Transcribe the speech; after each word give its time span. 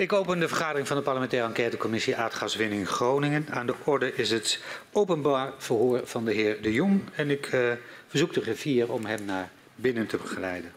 Ik 0.00 0.12
open 0.12 0.38
de 0.38 0.48
vergadering 0.48 0.86
van 0.86 0.96
de 0.96 1.02
parlementaire 1.02 1.48
enquêtecommissie 1.48 2.16
aardgaswinning 2.16 2.88
Groningen. 2.88 3.46
Aan 3.50 3.66
de 3.66 3.74
orde 3.84 4.14
is 4.14 4.30
het 4.30 4.62
openbaar 4.92 5.52
verhoor 5.58 6.00
van 6.04 6.24
de 6.24 6.32
heer 6.32 6.62
De 6.62 6.72
Jong 6.72 7.02
en 7.14 7.30
ik 7.30 7.52
uh, 7.52 7.72
verzoek 8.08 8.34
de 8.34 8.40
griffier 8.40 8.92
om 8.92 9.04
hem 9.04 9.24
naar 9.24 9.50
binnen 9.74 10.06
te 10.06 10.16
begeleiden. 10.16 10.72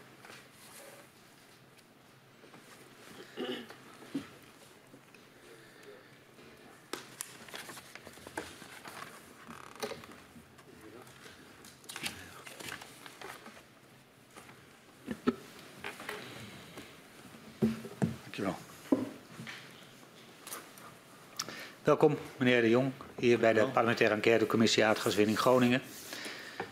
Welkom, 22.04 22.24
meneer 22.36 22.60
De 22.60 22.68
Jong, 22.68 22.92
hier 23.18 23.38
bij 23.38 23.52
de 23.52 23.66
parlementaire 23.66 24.14
enquêtecommissie 24.14 24.84
Aardgaswinning 24.84 25.38
Groningen. 25.38 25.82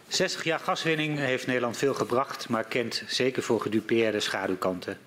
60 0.09 0.45
jaar 0.45 0.59
gaswinning 0.59 1.19
heeft 1.19 1.47
Nederland 1.47 1.77
veel 1.77 1.95
gebracht, 1.95 2.49
maar 2.49 2.65
kent 2.65 3.03
zeker 3.07 3.43
voor 3.43 3.61
gedupeerde 3.61 4.21
schaduwkanten. 4.21 4.99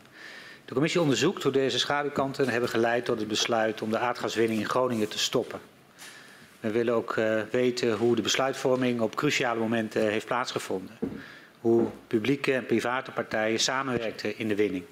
De 0.65 0.73
commissie 0.73 1.01
onderzoekt 1.01 1.43
hoe 1.43 1.51
deze 1.51 1.79
schaduwkanten 1.79 2.49
hebben 2.49 2.69
geleid 2.69 3.05
tot 3.05 3.19
het 3.19 3.27
besluit 3.27 3.81
om 3.81 3.89
de 3.89 3.97
aardgaswinning 3.97 4.59
in 4.59 4.69
Groningen 4.69 5.09
te 5.09 5.19
stoppen. 5.19 5.59
We 6.59 6.71
willen 6.71 6.93
ook 6.93 7.15
uh, 7.15 7.41
weten 7.51 7.93
hoe 7.93 8.15
de 8.15 8.21
besluitvorming 8.21 9.01
op 9.01 9.15
cruciale 9.15 9.59
momenten 9.59 10.09
heeft 10.09 10.25
plaatsgevonden. 10.25 10.97
Hoe 11.61 11.87
publieke 12.07 12.53
en 12.53 12.65
private 12.65 13.11
partijen 13.11 13.59
samenwerkten 13.59 14.37
in 14.37 14.47
de 14.47 14.55
winning. 14.55 14.83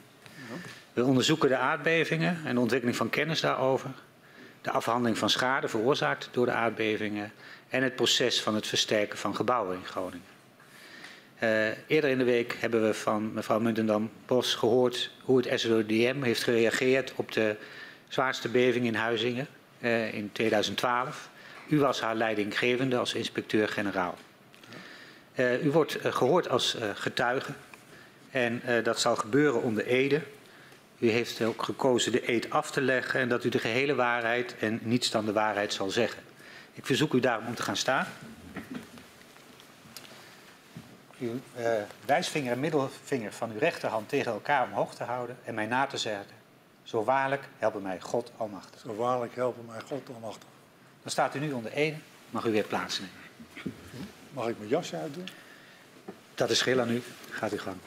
We 0.94 1.04
onderzoeken 1.04 1.50
de 1.50 1.58
aardbevingen 1.58 2.42
en 2.45 2.56
de 2.56 2.62
ontwikkeling 2.62 2.98
van 2.98 3.09
kennis 3.09 3.42
daarover 3.42 3.90
de 4.63 4.72
afhandeling 4.72 5.17
van 5.17 5.30
schade 5.30 5.67
veroorzaakt 5.67 6.30
door 6.31 6.45
de 6.45 6.52
aardbevingen 6.52 7.31
en 7.69 7.83
het 7.83 7.95
proces 7.95 8.42
van 8.42 8.56
het 8.56 8.67
versterken 8.67 9.17
van 9.17 9.36
gebouwen 9.36 9.78
in 9.78 9.86
Groningen. 9.86 10.31
Uh, 11.39 11.67
eerder 11.88 12.09
in 12.09 12.17
de 12.17 12.23
week 12.23 12.58
hebben 12.59 12.83
we 12.83 12.94
van 12.94 13.33
mevrouw 13.33 13.59
Muntendam-Bos 13.59 14.55
gehoord 14.55 15.11
hoe 15.22 15.38
het 15.38 15.59
SODM 15.59 16.22
heeft 16.22 16.44
gereageerd 16.44 17.14
op 17.16 17.31
de 17.31 17.55
zwaarste 18.08 18.50
beving 18.50 18.86
in 18.86 18.95
Huizingen 18.95 19.47
uh, 19.80 20.14
in 20.14 20.30
2012. 20.31 21.30
U 21.70 21.80
was 21.80 22.02
haar 22.02 22.16
leidinggevende 22.16 22.98
als 22.98 23.14
inspecteur-generaal. 23.14 24.17
Uh, 25.36 25.66
u 25.66 25.72
wordt 25.72 25.98
gehoord 26.02 26.50
als 26.50 26.77
getuige 26.94 27.52
en 28.31 28.61
dat 28.83 29.00
zal 29.00 29.16
gebeuren 29.16 29.61
onder 29.61 29.86
Ede. 29.86 30.22
U 30.97 31.09
heeft 31.09 31.41
ook 31.41 31.63
gekozen 31.63 32.11
de 32.11 32.31
eed 32.31 32.49
af 32.49 32.72
te 32.72 32.81
leggen 32.81 33.19
en 33.19 33.30
dat 33.30 33.44
u 33.44 33.49
de 33.49 33.59
gehele 33.59 33.95
waarheid 33.95 34.55
en 34.58 34.80
niets 34.83 35.11
dan 35.11 35.25
de 35.25 35.33
waarheid 35.33 35.73
zal 35.73 35.89
zeggen. 35.89 36.23
Ik 36.73 36.86
verzoek 36.86 37.13
u 37.13 37.19
daarom 37.19 37.47
om 37.47 37.55
te 37.55 37.63
gaan 37.63 37.77
staan. 37.77 38.08
Uw 41.19 41.39
uh, 41.59 41.66
wijsvinger 42.05 42.52
en 42.52 42.59
middelvinger 42.59 43.33
van 43.33 43.52
uw 43.52 43.59
rechterhand 43.59 44.09
tegen 44.09 44.31
elkaar 44.31 44.64
omhoog 44.64 44.95
te 44.95 45.03
houden 45.03 45.38
en 45.44 45.53
mij 45.53 45.66
na 45.66 45.86
te 45.86 45.97
zeggen. 45.97 46.36
Zo 46.83 47.03
waarlijk 47.03 47.44
helpen 47.58 47.81
mij 47.81 47.99
God 47.99 48.31
Almachtig. 48.38 48.80
Zo 48.80 48.95
waarlijk 48.95 49.36
helpen 49.36 49.66
mij 49.66 49.80
God 49.88 50.09
Almachtig. 50.14 50.47
Dan 51.02 51.11
staat 51.11 51.36
u 51.36 51.39
nu 51.39 51.52
onder 51.52 51.71
ede. 51.71 51.97
Mag 52.30 52.45
u 52.45 52.52
weer 52.52 52.64
plaatsnemen. 52.64 53.16
Mag 54.30 54.47
ik 54.47 54.58
mijn 54.58 54.69
jasje 54.69 54.97
uitdoen? 54.97 55.27
Dat 56.36 56.49
is 56.49 56.58
schil 56.58 56.80
aan 56.80 56.89
u. 56.89 57.03
Gaat 57.30 57.53
u 57.53 57.59
gang. 57.59 57.77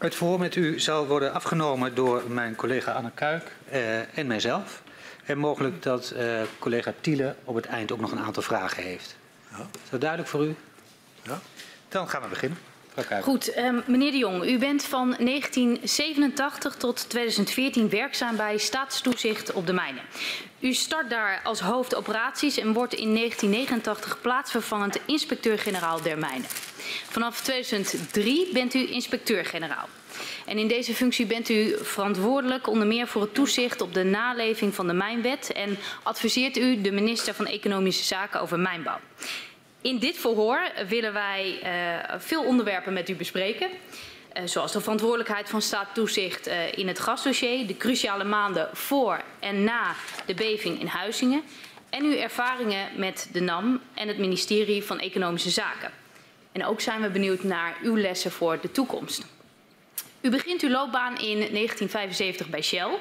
Het 0.00 0.14
verhoor 0.14 0.38
met 0.38 0.56
u 0.56 0.80
zal 0.80 1.06
worden 1.06 1.32
afgenomen 1.32 1.94
door 1.94 2.22
mijn 2.28 2.54
collega 2.54 2.92
Anne 2.92 3.10
Kuik 3.14 3.52
uh, 3.72 4.18
en 4.18 4.26
mijzelf. 4.26 4.82
En 5.24 5.38
mogelijk 5.38 5.82
dat 5.82 6.12
uh, 6.16 6.40
collega 6.58 6.92
Tiele 7.00 7.34
op 7.44 7.54
het 7.54 7.66
eind 7.66 7.92
ook 7.92 8.00
nog 8.00 8.12
een 8.12 8.20
aantal 8.20 8.42
vragen 8.42 8.82
heeft. 8.82 9.16
Ja. 9.50 9.66
Is 9.84 9.90
dat 9.90 10.00
duidelijk 10.00 10.30
voor 10.30 10.44
u? 10.44 10.54
Ja. 11.22 11.40
Dan 11.88 12.08
gaan 12.08 12.22
we 12.22 12.28
beginnen. 12.28 12.58
Goed, 13.22 13.56
um, 13.56 13.82
meneer 13.86 14.10
de 14.10 14.18
Jong, 14.18 14.44
u 14.44 14.58
bent 14.58 14.84
van 14.84 15.16
1987 15.18 16.74
tot 16.74 17.08
2014 17.08 17.88
werkzaam 17.88 18.36
bij 18.36 18.58
staatstoezicht 18.58 19.52
op 19.52 19.66
de 19.66 19.72
mijnen. 19.72 20.02
U 20.60 20.72
start 20.72 21.10
daar 21.10 21.40
als 21.44 21.60
hoofd 21.60 21.94
operaties 21.94 22.58
en 22.58 22.72
wordt 22.72 22.94
in 22.94 23.14
1989 23.14 24.20
plaatsvervangend 24.20 24.98
inspecteur-generaal 25.06 26.02
der 26.02 26.18
mijnen. 26.18 26.48
Vanaf 27.08 27.40
2003 27.40 28.52
bent 28.52 28.74
u 28.74 28.92
inspecteur-generaal. 28.92 29.88
En 30.46 30.58
in 30.58 30.68
deze 30.68 30.94
functie 30.94 31.26
bent 31.26 31.48
u 31.48 31.76
verantwoordelijk 31.82 32.68
onder 32.68 32.86
meer 32.86 33.06
voor 33.06 33.22
het 33.22 33.34
toezicht 33.34 33.80
op 33.80 33.94
de 33.94 34.04
naleving 34.04 34.74
van 34.74 34.86
de 34.86 34.92
mijnwet 34.92 35.52
en 35.52 35.78
adviseert 36.02 36.56
u 36.56 36.80
de 36.80 36.92
minister 36.92 37.34
van 37.34 37.46
Economische 37.46 38.04
Zaken 38.04 38.40
over 38.40 38.58
mijnbouw. 38.58 38.98
In 39.80 39.98
dit 39.98 40.16
verhoor 40.16 40.60
willen 40.88 41.12
wij 41.12 41.60
uh, 41.62 42.14
veel 42.18 42.44
onderwerpen 42.44 42.92
met 42.92 43.08
u 43.08 43.14
bespreken. 43.14 43.68
Uh, 43.68 44.42
zoals 44.44 44.72
de 44.72 44.80
verantwoordelijkheid 44.80 45.48
van 45.48 45.62
staattoezicht 45.62 46.48
uh, 46.48 46.72
in 46.72 46.88
het 46.88 46.98
gasdossier, 46.98 47.66
de 47.66 47.76
cruciale 47.76 48.24
maanden 48.24 48.68
voor 48.72 49.20
en 49.38 49.64
na 49.64 49.94
de 50.26 50.34
beving 50.34 50.80
in 50.80 50.86
Huizingen 50.86 51.42
en 51.90 52.04
uw 52.04 52.16
ervaringen 52.16 52.88
met 52.96 53.28
de 53.32 53.40
NAM 53.40 53.80
en 53.94 54.08
het 54.08 54.18
ministerie 54.18 54.82
van 54.82 54.98
Economische 54.98 55.50
Zaken. 55.50 55.99
En 56.52 56.64
ook 56.64 56.80
zijn 56.80 57.00
we 57.00 57.10
benieuwd 57.10 57.42
naar 57.42 57.76
uw 57.82 57.96
lessen 57.96 58.30
voor 58.30 58.60
de 58.60 58.70
toekomst. 58.70 59.26
U 60.20 60.30
begint 60.30 60.62
uw 60.62 60.70
loopbaan 60.70 61.12
in 61.12 61.38
1975 61.38 62.48
bij 62.48 62.62
Shell. 62.62 62.98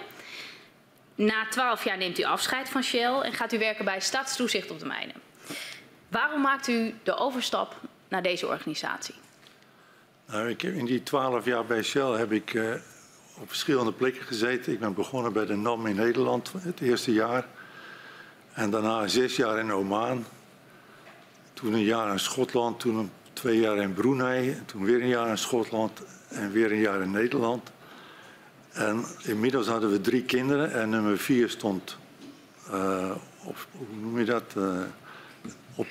Na 1.15 1.47
12 1.49 1.83
jaar 1.83 1.97
neemt 1.97 2.19
u 2.19 2.23
afscheid 2.23 2.69
van 2.69 2.83
Shell 2.83 3.19
en 3.19 3.33
gaat 3.33 3.53
u 3.53 3.59
werken 3.59 3.85
bij 3.85 3.99
Staatstoezicht 3.99 4.71
op 4.71 4.79
de 4.79 4.85
mijnen. 4.85 5.15
Waarom 6.07 6.41
maakt 6.41 6.67
u 6.67 6.93
de 7.03 7.15
overstap 7.15 7.75
naar 8.07 8.21
deze 8.21 8.47
organisatie? 8.47 9.15
Nou, 10.25 10.49
ik 10.49 10.63
in 10.63 10.85
die 10.85 11.03
12 11.03 11.45
jaar 11.45 11.65
bij 11.65 11.83
Shell 11.83 12.09
heb 12.17 12.31
ik 12.31 12.53
uh, 12.53 12.73
op 13.37 13.47
verschillende 13.47 13.93
plekken 13.93 14.23
gezeten. 14.23 14.73
Ik 14.73 14.79
ben 14.79 14.93
begonnen 14.93 15.33
bij 15.33 15.45
de 15.45 15.55
NAM 15.55 15.85
in 15.85 15.95
Nederland 15.95 16.51
het 16.57 16.81
eerste 16.81 17.13
jaar. 17.13 17.45
En 18.53 18.69
daarna 18.69 19.07
zes 19.07 19.35
jaar 19.35 19.59
in 19.59 19.71
Oman. 19.71 20.25
Toen 21.53 21.73
een 21.73 21.83
jaar 21.83 22.11
in 22.11 22.19
Schotland, 22.19 22.79
toen 22.79 22.95
een, 22.95 23.11
twee 23.39 23.59
jaar 23.59 23.77
in 23.77 23.93
Brunei. 23.93 24.57
Toen 24.65 24.85
weer 24.85 25.01
een 25.01 25.07
jaar 25.07 25.27
in 25.27 25.37
Schotland 25.37 26.01
en 26.27 26.51
weer 26.51 26.71
een 26.71 26.79
jaar 26.79 27.01
in 27.01 27.11
Nederland. 27.11 27.71
En 28.71 29.05
inmiddels 29.23 29.67
hadden 29.67 29.91
we 29.91 30.01
drie 30.01 30.23
kinderen 30.23 30.73
en 30.73 30.89
nummer 30.89 31.17
vier 31.17 31.49
stond, 31.49 31.97
uh, 32.71 33.11
op, 33.43 33.67
hoe 33.71 33.97
noem 34.01 34.19
je 34.19 34.25
dat, 34.25 34.43
uh, 34.57 34.79
op, 35.75 35.87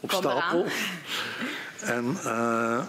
op 0.00 0.12
stapel. 0.12 0.66
En 1.80 2.04
uh, 2.24 2.82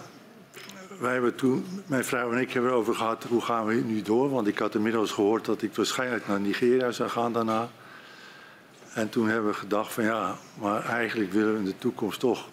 wij 0.98 1.12
hebben 1.12 1.34
toen, 1.34 1.82
mijn 1.86 2.04
vrouw 2.04 2.32
en 2.32 2.40
ik 2.40 2.52
hebben 2.52 2.70
erover 2.70 2.94
gehad, 2.94 3.24
hoe 3.24 3.40
gaan 3.40 3.66
we 3.66 3.74
nu 3.74 4.02
door? 4.02 4.30
Want 4.30 4.46
ik 4.46 4.58
had 4.58 4.74
inmiddels 4.74 5.12
gehoord 5.12 5.44
dat 5.44 5.62
ik 5.62 5.74
waarschijnlijk 5.74 6.26
naar 6.26 6.40
Nigeria 6.40 6.90
zou 6.90 7.08
gaan 7.08 7.32
daarna. 7.32 7.68
En 8.94 9.08
toen 9.08 9.28
hebben 9.28 9.50
we 9.50 9.56
gedacht 9.56 9.92
van 9.92 10.04
ja, 10.04 10.36
maar 10.54 10.84
eigenlijk 10.84 11.32
willen 11.32 11.52
we 11.52 11.58
in 11.58 11.64
de 11.64 11.78
toekomst 11.78 12.20
toch 12.20 12.48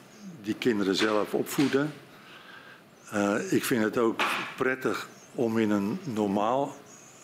die 0.47 0.55
kinderen 0.55 0.95
zelf 0.95 1.33
opvoeden. 1.33 1.93
Uh, 3.13 3.51
ik 3.51 3.65
vind 3.65 3.83
het 3.83 3.97
ook 3.97 4.21
prettig 4.55 5.07
om 5.35 5.57
in 5.57 5.69
een 5.69 5.99
normaal, 6.03 6.75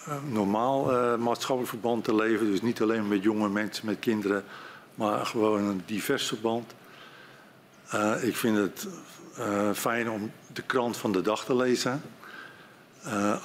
uh, 0.08 0.16
normaal 0.30 0.92
uh, 0.92 1.18
maatschappelijk 1.18 1.70
verband 1.70 2.04
te 2.04 2.16
leven. 2.16 2.46
Dus 2.46 2.62
niet 2.62 2.82
alleen 2.82 3.08
met 3.08 3.24
jonge 3.24 3.50
mensen, 3.50 3.86
met 3.86 4.00
kinderen, 4.00 4.44
maar 4.96 5.26
gewoon 5.26 5.64
een 5.64 5.84
divers 5.86 6.28
verband. 6.28 6.74
ik 8.22 8.36
vind 8.36 8.58
het 8.58 8.88
fijn 9.74 10.10
om 10.10 10.32
de 10.54 10.62
krant 10.62 10.98
van 10.98 11.12
de 11.12 11.22
dag 11.22 11.46
te 11.46 11.56
lezen. 11.56 12.02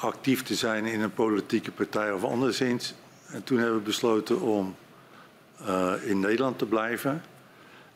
actief 0.00 0.42
te 0.42 0.54
zijn 0.54 0.84
in 0.84 1.00
een 1.00 1.14
politieke 1.14 1.70
partij 1.70 2.12
of 2.12 2.24
anderszins. 2.24 2.94
En 3.26 3.44
toen 3.44 3.58
hebben 3.58 3.76
we 3.76 3.82
besloten 3.82 4.40
om 4.40 4.76
in 6.02 6.20
Nederland 6.20 6.58
te 6.58 6.66
blijven. 6.66 7.22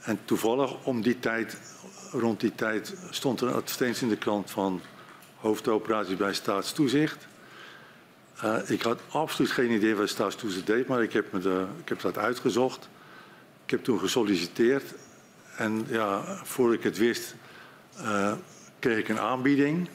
En 0.02 0.18
toevallig 0.24 0.84
om 0.84 1.02
die 1.02 1.18
tijd 1.18 1.58
rond 2.10 2.40
die 2.40 2.54
tijd 2.54 2.94
stond 3.10 3.40
er 3.40 3.48
een 3.48 3.54
advertentie 3.54 4.02
in 4.02 4.08
de 4.08 4.16
krant 4.16 4.50
van 4.50 4.80
hoofdoperaties 5.36 6.16
bij 6.16 6.34
staatstoezicht. 6.34 7.26
Uh, 8.44 8.70
ik 8.70 8.82
had 8.82 9.00
absoluut 9.08 9.50
geen 9.50 9.70
idee 9.70 9.94
wat 9.94 10.08
staatstoezicht 10.08 10.66
deed, 10.66 10.86
maar 10.86 11.02
ik 11.02 11.12
heb, 11.12 11.32
me 11.32 11.38
de, 11.38 11.66
ik 11.82 11.88
heb 11.88 12.00
dat 12.00 12.18
uitgezocht. 12.18 12.88
Ik 13.64 13.70
heb 13.70 13.84
toen 13.84 13.98
gesolliciteerd 13.98 14.94
en 15.56 15.86
ja, 15.88 16.22
voordat 16.44 16.76
ik 16.76 16.82
het 16.82 16.98
wist, 16.98 17.34
uh, 18.00 18.32
kreeg 18.78 18.98
ik 18.98 19.08
een 19.08 19.18
aanbieding. 19.18 19.88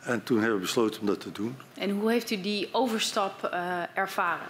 En 0.00 0.22
toen 0.22 0.38
hebben 0.38 0.56
we 0.56 0.62
besloten 0.62 1.00
om 1.00 1.06
dat 1.06 1.20
te 1.20 1.32
doen. 1.32 1.56
En 1.74 1.90
hoe 1.90 2.10
heeft 2.10 2.30
u 2.30 2.40
die 2.40 2.68
overstap 2.72 3.50
uh, 3.52 3.82
ervaren? 3.94 4.46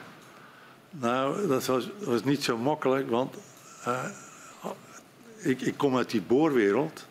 Nou, 0.90 1.46
dat 1.48 1.66
was, 1.66 1.88
was, 1.98 2.24
niet 2.24 2.44
zo 2.44 2.58
makkelijk, 2.58 3.10
want 3.10 3.36
ik, 5.38 5.60
ik 5.60 5.76
kom 5.76 5.96
uit 5.96 6.10
die 6.10 6.22
boorwereld. 6.22 7.06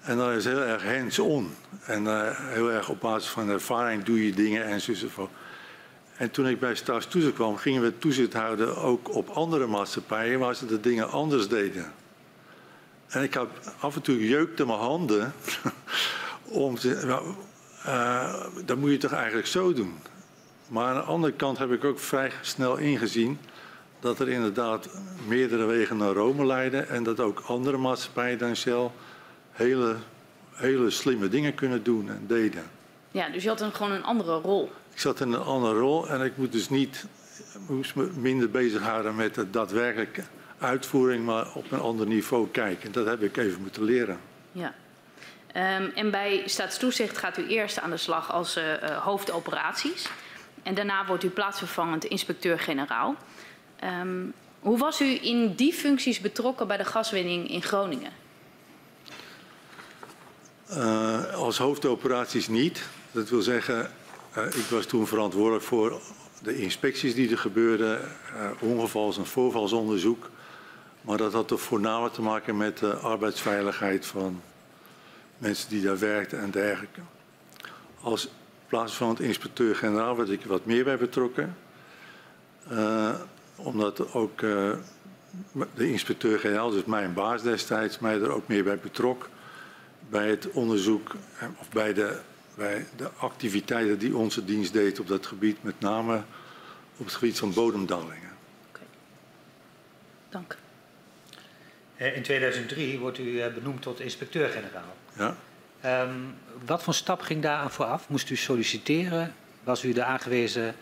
En 0.00 0.16
dat 0.16 0.32
is 0.32 0.44
heel 0.44 0.60
erg 0.60 0.84
hands-on. 0.84 1.54
En 1.84 2.04
uh, 2.04 2.28
heel 2.32 2.70
erg 2.70 2.88
op 2.88 3.00
basis 3.00 3.30
van 3.30 3.48
ervaring 3.48 4.04
doe 4.04 4.24
je 4.26 4.32
dingen 4.32 4.64
en 4.64 4.80
zo 4.80 4.90
enzovoort. 4.90 5.30
En 6.16 6.30
toen 6.30 6.46
ik 6.46 6.60
bij 6.60 6.74
Staatstoezicht 6.74 7.34
kwam, 7.34 7.56
gingen 7.56 7.82
we 7.82 7.98
toezicht 7.98 8.32
houden 8.32 8.76
ook 8.76 9.14
op 9.14 9.28
andere 9.28 9.66
maatschappijen 9.66 10.38
waar 10.38 10.54
ze 10.54 10.66
de 10.66 10.80
dingen 10.80 11.10
anders 11.10 11.48
deden. 11.48 11.92
En 13.08 13.22
ik 13.22 13.34
had 13.34 13.48
af 13.80 13.96
en 13.96 14.02
toe 14.02 14.28
jeukte 14.28 14.66
mijn 14.66 14.78
handen 14.78 15.32
om 16.44 16.78
te. 16.78 17.20
Uh, 17.86 18.44
dat 18.64 18.76
moet 18.76 18.90
je 18.90 18.96
toch 18.96 19.12
eigenlijk 19.12 19.46
zo 19.46 19.72
doen. 19.72 19.98
Maar 20.68 20.86
aan 20.86 20.94
de 20.94 21.00
andere 21.00 21.32
kant 21.32 21.58
heb 21.58 21.72
ik 21.72 21.84
ook 21.84 22.00
vrij 22.00 22.32
snel 22.40 22.76
ingezien 22.76 23.38
dat 24.00 24.18
er 24.18 24.28
inderdaad 24.28 24.88
meerdere 25.26 25.64
wegen 25.64 25.96
naar 25.96 26.12
Rome 26.12 26.46
leiden 26.46 26.88
en 26.88 27.02
dat 27.02 27.20
ook 27.20 27.42
andere 27.46 27.76
maatschappijen 27.76 28.38
dan 28.38 28.56
Shell 28.56 28.90
hele, 29.50 29.96
hele 30.52 30.90
slimme 30.90 31.28
dingen 31.28 31.54
kunnen 31.54 31.82
doen 31.82 32.08
en 32.08 32.24
deden. 32.26 32.62
Ja, 33.10 33.28
dus 33.28 33.42
je 33.42 33.48
had 33.48 33.60
een, 33.60 33.72
gewoon 33.72 33.92
een 33.92 34.04
andere 34.04 34.40
rol. 34.40 34.72
Ik 34.92 35.00
zat 35.00 35.20
in 35.20 35.32
een 35.32 35.42
andere 35.42 35.78
rol 35.78 36.08
en 36.08 36.20
ik 36.20 36.36
moet 36.36 36.52
dus 36.52 36.68
niet, 36.68 37.06
moest 37.68 37.94
me 37.94 38.10
minder 38.16 38.50
bezighouden 38.50 39.14
met 39.14 39.34
de 39.34 39.50
daadwerkelijke 39.50 40.22
uitvoering, 40.58 41.24
maar 41.24 41.54
op 41.54 41.72
een 41.72 41.80
ander 41.80 42.06
niveau 42.06 42.48
kijken. 42.48 42.92
Dat 42.92 43.06
heb 43.06 43.22
ik 43.22 43.36
even 43.36 43.60
moeten 43.60 43.84
leren. 43.84 44.20
Ja. 44.52 44.74
Um, 45.54 45.90
en 45.94 46.10
bij 46.10 46.42
staatstoezicht 46.46 47.18
gaat 47.18 47.38
u 47.38 47.46
eerst 47.46 47.80
aan 47.80 47.90
de 47.90 47.96
slag 47.96 48.32
als 48.32 48.56
uh, 48.56 48.64
uh, 48.64 48.96
hoofdoperaties. 48.96 50.08
En 50.62 50.74
daarna 50.74 51.06
wordt 51.06 51.24
u 51.24 51.28
plaatsvervangend 51.28 52.04
inspecteur-generaal. 52.04 53.16
Um, 53.84 54.32
hoe 54.60 54.78
was 54.78 55.00
u 55.00 55.18
in 55.22 55.54
die 55.54 55.72
functies 55.72 56.20
betrokken 56.20 56.66
bij 56.66 56.76
de 56.76 56.84
gaswinning 56.84 57.50
in 57.50 57.62
Groningen? 57.62 58.12
Uh, 60.70 61.34
als 61.34 61.58
hoofdoperaties 61.58 62.48
niet. 62.48 62.88
Dat 63.12 63.28
wil 63.28 63.42
zeggen, 63.42 63.90
uh, 64.36 64.46
ik 64.46 64.64
was 64.70 64.86
toen 64.86 65.06
verantwoordelijk 65.06 65.64
voor 65.64 66.00
de 66.42 66.60
inspecties 66.60 67.14
die 67.14 67.30
er 67.30 67.38
gebeurden, 67.38 68.00
uh, 68.00 68.50
ongevals- 68.60 69.18
en 69.18 69.26
voorvalsonderzoek. 69.26 70.30
Maar 71.00 71.16
dat 71.16 71.32
had 71.32 71.48
toch 71.48 71.60
voornamelijk 71.60 72.14
te 72.14 72.22
maken 72.22 72.56
met 72.56 72.78
de 72.78 72.94
arbeidsveiligheid 72.94 74.06
van 74.06 74.42
mensen 75.38 75.68
die 75.68 75.82
daar 75.82 75.98
werkten 75.98 76.40
en 76.40 76.50
dergelijke. 76.50 77.00
Als 78.00 78.28
plaatsvervangend 78.66 79.20
inspecteur-generaal 79.20 80.16
werd 80.16 80.30
ik 80.30 80.44
wat 80.44 80.64
meer 80.64 80.84
bij 80.84 80.98
betrokken. 80.98 81.56
Omdat 83.62 84.12
ook 84.12 84.40
uh, 84.40 84.72
de 85.74 85.90
inspecteur-generaal, 85.90 86.70
dus 86.70 86.84
mijn 86.84 87.14
baas 87.14 87.42
destijds, 87.42 87.98
mij 87.98 88.20
er 88.20 88.30
ook 88.30 88.48
meer 88.48 88.64
bij 88.64 88.78
betrok. 88.78 89.28
Bij 90.08 90.28
het 90.28 90.50
onderzoek 90.50 91.14
of 91.58 91.68
bij 91.68 91.94
de, 91.94 92.20
bij 92.54 92.86
de 92.96 93.10
activiteiten 93.16 93.98
die 93.98 94.16
onze 94.16 94.44
dienst 94.44 94.72
deed 94.72 95.00
op 95.00 95.06
dat 95.06 95.26
gebied, 95.26 95.62
met 95.62 95.80
name 95.80 96.22
op 96.96 97.04
het 97.04 97.14
gebied 97.14 97.38
van 97.38 97.52
bodemdalingen. 97.52 98.30
Okay. 98.68 98.86
Dank. 100.28 100.56
In 101.96 102.22
2003 102.22 102.98
wordt 102.98 103.18
u 103.18 103.50
benoemd 103.54 103.82
tot 103.82 104.00
inspecteur-generaal. 104.00 104.96
Ja. 105.16 105.36
Um, 105.84 106.34
wat 106.66 106.82
voor 106.82 106.94
stap 106.94 107.20
ging 107.20 107.42
daar 107.42 107.58
aan 107.58 107.70
vooraf? 107.70 108.08
Moest 108.08 108.30
u 108.30 108.36
solliciteren? 108.36 109.34
Was 109.64 109.84
u 109.84 109.92
de 109.92 110.04
aangewezen 110.04 110.74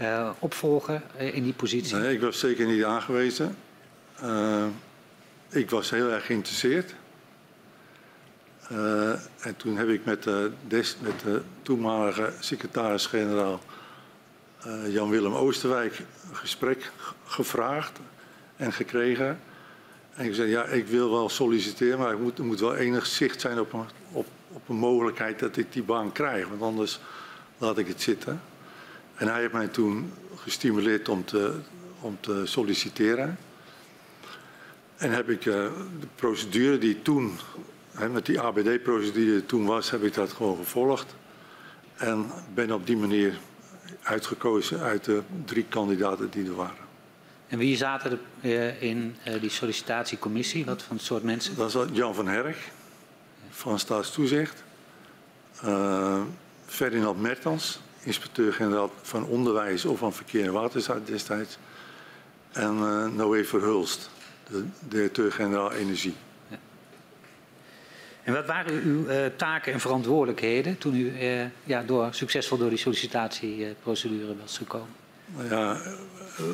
uh, 0.00 0.30
opvolger 0.38 1.02
uh, 1.20 1.34
in 1.34 1.42
die 1.42 1.52
positie? 1.52 1.96
Nee, 1.96 2.14
ik 2.14 2.20
was 2.20 2.38
zeker 2.38 2.66
niet 2.66 2.84
aangewezen. 2.84 3.56
Uh, 4.22 4.66
ik 5.48 5.70
was 5.70 5.90
heel 5.90 6.10
erg 6.10 6.26
geïnteresseerd. 6.26 6.94
en 9.40 9.56
toen 9.56 9.76
heb 9.76 9.88
ik 9.88 10.04
met 10.04 10.22
de, 10.22 10.50
met 11.00 11.20
de 11.22 11.42
toenmalige 11.62 12.32
secretaris-generaal 12.40 13.60
Jan-Willem 14.88 15.34
Oosterwijk 15.34 15.98
een 15.98 16.36
gesprek 16.36 16.90
gevraagd 17.24 17.98
en 18.56 18.72
gekregen. 18.72 19.40
En 20.14 20.24
ik 20.24 20.34
zei, 20.34 20.48
ja, 20.48 20.64
ik 20.64 20.86
wil 20.86 21.10
wel 21.10 21.28
solliciteren, 21.28 21.98
maar 21.98 22.18
moet, 22.18 22.38
er 22.38 22.44
moet 22.44 22.60
wel 22.60 22.76
enig 22.76 23.06
zicht 23.06 23.40
zijn 23.40 23.60
op 23.60 23.86
op, 24.12 24.26
op 24.52 24.68
een 24.68 24.76
mogelijkheid 24.76 25.38
dat 25.38 25.56
ik 25.56 25.72
die 25.72 25.82
baan 25.82 26.12
krijg. 26.12 26.48
Want 26.48 26.62
anders 26.62 27.00
laat 27.58 27.78
ik 27.78 27.88
het 27.88 28.02
zitten. 28.02 28.40
En 29.16 29.28
hij 29.28 29.40
heeft 29.40 29.52
mij 29.52 29.68
toen 29.68 30.12
gestimuleerd 30.36 31.08
om 31.08 31.24
te, 31.24 31.54
om 32.00 32.18
te 32.20 32.42
solliciteren. 32.44 33.38
En 34.96 35.10
heb 35.10 35.28
ik 35.28 35.44
uh, 35.44 35.54
de 36.00 36.06
procedure 36.14 36.78
die 36.78 37.02
toen, 37.02 37.38
hè, 37.90 38.08
met 38.08 38.26
die 38.26 38.40
ABD-procedure 38.40 39.32
die 39.32 39.46
toen 39.46 39.64
was, 39.64 39.90
heb 39.90 40.02
ik 40.02 40.14
dat 40.14 40.32
gewoon 40.32 40.56
gevolgd. 40.56 41.14
En 41.94 42.26
ben 42.54 42.72
op 42.72 42.86
die 42.86 42.96
manier 42.96 43.38
uitgekozen 44.02 44.80
uit 44.80 45.04
de 45.04 45.22
drie 45.44 45.64
kandidaten 45.68 46.30
die 46.30 46.46
er 46.46 46.54
waren. 46.54 46.84
En 47.48 47.58
wie 47.58 47.76
zaten 47.76 48.10
er 48.10 48.18
uh, 48.40 48.82
in 48.82 49.16
uh, 49.28 49.40
die 49.40 49.50
sollicitatiecommissie? 49.50 50.64
Wat 50.64 50.82
voor 50.82 50.98
soort 50.98 51.22
mensen? 51.22 51.56
Dat 51.56 51.72
was 51.72 51.86
Jan 51.92 52.14
van 52.14 52.28
Herk 52.28 52.56
van 53.50 53.78
Staatstoezicht. 53.78 54.64
Uh, 55.64 56.22
Ferdinand 56.66 57.20
Mertens, 57.20 57.80
inspecteur-generaal 58.06 58.92
van 59.02 59.24
Onderwijs 59.24 59.84
of 59.84 59.98
van 59.98 60.12
Verkeer 60.12 60.44
en 60.44 60.52
Waterstaat 60.52 61.06
destijds. 61.06 61.58
En 62.52 62.76
uh, 62.76 63.06
Noé 63.06 63.44
Verhulst, 63.44 64.10
de 64.50 64.64
directeur-generaal 64.88 65.72
Energie. 65.72 66.14
Ja. 66.48 66.58
En 68.22 68.32
wat 68.32 68.46
waren 68.46 68.82
uw 68.82 69.08
uh, 69.08 69.26
taken 69.36 69.72
en 69.72 69.80
verantwoordelijkheden 69.80 70.78
toen 70.78 70.94
u 70.94 71.12
ja, 71.64 71.82
door, 71.82 72.08
succesvol 72.10 72.58
door 72.58 72.68
die 72.68 72.78
sollicitatieprocedure 72.78 74.36
was 74.40 74.56
gekomen? 74.56 75.04
Ja, 75.48 75.80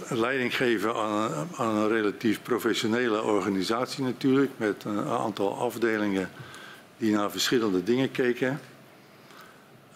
leiding 0.09 0.57
geven 0.57 0.95
aan, 0.95 1.49
aan, 1.57 1.75
een 1.77 1.89
relatief 1.89 2.43
professionele 2.43 3.23
organisatie 3.23 4.05
natuurlijk, 4.05 4.51
met 4.57 4.85
een 4.85 5.05
aantal 5.05 5.59
afdelingen 5.59 6.31
die 6.97 7.13
naar 7.13 7.31
verschillende 7.31 7.83
dingen 7.83 8.11
keken. 8.11 8.61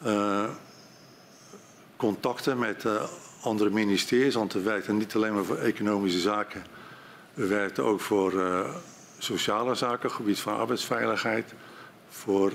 Uh, 0.07 0.45
contacten 1.97 2.59
met 2.59 2.85
uh, 2.85 3.03
andere 3.41 3.71
ministeries, 3.71 4.35
want 4.35 4.53
we 4.53 4.61
werkten 4.61 4.97
niet 4.97 5.15
alleen 5.15 5.35
maar 5.35 5.45
voor 5.45 5.57
economische 5.57 6.21
zaken, 6.21 6.65
we 7.35 7.47
werkten 7.47 7.85
ook 7.85 8.01
voor 8.01 8.33
uh, 8.33 8.75
sociale 9.19 9.75
zaken, 9.75 10.11
gebied 10.11 10.39
van 10.39 10.57
arbeidsveiligheid, 10.57 11.55
voor 12.09 12.53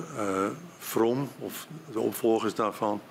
FROM 0.78 1.30
of 1.40 1.68
de 1.92 2.00
opvolgers 2.00 2.56
daarvan, 2.56 3.02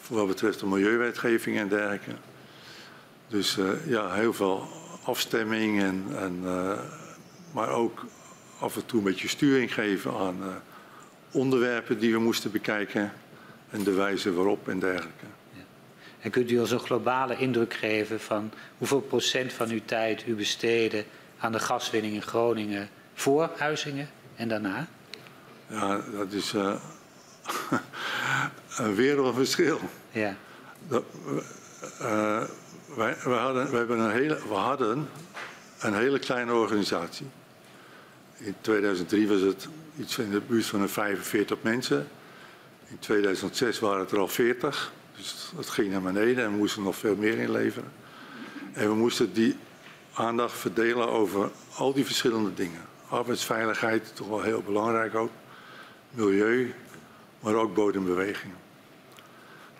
voor 0.00 0.16
wat 0.16 0.26
betreft 0.26 0.60
de 0.60 0.66
milieuwetgeving 0.66 1.58
en 1.58 1.68
dergelijke. 1.68 2.14
Dus 3.28 3.58
ja, 3.86 4.12
heel 4.12 4.32
veel 4.32 4.68
afstemming, 5.04 5.80
en, 5.82 6.04
en, 6.16 6.44
maar 7.52 7.68
ook 7.68 8.04
af 8.58 8.76
en 8.76 8.86
toe 8.86 8.98
een 8.98 9.04
beetje 9.04 9.28
sturing 9.28 9.74
geven 9.74 10.18
aan 10.18 10.62
onderwerpen 11.30 11.98
die 11.98 12.12
we 12.12 12.18
moesten 12.18 12.50
bekijken 12.50 13.12
en 13.70 13.82
de 13.82 13.92
wijze 13.92 14.32
waarop 14.32 14.68
en 14.68 14.78
dergelijke. 14.78 15.26
En 16.20 16.30
kunt 16.30 16.50
u 16.50 16.58
ons 16.58 16.70
een 16.70 16.78
globale 16.78 17.36
indruk 17.36 17.74
geven 17.74 18.20
van 18.20 18.52
hoeveel 18.78 19.00
procent 19.00 19.52
van 19.52 19.70
uw 19.70 19.80
tijd 19.84 20.26
u 20.26 20.34
besteedde 20.34 21.04
aan 21.38 21.52
de 21.52 21.58
gaswinning 21.58 22.14
in 22.14 22.22
Groningen 22.22 22.88
voor 23.14 23.50
Huizingen 23.56 24.08
en 24.36 24.48
daarna? 24.48 24.86
Ja, 25.66 26.00
dat 26.12 26.32
is 26.32 26.52
een 28.76 28.94
wereldverschil. 28.94 29.80
Ja. 30.10 30.36
Dat, 30.88 31.04
wij, 32.94 33.16
wij, 33.24 33.38
hadden, 33.38 33.70
wij 33.70 33.78
hebben 33.78 33.98
een 33.98 34.10
hele, 34.10 34.38
we 34.48 34.54
hadden 34.54 35.08
een 35.78 35.94
hele 35.94 36.18
kleine 36.18 36.52
organisatie. 36.52 37.26
In 38.36 38.54
2003 38.60 39.28
was 39.28 39.40
het 39.40 39.68
iets 39.98 40.18
in 40.18 40.30
de 40.30 40.40
buurt 40.40 40.66
van 40.66 40.80
een 40.80 40.88
45 40.88 41.56
mensen. 41.62 42.08
In 42.88 42.98
2006 42.98 43.78
waren 43.78 44.00
het 44.00 44.10
er 44.10 44.18
al 44.18 44.28
40. 44.28 44.92
Dus 45.16 45.50
dat 45.56 45.68
ging 45.68 45.90
naar 45.90 46.02
beneden 46.02 46.44
en 46.44 46.50
we 46.50 46.56
moesten 46.56 46.82
nog 46.82 46.96
veel 46.96 47.16
meer 47.16 47.38
inleveren. 47.38 47.92
En 48.72 48.88
we 48.88 48.94
moesten 48.94 49.32
die 49.32 49.56
aandacht 50.12 50.58
verdelen 50.58 51.08
over 51.08 51.50
al 51.74 51.92
die 51.92 52.04
verschillende 52.04 52.54
dingen. 52.54 52.80
Arbeidsveiligheid, 53.08 54.16
toch 54.16 54.28
wel 54.28 54.42
heel 54.42 54.62
belangrijk 54.62 55.14
ook. 55.14 55.30
Milieu, 56.10 56.74
maar 57.40 57.54
ook 57.54 57.74
bodembewegingen. 57.74 58.56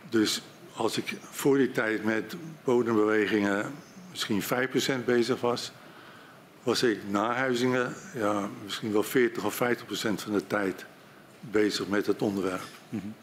Dus 0.09 0.43
als 0.75 0.99
ik 0.99 1.16
voor 1.31 1.57
die 1.57 1.73
tijd 1.73 2.05
met 2.05 2.37
bodembewegingen 2.64 3.73
misschien 4.11 4.43
5% 4.43 5.05
bezig 5.05 5.40
was, 5.40 5.73
was 6.62 6.83
ik 6.83 6.99
na 7.09 7.35
Huizingen 7.35 7.95
ja, 8.14 8.49
misschien 8.64 8.93
wel 8.93 9.02
40 9.02 9.45
of 9.45 9.55
50% 9.55 9.59
van 9.97 10.33
de 10.33 10.47
tijd 10.47 10.85
bezig 11.40 11.88
met 11.88 12.07
het 12.07 12.23
onderwerp. 12.23 12.62
-hmm. 12.88 13.14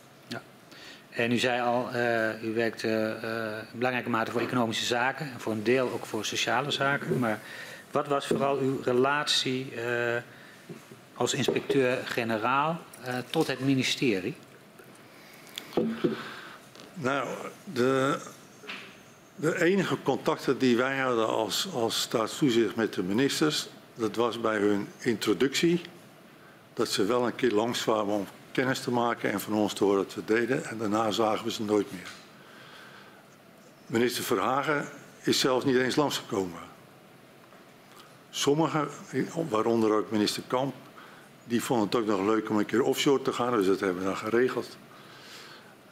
En 1.15 1.31
u 1.31 1.37
zei 1.37 1.61
al, 1.61 1.89
uh, 1.93 2.43
u 2.43 2.53
werkt 2.53 2.83
in 2.83 3.15
belangrijke 3.73 4.09
mate 4.09 4.31
voor 4.31 4.41
economische 4.41 4.85
zaken 4.85 5.31
en 5.33 5.39
voor 5.39 5.51
een 5.51 5.63
deel 5.63 5.91
ook 5.91 6.05
voor 6.05 6.25
sociale 6.25 6.71
zaken. 6.71 7.19
Maar 7.19 7.39
Wat 7.91 8.07
was 8.07 8.27
vooral 8.27 8.57
uw 8.57 8.81
relatie 8.83 9.73
als 11.13 11.33
inspecteur-generaal 11.33 12.79
tot 13.29 13.47
het 13.47 13.59
ministerie? 13.59 14.35
Nou, 16.93 17.27
de, 17.63 18.19
de 19.35 19.61
enige 19.63 19.97
contacten 20.03 20.57
die 20.57 20.77
wij 20.77 20.97
hadden 20.97 21.27
als, 21.27 21.67
als 21.73 22.01
staatstoezicht 22.01 22.75
met 22.75 22.93
de 22.93 23.03
ministers, 23.03 23.67
dat 23.95 24.15
was 24.15 24.41
bij 24.41 24.57
hun 24.57 24.87
introductie. 24.99 25.81
Dat 26.73 26.89
ze 26.89 27.05
wel 27.05 27.25
een 27.25 27.35
keer 27.35 27.51
langs 27.51 27.81
kwamen 27.81 28.15
om 28.15 28.27
kennis 28.53 28.79
te 28.79 28.91
maken 28.91 29.31
en 29.31 29.41
van 29.41 29.53
ons 29.53 29.73
te 29.73 29.83
horen 29.83 30.03
wat 30.03 30.13
we 30.13 30.25
deden. 30.25 30.65
En 30.65 30.77
daarna 30.77 31.11
zagen 31.11 31.45
we 31.45 31.51
ze 31.51 31.63
nooit 31.63 31.91
meer. 31.91 32.11
Minister 33.85 34.23
Verhagen 34.23 34.87
is 35.21 35.39
zelfs 35.39 35.65
niet 35.65 35.75
eens 35.75 35.95
langsgekomen. 35.95 36.59
Sommigen, 38.29 38.87
waaronder 39.49 39.93
ook 39.93 40.11
minister 40.11 40.43
Kamp, 40.47 40.75
die 41.43 41.63
vonden 41.63 41.85
het 41.85 41.95
ook 41.95 42.05
nog 42.05 42.25
leuk 42.25 42.49
om 42.49 42.57
een 42.57 42.65
keer 42.65 42.81
offshore 42.81 43.21
te 43.21 43.33
gaan. 43.33 43.53
Dus 43.53 43.65
dat 43.65 43.79
hebben 43.79 43.99
we 43.99 44.07
dan 44.07 44.17
geregeld. 44.17 44.77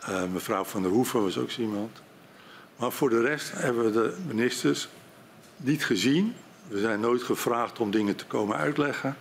Uh, 0.10 0.24
mevrouw 0.24 0.64
van 0.64 0.82
der 0.82 0.92
Hoeven 0.92 1.24
was 1.24 1.38
ook 1.38 1.52
zo 1.52 1.62
iemand. 1.62 2.02
Maar 2.76 2.92
voor 2.92 3.10
de 3.10 3.22
rest 3.22 3.52
hebben 3.52 3.84
we 3.84 3.92
de 3.92 4.18
ministers 4.28 4.90
niet 5.58 5.86
gezien. 5.86 6.36
We 6.68 6.80
zijn 6.80 7.00
nooit 7.00 7.24
gevraagd 7.24 7.80
om 7.80 7.92
dingen 7.92 8.16
te 8.16 8.26
komen 8.26 8.58
uitleggen. 8.58 9.18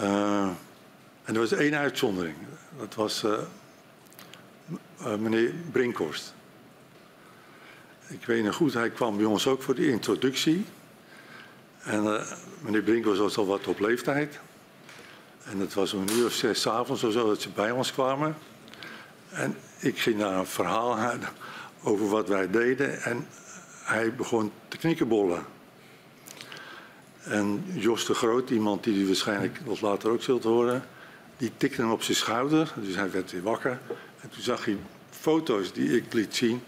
Uh, 0.00 0.48
en 1.28 1.34
er 1.34 1.40
was 1.40 1.52
één 1.52 1.74
uitzondering. 1.74 2.36
Dat 2.78 2.94
was 2.94 3.24
uh, 3.24 3.32
uh, 5.00 5.14
meneer 5.14 5.54
Brinkhorst. 5.72 6.34
Ik 8.06 8.24
weet 8.24 8.44
nog 8.44 8.54
goed, 8.54 8.74
hij 8.74 8.90
kwam 8.90 9.16
bij 9.16 9.26
ons 9.26 9.46
ook 9.46 9.62
voor 9.62 9.74
de 9.74 9.88
introductie. 9.88 10.64
En 11.82 12.04
uh, 12.04 12.22
meneer 12.60 12.82
Brinkhorst 12.82 13.20
was 13.20 13.36
al 13.36 13.46
wat 13.46 13.66
op 13.66 13.80
leeftijd. 13.80 14.38
En 15.44 15.58
het 15.58 15.74
was 15.74 15.92
een 15.92 16.08
uur 16.12 16.26
of 16.26 16.32
zes 16.32 16.68
avonds 16.68 17.00
zo 17.00 17.26
dat 17.26 17.40
ze 17.40 17.50
bij 17.50 17.70
ons 17.70 17.92
kwamen. 17.92 18.36
En 19.30 19.56
ik 19.78 19.98
ging 19.98 20.18
daar 20.18 20.38
een 20.38 20.46
verhaal 20.46 20.96
aan 20.96 21.20
over 21.82 22.08
wat 22.08 22.28
wij 22.28 22.50
deden. 22.50 23.02
En 23.02 23.26
hij 23.82 24.14
begon 24.14 24.52
te 24.68 24.76
knikkenbollen. 24.76 25.44
En 27.22 27.64
Jos 27.72 28.06
de 28.06 28.14
Groot, 28.14 28.50
iemand 28.50 28.84
die 28.84 29.02
u 29.02 29.06
waarschijnlijk 29.06 29.60
wat 29.64 29.80
later 29.80 30.10
ook 30.10 30.22
zult 30.22 30.44
horen, 30.44 30.84
die 31.38 31.52
tikte 31.56 31.80
hem 31.80 31.90
op 31.90 32.02
zijn 32.02 32.16
schouder. 32.16 32.72
Dus 32.76 32.94
hij 32.94 33.10
werd 33.10 33.32
weer 33.32 33.42
wakker. 33.42 33.80
En 34.20 34.30
toen 34.30 34.42
zag 34.42 34.64
hij 34.64 34.76
foto's 35.10 35.72
die 35.72 35.96
ik 35.96 36.12
liet 36.12 36.36
zien 36.36 36.62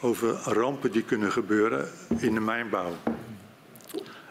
over 0.00 0.34
rampen 0.34 0.92
die 0.92 1.02
kunnen 1.02 1.32
gebeuren 1.32 1.88
in 2.18 2.34
de 2.34 2.40
mijnbouw. 2.40 2.92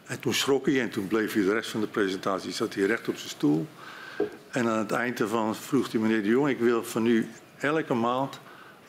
En 0.05 0.19
toen 0.19 0.33
schrok 0.33 0.65
hij 0.65 0.81
en 0.81 0.89
toen 0.89 1.07
bleef 1.07 1.33
hij 1.33 1.43
de 1.43 1.53
rest 1.53 1.69
van 1.69 1.81
de 1.81 1.87
presentatie, 1.87 2.51
zat 2.51 2.73
hij 2.73 2.85
recht 2.85 3.07
op 3.07 3.17
zijn 3.17 3.29
stoel. 3.29 3.67
En 4.49 4.67
aan 4.67 4.77
het 4.77 4.91
eind 4.91 5.19
ervan 5.19 5.55
vroeg 5.55 5.91
hij 5.91 6.01
meneer 6.01 6.21
de 6.21 6.27
Jong, 6.27 6.49
ik 6.49 6.59
wil 6.59 6.83
van 6.83 7.05
u 7.05 7.29
elke 7.57 7.93
maand 7.93 8.39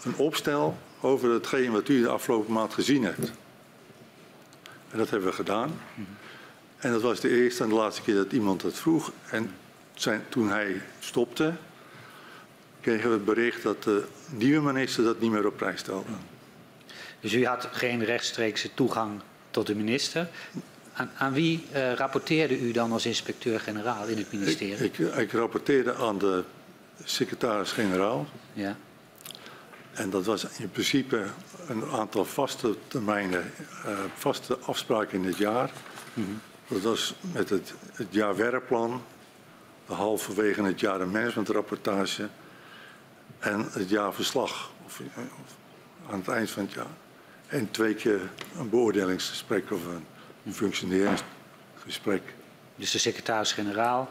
een 0.02 0.16
opstel 0.16 0.78
over 1.00 1.30
hetgeen 1.30 1.72
wat 1.72 1.88
u 1.88 2.00
de 2.00 2.08
afgelopen 2.08 2.52
maand 2.52 2.74
gezien 2.74 3.04
hebt. 3.04 3.32
En 4.90 4.98
dat 4.98 5.10
hebben 5.10 5.28
we 5.28 5.34
gedaan. 5.34 5.80
En 6.76 6.92
dat 6.92 7.02
was 7.02 7.20
de 7.20 7.28
eerste 7.28 7.62
en 7.62 7.68
de 7.68 7.74
laatste 7.74 8.02
keer 8.02 8.14
dat 8.14 8.32
iemand 8.32 8.60
dat 8.60 8.74
vroeg. 8.74 9.12
En 9.30 9.50
zijn, 9.94 10.22
toen 10.28 10.48
hij 10.48 10.82
stopte, 10.98 11.52
kregen 12.80 13.08
we 13.08 13.14
het 13.14 13.24
bericht 13.24 13.62
dat 13.62 13.82
de 13.82 14.04
nieuwe 14.30 14.72
minister 14.72 15.04
dat 15.04 15.20
niet 15.20 15.30
meer 15.30 15.46
op 15.46 15.56
prijs 15.56 15.80
stelde. 15.80 16.10
Dus 17.20 17.32
u 17.32 17.46
had 17.46 17.68
geen 17.72 18.04
rechtstreekse 18.04 18.74
toegang 18.74 19.20
tot 19.50 19.66
de 19.66 19.74
minister. 19.74 20.28
Aan, 20.92 21.10
aan 21.16 21.32
wie 21.32 21.66
uh, 21.72 21.92
rapporteerde 21.92 22.60
u 22.60 22.72
dan 22.72 22.92
als 22.92 23.06
inspecteur-generaal 23.06 24.06
in 24.06 24.16
het 24.16 24.32
ministerie? 24.32 24.84
Ik, 24.84 24.98
ik, 24.98 25.14
ik 25.14 25.32
rapporteerde 25.32 25.94
aan 25.94 26.18
de 26.18 26.44
secretaris-generaal. 27.04 28.26
Ja. 28.52 28.76
En 29.92 30.10
dat 30.10 30.24
was 30.24 30.46
in 30.58 30.70
principe 30.70 31.24
een 31.66 31.84
aantal 31.84 32.24
vaste 32.24 32.76
termijnen, 32.88 33.52
uh, 33.86 33.98
vaste 34.14 34.58
afspraken 34.58 35.18
in 35.18 35.24
het 35.24 35.36
jaar. 35.36 35.70
Mm 36.14 36.24
-hmm. 36.24 36.40
Dat 36.68 36.82
was 36.82 37.14
met 37.32 37.50
het, 37.50 37.74
het 37.92 38.06
jaarwerkplan, 38.10 39.02
halverwege 39.86 40.62
het 40.62 40.80
jaar 40.80 41.00
een 41.00 41.10
managementrapportage 41.10 42.28
en 43.38 43.68
het 43.72 43.88
jaarverslag 43.88 44.70
of, 44.84 45.00
of, 45.14 45.56
aan 46.10 46.18
het 46.18 46.28
eind 46.28 46.50
van 46.50 46.62
het 46.62 46.72
jaar. 46.72 46.86
En 47.46 47.70
twee 47.70 47.94
keer 47.94 48.20
een 48.58 48.70
beoordelingsgesprek 48.70 49.70
of 49.70 49.80
een 50.44 50.54
functioneringsgesprek. 50.54 52.22
Dus 52.76 52.90
de 52.90 52.98
secretaris-generaal 52.98 54.08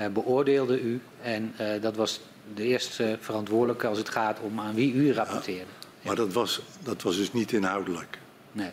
uh, 0.00 0.06
beoordeelde 0.06 0.80
u 0.80 1.00
en 1.22 1.54
uh, 1.60 1.82
dat 1.82 1.96
was 1.96 2.20
de 2.54 2.62
eerste 2.62 3.18
verantwoordelijke 3.20 3.86
als 3.86 3.98
het 3.98 4.08
gaat 4.08 4.40
om 4.40 4.60
aan 4.60 4.74
wie 4.74 4.92
u 4.92 5.12
rapporteerde. 5.12 5.70
Ja, 5.80 6.06
maar 6.06 6.16
dat 6.16 6.32
was, 6.32 6.60
dat 6.82 7.02
was 7.02 7.16
dus 7.16 7.32
niet 7.32 7.52
inhoudelijk. 7.52 8.18
Nee. 8.52 8.70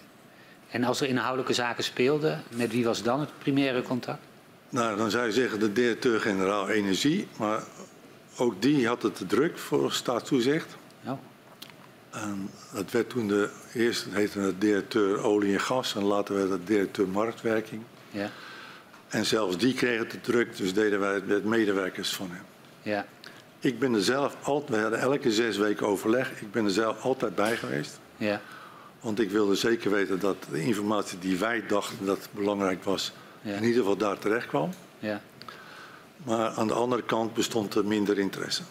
En 0.70 0.84
als 0.84 1.02
er 1.02 1.08
inhoudelijke 1.08 1.54
zaken 1.54 1.84
speelden, 1.84 2.44
met 2.50 2.72
wie 2.72 2.86
was 2.86 3.04
dan 3.04 3.20
het 3.20 3.30
primaire 3.38 3.82
contact? 3.82 4.22
Nou, 4.74 4.98
dan 4.98 5.12
zou 5.12 5.26
je 5.26 5.32
zeggen 5.32 5.60
de 5.60 5.74
directeur-generaal 5.74 6.70
Energie. 6.70 7.28
Maar 7.38 7.64
ook 8.38 8.62
die 8.62 8.88
had 8.88 9.04
het 9.04 9.16
te 9.16 9.26
druk 9.26 9.58
voor 9.58 9.92
staatstoezicht. 9.92 10.76
Oh. 11.06 11.20
En 12.10 12.50
het 12.74 12.92
werd 12.92 13.10
toen 13.10 13.28
de 13.28 13.50
eerste 13.74 14.10
heette 14.12 14.40
het 14.40 14.62
directeur 14.62 15.24
olie 15.24 15.54
en 15.54 15.62
gas 15.62 15.96
en 15.96 16.04
later 16.04 16.36
werd 16.36 16.50
het 16.50 16.68
directeur 16.68 17.08
marktwerking. 17.08 17.82
Ja. 18.10 18.32
En 19.08 19.26
zelfs 19.26 19.58
die 19.58 19.74
kregen 19.74 20.00
het 20.00 20.10
te 20.10 20.22
druk, 20.22 20.58
dus 20.58 20.74
deden 20.74 21.00
wij 21.00 21.14
het 21.14 21.28
met 21.28 21.44
medewerkers 21.44 22.14
van 22.14 22.30
hem. 22.32 22.46
Ja. 22.82 23.06
Ik 23.60 23.80
ben 23.80 23.94
er 23.94 24.04
zelf 24.04 24.36
altijd, 24.42 24.70
we 24.70 24.82
hadden 24.82 25.00
elke 25.00 25.32
zes 25.32 25.58
weken 25.58 25.88
overleg, 25.88 26.42
ik 26.42 26.52
ben 26.52 26.66
er 26.66 26.72
zelf 26.72 27.02
altijd 27.02 27.36
bij 27.36 27.58
geweest. 27.58 28.00
Ja. 28.18 28.42
Want 29.00 29.20
ik 29.20 29.32
wilde 29.32 29.56
zeker 29.56 29.92
weten 29.92 30.20
dat 30.20 30.38
de 30.52 30.62
informatie 30.62 31.20
die 31.20 31.38
wij 31.38 31.64
dachten 31.68 32.06
dat 32.06 32.28
belangrijk 32.32 32.84
was, 32.84 33.14
ja. 33.44 33.56
in 33.56 33.64
ieder 33.64 33.80
geval 33.80 33.98
daar 33.98 34.18
terecht 34.18 34.48
kwam. 34.48 34.70
Ja. 35.00 35.22
Maar 36.24 36.50
aan 36.50 36.68
de 36.68 36.74
andere 36.74 37.02
kant 37.04 37.34
bestond 37.34 37.76
er 37.76 37.86
minder 37.86 38.20
interesse. 38.20 38.64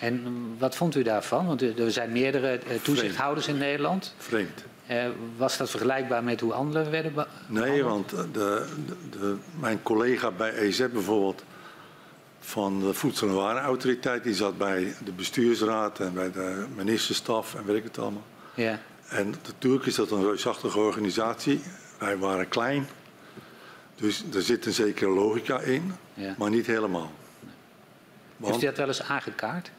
En 0.00 0.24
wat 0.58 0.76
vond 0.76 0.94
u 0.94 1.02
daarvan? 1.02 1.46
Want 1.46 1.62
er 1.78 1.92
zijn 1.92 2.12
meerdere 2.12 2.60
toezichthouders 2.82 3.44
Vreemd. 3.44 3.60
in 3.60 3.66
Nederland. 3.66 4.14
Vreemd. 4.18 4.64
Uh, 4.90 5.04
was 5.36 5.56
dat 5.56 5.70
vergelijkbaar 5.70 6.24
met 6.24 6.40
hoe 6.40 6.52
anderen 6.52 6.90
werden 6.90 7.14
behandeld? 7.14 7.68
Nee, 7.68 7.84
want 7.84 8.10
de, 8.10 8.26
de, 8.32 8.66
de, 9.10 9.36
mijn 9.60 9.82
collega 9.82 10.30
bij 10.30 10.52
EZ 10.52 10.86
bijvoorbeeld 10.92 11.44
van 12.40 12.80
de 12.80 12.94
Voedsel- 12.94 13.28
en 13.28 13.34
Warenautoriteit, 13.34 14.24
die 14.24 14.34
zat 14.34 14.58
bij 14.58 14.94
de 15.04 15.12
bestuursraad 15.12 16.00
en 16.00 16.14
bij 16.14 16.32
de 16.32 16.66
ministerstaf 16.76 17.54
en 17.54 17.64
weet 17.64 17.76
ik 17.76 17.84
het 17.84 17.98
allemaal. 17.98 18.24
Ja. 18.54 18.80
En 19.08 19.34
natuurlijk 19.46 19.86
is 19.86 19.94
dat 19.94 20.10
een 20.10 20.22
reusachtige 20.22 20.78
organisatie. 20.78 21.62
Wij 21.98 22.18
waren 22.18 22.48
klein. 22.48 22.88
Dus 24.00 24.24
er 24.34 24.42
zit 24.42 24.66
een 24.66 24.72
zekere 24.72 25.10
logica 25.10 25.58
in, 25.58 25.92
ja. 26.14 26.34
maar 26.38 26.50
niet 26.50 26.66
helemaal. 26.66 27.12
Want, 28.36 28.52
Heeft 28.52 28.62
u 28.62 28.66
dat 28.66 28.76
wel 28.76 28.86
eens 28.86 29.02
aangekaart? 29.02 29.70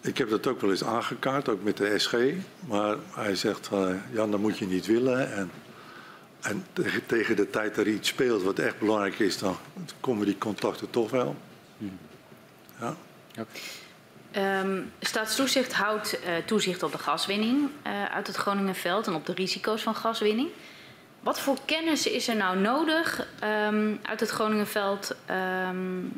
Ik 0.00 0.18
heb 0.18 0.30
dat 0.30 0.46
ook 0.46 0.60
wel 0.60 0.70
eens 0.70 0.84
aangekaart, 0.84 1.48
ook 1.48 1.62
met 1.62 1.76
de 1.76 1.98
SG. 1.98 2.14
Maar 2.60 2.96
hij 3.10 3.34
zegt, 3.34 3.70
uh, 3.72 3.94
Jan, 4.12 4.30
dat 4.30 4.40
moet 4.40 4.58
je 4.58 4.66
niet 4.66 4.86
willen. 4.86 5.32
En, 5.32 5.50
en 6.40 6.66
tegen, 6.72 7.06
tegen 7.06 7.36
de 7.36 7.50
tijd 7.50 7.74
dat 7.74 7.86
er 7.86 7.92
iets 7.92 8.08
speelt 8.08 8.42
wat 8.42 8.58
echt 8.58 8.78
belangrijk 8.78 9.18
is, 9.18 9.38
dan 9.38 9.56
komen 10.00 10.26
die 10.26 10.38
contacten 10.38 10.90
toch 10.90 11.10
wel. 11.10 11.36
Hmm. 11.78 11.98
Ja. 12.80 12.96
Okay. 13.30 14.60
Um, 14.60 14.92
Staatstoezicht 15.00 15.72
houdt 15.72 16.18
uh, 16.26 16.36
toezicht 16.44 16.82
op 16.82 16.92
de 16.92 16.98
gaswinning 16.98 17.70
uh, 17.86 18.04
uit 18.04 18.26
het 18.26 18.36
Groningenveld 18.36 19.06
en 19.06 19.14
op 19.14 19.26
de 19.26 19.32
risico's 19.32 19.82
van 19.82 19.94
gaswinning. 19.94 20.48
Wat 21.28 21.40
voor 21.40 21.56
kennis 21.64 22.06
is 22.06 22.28
er 22.28 22.36
nou 22.36 22.58
nodig 22.58 23.26
um, 23.44 23.98
uit 24.02 24.20
het 24.20 24.28
Groningenveld 24.28 25.16
um, 25.68 26.12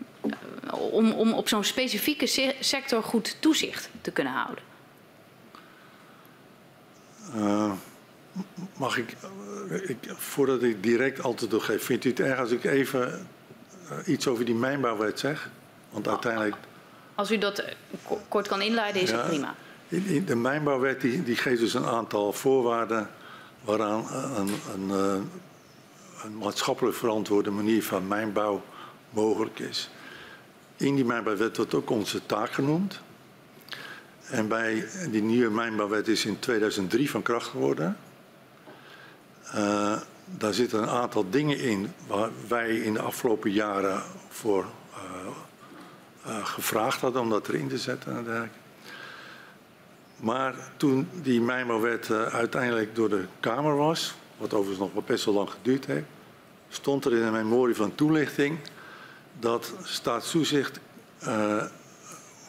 om, 0.71 1.13
om 1.13 1.33
op 1.33 1.49
zo'n 1.49 1.65
specifieke 1.65 2.27
se 2.27 2.55
sector 2.61 3.03
goed 3.03 3.37
toezicht 3.41 3.89
te 4.01 4.11
kunnen 4.11 4.33
houden? 4.33 4.65
Uh, 7.37 7.73
mag 8.77 8.97
ik, 8.97 9.17
ik, 9.87 9.97
voordat 10.17 10.63
ik 10.63 10.83
direct 10.83 11.23
antwoord 11.23 11.51
doorgeef, 11.51 11.85
vindt 11.85 12.05
u 12.05 12.09
het 12.09 12.21
erg 12.21 12.39
als 12.39 12.51
ik 12.51 12.65
even 12.65 13.29
iets 14.07 14.27
over 14.27 14.45
die 14.45 14.55
mijnbouwwet 14.55 15.19
zeg? 15.19 15.51
Want 15.91 16.09
uiteindelijk... 16.09 16.57
Als 17.15 17.31
u 17.31 17.39
dat 17.39 17.65
kort 18.29 18.49
kan 18.49 18.63
inleiden, 18.63 19.03
is 19.03 19.11
ja, 19.11 19.17
dat 19.17 19.27
prima. 19.27 19.55
De 20.27 20.37
mijnbouwwet 20.37 21.01
die, 21.01 21.23
die 21.23 21.37
geeft 21.37 21.61
dus 21.61 21.75
een 21.75 21.87
aantal 21.87 22.33
voorwaarden 22.33 23.11
waaraan 23.65 24.07
een, 24.13 24.51
een, 24.75 24.91
een, 26.25 26.39
maatschappelijk 26.39 26.97
verantwoorde 26.97 27.51
manier 27.51 27.85
van 27.85 28.09
mijnbouw 28.09 28.63
mogelijk 29.11 29.59
is. 29.59 29.91
In 30.77 30.95
die 30.95 31.05
mijnbouwwet 31.05 31.57
wordt 31.57 31.75
ook 31.75 31.91
onze 31.91 32.27
taak 32.27 32.53
genoemd. 32.53 33.01
En 34.27 34.49
bij 34.49 34.89
die 35.11 35.23
nieuwe 35.23 35.51
mijnbouwwet 35.51 36.09
is 36.09 36.25
in 36.25 36.39
2003 36.39 37.11
van 37.11 37.23
kracht 37.23 37.47
geworden. 37.47 37.97
Uh, 39.55 40.01
daar 40.25 40.55
zitten 40.55 40.83
een 40.83 40.89
aantal 40.89 41.31
dingen 41.31 41.59
in 41.59 41.93
waar 42.07 42.31
wij 42.49 42.77
in 42.77 42.93
de 42.93 43.01
afgelopen 43.01 43.51
jaren 43.51 44.03
voor 44.29 44.67
uh, 46.27 46.45
gevraagd 46.45 47.01
hadden 47.01 47.23
om 47.23 47.31
dat 47.31 47.49
erin 47.49 47.69
te 47.69 47.79
zetten 47.79 48.17
en 48.17 48.25
dergelijke. 48.25 48.59
Maar 50.21 50.55
toen 50.77 51.09
die 51.23 51.41
Mijmerwet 51.41 52.09
uh, 52.09 52.23
uiteindelijk 52.23 52.95
door 52.95 53.09
de 53.09 53.25
Kamer 53.41 53.77
was, 53.77 54.15
wat 54.37 54.55
overigens 54.55 54.79
nog 54.79 54.93
wel 54.93 55.03
best 55.07 55.25
wel 55.25 55.35
lang 55.35 55.51
geduurd 55.51 55.87
heeft, 55.87 56.07
stond 56.69 57.05
er 57.05 57.13
in 57.13 57.23
een 57.23 57.33
memorie 57.33 57.75
van 57.75 57.95
toelichting 57.95 58.59
dat 59.39 59.75
staatstoezicht 59.83 60.81
uh, 61.23 61.65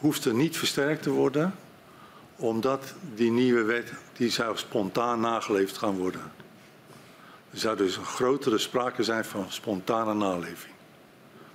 hoefde 0.00 0.34
niet 0.34 0.56
versterkt 0.56 1.02
te 1.02 1.10
worden, 1.10 1.54
omdat 2.36 2.94
die 3.14 3.30
nieuwe 3.30 3.62
wet 3.62 3.92
die 4.12 4.30
zou 4.30 4.56
spontaan 4.56 5.20
nageleefd 5.20 5.78
gaan 5.78 5.96
worden. 5.96 6.32
Er 7.50 7.58
zou 7.58 7.76
dus 7.76 7.96
een 7.96 8.04
grotere 8.04 8.58
sprake 8.58 9.02
zijn 9.02 9.24
van 9.24 9.46
spontane 9.48 10.14
naleving. 10.14 10.74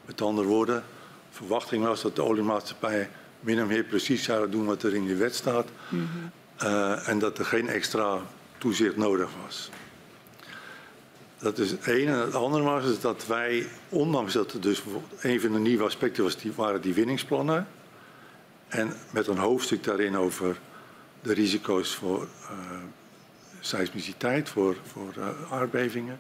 Met 0.06 0.22
andere 0.22 0.48
woorden, 0.48 0.84
verwachting 1.30 1.84
was 1.84 2.02
dat 2.02 2.16
de 2.16 2.24
oliemaatschappijen 2.24 3.10
min 3.48 3.62
of 3.62 3.68
meer 3.68 3.84
precies 3.84 4.24
zouden 4.24 4.52
doen 4.52 4.66
wat 4.66 4.84
er 4.84 4.96
in 4.96 5.08
de 5.08 5.16
wet 5.16 5.36
staat. 5.36 5.68
Mm 5.90 6.08
-hmm. 6.12 6.32
uh, 6.68 7.10
en 7.10 7.20
dat 7.20 7.38
er 7.38 7.46
geen 7.46 7.68
extra 7.70 8.22
toezicht 8.58 8.98
nodig 8.98 9.30
was. 9.44 9.70
Dat 11.40 11.58
is 11.58 11.72
het 11.72 11.88
ene. 11.88 12.12
En 12.12 12.20
het 12.20 12.36
andere 12.36 12.64
was 12.64 12.84
is 12.84 13.00
dat 13.00 13.28
wij, 13.28 13.68
ondanks 13.90 14.34
dat 14.34 14.54
er 14.54 14.62
dus 14.62 14.84
een 15.22 15.42
van 15.42 15.52
de 15.52 15.60
nieuwe 15.60 15.84
aspecten 15.84 16.24
was, 16.24 16.38
die, 16.38 16.52
waren 16.56 16.82
die 16.82 16.94
winningsplannen. 16.94 17.68
En 18.68 18.94
met 19.12 19.28
een 19.28 19.38
hoofdstuk 19.38 19.84
daarin 19.84 20.18
over 20.18 20.60
de 21.22 21.34
risico's 21.34 21.96
voor 21.96 22.28
uh, 22.42 22.78
seismiciteit, 23.60 24.50
voor, 24.50 24.76
voor 24.86 25.14
uh, 25.18 25.28
aardbevingen. 25.52 26.20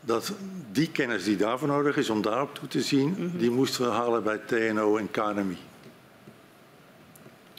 Dat 0.00 0.32
die 0.72 0.90
kennis 0.90 1.24
die 1.24 1.36
daarvoor 1.36 1.68
nodig 1.68 1.96
is 1.96 2.10
om 2.10 2.22
daarop 2.22 2.54
toe 2.54 2.68
te 2.68 2.82
zien, 2.82 3.08
mm 3.08 3.14
-hmm. 3.14 3.38
die 3.38 3.50
moesten 3.50 3.84
we 3.84 3.90
halen 3.90 4.22
bij 4.22 4.38
TNO 4.38 4.96
en 4.96 5.10
KNMI. 5.10 5.58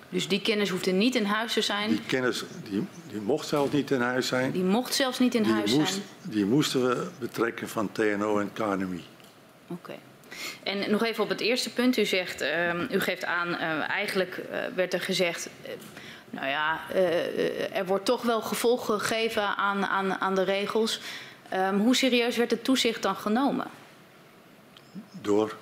Dus 0.10 0.28
die 0.28 0.42
kennis 0.42 0.70
hoefde 0.70 0.92
niet 0.92 1.16
in 1.16 1.26
huis 1.26 1.54
te 1.54 1.62
zijn? 1.62 1.90
Die 1.90 2.02
kennis 2.08 2.44
die, 2.70 2.86
die 3.12 3.22
mocht 3.22 3.48
zelfs 3.48 3.72
niet 3.72 3.92
in 3.92 4.02
huis 4.02 4.28
zijn. 4.28 4.52
Die 4.52 4.64
mocht 4.64 4.94
zelfs 4.94 5.20
niet 5.20 5.36
in 5.36 5.44
die 5.44 5.52
huis 5.52 5.74
moest, 5.74 5.94
zijn? 5.94 6.06
Die 6.22 6.46
moesten 6.46 6.90
we 6.90 7.08
betrekken 7.20 7.70
van 7.70 7.92
TNO 7.92 8.40
en 8.40 8.54
KNMI. 8.54 9.04
Oké. 9.68 9.74
Okay. 9.74 10.00
En 10.64 10.92
nog 10.92 11.04
even 11.04 11.24
op 11.24 11.30
het 11.30 11.42
eerste 11.42 11.74
punt. 11.74 11.98
U 11.98 12.06
zegt, 12.06 12.42
uh, 12.42 12.92
u 12.92 13.00
geeft 13.00 13.26
aan, 13.26 13.48
uh, 13.48 13.90
eigenlijk 13.90 14.42
uh, 14.52 14.58
werd 14.76 14.94
er 14.94 15.02
gezegd, 15.02 15.50
uh, 15.66 15.72
nou 16.30 16.48
ja, 16.48 16.80
er 17.74 17.86
wordt 17.86 18.06
toch 18.06 18.22
wel 18.22 18.42
gevolg 18.42 18.86
gegeven 18.86 19.56
aan, 19.56 19.86
aan, 19.86 20.22
aan 20.22 20.36
de 20.36 20.44
regels. 20.44 21.02
Um, 21.54 21.80
hoe 21.80 21.96
serieus 21.96 22.38
werd 22.38 22.52
het 22.52 22.64
toezicht 22.64 23.02
dan 23.02 23.16
genomen? 23.16 23.68
Door? 25.22 25.56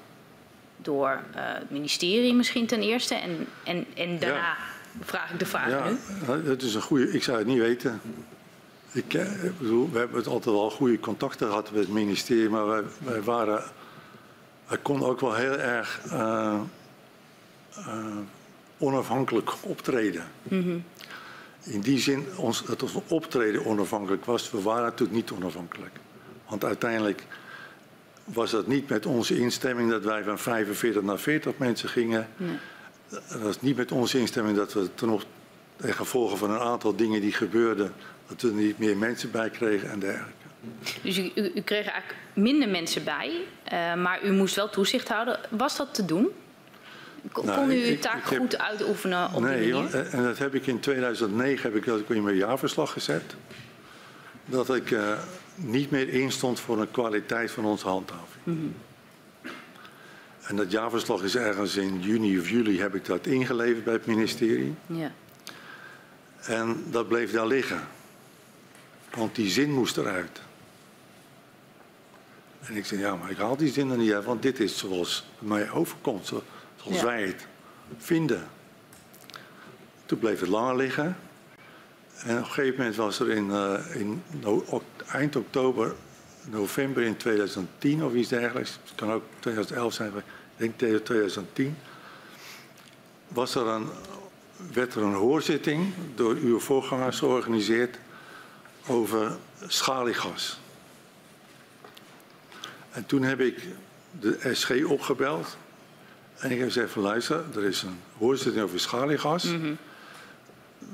Door 0.86 1.20
het 1.32 1.70
ministerie 1.70 2.34
misschien 2.34 2.66
ten 2.66 2.82
eerste 2.82 3.16
en, 3.16 3.48
en, 3.64 3.86
en 3.96 4.20
daarna 4.20 4.38
ja. 4.38 4.58
vraag 5.02 5.32
ik 5.32 5.40
de 5.40 5.46
vraag 5.46 5.70
ja, 5.70 5.90
nu. 5.90 6.50
Het 6.50 6.62
is 6.62 6.76
een 6.76 6.82
goede, 6.82 7.12
ik 7.12 7.24
zou 7.24 7.38
het 7.38 7.48
niet 7.48 7.60
weten. 7.60 8.02
Ik, 8.92 9.14
ik 9.14 9.58
bedoel, 9.58 9.92
we 9.92 9.98
hebben 9.98 10.18
het 10.18 10.28
altijd 10.28 10.56
wel 10.56 10.72
goede 10.72 11.00
contacten 11.00 11.48
gehad 11.48 11.72
met 11.72 11.80
het 11.80 11.90
ministerie, 11.90 12.50
maar 12.50 12.68
wij, 12.68 12.84
wij 12.98 13.22
waren 13.22 13.64
hij 14.66 14.78
kon 14.78 15.04
ook 15.04 15.20
wel 15.20 15.34
heel 15.34 15.58
erg 15.58 16.02
uh, 16.12 16.60
uh, 17.78 18.18
onafhankelijk 18.78 19.52
optreden. 19.62 20.24
Mm 20.44 20.62
-hmm. 20.62 20.84
In 21.64 21.82
die 21.82 22.00
zin 22.00 22.26
ons, 22.38 22.64
dat 22.66 22.84
ons 22.84 22.94
optreden 23.08 23.66
onafhankelijk 23.66 24.26
was. 24.26 24.52
We 24.52 24.62
waren 24.62 24.84
natuurlijk 24.84 25.18
niet 25.18 25.32
onafhankelijk. 25.32 26.00
Want 26.50 26.64
uiteindelijk 26.64 27.26
was 28.26 28.52
dat 28.52 28.68
niet 28.68 28.90
met 28.90 29.06
onze 29.06 29.40
instemming 29.40 29.90
dat 29.90 30.04
wij 30.04 30.24
van 30.24 30.40
45 30.40 31.02
naar 31.02 31.20
40 31.20 31.58
mensen 31.58 31.90
gingen. 31.90 32.28
Nee. 32.38 32.58
Dat 33.10 33.42
was 33.42 33.62
niet 33.62 33.76
met 33.76 33.92
onze 33.92 34.20
instemming 34.20 34.58
dat 34.58 34.74
we 34.74 34.90
ten, 34.96 35.10
op, 35.10 35.24
ten 35.76 35.94
gevolge 35.94 36.38
van 36.38 36.52
een 36.52 36.60
aantal 36.60 36.96
dingen 36.96 37.22
die 37.22 37.34
gebeurden, 37.34 37.94
dat 38.28 38.42
we 38.42 38.48
er 38.48 38.54
niet 38.54 38.78
meer 38.78 38.98
mensen 38.98 39.32
bij 39.32 39.50
kregen 39.50 39.90
en 39.90 40.00
dergelijke. 40.00 40.34
Dus 41.02 41.18
u, 41.18 41.32
u, 41.36 41.52
u 41.56 41.62
kreeg 41.62 41.88
eigenlijk 41.88 42.22
minder 42.34 42.70
mensen 42.70 43.04
bij, 43.04 43.32
uh, 43.74 43.96
maar 43.96 44.24
u 44.24 44.32
moest 44.32 44.56
wel 44.56 44.70
toezicht 44.70 45.08
houden. 45.08 45.40
Was 45.50 45.78
dat 45.78 45.94
te 45.94 46.06
doen? 46.06 46.30
Kon 47.32 47.46
nou, 47.46 47.72
u 47.72 47.88
uw 47.88 48.00
taak 48.00 48.24
goed 48.24 48.58
uitoefenen 48.58 49.34
op 49.34 49.42
nee, 49.42 49.64
die 49.64 49.74
manier? 49.74 49.90
Nee, 49.94 50.04
en 50.04 50.24
dat 50.24 50.38
heb 50.38 50.56
ik 50.56 50.68
in 50.68 50.80
2009 50.80 51.72
heb 51.72 51.76
ik 51.76 51.86
dat 51.86 52.02
in 52.08 52.24
mijn 52.24 52.36
jaarverslag 52.36 52.92
gezet. 52.92 53.36
Dat 54.46 54.76
ik 54.76 54.92
uh, 54.92 55.18
niet 55.56 55.92
meer 55.92 56.10
instond 56.10 56.60
voor 56.60 56.78
de 56.78 56.88
kwaliteit 56.92 57.52
van 57.52 57.66
onze 57.66 57.88
handhaving. 57.88 58.44
Mm 58.44 58.54
-hmm. 58.54 58.76
En 60.48 60.56
dat 60.56 60.72
jaarverslag 60.72 61.24
is 61.24 61.36
ergens 61.36 61.76
in 61.76 62.02
juni 62.02 62.40
of 62.40 62.50
juli 62.50 62.80
heb 62.80 62.96
ik 62.96 63.06
dat 63.06 63.26
ingeleverd 63.26 63.84
bij 63.84 63.94
het 63.94 64.06
ministerie. 64.06 64.76
Ja. 64.86 65.12
En 66.42 66.84
dat 66.90 67.08
bleef 67.08 67.32
daar 67.32 67.48
liggen. 67.48 67.88
Want 69.16 69.36
die 69.36 69.50
zin 69.50 69.72
moest 69.72 69.98
eruit. 69.98 70.42
En 72.62 72.76
ik 72.76 72.86
zei, 72.86 73.00
ja, 73.00 73.16
maar 73.16 73.32
ik 73.32 73.38
haal 73.38 73.58
die 73.58 73.72
zin 73.72 73.92
er 73.92 73.98
niet 73.98 74.14
uit, 74.14 74.26
want 74.26 74.42
dit 74.42 74.60
is 74.60 74.78
zoals 74.78 75.26
het 75.40 75.48
mij 75.48 75.72
overkomt, 75.72 76.26
zoals 76.26 77.00
ja. 77.00 77.06
wij 77.06 77.24
het 77.24 77.48
vinden. 77.98 78.48
Toen 80.06 80.20
bleef 80.20 80.40
het 80.40 80.50
langer 80.50 80.76
liggen. 80.76 81.18
En 82.24 82.38
op 82.38 82.44
een 82.44 82.46
gegeven 82.46 82.78
moment 82.78 82.96
was 82.96 83.20
er 83.20 83.30
in, 83.30 83.48
uh, 83.48 83.80
in 83.94 84.24
eind 85.12 85.36
oktober, 85.36 85.96
november 86.50 87.04
in 87.04 87.18
2010 87.18 88.04
of 88.04 88.14
iets 88.14 88.30
dergelijks, 88.30 88.80
het 88.84 88.96
kan 88.96 89.12
ook 89.12 89.24
2011 89.40 89.94
zijn, 89.94 90.12
ik 90.58 90.80
denk 90.80 91.06
2010, 91.06 91.78
was 93.28 93.56
er 93.56 93.68
een, 93.68 93.88
werd 94.74 94.96
er 94.96 95.04
een 95.04 95.14
hoorzitting 95.14 95.94
door 96.16 96.36
uw 96.36 96.60
voorgangers 96.60 97.20
georganiseerd 97.20 97.98
over 98.88 99.38
schaliegas. 99.68 100.60
En 102.92 103.06
toen 103.06 103.24
heb 103.24 103.40
ik 103.40 103.64
de 104.20 104.50
SG 104.54 104.86
opgebeld. 104.86 105.58
En 106.38 106.52
ik 106.52 106.58
heb 106.58 106.68
gezegd 106.68 106.92
van 106.92 107.02
luister, 107.02 107.44
er 107.56 107.64
is 107.64 107.82
een 107.82 108.00
hoorzitting 108.18 108.64
over 108.64 108.80
schaliegas. 108.80 109.44
Mm 109.44 109.62
-hmm. 109.62 109.78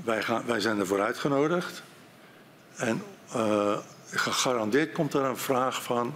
wij, 0.03 0.23
gaan, 0.23 0.45
wij 0.45 0.59
zijn 0.59 0.79
ervoor 0.79 1.01
uitgenodigd. 1.01 1.83
En 2.75 3.03
uh, 3.35 3.77
gegarandeerd 4.11 4.91
komt 4.91 5.13
er 5.13 5.23
een 5.23 5.37
vraag 5.37 5.83
van 5.83 6.13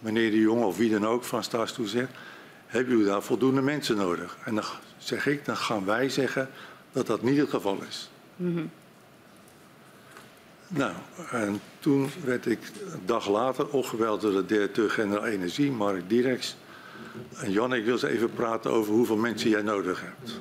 meneer 0.00 0.30
de 0.30 0.38
Jong 0.40 0.64
of 0.64 0.76
wie 0.76 0.90
dan 0.90 1.06
ook 1.06 1.24
van 1.24 1.42
staatstoezicht. 1.42 2.10
Hebben 2.66 2.92
jullie 2.92 3.10
daar 3.10 3.22
voldoende 3.22 3.62
mensen 3.62 3.96
nodig? 3.96 4.36
En 4.44 4.54
dan 4.54 4.64
zeg 4.98 5.26
ik, 5.26 5.44
dan 5.44 5.56
gaan 5.56 5.84
wij 5.84 6.08
zeggen 6.08 6.50
dat 6.92 7.06
dat 7.06 7.22
niet 7.22 7.38
het 7.38 7.50
geval 7.50 7.78
is. 7.88 8.10
Mm 8.36 8.54
-hmm. 8.54 8.70
Nou, 10.68 10.92
en 11.30 11.60
toen 11.78 12.10
werd 12.24 12.46
ik 12.46 12.58
een 12.92 13.02
dag 13.04 13.28
later 13.28 13.68
opgebeld 13.68 14.20
door 14.20 14.32
de 14.32 14.46
directeur-generaal 14.46 15.26
Energie, 15.26 15.70
Mark 15.70 16.08
Direks. 16.08 16.56
En 17.36 17.50
Jan, 17.52 17.74
ik 17.74 17.84
wil 17.84 17.92
eens 17.92 18.02
even 18.02 18.32
praten 18.32 18.70
over 18.70 18.92
hoeveel 18.92 19.16
mensen 19.16 19.50
jij 19.50 19.62
nodig 19.62 20.00
hebt. 20.00 20.40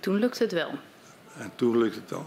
Toen 0.00 0.18
lukte 0.18 0.42
het 0.42 0.52
wel. 0.52 0.70
En 1.38 1.52
toen 1.54 1.78
lukte 1.78 2.00
het 2.00 2.12
al. 2.12 2.26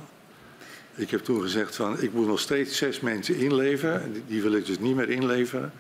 Ik 0.96 1.12
heb 1.12 1.24
toen 1.24 1.42
gezegd 1.42 1.76
van, 1.76 2.02
ik 2.02 2.14
moet 2.14 2.28
nog 2.28 2.40
steeds 2.40 2.78
zes 2.78 3.00
mensen 3.00 3.36
inleveren. 3.36 4.24
Die 4.28 4.42
wil 4.42 4.54
ik 4.54 4.66
dus 4.66 4.80
niet 4.80 4.96
meer 4.96 5.10
inleveren. 5.10 5.72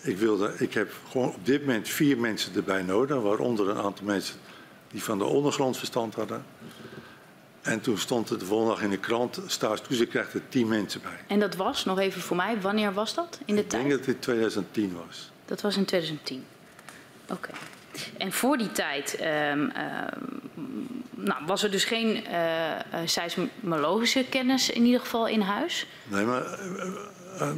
Ik, 0.00 0.18
wilde, 0.18 0.54
ik 0.58 0.74
heb 0.74 0.92
gewoon 1.10 1.28
op 1.28 1.46
dit 1.46 1.60
moment 1.60 1.88
vier 1.88 2.18
mensen 2.18 2.54
erbij 2.54 2.82
nodig, 2.82 3.20
waaronder 3.20 3.68
een 3.68 3.78
aantal 3.78 4.04
mensen 4.04 4.34
die 4.90 5.02
van 5.02 5.18
de 5.18 5.24
ondergrond 5.24 5.76
verstand 5.76 6.14
hadden. 6.14 6.44
En 7.62 7.80
toen 7.80 7.98
stond 7.98 8.28
het 8.28 8.40
de 8.40 8.46
volgende 8.46 8.72
dag 8.74 8.82
in 8.82 8.90
de 8.90 8.98
krant, 8.98 9.40
staatstoezicht 9.46 10.10
krijgt 10.10 10.34
er 10.34 10.48
tien 10.48 10.68
mensen 10.68 11.00
bij. 11.02 11.18
En 11.26 11.40
dat 11.40 11.56
was, 11.56 11.84
nog 11.84 11.98
even 11.98 12.20
voor 12.20 12.36
mij, 12.36 12.60
wanneer 12.60 12.92
was 12.92 13.14
dat 13.14 13.38
in 13.44 13.54
de 13.54 13.60
ik 13.60 13.68
tijd? 13.68 13.82
Ik 13.82 13.88
denk 13.88 13.98
dat 13.98 14.06
het 14.06 14.14
in 14.14 14.20
2010 14.20 14.96
was. 15.06 15.30
Dat 15.44 15.60
was 15.60 15.76
in 15.76 15.84
2010. 15.84 16.44
Oké. 17.22 17.32
Okay. 17.32 17.60
En 18.18 18.32
voor 18.32 18.58
die 18.58 18.72
tijd 18.72 19.18
um, 19.20 19.72
uh, 19.76 20.02
nou, 21.26 21.46
was 21.46 21.62
er 21.62 21.70
dus 21.70 21.84
geen 21.84 22.24
uh, 22.30 22.72
seismologische 23.04 24.24
kennis 24.28 24.70
in 24.70 24.84
ieder 24.84 25.00
geval 25.00 25.28
in 25.28 25.40
huis? 25.40 25.86
Nee, 26.04 26.24
maar 26.24 26.42
uh, 27.40 27.50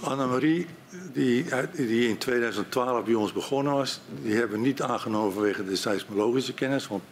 Annemarie, 0.00 0.66
die, 1.12 1.44
die 1.72 2.08
in 2.08 2.18
2012 2.18 3.04
bij 3.04 3.14
ons 3.14 3.32
begonnen 3.32 3.72
was, 3.72 4.00
die 4.22 4.34
hebben 4.34 4.60
we 4.60 4.66
niet 4.66 4.82
aangenomen 4.82 5.32
vanwege 5.32 5.64
de 5.64 5.76
seismologische 5.76 6.54
kennis. 6.54 6.86
Want 6.86 7.02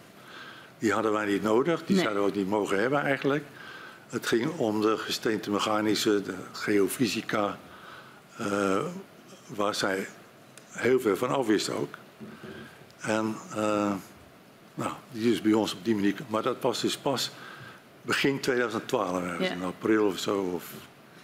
die 0.78 0.92
hadden 0.92 1.12
wij 1.12 1.26
niet 1.26 1.42
nodig, 1.42 1.84
die 1.84 1.94
nee. 1.94 2.04
zouden 2.04 2.24
we 2.24 2.28
ook 2.28 2.36
niet 2.36 2.48
mogen 2.48 2.80
hebben 2.80 3.02
eigenlijk. 3.02 3.44
Het 4.08 4.26
ging 4.26 4.50
om 4.56 4.80
de 4.80 4.96
gesteentemechanische, 4.96 6.22
de 6.22 6.34
geofysica, 6.52 7.58
uh, 8.40 8.78
waar 9.46 9.74
zij 9.74 10.06
heel 10.70 11.00
veel 11.00 11.16
van 11.16 11.30
afwisten 11.30 11.74
ook. 11.74 11.94
En 13.00 13.36
uh, 13.56 13.92
nou, 14.74 14.92
die 15.10 15.32
is 15.32 15.40
bij 15.40 15.52
ons 15.52 15.72
op 15.72 15.84
die 15.84 15.94
manier, 15.94 16.14
maar 16.26 16.42
dat 16.42 16.56
was 16.60 16.80
dus 16.80 16.96
pas 16.96 17.30
begin 18.02 18.40
2012, 18.40 19.22
ergens, 19.22 19.48
ja. 19.48 19.54
in 19.54 19.62
april 19.62 20.06
of 20.06 20.18
zo. 20.18 20.50
Of... 20.54 20.72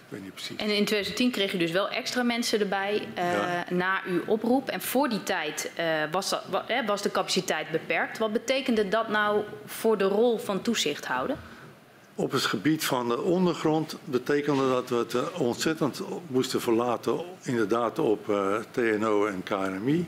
weet 0.09 0.21
niet 0.21 0.33
precies. 0.33 0.55
En 0.55 0.75
in 0.75 0.85
2010 0.85 1.31
kreeg 1.31 1.53
u 1.53 1.57
dus 1.57 1.71
wel 1.71 1.89
extra 1.89 2.23
mensen 2.23 2.59
erbij 2.59 3.07
uh, 3.17 3.33
ja. 3.33 3.65
na 3.69 4.01
uw 4.07 4.21
oproep. 4.25 4.69
En 4.69 4.81
voor 4.81 5.09
die 5.09 5.23
tijd 5.23 5.71
uh, 5.79 5.85
was, 6.11 6.29
dat, 6.29 6.43
was 6.85 7.01
de 7.01 7.11
capaciteit 7.11 7.71
beperkt. 7.71 8.17
Wat 8.17 8.33
betekende 8.33 8.87
dat 8.87 9.07
nou 9.07 9.43
voor 9.65 9.97
de 9.97 10.07
rol 10.07 10.37
van 10.37 10.61
toezicht 10.61 11.05
houden? 11.05 11.37
Op 12.15 12.31
het 12.31 12.45
gebied 12.45 12.85
van 12.85 13.07
de 13.07 13.21
ondergrond 13.21 13.97
betekende 14.03 14.69
dat 14.69 14.89
we 14.89 14.95
het 14.95 15.33
ontzettend 15.33 16.01
moesten 16.27 16.61
verlaten, 16.61 17.19
inderdaad 17.41 17.99
op 17.99 18.29
uh, 18.29 18.55
TNO 18.71 19.25
en 19.25 19.43
KNMI. 19.43 20.07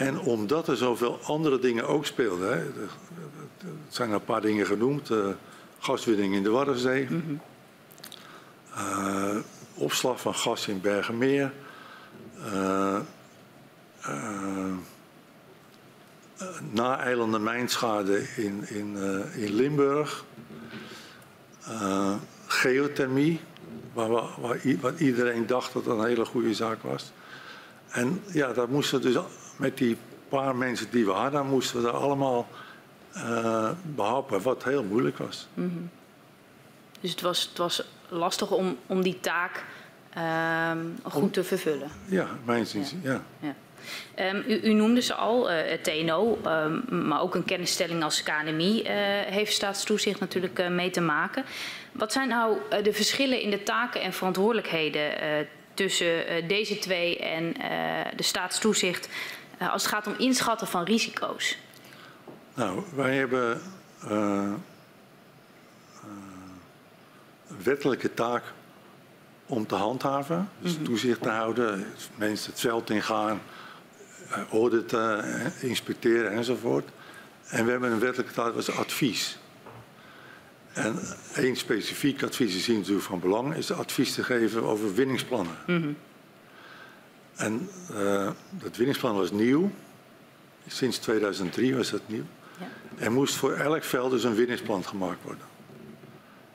En 0.00 0.20
omdat 0.20 0.68
er 0.68 0.76
zoveel 0.76 1.20
andere 1.22 1.58
dingen 1.58 1.86
ook 1.86 2.06
speelden, 2.06 2.48
hè, 2.48 2.56
er 2.56 2.90
zijn 3.88 4.10
een 4.10 4.24
paar 4.24 4.40
dingen 4.40 4.66
genoemd, 4.66 5.10
uh, 5.10 5.26
gaswinning 5.78 6.34
in 6.34 6.42
de 6.42 6.50
Waddenzee, 6.50 7.06
mm 7.10 7.22
-hmm. 7.26 7.40
uh, 8.76 9.36
opslag 9.74 10.20
van 10.20 10.34
gas 10.34 10.68
in 10.68 10.80
Bergenmeer, 10.80 11.52
na-eilende 16.72 17.38
mijnschade 17.38 18.22
in, 18.36 18.68
in, 18.68 18.96
in 19.34 19.54
Limburg. 19.54 20.24
Uh, 21.68 22.14
geothermie, 22.46 23.40
waar, 23.92 24.08
waar, 24.08 24.60
waar, 24.80 24.96
iedereen 24.96 25.46
dacht 25.46 25.72
dat 25.72 25.84
dat 25.84 25.98
een 25.98 26.06
hele 26.06 26.24
goede 26.24 26.54
zaak 26.54 26.82
was. 26.82 27.12
En 27.88 28.22
ja, 28.32 28.52
dat 28.52 28.68
moesten 28.68 29.00
dus 29.00 29.16
met 29.60 29.78
die 29.78 29.96
paar 30.28 30.56
mensen 30.56 30.86
die 30.90 31.04
we 31.04 31.10
hadden, 31.10 31.46
moesten 31.46 31.76
we 31.76 31.82
dat 31.82 31.94
allemaal 31.94 32.48
uh, 33.16 33.70
behappen, 33.82 34.42
wat 34.42 34.64
heel 34.64 34.84
moeilijk 34.84 35.18
was. 35.18 35.48
Mm 35.54 35.68
-hmm. 35.68 35.90
Dus 37.00 37.10
het 37.10 37.20
was, 37.20 37.42
het 37.42 37.58
was 37.58 37.82
lastig 38.08 38.50
om, 38.50 38.76
om 38.86 39.02
die 39.02 39.20
taak 39.20 39.64
uh, 40.16 40.70
goed 41.02 41.22
om, 41.22 41.30
te 41.30 41.44
vervullen? 41.44 41.90
Ja, 42.06 42.26
mijn 42.44 42.66
zin, 42.66 42.84
ja. 43.02 43.10
ja. 43.10 43.22
ja. 43.38 43.54
Um, 44.18 44.44
u, 44.46 44.60
u, 44.62 44.72
noemde 44.72 45.00
ze 45.00 45.14
al, 45.14 45.50
uh, 45.50 45.56
het 45.64 45.84
TNO, 45.84 46.38
um, 46.46 46.84
maar 47.08 47.20
ook 47.20 47.34
een 47.34 47.44
kennisstelling 47.44 48.02
als 48.02 48.22
KNMI 48.22 48.80
uh, 48.80 48.86
heeft 49.26 49.52
staatstoezicht 49.52 50.20
natuurlijk 50.20 50.58
uh, 50.58 50.68
mee 50.68 50.90
te 50.90 51.00
maken. 51.00 51.44
Wat 51.92 52.12
zijn 52.12 52.28
nou 52.28 52.56
de 52.82 52.92
verschillen 52.92 53.40
in 53.40 53.50
de 53.50 53.62
taken 53.62 54.02
en 54.02 54.12
verantwoordelijkheden 54.12 55.02
tussen 55.74 56.48
deze 56.48 56.78
twee 56.78 57.18
en 57.18 57.54
de 58.16 58.22
staatstoezicht 58.22 59.08
als 59.68 59.82
het 59.82 59.92
gaat 59.92 60.06
om 60.06 60.14
inschatten 60.18 60.66
van 60.66 60.84
risico's? 60.84 61.58
Nou, 62.54 62.82
wij 62.94 63.16
hebben 63.16 63.60
een 64.00 64.62
wettelijke 67.62 68.14
taak 68.14 68.42
om 69.46 69.66
te 69.66 69.74
handhaven, 69.74 70.48
dus 70.58 70.70
mm 70.70 70.76
-hmm. 70.76 70.84
toezicht 70.84 71.22
te 71.22 71.28
houden, 71.28 71.86
mensen 72.16 72.50
het 72.50 72.60
veld 72.60 72.90
ingaan, 72.90 73.40
auditen, 74.50 75.24
inspecteren 75.60 76.32
enzovoort. 76.32 76.88
En 77.48 77.64
we 77.64 77.70
hebben 77.70 77.92
een 77.92 78.00
wettelijke 78.00 78.32
taak 78.32 78.54
als 78.54 78.70
advies. 78.70 79.38
En 80.72 80.98
één 81.34 81.56
specifiek 81.56 82.22
advies 82.22 82.56
is 82.56 82.66
hier 82.66 82.76
natuurlijk 82.76 83.06
van 83.06 83.20
belang, 83.20 83.54
is 83.54 83.72
advies 83.72 84.14
te 84.14 84.24
geven 84.24 84.62
over 84.62 84.94
winningsplannen. 84.94 85.56
Mm 85.66 85.82
-hmm. 85.82 85.96
En 87.40 87.68
uh, 87.92 88.30
dat 88.50 88.76
winningsplan 88.76 89.14
was 89.14 89.30
nieuw. 89.30 89.70
Sinds 90.66 90.98
2003 90.98 91.76
was 91.76 91.90
dat 91.90 92.00
nieuw. 92.06 92.24
Ja. 92.58 92.66
Er 93.04 93.12
moest 93.12 93.34
voor 93.34 93.52
elk 93.52 93.84
veld 93.84 94.10
dus 94.10 94.24
een 94.24 94.34
winningsplan 94.34 94.84
gemaakt 94.84 95.22
worden. 95.22 95.44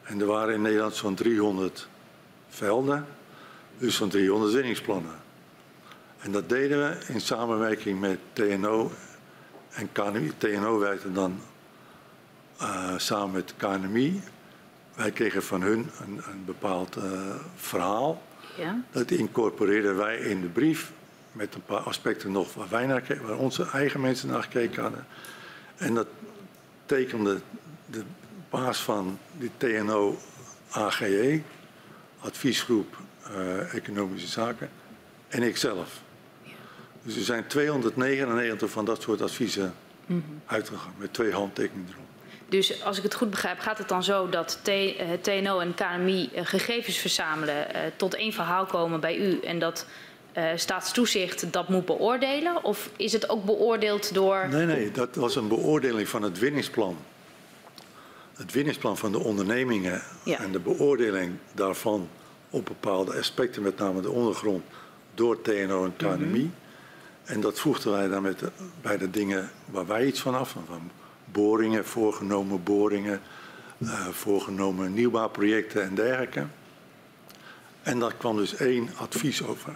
En 0.04 0.20
er 0.20 0.26
waren 0.26 0.54
in 0.54 0.62
Nederland 0.62 0.96
zo'n 0.96 1.16
300 1.16 1.88
velden, 2.50 3.06
dus 3.78 3.96
zo'n 3.96 4.10
300 4.10 4.54
winningsplannen. 4.54 5.16
En 6.20 6.32
dat 6.32 6.50
deden 6.50 6.78
we 6.78 7.14
in 7.14 7.22
samenwerking 7.22 8.00
met 8.00 8.20
TNO 8.34 8.92
en 9.70 9.92
KNMI. 9.92 10.32
TNO 10.38 10.80
werkte 10.80 11.12
dan 11.12 11.40
uh, 12.62 12.98
samen 12.98 13.32
met 13.32 13.54
KNMI. 13.58 14.22
Wij 14.96 15.12
kregen 15.12 15.44
van 15.44 15.62
hun 15.62 15.90
een, 16.06 16.22
een 16.32 16.46
bepaald 16.46 16.98
uh, 16.98 17.04
verhaal. 17.56 18.22
Ja. 18.58 18.82
Dat 18.92 19.12
incorporeerden 19.12 19.98
wij 19.98 20.18
in 20.18 20.42
de 20.42 20.48
brief 20.48 20.92
met 21.32 21.56
een 21.56 21.64
paar 21.64 21.80
aspecten 21.80 22.32
nog 22.32 22.54
waar, 22.54 22.70
wij 22.70 22.86
naar, 22.86 23.04
waar 23.22 23.38
onze 23.38 23.68
eigen 23.74 24.02
mensen 24.02 24.30
naar 24.30 24.44
gekeken 24.44 24.82
hadden. 24.82 25.06
En 25.76 25.94
dat 25.94 26.08
tekende 26.86 27.40
de 27.86 28.04
baas 28.50 28.84
van 28.84 29.20
die 29.38 29.52
TNO 29.58 30.18
AGE, 30.70 31.42
adviesgroep 32.20 32.98
uh, 33.32 33.74
Economische 33.74 34.28
Zaken, 34.28 34.70
en 35.28 35.44
ikzelf. 35.44 36.02
Dus 37.04 37.16
er 37.16 37.24
zijn 37.24 37.48
299 37.48 38.70
van 38.70 38.86
dat 38.86 39.02
soort 39.02 39.22
adviezen 39.22 39.74
mm 40.06 40.24
-hmm. 40.28 40.42
uitgegaan 40.46 40.94
met 40.98 41.14
twee 41.14 41.32
handtekeningen 41.32 41.90
erop. 41.94 42.05
Dus 42.50 42.84
als 42.84 42.98
ik 42.98 43.04
het 43.04 43.14
goed 43.14 43.30
begrijp, 43.30 43.60
gaat 43.60 43.78
het 43.78 43.90
dan 43.90 44.04
zo 44.04 44.30
dat 44.30 44.60
TNO 45.22 45.60
en 45.60 45.74
KNMI 45.74 46.30
gegevens 46.34 46.98
verzamelen, 46.98 47.56
uh, 47.56 47.82
tot 47.96 48.16
één 48.16 48.34
verhaal 48.34 48.66
komen 48.66 49.00
bij 49.00 49.18
u 49.18 49.40
en 49.40 49.60
dat 49.60 49.86
staatstoezicht 50.56 51.54
dat 51.54 51.70
moet 51.70 51.86
beoordelen? 51.86 52.64
Of 52.64 52.90
is 52.96 53.12
het 53.12 53.30
ook 53.30 53.46
beoordeeld 53.46 54.14
door. 54.14 54.48
Nee, 54.50 54.66
nee, 54.66 54.92
dat 54.92 55.16
was 55.16 55.36
een 55.36 55.48
beoordeling 55.48 56.08
van 56.08 56.22
het 56.22 56.40
winningsplan. 56.40 56.98
Het 58.34 58.52
winningsplan 58.52 58.98
van 58.98 59.12
de 59.12 59.20
ondernemingen 59.20 60.02
ja. 60.24 60.40
en 60.40 60.52
de 60.52 60.60
beoordeling 60.60 61.38
daarvan 61.54 62.10
op 62.50 62.66
bepaalde 62.66 63.18
aspecten, 63.18 63.62
met 63.62 63.78
name 63.78 64.02
de 64.02 64.12
ondergrond, 64.12 64.64
door 65.14 65.42
TNO 65.42 65.86
en 65.86 65.96
KNMI. 65.96 66.26
Mm 66.26 66.34
-hmm. 66.34 66.54
En 67.24 67.42
dat 67.42 67.60
voegden 67.60 67.92
wij 67.92 68.08
dan 68.08 68.22
met 68.22 68.40
de, 68.40 68.52
bij 68.82 68.98
de 68.98 69.10
dingen 69.10 69.52
waar 69.66 69.88
wij 69.88 70.06
iets 70.06 70.20
van 70.20 70.36
af 70.36 70.50
van 70.50 70.92
boringen, 71.36 71.86
voorgenomen 71.86 72.64
boringen, 72.64 73.22
uh, 73.78 74.08
voorgenomen 74.08 74.94
nieuwbouwprojecten 74.94 75.84
en 75.84 75.96
dergelijke. 75.96 76.46
En 77.84 78.00
daar 78.00 78.14
kwam 78.14 78.38
dus 78.38 78.56
één 78.56 78.90
advies 78.96 79.44
over. 79.44 79.76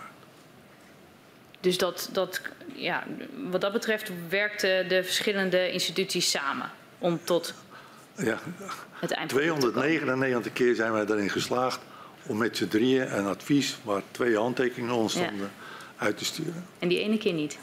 Dus 1.59 1.77
dat, 1.77 2.09
dat, 2.11 2.41
ja, 2.73 3.03
wat 3.49 3.61
dat 3.61 3.71
betreft 3.71 4.11
werkten 4.29 4.87
de 4.87 5.03
verschillende 5.03 5.71
instituties 5.71 6.29
samen 6.29 6.71
om 6.97 7.19
tot 7.23 7.53
ja, 8.15 8.39
het 8.93 9.11
eind 9.11 9.29
299 9.29 10.53
keer 10.53 10.75
zijn 10.75 10.91
wij 10.91 11.05
daarin 11.05 11.29
geslaagd 11.29 11.79
om 12.25 12.37
met 12.37 12.57
z'n 12.57 12.67
drieën 12.67 13.17
een 13.17 13.25
advies 13.25 13.77
waar 13.83 14.01
twee 14.11 14.37
handtekeningen 14.37 14.95
onder 14.95 15.11
stonden. 15.11 15.37
Ja 15.37 15.67
uit 15.99 16.17
te 16.17 16.25
sturen. 16.25 16.65
En 16.79 16.87
die 16.87 16.99
ene 16.99 17.17
keer 17.17 17.33
niet? 17.33 17.57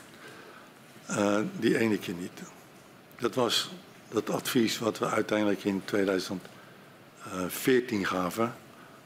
Uh, 1.11 1.41
die 1.59 1.79
ene 1.79 1.99
keer 1.99 2.15
niet. 2.15 2.41
Dat 3.19 3.35
was 3.35 3.71
dat 4.09 4.31
advies 4.31 4.79
wat 4.79 4.99
we 4.99 5.09
uiteindelijk 5.09 5.65
in 5.65 5.83
2014 5.85 8.07
gaven, 8.07 8.55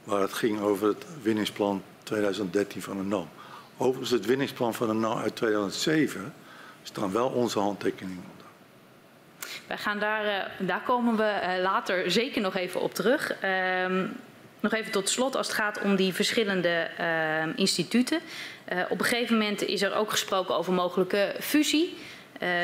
waar 0.04 0.20
het 0.20 0.32
ging 0.32 0.60
over 0.60 0.88
het 0.88 1.04
winningsplan 1.22 1.82
2013 2.02 2.82
van 2.82 2.96
de 2.96 3.02
NAM. 3.02 3.28
Overigens, 3.76 4.10
het 4.10 4.26
winningsplan 4.26 4.74
van 4.74 4.86
de 4.86 4.94
NAM 4.94 5.18
uit 5.18 5.36
2007 5.36 6.34
staan 6.82 7.12
wel 7.12 7.28
onze 7.28 7.58
handtekeningen 7.58 8.24
onder. 8.30 8.46
Wij 9.66 9.78
gaan 9.78 9.98
daar, 9.98 10.24
uh, 10.24 10.68
daar 10.68 10.82
komen 10.82 11.16
we 11.16 11.40
uh, 11.42 11.62
later 11.62 12.10
zeker 12.10 12.40
nog 12.40 12.56
even 12.56 12.80
op 12.80 12.94
terug. 12.94 13.42
Uh, 13.44 13.86
nog 14.60 14.72
even 14.72 14.92
tot 14.92 15.08
slot 15.08 15.36
als 15.36 15.46
het 15.46 15.56
gaat 15.56 15.80
om 15.80 15.96
die 15.96 16.12
verschillende 16.12 16.90
uh, 17.00 17.56
instituten. 17.56 18.20
Uh, 18.72 18.82
op 18.88 18.98
een 18.98 19.04
gegeven 19.04 19.38
moment 19.38 19.62
is 19.62 19.82
er 19.82 19.94
ook 19.94 20.10
gesproken 20.10 20.56
over 20.56 20.72
mogelijke 20.72 21.34
fusie 21.40 21.96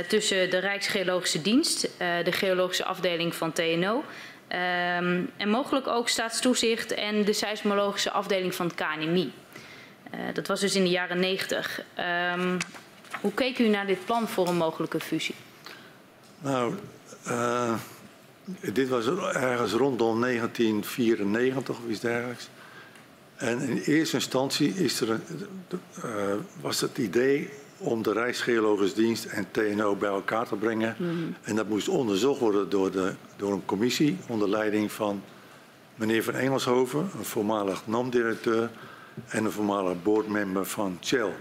tussen 0.08 0.50
de 0.50 0.58
Rijksgeologische 0.58 1.42
Dienst, 1.42 1.88
de 2.24 2.32
geologische 2.32 2.84
afdeling 2.84 3.34
van 3.34 3.52
TNO 3.52 3.96
um, 3.96 5.30
en 5.36 5.48
mogelijk 5.48 5.86
ook 5.86 6.08
staatstoezicht 6.08 6.94
en 6.94 7.24
de 7.24 7.32
seismologische 7.32 8.10
afdeling 8.10 8.54
van 8.54 8.66
het 8.66 8.74
KNMI. 8.74 9.32
dat 10.32 10.46
was 10.46 10.60
dus 10.60 10.74
in 10.74 10.82
de 10.82 10.90
jaren 10.90 11.20
90. 11.20 11.82
Um, 12.34 12.58
hoe 13.20 13.34
keek 13.34 13.58
u 13.58 13.68
naar 13.68 13.86
dit 13.86 14.04
plan 14.04 14.28
voor 14.28 14.48
een 14.48 14.56
mogelijke 14.56 15.00
fusie? 15.00 15.34
Nou, 16.38 16.74
dit 18.72 18.88
was 18.88 19.06
ergens 19.34 19.72
rondom 19.72 20.20
1994 20.20 21.76
of 21.76 21.90
iets 21.90 22.00
dergelijks. 22.00 22.48
En 23.36 23.60
in 23.60 23.78
eerste 23.78 24.16
instantie 24.16 24.74
is 24.74 25.00
er 25.00 25.20
was 26.60 26.80
het 26.80 26.98
idee 26.98 27.50
om 27.78 28.02
de 28.02 28.12
Rijksgeologische 28.12 28.96
Dienst 28.96 29.24
en 29.24 29.46
TNO 29.50 29.96
bij 29.96 30.08
elkaar 30.08 30.46
te 30.48 30.56
brengen. 30.56 30.96
Mm. 30.98 31.34
En 31.42 31.56
dat 31.56 31.68
moest 31.68 31.88
onderzocht 31.88 32.40
worden 32.40 32.68
door, 32.68 32.90
de, 32.90 33.14
door 33.36 33.52
een 33.52 33.64
commissie 33.64 34.18
onder 34.28 34.48
leiding 34.48 34.92
van 34.92 35.22
meneer 35.94 36.22
Van 36.22 36.34
Engelshoven, 36.34 37.10
een 37.18 37.24
voormalig 37.24 37.86
NAM-directeur 37.86 38.70
en 39.26 39.44
een 39.44 39.50
voormalig 39.50 40.02
boardmember 40.02 40.66
van 40.66 40.98
Shell. 41.00 41.32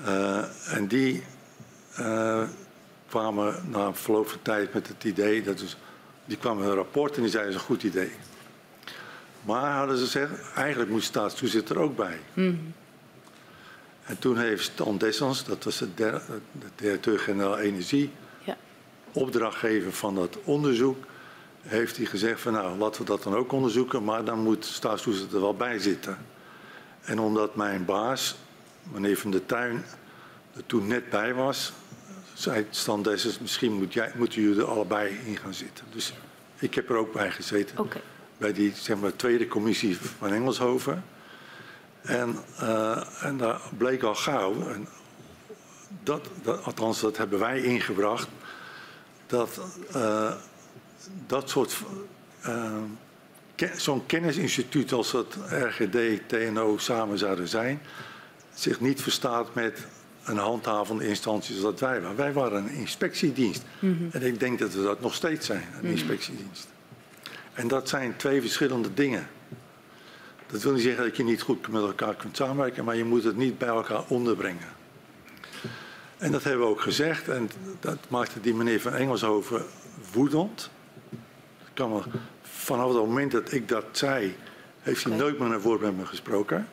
Uh, 0.00 0.74
en 0.74 0.86
die 0.86 1.22
uh, 2.00 2.42
kwamen 3.08 3.54
na 3.70 3.94
verloop 3.94 4.28
van 4.28 4.42
tijd 4.42 4.72
met 4.72 4.88
het 4.88 5.04
idee, 5.04 5.42
dat 5.42 5.58
dus, 5.58 5.76
die 6.24 6.36
kwamen 6.36 6.66
een 6.66 6.74
rapport 6.74 7.16
en 7.16 7.22
die 7.22 7.30
zeiden 7.30 7.52
dat 7.52 7.62
is 7.62 7.68
een 7.68 7.74
goed 7.76 7.84
idee. 7.90 8.10
Maar 9.42 9.76
hadden 9.76 9.96
ze 9.96 10.04
gezegd, 10.04 10.32
eigenlijk 10.54 10.90
moet 10.90 11.02
staatstoezicht 11.02 11.68
er 11.68 11.78
ook 11.78 11.96
bij. 11.96 12.20
En 14.08 14.18
toen 14.18 14.38
heeft 14.38 14.62
Stan 14.64 14.98
Dessens, 14.98 15.44
dat 15.44 15.64
was 15.64 15.78
de, 15.78 15.86
de 15.94 16.66
directeur-generaal 16.74 17.58
Energie, 17.58 18.10
Ja. 18.44 18.56
opdrachtgever 19.12 19.92
van 19.92 20.14
dat 20.14 20.38
onderzoek, 20.44 20.96
heeft 21.62 21.96
hij 21.96 22.06
gezegd 22.06 22.40
van 22.40 22.52
nou, 22.52 22.78
laten 22.78 23.00
we 23.00 23.06
dat 23.06 23.22
dan 23.22 23.34
ook 23.34 23.52
onderzoeken, 23.52 24.04
maar 24.04 24.24
dan 24.24 24.38
moet 24.42 24.64
staatstoezicht 24.64 25.32
er 25.32 25.40
wel 25.40 25.54
bij 25.54 25.78
zitten. 25.78 26.18
En 27.00 27.18
omdat 27.18 27.54
mijn 27.56 27.84
baas, 27.84 28.36
meneer 28.82 29.16
Van 29.18 29.30
der 29.30 29.46
Tuin, 29.46 29.84
er 30.56 30.66
toen 30.66 30.86
net 30.86 31.10
bij 31.10 31.34
was, 31.34 31.72
zei 32.34 32.66
Stan 32.70 33.02
Dessens, 33.02 33.38
misschien 33.38 33.72
moet 33.72 33.92
jij, 33.92 34.12
moeten 34.16 34.42
jullie 34.42 34.60
er 34.60 34.68
allebei 34.68 35.18
in 35.24 35.36
gaan 35.36 35.54
zitten. 35.54 35.84
Dus 35.92 36.12
ik 36.58 36.74
heb 36.74 36.90
er 36.90 36.96
ook 36.96 37.12
bij 37.12 37.30
gezeten 37.30 37.78
bij 38.38 38.52
die 38.52 38.72
zeg 38.74 38.96
maar, 38.96 39.16
tweede 39.16 39.48
commissie 39.48 39.98
van 39.98 40.32
Engelshoven. 40.32 41.04
En, 42.08 42.36
eh, 42.58 43.02
en 43.22 43.36
daar 43.36 43.60
bleek 43.76 44.02
al 44.02 44.14
gauw, 44.14 44.68
en 44.68 44.88
dat, 46.02 46.28
dat, 46.42 46.64
althans 46.64 47.00
dat 47.00 47.16
hebben 47.16 47.38
wij 47.38 47.62
ingebracht, 47.62 48.28
dat 49.26 49.60
eh, 49.92 50.32
dat 51.26 51.50
soort, 51.50 51.76
eh, 52.40 52.76
zo'n 53.76 54.06
kennisinstituut 54.06 54.92
als 54.92 55.10
dat 55.10 55.36
RGD, 55.48 56.28
TNO 56.28 56.78
samen 56.78 57.18
zouden 57.18 57.48
zijn, 57.48 57.80
zich 58.54 58.80
niet 58.80 59.02
verstaat 59.02 59.54
met 59.54 59.86
een 60.24 60.38
handhavende 60.38 61.08
instantie 61.08 61.56
zoals 61.56 61.70
dat 61.70 61.88
wij 61.90 62.00
waren. 62.00 62.16
Wij 62.16 62.32
waren 62.32 62.64
een 62.64 62.70
inspectiedienst. 62.70 63.62
En 64.10 64.22
ik 64.22 64.40
denk 64.40 64.58
dat 64.58 64.72
we 64.72 64.82
dat 64.82 65.00
nog 65.00 65.14
steeds 65.14 65.46
zijn, 65.46 65.64
een 65.82 65.90
inspectiedienst. 65.90 66.68
En 67.52 67.68
dat 67.68 67.88
zijn 67.88 68.16
twee 68.16 68.40
verschillende 68.40 68.94
dingen. 68.94 69.28
Dat 70.50 70.62
wil 70.62 70.72
niet 70.72 70.82
zeggen 70.82 71.04
dat 71.04 71.16
je 71.16 71.24
niet 71.24 71.42
goed 71.42 71.68
met 71.68 71.82
elkaar 71.82 72.14
kunt 72.14 72.36
samenwerken, 72.36 72.84
maar 72.84 72.96
je 72.96 73.04
moet 73.04 73.24
het 73.24 73.36
niet 73.36 73.58
bij 73.58 73.68
elkaar 73.68 74.02
onderbrengen. 74.08 74.76
En 76.18 76.32
dat 76.32 76.42
hebben 76.44 76.66
we 76.66 76.72
ook 76.72 76.80
gezegd 76.80 77.28
en 77.28 77.50
dat 77.80 77.98
maakte 78.08 78.40
die 78.40 78.54
meneer 78.54 78.80
van 78.80 78.94
Engelshoven 78.94 79.64
woedend. 80.12 80.70
Kan 81.74 81.90
me- 81.92 82.02
vanaf 82.42 82.88
het 82.88 82.96
moment 82.96 83.32
dat 83.32 83.52
ik 83.52 83.68
dat 83.68 83.84
zei, 83.92 84.36
heeft 84.80 85.04
hij 85.04 85.16
nooit 85.16 85.38
meer 85.38 85.52
een 85.52 85.60
woord 85.60 85.80
met 85.80 85.96
me 85.96 86.06
gesproken. 86.06 86.68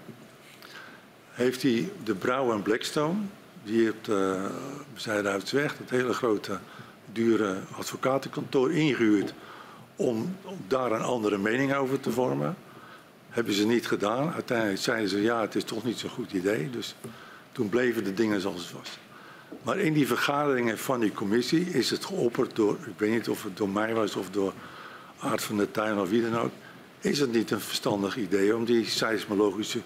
Heeft 1.32 1.62
hij 1.62 1.92
de 2.04 2.16
Brouw 2.16 2.52
en 2.54 2.62
Blackstone, 2.62 3.20
die 3.64 3.90
op 3.90 4.04
de 4.04 4.50
Zuidhuidsweg, 4.96 5.78
dat 5.78 5.90
hele 5.90 6.14
grote, 6.14 6.60
dure 7.12 7.58
advocatenkantoor, 7.78 8.72
ingehuurd 8.72 9.34
om 9.96 10.38
daar 10.68 10.92
een 10.92 11.02
andere 11.02 11.38
mening 11.38 11.76
over 11.76 12.00
te 12.00 12.12
vormen. 12.12 12.56
Hebben 13.36 13.54
ze 13.54 13.66
niet 13.66 13.88
gedaan. 13.88 14.34
Uiteindelijk 14.34 14.82
zeiden 14.82 15.10
ze 15.10 15.22
ja, 15.22 15.42
het 15.42 15.56
is 15.56 15.64
toch 15.64 15.84
niet 15.84 16.00
zo'n 16.00 16.10
goed 16.10 16.32
idee. 16.32 16.70
Dus 16.70 16.96
toen 17.52 17.70
bleven 17.70 18.04
de 18.04 18.14
dingen 18.14 18.42
zoals 18.42 18.62
het 18.62 18.72
was. 18.72 18.98
Maar 19.64 19.78
in 19.78 19.94
die 19.94 20.08
vergaderingen 20.08 20.78
van 20.78 21.00
die 21.00 21.12
commissie 21.12 21.70
is 21.70 21.90
het 21.90 22.06
geopperd 22.06 22.56
door, 22.56 22.78
ik 22.86 22.94
weet 23.00 23.12
niet 23.12 23.30
of 23.30 23.44
het 23.44 23.58
door 23.58 23.70
mij 23.70 23.94
was 23.94 24.16
of 24.16 24.30
door 24.30 24.54
Aart 25.20 25.44
van 25.44 25.58
der 25.58 25.72
Tuin 25.72 26.00
of 26.00 26.10
wie 26.10 26.30
dan 26.30 26.40
ook, 26.40 26.52
is 27.00 27.20
het 27.20 27.32
niet 27.32 27.52
een 27.52 27.60
verstandig 27.60 28.18
idee 28.18 28.56
om 28.56 28.66
die 28.66 28.86
seismologische 28.86 29.82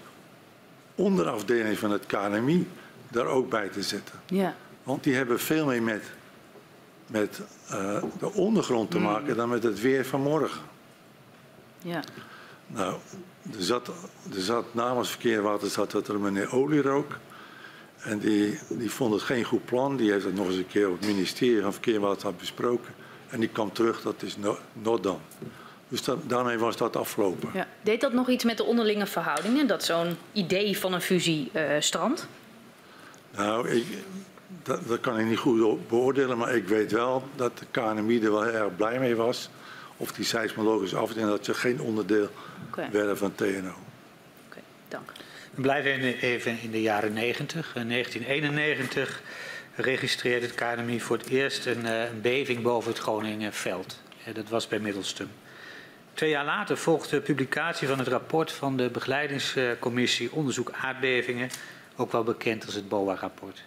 onderafdeling 0.96 1.78
van 1.78 1.92
het 1.92 2.06
KNMI 2.06 2.68
daar 3.08 3.26
ook 3.26 3.50
bij 3.50 3.70
te 3.70 3.84
zetten. 3.84 4.20
Ja. 4.26 4.56
Want 4.84 5.04
die 5.04 5.16
hebben 5.16 5.40
veel 5.40 5.66
meer 5.66 5.84
met, 5.84 6.04
met 7.08 7.42
eh, 7.70 8.04
de 8.20 8.34
ondergrond 8.34 8.92
te 8.92 9.00
maken 9.00 9.36
dan 9.36 9.50
met 9.50 9.64
het 9.64 9.82
weer 9.82 10.06
van 10.06 10.22
morgen. 10.22 10.62
Ja. 11.82 12.04
Nou, 12.68 12.96
er 13.58 13.64
zat, 13.64 13.88
er 14.36 14.42
zat 14.42 14.74
namens 14.74 15.10
Verkeerwaterstaat 15.10 15.92
zat 15.92 16.08
er 16.08 16.16
een 16.16 16.22
meneer 16.22 16.56
Olierook. 16.56 17.18
En 18.00 18.20
die, 18.20 18.60
die 18.70 18.92
vond 18.92 19.14
het 19.14 19.22
geen 19.22 19.44
goed 19.44 19.66
plan. 19.66 19.98
Die 19.98 20.12
heeft 20.12 20.26
het 20.26 20.36
nog 20.36 20.48
eens 20.48 20.56
een 20.56 20.68
keer 20.68 20.90
op 20.90 21.00
het 21.00 21.08
ministerie 21.08 21.62
van 21.62 21.74
Verkeerwaterstaat 21.74 22.38
besproken. 22.38 22.94
En 23.30 23.40
die 23.40 23.50
kwam 23.50 23.74
terug, 23.74 24.02
dat 24.02 24.22
is 24.22 24.38
no- 24.38 24.58
not 24.74 25.04
done. 25.04 25.18
Dus 25.88 26.04
dat, 26.04 26.18
daarmee 26.30 26.58
was 26.58 26.78
dat 26.78 26.96
afgelopen. 26.96 27.50
Ja. 27.54 27.68
Deed 27.82 28.02
dat 28.02 28.14
nog 28.14 28.30
iets 28.30 28.44
met 28.44 28.58
de 28.58 28.64
onderlinge 28.64 29.06
verhoudingen, 29.06 29.68
dat 29.68 29.84
zo'n 29.84 30.18
idee 30.32 30.78
van 30.78 30.94
een 30.94 31.02
fusie 31.02 31.50
eh 31.54 31.64
strandt? 31.80 32.28
Nou, 33.36 33.70
ik, 33.70 33.86
dat, 34.64 34.88
dat 34.88 35.00
kan 35.00 35.20
ik 35.20 35.26
niet 35.26 35.38
goed 35.38 35.88
beoordelen, 35.88 36.38
maar 36.38 36.56
ik 36.56 36.68
weet 36.68 36.92
wel 36.92 37.24
dat 37.36 37.58
de 37.58 37.66
KNMI 37.72 38.20
er 38.20 38.32
wel 38.32 38.46
erg 38.46 38.76
blij 38.76 39.00
mee 39.00 39.16
was. 39.16 39.50
Of 40.02 40.12
die 40.12 40.26
seismologische 40.26 40.98
afdeling, 40.98 41.30
dat 41.30 41.46
ze 41.46 41.54
geen 41.54 41.82
onderdeel 41.82 42.30
werden 42.92 43.18
van 43.18 43.36
TNO. 43.36 43.74
Oké, 44.48 44.60
dank. 44.88 45.12
We 45.54 45.62
blijven 45.62 46.02
even 46.02 46.60
in 46.62 46.72
de 46.72 46.82
jaren 46.82 47.14
90. 47.14 47.76
In 47.76 47.90
1991 47.90 49.22
registreerde 49.76 50.46
het 50.46 50.56
KNMI 50.56 51.02
voor 51.02 51.18
het 51.18 51.28
eerst 51.28 51.66
een, 51.66 51.86
eh, 51.86 52.04
een 52.04 52.22
beving 52.22 52.62
boven 52.62 52.92
het 52.92 53.00
Groningenveld. 53.00 54.02
Dat 54.34 54.50
was 54.50 54.68
bij 54.68 54.80
Middelstum. 54.80 55.30
Twee 56.14 56.30
jaar 56.30 56.46
later 56.46 56.78
volgde 56.78 57.16
de 57.16 57.22
publicatie 57.22 57.88
van 57.88 58.00
het 58.00 58.08
rapport 58.08 58.52
van 58.52 58.78
de 58.78 58.90
begeleidingscommissie 58.90 60.32
Onderzoek 60.32 60.72
Aardbevingen, 60.82 61.50
ook 61.96 62.12
wel 62.12 62.24
bekend 62.24 62.66
als 62.66 62.76
het 62.76 62.90
BOA-rapport. 62.90 63.64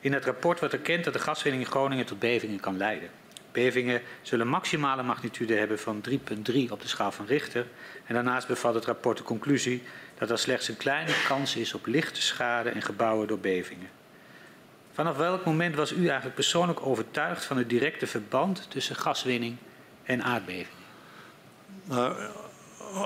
In 0.00 0.12
het 0.12 0.24
rapport 0.24 0.58
wordt 0.58 0.74
erkend 0.74 1.04
dat 1.04 1.12
de 1.12 1.18
gaswinning 1.18 1.64
in 1.64 1.70
Groningen 1.70 2.06
tot 2.06 2.18
bevingen 2.18 2.60
kan 2.60 2.76
leiden. 2.76 3.10
Bevingen 3.56 4.02
zullen 4.22 4.48
maximale 4.48 5.02
magnitude 5.02 5.54
hebben 5.54 5.78
van 5.78 6.04
3,3 6.10 6.16
op 6.68 6.80
de 6.80 6.88
schaal 6.88 7.12
van 7.12 7.26
Richter. 7.26 7.66
En 8.04 8.14
daarnaast 8.14 8.46
bevat 8.46 8.74
het 8.74 8.84
rapport 8.84 9.16
de 9.16 9.22
conclusie 9.22 9.82
dat 10.18 10.30
er 10.30 10.38
slechts 10.38 10.68
een 10.68 10.76
kleine 10.76 11.12
kans 11.28 11.56
is 11.56 11.74
op 11.74 11.86
lichte 11.86 12.22
schade 12.22 12.70
en 12.70 12.82
gebouwen 12.82 13.26
door 13.26 13.38
bevingen. 13.38 13.88
Vanaf 14.92 15.16
welk 15.16 15.44
moment 15.44 15.74
was 15.74 15.92
u 15.92 16.06
eigenlijk 16.06 16.34
persoonlijk 16.34 16.86
overtuigd 16.86 17.44
van 17.44 17.56
het 17.56 17.68
directe 17.68 18.06
verband 18.06 18.70
tussen 18.70 18.96
gaswinning 18.96 19.56
en 20.02 20.22
aardbevingen? 20.22 20.84
Nou, 21.84 22.14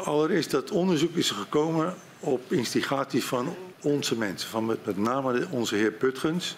allereerst 0.04 0.50
dat 0.50 0.70
onderzoek 0.70 1.16
is 1.16 1.30
gekomen 1.30 1.94
op 2.20 2.52
instigatie 2.52 3.24
van 3.24 3.56
onze 3.80 4.16
mensen. 4.16 4.48
Van 4.48 4.66
met, 4.66 4.86
met 4.86 4.96
name 4.96 5.46
onze 5.50 5.74
heer 5.74 5.92
Putgens, 5.92 6.56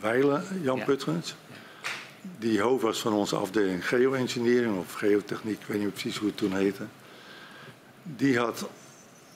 Weilen, 0.00 0.44
Jan 0.62 0.76
Ja. 0.78 0.84
Putgens. 0.84 1.34
Die 2.38 2.60
hoofd 2.60 2.82
was 2.82 3.00
van 3.00 3.12
onze 3.12 3.36
afdeling 3.36 3.88
geoengineering 3.88 4.78
of 4.78 4.92
geotechniek, 4.92 5.60
ik 5.60 5.66
weet 5.66 5.80
niet 5.80 5.92
precies 5.92 6.16
hoe 6.16 6.28
het 6.28 6.36
toen 6.36 6.56
heette. 6.56 6.84
Die 8.02 8.38
had 8.38 8.68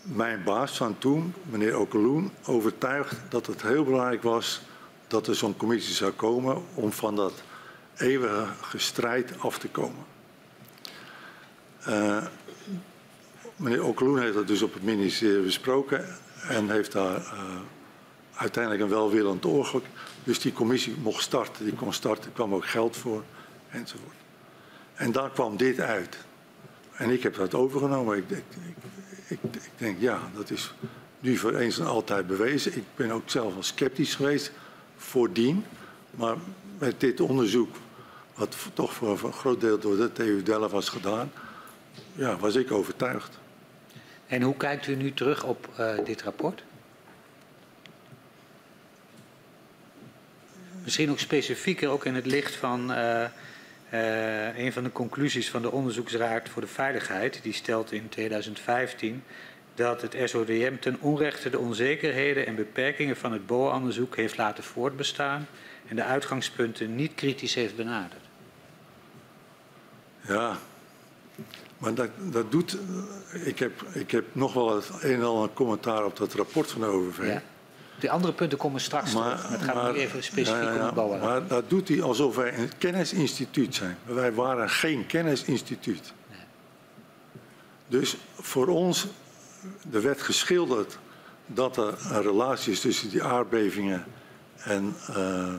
mijn 0.03 0.44
baas 0.44 0.77
van 0.77 0.98
toen, 0.98 1.35
meneer 1.42 1.77
Okeloen, 1.77 2.31
overtuigd 2.44 3.16
dat 3.29 3.46
het 3.46 3.62
heel 3.62 3.85
belangrijk 3.85 4.22
was 4.22 4.61
dat 5.07 5.27
er 5.27 5.35
zo'n 5.35 5.57
commissie 5.57 5.94
zou 5.94 6.12
komen 6.12 6.62
om 6.74 6.92
van 6.92 7.16
dat 7.16 7.42
eeuwige 7.96 8.46
gestrijd 8.61 9.33
af 9.38 9.59
te 9.59 9.68
komen. 9.68 10.05
Eh, 11.85 12.24
meneer 13.57 13.85
Okeloen 13.85 14.20
heeft 14.20 14.35
dat 14.35 14.46
dus 14.46 14.62
op 14.62 14.74
het 14.74 14.83
ministerie 14.83 15.42
besproken 15.42 16.16
en 16.48 16.70
heeft 16.70 16.92
daar 16.92 17.16
eh, 17.16 17.57
uiteindelijk 18.35 18.83
een 18.83 18.88
welwillend 18.88 19.44
oor. 19.44 19.83
Dus 20.24 20.40
die 20.40 20.52
commissie 20.52 20.94
mocht 21.02 21.22
starten, 21.22 21.64
die 21.64 21.74
kon 21.74 21.92
starten, 21.92 22.24
er 22.24 22.31
kwam 22.31 22.54
ook 22.54 22.66
geld 22.66 22.96
voor 22.96 23.24
enzovoort. 23.70 24.16
En 24.94 25.12
daar 25.12 25.31
kwam 25.31 25.57
dit 25.57 25.81
uit. 25.81 26.16
En 26.92 27.11
ik 27.11 27.22
heb 27.22 27.35
dat 27.35 27.54
overgenomen. 27.54 28.16
Ik, 28.16 28.31
ik, 28.31 28.44
ik, 29.28 29.38
ik, 29.54 29.70
denk, 29.76 30.00
ja, 30.00 30.20
dat 30.35 30.50
is 30.50 30.74
nu 31.20 31.37
voor 31.37 31.54
eens 31.54 31.78
en 31.78 31.87
altijd 31.87 32.26
bewezen. 32.26 32.76
Ik 32.76 32.85
ben 32.96 33.11
ook 33.11 33.31
zelf 33.31 33.52
wel 33.52 33.62
sceptisch 33.62 34.14
geweest 34.14 34.52
voordien. 34.96 35.64
Maar 36.11 36.37
met 36.78 37.00
dit 37.00 37.20
onderzoek, 37.20 37.76
wat 38.35 38.57
toch 38.72 38.92
voor 38.92 39.11
een 39.11 39.33
groot 39.33 39.61
deel 39.61 39.78
door 39.78 39.96
de 39.96 40.12
TU 40.12 40.42
Delft 40.42 40.72
was 40.72 40.88
gedaan, 40.88 41.33
ja, 42.12 42.37
was 42.37 42.54
ik 42.54 42.72
overtuigd. 42.72 43.38
En 44.26 44.42
hoe 44.42 44.57
kijkt 44.57 44.87
u 44.87 44.94
nu 44.94 45.12
terug 45.12 45.44
op 45.44 45.68
eh, 45.76 46.04
dit 46.04 46.22
rapport? 46.22 46.62
Misschien 50.88 51.11
ook 51.11 51.18
specifieker, 51.18 51.88
ook 51.88 52.05
in 52.05 52.14
het 52.14 52.27
licht 52.27 52.55
van 52.55 52.92
eh, 52.92 53.24
eh, 53.24 54.59
een 54.59 54.72
van 54.72 54.83
de 54.83 54.92
conclusies 54.92 55.51
van 55.51 55.62
de 55.62 55.70
Onderzoeksraad 55.70 56.48
voor 56.48 56.62
de 56.62 56.68
Veiligheid. 56.68 57.40
Die 57.42 57.53
stelt 57.53 57.92
in 57.92 58.09
2015 58.09 59.22
dat 59.74 60.03
het 60.03 60.16
SODM 60.24 60.77
ten 60.81 61.01
onrechte 61.01 61.51
de 61.51 61.59
onzekerheden 61.59 62.46
en 62.46 62.55
beperkingen 62.55 63.16
van 63.16 63.33
het 63.33 63.46
BOA-onderzoek 63.46 64.16
heeft 64.16 64.37
laten 64.37 64.64
voortbestaan 64.64 65.46
en 65.88 65.96
de 65.96 66.05
uitgangspunten 66.05 66.94
niet 66.94 67.14
kritisch 67.14 67.55
heeft 67.55 67.77
benaderd. 67.77 68.24
Ja, 70.20 70.59
maar 71.79 71.94
dat, 71.94 72.11
dat 72.18 72.53
doet. 72.53 72.79
Ik 73.44 73.59
heb, 73.59 73.83
ik 73.92 74.11
heb 74.11 74.24
nog 74.33 74.53
wel 74.53 74.77
het 74.77 74.90
een 75.01 75.14
en 75.14 75.24
ander 75.24 75.51
commentaar 75.55 76.05
op 76.05 76.16
dat 76.16 76.35
rapport 76.35 76.70
van 76.70 76.81
de 76.81 76.87
OVV. 76.87 77.27
Ja. 77.27 77.42
De 78.00 78.11
andere 78.11 78.32
punten 78.32 78.58
komen 78.58 78.80
straks 78.80 79.11
terug. 79.11 79.24
Maar 79.24 79.50
het 79.50 79.62
gaat 79.62 79.92
nu 79.92 79.98
even 79.98 80.22
specifiek 80.22 80.62
ja, 80.62 80.72
ja, 80.72 80.78
om 80.78 80.84
het 80.84 80.94
BOA. 80.94 81.16
Maar 81.16 81.46
dat 81.46 81.70
doet 81.70 81.88
hij 81.88 82.02
alsof 82.02 82.37
wij 82.37 82.58
een 82.58 82.70
kennisinstituut 82.78 83.74
zijn. 83.74 83.98
Wij 84.04 84.32
waren 84.32 84.70
geen 84.70 85.06
kennisinstituut. 85.06 86.12
Dus 87.88 88.16
voor 88.40 88.66
ons, 88.66 89.06
er 89.92 90.02
werd 90.02 90.22
geschilderd 90.22 90.98
dat 91.46 91.76
er 91.76 91.94
een 92.11 92.22
relatie 92.22 92.72
is 92.72 92.80
tussen 92.80 93.11
die 93.11 93.22
aardbevingen 93.22 94.04
en 94.56 94.94
uh, 95.11 95.54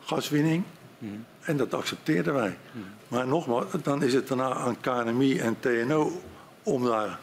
gaswinning. 0.00 0.64
Mm. 0.98 1.24
En 1.40 1.56
dat 1.56 1.74
accepteerden 1.74 2.34
wij. 2.34 2.58
Mm. 2.72 2.84
Maar 3.08 3.26
nogmaals, 3.26 3.64
dan 3.82 4.02
is 4.02 4.14
het 4.14 4.28
daarna 4.28 4.54
aan 4.54 4.80
KNMI 4.80 5.38
en 5.38 5.56
TNO 5.60 6.22
om 6.62 6.84
daar 6.84 7.18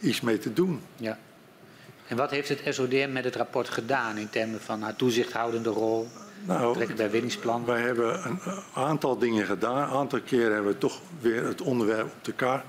iets 0.00 0.20
mee 0.20 0.38
te 0.38 0.52
doen. 0.52 0.80
Ja. 0.96 1.18
En 2.08 2.16
wat 2.16 2.30
heeft 2.30 2.48
het 2.48 2.62
SODM 2.68 3.08
met 3.12 3.24
het 3.24 3.36
rapport 3.36 3.68
gedaan 3.68 4.16
in 4.16 4.28
termen 4.28 4.60
van 4.60 4.82
haar 4.82 4.96
toezichthoudende 4.96 5.70
rol? 5.70 6.08
Nou, 6.44 6.94
bij 6.94 7.10
winningsplan? 7.10 7.64
Wij 7.64 7.80
hebben 7.80 8.26
een 8.26 8.40
aantal 8.74 9.18
dingen 9.18 9.46
gedaan. 9.46 9.82
Een 9.82 9.96
aantal 9.96 10.20
keren 10.20 10.54
hebben 10.54 10.72
we 10.72 10.78
toch 10.78 11.00
weer 11.20 11.44
het 11.44 11.60
onderwerp 11.60 12.04
op 12.04 12.24
de 12.24 12.32
kaart, 12.32 12.64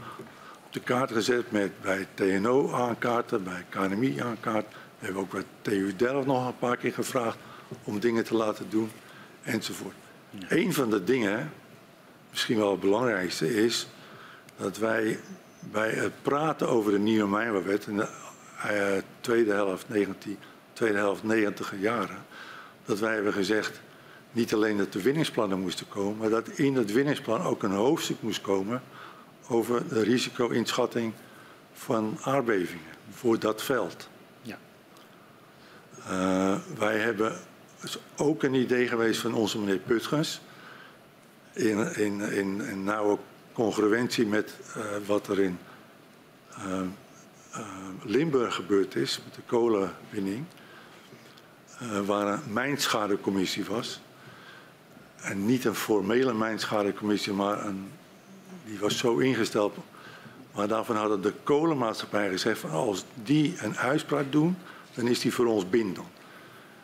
op 0.65 0.73
de 0.73 0.79
kaart 0.79 1.11
gezet 1.11 1.51
met 1.51 1.81
bij 1.81 2.07
TNO 2.13 2.71
aankaarten, 2.71 3.43
bij 3.43 3.65
KNMI 3.69 4.19
aankaarten. 4.21 4.71
We 4.99 5.05
hebben 5.05 5.21
ook 5.21 5.31
bij 5.31 5.43
TU 5.61 5.95
Delft 5.95 6.27
nog 6.27 6.47
een 6.47 6.57
paar 6.57 6.77
keer 6.77 6.93
gevraagd 6.93 7.37
om 7.83 7.99
dingen 7.99 8.23
te 8.23 8.35
laten 8.35 8.65
doen 8.69 8.91
enzovoort. 9.43 9.95
Ja. 10.29 10.45
Een 10.49 10.73
van 10.73 10.89
de 10.89 11.03
dingen, 11.03 11.51
misschien 12.29 12.57
wel 12.57 12.71
het 12.71 12.79
belangrijkste, 12.79 13.63
is 13.63 13.87
dat 14.57 14.77
wij 14.77 15.19
bij 15.59 15.89
het 15.89 16.21
praten 16.21 16.69
over 16.69 16.91
de 16.91 16.99
nieuwe 16.99 17.29
mijnbouwwet 17.29 17.83
de 17.83 17.91
uh, 17.91 18.03
tweede 19.19 19.51
helft 19.53 19.89
19, 19.89 20.37
tweede 20.73 20.97
helft 20.97 21.23
90 21.23 21.73
jaren, 21.79 22.25
dat 22.85 22.99
wij 22.99 23.13
hebben 23.13 23.33
gezegd 23.33 23.81
niet 24.31 24.53
alleen 24.53 24.77
dat 24.77 24.93
de 24.93 25.01
winningsplannen 25.01 25.59
moesten 25.59 25.87
komen, 25.87 26.17
maar 26.17 26.29
dat 26.29 26.47
in 26.47 26.75
het 26.75 26.91
winningsplan 26.91 27.41
ook 27.41 27.63
een 27.63 27.71
hoofdstuk 27.71 28.21
moest 28.21 28.41
komen 28.41 28.81
over 29.47 29.87
de 29.87 30.01
risico-inschatting 30.01 31.13
van 31.73 32.17
aardbevingen 32.21 32.93
voor 33.11 33.39
dat 33.39 33.63
veld. 33.63 34.09
Ja. 34.41 34.57
Uh, 36.09 36.55
wij 36.77 36.97
hebben 36.97 37.33
is 37.83 37.97
ook 38.17 38.43
een 38.43 38.53
idee 38.53 38.87
geweest 38.87 39.21
van 39.21 39.33
onze 39.33 39.59
meneer 39.59 39.77
Putgens. 39.77 40.41
In, 41.53 41.95
in, 41.95 42.21
in, 42.21 42.61
in 42.61 42.83
nauwe 42.83 43.17
congruentie 43.53 44.25
met 44.25 44.53
uh, 44.77 44.83
wat 45.05 45.27
er 45.27 45.39
in 45.39 45.59
uh, 46.57 46.81
Limburg 48.03 48.55
gebeurd 48.55 48.95
is 48.95 49.19
met 49.25 49.35
de 49.35 49.41
kolenwinning. 49.45 50.45
waar 52.05 52.33
een 52.33 52.53
mijnschadecommissie 52.53 53.65
was. 53.65 53.99
En 55.21 55.45
niet 55.45 55.65
een 55.65 55.75
formele 55.75 56.33
mijnschadecommissie, 56.33 57.33
maar 57.33 57.65
een, 57.65 57.91
die 58.65 58.79
was 58.79 58.97
zo 58.97 59.17
ingesteld. 59.17 59.77
Maar 60.55 60.67
daarvan 60.67 60.95
hadden 60.95 61.21
de 61.21 61.33
kolenmaatschappij 61.43 62.29
gezegd 62.29 62.59
van 62.59 62.69
als 62.69 63.05
die 63.23 63.55
een 63.61 63.77
uitspraak 63.77 64.31
doen, 64.31 64.57
dan 64.93 65.07
is 65.07 65.19
die 65.19 65.33
voor 65.33 65.45
ons 65.45 65.69
bindend. 65.69 66.07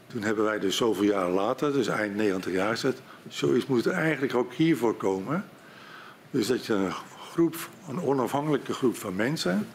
Toen 0.08 0.22
hebben 0.22 0.44
wij 0.44 0.60
dus 0.60 0.76
zoveel 0.76 1.04
jaar 1.04 1.30
later, 1.30 1.74
dus 1.74 1.88
eind 1.88 2.16
90 2.16 2.52
jaar 2.52 2.70
gezet, 2.70 3.02
zoiets 3.28 3.66
moet 3.66 3.86
er 3.86 3.92
eigenlijk 3.92 4.36
ook 4.36 4.54
hiervoor 4.54 4.96
komen. 4.96 5.46
Dus 6.32 6.48
dat 6.48 6.66
je 6.66 6.74
een 6.74 6.94
groep, 7.32 7.70
een 7.88 8.02
onafhankelijke 8.02 8.74
groep 8.74 8.96
van 8.98 9.16
mensen, 9.16 9.68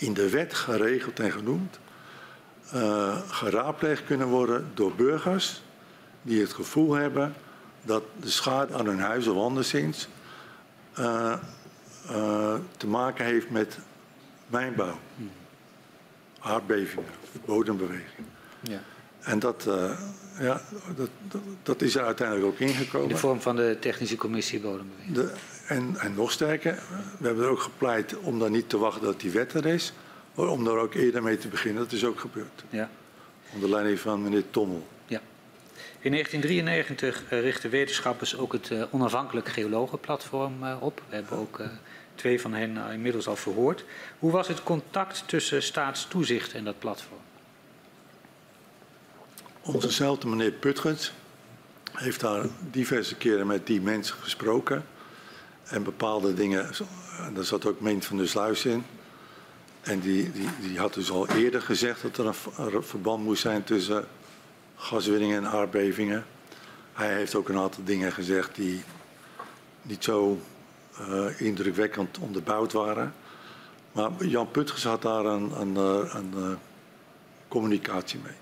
in 0.00 0.14
de 0.14 0.28
wet 0.30 0.54
geregeld 0.54 1.20
en 1.20 1.32
genoemd, 1.32 1.78
uh, 2.74 3.18
geraadpleegd 3.28 4.04
kunnen 4.04 4.26
worden 4.26 4.70
door 4.74 4.94
burgers 4.94 5.62
die 6.22 6.40
het 6.40 6.52
gevoel 6.52 6.92
hebben 6.92 7.34
dat 7.82 8.02
de 8.20 8.30
schade 8.30 8.74
aan 8.74 8.86
hun 8.86 9.00
huis 9.00 9.26
of 9.26 9.36
anderszins 9.36 10.08
uh, 10.98 11.34
uh, 12.10 12.54
te 12.76 12.86
maken 12.86 13.24
heeft 13.24 13.50
met 13.50 13.78
mijnbouw, 14.46 14.98
aardbevingen, 16.40 17.12
bodembeweging. 17.44 18.26
Ja. 18.60 18.80
En 19.20 19.38
dat, 19.38 19.64
uh, 19.68 20.00
ja, 20.38 20.60
dat, 20.96 21.08
dat, 21.28 21.40
dat, 21.62 21.82
is 21.82 21.94
er 21.94 22.04
uiteindelijk 22.04 22.46
ook 22.46 22.58
ingekomen. 22.58 23.08
In 23.08 23.14
de 23.14 23.20
vorm 23.20 23.40
van 23.40 23.56
de 23.56 23.76
technische 23.80 24.16
commissie 24.16 24.60
bodembeweging. 24.60 25.30
En, 25.70 25.96
en 25.98 26.14
nog 26.14 26.32
sterker, 26.32 26.78
we 27.18 27.26
hebben 27.26 27.44
er 27.44 27.50
ook 27.50 27.60
gepleit 27.60 28.18
om 28.18 28.38
dan 28.38 28.52
niet 28.52 28.68
te 28.68 28.78
wachten 28.78 29.02
dat 29.02 29.20
die 29.20 29.30
wet 29.30 29.54
er 29.54 29.66
is, 29.66 29.92
maar 30.34 30.46
om 30.46 30.64
daar 30.64 30.76
ook 30.76 30.94
eerder 30.94 31.22
mee 31.22 31.38
te 31.38 31.48
beginnen. 31.48 31.82
Dat 31.82 31.92
is 31.92 32.04
ook 32.04 32.20
gebeurd. 32.20 32.64
Ja. 32.70 32.90
Onder 33.54 33.70
leiding 33.70 33.98
van 33.98 34.22
meneer 34.22 34.44
Tommel. 34.50 34.86
Ja. 35.06 35.20
In 36.00 36.10
1993 36.10 37.22
uh, 37.24 37.40
richten 37.40 37.70
wetenschappers 37.70 38.36
ook 38.36 38.52
het 38.52 38.70
uh, 38.70 38.84
onafhankelijk 38.90 39.48
geologenplatform 39.48 40.62
uh, 40.62 40.76
op. 40.80 41.02
We 41.08 41.14
hebben 41.14 41.38
ook 41.38 41.60
twee 42.14 42.40
van 42.40 42.54
hen 42.54 42.92
inmiddels 42.92 43.26
al 43.26 43.36
verhoord. 43.36 43.84
Hoe 44.18 44.30
was 44.30 44.48
het 44.48 44.62
contact 44.62 45.22
tussen 45.26 45.62
staatstoezicht 45.62 46.52
en 46.52 46.64
dat 46.64 46.78
platform? 46.78 47.20
Onzezelfde 49.60 50.28
meneer 50.28 50.52
Putgens 50.52 51.12
heeft 51.92 52.20
daar 52.20 52.46
diverse 52.70 53.16
keren 53.16 53.46
met 53.46 53.66
die 53.66 53.80
mensen 53.80 54.16
gesproken. 54.16 54.84
En 55.70 55.82
bepaalde 55.82 56.34
dingen, 56.34 56.70
en 57.26 57.34
daar 57.34 57.44
zat 57.44 57.66
ook 57.66 57.80
Meent 57.80 58.04
van 58.04 58.16
der 58.16 58.28
Sluis 58.28 58.64
in. 58.64 58.84
En 59.80 60.00
die, 60.00 60.32
die, 60.32 60.48
die 60.60 60.78
had 60.78 60.94
dus 60.94 61.10
al 61.10 61.28
eerder 61.28 61.62
gezegd 61.62 62.02
dat 62.02 62.18
er 62.18 62.26
een 62.58 62.82
verband 62.82 63.24
moest 63.24 63.42
zijn 63.42 63.64
tussen 63.64 64.04
gaswinningen 64.76 65.36
en 65.36 65.50
aardbevingen. 65.50 66.24
Hij 66.92 67.14
heeft 67.14 67.34
ook 67.34 67.48
een 67.48 67.58
aantal 67.58 67.84
dingen 67.84 68.12
gezegd 68.12 68.54
die 68.54 68.82
niet 69.82 70.04
zo 70.04 70.40
uh, 71.00 71.40
indrukwekkend 71.40 72.18
onderbouwd 72.18 72.72
waren. 72.72 73.14
Maar 73.92 74.10
Jan 74.24 74.50
Putgens 74.50 74.84
had 74.84 75.02
daar 75.02 75.24
een, 75.24 75.60
een, 75.60 75.76
een, 75.76 76.32
een 76.36 76.58
communicatie 77.48 78.20
mee. 78.22 78.34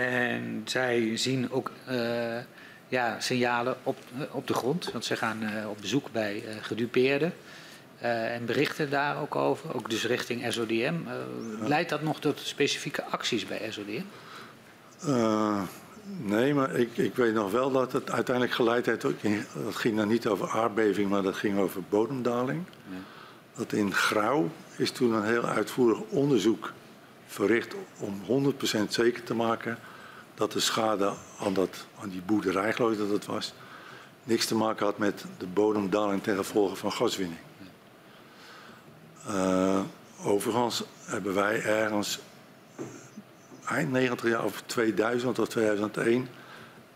En 0.00 0.62
zij 0.64 1.16
zien 1.16 1.50
ook 1.50 1.70
ja, 2.92 3.20
signalen 3.20 3.76
op, 3.82 3.98
op 4.30 4.46
de 4.46 4.54
grond. 4.54 4.92
Want 4.92 5.04
ze 5.04 5.16
gaan 5.16 5.42
uh, 5.42 5.68
op 5.68 5.80
bezoek 5.80 6.12
bij 6.12 6.34
uh, 6.34 6.54
gedupeerden. 6.60 7.34
en 7.98 8.44
berichten 8.44 8.90
daar 8.90 9.20
ook 9.20 9.36
over. 9.36 9.74
Ook 9.74 9.90
dus 9.90 10.06
richting 10.06 10.52
SODM. 10.52 10.94
Leidt 11.60 11.90
dat 11.90 12.02
nog 12.02 12.20
tot 12.20 12.40
specifieke 12.40 13.04
acties 13.04 13.46
bij 13.46 13.70
SODM? 13.70 14.02
nee, 16.04 16.54
maar 16.54 16.74
ik, 16.74 16.96
ik 16.96 17.16
weet 17.16 17.34
nog 17.34 17.50
wel 17.50 17.70
dat 17.70 17.92
het 17.92 18.10
uiteindelijk 18.10 18.54
geleid 18.54 18.86
heeft. 18.86 19.00
Dat 19.00 19.14
ging 19.70 19.96
dan 19.96 20.08
niet 20.08 20.26
over 20.26 20.48
aardbeving, 20.48 21.10
maar 21.10 21.22
dat 21.22 21.36
ging 21.36 21.58
over 21.58 21.82
bodemdaling. 21.88 22.64
Ja. 22.90 22.96
Dat 23.56 23.72
in 23.72 23.94
Grauw 23.94 24.50
is 24.76 24.90
toen 24.90 25.12
een 25.12 25.24
heel 25.24 25.44
uitvoerig 25.44 25.98
onderzoek 26.08 26.72
verricht 27.26 27.74
om 27.98 28.54
100% 28.86 28.88
zeker 28.88 29.22
te 29.22 29.34
maken 29.34 29.78
dat 30.42 30.52
de 30.52 30.60
schade 30.60 31.12
aan, 31.40 31.54
dat, 31.54 31.86
aan 32.00 32.08
die 32.08 32.22
boerderij, 32.22 32.72
geloof 32.72 32.92
ik 32.92 32.98
dat 32.98 33.08
het 33.08 33.26
was, 33.26 33.54
niks 34.24 34.46
te 34.46 34.54
maken 34.54 34.86
had 34.86 34.98
met 34.98 35.24
de 35.38 35.46
bodemdaling 35.46 36.22
ten 36.22 36.36
gevolge 36.36 36.76
van 36.76 36.92
gaswinning. 36.92 37.40
Uh, 39.28 39.80
overigens 40.24 40.84
hebben 41.04 41.34
wij 41.34 41.62
ergens 41.62 42.18
eind 43.64 43.90
90 43.90 44.28
jaar 44.28 44.44
of 44.44 44.62
2000 44.66 45.38
of 45.38 45.48
2001 45.48 46.28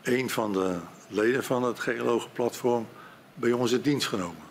een 0.02 0.30
van 0.30 0.52
de 0.52 0.78
leden 1.08 1.44
van 1.44 1.62
het 1.62 1.80
geologenplatform 1.80 2.86
bij 3.34 3.52
ons 3.52 3.72
in 3.72 3.80
dienst 3.80 4.08
genomen. 4.08 4.42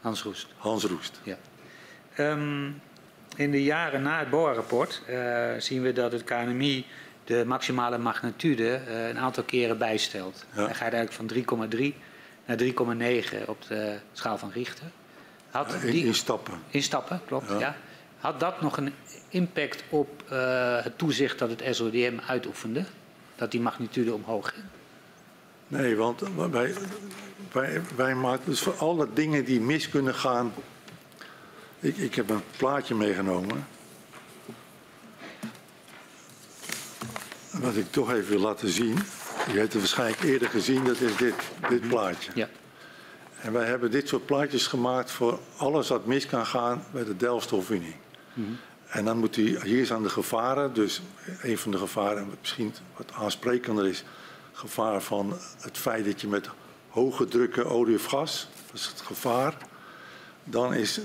Hans 0.00 0.22
Roest. 0.22 0.46
Hans 0.56 0.84
Roest. 0.84 1.20
Ja. 1.22 1.36
Um, 2.18 2.80
in 3.36 3.50
de 3.50 3.62
jaren 3.62 4.02
na 4.02 4.18
het 4.18 4.30
BOA-rapport 4.30 5.02
uh, 5.08 5.50
zien 5.58 5.82
we 5.82 5.92
dat 5.92 6.12
het 6.12 6.24
KNMI 6.24 6.86
de 7.26 7.44
maximale 7.46 7.98
magnitude 7.98 8.80
uh, 8.88 9.08
een 9.08 9.18
aantal 9.18 9.42
keren 9.42 9.78
bijstelt. 9.78 10.44
Ja. 10.54 10.66
Dan 10.66 10.74
ga 10.74 10.84
je 10.84 10.90
eigenlijk 10.90 11.48
van 11.48 11.68
3,3 11.70 11.94
naar 12.46 12.58
3,9 13.42 13.44
op 13.46 13.66
de 13.68 13.98
schaal 14.12 14.38
van 14.38 14.50
Richter. 14.50 14.86
Had 15.50 15.70
ja, 15.70 15.86
in, 15.86 15.90
die, 15.90 16.04
in, 16.04 16.14
stappen. 16.14 16.54
In 16.68 16.82
stappen, 16.82 17.20
klopt. 17.26 17.48
Ja. 17.48 17.58
ja. 17.58 17.76
Had 18.18 18.40
dat 18.40 18.60
nog 18.60 18.76
een 18.76 18.92
impact 19.28 19.84
op 19.88 20.22
uh, 20.32 20.82
het 20.82 20.98
toezicht 20.98 21.38
dat 21.38 21.50
het 21.50 21.76
SODM 21.76 22.18
uitoefende? 22.26 22.84
Dat 23.36 23.50
die 23.50 23.60
magnitude 23.60 24.14
omhoog 24.14 24.48
ging? 24.48 24.64
Nee, 25.68 25.96
want 25.96 26.22
wij, 26.50 26.74
wij, 27.52 27.80
wij 27.96 28.14
maken 28.14 28.50
dus 28.50 28.60
voor 28.60 28.76
alle 28.76 29.08
dingen 29.14 29.44
die 29.44 29.60
mis 29.60 29.88
kunnen 29.88 30.14
gaan 30.14 30.52
ik, 31.80 31.96
ik 31.96 32.14
heb 32.14 32.30
een 32.30 32.42
plaatje 32.56 32.94
meegenomen. 32.94 33.66
Wat 37.60 37.76
ik 37.76 37.92
toch 37.92 38.12
even 38.12 38.28
wil 38.28 38.40
laten 38.40 38.68
zien. 38.68 38.98
Je 39.52 39.58
hebt 39.58 39.72
het 39.72 39.82
waarschijnlijk 39.82 40.22
eerder 40.22 40.48
gezien, 40.48 40.84
dat 40.84 41.00
is 41.00 41.16
dit, 41.16 41.34
dit 41.68 41.88
plaatje. 41.88 42.30
Ja. 42.34 42.48
En 43.40 43.52
wij 43.52 43.66
hebben 43.66 43.90
dit 43.90 44.08
soort 44.08 44.26
plaatjes 44.26 44.66
gemaakt 44.66 45.10
voor 45.10 45.40
alles 45.56 45.88
wat 45.88 46.06
mis 46.06 46.26
kan 46.26 46.46
gaan 46.46 46.84
bij 46.90 47.04
de 47.04 47.16
delfstofwinning. 47.16 47.94
Mm 48.34 48.44
-hmm. 48.44 48.58
En 48.86 49.04
dan 49.04 49.18
moet 49.18 49.36
u, 49.36 49.60
hier 49.62 49.86
zijn 49.86 50.02
de 50.02 50.08
gevaren, 50.08 50.74
dus 50.74 51.02
een 51.42 51.58
van 51.58 51.70
de 51.70 51.78
gevaren, 51.78 52.28
misschien 52.40 52.74
wat 52.96 53.12
aansprekender 53.12 53.86
is, 53.86 54.04
gevaar 54.52 55.02
van 55.02 55.38
het 55.60 55.78
feit 55.78 56.04
dat 56.04 56.20
je 56.20 56.28
met 56.28 56.48
hoge 56.88 57.24
drukken 57.24 57.66
olie 57.66 57.96
of 57.96 58.04
gas, 58.04 58.48
dat 58.66 58.80
is 58.80 58.86
het 58.86 59.00
gevaar. 59.00 59.56
dan 60.44 60.74
is 60.74 61.00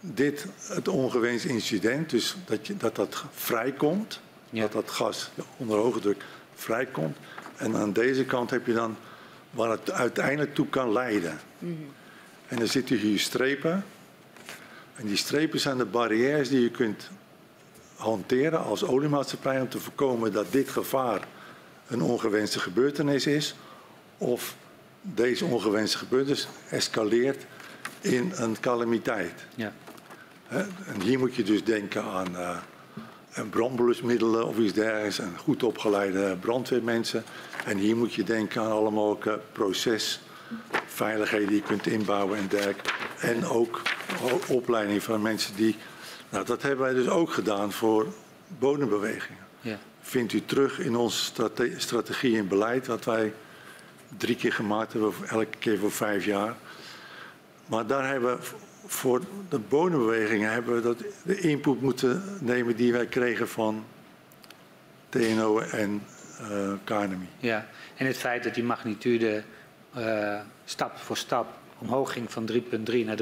dit 0.00 0.46
het 0.58 0.88
ongewenst 0.88 1.44
incident. 1.44 2.10
Dus 2.10 2.36
dat 2.46 2.66
je, 2.66 2.76
dat, 2.76 2.96
dat 2.96 3.24
vrijkomt, 3.34 4.20
Ja. 4.50 4.62
dat 4.62 4.72
dat 4.72 4.90
gas 4.90 5.30
onder 5.56 5.78
hoge 5.78 6.00
druk 6.00 6.24
vrijkomt. 6.54 7.16
En 7.56 7.76
aan 7.76 7.92
deze 7.92 8.24
kant 8.24 8.50
heb 8.50 8.66
je 8.66 8.72
dan 8.72 8.96
waar 9.50 9.70
het 9.70 9.90
uiteindelijk 9.90 10.54
toe 10.54 10.68
kan 10.68 10.92
leiden. 10.92 11.38
En 12.48 12.56
dan 12.56 12.66
zitten 12.66 12.96
hier 12.96 13.18
strepen. 13.18 13.84
En 14.96 15.06
die 15.06 15.16
strepen 15.16 15.60
zijn 15.60 15.78
de 15.78 15.84
barrières 15.84 16.48
die 16.48 16.60
je 16.60 16.70
kunt 16.70 17.10
hanteren 17.94 18.64
als 18.64 18.84
oliemaatschappij 18.84 19.60
om 19.60 19.68
te 19.68 19.78
voorkomen 19.80 20.32
dat 20.32 20.52
dit 20.52 20.68
gevaar 20.68 21.26
een 21.86 22.02
ongewenste 22.02 22.60
gebeurtenis 22.60 23.26
is. 23.26 23.54
Of 24.18 24.56
deze 25.02 25.44
ongewenste 25.44 25.98
gebeurtenis 25.98 26.48
escaleert 26.70 27.44
in 28.00 28.32
een 28.34 28.60
calamiteit. 28.60 29.46
Ja. 29.54 29.72
En 30.48 31.00
hier 31.02 31.18
moet 31.18 31.34
je 31.34 31.42
dus 31.42 31.64
denken 31.64 32.04
aan 32.04 32.36
eh, 32.36 32.56
een 33.38 33.48
brandblusmiddelen 33.48 34.46
of 34.46 34.58
iets 34.58 34.72
dergelijks. 34.72 35.18
En 35.18 35.32
goed 35.38 35.62
opgeleide 35.62 36.36
brandweermensen. 36.40 37.24
En 37.64 37.76
hier 37.76 37.96
moet 37.96 38.14
je 38.14 38.24
denken 38.24 38.62
aan 38.62 38.70
alle 38.70 38.90
mogelijke 38.90 39.40
procesveiligheden 39.52 41.48
die 41.48 41.56
je 41.56 41.62
kunt 41.62 41.86
inbouwen 41.86 42.38
en 42.38 42.48
dergelijke. 42.48 42.90
En 43.20 43.46
ook 43.46 43.82
opleiding 44.48 45.02
van 45.02 45.22
mensen 45.22 45.56
die... 45.56 45.76
Nou, 46.30 46.44
dat 46.44 46.62
hebben 46.62 46.84
wij 46.84 46.94
dus 46.94 47.08
ook 47.08 47.32
gedaan 47.32 47.72
voor 47.72 48.06
bodembewegingen. 48.58 49.46
Ja. 49.60 49.78
Vindt 50.00 50.32
u 50.32 50.44
terug 50.44 50.78
in 50.78 50.96
onze 50.96 51.24
strate- 51.24 51.74
strategie 51.76 52.38
en 52.38 52.48
beleid, 52.48 52.86
wat 52.86 53.04
wij 53.04 53.32
drie 54.16 54.36
keer 54.36 54.52
gemaakt 54.52 54.92
hebben, 54.92 55.12
elke 55.28 55.58
keer 55.58 55.78
voor 55.78 55.92
vijf 55.92 56.24
jaar. 56.24 56.56
Maar 57.66 57.86
daar 57.86 58.08
hebben 58.08 58.38
we 58.38 58.46
voor 58.90 59.20
de 59.48 59.58
bodembewegingen 59.58 60.52
hebben 60.52 60.74
we 60.74 60.80
dat, 60.80 60.98
de 61.22 61.40
input 61.40 61.80
moeten 61.80 62.22
nemen 62.40 62.76
die 62.76 62.92
wij 62.92 63.06
kregen 63.06 63.48
van 63.48 63.84
TNO 65.08 65.58
en 65.58 66.02
KNMI. 66.84 67.28
Ja, 67.38 67.66
en 67.96 68.06
het 68.06 68.16
feit 68.16 68.44
dat 68.44 68.54
die 68.54 68.64
magnitude 68.64 69.42
eh, 69.94 70.40
stap 70.64 70.96
voor 70.98 71.16
stap 71.16 71.46
omhoog 71.78 72.12
ging 72.12 72.32
van 72.32 72.50
3,3 72.52 72.58
naar 73.04 73.18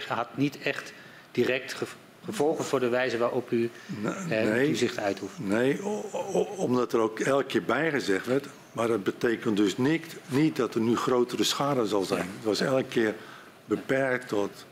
3,9 0.00 0.06
had 0.08 0.36
niet 0.36 0.58
echt 0.58 0.92
direct 1.32 1.72
gev- 1.74 1.92
gevolgen 2.24 2.64
voor 2.64 2.80
de 2.80 2.88
wijze 2.88 3.18
waarop 3.18 3.50
u 3.50 3.70
Nee, 3.86 4.12
eh, 4.38 4.50
nee. 4.50 4.66
toezicht 4.66 4.98
uitoefent. 4.98 5.48
Nee, 5.48 5.82
o- 5.84 6.04
o- 6.12 6.48
omdat 6.56 6.92
er 6.92 7.00
ook 7.00 7.20
elke 7.20 7.44
keer 7.44 7.62
bijgezegd 7.64 8.26
werd. 8.26 8.46
Maar 8.72 8.86
dat 8.88 9.04
betekent 9.04 9.56
dus 9.56 9.76
niet, 9.76 10.16
niet 10.28 10.56
dat 10.56 10.74
er 10.74 10.80
nu 10.80 10.96
grotere 10.96 11.44
schade 11.44 11.86
zal 11.86 12.02
zijn. 12.02 12.28
Het 12.36 12.44
was 12.44 12.60
elke 12.60 12.84
keer 12.88 13.14
beperkt 13.64 14.28
tot 14.28 14.64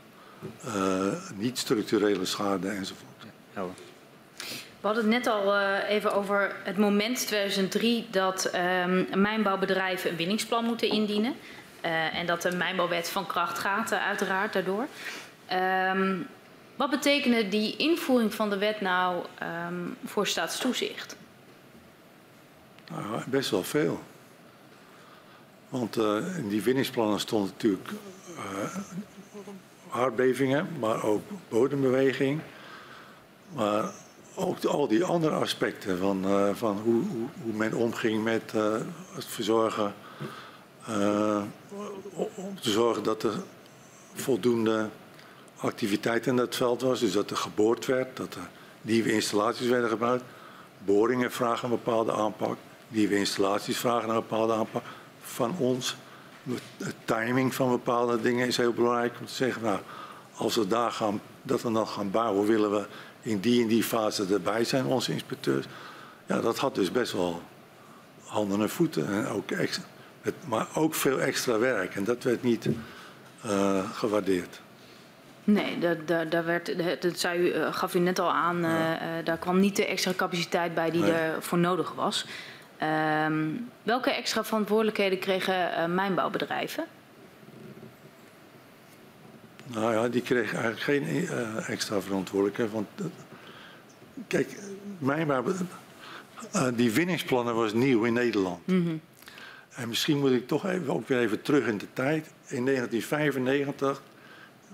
niet-structurele 1.35 2.25
schade 2.25 2.69
enzovoort. 2.69 3.05
We 4.85 4.91
hadden 4.91 5.11
het 5.11 5.23
net 5.23 5.33
al 5.33 5.55
eh, 5.55 5.89
even 5.89 6.13
over 6.13 6.55
het 6.63 6.77
moment 6.77 7.27
2003 7.27 8.07
dat 8.11 8.45
ehm, 8.45 9.21
mijnbouwbedrijven 9.21 10.09
een 10.09 10.15
winningsplan 10.15 10.65
moeten 10.65 10.89
indienen. 10.89 11.35
Eh, 11.81 12.15
en 12.15 12.25
dat 12.25 12.41
de 12.41 12.55
mijnbouwwet 12.55 13.09
van 13.09 13.25
kracht 13.25 13.59
gaat, 13.59 13.91
eh, 13.91 14.07
uiteraard 14.07 14.53
daardoor. 14.53 14.87
Ehm, 15.45 16.17
wat 16.75 16.89
betekende 16.89 17.47
die 17.47 17.75
invoering 17.75 18.33
van 18.33 18.49
de 18.49 18.57
wet 18.57 18.81
nou 18.81 19.25
ehm, 19.39 19.73
voor 20.05 20.27
staatstoezicht? 20.27 21.15
Nou, 22.91 23.23
best 23.27 23.49
wel 23.49 23.63
veel. 23.63 24.03
Want 25.69 25.97
eh, 25.97 26.37
in 26.37 26.49
die 26.49 26.61
winningsplannen 26.61 27.19
stond 27.19 27.51
natuurlijk 27.51 27.89
eh, 28.37 28.77
aardbevingen, 29.95 30.67
maar 30.79 31.03
ook 31.03 31.21
bodembeweging. 31.49 32.41
Maar 33.53 33.91
ook 34.35 34.63
al 34.65 34.87
die 34.87 35.03
andere 35.03 35.35
aspecten 35.35 35.97
van, 35.97 36.25
eh, 36.25 36.49
van 36.53 36.77
hoe, 36.83 37.03
hoe, 37.03 37.27
hoe 37.43 37.53
men 37.53 37.73
omging 37.73 38.23
met 38.23 38.53
eh, 38.55 38.73
het 39.13 39.25
verzorgen. 39.25 39.93
eh, 40.87 41.41
om 42.35 42.59
te 42.59 42.69
zorgen 42.69 43.03
dat 43.03 43.23
er 43.23 43.33
voldoende 44.13 44.89
activiteit 45.57 46.27
in 46.27 46.35
dat 46.35 46.55
veld 46.55 46.81
was. 46.81 46.99
Dus 46.99 47.11
dat 47.11 47.29
er 47.29 47.37
geboord 47.37 47.85
werd, 47.85 48.17
dat 48.17 48.35
er 48.35 48.49
nieuwe 48.81 49.11
installaties 49.11 49.67
werden 49.67 49.89
gebruikt. 49.89 50.23
Boringen 50.77 51.31
vragen 51.31 51.63
een 51.63 51.75
bepaalde 51.83 52.11
aanpak. 52.11 52.57
Nieuwe 52.87 53.15
installaties 53.15 53.77
vragen 53.77 54.09
een 54.09 54.15
bepaalde 54.15 54.53
aanpak 54.53 54.83
van 55.21 55.55
ons. 55.57 55.95
De 56.77 56.93
timing 57.05 57.55
van 57.55 57.69
bepaalde 57.69 58.21
dingen 58.21 58.47
is 58.47 58.57
heel 58.57 58.73
belangrijk 58.73 59.13
om 59.19 59.25
te 59.25 59.33
zeggen, 59.33 59.61
nou, 59.61 59.79
als 60.35 60.55
we 60.55 60.67
daar 60.67 60.91
gaan, 60.91 61.21
dat 61.41 61.61
we 61.61 61.71
dan 61.71 61.87
gaan 61.87 62.11
bouwen, 62.11 62.45
willen 62.45 62.71
we 62.71 62.85
in 63.21 63.39
die 63.39 63.61
en 63.61 63.67
die 63.67 63.83
fase 63.83 64.25
erbij 64.33 64.63
zijn, 64.63 64.85
onze 64.85 65.11
inspecteurs. 65.11 65.65
Ja, 66.25 66.41
dat 66.41 66.57
had 66.57 66.75
dus 66.75 66.91
best 66.91 67.11
wel 67.11 67.41
handen 68.23 68.61
en 68.61 68.69
voeten. 68.69 69.07
En 69.07 69.27
ook 69.27 69.51
extra, 69.51 69.83
maar 70.47 70.67
ook 70.73 70.95
veel 70.95 71.19
extra 71.19 71.59
werk. 71.59 71.95
En 71.95 72.03
dat 72.03 72.23
werd 72.23 72.43
niet 72.43 72.69
eh, 73.41 73.91
gewaardeerd. 73.91 74.61
Nee, 75.43 75.79
daar, 75.79 76.05
daar, 76.05 76.29
daar 76.29 76.45
werd, 76.45 77.01
dat 77.01 77.19
zei 77.19 77.39
u, 77.39 77.51
eh, 77.51 77.73
gaf 77.73 77.95
u 77.95 77.99
net 77.99 78.19
al 78.19 78.31
aan, 78.31 78.65
eh, 78.65 78.71
daar 79.23 79.37
kwam 79.37 79.59
niet 79.59 79.75
de 79.75 79.85
extra 79.85 80.13
capaciteit 80.15 80.73
bij 80.73 80.91
die 80.91 81.01
Nee. 81.01 81.11
er 81.11 81.41
voor 81.41 81.57
nodig 81.57 81.93
was. 81.93 82.25
Ehm, 82.85 83.49
welke 83.83 84.11
extra 84.11 84.43
verantwoordelijkheden 84.43 85.19
kregen 85.19 85.75
eh, 85.75 85.85
mijnbouwbedrijven? 85.85 86.85
Nou 89.65 89.93
ja, 89.93 90.07
die 90.07 90.21
kreeg 90.21 90.53
eigenlijk 90.53 90.81
geen 90.81 91.27
eh, 91.27 91.69
extra 91.69 92.01
verantwoordelijkheid. 92.01 92.71
Want 92.71 92.87
eh, 92.95 93.05
kijk, 94.27 94.57
mijn, 94.97 95.31
eh, 96.51 96.67
die 96.75 96.91
winningsplannen 96.91 97.55
was 97.55 97.73
nieuw 97.73 98.03
in 98.03 98.13
Nederland. 98.13 98.59
En 99.75 99.87
misschien 99.87 100.19
moet 100.19 100.31
ik 100.31 100.47
toch 100.47 100.65
even, 100.65 100.93
ook 100.93 101.07
weer 101.07 101.19
even 101.19 101.41
terug 101.41 101.67
in 101.67 101.77
de 101.77 101.87
tijd. 101.93 102.27
In 102.47 102.65
1995 102.65 104.01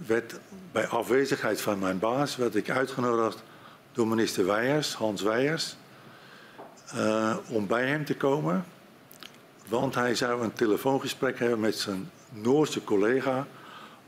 werd 0.08 0.40
bij 0.72 0.88
afwezigheid 0.88 1.62
van 1.62 1.80
mijn 1.80 2.00
baas 2.00 2.36
werd 2.36 2.56
ik 2.56 2.70
uitgenodigd 2.70 3.44
door 3.92 4.08
minister 4.08 4.46
Weijers, 4.46 4.94
Hans 4.94 5.22
Weijers, 5.22 5.76
eh, 6.94 7.38
om 7.50 7.68
bij 7.68 7.88
hem 7.88 8.06
te 8.06 8.16
komen. 8.16 8.66
Want 9.68 9.96
hij 9.96 10.16
zou 10.16 10.44
een 10.44 10.54
telefoongesprek 10.54 11.40
hebben 11.40 11.60
met 11.60 11.76
zijn 11.76 12.12
Noorse 12.30 12.84
collega 12.84 13.48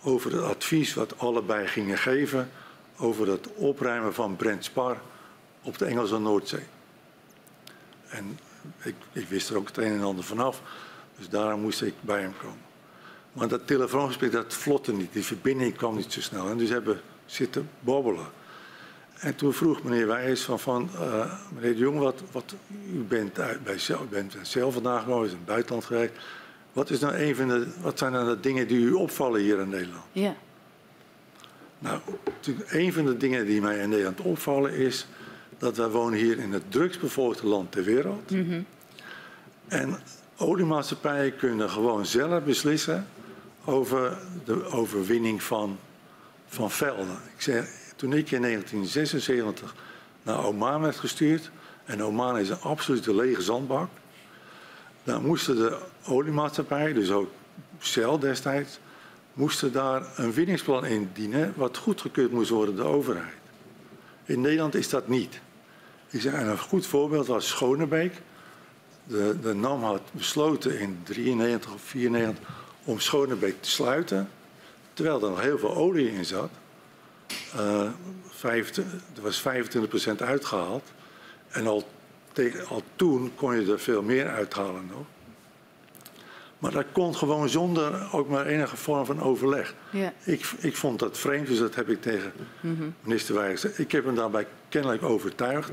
over 0.01 0.31
het 0.31 0.43
advies 0.43 0.93
wat 0.93 1.19
allebei 1.19 1.67
gingen 1.67 1.97
geven 1.97 2.49
over 2.97 3.27
het 3.27 3.47
opruimen 3.53 4.13
van 4.13 4.35
Brent 4.35 4.63
Spar 4.63 4.97
op 5.61 5.77
de 5.77 5.85
Engelse 5.85 6.19
Noordzee. 6.19 6.65
En 8.09 8.39
ik, 8.81 8.95
ik 9.11 9.27
wist 9.27 9.49
er 9.49 9.57
ook 9.57 9.67
het 9.67 9.77
een 9.77 9.93
en 9.93 10.01
ander 10.01 10.23
vanaf, 10.23 10.61
dus 11.17 11.29
daarom 11.29 11.61
moest 11.61 11.81
ik 11.81 11.93
bij 12.01 12.21
hem 12.21 12.33
komen. 12.37 12.61
Maar 13.33 13.47
dat 13.47 13.67
telefoongesprek 13.67 14.31
dat 14.31 14.53
vlotte 14.53 14.93
niet, 14.93 15.13
die 15.13 15.23
verbinding 15.23 15.75
kwam 15.75 15.95
niet 15.95 16.13
zo 16.13 16.21
snel. 16.21 16.49
En 16.49 16.57
dus 16.57 16.69
hebben 16.69 17.01
zitten 17.25 17.69
bobbelen. 17.79 18.27
En 19.23 19.35
toen 19.35 19.53
vroeg 19.53 19.83
meneer 19.83 20.07
Wijs 20.07 20.41
van, 20.41 20.59
van 20.59 20.89
eh, 20.99 21.33
meneer 21.53 21.73
de 21.73 21.79
Jong, 21.79 21.99
wat, 21.99 22.21
wat, 22.31 22.55
u 22.93 22.97
bent, 22.97 23.39
uit, 23.39 23.63
bij 23.63 23.77
u 23.89 24.05
bent 24.09 24.35
Shell 24.45 24.71
vandaag 24.71 25.03
gekomen, 25.03 25.25
u 25.25 25.29
in 25.29 25.35
het 25.35 25.45
buitenland 25.45 25.85
gewerkt. 25.85 26.19
Wat, 26.73 26.89
is 26.89 26.99
nou 26.99 27.15
een 27.15 27.35
van 27.35 27.47
de, 27.47 27.67
wat 27.81 27.97
zijn 27.97 28.11
nou 28.11 28.25
de 28.27 28.39
dingen 28.39 28.67
die 28.67 28.79
u 28.79 28.91
opvallen 28.91 29.41
hier 29.41 29.59
in 29.59 29.69
Nederland? 29.69 30.03
Ja. 30.11 30.35
Nou, 31.79 31.99
een 32.67 32.93
van 32.93 33.05
de 33.05 33.17
dingen 33.17 33.45
die 33.45 33.61
mij 33.61 33.79
in 33.79 33.89
Nederland 33.89 34.21
opvallen 34.21 34.73
is 34.73 35.07
dat 35.57 35.77
wij 35.77 35.89
wonen 35.89 36.19
hier 36.19 36.39
in 36.39 36.53
het 36.53 36.71
drugsbevolkte 36.71 37.47
land 37.47 37.71
ter 37.71 37.83
wereld. 37.83 38.31
En 39.67 39.99
oliemaatschappijen 40.37 41.35
kunnen 41.35 41.69
gewoon 41.69 42.05
zelf 42.05 42.43
beslissen 42.43 43.07
over 43.65 44.17
de 44.45 44.65
overwinning 44.65 45.43
van, 45.43 45.79
van 46.47 46.71
velden. 46.71 47.17
Ik 47.35 47.41
zeg, 47.41 47.81
toen 48.03 48.13
ik 48.13 48.31
in 48.31 48.41
1976 48.41 49.75
naar 50.23 50.45
Oman 50.45 50.81
werd 50.81 50.95
gestuurd, 50.95 51.51
en 51.85 52.03
Oman 52.03 52.37
is 52.37 52.49
een 52.49 52.61
absolute 52.61 53.15
lege 53.15 53.41
zandbak, 53.41 53.89
dan 55.03 55.25
moesten 55.25 55.55
de 55.55 55.77
oliemaatschappijen, 56.05 56.95
dus 56.95 57.11
ook 57.11 57.31
Shell 57.79 58.19
destijds, 58.19 58.79
moesten 59.33 59.71
daar 59.71 60.05
een 60.15 60.33
winningsplan 60.33 60.85
indienen 60.85 61.53
wat 61.55 61.77
goedgekeurd 61.77 62.31
moest 62.31 62.49
worden 62.49 62.75
door 62.75 62.85
de 62.85 62.91
overheid. 62.91 63.37
In 64.25 64.41
Nederland 64.41 64.75
is 64.75 64.89
dat 64.89 65.07
niet. 65.07 65.41
Ik 66.09 66.21
zeg, 66.21 66.33
en 66.33 66.47
een 66.47 66.59
goed 66.59 66.85
voorbeeld 66.85 67.27
was 67.27 67.47
Schonebeek. 67.47 68.21
De, 69.03 69.39
de 69.41 69.53
NAM 69.53 69.83
had 69.83 70.01
besloten 70.11 70.79
in 70.79 70.99
93 71.03 71.73
of 71.73 71.81
94 71.81 72.43
om 72.83 72.99
Schonebeek 72.99 73.61
te 73.61 73.69
sluiten, 73.69 74.29
terwijl 74.93 75.23
er 75.23 75.29
nog 75.29 75.41
heel 75.41 75.59
veel 75.59 75.75
olie 75.75 76.11
in 76.11 76.25
zat. 76.25 76.49
25 78.29 78.83
er 79.15 79.21
was 79.21 79.43
25% 80.17 80.17
uitgehaald. 80.17 80.91
En 81.49 81.67
al, 81.67 81.83
al 82.67 82.83
toen 82.95 83.31
kon 83.35 83.59
je 83.59 83.71
er 83.71 83.79
veel 83.79 84.01
meer 84.01 84.27
uithalen 84.27 84.85
nog. 84.91 85.05
Maar 86.63 86.71
dat 86.71 86.85
kon 86.91 87.15
gewoon 87.15 87.49
zonder 87.49 88.07
ook 88.11 88.29
maar 88.29 88.45
enige 88.45 88.77
vorm 88.77 89.05
van 89.05 89.21
overleg. 89.21 89.75
Ja. 89.89 90.13
Ik, 90.23 90.51
ik 90.59 90.75
vond 90.75 90.99
dat 90.99 91.17
vreemd, 91.17 91.47
dus 91.47 91.57
dat 91.57 91.75
heb 91.75 91.89
ik 91.89 92.01
tegen 92.01 92.31
minister 93.01 93.35
Wijs 93.35 93.51
gezegd. 93.51 93.79
Ik 93.79 93.91
heb 93.91 94.05
hem 94.05 94.15
daarbij 94.15 94.47
kennelijk 94.69 95.03
overtuigd. 95.03 95.71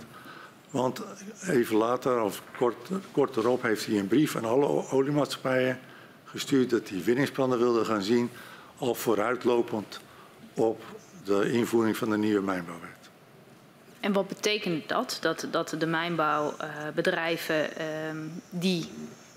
Want 0.70 1.02
even 1.46 1.76
later, 1.76 2.22
of 2.22 2.42
kort, 2.56 2.88
kort 3.12 3.36
erop, 3.36 3.62
heeft 3.62 3.86
hij 3.86 3.98
een 3.98 4.06
brief 4.06 4.36
aan 4.36 4.44
alle 4.44 4.90
oliemaatschappijen 4.90 5.78
gestuurd 6.24 6.70
dat 6.70 6.88
hij 6.88 7.02
winningsplannen 7.04 7.58
wilde 7.58 7.84
gaan 7.84 8.02
zien, 8.02 8.30
al 8.78 8.94
vooruitlopend 8.94 10.00
op 10.54 10.82
de 11.38 11.52
invoering 11.52 11.96
van 11.96 12.10
de 12.10 12.16
nieuwe 12.16 12.42
mijnbouwwet. 12.42 12.88
En 14.00 14.12
wat 14.12 14.28
betekent 14.28 14.88
dat? 14.88 15.18
Dat, 15.20 15.46
dat 15.50 15.74
de 15.78 15.86
mijnbouwbedrijven 15.86 17.76
ehm, 17.76 18.16
die 18.50 18.88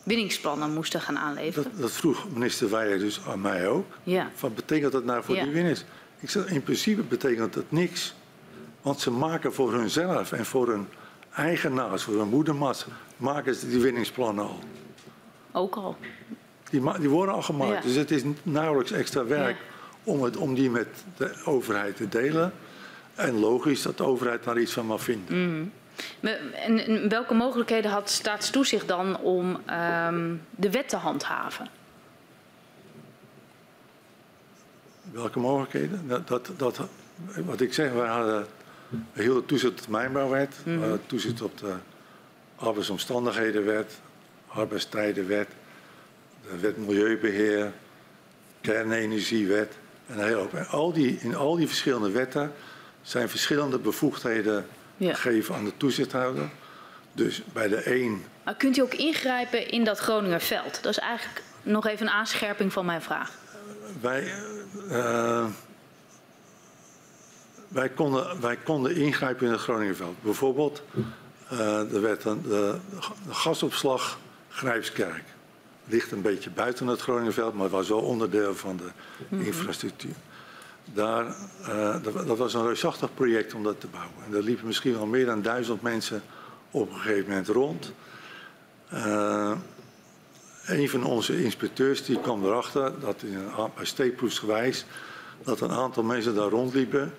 winningsplannen 0.04 0.74
moesten 0.74 1.02
gaan 1.02 1.18
aanleveren? 1.18 1.72
Dat, 1.72 1.82
dat 1.82 1.92
vroeg 1.92 2.30
minister 2.34 2.70
Weijer 2.70 3.00
dus 3.00 3.22
aan 3.28 3.42
mij 3.42 3.68
ook. 3.68 3.86
Ja. 4.04 4.30
Wat 4.40 4.56
betekent 4.56 4.92
dat 4.92 5.04
nou 5.04 5.24
voor 5.24 5.36
Ja. 5.36 5.44
die 5.44 5.54
winnaars? 5.54 5.84
Ik 6.20 6.30
zeg, 6.30 6.46
in 6.46 6.64
principe 6.64 7.02
betekent 7.02 7.54
dat 7.54 7.72
niks. 7.72 8.14
Want 8.82 9.00
ze 9.00 9.12
maken 9.12 9.54
voor 9.54 9.74
hunzelf 9.74 10.32
en 10.32 10.46
voor 10.46 10.68
hun 10.68 10.88
eigenaars, 11.36 12.04
voor 12.04 12.18
hun 12.18 12.30
moedermats, 12.30 12.86
maken 13.18 13.56
ze 13.56 13.70
die 13.70 13.80
winningsplannen 13.80 14.44
al. 14.44 14.60
Ook 15.52 15.76
al. 15.76 15.98
Die, 16.70 17.00
die 17.00 17.10
worden 17.10 17.36
al 17.36 17.42
gemaakt. 17.42 17.74
Ja. 17.74 17.82
Dus 17.82 17.96
het 17.96 18.12
is 18.12 18.24
nauwelijks 18.44 18.92
extra 18.92 19.26
werk 19.26 19.58
Ja. 19.58 19.73
Om, 20.04 20.24
het, 20.24 20.38
om 20.38 20.54
die 20.56 20.70
met 20.70 20.88
de 21.18 21.42
overheid 21.46 21.96
te 21.96 22.10
delen. 22.10 22.54
En 23.16 23.40
logisch 23.40 23.82
dat 23.82 23.98
de 23.98 24.04
overheid 24.04 24.44
daar 24.44 24.60
iets 24.60 24.74
van 24.74 24.86
mag 24.86 25.02
vinden. 25.02 25.72
Me- 26.20 26.32
En, 26.32 27.10
welke 27.10 27.34
mogelijkheden 27.34 27.92
had 27.92 28.10
staatstoezicht 28.10 28.88
dan 28.88 29.20
om 29.20 29.62
ehm, 29.66 30.36
de 30.50 30.72
wet 30.72 30.90
te 30.90 30.96
handhaven? 30.96 31.68
Welke 35.12 35.40
mogelijkheden? 35.40 36.08
Dat, 36.08 36.28
dat, 36.28 36.50
dat, 36.58 36.80
wat 37.46 37.62
ik 37.62 37.74
zeg, 37.74 37.92
we 37.92 38.00
hadden 38.00 38.46
hielden 39.14 39.46
toezicht 39.46 39.72
op 39.72 39.82
de 39.86 39.92
mijnbouwwet, 39.92 40.56
we 40.64 40.72
hadden 40.72 41.06
toezicht 41.06 41.42
op 41.42 41.58
de 41.58 41.74
arbeidsomstandighedenwet, 42.56 44.00
arbeidstijdenwet, 44.48 45.48
de 46.52 46.58
wet 46.60 46.78
milieubeheer, 46.78 47.72
kernenergiewet 48.62 49.78
en 50.08 50.18
een 50.18 50.24
hele 50.24 50.36
hoop. 50.36 50.54
En 50.54 50.68
al 50.68 50.94
die, 50.94 51.18
in 51.22 51.36
al 51.36 51.56
die 51.56 51.68
verschillende 51.68 52.12
wetten 52.12 52.52
zijn 53.02 53.30
verschillende 53.30 53.80
bevoegdheden 53.80 54.66
Ja. 54.98 55.14
gegeven 55.14 55.56
aan 55.56 55.66
de 55.66 55.78
toezichthouder. 55.78 56.50
Dus 57.14 57.42
bij 57.54 57.68
de 57.68 57.96
een 57.96 58.26
Maar 58.44 58.56
kunt 58.56 58.78
u 58.78 58.82
ook 58.82 58.94
ingrijpen 58.94 59.70
in 59.72 59.84
dat 59.84 60.00
Groningerveld? 60.00 60.80
Dat 60.84 60.92
is 60.92 61.00
eigenlijk 61.00 61.42
nog 61.64 61.88
even 61.88 62.08
een 62.08 62.14
aanscherping 62.14 62.74
van 62.74 62.86
mijn 62.86 63.02
vraag. 63.02 63.32
Wij, 64.02 64.34
eh, 64.90 65.46
wij, 67.68 67.90
konden, 67.90 68.42
wij 68.42 68.56
konden 68.58 68.96
ingrijpen 68.96 69.46
in 69.46 69.52
het 69.52 69.62
Groningenveld. 69.62 70.22
Bijvoorbeeld, 70.22 70.84
er 71.50 72.02
werd 72.02 72.24
een, 72.26 72.42
de, 72.42 72.78
de 73.28 73.34
gasopslag 73.34 74.18
Grijpskerk. 74.50 75.24
Ligt 75.86 76.12
een 76.12 76.22
beetje 76.22 76.50
buiten 76.50 76.88
het 76.88 77.02
Groningenveld, 77.02 77.54
maar 77.54 77.70
was 77.70 77.90
wel 77.90 78.00
onderdeel 78.00 78.56
van 78.56 78.78
de 78.78 78.90
infrastructuur. 79.46 80.16
Daar, 80.94 81.36
eh, 81.62 82.04
dat, 82.04 82.28
dat 82.28 82.38
was 82.38 82.54
een 82.54 82.66
reusachtig 82.66 83.14
project 83.14 83.54
om 83.54 83.64
dat 83.64 83.80
te 83.80 83.88
bouwen. 83.88 84.26
En 84.26 84.32
daar 84.32 84.42
liepen 84.42 84.66
misschien 84.66 84.94
wel 84.94 85.06
meer 85.06 85.26
dan 85.26 85.42
duizend 85.42 85.82
mensen 85.82 86.24
op 86.72 86.90
een 86.90 87.00
gegeven 87.00 87.30
moment 87.30 87.48
rond. 87.48 87.92
Eh, 88.90 89.52
een 90.66 90.90
van 90.90 91.04
onze 91.04 91.44
inspecteurs 91.44 92.06
die 92.06 92.20
kwam 92.20 92.46
erachter 92.46 93.00
dat 93.00 93.22
in 93.24 93.36
een, 93.36 93.72
bij 93.76 93.86
steekproefsgewijs 93.86 94.86
dat 95.44 95.62
een 95.62 95.72
aantal 95.72 96.04
mensen 96.04 96.36
daar 96.36 96.50
rondliepen 96.50 97.14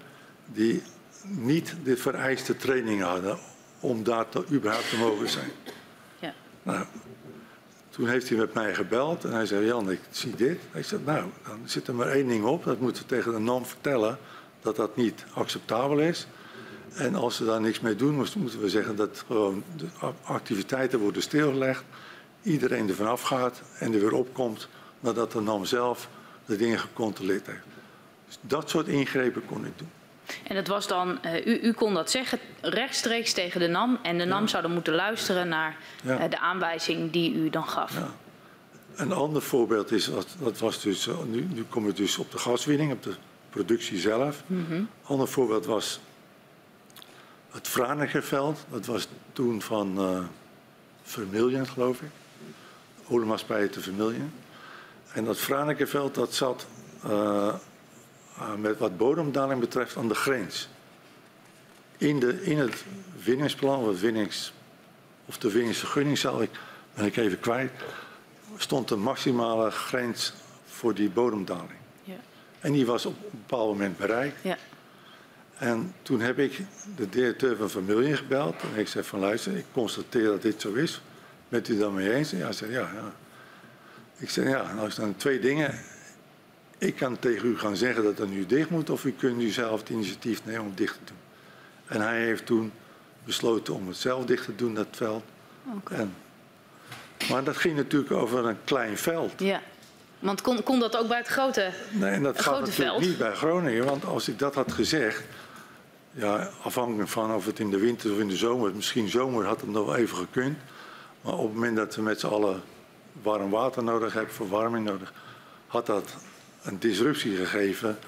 die 0.46 0.82
niet 1.22 1.76
de 1.84 1.96
vereiste 1.96 2.56
training 2.56 3.02
hadden 3.02 3.38
om 3.80 4.02
daar 4.02 4.28
te, 4.28 4.44
überhaupt 4.50 4.88
te 4.88 4.96
mogen 4.96 5.28
zijn. 5.28 5.50
Ja. 6.18 6.34
Nou, 6.62 6.84
toen 7.94 8.08
heeft 8.08 8.28
hij 8.28 8.38
met 8.38 8.54
mij 8.54 8.74
gebeld 8.74 9.24
en 9.24 9.32
hij 9.32 9.46
zei, 9.46 9.66
Jan, 9.66 9.90
ik 9.90 10.00
zie 10.10 10.34
dit. 10.36 10.58
Ik 10.72 10.84
zei, 10.84 11.00
nou, 11.04 11.30
dan 11.46 11.60
zit 11.64 11.88
er 11.88 11.94
maar 11.94 12.08
één 12.08 12.28
ding 12.28 12.44
op. 12.44 12.64
Dat 12.64 12.80
moeten 12.80 13.02
we 13.02 13.08
tegen 13.08 13.32
de 13.32 13.38
NAM 13.38 13.66
vertellen 13.66 14.18
dat 14.60 14.76
dat 14.76 14.96
niet 14.96 15.24
acceptabel 15.34 15.98
is. 15.98 16.26
En 16.94 17.14
als 17.14 17.36
ze 17.36 17.44
daar 17.44 17.60
niks 17.60 17.80
mee 17.80 17.96
doen, 17.96 18.14
moeten 18.14 18.60
we 18.60 18.68
zeggen 18.68 18.96
dat 18.96 19.24
gewoon 19.26 19.64
de 19.76 19.86
activiteiten 20.22 20.98
worden 20.98 21.22
stilgelegd. 21.22 21.84
Iedereen 22.42 22.88
er 22.88 22.94
vanaf 22.94 23.22
gaat 23.22 23.62
en 23.78 23.92
er 23.92 24.00
weer 24.00 24.12
opkomt 24.12 24.68
nadat 25.00 25.32
de 25.32 25.40
NAM 25.40 25.64
zelf 25.64 26.08
de 26.46 26.56
dingen 26.56 26.78
gecontroleerd 26.78 27.46
heeft. 27.46 27.66
Dus 28.26 28.38
dat 28.40 28.70
soort 28.70 28.86
ingrepen 28.86 29.46
kon 29.46 29.66
ik 29.66 29.78
doen. 29.78 29.90
En 30.42 30.54
dat 30.54 30.66
was 30.66 30.86
dan, 30.86 31.22
eh, 31.22 31.46
u, 31.46 31.58
u 31.62 31.72
kon 31.72 31.94
dat 31.94 32.10
zeggen 32.10 32.38
rechtstreeks 32.60 33.32
tegen 33.32 33.60
de 33.60 33.66
NAM. 33.68 33.98
En 34.02 34.18
de 34.18 34.24
NAM 34.24 34.48
zou 34.48 34.62
dan 34.62 34.72
moeten 34.72 34.94
luisteren 34.94 35.48
naar 35.48 35.76
Ja. 36.02 36.18
eh, 36.18 36.30
de 36.30 36.38
aanwijzing 36.38 37.10
die 37.12 37.34
u 37.34 37.50
dan 37.50 37.68
gaf. 37.68 37.92
Ja. 37.94 38.08
Een 38.94 39.12
ander 39.12 39.42
voorbeeld 39.42 39.92
is, 39.92 40.06
wat- 40.06 40.36
dat 40.38 40.58
was 40.58 40.82
dus, 40.82 41.06
eh, 41.08 41.14
nu, 41.26 41.46
nu 41.52 41.64
kom 41.68 41.88
ik 41.88 41.96
dus 41.96 42.18
op 42.18 42.30
de 42.30 42.38
gaswinning, 42.38 42.92
op 42.92 43.02
de 43.02 43.14
productie 43.50 43.98
zelf. 43.98 44.42
Een 44.48 44.88
ander 45.02 45.28
voorbeeld 45.28 45.66
was 45.66 46.00
het 47.50 47.68
Franekerveld. 47.68 48.64
Dat 48.70 48.86
was 48.86 49.08
toen 49.32 49.62
van 49.62 50.28
Vermilion, 51.02 51.66
geloof 51.66 52.00
ik. 52.00 52.08
Oliemaatschappij 53.08 53.68
te 53.68 53.80
Vermilion. 53.80 54.32
En 55.12 55.24
dat 55.24 55.38
Franekerveld, 55.38 56.14
dat 56.14 56.34
zat 56.34 56.66
met 58.58 58.78
wat 58.78 58.96
bodemdaling 58.96 59.60
betreft 59.60 59.96
aan 59.96 60.08
de 60.08 60.14
grens. 60.14 60.68
In, 61.96 62.20
de, 62.20 62.42
in 62.42 62.58
het 62.58 62.84
winningsplan, 63.24 63.80
of, 63.80 63.86
het 63.86 64.00
winnings, 64.00 64.52
of 65.26 65.38
de 65.38 65.50
winningsvergunning 65.50 66.18
zal 66.18 66.42
ik, 66.42 66.50
ben 66.94 67.04
ik 67.04 67.16
even 67.16 67.40
kwijt, 67.40 67.70
stond 68.56 68.88
de 68.88 68.96
maximale 68.96 69.70
grens 69.70 70.32
voor 70.66 70.94
die 70.94 71.10
bodemdaling. 71.10 71.78
Ja. 72.02 72.16
En 72.60 72.72
die 72.72 72.86
was 72.86 73.06
op 73.06 73.14
een 73.22 73.38
bepaald 73.46 73.68
moment 73.68 73.96
bereikt. 73.96 74.42
Ja. 74.42 74.56
En 75.58 75.94
toen 76.02 76.20
heb 76.20 76.38
ik 76.38 76.60
de 76.96 77.08
directeur 77.08 77.56
van 77.56 77.70
Vermilion 77.70 78.16
gebeld. 78.16 78.54
En 78.74 78.80
ik 78.80 78.88
zei 78.88 79.04
van 79.04 79.18
luister, 79.18 79.56
ik 79.56 79.64
constateer 79.72 80.24
dat 80.24 80.42
dit 80.42 80.60
zo 80.60 80.72
is. 80.72 81.00
Bent 81.48 81.68
u 81.68 81.78
dan 81.78 81.94
mee 81.94 82.14
eens? 82.14 82.32
En 82.32 82.42
hij 82.42 82.52
zei 82.52 82.70
ja, 82.70 82.90
ja. 82.94 83.12
Ik 84.16 84.30
zei 84.30 84.48
ja, 84.48 84.72
nou 84.72 84.90
dan 84.94 85.16
twee 85.16 85.40
dingen. 85.40 85.74
Ik 86.84 86.96
kan 86.96 87.18
tegen 87.18 87.48
u 87.48 87.58
gaan 87.58 87.76
zeggen 87.76 88.04
dat 88.04 88.18
het 88.18 88.30
nu 88.30 88.46
dicht 88.46 88.70
moet. 88.70 88.90
Of 88.90 89.04
u 89.04 89.12
kunt 89.12 89.42
u 89.42 89.48
zelf 89.48 89.80
het 89.80 89.88
initiatief 89.88 90.44
nemen 90.44 90.60
om 90.60 90.66
het 90.66 90.76
dicht 90.76 90.94
te 90.94 91.04
doen. 91.04 91.16
En 91.86 92.00
hij 92.00 92.20
heeft 92.20 92.46
toen 92.46 92.72
besloten 93.24 93.74
om 93.74 93.88
het 93.88 93.96
zelf 93.96 94.24
dicht 94.24 94.44
te 94.44 94.54
doen, 94.54 94.74
dat 94.74 94.86
veld. 94.90 95.22
En, 95.90 96.14
maar 97.30 97.44
dat 97.44 97.56
ging 97.56 97.76
natuurlijk 97.76 98.12
over 98.12 98.46
een 98.46 98.64
klein 98.64 98.98
veld. 98.98 99.32
ja. 99.36 99.60
Want 100.18 100.42
kon, 100.42 100.62
kon 100.62 100.80
dat 100.80 100.96
ook 100.96 101.08
bij 101.08 101.18
het 101.18 101.26
grote... 101.26 101.70
Nee, 101.90 102.10
en 102.10 102.22
dat 102.22 102.42
gaat 102.42 102.60
natuurlijk 102.60 102.88
veld. 102.88 103.00
niet 103.00 103.18
bij 103.18 103.34
Groningen. 103.34 103.84
Want 103.84 104.04
als 104.04 104.28
ik 104.28 104.38
dat 104.38 104.54
had 104.54 104.72
gezegd, 104.72 105.22
ja, 106.10 106.50
afhankelijk 106.62 107.08
van 107.08 107.34
of 107.34 107.46
het 107.46 107.58
in 107.58 107.70
de 107.70 107.78
winter 107.78 108.12
of 108.12 108.18
in 108.18 108.28
de 108.28 108.36
zomer, 108.36 108.74
misschien 108.74 109.08
zomer 109.08 109.44
had 109.44 109.60
het 109.60 109.70
nog 109.70 109.86
wel 109.86 109.96
even 109.96 110.16
gekund. 110.16 110.58
Maar 111.20 111.34
op 111.34 111.44
het 111.44 111.54
moment 111.54 111.76
dat 111.76 111.94
we 111.94 112.02
met 112.02 112.20
z'n 112.20 112.26
allen 112.26 112.62
warm 113.22 113.50
water 113.50 113.84
nodig 113.84 114.12
hebben, 114.12 114.34
verwarming 114.34 114.84
nodig, 114.84 115.12
had 115.66 115.86
dat 115.86 116.14
een 116.64 116.78
disruptie 116.78 117.36
gegeven 117.36 117.98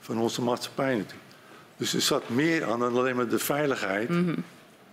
van 0.00 0.18
onze 0.18 0.42
maatschappij 0.42 0.94
natuurlijk. 0.94 1.22
Dus 1.76 1.94
er 1.94 2.00
zat 2.00 2.28
meer 2.28 2.64
aan 2.64 2.78
dan 2.78 2.96
alleen 2.96 3.16
maar 3.16 3.28
de 3.28 3.38
veiligheid. 3.38 4.08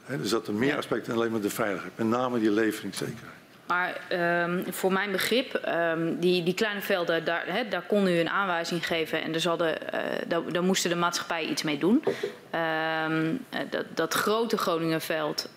Hè, 0.04 0.18
er 0.18 0.28
zaten 0.28 0.58
meer 0.58 0.78
aspecten 0.78 1.08
dan 1.08 1.18
alleen 1.18 1.32
maar 1.32 1.42
de 1.42 1.50
veiligheid. 1.50 1.98
Met 1.98 2.08
name 2.08 2.40
die 2.40 2.52
leveringszekerheid. 2.52 3.40
Maar 3.72 4.00
ehm, 4.08 4.72
voor 4.72 4.92
mijn 4.92 5.12
begrip, 5.12 5.54
ehm, 5.54 6.14
die, 6.20 6.44
die 6.44 6.54
kleine 6.54 6.82
velden, 6.82 7.26
daar, 7.26 7.66
daar 7.70 7.82
kon 7.88 8.08
u 8.08 8.20
een 8.20 8.30
aanwijzing 8.30 8.88
geven 8.88 9.24
en 9.24 9.34
er 9.34 9.48
hadden, 9.48 9.92
eh, 9.92 10.02
daar, 10.28 10.52
daar 10.52 10.64
moesten 10.64 10.90
de 10.90 10.96
maatschappij 10.96 11.46
iets 11.46 11.64
mee 11.64 11.78
doen. 11.78 12.04
Ehm, 12.50 13.34
eh, 13.50 13.60
dat, 13.70 13.86
dat 13.94 14.14
grote 14.14 14.58
Groningenveld, 14.58 15.50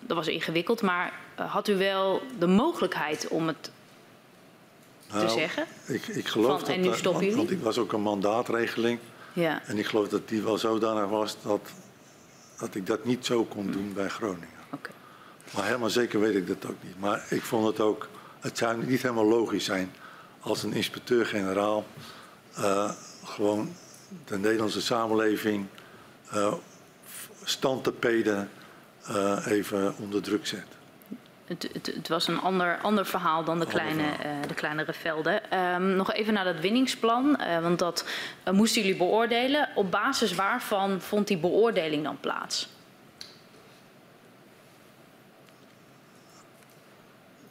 dat 0.00 0.16
was 0.16 0.28
ingewikkeld, 0.28 0.82
maar 0.82 1.12
eh, 1.34 1.52
had 1.52 1.68
u 1.68 1.76
wel 1.76 2.22
de 2.38 2.46
mogelijkheid 2.46 3.28
om 3.28 3.46
het 3.46 3.70
te 5.12 5.24
Nou, 5.24 5.38
zeggen? 5.38 5.64
Ik, 5.86 6.06
ik 6.06 6.26
geloof 6.28 6.46
Van, 6.50 6.58
dat 6.58 6.68
en 6.68 6.80
nu 6.80 6.86
stoppen 6.86 7.02
want, 7.12 7.20
jullie? 7.20 7.36
want 7.36 7.50
ik 7.50 7.60
was 7.62 7.78
ook 7.78 7.92
een 7.92 8.00
mandaatregeling. 8.02 8.98
Ja, 9.32 9.62
En 9.66 9.78
ik 9.78 9.86
geloof 9.86 10.08
dat 10.08 10.28
die 10.28 10.42
wel 10.42 10.58
zodanig 10.58 11.08
was 11.10 11.36
dat, 11.42 11.60
dat 12.58 12.74
ik 12.74 12.86
dat 12.86 13.04
niet 13.04 13.26
zo 13.26 13.44
kon 13.44 13.70
doen 13.70 13.92
bij 13.94 14.08
Groningen. 14.08 14.48
oké. 14.72 14.90
Maar 15.50 15.64
helemaal 15.64 15.90
zeker 15.90 16.20
weet 16.20 16.34
ik 16.34 16.46
dat 16.46 16.66
ook 16.70 16.82
niet. 16.82 17.00
Maar 17.00 17.24
ik 17.30 17.42
vond 17.42 17.66
het 17.66 17.80
ook, 17.80 18.08
het 18.40 18.58
zou 18.58 18.84
niet 18.86 19.02
helemaal 19.02 19.26
logisch 19.26 19.64
zijn 19.64 19.92
als 20.40 20.62
een 20.62 20.72
inspecteur-generaal 20.72 21.84
eh, 22.54 22.90
gewoon 23.24 23.72
de 24.24 24.38
Nederlandse 24.38 24.80
samenleving 24.82 25.66
uh, 26.34 26.52
standtepeden 27.44 28.50
eh 29.02 29.46
even 29.46 29.94
onder 29.98 30.22
druk 30.22 30.46
zet. 30.46 30.66
Het, 31.52 31.68
het, 31.72 31.86
het 31.94 32.08
was 32.08 32.28
een 32.28 32.40
ander, 32.40 32.78
ander 32.82 33.06
verhaal 33.06 33.44
dan 33.44 33.58
de, 33.60 33.66
kleine, 33.66 34.02
verhaal. 34.02 34.40
eh, 34.42 34.48
de 34.48 34.54
kleinere 34.54 34.92
velden. 34.92 35.50
Ehm, 35.50 35.96
nog 35.96 36.12
even 36.12 36.34
naar 36.34 36.44
dat 36.44 36.60
winningsplan, 36.60 37.36
eh, 37.36 37.60
want 37.62 37.78
dat 37.78 38.04
eh, 38.42 38.52
moesten 38.52 38.82
jullie 38.82 38.96
beoordelen. 38.96 39.68
Op 39.74 39.90
basis 39.90 40.34
waarvan 40.34 41.00
vond 41.00 41.26
die 41.26 41.38
beoordeling 41.38 42.04
dan 42.04 42.20
plaats? 42.20 42.68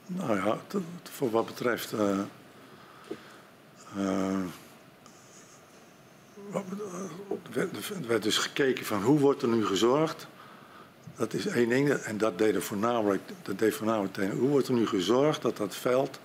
Nou 0.08 0.36
ja, 0.46 0.58
t- 0.68 0.72
t- 1.04 1.10
voor 1.10 1.32
wat 1.32 1.46
betreft. 1.46 1.94
eh, 1.94 2.20
eh, 3.98 4.34
eh, 6.54 7.56
er 7.56 7.70
werd 8.08 8.24
dus 8.24 8.38
gekeken 8.38 8.86
van 8.86 9.02
hoe 9.04 9.20
wordt 9.20 9.42
er 9.42 9.48
nu 9.48 9.66
gezorgd. 9.66 10.28
Dat 11.16 11.34
is 11.34 11.48
één 11.48 11.70
ding. 11.70 11.90
En 11.90 12.18
dat 12.18 12.38
deed, 12.38 12.56
er 12.56 12.62
voornamelijk, 12.62 13.22
dat 13.42 13.60
deed 13.60 13.74
voornamelijk 13.76 14.14
tegen. 14.14 14.38
Hoe 14.38 14.50
wordt 14.50 14.68
er 14.68 14.74
nu 14.74 14.88
gezorgd 14.88 15.42
dat 15.42 15.58
dat 15.58 15.76
veld 15.76 16.20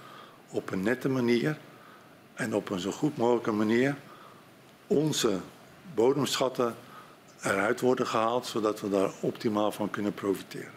op 0.50 0.70
een 0.70 0.82
nette 0.82 1.08
manier 1.08 1.58
en 2.34 2.54
op 2.54 2.70
een 2.70 2.80
zo 2.80 2.90
goed 2.90 3.16
mogelijke 3.16 3.52
manier 3.52 3.96
onze 4.86 5.38
bodemschatten 5.94 6.74
eruit 7.42 7.80
worden 7.80 8.06
gehaald, 8.06 8.46
zodat 8.46 8.80
we 8.80 8.88
daar 8.88 9.10
optimaal 9.20 9.72
van 9.72 9.90
kunnen 9.90 10.14
profiteren. 10.14 10.70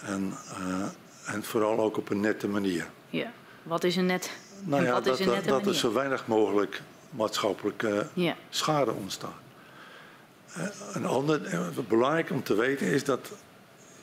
En, 0.00 0.32
eh, 0.58 1.34
en 1.34 1.44
vooral 1.44 1.78
ook 1.78 1.96
op 1.96 2.10
een 2.10 2.20
nette 2.20 2.48
manier. 2.48 2.86
Ja. 3.10 3.32
Wat 3.62 3.84
is 3.84 3.96
een 3.96 4.06
net? 4.06 4.30
Nou 4.64 4.84
ja, 4.84 5.00
dat, 5.00 5.18
is 5.18 5.26
nette 5.26 5.48
dat 5.48 5.66
er 5.66 5.74
zo 5.74 5.92
weinig 5.92 6.26
mogelijk 6.26 6.82
maatschappelijke 7.10 8.06
Ja. 8.12 8.36
schade 8.50 8.92
ontstaat. 8.92 9.41
Een 10.92 11.06
ander, 11.06 11.44
eh, 11.44 11.68
wat 11.74 11.88
belangrijk 11.88 12.30
om 12.30 12.42
te 12.42 12.54
weten 12.54 12.86
is 12.86 13.04
dat 13.04 13.32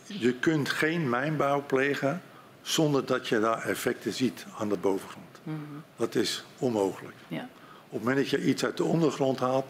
je 0.05 0.33
kunt 0.33 0.69
geen 0.69 1.09
mijnbouw 1.09 1.63
plegen 1.65 2.21
zonder 2.61 3.05
dat 3.05 3.27
je 3.27 3.39
daar 3.39 3.61
effecten 3.61 4.13
ziet 4.13 4.45
aan 4.57 4.69
de 4.69 4.77
bovengrond. 4.77 5.39
Mhm. 5.43 5.57
Dat 5.95 6.15
is 6.15 6.45
onmogelijk. 6.57 7.15
Ja. 7.27 7.49
Op 7.85 7.91
het 7.91 7.99
moment 7.99 8.17
dat 8.17 8.29
je 8.29 8.45
iets 8.45 8.65
uit 8.65 8.77
de 8.77 8.83
ondergrond 8.83 9.39
haalt, 9.39 9.69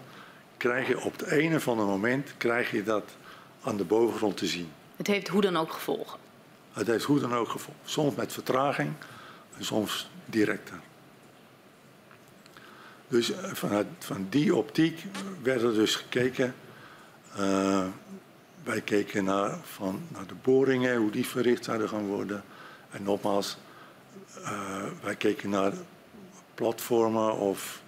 krijg 0.58 0.88
je 0.88 1.02
op 1.02 1.12
het 1.12 1.32
een 1.32 1.56
of 1.56 1.68
andere 1.68 1.90
moment 1.90 2.34
krijg 2.38 2.72
je 2.72 2.84
dat 2.84 3.04
aan 3.64 3.78
de 3.78 3.84
bovengrond 3.84 4.38
te 4.38 4.46
zien. 4.46 4.70
Het 4.96 5.08
heeft 5.08 5.28
hoe 5.28 5.42
dan 5.42 5.58
ook 5.58 5.72
gevolgen. 5.72 6.20
Het 6.74 6.88
heeft 6.88 7.04
hoe 7.04 7.20
dan 7.20 7.34
ook 7.34 7.50
gevolgen. 7.50 7.84
Soms 7.86 8.16
met 8.16 8.34
vertraging 8.34 8.94
en 9.58 9.66
soms 9.66 10.10
directer. 10.26 10.80
Dus 13.08 13.32
eh, 13.32 13.54
vanuit 13.54 13.88
van 14.00 14.28
die 14.30 14.56
optiek 14.56 15.04
werd 15.42 15.62
er 15.62 15.74
dus 15.74 15.96
gekeken. 15.96 16.56
Eh, 17.36 17.86
wij 18.64 18.82
keken 18.82 19.24
naar, 19.24 19.58
van, 19.64 20.02
naar 20.08 20.28
de 20.28 20.36
boringen, 20.42 20.98
hoe 20.98 21.12
die 21.12 21.28
verricht 21.28 21.66
zouden 21.66 21.90
gaan 21.90 22.06
worden. 22.06 22.44
En 22.92 23.04
nogmaals, 23.04 23.58
eh, 24.44 24.84
wij 25.02 25.16
keken 25.16 25.50
naar 25.50 25.74
platformen 26.54 27.38
of, 27.38 27.82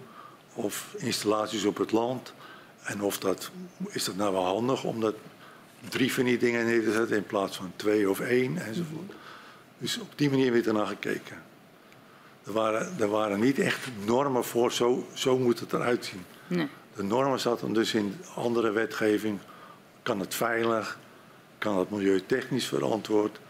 of 0.54 0.94
installaties 0.98 1.64
op 1.64 1.76
het 1.76 1.92
land. 1.92 2.34
En 2.82 3.02
of 3.02 3.18
dat, 3.18 3.50
is 3.88 4.04
dat 4.04 4.16
nou 4.16 4.32
wel 4.32 4.44
handig 4.44 4.84
om 4.84 5.00
dat 5.00 5.14
drie 5.88 6.12
van 6.12 6.24
die 6.24 6.38
dingen 6.38 6.66
neer 6.66 6.82
te 6.82 6.92
zetten 6.92 7.16
in 7.16 7.26
plaats 7.26 7.56
van 7.56 7.72
twee 7.76 8.10
of 8.10 8.20
één 8.20 8.58
enzovoort. 8.58 9.12
Dus 9.78 9.98
op 9.98 10.12
die 10.16 10.30
manier 10.30 10.52
werd 10.52 10.66
er 10.66 10.72
naar 10.72 10.86
gekeken. 10.86 11.36
Er 12.46 12.52
waren, 12.52 12.94
er 12.98 13.08
waren 13.08 13.40
niet 13.40 13.58
echt 13.58 13.88
normen 14.04 14.44
voor, 14.44 14.72
zo, 14.72 15.06
zo 15.12 15.38
moet 15.38 15.60
het 15.60 15.72
eruit 15.72 16.04
zien. 16.04 16.24
Nee. 16.46 16.68
De 16.96 17.02
normen 17.02 17.40
zaten 17.40 17.72
dus 17.72 17.94
in 17.94 18.20
andere 18.34 18.70
wetgeving. 18.70 19.38
Kan 20.02 20.20
het 20.20 20.34
veilig? 20.34 20.98
Kan 21.58 21.78
het 21.78 21.90
milieutechnisch 21.90 22.66
verantwoord? 22.66 23.40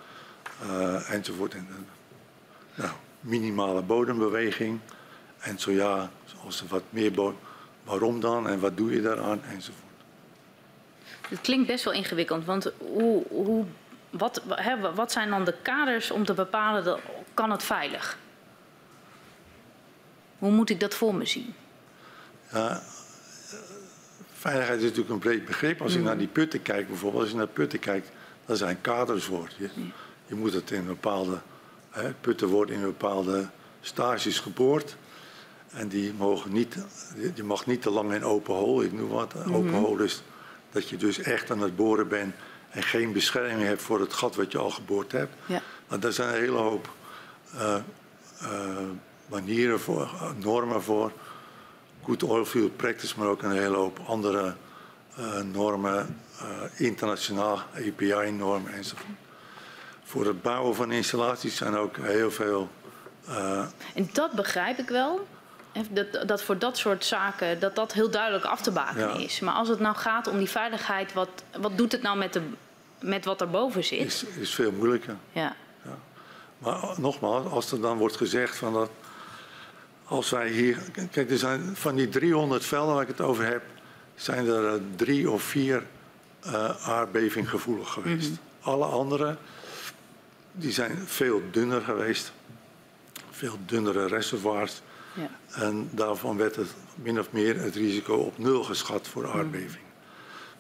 eh, 0.63 1.11
enzovoort. 1.11 1.55
En, 1.55 1.69
eh, 1.71 2.83
nou, 2.83 2.91
minimale 3.21 3.83
bodembeweging. 3.83 4.79
En 5.39 5.59
zo 5.59 5.71
ja, 5.71 6.11
als 6.45 6.61
er 6.61 6.67
wat 6.67 6.83
meer 6.91 7.13
bo- 7.13 7.39
waarom 7.85 8.21
dan 8.21 8.49
en 8.49 8.61
wat 8.61 8.77
doe 8.77 8.93
je 8.93 9.01
daaraan 9.03 9.43
enzovoort. 9.45 9.81
Het 11.29 11.41
klinkt 11.41 11.67
best 11.67 11.85
wel 11.85 11.93
ingewikkeld, 11.95 12.45
want 12.45 12.73
hoe, 12.79 13.23
hoe, 13.29 13.65
wat, 14.11 14.43
hè, 14.49 14.95
wat 14.95 15.13
zijn 15.13 15.31
dan 15.31 15.45
de 15.45 15.55
kaders 15.63 16.11
om 16.11 16.25
te 16.25 16.35
bepalen, 16.35 16.85
dat, 16.85 17.01
kan 17.35 17.51
het 17.51 17.63
veilig? 17.63 18.19
Hoe 20.39 20.51
moet 20.51 20.71
ik 20.71 20.81
dat 20.81 20.95
voor 20.95 21.15
me 21.15 21.27
zien? 21.27 21.55
Ja, 22.53 22.83
veiligheid 24.43 24.79
is 24.79 24.85
natuurlijk 24.85 25.11
een 25.11 25.19
breed 25.19 25.45
begrip. 25.45 25.81
Als 25.81 25.93
je 25.93 25.99
naar 26.01 26.19
die 26.19 26.27
putten 26.29 26.63
kijkt 26.63 26.89
bijvoorbeeld, 26.89 27.23
als 27.23 27.31
je 27.33 27.37
naar 27.37 27.47
putten 27.47 27.79
kijkt, 27.79 28.11
daar 28.47 28.57
zijn 28.57 28.81
kaders 28.81 29.25
voor. 29.25 29.49
Je, 29.59 29.69
je 30.27 30.35
moet 30.35 30.53
het 30.53 30.71
in 30.71 30.87
bepaalde, 30.87 31.39
hè, 31.91 32.13
putten 32.21 32.49
worden 32.49 32.75
in 32.77 32.83
bepaalde 32.83 33.47
stages 33.81 34.41
geboord. 34.41 34.97
En 35.71 35.89
die 35.89 36.13
mogen 36.19 36.53
niet, 36.53 36.77
je- 37.35 37.45
mag 37.45 37.67
niet 37.67 37.83
te 37.83 37.91
lang 37.91 38.13
in 38.13 38.25
open 38.25 38.55
hol, 38.55 38.83
ik 38.83 38.93
noem 38.93 39.09
wat. 39.09 39.35
Open 39.53 39.73
hol 39.73 39.99
is 39.99 40.23
dat 40.71 40.89
je 40.89 40.97
dus 40.97 41.19
echt 41.19 41.51
aan 41.51 41.61
het 41.61 41.77
boren 41.77 42.09
bent 42.09 42.35
en 42.71 42.83
geen 42.83 43.13
bescherming 43.13 43.63
hebt 43.63 43.83
voor 43.83 44.01
het 44.01 44.13
gat 44.13 44.37
wat 44.37 44.53
je 44.53 44.59
al 44.59 44.71
geboord 44.71 45.13
hebt. 45.13 45.33
Ja. 45.47 45.63
Nou, 45.89 46.01
daar 46.01 46.13
zijn 46.13 46.29
een 46.35 46.41
hele 46.41 46.57
hoop 46.59 46.89
eh, 47.57 47.75
eh, 48.41 48.51
manieren 49.27 49.81
voor, 49.81 50.11
normen 50.39 50.83
voor. 50.83 51.13
Good 52.05 52.23
oilfield 52.23 52.77
practice, 52.77 53.15
maar 53.19 53.29
ook 53.29 53.43
een 53.43 53.51
hele 53.53 53.77
hoop 53.77 53.99
andere 54.07 54.55
eh, 55.17 55.41
normen, 55.41 56.21
eh, 56.41 56.47
internationaal 56.81 57.63
API-normen 57.77 58.73
enzovoort. 58.73 59.07
Voor 60.05 60.27
het 60.27 60.43
bouwen 60.43 60.75
van 60.75 60.93
installaties 60.93 61.57
zijn 61.57 61.77
ook 61.77 61.97
heel 61.97 62.31
veel. 62.31 62.69
eh, 63.27 63.65
En 63.95 64.09
dat 64.13 64.33
begrijp 64.33 64.79
ik 64.79 64.89
wel. 64.89 65.27
Dat, 65.91 66.29
dat 66.29 66.43
voor 66.43 66.59
dat 66.59 66.79
soort 66.79 67.05
zaken 67.05 67.61
dat 67.61 67.75
dat 67.77 67.93
heel 67.93 68.11
duidelijk 68.11 68.45
af 68.45 68.61
te 68.61 68.71
bakenen 68.71 69.09
Ja. 69.09 69.25
is. 69.25 69.41
Maar 69.41 69.55
als 69.55 69.69
het 69.69 69.81
nou 69.81 69.97
gaat 69.97 70.27
om 70.29 70.39
die 70.39 70.51
veiligheid, 70.51 71.13
wat, 71.13 71.29
wat 71.61 71.77
doet 71.79 71.93
het 71.93 72.03
nou 72.03 72.19
met, 72.19 72.33
de, 72.33 72.43
met 73.01 73.25
wat 73.25 73.41
erboven 73.41 73.85
zit? 73.85 74.01
is, 74.01 74.25
is 74.25 74.55
veel 74.55 74.73
moeilijker. 74.73 75.17
Ja. 75.33 75.57
Maar 76.59 76.95
nogmaals, 76.97 77.47
als 77.51 77.73
er 77.73 77.81
dan 77.81 77.99
wordt 77.99 78.17
gezegd 78.17 78.57
van 78.57 78.73
dat. 78.73 78.91
Als 80.05 80.31
wij 80.31 80.49
hier. 80.49 80.79
Kijk, 81.11 81.31
er 81.31 81.39
zijn 81.39 81.77
van 81.77 81.95
die 81.95 82.09
300 82.09 82.65
velden 82.65 82.95
waar 82.95 83.03
ik 83.03 83.09
het 83.09 83.21
over 83.21 83.47
heb. 83.47 83.63
zijn 84.15 84.47
er 84.47 84.75
eh, 84.75 84.81
drie 84.97 85.31
of 85.31 85.43
vier 85.43 85.83
aardbevinggevoelig 86.85 87.93
geweest. 87.93 88.31
Alle 88.61 88.85
andere. 88.85 89.37
die 90.53 90.73
zijn 90.73 90.97
veel 91.07 91.43
dunner 91.51 91.81
geweest. 91.81 92.33
Veel 93.31 93.59
dunnere 93.67 94.07
reservoirs. 94.07 94.83
Ja. 95.15 95.31
En 95.63 95.89
daarvan 95.91 96.37
werd 96.37 96.57
het 96.57 96.75
min 96.95 97.19
of 97.19 97.33
meer 97.33 97.61
het 97.61 97.75
risico 97.75 98.15
op 98.15 98.39
nul 98.39 98.65
geschat 98.65 99.09
voor 99.09 99.33
aardbeving. 99.33 99.85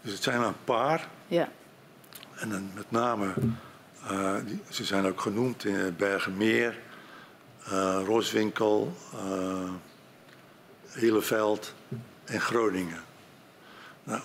Dus 0.02 0.12
het 0.12 0.22
zijn 0.22 0.38
maar 0.38 0.48
een 0.48 0.64
paar. 0.64 1.08
Ja. 1.26 1.48
En 2.34 2.48
dan 2.48 2.70
met 2.74 2.90
name, 2.90 3.34
eh, 4.06 4.34
die, 4.46 4.60
ze 4.68 4.84
zijn 4.84 5.06
ook 5.06 5.20
genoemd 5.20 5.64
in 5.64 5.94
Bergenmeer, 5.96 6.78
eh, 7.64 8.00
Roswinkel, 8.06 8.92
eh 9.14 9.70
Heleveld 10.86 11.74
en 12.24 12.40
Groningen. 12.40 13.02
Nou, 14.04 14.20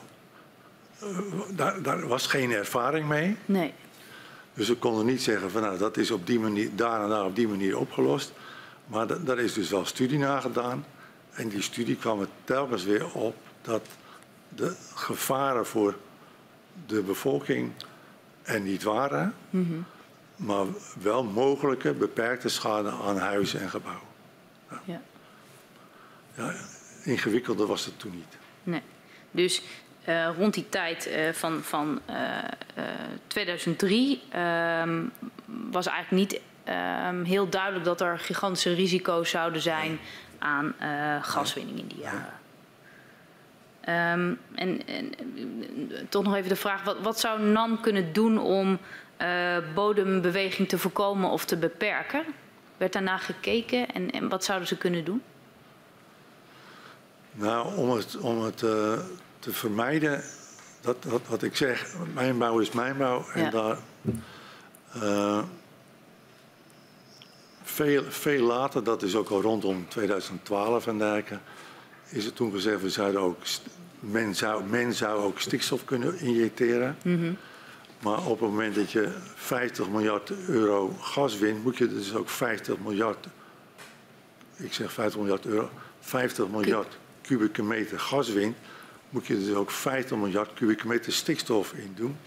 eh, 0.99 1.07
daar, 1.55 1.81
daar 1.81 2.07
was 2.07 2.27
geen 2.27 2.51
ervaring 2.51 3.07
mee. 3.07 3.37
Nee. 3.45 3.73
Dus 4.53 4.67
we 4.67 4.75
konden 4.75 5.05
niet 5.05 5.21
zeggen 5.21 5.51
van 5.51 5.61
nou 5.61 5.77
dat 5.77 5.97
is 5.97 6.11
op 6.11 6.27
die 6.27 6.39
manier, 6.39 6.75
daar 6.75 7.03
en 7.03 7.09
daar 7.09 7.25
op 7.25 7.35
die 7.35 7.47
manier 7.47 7.77
opgelost. 7.77 8.31
Maar 8.85 9.07
da- 9.07 9.17
daar 9.17 9.39
is 9.39 9.53
dus 9.53 9.69
wel 9.69 9.85
studie 9.85 10.17
naar 10.19 10.41
gedaan. 10.41 10.85
En 11.31 11.47
die 11.47 11.61
studie 11.61 11.95
kwam 11.95 12.21
er 12.21 12.27
telkens 12.43 12.83
weer 12.83 13.13
op 13.13 13.35
dat 13.61 13.85
de 14.49 14.75
gevaren 14.95 15.65
voor 15.65 15.95
de 16.87 17.01
bevolking 17.01 17.71
er 18.43 18.59
niet 18.61 18.83
waren. 18.83 19.33
Maar 20.37 20.65
wel 21.01 21.23
mogelijke 21.23 21.93
beperkte 21.93 22.49
schade 22.49 22.89
aan 22.89 23.17
huizen 23.17 23.59
en 23.61 23.69
gebouwen. 23.69 24.07
Ja. 24.83 25.01
Ja, 26.35 26.53
ingewikkelder 27.03 27.67
was 27.67 27.85
het 27.85 27.99
toen 27.99 28.15
niet. 28.15 28.37
Nee. 28.63 28.81
Dus 29.31 29.61
eh, 30.03 30.29
rond 30.37 30.53
die 30.53 30.69
tijd 30.69 31.07
eh, 31.07 31.33
van, 31.33 31.63
van 31.63 31.99
eh, 32.05 32.37
eh, 32.37 32.83
2003 33.27 34.21
ehm, 34.29 35.03
was 35.45 35.87
eigenlijk 35.87 36.31
niet 36.31 36.41
ehm, 36.63 37.23
heel 37.23 37.49
duidelijk 37.49 37.85
dat 37.85 38.01
er 38.01 38.19
gigantische 38.19 38.73
risico's 38.73 39.29
zouden 39.29 39.61
zijn 39.61 39.99
aan 40.39 40.75
gaswinning 41.21 41.79
in 41.79 41.87
die 41.87 41.99
jaren. 41.99 42.33
Ehm, 43.81 44.33
en, 44.55 44.87
en 44.87 45.13
toch 46.09 46.23
nog 46.23 46.35
even 46.35 46.49
de 46.49 46.55
vraag, 46.55 46.83
wat, 46.83 46.99
wat 46.99 47.19
zou 47.19 47.41
NAM 47.41 47.81
kunnen 47.81 48.13
doen 48.13 48.39
om 48.39 48.79
eh, 49.17 49.57
bodembeweging 49.73 50.69
te 50.69 50.77
voorkomen 50.77 51.29
of 51.29 51.45
te 51.45 51.57
beperken? 51.57 52.23
Werd 52.77 52.93
daarna 52.93 53.17
gekeken 53.17 53.93
en, 53.93 54.11
en 54.11 54.29
wat 54.29 54.43
zouden 54.43 54.67
ze 54.67 54.77
kunnen 54.77 55.05
doen? 55.05 55.21
Nou, 57.31 57.75
om 57.75 57.89
het, 57.89 58.17
om 58.17 58.41
het 58.41 58.63
eh, 58.63 58.99
te 59.39 59.51
vermijden, 59.51 60.23
dat, 60.81 61.03
dat 61.03 61.21
wat 61.27 61.43
ik 61.43 61.55
zeg, 61.55 61.95
mijnbouw 62.13 62.59
is 62.59 62.71
mijnbouw. 62.71 63.25
En 63.33 63.43
Ja. 63.43 63.49
daar 63.49 63.77
Uh, 65.03 65.43
veel, 67.63 68.03
veel 68.07 68.43
later, 68.43 68.83
dat 68.83 69.03
is 69.03 69.15
ook 69.15 69.29
al 69.29 69.41
rondom 69.41 69.85
2012 69.87 70.87
en 70.87 70.97
dergelijke, 70.97 71.39
is 72.09 72.25
het 72.25 72.35
toen 72.35 72.51
gezegd, 72.51 72.81
we 72.81 72.89
zouden 72.89 73.21
ook, 73.21 73.37
men, 73.99 74.35
zou, 74.35 74.63
men 74.63 74.93
zou 74.93 75.23
ook 75.23 75.39
stikstof 75.39 75.85
kunnen 75.85 76.19
injecteren. 76.19 76.97
Mm 77.03 77.19
-hmm. 77.19 77.37
Maar 77.99 78.25
op 78.25 78.39
het 78.39 78.49
moment 78.49 78.75
dat 78.75 78.91
je 78.91 79.09
50 79.35 79.89
miljard 79.89 80.31
euro 80.47 80.95
gas 80.99 81.37
wint, 81.37 81.63
moet 81.63 81.77
je 81.77 81.87
dus 81.87 82.13
ook 82.13 82.29
50 82.29 82.75
miljard, 82.83 83.27
ik 84.55 84.73
zeg 84.73 84.91
50 84.91 85.19
miljard 85.19 85.45
euro, 85.45 85.69
50 85.99 86.47
miljard 86.47 86.97
kubieke 87.21 87.63
meter 87.63 87.99
gas 87.99 88.29
wint, 88.29 88.55
moet 89.09 89.27
je 89.27 89.39
dus 89.39 89.55
ook 89.55 89.71
50 89.71 90.17
miljard 90.17 90.53
kubieke 90.53 90.87
meter 90.87 91.13
stikstof 91.13 91.73
in 91.73 91.93
doen. 91.95 92.17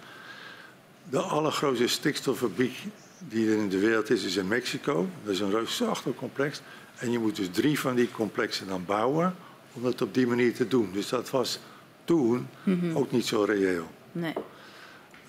De 1.11 1.21
allergrootste 1.21 1.87
stikstoffabriek 1.87 2.79
die 3.19 3.51
er 3.51 3.57
in 3.57 3.69
de 3.69 3.79
wereld 3.79 4.11
is, 4.11 4.25
is 4.25 4.37
in 4.37 4.49
Mexico. 4.49 5.09
Dat 5.25 5.33
is 5.33 5.41
een 5.41 5.51
reusachtig 5.51 6.15
complex. 6.15 6.61
En 6.97 7.11
je 7.11 7.19
moet 7.19 7.37
dus 7.37 7.49
drie 7.51 7.81
van 7.81 7.95
die 7.95 8.11
complexen 8.11 8.67
dan 8.67 8.85
bouwen 8.85 9.35
om 9.73 9.83
dat 9.83 10.03
op 10.03 10.15
die 10.15 10.27
manier 10.27 10.55
te 10.55 10.69
doen. 10.69 10.91
Dus 10.93 11.09
dat 11.09 11.31
was 11.31 11.59
toen 12.05 12.49
mm 12.63 12.81
-hmm. 12.81 12.97
ook 12.97 13.11
niet 13.11 13.27
zo 13.27 13.43
reëel. 13.43 13.91
Nee. 14.13 14.35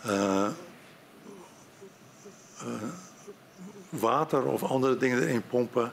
Uh, 0.06 0.48
uh, 2.64 2.74
water 3.90 4.44
of 4.44 4.64
andere 4.64 4.98
dingen 4.98 5.22
erin 5.22 5.44
pompen 5.48 5.92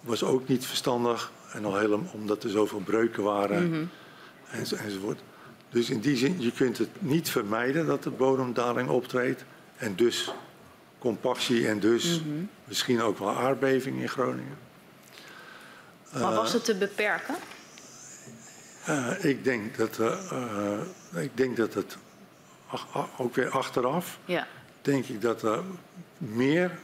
was 0.00 0.22
ook 0.22 0.48
niet 0.48 0.66
verstandig. 0.66 1.32
En 1.52 1.64
al 1.64 1.76
helemaal 1.76 2.10
omdat 2.12 2.44
er 2.44 2.50
zoveel 2.50 2.80
breuken 2.80 3.22
waren 3.22 3.66
mm 3.66 3.72
-hmm. 3.72 3.90
enzo, 4.50 4.76
enzovoort. 4.76 5.20
Dus 5.70 5.90
in 5.90 6.00
die 6.00 6.16
zin, 6.16 6.40
je 6.40 6.52
kunt 6.52 6.78
het 6.78 6.88
niet 6.98 7.30
vermijden 7.30 7.86
dat 7.86 8.02
de 8.02 8.10
bodemdaling 8.10 8.88
optreedt. 8.88 9.44
En 9.76 9.94
dus 9.94 10.32
compactie 10.98 11.68
en 11.68 11.80
dus 11.80 12.20
mm 12.20 12.32
-hmm. 12.32 12.48
misschien 12.64 13.02
ook 13.02 13.18
wel 13.18 13.36
aardbeving 13.36 14.00
in 14.00 14.08
Groningen. 14.08 14.58
Maar 16.12 16.34
was 16.34 16.52
het 16.52 16.64
te 16.64 16.74
beperken? 16.74 17.34
Uh, 18.88 19.24
ik, 19.24 19.44
denk 19.44 19.76
dat, 19.76 19.98
uh, 19.98 21.22
ik 21.22 21.36
denk 21.36 21.56
dat 21.56 21.74
het 21.74 21.96
ook 23.18 23.34
weer 23.34 23.50
achteraf, 23.50 24.18
ja. 24.24 24.46
denk 24.82 25.06
ik 25.06 25.20
dat 25.20 25.42
er 25.42 25.62
meer 26.18 26.78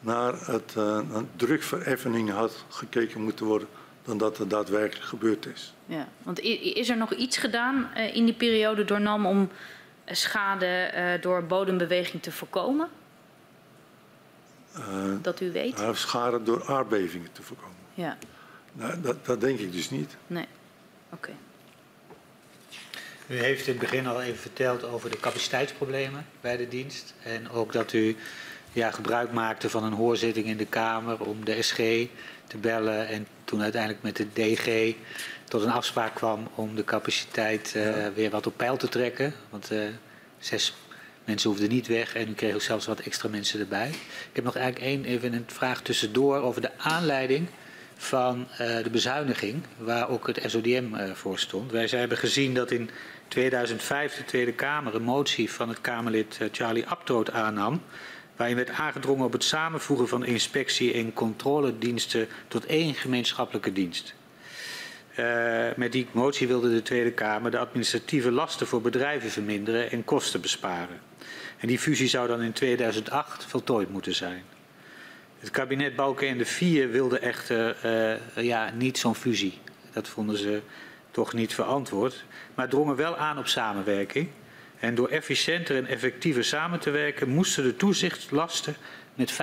naar 0.00 0.34
het 0.46 0.74
uh, 0.78 1.00
drukvereffening 1.36 2.30
had 2.30 2.64
gekeken 2.68 3.22
moeten 3.22 3.46
worden 3.46 3.68
dan 4.02 4.18
dat 4.18 4.38
er 4.38 4.48
daadwerkelijk 4.48 5.06
gebeurd 5.06 5.46
is. 5.46 5.74
Ja, 5.86 6.08
want 6.22 6.40
is 6.40 6.88
er 6.88 6.96
nog 6.96 7.14
iets 7.14 7.36
gedaan 7.36 7.94
in 7.94 8.24
die 8.24 8.34
periode 8.34 8.84
door 8.84 9.00
NAM 9.00 9.26
om 9.26 9.48
schade 10.06 11.18
door 11.20 11.44
bodembeweging 11.44 12.22
te 12.22 12.32
voorkomen? 12.32 12.88
dat 15.22 15.40
u 15.40 15.52
weet? 15.52 15.76
Nou, 15.76 15.94
schade 15.94 16.42
door 16.42 16.64
aardbevingen 16.66 17.32
te 17.32 17.42
voorkomen. 17.42 17.76
Ja. 17.94 18.16
Nou, 18.72 19.00
dat, 19.00 19.26
dat 19.26 19.40
denk 19.40 19.58
ik 19.58 19.72
dus 19.72 19.90
niet. 19.90 20.16
Nee, 20.26 20.46
oké. 21.10 21.14
Okay. 21.14 21.34
U 23.28 23.38
heeft 23.38 23.66
in 23.66 23.72
het 23.72 23.80
begin 23.80 24.06
al 24.06 24.22
even 24.22 24.38
verteld 24.38 24.84
over 24.84 25.10
de 25.10 25.20
capaciteitsproblemen 25.20 26.26
bij 26.40 26.56
de 26.56 26.68
dienst. 26.68 27.14
En 27.22 27.50
ook 27.50 27.72
dat 27.72 27.92
u 27.92 28.16
ja, 28.72 28.90
gebruik 28.90 29.32
maakte 29.32 29.70
van 29.70 29.84
een 29.84 29.92
hoorzitting 29.92 30.46
in 30.46 30.56
de 30.56 30.66
Kamer 30.66 31.20
om 31.20 31.44
de 31.44 31.62
SG 31.62 31.76
te 32.46 32.56
bellen. 32.60 33.08
En 33.08 33.26
toen 33.44 33.62
uiteindelijk 33.62 34.02
met 34.02 34.16
de 34.16 34.26
DG 34.32 34.94
tot 35.44 35.62
een 35.62 35.70
afspraak 35.70 36.14
kwam 36.14 36.48
om 36.54 36.74
de 36.74 36.84
capaciteit 36.84 37.72
uh, 37.76 37.96
ja. 37.96 38.12
weer 38.12 38.30
wat 38.30 38.46
op 38.46 38.56
peil 38.56 38.76
te 38.76 38.88
trekken. 38.88 39.34
Want 39.50 39.72
uh, 39.72 39.80
zes 40.38 40.74
mensen 41.24 41.50
hoefden 41.50 41.68
niet 41.68 41.86
weg 41.86 42.14
en 42.14 42.28
u 42.28 42.34
kreeg 42.34 42.54
ook 42.54 42.62
zelfs 42.62 42.86
wat 42.86 43.00
extra 43.00 43.28
mensen 43.28 43.60
erbij. 43.60 43.88
Ik 43.88 44.30
heb 44.32 44.44
nog 44.44 44.56
eigenlijk 44.56 44.86
één 44.86 45.04
even 45.04 45.32
een 45.32 45.44
vraag 45.46 45.82
tussendoor 45.82 46.36
over 46.36 46.60
de 46.60 46.78
aanleiding 46.78 47.48
van 47.96 48.46
uh, 48.52 48.82
de 48.82 48.90
bezuiniging, 48.90 49.62
waar 49.76 50.08
ook 50.08 50.26
het 50.26 50.40
SODM 50.46 51.14
voor 51.14 51.38
stond. 51.38 51.70
Wij 51.70 51.86
hebben 51.90 52.18
gezien 52.18 52.54
dat 52.54 52.70
in 52.70 52.90
2005 53.28 54.16
de 54.16 54.24
Tweede 54.24 54.52
Kamer 54.52 54.94
een 54.94 55.02
motie 55.02 55.50
van 55.50 55.68
het 55.68 55.80
Kamerlid 55.80 56.38
uh, 56.42 56.48
Charlie 56.52 56.86
Abtroot 56.86 57.30
aannam, 57.30 57.82
waarin 58.36 58.56
werd 58.56 58.70
aangedrongen 58.70 59.24
op 59.24 59.32
het 59.32 59.44
samenvoegen 59.44 60.08
van 60.08 60.24
inspectie- 60.24 60.94
en 60.94 61.12
controlediensten 61.12 62.28
tot 62.48 62.66
één 62.66 62.94
gemeenschappelijke 62.94 63.72
dienst. 63.72 64.14
met 65.76 65.92
die 65.92 66.06
motie 66.12 66.46
wilde 66.46 66.70
de 66.70 66.82
Tweede 66.82 67.12
Kamer 67.12 67.50
de 67.50 67.58
administratieve 67.58 68.30
lasten 68.30 68.66
voor 68.66 68.80
bedrijven 68.80 69.30
verminderen 69.30 69.90
en 69.90 70.04
kosten 70.04 70.40
besparen. 70.40 71.00
En 71.58 71.68
die 71.68 71.78
fusie 71.78 72.08
zou 72.08 72.28
dan 72.28 72.42
in 72.42 72.52
2008 72.52 73.44
voltooid 73.44 73.90
moeten 73.90 74.14
zijn. 74.14 74.42
Het 75.38 75.50
kabinet 75.50 75.96
Balkenende 75.96 76.44
4 76.44 76.90
wilde 76.90 77.18
echter 77.18 77.76
uh, 78.36 78.44
ja, 78.44 78.70
niet 78.70 78.98
zo'n 78.98 79.14
fusie. 79.14 79.58
Dat 79.92 80.08
vonden 80.08 80.36
ze 80.36 80.60
toch 81.10 81.32
niet 81.32 81.54
verantwoord. 81.54 82.24
Maar 82.58 82.68
drongen 82.68 82.96
wel 82.96 83.16
aan 83.16 83.38
op 83.38 83.46
samenwerking. 83.46 84.28
En 84.78 84.94
door 84.94 85.08
efficiënter 85.08 85.76
en 85.76 85.86
effectiever 85.86 86.44
samen 86.44 86.80
te 86.80 86.90
werken 86.90 87.28
moesten 87.28 87.62
de 87.62 87.76
toezichtslasten 87.76 88.76
met 89.14 89.32
25% 89.32 89.36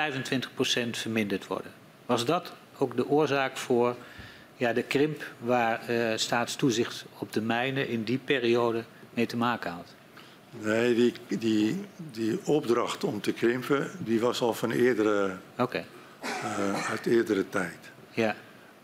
verminderd 0.92 1.48
worden. 1.48 1.72
Was 2.06 2.26
dat 2.26 2.54
ook 2.78 2.96
de 2.96 3.08
oorzaak 3.08 3.58
voor 3.58 3.96
ja, 4.56 4.74
de 4.74 4.84
krimp 4.84 5.24
waar 5.40 5.90
uh, 5.90 6.12
staatstoezicht 6.16 7.06
op 7.18 7.34
de 7.34 7.42
mijnen 7.42 7.88
in 7.88 8.04
die 8.04 8.18
periode 8.18 8.84
mee 9.14 9.26
te 9.26 9.38
maken 9.38 9.72
had? 9.72 9.94
Nee, 10.60 10.96
die, 10.96 11.14
die, 11.40 11.86
die 12.12 12.40
opdracht 12.46 13.04
om 13.04 13.22
te 13.22 13.34
krimpen, 13.34 13.92
die 13.98 14.20
was 14.20 14.42
al 14.42 14.54
van 14.54 14.72
eerdere, 14.72 15.38
okay. 15.58 15.86
uh, 16.24 16.90
uit 16.90 17.06
eerdere 17.06 17.50
tijd. 17.50 17.78
Ja. 18.12 18.36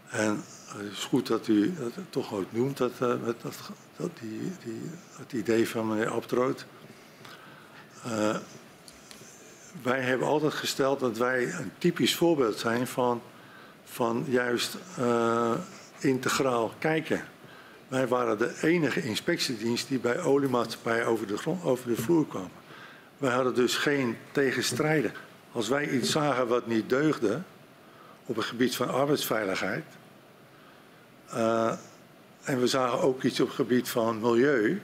En 0.10 0.44
het 0.78 0.92
is 0.92 1.04
goed 1.04 1.28
dat 1.28 1.48
u 1.48 1.74
dat 1.78 1.92
toch 2.10 2.34
ook 2.34 2.52
noemt, 2.52 2.78
dat, 2.78 2.92
uh, 2.92 3.00
dat, 3.26 3.42
dat, 3.98 4.10
die, 4.22 4.52
die, 4.64 4.82
het 5.18 5.34
idee 5.34 5.70
van 5.70 5.88
meneer 5.88 6.10
Abtroot. 6.10 6.66
Uh, 8.06 8.36
wij 9.82 10.02
hebben 10.02 10.28
altijd 10.28 10.54
gesteld 10.54 11.00
dat 11.00 11.18
wij 11.18 11.54
een 11.54 11.72
typisch 11.78 12.16
voorbeeld 12.16 12.60
zijn 12.60 12.88
van, 12.88 13.22
van 13.84 14.26
juist 14.28 14.78
integraal 16.00 16.74
kijken. 16.80 17.24
Wij 17.88 18.08
waren 18.08 18.38
de 18.38 18.54
enige 18.62 19.04
inspectiedienst 19.04 19.88
die 19.88 20.00
bij 20.00 20.22
oliemaatschappijen 20.22 21.06
over 21.06 21.28
de, 21.28 21.38
grond, 21.38 21.64
over 21.64 21.88
de 21.88 22.02
vloer 22.02 22.28
kwam. 22.28 22.50
Wij 23.18 23.32
hadden 23.34 23.56
dus 23.56 23.78
geen 23.78 24.18
tegenstrijden. 24.32 25.14
Als 25.52 25.68
wij 25.70 25.90
iets 25.90 26.12
zagen 26.12 26.48
wat 26.48 26.68
niet 26.68 26.90
deugde 26.90 27.42
op 28.26 28.36
het 28.36 28.46
gebied 28.46 28.76
van 28.76 28.90
arbeidsveiligheid. 28.90 29.84
Uh, 31.34 31.74
en 32.44 32.60
we 32.60 32.68
zagen 32.68 33.00
ook 33.00 33.24
iets 33.24 33.40
op 33.40 33.48
het 33.48 33.56
gebied 33.56 33.90
van 33.90 34.20
milieu. 34.20 34.82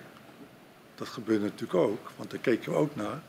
Dat 0.96 1.08
gebeurde 1.08 1.44
natuurlijk 1.44 1.80
ook, 1.80 2.12
want 2.16 2.32
daar 2.32 2.40
keken 2.40 2.72
we 2.72 2.78
ook 2.78 2.96
naar. 2.96 3.22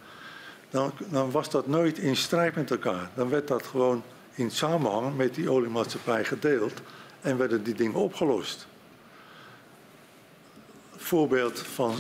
Dan, 0.71 0.93
dan 1.09 1.31
was 1.31 1.51
dat 1.51 1.67
nooit 1.67 1.99
in 1.99 2.17
strijd 2.17 2.55
met 2.55 2.71
elkaar. 2.71 3.11
Dan 3.15 3.29
werd 3.29 3.49
dat 3.49 3.67
gewoon 3.67 4.03
in 4.35 4.51
samenhang 4.51 5.17
met 5.17 5.35
die 5.35 5.51
oliemaatschappij 5.51 6.25
gedeeld 6.25 6.81
en 7.21 7.37
werden 7.37 7.63
die 7.63 7.75
dingen 7.75 8.01
opgelost 8.01 8.67
voorbeeld 11.09 11.59
van 11.59 11.95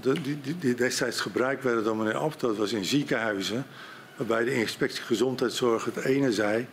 de, 0.00 0.20
die, 0.20 0.40
die, 0.40 0.58
die, 0.58 0.74
destijds 0.74 1.20
gebruikt 1.20 1.62
werden 1.62 1.84
door 1.84 1.96
meneer 1.96 2.16
Abt, 2.16 2.40
dat 2.40 2.56
was 2.56 2.72
in 2.72 2.84
ziekenhuizen, 2.84 3.66
waarbij 4.16 4.44
de 4.44 4.54
inspectie 4.54 5.02
gezondheidszorg 5.02 5.84
het 5.84 5.96
ene 5.96 6.32
zei 6.32 6.66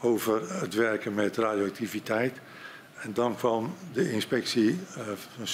over 0.00 0.60
het 0.60 0.74
werken 0.74 1.14
met 1.14 1.36
radioactiviteit. 1.36 2.40
En 3.02 3.12
dan 3.12 3.36
kwam 3.36 3.74
de 3.92 4.12
inspectie 4.12 4.68
uh, 4.70 5.04
van 5.36 5.46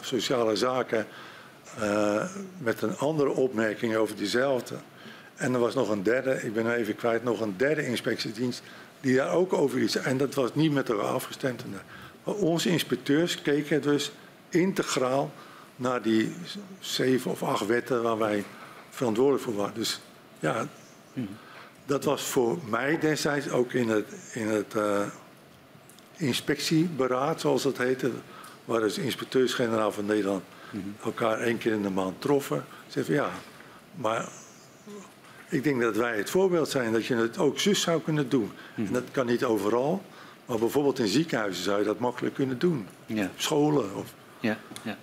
sociale 0.00 0.56
zaken 0.56 1.06
uh, 1.80 2.24
met 2.58 2.82
een 2.82 2.96
andere 2.96 3.30
opmerking 3.30 3.96
over 3.96 4.16
diezelfde. 4.16 4.74
En 5.36 5.54
er 5.54 5.60
was 5.60 5.74
nog 5.74 5.88
een 5.88 6.02
derde, 6.02 6.42
ik 6.42 6.52
ben 6.52 6.74
even 6.74 6.96
kwijt, 6.96 7.24
nog 7.24 7.40
een 7.40 7.54
derde 7.56 7.86
inspectiedienst 7.86 8.62
die 9.00 9.16
daar 9.16 9.32
ook 9.32 9.52
over 9.52 9.78
iets. 9.78 9.96
En 9.96 10.16
dat 10.16 10.34
was 10.34 10.54
niet 10.54 10.72
met 10.72 10.88
elkaar 10.88 11.04
afgestemd. 11.04 11.64
Maar 12.24 12.34
onze 12.34 12.68
inspecteurs 12.68 13.42
keken 13.42 13.82
dus 13.82 14.12
integraal 14.48 15.30
naar 15.76 16.02
die 16.02 16.34
zeven 16.80 17.30
of 17.30 17.42
acht 17.42 17.66
wetten 17.66 18.02
waar 18.02 18.18
wij 18.18 18.44
verantwoordelijk 18.90 19.44
voor 19.44 19.54
waren. 19.54 19.74
Dus 19.74 20.00
ja, 20.38 20.66
dat 21.86 22.04
was 22.04 22.22
voor 22.22 22.58
mij 22.68 22.98
destijds 22.98 23.50
ook 23.50 23.72
in 23.72 23.88
het, 23.88 24.06
in 24.32 24.48
het 24.48 24.74
uh, 24.76 25.06
inspectieberaad, 26.18 27.40
zoals 27.40 27.62
dat 27.62 27.78
heette, 27.78 28.10
waar 28.64 28.80
dus 28.80 28.98
inspecteurs-generaal 28.98 29.92
van 29.92 30.06
Nederland 30.06 30.42
elkaar 31.04 31.40
één 31.40 31.58
keer 31.58 31.72
in 31.72 31.82
de 31.82 31.90
maand 31.90 32.20
troffen. 32.20 32.64
Zeiden 32.86 33.14
ja, 33.14 33.30
maar 33.94 34.28
ik 35.48 35.62
denk 35.62 35.80
dat 35.80 35.96
wij 35.96 36.16
het 36.16 36.30
voorbeeld 36.30 36.68
zijn 36.68 36.92
dat 36.92 37.06
je 37.06 37.14
het 37.14 37.38
ook 37.38 37.58
zus 37.58 37.80
zou 37.80 38.00
kunnen 38.00 38.28
doen. 38.28 38.50
En 38.74 38.92
dat 38.92 39.10
kan 39.10 39.26
niet 39.26 39.44
overal, 39.44 40.02
maar 40.46 40.58
bijvoorbeeld 40.58 40.98
in 40.98 41.08
ziekenhuizen 41.08 41.64
zou 41.64 41.78
je 41.78 41.84
dat 41.84 41.98
makkelijk 41.98 42.34
kunnen 42.34 42.58
doen. 42.58 42.86
Ja. 43.06 43.30
Scholen 43.36 43.96
of 43.96 44.14
ja, 44.40 44.58
ja. 44.82 44.96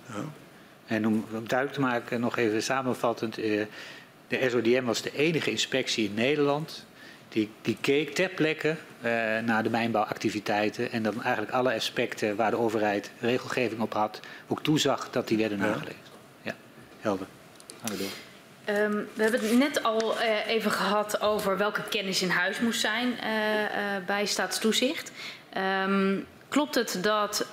En 0.86 1.06
om, 1.06 1.24
om 1.32 1.48
duidelijk 1.48 1.72
te 1.72 1.80
maken, 1.80 2.20
nog 2.20 2.36
even 2.36 2.62
samenvattend. 2.62 3.38
Eh, 3.38 3.66
De 4.28 4.48
SODM 4.50 4.84
was 4.84 5.02
de 5.02 5.16
enige 5.16 5.50
inspectie 5.50 6.08
in 6.08 6.14
Nederland 6.14 6.86
die, 7.28 7.50
die 7.62 7.76
keek 7.80 8.14
ter 8.14 8.28
plekke 8.28 8.68
uh, 8.68 9.38
naar 9.38 9.62
de 9.62 9.70
mijnbouwactiviteiten 9.70 10.92
en 10.92 11.02
dan 11.02 11.22
eigenlijk 11.22 11.52
alle 11.52 11.74
aspecten 11.74 12.36
waar 12.36 12.50
de 12.50 12.58
overheid 12.58 13.10
regelgeving 13.20 13.80
op 13.80 13.92
had, 13.92 14.20
ook 14.46 14.62
toezag 14.62 15.10
dat 15.10 15.28
die 15.28 15.36
werden 15.36 15.58
nageleefd. 15.58 16.10
Ja, 16.42 16.54
helder. 17.00 17.26
Gaan 17.82 17.96
we 17.96 17.98
door. 17.98 18.08
Um, 18.68 19.08
we 19.14 19.22
hebben 19.22 19.40
het 19.40 19.58
net 19.58 19.82
al 19.82 20.14
uh, 20.14 20.46
even 20.46 20.70
gehad 20.70 21.20
over 21.20 21.56
welke 21.56 21.82
kennis 21.82 22.22
in 22.22 22.30
huis 22.30 22.60
moest 22.60 22.80
zijn 22.80 23.08
uh, 23.08 23.20
bij 24.06 24.26
staatstoezicht. 24.26 25.12
Um, 25.86 26.26
klopt 26.48 26.74
het 26.74 26.98
dat 27.02 27.46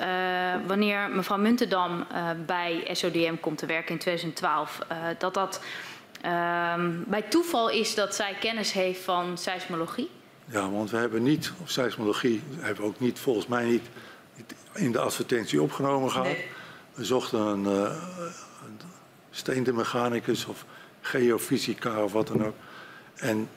wanneer 0.67 1.09
mevrouw 1.09 1.37
Muntendam 1.37 2.05
bij 2.45 2.89
SODM 2.91 3.35
komt 3.39 3.57
te 3.57 3.65
werken 3.65 3.91
in 3.91 3.99
2012, 3.99 4.79
dat 5.17 5.33
dat 5.33 5.61
um, 6.25 7.03
bij 7.07 7.21
toeval 7.21 7.69
is 7.69 7.95
dat 7.95 8.15
zij 8.15 8.35
kennis 8.39 8.71
heeft 8.71 9.01
van 9.01 9.37
seismologie? 9.37 10.09
Ja, 10.45 10.69
want 10.69 10.91
we 10.91 10.97
hebben 10.97 11.23
niet, 11.23 11.51
of 11.61 11.69
seismologie 11.69 12.43
hebben 12.59 12.83
we 12.83 12.89
ook 12.89 12.99
niet, 12.99 13.19
volgens 13.19 13.47
mij 13.47 13.65
niet, 13.65 13.87
in 14.73 14.91
de 14.91 14.99
advertentie 14.99 15.61
opgenomen 15.61 16.11
gehad. 16.11 16.27
Nee. 16.27 16.47
We 16.93 17.05
zochten 17.05 17.39
een, 17.39 17.63
uh, 17.63 17.81
een 18.65 18.79
steendemechanicus 19.31 20.45
of 20.45 20.65
geofysica 21.01 22.03
of 22.03 22.11
wat 22.11 22.27
dan 22.27 22.45
ook. 22.45 22.55
En 23.15 23.49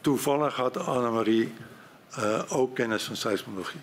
toevallig 0.00 0.54
had 0.54 0.76
Annemarie 0.76 1.52
uh, 2.18 2.42
ook 2.48 2.74
kennis 2.74 3.02
van 3.02 3.16
seismologie. 3.16 3.80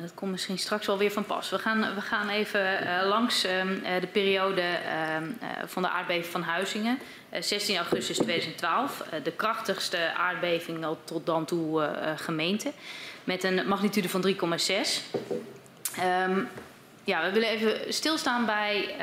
Dat 0.00 0.14
komt 0.14 0.30
misschien 0.30 0.58
straks 0.58 0.86
wel 0.86 0.98
weer 0.98 1.10
van 1.10 1.24
pas. 1.24 1.50
We 1.50 1.58
gaan, 1.58 1.94
we 1.94 2.00
gaan 2.00 2.28
even 2.28 2.82
uh, 2.82 3.08
langs 3.08 3.44
uh, 3.44 3.52
de 4.00 4.06
periode 4.06 4.62
uh, 4.62 5.48
van 5.66 5.82
de 5.82 5.88
aardbeving 5.88 6.26
van 6.26 6.42
Huizingen. 6.42 6.98
16 7.40 7.76
augustus 7.76 8.16
2012. 8.16 9.04
de 9.22 9.32
krachtigste 9.32 10.14
aardbeving 10.14 10.86
tot 11.04 11.26
dan 11.26 11.44
toe 11.44 11.90
gemeente. 12.16 12.72
Met 13.24 13.44
een 13.44 13.68
magnitude 13.68 14.08
van 14.08 14.26
3,6. 14.26 14.34
Um, 14.34 14.38
ehm, 15.98 16.40
ja, 17.04 17.22
we 17.22 17.32
willen 17.32 17.48
even 17.48 17.92
stilstaan 17.92 18.46
bij 18.46 18.94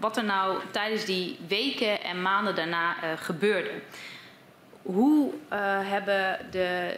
wat 0.00 0.16
er 0.16 0.24
nou 0.24 0.58
tijdens 0.70 1.04
die 1.04 1.38
weken 1.48 2.02
en 2.02 2.22
maanden 2.22 2.54
daarna 2.54 2.94
gebeurde. 3.16 3.70
Hoe 4.82 5.32
hebben 5.84 6.38
de 6.50 6.94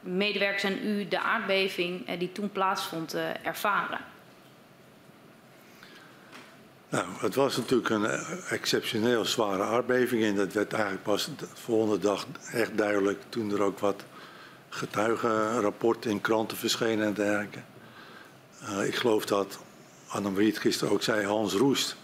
medewerkers 0.00 0.62
en 0.62 0.86
u 0.86 1.08
de 1.08 1.20
aardbeving 1.20 2.06
eh, 2.06 2.18
die 2.18 2.32
toen 2.32 2.52
plaatsvond 2.52 3.14
eh, 3.14 3.46
ervaren? 3.46 4.00
Nou, 6.88 7.06
het 7.20 7.34
was 7.34 7.56
natuurlijk 7.56 7.88
een 7.88 8.04
eh, 8.04 8.52
exceptioneel 8.52 9.24
zware 9.24 9.62
aardbeving 9.62 10.24
en 10.24 10.34
dat 10.34 10.52
werd 10.52 10.72
eigenlijk 10.72 11.02
pas 11.02 11.30
de 11.36 11.46
volgende 11.54 11.98
dag 11.98 12.26
echt 12.52 12.76
duidelijk 12.76 13.22
toen 13.28 13.50
er 13.50 13.62
ook 13.62 13.78
wat 13.78 14.04
getuigenrapporten 14.68 16.10
in 16.10 16.20
kranten 16.20 16.56
verschenen 16.56 17.06
en 17.06 17.14
dergelijke. 17.14 17.58
Uh, 18.62 18.86
ik 18.86 18.94
geloof 18.94 19.26
dat 19.26 19.58
Annemarie 20.08 20.48
het 20.48 20.58
gisteren 20.58 20.92
ook 20.92 21.02
zei, 21.02 21.26
Hans 21.26 21.54
Roest 21.54 21.96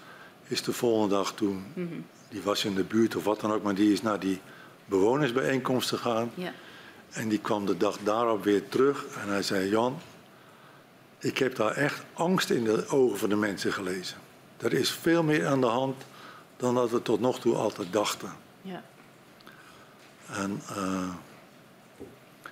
is 0.47 0.62
de 0.62 0.72
volgende 0.72 1.14
dag 1.14 1.34
toen, 1.34 1.64
mm 1.74 1.88
-hmm. 1.88 2.07
die 2.28 2.42
was 2.42 2.64
in 2.64 2.74
de 2.74 2.84
buurt 2.84 3.16
of 3.16 3.24
wat 3.24 3.40
dan 3.40 3.53
ook, 3.53 3.62
maar 3.62 3.74
die 3.74 3.92
is 3.92 4.03
naar 4.03 4.20
die 4.20 4.40
bewonersbijeenkomst 4.84 5.88
gegaan. 5.88 6.30
Ja. 6.34 6.53
En 7.15 7.29
die 7.29 7.39
kwam 7.39 7.67
de 7.67 7.77
dag 7.77 7.99
daarop 7.99 8.45
weer 8.45 8.69
terug 8.69 9.07
en 9.23 9.29
hij 9.29 9.43
zei: 9.43 9.69
Jan, 9.69 9.99
ik 11.19 11.39
heb 11.39 11.57
daar 11.57 11.71
echt 11.71 12.05
angst 12.12 12.51
in 12.51 12.65
de 12.65 12.89
ogen 12.89 13.19
van 13.19 13.29
de 13.29 13.37
mensen 13.37 13.73
gelezen. 13.73 14.17
Er 14.57 14.73
is 14.73 14.91
veel 14.91 15.23
meer 15.23 15.47
aan 15.47 15.61
de 15.61 15.67
hand 15.67 16.05
dan 16.57 16.75
dat 16.75 16.91
we 16.91 17.03
tot 17.03 17.21
nog 17.21 17.41
toe 17.41 17.55
altijd 17.55 17.93
dachten. 17.93 18.33
Ja. 18.62 18.83
En 20.31 20.62
uh, 20.77 21.09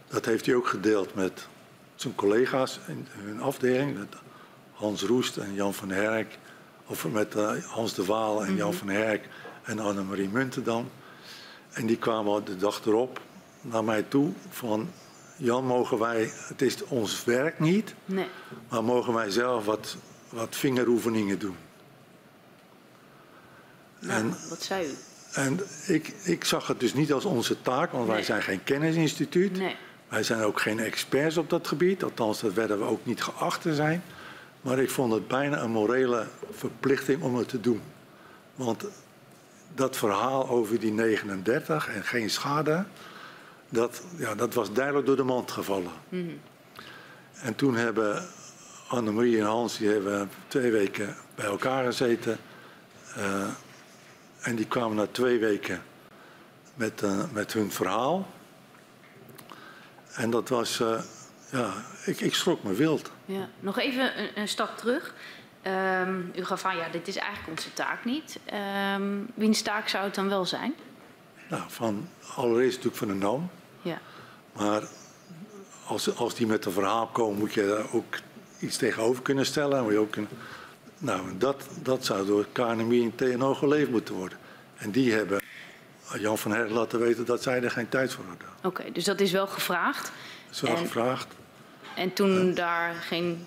dat 0.09 0.25
heeft 0.25 0.47
hij 0.47 0.55
ook 0.55 0.67
gedeeld 0.67 1.15
met 1.15 1.47
zijn 1.95 2.15
collega's 2.15 2.81
in 2.87 3.07
hun 3.11 3.41
afdeling, 3.41 3.99
met 3.99 4.15
Hans 4.73 5.03
Roest 5.03 5.37
en 5.37 5.55
Jan 5.55 5.75
van 5.75 5.91
Herk, 5.91 6.39
of 6.87 7.09
met 7.09 7.35
uh, 7.35 7.65
Hans 7.65 7.95
de 7.95 8.05
Waal 8.05 8.37
en 8.37 8.43
mm 8.43 8.49
-hmm. 8.49 8.57
Jan 8.57 8.75
van 8.75 8.89
Herk 8.89 9.29
en 9.63 9.79
Annemarie 9.79 10.29
Muntendam. 10.29 10.91
En 11.73 11.87
die 11.87 11.99
kwamen 11.99 12.45
de 12.45 12.57
dag 12.57 12.85
erop 12.85 13.21
naar 13.63 13.85
mij 13.85 14.03
toe 14.03 14.33
van 14.51 14.91
Jan, 15.37 15.65
mogen 15.65 15.99
wij, 15.99 16.31
het 16.49 16.63
is 16.63 16.85
ons 16.85 17.25
werk 17.25 17.59
niet, 17.59 17.95
nee. 18.05 18.29
maar 18.69 18.85
mogen 18.85 19.15
wij 19.15 19.31
zelf 19.31 19.65
wat, 19.65 19.97
wat 20.29 20.57
vingeroefeningen 20.57 21.39
doen. 21.39 21.57
Nou, 23.99 24.21
en, 24.21 24.37
wat 24.49 24.63
zei 24.63 24.87
u? 24.87 24.95
En 25.33 25.61
ik, 25.87 26.15
ik 26.23 26.45
zag 26.45 26.67
het 26.67 26.81
dus 26.81 26.95
niet 26.95 27.13
als 27.13 27.25
onze 27.25 27.63
taak, 27.63 27.93
want 27.93 28.07
nee. 28.07 28.15
wij 28.15 28.25
zijn 28.25 28.43
geen 28.43 28.65
kennisinstituut. 28.65 29.59
Nee. 29.59 29.77
Wij 30.09 30.23
zijn 30.23 30.43
ook 30.43 30.61
geen 30.61 30.79
experts 30.79 31.37
op 31.37 31.51
dat 31.51 31.69
gebied, 31.69 32.03
althans 32.03 32.41
dat 32.41 32.53
werden 32.53 32.79
we 32.79 32.85
ook 32.85 33.07
niet 33.07 33.23
geacht 33.23 33.63
te 33.63 33.75
zijn. 33.75 34.03
Maar 34.61 34.79
ik 34.79 34.91
vond 34.91 35.13
het 35.13 35.29
bijna 35.29 35.63
een 35.63 35.71
morele 35.71 36.27
verplichting 36.51 37.23
om 37.23 37.37
het 37.37 37.49
te 37.49 37.61
doen. 37.61 37.81
Want 38.55 38.85
dat 39.75 39.97
verhaal 39.97 40.49
over 40.49 40.81
die 40.81 40.93
39 40.93 41.89
en 41.89 42.05
geen 42.05 42.31
schade, 42.31 42.85
dat, 43.73 44.03
ja, 44.17 44.35
dat 44.35 44.55
was 44.55 44.73
duidelijk 44.73 45.07
door 45.07 45.17
de 45.17 45.23
mand 45.23 45.51
gevallen. 45.51 45.93
Mm 46.09 46.27
-hmm. 46.27 46.41
En 47.43 47.55
toen 47.55 47.77
hebben 47.77 48.29
Annemarie 48.89 49.39
en 49.39 49.47
Hans 49.47 49.79
die 49.79 49.89
hebben 49.89 50.31
twee 50.47 50.71
weken 50.71 51.17
bij 51.35 51.47
elkaar 51.47 51.85
gezeten. 51.85 52.39
Uh, 53.19 53.49
en 54.41 54.57
die 54.57 54.67
kwamen 54.67 54.97
na 54.97 55.07
twee 55.07 55.39
weken 55.39 55.83
met, 56.75 57.03
uh, 57.03 57.23
met 57.33 57.53
hun 57.53 57.73
verhaal. 57.73 58.29
En 60.15 60.31
dat 60.31 60.49
was, 60.49 60.81
uh, 60.81 61.01
ja, 61.51 61.73
ik, 62.05 62.21
ik 62.21 62.35
schrok 62.35 62.63
me 62.63 62.73
wild. 62.73 63.11
Ja. 63.25 63.49
Nog 63.61 63.79
even 63.79 64.21
een, 64.21 64.31
een 64.35 64.49
stap 64.49 64.77
terug. 64.77 65.15
Um, 65.67 66.33
u 66.35 66.45
gaf 66.45 66.65
aan, 66.65 66.77
ja, 66.77 66.89
dit 66.89 67.09
is 67.09 67.17
eigenlijk 67.17 67.49
onze 67.49 67.73
taak 67.73 68.05
niet. 68.05 68.39
Um, 68.97 69.29
wiens 69.35 69.63
taak 69.63 69.89
zou 69.89 70.05
het 70.05 70.15
dan 70.15 70.29
wel 70.29 70.45
zijn? 70.45 70.75
Nou, 71.49 71.63
van, 71.69 72.09
allereerst 72.37 72.77
natuurlijk 72.77 72.97
van 72.97 73.09
de 73.09 73.15
NAM. 73.15 73.51
Ja. 73.83 74.01
Maar 74.53 74.83
als, 75.87 76.17
als 76.17 76.35
die 76.35 76.47
met 76.47 76.65
een 76.65 76.73
verhaal 76.73 77.07
komen, 77.07 77.39
moet 77.39 77.53
je 77.53 77.67
daar 77.67 77.93
ook 77.93 78.15
iets 78.59 78.77
tegenover 78.77 79.23
kunnen 79.23 79.47
stellen. 79.47 79.83
Moet 79.83 79.93
je 79.93 79.99
ook 79.99 80.11
kunnen, 80.11 80.31
nou, 80.99 81.21
dat, 81.39 81.65
dat 81.83 82.05
zou 82.05 82.27
door 82.27 82.47
KNMI 82.53 83.01
in 83.01 83.15
TNO 83.15 83.55
geleefd 83.55 83.91
moeten 83.91 84.15
worden. 84.15 84.39
En 84.77 84.91
die 84.91 85.13
hebben 85.13 85.41
Jan 86.19 86.39
van 86.39 86.53
Her 86.53 86.71
laten 86.71 86.99
weten 86.99 87.25
dat 87.25 87.43
zij 87.43 87.63
er 87.63 87.71
geen 87.71 87.89
tijd 87.89 88.13
voor 88.13 88.25
hadden. 88.29 88.49
Oké, 88.63 88.93
dus 88.93 89.05
dat 89.05 89.21
is 89.21 89.33
wel 89.33 89.47
gevraagd? 89.47 90.03
Dat 90.03 90.55
is 90.55 90.61
wel 90.61 90.77
en, 90.77 90.79
gevraagd. 90.79 91.27
En 91.97 92.13
toen 92.13 92.55
daar 92.55 92.95
geen 92.95 93.47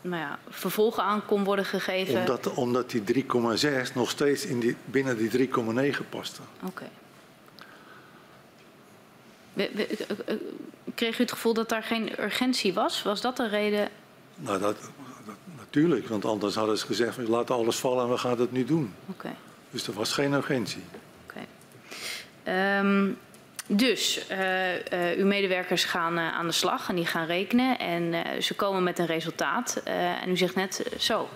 nou 0.00 0.22
ja, 0.22 0.38
vervolgen 0.48 1.02
aan 1.02 1.26
kon 1.26 1.44
worden 1.44 1.64
gegeven? 1.64 2.20
Omdat, 2.20 2.54
omdat 2.54 2.90
die 2.90 3.24
3,6 3.24 3.92
nog 3.94 4.10
steeds 4.10 4.46
in 4.46 4.60
die, 4.60 4.76
binnen 4.84 5.16
die 5.16 5.48
3,9 5.48 6.08
paste. 6.08 6.40
Oké. 6.64 6.88
Kreeg 10.94 11.18
u 11.18 11.22
het 11.22 11.32
gevoel 11.32 11.54
dat 11.54 11.68
daar 11.68 11.82
geen 11.82 12.22
urgentie 12.22 12.74
was? 12.74 13.02
Was 13.02 13.20
dat 13.20 13.36
de 13.36 13.48
reden? 13.48 13.88
Nou, 14.34 14.58
dat, 14.58 14.80
dat 15.26 15.36
natuurlijk. 15.56 16.08
Want 16.08 16.24
anders 16.24 16.54
hadden 16.54 16.78
ze 16.78 16.86
gezegd, 16.86 17.16
we 17.16 17.28
laten 17.28 17.54
alles 17.54 17.76
vallen 17.76 18.04
en 18.04 18.10
we 18.10 18.18
gaan 18.18 18.40
het 18.40 18.52
nu 18.52 18.64
doen. 18.64 18.94
Okay. 19.06 19.34
Dus 19.70 19.86
er 19.86 19.92
was 19.92 20.12
geen 20.12 20.32
urgentie. 20.32 20.82
Oké. 21.24 21.44
Okay. 22.44 22.78
Um, 22.78 23.18
dus 23.66 24.26
uh, 24.30 24.74
uh, 24.74 25.18
uw 25.18 25.26
medewerkers 25.26 25.84
gaan 25.84 26.18
uh, 26.18 26.32
aan 26.32 26.46
de 26.46 26.52
slag 26.52 26.88
en 26.88 26.94
die 26.94 27.06
gaan 27.06 27.26
rekenen. 27.26 27.78
En 27.78 28.14
ze 28.42 28.54
komen 28.54 28.82
met 28.82 28.98
een 28.98 29.06
resultaat. 29.06 29.80
en 30.22 30.30
u 30.30 30.36
zegt 30.36 30.54
net, 30.54 30.86
zo, 30.98 31.28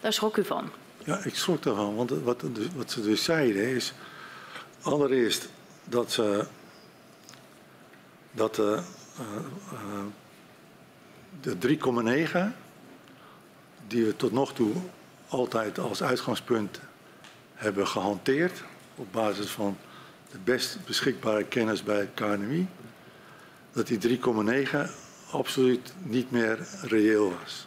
daar 0.00 0.12
schrok 0.12 0.36
u 0.36 0.44
van. 0.44 0.70
Ja, 1.04 1.24
ik 1.24 1.36
schrok 1.36 1.64
ervan. 1.64 1.94
Want 1.94 2.10
wat, 2.10 2.42
wat 2.74 2.90
ze 2.90 3.02
dus 3.02 3.24
zeiden 3.24 3.68
is... 3.68 3.92
Allereerst 4.82 5.48
dat 5.84 6.12
ze 6.12 6.46
dat 8.32 8.54
de, 8.54 8.80
uh, 9.72 10.04
de 11.40 11.78
3,9, 12.52 12.56
die 13.86 14.04
we 14.04 14.16
tot 14.16 14.32
nog 14.32 14.54
toe 14.54 14.72
altijd 15.28 15.78
als 15.78 16.02
uitgangspunt 16.02 16.80
hebben 17.54 17.88
gehanteerd, 17.88 18.62
op 18.94 19.12
basis 19.12 19.50
van 19.50 19.76
de 20.30 20.38
best 20.44 20.78
beschikbare 20.86 21.44
kennis 21.44 21.82
bij 21.82 21.98
het 21.98 22.10
KNMI, 22.14 22.68
dat 23.72 23.86
die 23.86 24.18
3,9 24.18 24.78
absoluut 25.30 25.92
niet 26.02 26.30
meer 26.30 26.66
reëel 26.82 27.32
was. 27.40 27.66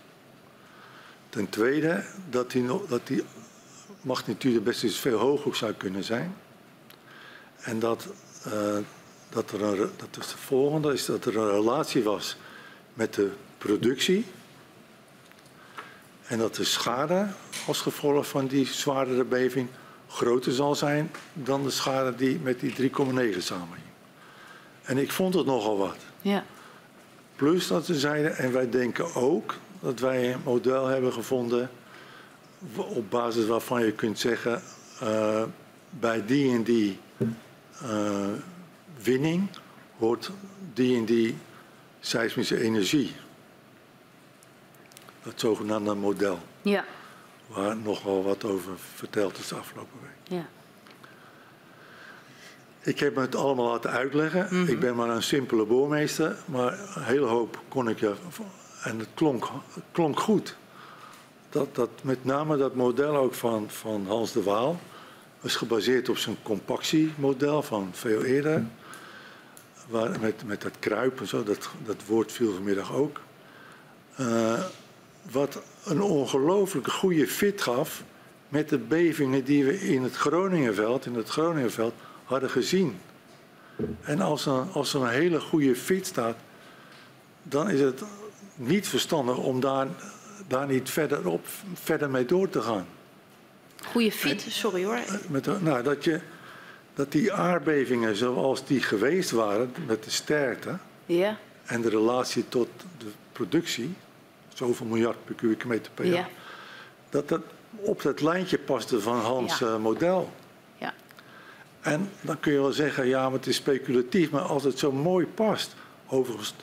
Ten 1.29 1.49
tweede 1.49 2.03
dat 2.29 2.51
die, 2.51 2.65
dat 2.87 3.07
die 3.07 3.23
magnitude 4.01 4.61
best 4.61 4.83
eens 4.83 4.99
veel 4.99 5.17
hoger 5.17 5.55
zou 5.55 5.73
kunnen 5.73 6.03
zijn. 6.03 6.35
En 7.61 7.79
dat 7.79 8.07
dat 9.35 9.51
er 9.51 9.61
een, 9.61 9.89
dat 9.95 10.23
is 10.23 10.27
de 10.27 10.37
volgende, 10.37 10.93
is 10.93 11.05
dat 11.05 11.25
er 11.25 11.37
een 11.37 11.51
relatie 11.51 12.03
was 12.03 12.37
met 12.93 13.13
de 13.13 13.31
productie. 13.57 14.25
En 16.27 16.37
dat 16.37 16.55
de 16.55 16.63
schade 16.63 17.27
als 17.67 17.81
gevolg 17.81 18.27
van 18.27 18.47
die 18.47 18.65
zwaardere 18.65 19.23
beving 19.23 19.67
groter 20.07 20.51
zal 20.51 20.75
zijn 20.75 21.11
dan 21.33 21.63
de 21.63 21.69
schade 21.69 22.15
die 22.15 22.39
met 22.39 22.59
die 22.59 22.71
3,9 22.71 23.37
samenhing. 23.37 23.85
En 24.83 24.97
ik 24.97 25.11
vond 25.11 25.33
het 25.33 25.45
nogal 25.45 25.77
wat. 25.77 25.97
Ja. 26.21 26.43
Plus 27.35 27.67
dat 27.67 27.85
ze 27.85 27.99
zeiden, 27.99 28.37
en 28.37 28.51
wij 28.51 28.69
denken 28.69 29.15
ook 29.15 29.55
dat 29.79 29.99
wij 29.99 30.33
een 30.33 30.41
model 30.43 30.87
hebben 30.87 31.13
gevonden 31.13 31.69
op 32.75 33.09
basis 33.09 33.45
waarvan 33.45 33.85
je 33.85 33.91
kunt 33.91 34.19
zeggen, 34.19 34.61
uh, 35.03 35.43
bij 35.89 36.25
die 36.25 36.51
en 36.51 36.63
die 36.63 36.99
uh, 37.83 38.27
winning 39.05 39.49
hoort 39.97 40.31
die 40.73 40.97
en 40.97 41.05
die 41.05 41.35
seismische 41.99 42.61
energie. 42.61 43.11
Dat 45.23 45.39
zogenaamde 45.39 45.95
model. 45.95 46.39
Ja. 46.61 46.85
Waar 47.47 47.77
nogal 47.77 48.23
wat 48.23 48.43
over 48.43 48.71
verteld 48.95 49.37
is 49.37 49.47
de 49.47 49.55
afgelopen 49.55 49.99
week. 50.01 50.39
Ja. 50.39 50.45
Ik 52.81 52.99
heb 52.99 53.15
me 53.15 53.21
het 53.21 53.35
allemaal 53.35 53.71
laten 53.71 53.89
uitleggen. 53.89 54.47
Mhm. 54.51 54.71
Ik 54.71 54.79
ben 54.79 54.95
maar 54.95 55.09
een 55.09 55.23
simpele 55.23 55.65
boormeester, 55.65 56.37
maar 56.45 56.79
een 56.95 57.03
hele 57.03 57.25
hoop 57.25 57.59
kon 57.67 57.89
ik 57.89 58.01
er. 58.01 58.17
En 58.83 58.99
het 58.99 59.07
klonk, 59.13 59.49
het 59.73 59.83
klonk 59.91 60.19
goed. 60.19 60.55
Dat, 61.49 61.75
dat, 61.75 61.89
met 62.01 62.25
name 62.25 62.57
dat 62.57 62.75
model 62.75 63.15
ook 63.15 63.33
van, 63.33 63.69
van 63.69 64.05
Hans 64.07 64.31
de 64.31 64.43
Waal 64.43 64.79
was 65.41 65.55
gebaseerd 65.55 66.09
op 66.09 66.17
zijn 66.17 66.37
compactiemodel 66.43 67.61
van 67.61 67.89
veel 67.91 68.23
eerder. 68.23 68.65
Waar, 69.87 70.19
met, 70.19 70.43
met 70.45 70.61
dat 70.61 70.79
kruip 70.79 71.19
en 71.19 71.27
zo, 71.27 71.43
dat, 71.43 71.69
dat 71.85 72.05
woord 72.05 72.31
viel 72.31 72.53
vanmiddag 72.53 72.93
ook. 72.93 73.19
Uh, 74.19 74.63
wat 75.31 75.61
een 75.85 76.01
ongelooflijk 76.01 76.87
goede 76.87 77.27
fit 77.27 77.61
gaf 77.61 78.03
met 78.49 78.69
de 78.69 78.77
bevingen 78.77 79.43
die 79.43 79.65
we 79.65 79.79
in 79.79 80.03
het 80.03 80.15
Groningenveld, 80.15 81.05
in 81.05 81.15
het 81.15 81.29
Groningenveld 81.29 81.93
hadden 82.23 82.49
gezien. 82.49 82.97
En 84.01 84.21
als 84.21 84.45
er, 84.45 84.63
als 84.71 84.93
er 84.93 85.01
een 85.01 85.09
hele 85.09 85.39
goede 85.39 85.75
fit 85.75 86.05
staat, 86.05 86.35
dan 87.43 87.69
is 87.69 87.79
het 87.79 88.01
niet 88.55 88.87
verstandig 88.87 89.37
om 89.37 89.59
daar, 89.59 89.87
daar 90.47 90.67
niet 90.67 90.89
verder, 90.89 91.27
op, 91.27 91.45
verder 91.73 92.09
mee 92.09 92.25
door 92.25 92.49
te 92.49 92.61
gaan. 92.61 92.85
Goede 93.85 94.11
fit, 94.11 94.45
sorry 94.49 94.85
hoor. 94.85 94.99
Met, 95.27 95.61
nou, 95.61 95.83
dat, 95.83 96.03
je, 96.03 96.19
dat 96.95 97.11
die 97.11 97.33
aardbevingen 97.33 98.15
zoals 98.15 98.65
die 98.65 98.81
geweest 98.81 99.31
waren, 99.31 99.73
met 99.87 100.03
de 100.03 100.09
sterkte 100.09 100.77
ja. 101.05 101.37
en 101.65 101.81
de 101.81 101.89
relatie 101.89 102.47
tot 102.49 102.67
de 102.97 103.05
productie, 103.31 103.93
zoveel 104.53 104.85
miljard 104.85 105.25
per 105.25 105.35
kubieke 105.35 105.67
meter 105.67 105.91
per 105.93 106.05
jaar, 106.05 106.13
Ja. 106.15 106.27
dat 107.09 107.29
dat 107.29 107.41
op 107.71 108.01
dat 108.01 108.21
lijntje 108.21 108.57
paste 108.57 109.01
van 109.01 109.19
Hans 109.19 109.59
Ja. 109.59 109.67
eh, 109.67 109.77
model. 109.77 110.29
Ja. 110.77 110.93
En 111.81 112.09
dan 112.21 112.39
kun 112.39 112.51
je 112.51 112.59
wel 112.59 112.71
zeggen, 112.71 113.07
ja, 113.07 113.23
maar 113.23 113.37
het 113.37 113.47
is 113.47 113.55
speculatief, 113.55 114.29
maar 114.31 114.41
als 114.41 114.63
het 114.63 114.79
zo 114.79 114.91
mooi 114.91 115.25
past, 115.27 115.75
overigens 116.07 116.53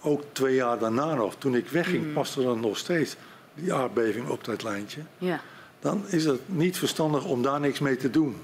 ook 0.00 0.22
twee 0.32 0.54
jaar 0.54 0.78
daarna 0.78 1.14
nog, 1.14 1.34
toen 1.38 1.54
ik 1.54 1.68
wegging, 1.68 2.04
Mhm. 2.04 2.12
paste 2.12 2.42
dan 2.42 2.60
nog 2.60 2.76
steeds 2.78 3.16
die 3.54 3.72
aardbeving 3.74 4.28
op 4.28 4.44
dat 4.44 4.62
lijntje, 4.62 5.00
Ja. 5.18 5.40
dan 5.80 6.04
is 6.08 6.24
het 6.24 6.40
niet 6.46 6.78
verstandig 6.78 7.24
om 7.24 7.42
daar 7.42 7.60
niks 7.60 7.78
mee 7.78 7.96
te 7.96 8.10
doen. 8.10 8.36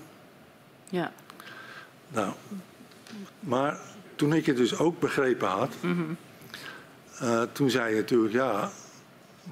Ja. 0.88 1.12
Nou, 2.14 2.32
maar 3.40 3.78
toen 4.14 4.32
ik 4.34 4.46
het 4.46 4.56
dus 4.56 4.78
ook 4.78 5.00
begrepen 5.00 5.48
had, 5.48 5.74
eh, 7.18 7.42
toen 7.52 7.70
zei 7.70 7.90
je 7.94 8.00
natuurlijk, 8.00 8.34
ja, 8.34 8.70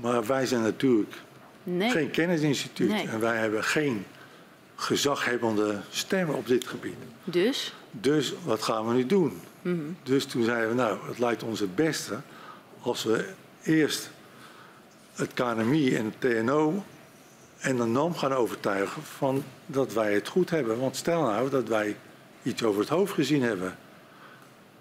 maar 0.00 0.26
wij 0.26 0.46
zijn 0.46 0.62
natuurlijk 0.62 1.14
Nee. 1.62 1.90
geen 1.90 2.10
kennisinstituut 2.10 2.88
Nee. 2.88 3.08
en 3.08 3.20
wij 3.20 3.36
hebben 3.36 3.64
geen 3.64 4.04
gezaghebbende 4.74 5.80
stemmen 5.90 6.36
op 6.36 6.46
dit 6.46 6.66
gebied. 6.66 6.94
Dus? 7.24 7.74
Dus 7.90 8.34
wat 8.44 8.62
gaan 8.62 8.86
we 8.88 8.94
nu 8.94 9.06
doen? 9.06 9.40
Mhm. 9.62 9.78
Dus 10.02 10.24
toen 10.24 10.44
zeiden 10.44 10.68
we, 10.68 10.74
nou, 10.74 10.98
het 11.08 11.18
lijkt 11.18 11.42
ons 11.42 11.60
het 11.60 11.74
beste 11.74 12.20
als 12.80 13.04
we 13.04 13.28
eerst 13.62 14.10
het 15.14 15.34
KNMI 15.34 15.96
en 15.96 16.04
het 16.04 16.20
TNO 16.20 16.84
en 17.58 17.76
de 17.76 17.84
NAM 17.84 18.14
gaan 18.14 18.32
overtuigen 18.32 19.02
van 19.02 19.44
dat 19.66 19.92
wij 19.92 20.14
het 20.14 20.28
goed 20.28 20.50
hebben. 20.50 20.78
Want 20.78 20.96
stel 20.96 21.22
nou 21.22 21.50
dat 21.50 21.68
wij 21.68 21.96
iets 22.42 22.62
over 22.64 22.80
het 22.80 22.88
hoofd 22.88 23.12
gezien 23.12 23.42
hebben. 23.42 23.76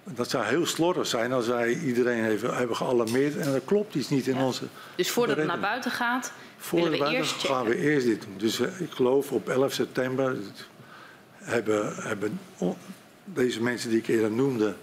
Dat 0.03 0.29
zou 0.29 0.45
heel 0.45 0.65
slordig 0.65 1.07
zijn 1.07 1.31
als 1.33 1.47
wij 1.47 1.73
iedereen 1.79 2.25
even 2.25 2.55
hebben 2.55 2.75
gealarmeerd 2.75 3.37
en 3.37 3.53
er 3.53 3.61
klopt 3.65 3.95
iets 3.95 4.09
niet 4.09 4.27
in 4.27 4.35
Ja. 4.35 4.45
onze... 4.45 4.63
Dus 4.95 5.11
voordat 5.11 5.37
het 5.37 5.45
naar 5.45 5.59
buiten 5.59 5.91
gaat, 5.91 6.31
Voor 6.57 6.77
willen 6.79 6.91
de 6.91 6.97
we 6.97 7.03
buiten 7.03 7.23
eerst 7.33 7.45
gaan 7.45 7.65
checken. 7.65 7.81
we 7.81 7.89
eerst 7.89 8.05
dit 8.05 8.21
doen. 8.21 8.33
Dus 8.37 8.59
eh, 8.59 8.79
ik 8.79 8.91
geloof 8.91 9.31
op 9.31 9.49
11 9.49 9.73
september 9.73 10.35
hebben, 11.35 11.93
hebben 11.95 12.39
deze 13.25 13.61
mensen 13.61 13.89
die 13.89 13.99
ik 13.99 14.07
eerder 14.07 14.31
noemde 14.31 14.75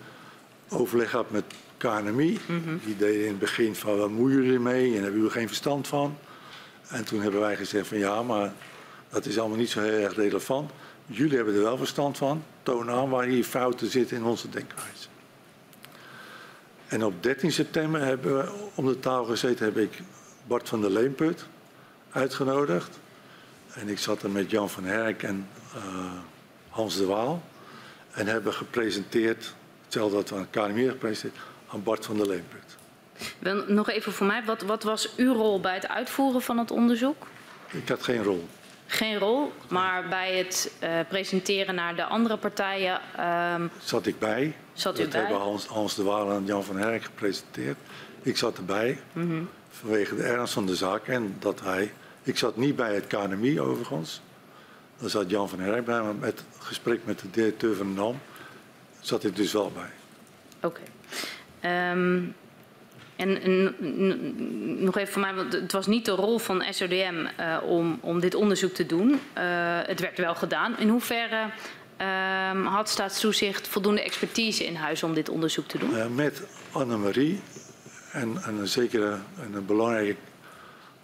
overleg 0.69 1.11
gehad 1.11 1.31
met 1.31 1.45
KNMI. 1.77 2.39
Mhm. 2.47 2.77
Die 2.85 2.97
deden 2.97 3.23
in 3.23 3.29
het 3.29 3.39
begin 3.39 3.75
van 3.75 3.97
wat 3.99 4.11
moeien 4.11 4.43
jullie 4.43 4.59
mee 4.59 4.87
en 4.89 5.03
hebben 5.03 5.17
jullie 5.17 5.31
geen 5.31 5.47
verstand 5.49 5.89
van. 5.89 6.17
En 6.89 7.05
toen 7.05 7.21
hebben 7.23 7.41
wij 7.41 7.57
gezegd 7.57 7.87
van 7.89 7.99
ja, 7.99 8.23
maar 8.23 8.53
dat 9.11 9.27
is 9.27 9.39
allemaal 9.39 9.59
niet 9.59 9.71
zo 9.71 9.81
heel 9.81 9.99
erg 9.99 10.15
relevant. 10.15 10.71
Jullie 11.07 11.37
hebben 11.37 11.55
er 11.55 11.63
wel 11.63 11.77
verstand 11.77 12.17
van. 12.19 12.43
Toon 12.69 12.91
aan 12.91 13.09
waar 13.09 13.25
hier 13.25 13.45
fouten 13.45 13.91
zitten 13.91 14.17
in 14.17 14.25
onze 14.25 14.49
denkwijze. 14.49 15.09
En 16.89 17.05
op 17.05 17.23
13 17.23 17.53
september 17.53 18.01
hebben 18.01 18.37
we 18.37 18.53
om 18.75 18.87
de 18.87 18.99
tafel 18.99 19.25
gezeten, 19.25 19.65
heb 19.65 19.77
ik 19.77 20.01
Bart 20.47 20.69
van 20.69 20.81
der 20.81 20.91
Leemput 20.91 21.47
uitgenodigd. 22.11 22.99
En 23.73 23.89
ik 23.89 23.99
zat 23.99 24.23
er 24.23 24.31
met 24.31 24.51
Jan 24.51 24.71
van 24.71 24.85
Herk 24.85 25.23
en 25.23 25.49
eh, 25.75 25.83
Hans 26.69 26.97
de 26.97 27.07
Waal. 27.07 27.43
En 28.11 28.27
hebben 28.27 28.53
gepresenteerd, 28.53 29.55
hetzelfde 29.85 30.17
wat 30.17 30.29
we 30.29 30.37
aan 30.37 30.51
KNMI 30.51 30.89
gepresenteerd, 30.89 31.45
aan 31.69 31.83
Bart 31.83 32.05
van 32.05 32.17
der 32.17 32.27
Leemput. 32.27 32.77
Wel, 33.39 33.65
Nog 33.67 33.91
even 33.91 34.13
voor 34.13 34.27
mij, 34.27 34.45
wat, 34.45 34.63
wat 34.63 34.83
was 34.83 35.17
uw 35.17 35.33
rol 35.33 35.61
bij 35.61 35.75
het 35.75 35.89
uitvoeren 35.89 36.43
van 36.43 36.59
het 36.59 36.71
onderzoek? 36.71 37.27
Ik 37.71 37.89
had 37.89 38.03
geen 38.03 38.23
rol. 38.23 38.49
Geen 38.91 39.19
rol, 39.19 39.53
maar 39.69 40.09
bij 40.09 40.37
het 40.37 40.73
eh, 40.79 40.91
presenteren 41.09 41.75
naar 41.75 41.97
de 41.97 42.05
andere 42.05 42.37
partijen. 42.37 43.01
ehm, 43.17 43.67
Zat 43.83 44.07
ik 44.07 44.19
bij. 44.19 44.55
Zat 44.73 44.99
u 44.99 45.03
dat 45.03 45.11
bij? 45.11 45.21
hebben 45.21 45.41
Hans, 45.41 45.67
Hans 45.67 45.95
de 45.95 46.03
Waal 46.03 46.31
en 46.33 46.45
Jan 46.45 46.65
van 46.65 46.77
Herk 46.77 47.03
gepresenteerd. 47.03 47.77
Ik 48.23 48.37
zat 48.37 48.57
erbij 48.57 49.01
mhm. 49.13 49.43
vanwege 49.71 50.17
de 50.17 50.23
ernst 50.23 50.53
van 50.53 50.67
de 50.67 50.77
zaak. 50.77 51.07
En 51.07 51.37
dat 51.39 51.61
hij, 51.61 51.93
ik 52.23 52.39
zat 52.39 52.57
niet 52.57 52.77
bij 52.77 52.95
het 52.95 53.07
KNMI 53.07 53.61
overigens. 53.61 54.21
Daar 54.99 55.11
zat 55.11 55.31
Jan 55.31 55.49
van 55.49 55.61
Herk 55.61 55.85
bij, 55.85 56.01
maar 56.01 56.15
met 56.15 56.39
het 56.39 56.65
gesprek 56.67 57.01
met 57.05 57.19
de 57.19 57.31
directeur 57.31 57.77
van 57.77 57.95
de 57.95 58.01
NAM 58.01 58.21
zat 59.01 59.25
ik 59.25 59.37
dus 59.37 59.53
wel 59.53 59.73
bij. 59.75 59.91
Oké. 60.63 60.81
Ehm, 61.61 62.21
en, 63.19 63.75
nog 64.85 64.97
even 64.97 65.13
voor 65.13 65.23
mij, 65.23 65.35
want 65.35 65.53
het 65.53 65.73
was 65.73 65.87
niet 65.87 66.05
de 66.05 66.11
rol 66.11 66.39
van 66.39 66.65
SODM 66.71 67.27
eh, 67.37 67.57
om, 67.65 67.99
om 68.01 68.21
dit 68.21 68.35
onderzoek 68.35 68.73
te 68.73 68.87
doen. 68.87 69.21
Eh, 69.33 69.45
het 69.83 70.01
werd 70.01 70.19
wel 70.19 70.35
gedaan. 70.35 70.79
In 70.79 70.89
hoeverre 70.89 71.51
ehm, 71.97 72.65
had 72.65 72.89
staatstoezicht 72.89 73.69
voldoende 73.69 74.03
expertise 74.03 74.67
in 74.67 74.75
huis 74.75 75.03
om 75.03 75.15
dit 75.15 75.29
onderzoek 75.29 75.69
te 75.69 75.79
doen? 75.79 75.97
Eh, 75.97 76.07
met 76.07 76.43
Annemarie 76.73 77.41
en, 78.13 78.43
en 78.43 78.57
een 78.57 78.69
zekere 78.69 79.19
en 79.41 79.55
een 79.55 79.67
belangrijke 79.67 80.17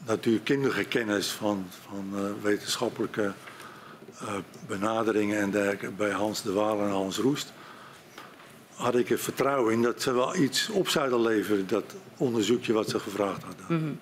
natuurkundige 0.07 0.85
kennis 0.85 1.29
van, 1.29 1.67
van 1.87 2.35
wetenschappelijke 2.43 3.33
benaderingen 4.67 5.41
en 5.41 5.51
dergelijke 5.51 5.91
bij 5.91 6.11
Hans 6.11 6.43
de 6.43 6.53
Waal 6.53 6.81
en 6.81 6.91
Hans 6.91 7.19
Roest. 7.19 7.53
Had 8.75 8.95
ik 8.95 9.11
er 9.11 9.19
vertrouwen 9.19 9.73
in 9.73 9.83
dat 9.83 10.03
ze 10.03 10.13
wel 10.13 10.37
iets 10.37 10.69
op 10.69 10.89
zouden 10.89 11.21
leveren, 11.21 11.67
dat 11.67 11.95
onderzoekje 12.17 12.73
wat 12.73 12.89
ze 12.89 12.99
gevraagd 12.99 13.43
hadden. 13.43 14.01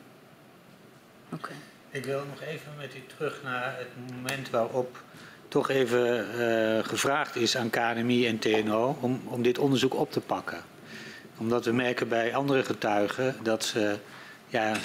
Oké. 1.32 1.52
Ik 1.90 2.04
wil 2.04 2.22
nog 2.28 2.40
even 2.40 2.72
met 2.78 2.94
u 2.94 3.02
terug 3.16 3.40
naar 3.42 3.74
het 3.78 4.14
moment 4.16 4.50
waarop 4.50 5.02
toch 5.48 5.68
even 5.68 6.18
eh, 6.18 6.84
gevraagd 6.84 7.36
is 7.36 7.56
aan 7.56 7.70
KNMI 7.70 8.26
en 8.26 8.38
TNO 8.38 8.96
om, 9.00 9.22
om 9.24 9.42
dit 9.42 9.58
onderzoek 9.58 9.94
op 9.94 10.12
te 10.12 10.20
pakken. 10.20 10.62
Omdat 11.36 11.64
we 11.64 11.72
merken 11.72 12.08
bij 12.08 12.34
andere 12.34 12.64
getuigen 12.64 13.36
dat 13.42 13.64
ze 13.64 13.96
ja, 14.48 14.76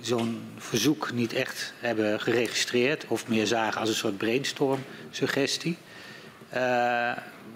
zo'n 0.00 0.42
verzoek 0.56 1.12
niet 1.12 1.32
echt 1.32 1.72
hebben 1.78 2.20
geregistreerd 2.20 3.04
of 3.08 3.28
meer 3.28 3.46
zagen 3.46 3.80
als 3.80 3.88
een 3.88 3.94
soort 3.94 4.16
brainstorm-suggestie. 4.16 5.78
Eh, 6.48 7.12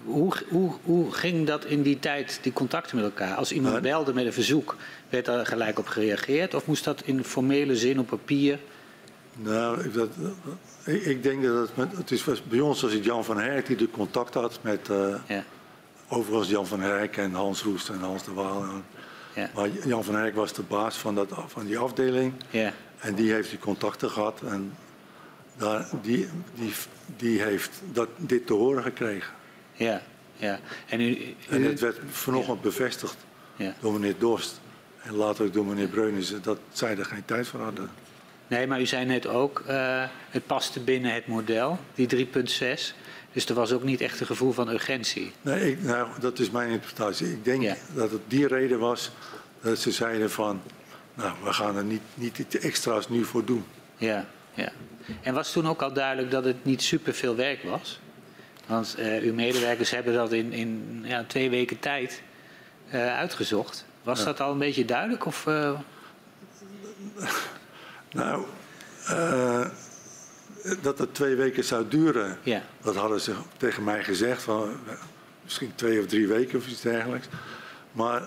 hoe, 0.07 0.33
hoe, 0.49 0.71
hoe 0.83 1.11
ging 1.11 1.47
dat 1.47 1.65
in 1.65 1.81
die 1.81 1.99
tijd, 1.99 2.39
die 2.41 2.53
contacten 2.53 2.95
met 2.95 3.05
elkaar? 3.05 3.35
Als 3.35 3.51
iemand 3.51 3.81
belde 3.81 4.13
met 4.13 4.25
een 4.25 4.33
verzoek, 4.33 4.75
werd 5.09 5.25
daar 5.25 5.45
gelijk 5.45 5.79
op 5.79 5.87
gereageerd? 5.87 6.53
Of 6.53 6.65
moest 6.65 6.83
dat 6.83 7.01
in 7.05 7.23
formele 7.23 7.75
zin 7.75 7.99
op 7.99 8.07
papier? 8.07 8.59
Nou, 9.33 9.83
ik, 9.83 9.93
dat, 9.93 10.09
ik, 10.85 11.05
ik 11.05 11.23
denk 11.23 11.43
dat 11.43 11.67
het, 11.67 11.75
met, 11.77 11.97
het 11.97 12.11
is 12.11 12.23
bij 12.49 12.59
ons 12.59 12.81
was 12.81 12.93
het 12.93 13.03
Jan 13.03 13.23
van 13.25 13.37
Herk 13.39 13.65
die 13.65 13.75
de 13.75 13.89
contact 13.89 14.33
had 14.33 14.59
met 14.61 14.89
eh, 14.89 15.15
Ja, 15.27 15.43
overigens 16.07 16.49
Jan 16.49 16.67
van 16.67 16.79
Herk 16.79 17.17
en 17.17 17.33
Hans 17.33 17.61
Roest 17.63 17.89
en 17.89 17.99
Hans 17.99 18.23
de 18.23 18.33
Waal. 18.33 18.65
ja, 19.35 19.49
Maar 19.55 19.69
Jan 19.85 20.03
van 20.03 20.15
Herk 20.15 20.35
was 20.35 20.53
de 20.53 20.61
baas 20.61 20.95
van, 20.97 21.15
dat, 21.15 21.27
van 21.47 21.65
die 21.65 21.77
afdeling. 21.77 22.33
ja. 22.49 22.73
En 22.99 23.15
die 23.15 23.31
heeft 23.31 23.49
die 23.49 23.59
contacten 23.59 24.09
gehad. 24.09 24.41
En 24.45 24.73
daar, 25.55 25.87
die, 26.01 26.27
die, 26.55 26.73
die 27.17 27.41
heeft 27.41 27.81
dat, 27.91 28.07
dit 28.17 28.47
te 28.47 28.53
horen 28.53 28.83
gekregen. 28.83 29.33
Ja, 29.77 30.01
ja. 30.35 30.59
En, 30.89 31.01
u, 31.01 31.35
En 31.49 31.61
u- 31.63 31.67
het 31.67 31.79
werd 31.79 31.97
vanochtend 32.09 32.61
bevestigd 32.61 33.15
ja. 33.55 33.73
door 33.79 33.93
meneer 33.93 34.15
Dorst. 34.17 34.59
En 35.03 35.13
later 35.15 35.45
ook 35.45 35.53
door 35.53 35.65
meneer 35.65 35.87
Breunissen 35.87 36.41
dat 36.41 36.59
zij 36.71 36.97
er 36.97 37.05
geen 37.05 37.25
tijd 37.25 37.47
voor 37.47 37.59
hadden. 37.61 37.89
Nee, 38.47 38.67
maar 38.67 38.81
u 38.81 38.85
zei 38.85 39.05
net 39.05 39.27
ook, 39.27 39.63
eh, 39.67 40.03
het 40.29 40.45
paste 40.45 40.79
binnen 40.79 41.13
het 41.13 41.27
model, 41.27 41.79
die 41.95 42.07
3.6. 42.07 42.93
Dus 43.31 43.45
er 43.45 43.53
was 43.55 43.71
ook 43.71 43.83
niet 43.83 44.01
echt 44.01 44.19
een 44.19 44.25
gevoel 44.25 44.51
van 44.51 44.69
urgentie. 44.69 45.31
Nee, 45.41 45.71
ik, 45.71 45.83
nou, 45.83 46.07
dat 46.19 46.39
is 46.39 46.49
mijn 46.51 46.69
interpretatie. 46.69 47.27
Ik 47.31 47.45
denk 47.45 47.61
Ja. 47.61 47.75
dat 47.93 48.11
het 48.11 48.21
die 48.27 48.47
reden 48.47 48.79
was 48.79 49.11
dat 49.61 49.79
ze 49.79 49.91
zeiden 49.91 50.31
van... 50.31 50.61
nou, 51.13 51.33
we 51.43 51.53
gaan 51.53 51.75
er 51.77 51.83
niet, 51.83 52.01
niet 52.13 52.37
iets 52.37 52.57
extra's 52.57 53.09
nu 53.09 53.23
voor 53.25 53.45
doen. 53.45 53.65
Ja, 53.97 54.25
ja. 54.53 54.71
En 55.21 55.33
was 55.33 55.51
toen 55.51 55.67
ook 55.67 55.81
al 55.81 55.93
duidelijk 55.93 56.31
dat 56.31 56.43
het 56.45 56.65
niet 56.65 56.81
superveel 56.81 57.35
werk 57.35 57.63
was? 57.63 57.99
Want 58.67 58.95
eh, 58.97 59.21
uw 59.21 59.33
medewerkers 59.33 59.89
hebben 59.91 60.13
dat 60.13 60.31
in, 60.31 60.51
in 60.53 61.01
ja, 61.03 61.23
twee 61.27 61.49
weken 61.49 61.79
tijd 61.79 62.21
eh, 62.89 63.17
uitgezocht. 63.17 63.85
Was 64.03 64.19
Ja. 64.19 64.25
dat 64.25 64.39
al 64.39 64.51
een 64.51 64.57
beetje 64.57 64.85
duidelijk? 64.85 65.25
Of, 65.25 65.47
eh, 65.47 65.79
Nou, 68.11 68.45
dat 70.81 70.99
het 70.99 71.13
twee 71.13 71.35
weken 71.35 71.63
zou 71.63 71.87
duren, 71.87 72.37
ja, 72.43 72.61
dat 72.81 72.95
hadden 72.95 73.21
ze 73.21 73.33
tegen 73.57 73.83
mij 73.83 74.03
gezegd. 74.03 74.41
Van, 74.43 74.69
misschien 75.43 75.71
twee 75.75 75.99
of 75.99 76.05
drie 76.05 76.27
weken 76.27 76.59
of 76.59 76.67
iets 76.67 76.81
dergelijks. 76.81 77.27
Maar 77.91 78.21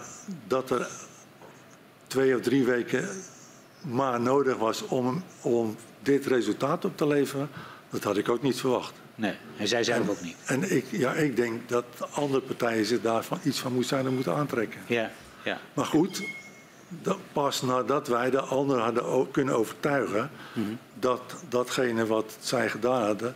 dat 0.46 0.70
er 0.70 0.88
twee 2.06 2.34
of 2.36 2.40
drie 2.40 2.64
weken 2.64 3.08
maar 3.80 4.20
nodig 4.20 4.56
was 4.56 4.82
om, 4.82 5.24
om 5.42 5.76
dit 6.02 6.26
resultaat 6.26 6.84
op 6.84 6.96
te 6.96 7.06
leveren, 7.06 7.48
dat 7.90 8.04
had 8.04 8.16
ik 8.16 8.28
ook 8.28 8.42
niet 8.42 8.60
verwacht. 8.60 8.92
Nee. 9.20 9.34
En 9.56 9.68
zij 9.68 9.84
zelf 9.84 10.08
ook 10.08 10.20
niet. 10.20 10.36
En 10.46 10.76
ik, 10.76 10.84
ja, 10.90 11.12
ik 11.12 11.36
denk 11.36 11.68
dat 11.68 11.84
andere 12.10 12.40
partijen 12.42 12.84
zich 12.84 13.00
daarvan 13.00 13.38
iets 13.42 13.58
van 13.60 13.72
moeten 13.72 13.88
zouden 13.90 14.14
moeten 14.14 14.34
aantrekken. 14.34 14.80
Ja, 14.86 15.10
ja, 15.44 15.58
Maar 15.74 15.84
goed, 15.86 16.22
dat 16.88 17.18
pas 17.32 17.62
nadat 17.62 18.08
wij 18.08 18.30
de 18.30 18.40
anderen 18.40 18.82
hadden 18.82 19.30
kunnen 19.30 19.54
overtuigen 19.54 20.30
Mhm. 20.52 20.68
dat 20.94 21.20
datgene 21.48 22.06
wat 22.06 22.36
zij 22.40 22.68
gedaan 22.68 23.02
hadden, 23.06 23.34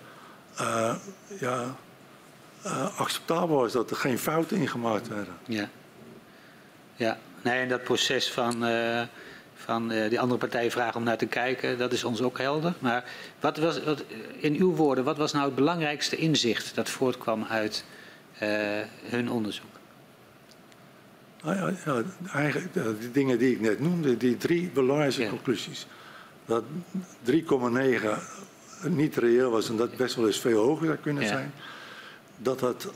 eh, 0.57 0.95
ja, 1.41 1.75
eh, 2.63 2.99
acceptabel 3.01 3.57
was, 3.57 3.73
dat 3.73 3.91
er 3.91 3.97
geen 3.97 4.19
fouten 4.19 4.57
in 4.57 4.69
gemaakt 4.69 5.09
werden. 5.09 5.35
ja. 5.47 5.69
Ja, 6.97 7.19
nee, 7.43 7.61
en 7.61 7.69
dat 7.69 7.83
proces 7.85 8.31
van, 8.33 8.65
eh, 8.65 9.03
van 9.65 9.91
eh, 9.91 10.09
die 10.09 10.21
andere 10.21 10.39
partijen 10.39 10.71
vragen 10.71 10.95
om 10.97 11.03
naar 11.03 11.17
te 11.17 11.27
kijken, 11.27 11.79
dat 11.79 11.93
is 11.93 12.05
ons 12.05 12.23
ook 12.23 12.39
helder. 12.39 12.75
Maar 12.79 13.05
wat 13.41 13.57
was, 13.59 13.83
wat, 13.85 14.05
in 14.37 14.55
uw 14.55 14.75
woorden, 14.75 15.05
wat 15.05 15.17
was 15.17 15.33
nou 15.33 15.45
het 15.45 15.55
belangrijkste 15.55 16.17
inzicht 16.17 16.75
dat 16.75 16.89
voortkwam 16.89 17.45
uit 17.45 17.85
eh, 18.39 18.49
hun 19.03 19.31
onderzoek? 19.31 19.73
Nou 21.43 21.57
ja, 21.57 21.73
ja, 21.85 22.03
eigenlijk 22.33 22.77
eh, 22.77 22.85
die 23.01 23.11
dingen 23.11 23.39
die 23.39 23.53
ik 23.53 23.61
net 23.61 23.81
noemde, 23.81 24.17
die 24.17 24.37
drie 24.37 24.71
belangrijke 24.75 25.23
Ja. 25.23 25.29
conclusies. 25.29 25.87
Dat 26.47 26.65
3,9 27.23 27.39
niet 28.89 29.17
reëel 29.17 29.51
was 29.51 29.69
en 29.69 29.77
dat 29.77 29.97
best 29.97 30.15
wel 30.15 30.27
eens 30.27 30.41
veel 30.41 30.63
hoger 30.63 30.87
zou 30.87 30.99
kunnen 30.99 31.27
zijn. 31.27 31.53
Dat 32.37 32.61
het 32.61 32.89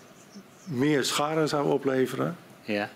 meer 0.65 1.05
schade 1.05 1.47
zou 1.47 1.71
opleveren 1.71 2.37
Ja, 2.63 2.91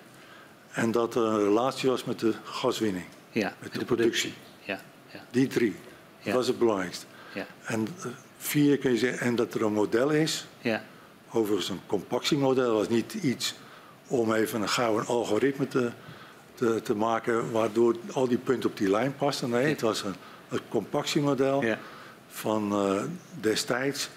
en 0.73 0.91
dat 0.91 1.15
er 1.15 1.23
een 1.23 1.39
relatie 1.45 1.91
was 1.91 2.05
met 2.05 2.19
de 2.19 2.35
gaswinning. 2.45 3.05
Ja 3.33 3.55
Met 3.59 3.73
de, 3.73 3.79
de 3.79 3.85
productie. 3.85 4.35
Ja, 4.61 4.81
ja, 5.13 5.25
Die 5.31 5.47
drie. 5.47 5.77
Dat 6.25 6.35
was 6.35 6.47
het 6.47 6.59
belangrijkste. 6.59 7.07
ja, 7.35 7.47
En 7.65 7.89
eh, 7.99 8.07
vier 8.39 8.79
kun 8.79 8.91
je 8.91 8.99
zeggen, 8.99 9.27
en 9.27 9.37
dat 9.37 9.55
er 9.55 9.63
een 9.63 9.73
model 9.73 10.11
is. 10.11 10.47
ja, 10.61 10.85
Overigens 11.31 11.69
een 11.69 11.81
compactiemodel 11.87 12.75
was 12.75 12.89
niet 12.89 13.15
iets 13.15 13.55
om 14.07 14.33
even 14.33 14.63
een 14.63 14.69
gauw 14.69 14.99
een 14.99 15.07
algoritme 15.07 15.69
te, 15.69 15.91
te, 16.55 16.81
te 16.83 16.95
maken 16.95 17.51
waardoor 17.51 17.97
al 18.13 18.29
die 18.29 18.39
punten 18.39 18.71
op 18.71 18.77
die 18.77 18.91
lijn 18.91 19.17
pasten. 19.17 19.51
Nee, 19.51 19.67
het 19.67 19.81
was 19.81 20.03
een, 20.03 20.15
een 20.49 20.61
compactiemodel 20.69 21.63
ja, 21.63 21.79
van 22.29 22.73
eh, 22.73 23.03
destijds 23.41 24.09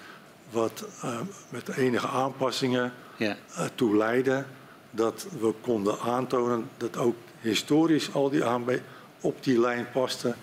wat 0.51 0.85
eh, 1.01 1.19
met 1.49 1.75
enige 1.75 2.07
aanpassingen 2.07 2.93
ja, 3.17 3.37
eh, 3.55 3.65
toe 3.75 3.97
leidde 3.97 4.45
dat 4.91 5.27
we 5.39 5.53
konden 5.61 5.99
aantonen 5.99 6.69
dat 6.77 6.97
ook 6.97 7.15
historisch 7.39 8.13
al 8.13 8.29
die 8.29 8.43
aanbe 8.43 8.81
op 9.25 9.43
die 9.43 9.59
lijn 9.59 9.87
pasten. 9.91 10.35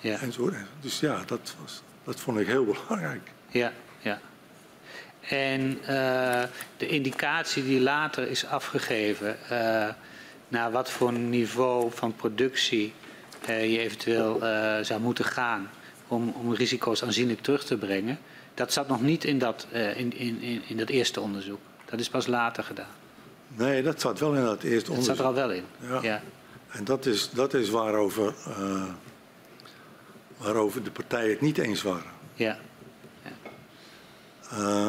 ja, 0.00 0.18
En 0.20 0.32
zo. 0.32 0.50
Dus 0.80 1.00
ja, 1.00 1.22
dat, 1.26 1.54
was, 1.60 1.82
dat 2.04 2.20
vond 2.20 2.38
ik 2.38 2.46
heel 2.46 2.64
belangrijk. 2.72 3.30
ja, 3.48 3.72
ja. 3.98 4.20
En 5.28 5.78
eh, 5.86 6.42
de 6.76 6.86
indicatie 6.86 7.64
die 7.64 7.80
later 7.80 8.28
is 8.28 8.46
afgegeven 8.46 9.36
eh, 9.48 9.88
naar 10.48 10.70
wat 10.70 10.90
voor 10.90 11.12
niveau 11.12 11.90
van 11.94 12.14
productie 12.14 12.92
eh, 13.46 13.72
je 13.72 13.78
eventueel 13.78 14.38
zou 14.84 15.00
moeten 15.00 15.24
gaan 15.24 15.70
om, 16.08 16.28
om 16.36 16.54
risico's 16.54 17.02
aanzienlijk 17.02 17.40
terug 17.40 17.64
te 17.64 17.76
brengen, 17.76 18.18
dat 18.54 18.72
zat 18.72 18.88
nog 18.88 19.00
niet 19.02 19.24
in 19.24 19.38
dat, 19.38 19.66
in, 19.72 20.16
in, 20.16 20.62
in, 20.66 20.76
dat 20.76 20.88
eerste 20.88 21.20
onderzoek. 21.20 21.60
Dat 21.84 22.00
is 22.00 22.08
pas 22.08 22.26
later 22.26 22.64
gedaan. 22.64 22.94
Nee, 23.56 23.82
dat 23.82 24.00
zat 24.00 24.18
wel 24.18 24.34
in 24.34 24.42
dat 24.42 24.62
eerste 24.62 24.88
Dat 24.90 24.98
onderzoek. 24.98 25.16
zat 25.16 25.18
er 25.18 25.24
al 25.24 25.34
wel 25.34 25.50
in. 25.50 25.64
Ja. 25.80 25.98
Ja, 26.02 26.22
En 26.70 26.84
dat 26.84 27.06
is, 27.06 27.30
dat 27.30 27.54
is 27.54 27.70
waarover, 27.70 28.34
eh, 28.46 28.82
waarover 30.36 30.82
de 30.82 30.90
partijen 30.90 31.30
het 31.30 31.40
niet 31.40 31.58
eens 31.58 31.82
waren. 31.82 32.10
ja, 32.34 32.58
Eh, 34.50 34.88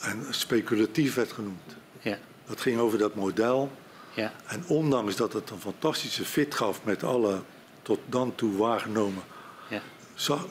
en 0.00 0.26
speculatief 0.30 1.14
werd 1.14 1.32
genoemd. 1.32 1.76
ja, 2.00 2.18
Dat 2.46 2.60
ging 2.60 2.78
over 2.78 2.98
dat 2.98 3.14
model. 3.14 3.70
ja, 4.14 4.32
En 4.46 4.64
ondanks 4.66 5.16
dat 5.16 5.32
het 5.32 5.50
een 5.50 5.60
fantastische 5.60 6.24
fit 6.24 6.54
gaf 6.54 6.80
met 6.84 7.02
alle 7.02 7.40
tot 7.82 7.98
dan 8.06 8.34
toe 8.34 8.56
waargenomen, 8.56 9.22
ja, 9.68 9.80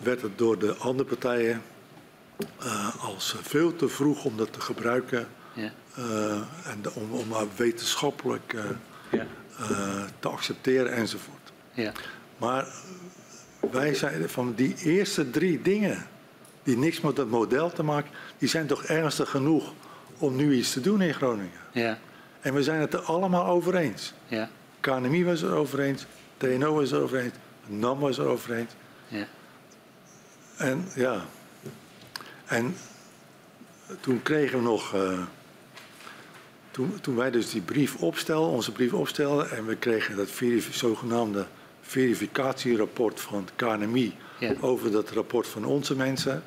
werd 0.03 0.21
het 0.21 0.37
door 0.37 0.59
de 0.59 0.75
andere 0.75 1.09
partijen 1.09 1.61
eh, 2.59 3.03
als 3.05 3.35
veel 3.41 3.75
te 3.75 3.89
vroeg 3.89 4.23
om 4.25 4.37
dat 4.37 4.53
te 4.53 4.61
gebruiken 4.61 5.27
ja, 5.53 5.71
en 6.63 6.81
de- 6.81 6.91
om, 6.93 7.11
om 7.11 7.33
wetenschappelijk 7.55 8.53
ja, 9.11 9.25
te 10.19 10.27
accepteren 10.29 10.93
enzovoort. 10.93 11.51
ja, 11.73 11.91
Maar 12.37 12.67
wij 13.71 13.93
zeiden 13.93 14.29
van 14.29 14.53
die 14.55 14.75
eerste 14.83 15.29
drie 15.29 15.61
dingen, 15.61 16.05
die 16.63 16.77
niks 16.77 17.01
met 17.01 17.17
het 17.17 17.29
model 17.29 17.71
te 17.71 17.83
maken, 17.83 18.11
die 18.37 18.49
zijn 18.49 18.67
toch 18.67 18.83
ernstig 18.83 19.29
genoeg 19.29 19.73
om 20.17 20.35
nu 20.35 20.53
iets 20.53 20.71
te 20.73 20.81
doen 20.81 21.01
in 21.01 21.13
Groningen. 21.13 21.59
ja, 21.71 21.97
En 22.41 22.53
we 22.53 22.63
zijn 22.63 22.79
het 22.79 22.93
er 22.93 23.01
allemaal 23.01 23.45
over 23.45 23.75
eens. 23.75 24.13
ja, 24.27 24.49
KNMI 24.79 25.25
was 25.25 25.41
er 25.41 25.53
over 25.53 25.79
eens, 25.79 26.05
TNO 26.37 26.73
was 26.73 26.91
er 26.91 27.01
over 27.01 27.17
eens, 27.17 27.33
NAM 27.67 27.99
was 27.99 28.17
er 28.17 28.25
over 28.25 28.53
eens. 28.55 28.71
ja, 29.07 29.27
En 30.57 30.87
ja, 30.95 31.25
en 32.45 32.75
toen 33.99 34.21
kregen 34.21 34.57
we 34.57 34.63
nog, 34.63 34.93
eh, 34.93 35.19
toen, 36.71 36.99
toen 37.01 37.15
wij 37.15 37.31
dus 37.31 37.49
die 37.49 37.61
brief 37.61 37.95
opstelden, 37.95 38.49
onze 38.51 38.71
brief 38.71 38.93
opstelden, 38.93 39.49
en 39.51 39.65
we 39.65 39.75
kregen 39.75 40.15
dat 40.15 40.29
verif- 40.29 40.75
zogenaamde 40.75 41.45
verificatierapport 41.81 43.19
van 43.19 43.45
het 43.45 43.51
KNMI 43.55 44.15
Ja. 44.39 44.53
over 44.59 44.91
dat 44.91 45.09
rapport 45.09 45.47
van 45.47 45.65
onze 45.65 45.95
mensen. 45.95 46.43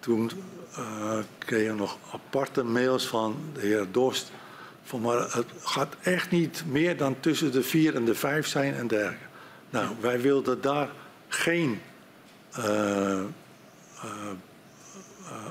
Toen 0.00 0.30
eh, 0.76 1.18
kregen 1.38 1.72
we 1.72 1.78
nog 1.78 1.98
aparte 2.12 2.62
mails 2.62 3.06
van 3.06 3.36
de 3.54 3.60
heer 3.60 3.86
Dorst. 3.90 4.30
Van 4.84 5.00
maar 5.00 5.18
het 5.18 5.46
gaat 5.62 5.94
echt 6.02 6.30
niet 6.30 6.64
meer 6.68 6.96
dan 6.96 7.16
tussen 7.20 7.52
de 7.52 7.62
vier 7.62 7.94
en 7.94 8.04
de 8.04 8.14
vijf 8.14 8.46
zijn 8.46 8.74
en 8.74 8.86
dergelijke. 8.86 9.24
Nou, 9.70 9.88
wij 10.00 10.20
wilden 10.20 10.60
daar 10.60 10.88
geen 11.28 11.80
eh, 12.50 13.18
eh, 13.18 13.24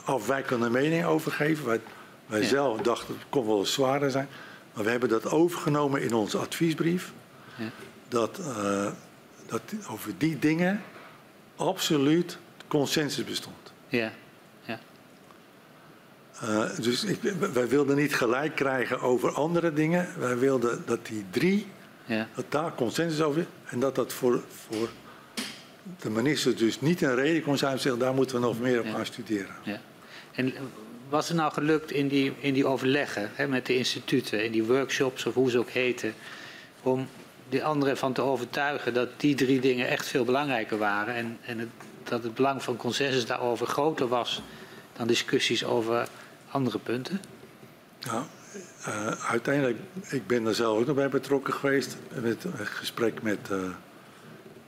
afwijkende 0.06 0.70
mening 0.70 1.06
over 1.06 1.32
geven. 1.32 1.66
Wij, 1.66 1.80
wij 2.26 2.42
Ja. 2.42 2.48
zelf 2.48 2.82
dachten 2.82 3.14
het 3.14 3.24
kon 3.30 3.46
wel 3.46 3.60
eens 3.60 3.74
zwaarder 3.74 4.12
zijn. 4.12 4.28
Maar 4.74 4.84
we 4.84 4.90
hebben 4.90 5.10
dat 5.10 5.32
overgenomen 5.32 6.02
in 6.02 6.14
onze 6.14 6.38
adviesbrief. 6.38 7.12
Ja. 7.58 7.70
Dat, 8.08 8.40
eh, 8.40 8.92
dat 9.46 9.62
over 9.90 10.12
die 10.18 10.40
dingen 10.40 10.82
absoluut 11.56 12.38
consensus 12.68 13.24
bestond. 13.26 13.74
ja, 13.88 14.12
ja, 14.64 14.80
Eh, 16.42 16.70
dus 16.82 17.04
ik, 17.04 17.22
wij 17.54 17.68
wilden 17.68 17.96
niet 17.96 18.16
gelijk 18.16 18.56
krijgen 18.56 19.00
over 19.02 19.32
andere 19.32 19.74
dingen. 19.74 20.08
Wij 20.18 20.38
wilden 20.38 20.84
dat 20.86 21.06
die 21.06 21.26
drie, 21.30 21.68
ja, 22.06 22.28
dat 22.36 22.46
daar 22.50 22.76
consensus 22.76 23.22
over 23.22 23.40
is. 23.42 23.46
En 23.66 23.80
dat 23.80 23.96
dat 23.96 24.14
voor, 24.14 24.44
voor 24.70 24.90
de 26.00 26.10
minister 26.10 26.56
dus 26.58 26.82
niet 26.82 27.02
een 27.02 27.16
reden 27.16 27.44
kon 27.44 27.58
zijn 27.58 27.72
om 27.72 27.78
te 27.78 27.84
zeggen, 27.84 28.02
daar 28.02 28.14
moeten 28.14 28.36
we 28.36 28.42
nog 28.42 28.60
meer 28.60 28.80
op 28.80 28.86
gaan 28.90 29.06
studeren. 29.06 29.56
ja. 29.64 29.80
En 30.32 30.54
was 31.10 31.28
het 31.28 31.38
nou 31.38 31.54
gelukt 31.54 31.92
in 31.92 32.08
die, 32.08 32.34
in 32.40 32.54
die 32.54 32.66
overleggen 32.66 33.32
hè, 33.34 33.48
met 33.48 33.66
de 33.66 33.78
instituten, 33.78 34.46
in 34.46 34.52
die 34.52 34.64
workshops 34.64 35.26
of 35.26 35.34
hoe 35.34 35.50
ze 35.50 35.58
ook 35.58 35.70
heten, 35.70 36.14
om 36.82 37.08
die 37.50 37.64
anderen 37.64 37.98
van 37.98 38.14
te 38.14 38.22
overtuigen 38.22 38.94
dat 38.94 39.10
die 39.18 39.36
drie 39.36 39.60
dingen 39.60 39.88
echt 39.88 40.08
veel 40.08 40.26
belangrijker 40.26 40.78
waren 40.78 41.16
en, 41.16 41.38
en 41.46 41.60
het, 41.60 41.70
dat 42.04 42.14
dat 42.14 42.24
het 42.24 42.34
belang 42.34 42.64
van 42.64 42.78
consensus 42.78 43.26
daarover 43.26 43.68
groter 43.68 44.08
was 44.08 44.42
dan 44.98 45.08
discussies 45.08 45.66
over 45.66 46.08
andere 46.50 46.80
punten? 46.80 47.22
Nou, 48.02 48.24
uh, 48.88 49.08
uiteindelijk, 49.08 49.78
ik 50.10 50.28
ben 50.28 50.46
er 50.46 50.56
zelf 50.56 50.80
ook 50.80 50.86
nog 50.86 50.96
bij 50.96 51.10
betrokken 51.10 51.54
geweest. 51.54 51.98
Met 52.22 52.44
een 52.44 52.66
gesprek 52.66 53.22
met, 53.22 53.50
uh, 53.52 53.58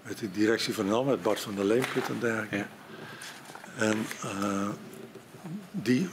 met 0.01 0.17
de 0.17 0.31
directie 0.31 0.73
van 0.73 0.85
NAM, 0.85 1.05
met 1.05 1.21
Bart 1.21 1.39
van 1.39 1.55
der 1.55 1.65
Leemput 1.65 2.07
en 2.07 2.19
dergelijke. 2.19 2.55
Ja. 2.55 2.67
En 3.75 4.05
uh, 4.25 4.69
die 5.71 6.09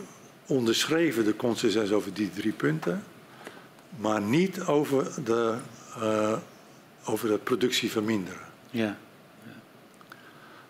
onderschreven 0.52 1.24
de 1.24 1.36
consensus 1.36 1.92
over 1.92 2.14
die 2.14 2.30
drie 2.30 2.52
punten, 2.52 3.02
maar 3.96 4.22
niet 4.22 4.60
over 4.60 5.24
de, 5.24 5.56
over 7.04 7.28
de 7.28 7.38
productie 7.38 7.90
verminderen. 7.90 8.40
Ja. 8.70 8.96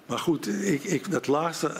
Maar 0.06 0.18
goed, 0.18 0.48
ik, 0.48 0.84
ik, 0.84 1.10
dat 1.10 1.26
laatste 1.26 1.72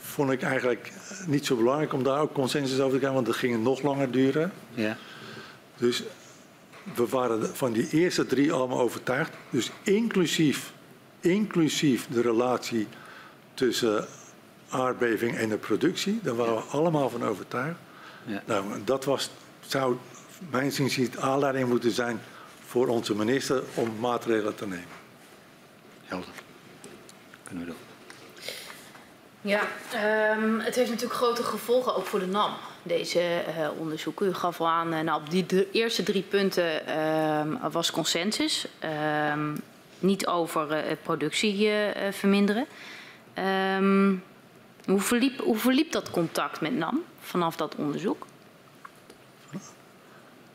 vond 0.00 0.30
ik 0.30 0.42
eigenlijk 0.42 0.92
niet 1.26 1.46
zo 1.46 1.56
belangrijk 1.56 1.92
om 1.92 2.02
daar 2.02 2.20
ook 2.20 2.32
consensus 2.32 2.78
over 2.78 2.92
te 2.92 2.96
krijgen, 2.96 3.14
want 3.14 3.26
dat 3.26 3.36
ging 3.36 3.62
nog 3.62 3.82
langer 3.82 4.10
duren. 4.10 4.52
Ja. 4.74 4.96
Dus 5.76 6.02
we 6.94 7.06
waren 7.06 7.56
van 7.56 7.72
die 7.72 7.88
eerste 7.90 8.26
drie 8.26 8.52
allemaal 8.52 8.80
overtuigd. 8.80 9.32
Dus 9.50 9.70
inclusief, 9.82 10.72
inclusief 11.20 12.06
de 12.10 12.20
relatie 12.20 12.86
tussen 13.54 14.06
aardbeving 14.74 15.36
en 15.36 15.48
de 15.48 15.56
productie. 15.56 16.20
Daar 16.22 16.36
waren 16.36 16.54
we 16.54 16.60
allemaal 16.60 17.10
van 17.10 17.24
overtuigd. 17.24 17.78
Ja. 18.26 18.42
Nou, 18.44 18.64
dat 18.84 19.04
was, 19.04 19.30
zou 19.66 19.96
mijn 20.50 20.72
inziens 20.76 21.16
aanleiding 21.16 21.68
moeten 21.68 21.90
zijn 21.90 22.20
voor 22.66 22.86
onze 22.86 23.14
minister 23.14 23.62
om 23.74 23.98
maatregelen 24.00 24.54
te 24.54 24.66
nemen. 24.66 24.86
Helder. 26.04 26.28
Kunnen 27.44 27.64
we 27.64 27.70
doen. 27.70 27.80
Ja, 29.40 29.60
um, 30.36 30.60
het 30.60 30.74
heeft 30.74 30.90
natuurlijk 30.90 31.18
grote 31.18 31.42
gevolgen 31.42 31.96
ook 31.96 32.06
voor 32.06 32.18
de 32.18 32.26
NAM, 32.26 32.52
deze 32.82 33.20
uh, 33.20 33.68
onderzoeken. 33.78 34.26
U 34.26 34.34
gaf 34.34 34.60
al 34.60 34.68
aan, 34.68 34.94
uh, 34.94 35.00
nou, 35.00 35.20
op 35.20 35.30
die 35.30 35.46
de 35.46 35.70
eerste 35.72 36.02
drie 36.02 36.22
punten 36.22 36.82
uh, 36.88 37.72
was 37.72 37.90
consensus. 37.90 38.66
Ehm, 38.78 39.54
niet 39.98 40.26
over 40.26 40.70
uh, 40.70 40.92
productie 41.02 41.70
verminderen. 42.10 42.66
Um, 43.78 44.22
hoe, 44.86 45.00
verliep, 45.56 45.92
dat 45.92 46.10
contact 46.10 46.60
met 46.60 46.76
NAM 46.76 47.02
vanaf 47.20 47.56
dat 47.56 47.74
onderzoek? 47.74 48.26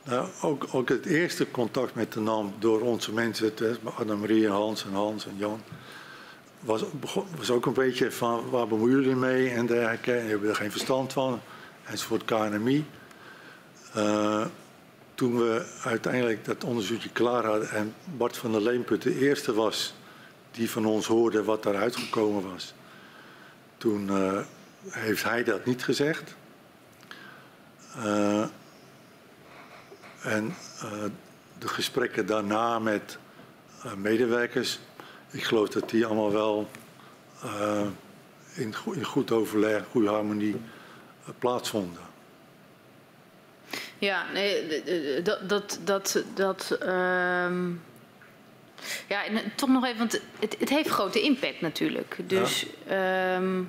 Nou, 0.03 0.27
ook, 0.41 0.67
ook 0.71 0.89
het 0.89 1.05
eerste 1.05 1.51
contact 1.51 1.95
met 1.95 2.13
de 2.13 2.19
NAM 2.19 2.53
door 2.59 2.81
onze 2.81 3.13
mensen, 3.13 3.53
Annemarie, 3.83 4.49
Hans 4.49 4.85
en 4.85 4.93
Hans 4.93 5.25
en 5.25 5.37
Jan 5.37 5.61
was, 6.59 6.83
was 7.37 7.51
ook 7.51 7.65
een 7.65 7.73
beetje 7.73 8.11
van 8.11 8.49
waar 8.49 8.67
bemoeien 8.67 9.01
jullie 9.01 9.15
mee 9.15 9.49
en 9.49 9.65
dergelijke. 9.65 10.13
En 10.13 10.27
hebben 10.27 10.49
er 10.49 10.55
geen 10.55 10.71
verstand 10.71 11.13
van. 11.13 11.41
Enzovoort 11.83 12.25
KNMI. 12.25 12.85
Uh, 13.97 14.45
toen 15.15 15.37
we 15.37 15.65
uiteindelijk 15.83 16.45
dat 16.45 16.63
onderzoekje 16.63 17.09
klaar 17.09 17.45
hadden 17.45 17.69
en 17.69 17.93
Bart 18.17 18.37
van 18.37 18.51
der 18.51 18.61
Leemput 18.61 19.01
de 19.01 19.19
eerste 19.19 19.53
was 19.53 19.93
die 20.51 20.69
van 20.69 20.85
ons 20.85 21.07
hoorde 21.07 21.43
wat 21.43 21.63
daaruit 21.63 21.95
gekomen 21.95 22.51
was. 22.51 22.73
Toen 23.79 24.07
uh, 24.07 24.39
heeft 24.89 25.23
hij 25.23 25.43
dat 25.43 25.65
niet 25.65 25.83
gezegd. 25.83 26.35
Uh, 27.97 28.45
en 30.21 30.55
de 31.59 31.67
gesprekken 31.67 32.25
daarna 32.25 32.79
met 32.79 33.17
medewerkers 33.95 34.79
ik 35.31 35.43
geloof 35.43 35.69
dat 35.69 35.89
die 35.89 36.05
allemaal 36.05 36.31
wel 36.31 36.69
in, 38.53 38.73
in, 38.93 39.03
goed 39.03 39.31
overleg, 39.31 39.83
goede 39.91 40.09
harmonie 40.09 40.55
plaatsvonden. 41.39 42.01
Ja, 43.97 44.31
nee, 44.31 45.21
dat. 45.21 45.49
dat, 45.49 45.79
dat, 45.83 46.23
dat 46.33 46.77
ja, 49.07 49.25
en 49.25 49.41
toch 49.55 49.69
nog 49.69 49.85
even, 49.85 49.97
want 49.97 50.21
het, 50.39 50.55
het 50.59 50.69
heeft 50.69 50.89
grote 50.89 51.21
impact 51.21 51.61
natuurlijk. 51.61 52.17
Dus 52.27 52.65
ja. 52.87 53.35
Ehm, 53.35 53.61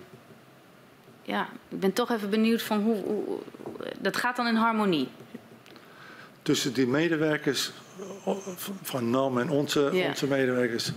ja, 1.23 1.49
ik 1.69 1.81
ben 1.81 1.93
toch 1.93 2.11
even 2.11 2.31
benieuwd 2.31 2.63
van 2.63 2.83
hoe, 2.83 3.03
hoe, 3.03 3.39
Dat 3.99 4.17
gaat 4.17 4.37
dan 4.37 4.47
in 4.47 4.55
harmonie. 4.55 5.09
Tussen 6.43 6.73
die 6.73 6.87
medewerkers 6.87 7.71
van 8.83 9.11
NAM 9.11 9.39
en 9.39 9.51
onze, 9.51 9.91
ja. 9.93 10.09
onze 10.09 10.27
medewerkers 10.27 10.93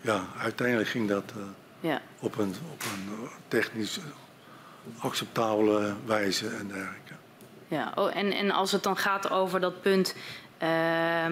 ja, 0.00 0.26
uiteindelijk 0.38 0.88
ging 0.88 1.08
dat 1.08 1.32
uh, 1.36 1.42
ja. 1.80 2.00
op, 2.20 2.38
een, 2.38 2.54
op 2.72 2.82
een 2.82 3.28
technisch 3.48 3.98
acceptabele 4.98 5.94
wijze 6.04 6.46
en 6.46 6.68
dergelijke. 6.68 7.12
Ja, 7.68 7.92
oh, 7.94 8.16
en, 8.16 8.32
en 8.32 8.50
als 8.50 8.72
het 8.72 8.82
dan 8.82 8.96
gaat 8.96 9.30
over 9.30 9.60
dat 9.60 9.80
punt 9.82 10.14
uh, 10.62 11.26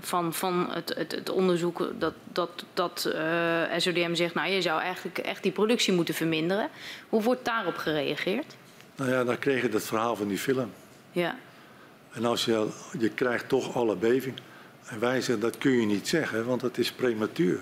van, 0.00 0.34
van 0.34 0.68
het, 0.70 0.94
het, 0.96 1.12
het 1.12 1.30
onderzoek 1.30 1.92
dat, 1.98 2.14
dat, 2.32 2.64
dat 2.74 3.12
uh, 3.14 3.62
SODM 3.76 4.14
zegt, 4.14 4.34
nou 4.34 4.50
je 4.50 4.62
zou 4.62 4.80
eigenlijk 4.80 5.18
echt 5.18 5.42
die 5.42 5.52
productie 5.52 5.92
moeten 5.92 6.14
verminderen. 6.14 6.68
Hoe 7.08 7.22
wordt 7.22 7.44
daarop 7.44 7.76
gereageerd? 7.76 8.56
Nou 8.96 9.10
ja, 9.10 9.24
dan 9.24 9.38
kreeg 9.38 9.62
je 9.62 9.68
het 9.68 9.86
verhaal 9.86 10.16
van 10.16 10.28
die 10.28 10.38
film. 10.38 10.70
Ja. 11.12 11.36
En 12.12 12.24
als 12.24 12.44
je, 12.44 12.68
je 12.98 13.08
krijgt 13.08 13.48
toch 13.48 13.74
alle 13.74 13.96
beving. 13.96 14.34
En 14.86 15.00
wij 15.00 15.20
zeggen 15.20 15.40
dat 15.40 15.58
kun 15.58 15.80
je 15.80 15.86
niet 15.86 16.08
zeggen, 16.08 16.46
want 16.46 16.62
het 16.62 16.78
is 16.78 16.92
prematuur. 16.92 17.60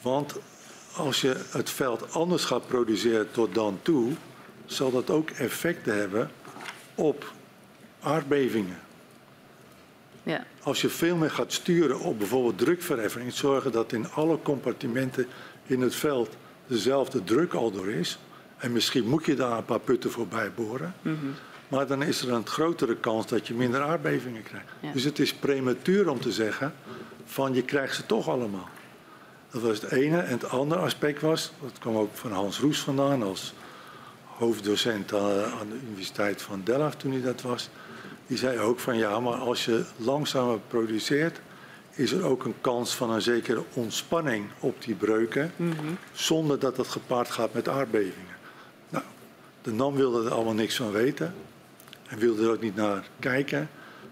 want 0.00 0.36
als 0.94 1.20
je 1.20 1.44
het 1.50 1.70
veld 1.70 2.12
anders 2.12 2.44
gaat 2.44 2.66
produceren 2.66 3.30
tot 3.30 3.54
dan 3.54 3.78
toe, 3.82 4.12
zal 4.66 4.90
dat 4.90 5.10
ook 5.10 5.30
effecten 5.30 5.98
hebben 5.98 6.30
op 6.94 7.32
aardbevingen. 8.00 8.78
Ja. 10.28 10.44
Als 10.62 10.80
je 10.80 10.88
veel 10.88 11.16
meer 11.16 11.30
gaat 11.30 11.52
sturen 11.52 12.00
op 12.00 12.18
bijvoorbeeld 12.18 12.58
drukverheffing, 12.58 13.32
zorgen 13.32 13.72
dat 13.72 13.92
in 13.92 14.10
alle 14.10 14.38
compartimenten 14.42 15.26
in 15.66 15.80
het 15.80 15.94
veld 15.94 16.36
dezelfde 16.66 17.24
druk 17.24 17.54
al 17.54 17.70
door 17.70 17.88
is. 17.88 18.18
En 18.58 18.72
misschien 18.72 19.08
moet 19.08 19.26
je 19.26 19.34
daar 19.34 19.58
een 19.58 19.64
paar 19.64 19.80
putten 19.80 20.10
voorbij 20.10 20.52
boren. 20.52 20.94
Mm 21.02 21.34
maar 21.68 21.86
dan 21.86 22.02
is 22.02 22.22
er 22.22 22.32
een 22.32 22.46
grotere 22.46 22.96
kans 22.96 23.26
dat 23.26 23.46
je 23.46 23.54
minder 23.54 23.82
aardbevingen 23.82 24.42
krijgt. 24.42 24.66
Dus 24.92 25.04
het 25.04 25.18
is 25.18 25.34
prematuur 25.34 26.10
om 26.10 26.20
te 26.20 26.32
zeggen 26.32 26.74
van 27.24 27.54
je 27.54 27.62
krijgt 27.62 27.94
ze 27.94 28.06
toch 28.06 28.28
allemaal. 28.28 28.68
Dat 29.50 29.62
was 29.62 29.80
het 29.80 29.92
ene. 29.92 30.18
En 30.18 30.32
het 30.32 30.48
andere 30.48 30.80
aspect 30.80 31.20
was, 31.20 31.52
dat 31.62 31.78
kwam 31.78 31.96
ook 31.96 32.10
van 32.12 32.32
Hans 32.32 32.58
Roes 32.58 32.80
vandaan 32.80 33.22
als 33.22 33.54
hoofddocent 34.24 35.14
aan 35.14 35.68
de 35.68 35.78
Universiteit 35.86 36.42
van 36.42 36.60
Delft 36.64 36.98
toen 36.98 37.12
hij 37.12 37.22
dat 37.22 37.42
was. 37.42 37.68
Die 38.28 38.38
zei 38.38 38.58
ook 38.58 38.78
van 38.78 38.96
ja, 38.96 39.20
maar 39.20 39.34
als 39.34 39.64
je 39.64 39.84
langzamer 39.96 40.58
produceert, 40.68 41.40
is 41.94 42.12
er 42.12 42.24
ook 42.24 42.44
een 42.44 42.60
kans 42.60 42.94
van 42.94 43.10
een 43.10 43.22
zekere 43.22 43.64
ontspanning 43.72 44.46
op 44.60 44.82
die 44.82 44.94
breuken, 44.94 45.52
mm 45.56 45.72
-hmm. 45.72 45.98
zonder 46.12 46.58
dat 46.58 46.76
dat 46.76 46.88
gepaard 46.88 47.30
gaat 47.30 47.54
met 47.54 47.68
aardbevingen. 47.68 48.36
Nou, 48.88 49.04
de 49.62 49.72
NAM 49.72 49.94
wilde 49.94 50.24
er 50.24 50.34
allemaal 50.34 50.54
niks 50.54 50.76
van 50.76 50.90
weten 50.90 51.34
en 52.08 52.18
wilde 52.18 52.42
er 52.42 52.50
ook 52.50 52.60
niet 52.60 52.76
naar 52.76 53.08
kijken. 53.18 53.70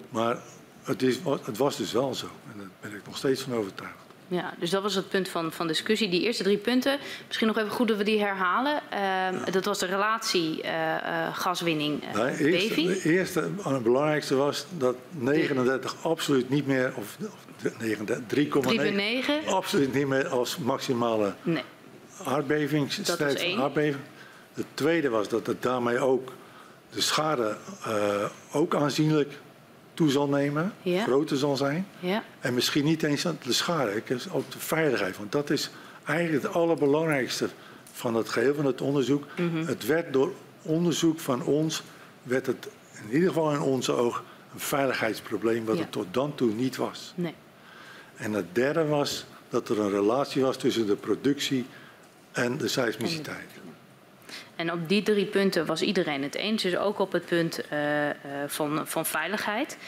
Maar 0.09 0.38
het, 0.82 1.02
is, 1.02 1.18
het 1.44 1.56
was 1.56 1.76
dus 1.76 1.93
wel 1.93 2.14
zo. 2.14 2.26
En 2.52 2.59
daar 2.59 2.68
ben 2.80 2.94
ik 2.94 3.06
nog 3.06 3.16
steeds 3.16 3.43
van 3.43 3.55
overtuigd. 3.55 4.05
Ja, 4.28 4.55
dus 4.59 4.70
dat 4.70 4.82
was 4.82 4.94
het 4.94 5.09
punt 5.09 5.28
van, 5.28 5.53
van 5.53 5.66
discussie. 5.66 6.09
Die 6.09 6.23
eerste 6.23 6.43
drie 6.43 6.57
punten, 6.57 6.98
misschien 7.27 7.47
nog 7.47 7.59
even 7.59 7.70
goed 7.70 7.89
dat 7.89 7.97
we 7.97 8.05
die 8.05 8.20
herhalen. 8.20 8.73
Uh, 8.93 8.98
ja. 8.98 9.51
Dat 9.51 9.65
was 9.65 9.78
de 9.78 9.86
relatie 9.86 10.62
uh, 10.62 10.70
uh, 10.70 11.36
gaswinning 11.36 12.03
uh, 12.05 12.39
De 12.39 13.01
eerste 13.05 13.40
en 13.65 13.74
het 13.74 13.82
belangrijkste 13.82 14.35
was 14.35 14.66
dat 14.78 14.97
39 15.11 15.93
de... 15.93 16.09
absoluut 16.09 16.48
niet 16.48 16.66
meer, 16.66 16.93
of, 16.97 17.16
of 17.23 17.47
3,9 18.35 19.48
absoluut 19.48 19.94
niet 19.94 20.07
meer 20.07 20.28
als 20.28 20.57
maximale 20.57 21.35
nee. 21.43 21.62
aardbeving. 22.24 22.94
Het 24.55 24.66
tweede 24.74 25.09
was 25.09 25.28
dat 25.28 25.47
het 25.47 25.62
daarmee 25.62 25.98
ook 25.98 26.32
de 26.90 27.01
schade 27.01 27.57
ook 28.53 28.74
aanzienlijk 28.74 29.32
toe 29.97 30.10
zal 30.10 30.28
nemen, 30.28 30.73
ja. 30.82 31.02
groter 31.02 31.36
zal 31.36 31.56
zijn. 31.56 31.86
Ja. 32.01 32.24
En 32.40 32.55
misschien 32.55 32.85
niet 32.85 33.02
eens 33.02 33.23
de 33.23 33.52
schade, 33.52 34.02
ook 34.32 34.51
de 34.51 34.59
veiligheid. 34.59 35.16
Want 35.16 35.32
dat 35.32 35.51
is 35.51 35.70
eigenlijk 36.05 36.43
het 36.43 36.52
allerbelangrijkste 36.52 37.48
van 37.93 38.14
het 38.14 38.28
geheel 38.28 38.55
van 38.55 38.64
het 38.64 38.81
onderzoek. 38.81 39.24
Mm 39.36 39.51
-hmm. 39.51 39.66
Het 39.66 39.86
werd 39.86 40.12
door 40.12 40.32
onderzoek 40.62 41.20
van 41.20 41.43
ons, 41.43 41.82
werd 42.23 42.47
het 42.47 42.68
in 43.09 43.12
ieder 43.14 43.28
geval 43.28 43.52
in 43.52 43.60
onze 43.60 43.93
oog 43.93 44.24
een 44.52 44.60
veiligheidsprobleem 44.60 45.64
wat 45.64 45.77
ja. 45.77 45.82
het 45.82 45.93
tot 45.93 46.06
dan 46.10 46.35
toe 46.35 46.52
niet 46.52 46.77
was. 46.77 47.12
Nee. 47.14 47.35
En 48.16 48.32
het 48.32 48.55
derde 48.55 48.86
was 48.86 49.27
dat 49.48 49.68
er 49.68 49.81
een 49.81 49.90
relatie 49.90 50.43
was 50.43 50.56
tussen 50.56 50.86
de 50.86 50.97
productie 50.97 51.66
en 52.32 52.56
de 52.56 52.68
seismiciteit. 52.68 53.51
En 54.56 54.72
op 54.72 54.88
die 54.88 55.02
drie 55.02 55.26
punten 55.26 55.66
was 55.66 55.82
iedereen 55.82 56.22
het 56.22 56.34
eens, 56.34 56.62
dus 56.62 56.76
ook 56.76 56.98
op 56.98 57.12
het 57.12 57.24
punt 57.24 57.60
uh, 57.72 58.06
uh, 58.06 58.12
van, 58.46 58.86
van 58.86 59.06
veiligheid. 59.06 59.78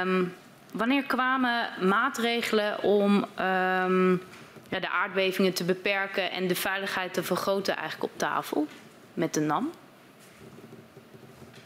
Um, 0.00 0.34
wanneer 0.72 1.02
kwamen 1.02 1.68
maatregelen 1.88 2.82
om 2.82 3.14
um, 3.14 4.22
ja, 4.68 4.80
de 4.80 4.90
aardbevingen 4.90 5.52
te 5.52 5.64
beperken 5.64 6.30
en 6.30 6.46
de 6.46 6.54
veiligheid 6.54 7.14
te 7.14 7.22
vergroten 7.22 7.76
eigenlijk 7.76 8.12
op 8.12 8.18
tafel 8.18 8.66
met 9.14 9.34
de 9.34 9.40
NAM? 9.40 9.70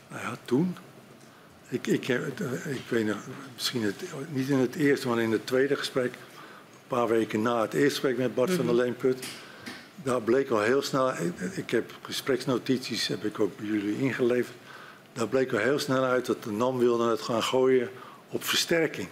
Nou 0.08 0.22
ja, 0.22 0.36
toen. 0.44 0.76
Ik, 1.68 1.86
ik, 1.86 2.08
eh, 2.08 2.26
ik 2.66 2.84
weet 2.88 3.06
nog, 3.06 3.18
misschien 3.54 3.82
het, 3.82 4.04
niet 4.28 4.48
in 4.48 4.58
het 4.58 4.74
eerste, 4.74 5.08
maar 5.08 5.20
in 5.20 5.32
het 5.32 5.46
tweede 5.46 5.76
gesprek. 5.76 6.12
Een 6.14 6.96
paar 6.96 7.08
weken 7.08 7.42
na 7.42 7.60
het 7.60 7.74
eerste 7.74 7.90
gesprek 7.90 8.16
met 8.16 8.34
Bart 8.34 8.50
van 8.50 8.66
der 8.66 8.74
Leenput. 8.74 9.26
Daar 10.02 10.22
bleek 10.22 10.50
al 10.50 10.60
heel 10.60 10.82
snel, 10.82 11.10
ik, 11.10 11.40
ik 11.40 11.70
heb 11.70 11.92
gespreksnotities, 12.02 13.06
heb 13.06 13.24
ik 13.24 13.40
ook 13.40 13.56
bij 13.56 13.66
jullie 13.66 13.98
ingeleverd. 13.98 14.56
Daar 15.12 15.28
bleek 15.28 15.52
al 15.52 15.58
heel 15.58 15.78
snel 15.78 16.04
uit 16.04 16.26
dat 16.26 16.42
de 16.42 16.50
NAM 16.50 16.78
wilde 16.78 17.10
het 17.10 17.20
gaan 17.20 17.42
gooien 17.42 17.90
op 18.28 18.44
versterking 18.44 19.08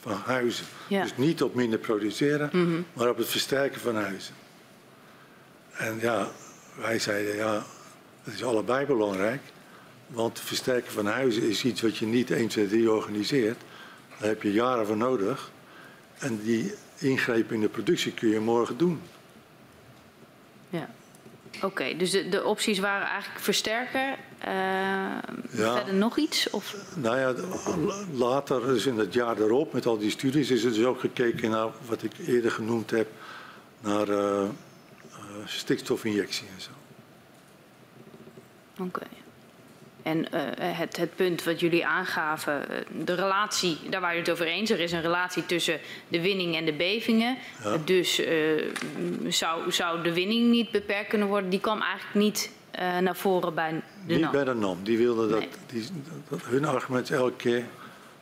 van 0.00 0.12
huizen. 0.12 0.66
Ja. 0.88 1.02
Dus 1.02 1.16
niet 1.16 1.42
op 1.42 1.54
minder 1.54 1.78
produceren, 1.78 2.50
maar 2.92 3.08
op 3.08 3.16
het 3.16 3.28
versterken 3.28 3.80
van 3.80 3.96
huizen. 3.96 4.34
En 5.72 5.98
ja, 6.00 6.28
wij 6.80 6.98
zeiden 6.98 7.36
ja, 7.36 7.64
het 8.22 8.34
is 8.34 8.44
allebei 8.44 8.86
belangrijk. 8.86 9.40
Want 10.06 10.38
het 10.38 10.46
versterken 10.46 10.92
van 10.92 11.06
huizen 11.06 11.42
is 11.42 11.64
iets 11.64 11.82
wat 11.82 11.96
je 11.96 12.06
niet 12.06 12.30
1, 12.30 12.48
2, 12.48 12.66
3 12.68 12.90
organiseert. 12.90 13.60
Daar 14.18 14.28
heb 14.28 14.42
je 14.42 14.52
jaren 14.52 14.86
voor 14.86 14.96
nodig. 14.96 15.50
En 16.18 16.40
die 16.42 16.74
ingreep 16.98 17.52
in 17.52 17.60
de 17.60 17.68
productie 17.68 18.12
kun 18.12 18.28
je 18.28 18.40
morgen 18.40 18.76
doen. 18.76 19.00
Oké, 21.62 21.96
dus 21.96 22.10
de, 22.10 22.28
de 22.28 22.44
opties 22.44 22.78
waren 22.78 23.06
eigenlijk 23.06 23.40
versterken. 23.40 24.16
eh, 24.38 24.52
Ja. 25.50 25.74
Verder 25.76 25.94
nog 25.94 26.18
iets? 26.18 26.50
Of? 26.50 26.74
Nou 26.94 27.18
ja, 27.18 27.34
later, 28.12 28.60
dus 28.66 28.86
in 28.86 28.98
het 28.98 29.12
jaar 29.12 29.38
erop, 29.38 29.72
met 29.72 29.86
al 29.86 29.98
die 29.98 30.10
studies, 30.10 30.50
is 30.50 30.64
er 30.64 30.72
dus 30.72 30.84
ook 30.84 31.00
gekeken 31.00 31.50
naar 31.50 31.68
wat 31.86 32.02
ik 32.02 32.12
eerder 32.26 32.50
genoemd 32.50 32.90
heb, 32.90 33.08
naar 33.80 34.08
eh, 34.08 34.42
eh, 34.42 34.48
stikstofinjectie 35.44 36.46
en 36.54 36.60
zo. 36.62 36.70
Oké. 38.82 39.02
En 40.06 40.32
eh, 40.32 40.40
het, 40.78 40.96
het 40.96 41.16
punt 41.16 41.44
wat 41.44 41.60
jullie 41.60 41.86
aangaven, 41.86 42.68
eh, 42.70 42.76
de 43.04 43.14
relatie, 43.14 43.78
daar 43.90 44.00
waren 44.00 44.16
jullie 44.16 44.32
het 44.32 44.40
over 44.40 44.46
eens. 44.54 44.70
Er 44.70 44.80
is 44.80 44.92
een 44.92 45.00
relatie 45.00 45.46
tussen 45.46 45.80
de 46.08 46.20
winning 46.20 46.56
en 46.56 46.64
de 46.64 46.72
bevingen. 46.72 47.36
Ja. 47.64 47.76
Dus 47.84 48.18
eh, 48.24 48.34
zou, 49.28 49.72
zou 49.72 50.02
de 50.02 50.12
winning 50.12 50.50
niet 50.50 50.70
beperkt 50.70 51.08
kunnen 51.08 51.28
worden? 51.28 51.50
Die 51.50 51.60
kwam 51.60 51.80
eigenlijk 51.82 52.14
niet 52.14 52.50
naar 53.00 53.16
voren 53.16 53.54
bij 53.54 53.70
de 53.70 53.80
Niet 54.12 54.20
NAM. 54.20 54.30
bij 54.32 54.44
de 54.44 54.54
NAM. 54.54 54.78
Die 54.82 54.98
wilden 54.98 55.28
dat, 55.28 55.38
Nee. 55.38 55.48
die, 55.66 55.84
dat, 56.28 56.40
hun 56.44 56.64
argument 56.64 57.10
is 57.10 57.16
elke 57.16 57.36
keer 57.36 57.64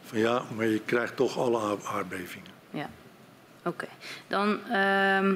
van 0.04 0.18
ja, 0.18 0.42
maar 0.56 0.66
je 0.66 0.80
krijgt 0.84 1.16
toch 1.16 1.38
alle 1.38 1.60
aard- 1.60 1.84
aardbevingen. 1.84 2.50
Ja, 2.70 2.90
oké. 3.64 3.86
Dan 4.26 4.58
ehm, 4.70 5.34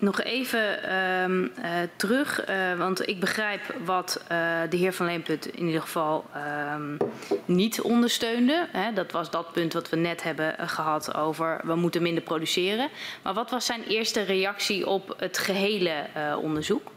nog 0.00 0.22
even 0.22 0.82
ehm, 0.82 1.46
eh, 1.54 1.70
terug, 1.96 2.40
eh, 2.44 2.74
want 2.78 3.08
ik 3.08 3.20
begrijp 3.20 3.60
wat 3.84 4.22
eh, 4.28 4.38
de 4.70 4.76
heer 4.76 4.92
Van 4.92 5.06
Leemput 5.06 5.46
in 5.46 5.66
ieder 5.66 5.80
geval 5.80 6.24
ehm, 6.34 6.96
niet 7.44 7.80
ondersteunde. 7.80 8.68
Hè, 8.72 8.92
dat 8.92 9.12
was 9.12 9.30
dat 9.30 9.52
punt 9.52 9.72
wat 9.72 9.88
we 9.88 9.96
net 9.96 10.22
hebben 10.22 10.58
eh, 10.58 10.68
gehad 10.68 11.14
over 11.14 11.60
we 11.64 11.74
moeten 11.74 12.02
minder 12.02 12.22
produceren. 12.22 12.88
Maar 13.22 13.34
wat 13.34 13.50
was 13.50 13.66
zijn 13.66 13.82
eerste 13.82 14.22
reactie 14.22 14.86
op 14.86 15.14
het 15.18 15.38
gehele 15.38 16.06
eh, 16.14 16.36
onderzoek? 16.40 16.90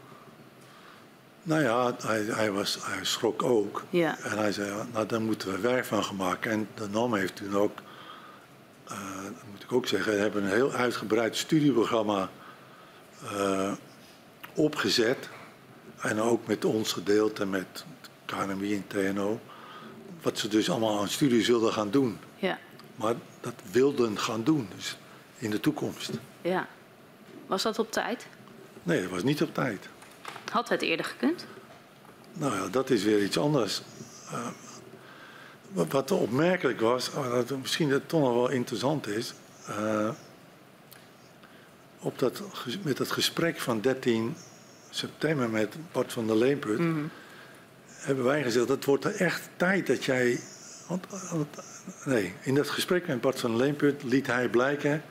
Nou 1.42 1.62
ja, 1.62 1.94
hij, 2.06 2.22
hij, 2.28 2.50
was, 2.50 2.78
hij 2.82 3.04
schrok 3.04 3.42
ook. 3.42 3.84
Ja. 3.90 4.16
En 4.22 4.38
hij 4.38 4.52
zei, 4.52 4.70
nou 4.92 5.06
daar 5.06 5.20
moeten 5.20 5.52
we 5.52 5.60
werk 5.60 5.84
van 5.84 6.04
gaan 6.04 6.16
maken. 6.16 6.50
En 6.50 6.68
de 6.74 6.88
NAM 6.88 7.14
heeft 7.14 7.36
toen 7.36 7.56
ook, 7.56 7.78
dat 8.84 9.44
moet 9.50 9.62
ik 9.62 9.72
ook 9.72 9.86
zeggen, 9.86 10.20
hebben 10.20 10.42
een 10.42 10.50
heel 10.50 10.72
uitgebreid 10.72 11.36
studieprogramma 11.36 12.30
eh, 13.30 13.72
opgezet. 14.54 15.28
En 16.00 16.20
ook 16.20 16.46
met 16.46 16.64
ons 16.64 16.92
gedeeld 16.92 17.40
en 17.40 17.50
met 17.50 17.84
KNMI 18.24 18.74
en 18.74 18.84
TNO. 18.86 19.40
Wat 20.22 20.38
ze 20.38 20.48
dus 20.48 20.70
allemaal 20.70 21.00
aan 21.00 21.08
studie 21.08 21.44
zullen 21.44 21.72
gaan 21.72 21.90
doen. 21.90 22.18
Ja, 22.36 22.58
Maar 22.96 23.14
dat 23.40 23.54
wilden 23.70 24.18
gaan 24.18 24.42
doen, 24.44 24.68
dus 24.76 24.96
in 25.36 25.50
de 25.50 25.60
toekomst. 25.60 26.10
ja. 26.42 26.68
Was 27.46 27.62
dat 27.62 27.78
op 27.78 27.92
tijd? 27.92 28.26
Nee, 28.82 29.02
dat 29.02 29.10
was 29.10 29.22
niet 29.22 29.42
op 29.42 29.54
tijd. 29.54 29.88
Had 30.50 30.68
het 30.68 30.82
eerder 30.82 31.06
gekund? 31.06 31.46
Nou 32.32 32.54
ja, 32.54 32.68
dat 32.68 32.90
is 32.90 33.02
weer 33.04 33.22
iets 33.22 33.38
anders. 33.38 33.82
Eh, 34.30 34.46
wat, 35.68 35.92
wat 35.92 36.10
opmerkelijk 36.10 36.80
was, 36.80 37.10
maar 37.10 37.30
dat 37.30 37.50
misschien 37.58 37.88
dat 37.88 38.02
toch 38.08 38.20
nog 38.20 38.32
wel 38.34 38.48
interessant 38.50 39.06
is. 39.06 39.34
eh, 39.66 40.08
op 42.02 42.18
dat, 42.18 42.42
met 42.82 42.96
dat 42.96 43.10
gesprek 43.10 43.60
van 43.60 43.80
13 43.80 44.36
september 44.90 45.50
met 45.50 45.74
Bart 45.92 46.12
van 46.12 46.26
der 46.26 46.36
Leenput. 46.36 46.80
hebben 47.88 48.24
wij 48.24 48.42
gezegd: 48.42 48.68
het 48.68 48.84
wordt 48.84 49.04
er 49.04 49.14
echt 49.14 49.48
tijd 49.56 49.86
dat 49.86 50.04
jij. 50.04 50.40
Want, 50.86 51.06
nee, 52.04 52.34
in 52.40 52.54
dat 52.54 52.68
gesprek 52.70 53.06
met 53.06 53.20
Bart 53.20 53.40
van 53.40 53.50
der 53.50 53.60
Leenput 53.60 54.02
liet 54.02 54.26
hij 54.26 54.48
blijken 54.48 55.02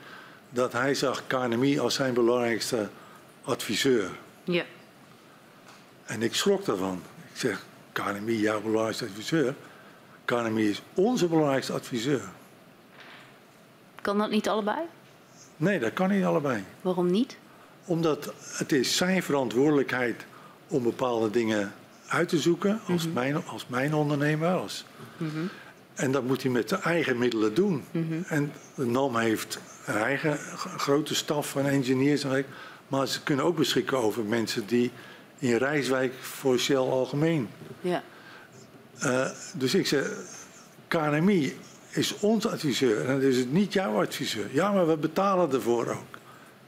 dat 0.50 0.72
hij 0.72 0.94
zag 0.94 1.26
KNMI 1.26 1.78
als 1.78 1.94
zijn 1.94 2.14
belangrijkste 2.14 2.88
adviseur. 3.42 4.10
Ja. 4.44 4.64
En 6.04 6.22
ik 6.22 6.34
schrok 6.34 6.64
daarvan. 6.64 7.02
Ik 7.32 7.38
zeg, 7.38 7.64
KNMI, 7.92 8.40
jouw 8.40 8.60
belangrijkste 8.60 9.04
adviseur. 9.04 9.54
KNMI 10.24 10.68
is 10.68 10.82
onze 10.94 11.26
belangrijkste 11.26 11.72
adviseur. 11.72 12.22
Kan 14.00 14.18
dat 14.18 14.30
niet 14.30 14.48
allebei? 14.48 14.78
Nee, 15.62 15.78
dat 15.78 15.92
kan 15.92 16.10
niet 16.10 16.24
allebei. 16.24 16.64
Waarom 16.80 17.10
niet? 17.10 17.36
Omdat 17.84 18.32
het 18.56 18.72
is 18.72 18.96
zijn 18.96 19.22
verantwoordelijkheid 19.22 20.26
om 20.68 20.82
bepaalde 20.82 21.30
dingen 21.30 21.72
uit 22.06 22.28
te 22.28 22.38
zoeken 22.38 22.80
als, 22.88 23.08
mijn, 23.08 23.46
als 23.46 23.66
mijn 23.66 23.94
ondernemer. 23.94 24.48
Als, 24.48 24.84
En 25.94 26.12
dat 26.12 26.24
moet 26.24 26.42
hij 26.42 26.50
met 26.50 26.68
zijn 26.68 26.82
eigen 26.82 27.18
middelen 27.18 27.54
doen. 27.54 27.84
En 28.26 28.52
de 28.74 28.86
NAM 28.86 29.16
heeft 29.16 29.58
een 29.86 29.94
eigen 29.94 30.38
grote 30.76 31.14
staf 31.14 31.50
van 31.50 31.66
engineers. 31.66 32.24
Maar 32.88 33.06
ze 33.06 33.22
kunnen 33.22 33.44
ook 33.44 33.56
beschikken 33.56 33.98
over 33.98 34.24
mensen 34.24 34.66
die 34.66 34.90
in 35.38 35.56
Rijswijk 35.56 36.12
voor 36.20 36.58
Shell 36.58 36.76
algemeen 36.76 37.48
Ja. 37.80 38.02
Eh, 38.98 39.30
dus 39.54 39.74
ik 39.74 39.86
zeg, 39.86 40.10
KNMI 40.88 41.56
is 41.96 42.18
ons 42.18 42.46
adviseur 42.46 43.06
en 43.06 43.14
het 43.14 43.22
is 43.22 43.36
het 43.36 43.52
niet 43.52 43.72
jouw 43.72 44.00
adviseur. 44.02 44.46
Ja, 44.52 44.72
maar 44.72 44.88
we 44.88 44.96
betalen 44.96 45.52
ervoor 45.52 45.86
ook. 45.88 46.18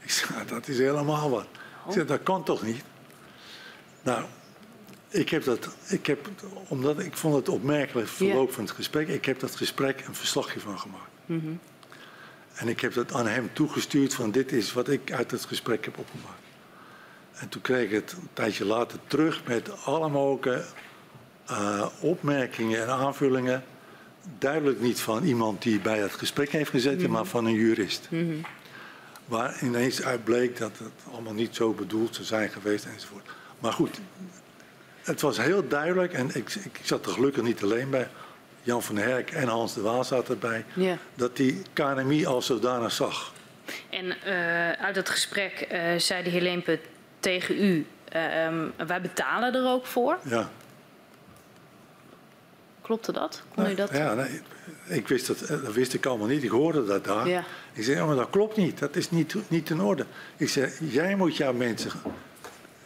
Ik 0.00 0.10
zeg, 0.10 0.30
nou, 0.30 0.46
dat 0.46 0.68
is 0.68 0.78
helemaal 0.78 1.30
wat. 1.30 1.46
Ik 1.86 1.92
zeg, 1.92 2.06
dat 2.06 2.22
kan 2.22 2.44
toch 2.44 2.62
niet? 2.62 2.84
Nou, 4.02 4.24
ik 5.08 5.28
heb 5.28 5.44
dat, 5.44 5.68
ik 5.86 6.06
heb, 6.06 6.28
omdat 6.68 6.98
ik 6.98 7.16
vond 7.16 7.34
het 7.34 7.48
opmerkelijk 7.48 8.08
verloop 8.08 8.52
van 8.52 8.64
het 8.64 8.72
gesprek, 8.72 9.08
ik 9.08 9.24
heb 9.24 9.40
dat 9.40 9.56
gesprek 9.56 10.04
een 10.06 10.14
verslagje 10.14 10.60
van 10.60 10.78
gemaakt. 10.78 11.10
En 12.54 12.68
ik 12.68 12.80
heb 12.80 12.94
dat 12.94 13.12
aan 13.12 13.26
hem 13.26 13.50
toegestuurd 13.52 14.14
van 14.14 14.30
dit 14.30 14.52
is 14.52 14.72
wat 14.72 14.88
ik 14.88 15.12
uit 15.12 15.30
het 15.30 15.44
gesprek 15.44 15.84
heb 15.84 15.98
opgemaakt. 15.98 16.42
En 17.34 17.48
toen 17.48 17.62
kreeg 17.62 17.84
ik 17.84 17.90
het 17.90 18.12
een 18.12 18.28
tijdje 18.32 18.64
later 18.64 18.98
terug 19.06 19.44
met 19.46 19.84
alle 19.84 20.08
mogelijke 20.08 20.64
eh, 21.46 21.86
opmerkingen 22.00 22.82
en 22.82 22.88
aanvullingen. 22.88 23.64
Duidelijk 24.38 24.80
niet 24.80 25.00
van 25.00 25.24
iemand 25.24 25.62
die 25.62 25.80
bij 25.80 25.98
het 25.98 26.12
gesprek 26.12 26.50
heeft 26.50 26.70
gezeten, 26.70 27.10
maar 27.10 27.24
van 27.24 27.46
een 27.46 27.54
jurist. 27.54 28.08
Waar 29.24 29.62
ineens 29.62 30.02
uitbleek 30.02 30.58
dat 30.58 30.78
het 30.78 31.12
allemaal 31.12 31.32
niet 31.32 31.54
zo 31.54 31.72
bedoeld 31.72 32.14
zou 32.14 32.26
zijn 32.26 32.50
geweest 32.50 32.84
enzovoort. 32.84 33.30
Maar 33.58 33.72
goed, 33.72 34.00
het 35.02 35.20
was 35.20 35.38
heel 35.38 35.68
duidelijk 35.68 36.12
en 36.12 36.30
ik, 36.34 36.54
ik 36.54 36.80
zat 36.82 37.06
er 37.06 37.12
gelukkig 37.12 37.42
niet 37.42 37.62
alleen 37.62 37.90
bij. 37.90 38.08
Jan 38.62 38.82
van 38.82 38.96
Herk 38.96 39.30
en 39.30 39.48
Hans 39.48 39.74
de 39.74 39.80
Waal 39.80 40.04
zaten 40.04 40.34
erbij. 40.34 40.64
Ja. 40.74 40.96
Dat 41.14 41.36
die 41.36 41.62
KNMI 41.72 42.26
als 42.26 42.46
zodanig 42.46 42.92
zag. 42.92 43.32
En 43.90 44.22
eh, 44.22 44.70
uit 44.70 44.96
het 44.96 45.08
gesprek 45.08 45.52
eh, 45.60 45.80
zei 45.96 46.22
de 46.22 46.30
heer 46.30 46.40
Leemput 46.40 46.80
tegen 47.20 47.62
u, 47.64 47.86
eh, 48.08 48.46
ehm, 48.46 48.66
wij 48.86 49.00
betalen 49.00 49.54
er 49.54 49.66
ook 49.66 49.86
voor. 49.86 50.18
Ja. 50.22 50.50
Klopte 52.84 53.12
dat? 53.12 53.42
Kon 53.54 53.66
u 53.66 53.74
dat? 53.74 53.90
Ja, 53.92 54.14
nee, 54.14 54.40
ik 54.86 55.08
wist 55.08 55.26
dat, 55.26 55.40
eh, 55.40 55.48
dat 55.48 55.72
wist 55.72 55.94
ik 55.94 56.06
allemaal 56.06 56.26
niet. 56.26 56.42
Ik 56.42 56.50
hoorde 56.50 56.84
dat 56.84 57.04
daar. 57.04 57.28
Ja. 57.28 57.44
Ik 57.72 57.84
zei, 57.84 58.04
maar 58.04 58.16
dat 58.16 58.30
klopt 58.30 58.56
niet. 58.56 58.78
Dat 58.78 58.96
is 58.96 59.10
niet, 59.10 59.34
niet 59.48 59.70
in 59.70 59.80
orde. 59.80 60.06
Ik 60.36 60.48
zei, 60.48 60.72
jij 60.78 61.16
moet 61.16 61.36
jouw 61.36 61.52
mensen 61.52 61.90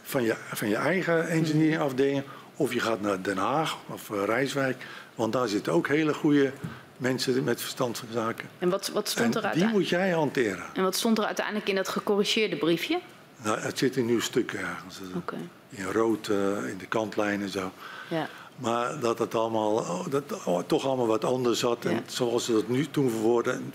van 0.03 0.23
je, 0.23 0.35
van 0.53 0.69
je 0.69 0.75
eigen 0.75 1.27
engineeringafdeling... 1.27 2.23
of 2.55 2.73
je 2.73 2.79
gaat 2.79 3.01
naar 3.01 3.21
Den 3.21 3.37
Haag 3.37 3.77
of 3.87 4.09
eh, 4.11 4.23
Rijswijk... 4.25 4.85
want 5.15 5.33
daar 5.33 5.47
zitten 5.47 5.73
ook 5.73 5.87
hele 5.87 6.13
goede 6.13 6.51
mensen 6.97 7.43
met 7.43 7.61
verstand 7.61 7.97
van 7.97 8.07
zaken. 8.11 8.49
En 8.59 8.69
wat, 8.69 8.89
wat, 8.93 9.05
En 9.05 9.11
stond 9.11 9.35
er 9.35 9.41
die 9.41 9.49
uiteindelijk, 9.49 9.73
moet 9.73 9.89
jij 9.89 10.09
hanteren. 10.09 10.65
en 10.73 10.83
wat 10.83 10.95
stond 10.95 11.17
er 11.17 11.25
uiteindelijk 11.25 11.69
in 11.69 11.75
dat 11.75 11.87
gecorrigeerde 11.87 12.55
briefje? 12.55 12.99
Nou, 13.43 13.59
het 13.59 13.77
zit 13.77 13.95
in 13.95 14.05
nieuw 14.05 14.19
stuk 14.19 14.53
ergens. 14.53 14.99
Oké. 15.15 15.35
In 15.69 15.85
rood, 15.85 16.27
eh, 16.27 16.67
in 16.67 16.77
de 16.77 16.87
kantlijn 16.87 17.41
en 17.41 17.49
zo. 17.49 17.71
Ja. 18.09 18.29
Maar 18.59 18.99
dat 18.99 19.19
het 19.19 19.35
allemaal, 19.35 20.03
dat, 20.09 20.23
toch 20.67 20.85
allemaal 20.85 21.07
wat 21.07 21.25
anders 21.25 21.59
zat. 21.59 21.83
Ja. 21.83 21.89
En 21.89 22.03
zoals 22.07 22.45
ze 22.45 22.51
dat 22.51 22.67
nu 22.67 22.87
toen 22.91 23.09
verwoorden, 23.09 23.73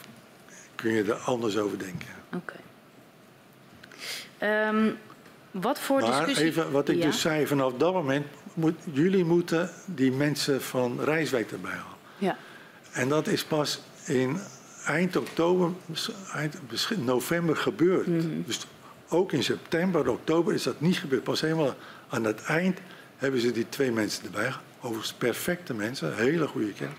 kun 0.74 0.90
je 0.92 1.02
er 1.02 1.14
anders 1.14 1.56
over 1.56 1.78
denken. 1.78 2.08
Oké. 2.34 2.54
Ehm, 4.38 4.90
wat 5.50 5.80
voor 5.80 6.00
Maar 6.00 6.10
discussie... 6.10 6.44
even 6.46 6.70
wat 6.70 6.88
ik 6.88 6.96
Ja. 6.96 7.06
dus 7.06 7.20
zei, 7.20 7.46
vanaf 7.46 7.72
dat 7.76 7.92
moment, 7.92 8.26
moet, 8.54 8.74
jullie 8.92 9.24
moeten 9.24 9.70
die 9.84 10.12
mensen 10.12 10.62
van 10.62 11.00
Rijswijk 11.00 11.50
erbij 11.50 11.70
halen. 11.70 11.98
Ja, 12.18 12.36
En 12.92 13.08
dat 13.08 13.26
is 13.26 13.44
pas 13.44 13.80
in 14.06 14.38
eind 14.86 15.16
oktober, 15.16 15.70
eind 16.32 16.56
misschien 16.70 17.04
november 17.04 17.56
gebeurd. 17.56 18.06
Dus 18.46 18.66
ook 19.08 19.32
in 19.32 19.42
september, 19.42 20.08
oktober 20.10 20.54
is 20.54 20.62
dat 20.62 20.80
niet 20.80 20.96
gebeurd. 20.98 21.22
Pas 21.22 21.40
helemaal 21.40 21.74
aan 22.08 22.24
het 22.24 22.42
eind 22.42 22.78
hebben 23.16 23.40
ze 23.40 23.50
die 23.52 23.68
twee 23.68 23.92
mensen 23.92 24.24
erbij. 24.24 24.52
Overigens 24.84 25.12
perfecte 25.12 25.74
mensen, 25.74 26.16
hele 26.16 26.46
goede 26.46 26.72
kennis. 26.72 26.96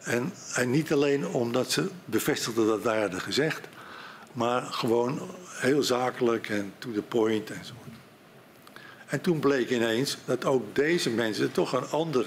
En, 0.00 0.32
en 0.54 0.70
niet 0.70 0.92
alleen 0.92 1.26
omdat 1.26 1.70
ze 1.70 1.90
bevestigden 2.04 2.66
dat 2.66 2.82
wij 2.82 3.00
hadden 3.00 3.20
gezegd, 3.20 3.68
maar 4.32 4.62
gewoon 4.62 5.20
heel 5.48 5.82
zakelijk 5.82 6.48
en 6.48 6.72
to 6.78 6.92
the 6.92 7.02
point 7.02 7.50
enzovoort. 7.50 7.88
En 9.06 9.20
toen 9.20 9.38
bleek 9.38 9.70
ineens 9.70 10.16
dat 10.24 10.44
ook 10.44 10.74
deze 10.74 11.10
mensen 11.10 11.52
toch 11.52 11.72
een 11.72 11.88
ander 11.88 12.26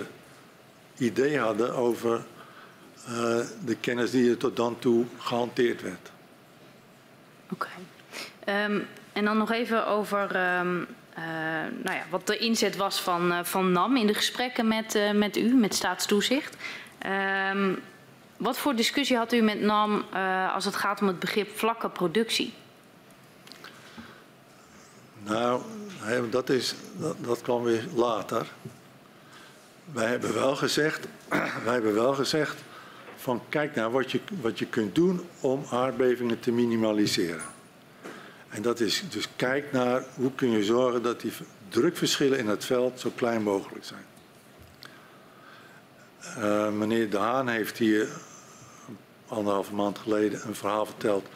idee 0.98 1.40
hadden 1.40 1.74
over 1.74 2.26
eh, 3.06 3.40
de 3.66 3.76
kennis 3.80 4.12
die 4.12 4.30
er 4.30 4.38
tot 4.38 4.56
dan 4.56 4.80
toe 4.80 5.06
gehanteerd 5.18 5.82
werd. 5.82 6.12
oké. 7.50 7.70
Ehm, 8.44 8.80
en 9.14 9.26
dan 9.26 9.38
nog 9.38 9.52
even 9.52 9.88
over 9.88 10.36
ehm, 10.36 10.82
eh, 11.16 11.24
nou 11.84 11.96
ja, 11.98 12.04
wat 12.10 12.28
de 12.28 12.38
inzet 12.38 12.76
was 12.76 13.02
van, 13.02 13.32
eh, 13.32 13.44
van 13.44 13.72
NAM 13.72 13.98
in 13.98 14.08
de 14.08 14.14
gesprekken 14.14 14.68
met, 14.68 14.96
eh, 14.96 15.12
met 15.12 15.38
u, 15.38 15.54
met 15.54 15.76
staatstoezicht. 15.76 16.56
Ehm, 16.98 17.74
wat 18.38 18.58
voor 18.58 18.76
discussie 18.76 19.18
had 19.18 19.34
u 19.34 19.42
met 19.42 19.62
NAM 19.62 20.06
als 20.54 20.66
het 20.66 20.76
gaat 20.76 21.02
om 21.02 21.08
het 21.08 21.20
begrip 21.20 21.58
vlakke 21.58 21.90
productie? 21.90 22.54
Nou, 25.24 25.62
dat, 26.30 26.50
is, 26.50 26.76
dat, 26.98 27.16
dat 27.20 27.42
kwam 27.42 27.64
weer 27.64 27.86
later. 27.96 28.48
Wij 29.92 30.08
hebben 30.08 30.34
wel 30.34 30.56
gezegd, 30.56 31.08
wij 31.66 31.74
hebben 31.74 31.94
wel 31.94 32.14
gezegd 32.14 32.64
van 33.16 33.42
kijk 33.50 33.76
naar 33.76 33.92
wat 33.92 34.12
je, 34.12 34.20
wat 34.42 34.60
je 34.60 34.66
kunt 34.66 34.96
doen 34.96 35.22
om 35.40 35.66
aardbevingen 35.70 36.40
te 36.40 36.52
minimaliseren. 36.52 37.53
En 38.54 38.62
dat 38.62 38.80
is 38.80 39.04
dus 39.10 39.28
kijk 39.36 39.72
naar 39.72 40.04
hoe 40.16 40.32
kun 40.36 40.52
je 40.52 40.64
zorgen 40.64 41.04
dat 41.04 41.22
die 41.22 41.32
drukverschillen 41.70 42.38
in 42.38 42.48
het 42.48 42.66
veld 42.66 43.00
zo 43.00 43.12
klein 43.16 43.44
mogelijk 43.44 43.86
zijn. 43.86 44.06
Eh, 46.20 46.70
meneer 46.70 47.10
De 47.10 47.18
Haan 47.18 47.48
heeft 47.48 47.78
hier 47.78 48.08
anderhalve 49.28 49.74
maand 49.74 49.98
geleden 49.98 50.48
een 50.48 50.56
verhaal 50.56 50.86
verteld 50.86 51.28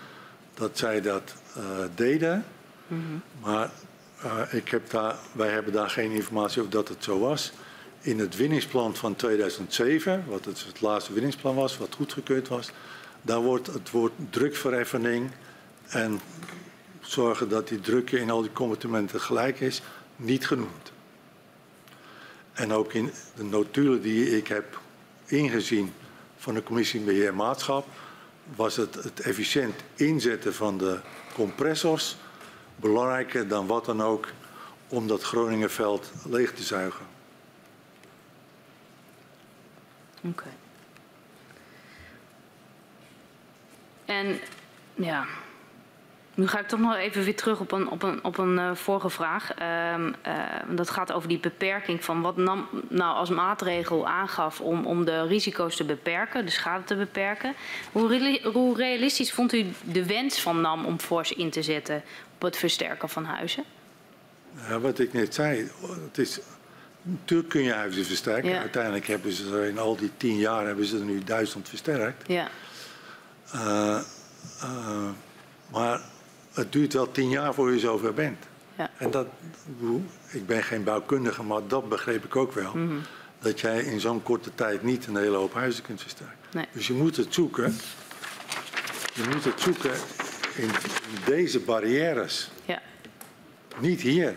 dat 0.53 0.77
zij 0.77 1.01
dat 1.01 1.33
eh, 1.55 1.63
deden. 1.95 2.45
Maar 3.41 3.69
eh, 4.21 4.41
ik 4.51 4.69
heb 4.69 4.89
daar, 4.89 5.15
wij 5.31 5.49
hebben 5.49 5.73
daar 5.73 5.89
geen 5.89 6.11
informatie 6.11 6.59
over 6.59 6.71
dat 6.71 6.87
het 6.87 7.03
zo 7.03 7.19
was. 7.19 7.51
In 8.01 8.19
het 8.19 8.35
winningsplan 8.35 8.95
van 8.95 9.15
2007, 9.15 10.23
wat 10.27 10.45
het, 10.45 10.65
het 10.67 10.81
laatste 10.81 11.13
winningsplan 11.13 11.55
was, 11.55 11.77
wat 11.77 11.95
goedgekeurd 11.95 12.47
was, 12.47 12.71
daar 13.21 13.41
wordt 13.41 13.67
het 13.67 13.91
woord 13.91 14.13
drukverheffening 14.29 15.31
en 15.87 16.19
zorgen 17.11 17.49
dat 17.49 17.67
die 17.67 17.79
drukken 17.79 18.19
in 18.19 18.29
al 18.29 18.41
die 18.41 18.51
compartimenten 18.51 19.21
gelijk 19.21 19.59
is, 19.59 19.81
niet 20.15 20.47
genoemd. 20.47 20.91
En 22.53 22.73
ook 22.73 22.93
in 22.93 23.11
de 23.35 23.43
notulen 23.43 24.01
die 24.01 24.37
ik 24.37 24.47
heb 24.47 24.79
ingezien 25.25 25.93
van 26.37 26.53
de 26.53 26.63
commissie 26.63 26.99
Beheer 26.99 27.35
Maatschap, 27.35 27.87
was 28.55 28.75
het 28.75 28.95
het 28.95 29.19
efficiënt 29.19 29.75
inzetten 29.95 30.53
van 30.53 30.77
de 30.77 30.99
compressors 31.33 32.17
belangrijker 32.75 33.47
dan 33.47 33.67
wat 33.67 33.85
dan 33.85 34.01
ook 34.01 34.27
om 34.87 35.07
dat 35.07 35.23
Groningenveld 35.23 36.11
leeg 36.29 36.53
te 36.53 36.63
zuigen. 36.63 37.05
Oké. 40.21 40.49
En 44.05 44.39
ja, 44.95 45.25
nu 46.37 46.47
ga 46.47 46.59
ik 46.59 46.67
toch 46.67 46.79
nog 46.79 46.95
even 46.95 47.23
weer 47.23 47.35
terug 47.35 47.59
op 47.59 47.71
een, 47.71 47.89
op 47.89 48.03
een, 48.03 48.23
op 48.23 48.37
een 48.37 48.59
eh, 48.59 48.75
vorige 48.75 49.09
vraag. 49.09 49.53
Ehm, 49.53 50.11
eh, 50.21 50.33
dat 50.69 50.89
gaat 50.89 51.11
over 51.11 51.29
die 51.29 51.39
beperking 51.39 52.03
van 52.03 52.21
wat 52.21 52.37
NAM 52.37 52.67
nou 52.87 53.15
als 53.15 53.29
maatregel 53.29 54.07
aangaf 54.07 54.61
om, 54.61 54.85
om 54.85 55.05
de 55.05 55.27
risico's 55.27 55.75
te 55.75 55.83
beperken, 55.83 56.45
de 56.45 56.51
schade 56.51 56.83
te 56.83 56.95
beperken. 56.95 57.53
Hoe, 57.91 58.07
reali- 58.07 58.41
hoe 58.43 58.75
realistisch 58.75 59.31
vond 59.33 59.53
u 59.53 59.65
de 59.83 60.05
wens 60.05 60.41
van 60.41 60.61
NAM 60.61 60.85
om 60.85 60.99
fors 60.99 61.31
in 61.33 61.49
te 61.49 61.61
zetten 61.61 62.03
op 62.35 62.41
het 62.41 62.57
versterken 62.57 63.09
van 63.09 63.25
huizen? 63.25 63.63
Ja, 64.67 64.79
wat 64.79 64.99
ik 64.99 65.13
net 65.13 65.33
zei, 65.33 65.71
het 66.03 66.17
is, 66.17 66.39
natuurlijk 67.01 67.49
kun 67.49 67.63
je 67.63 67.73
huizen 67.73 68.05
versterken. 68.05 68.49
Ja. 68.49 68.59
Uiteindelijk 68.59 69.07
hebben 69.07 69.31
ze 69.31 69.55
er 69.55 69.65
in 69.65 69.79
al 69.79 69.95
die 69.95 70.11
tien 70.17 70.37
jaar 70.37 70.65
hebben 70.65 70.85
ze 70.85 70.97
er 70.97 71.05
nu 71.05 71.23
duizend 71.23 71.69
versterkt. 71.69 72.27
Ja, 72.27 72.49
eh, 73.51 73.99
maar 75.71 76.01
het 76.57 76.71
duurt 76.71 76.93
wel 76.93 77.11
tien 77.11 77.29
jaar 77.29 77.53
voor 77.53 77.71
je 77.71 77.79
zover 77.79 78.13
bent. 78.13 78.45
ja, 78.77 78.89
En 78.97 79.11
dat, 79.11 79.27
ik 80.31 80.47
ben 80.47 80.63
geen 80.63 80.83
bouwkundige, 80.83 81.43
maar 81.43 81.61
dat 81.67 81.89
begreep 81.89 82.25
ik 82.25 82.35
ook 82.35 82.53
wel. 82.53 82.73
Mhm. 82.73 82.95
Dat 83.39 83.59
jij 83.59 83.83
in 83.83 83.99
zo'n 83.99 84.23
korte 84.23 84.55
tijd 84.55 84.83
niet 84.83 85.07
een 85.07 85.15
hele 85.17 85.37
hoop 85.37 85.53
huizen 85.53 85.83
kunt 85.83 86.01
versterken. 86.01 86.35
Nee. 86.51 86.65
Dus 86.71 86.87
je 86.87 86.93
moet 86.93 87.17
het 87.17 87.33
zoeken. 87.33 87.75
Je 89.13 89.23
moet 89.33 89.43
het 89.43 89.61
zoeken 89.61 89.91
in, 90.55 90.69
deze 91.25 91.59
barrières. 91.59 92.49
ja. 92.65 92.81
Niet 93.79 94.01
hier. 94.01 94.35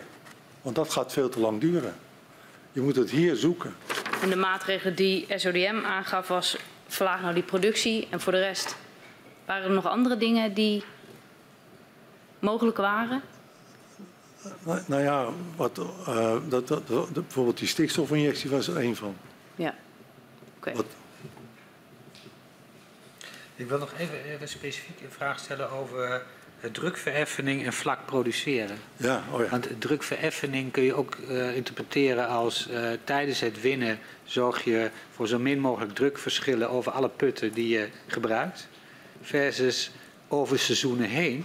Want 0.63 0.77
dat 0.77 0.93
gaat 0.93 1.13
veel 1.13 1.29
te 1.29 1.41
lang 1.41 1.61
duren. 1.61 1.95
Je 2.73 2.81
moet 2.81 2.97
het 2.97 3.11
hier 3.11 3.37
zoeken. 3.37 3.75
En 4.23 4.29
de 4.31 4.37
maatregel 4.37 4.95
die 4.95 5.27
SODM 5.37 5.81
aangaf 5.85 6.29
was 6.29 6.57
verlaag 6.89 7.21
nou 7.21 7.35
die 7.35 7.43
productie 7.43 8.07
en 8.11 8.21
voor 8.21 8.33
de 8.33 8.39
rest 8.39 8.77
waren 9.45 9.65
er 9.65 9.71
nog 9.71 9.87
andere 9.87 10.17
dingen 10.17 10.55
die 10.55 10.85
mogelijk 12.41 12.77
waren? 12.77 13.23
Nou, 14.65 14.81
nou 14.87 15.03
ja, 15.03 15.29
wat, 15.57 15.79
eh, 16.07 16.37
dat, 16.49 16.69
dat, 16.69 16.87
dat- 16.89 17.13
bijvoorbeeld 17.13 17.59
die 17.59 17.69
stikstofinjectie 17.69 18.51
was 18.51 18.69
er 18.69 18.77
één 18.77 18.97
van. 18.97 19.17
Ja. 19.55 19.75
Oké. 20.57 20.73
Wat, 20.73 20.87
Ik 23.57 23.69
wil 23.69 23.79
nog 23.79 23.93
even, 23.99 24.25
even 24.25 24.49
specifiek 24.49 25.01
een 25.01 25.11
vraag 25.11 25.39
stellen 25.39 25.71
over 25.71 26.23
eh, 26.61 26.71
drukverheffening 26.71 27.65
en 27.65 27.73
vlak 27.73 28.07
produceren. 28.07 28.77
ja, 28.97 29.23
oh 29.33 29.41
ja. 29.45 29.49
Want 29.51 29.69
drukverheffening 29.79 30.73
kun 30.73 30.83
je 30.83 30.95
ook 30.95 31.15
eh, 31.15 31.57
interpreteren 31.57 32.29
als 32.29 32.69
eh, 32.69 32.91
tijdens 33.05 33.41
het 33.41 33.61
winnen 33.61 33.99
zorg 34.25 34.65
je 34.65 34.91
voor 35.15 35.29
zo 35.29 35.39
min 35.39 35.59
mogelijk 35.61 35.95
drukverschillen 35.95 36.71
over 36.71 36.93
alle 36.93 37.09
putten 37.09 37.53
die 37.53 37.69
je 37.69 37.89
gebruikt. 38.07 38.69
Versus 39.23 39.91
over 40.29 40.59
seizoenen 40.59 41.09
heen 41.09 41.45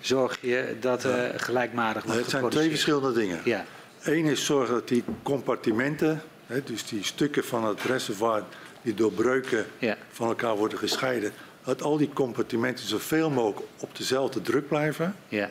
zorg 0.00 0.38
je 0.40 0.76
dat 0.80 1.04
er 1.04 1.40
gelijkmatig 1.40 2.04
wordt 2.04 2.18
het 2.20 2.30
zijn 2.30 2.48
twee 2.48 2.68
verschillende 2.68 3.12
dingen. 3.12 3.40
Ja, 3.44 3.64
Eén 4.02 4.24
is 4.24 4.44
zorgen 4.44 4.74
dat 4.74 4.88
die 4.88 5.04
compartimenten, 5.22 6.22
hè, 6.46 6.62
dus 6.62 6.86
die 6.86 7.04
stukken 7.04 7.44
van 7.44 7.64
het 7.64 7.82
reservoir 7.82 8.42
die 8.82 8.94
door 8.94 9.12
breuken 9.12 9.66
Ja. 9.78 9.96
van 10.12 10.28
elkaar 10.28 10.56
worden 10.56 10.78
gescheiden, 10.78 11.32
dat 11.64 11.82
al 11.82 11.96
die 11.96 12.10
compartimenten 12.12 12.86
zoveel 12.86 13.30
mogelijk 13.30 13.66
op 13.78 13.96
dezelfde 13.96 14.42
druk 14.42 14.68
blijven. 14.68 15.16
ja, 15.28 15.50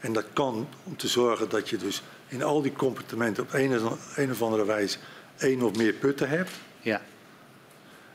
En 0.00 0.12
dat 0.12 0.24
kan 0.32 0.68
om 0.84 0.96
te 0.96 1.08
zorgen 1.08 1.48
dat 1.48 1.68
je 1.68 1.76
dus 1.76 2.02
in 2.28 2.42
al 2.42 2.62
die 2.62 2.72
compartimenten 2.72 3.42
op 3.42 3.52
een, 3.52 3.84
of- 3.86 4.16
een 4.16 4.30
of 4.30 4.42
andere 4.42 4.64
wijze 4.64 4.98
één 5.38 5.62
of 5.62 5.76
meer 5.76 5.92
putten 5.92 6.28
hebt. 6.28 6.50
ja, 6.80 7.00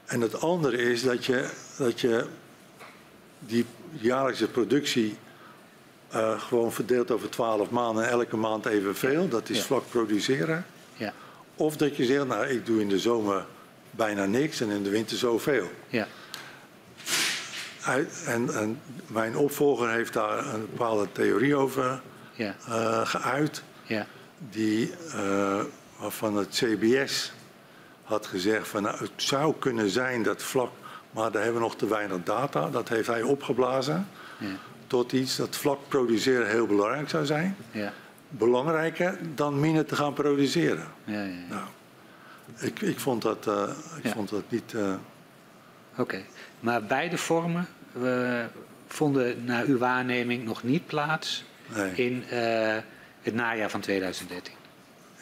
En 0.06 0.22
het 0.22 0.42
andere 0.42 0.78
is 0.78 1.04
dat 1.04 1.26
je, 1.26 1.50
dat 1.78 2.00
je 2.02 2.26
die 3.40 3.66
jaarlijkse 3.92 4.48
productie 4.48 5.18
eh, 6.10 6.40
gewoon 6.42 6.72
verdeelt 6.72 7.12
over 7.12 7.30
twaalf 7.30 7.70
maanden 7.70 8.04
en 8.04 8.10
elke 8.10 8.38
maand 8.38 8.66
evenveel. 8.66 9.28
Dat 9.30 9.50
is 9.50 9.58
Ja. 9.58 9.64
vlak 9.64 9.84
produceren. 9.90 10.66
ja, 10.94 11.14
Of 11.56 11.78
dat 11.78 11.96
je 11.98 12.06
zegt, 12.06 12.28
nou 12.28 12.46
ik 12.48 12.66
doe 12.66 12.82
in 12.82 12.90
de 12.90 13.00
zomer 13.00 13.46
bijna 13.92 14.26
niks 14.26 14.62
en 14.62 14.70
in 14.70 14.84
de 14.84 14.90
winter 14.90 15.18
zoveel. 15.18 15.70
ja, 15.88 16.08
Uit, 17.86 18.24
en, 18.26 18.54
en 18.56 18.80
mijn 19.08 19.38
opvolger 19.38 19.90
heeft 19.90 20.14
daar 20.14 20.54
een 20.54 20.62
bepaalde 20.72 21.08
theorie 21.12 21.56
over 21.56 22.02
ja, 22.34 22.56
eh, 22.68 23.02
geuit. 23.06 23.64
ja, 23.84 24.08
Die, 24.50 24.94
eh, 25.14 25.62
waarvan 26.00 26.36
het 26.38 26.50
CBS 26.50 27.34
had 28.04 28.26
gezegd 28.26 28.68
van 28.68 28.82
nou, 28.84 28.98
het 28.98 29.12
zou 29.16 29.54
kunnen 29.60 29.90
zijn 29.90 30.24
dat 30.24 30.44
vlak, 30.44 30.72
maar 31.12 31.32
daar 31.32 31.44
hebben 31.44 31.62
we 31.62 31.68
nog 31.68 31.76
te 31.78 31.88
weinig 31.88 32.18
data. 32.24 32.70
Dat 32.70 32.90
heeft 32.90 33.08
hij 33.08 33.22
opgeblazen 33.22 34.08
ja, 34.38 34.48
tot 34.88 35.12
iets 35.12 35.36
dat 35.36 35.56
vlak 35.56 35.80
produceren 35.88 36.50
heel 36.50 36.66
belangrijk 36.66 37.10
zou 37.10 37.26
zijn. 37.26 37.56
ja, 37.72 37.94
Belangrijker 38.30 39.18
dan 39.36 39.60
minder 39.60 39.86
te 39.86 39.96
gaan 39.96 40.14
produceren. 40.14 40.88
ja, 41.04 41.22
ja. 41.24 41.34
Nou, 41.50 41.64
ik, 42.60 42.82
ik, 42.82 43.00
vond, 43.00 43.22
dat, 43.22 43.48
eh, 43.48 43.70
ik 44.04 44.12
vond 44.12 44.30
dat 44.30 44.44
niet. 44.50 44.74
eh, 44.74 44.94
Oké, 45.98 46.22
maar 46.60 46.84
beide 46.84 47.18
vormen 47.18 47.68
eh, 48.04 48.44
vonden 48.88 49.46
naar 49.46 49.66
uw 49.66 49.78
waarneming 49.78 50.44
nog 50.44 50.64
niet 50.64 50.86
plaats 50.86 51.44
Nee. 51.68 51.92
in 51.96 52.24
eh, 52.30 52.78
het 53.22 53.34
najaar 53.34 53.70
van 53.70 53.80
2013. 53.82 54.54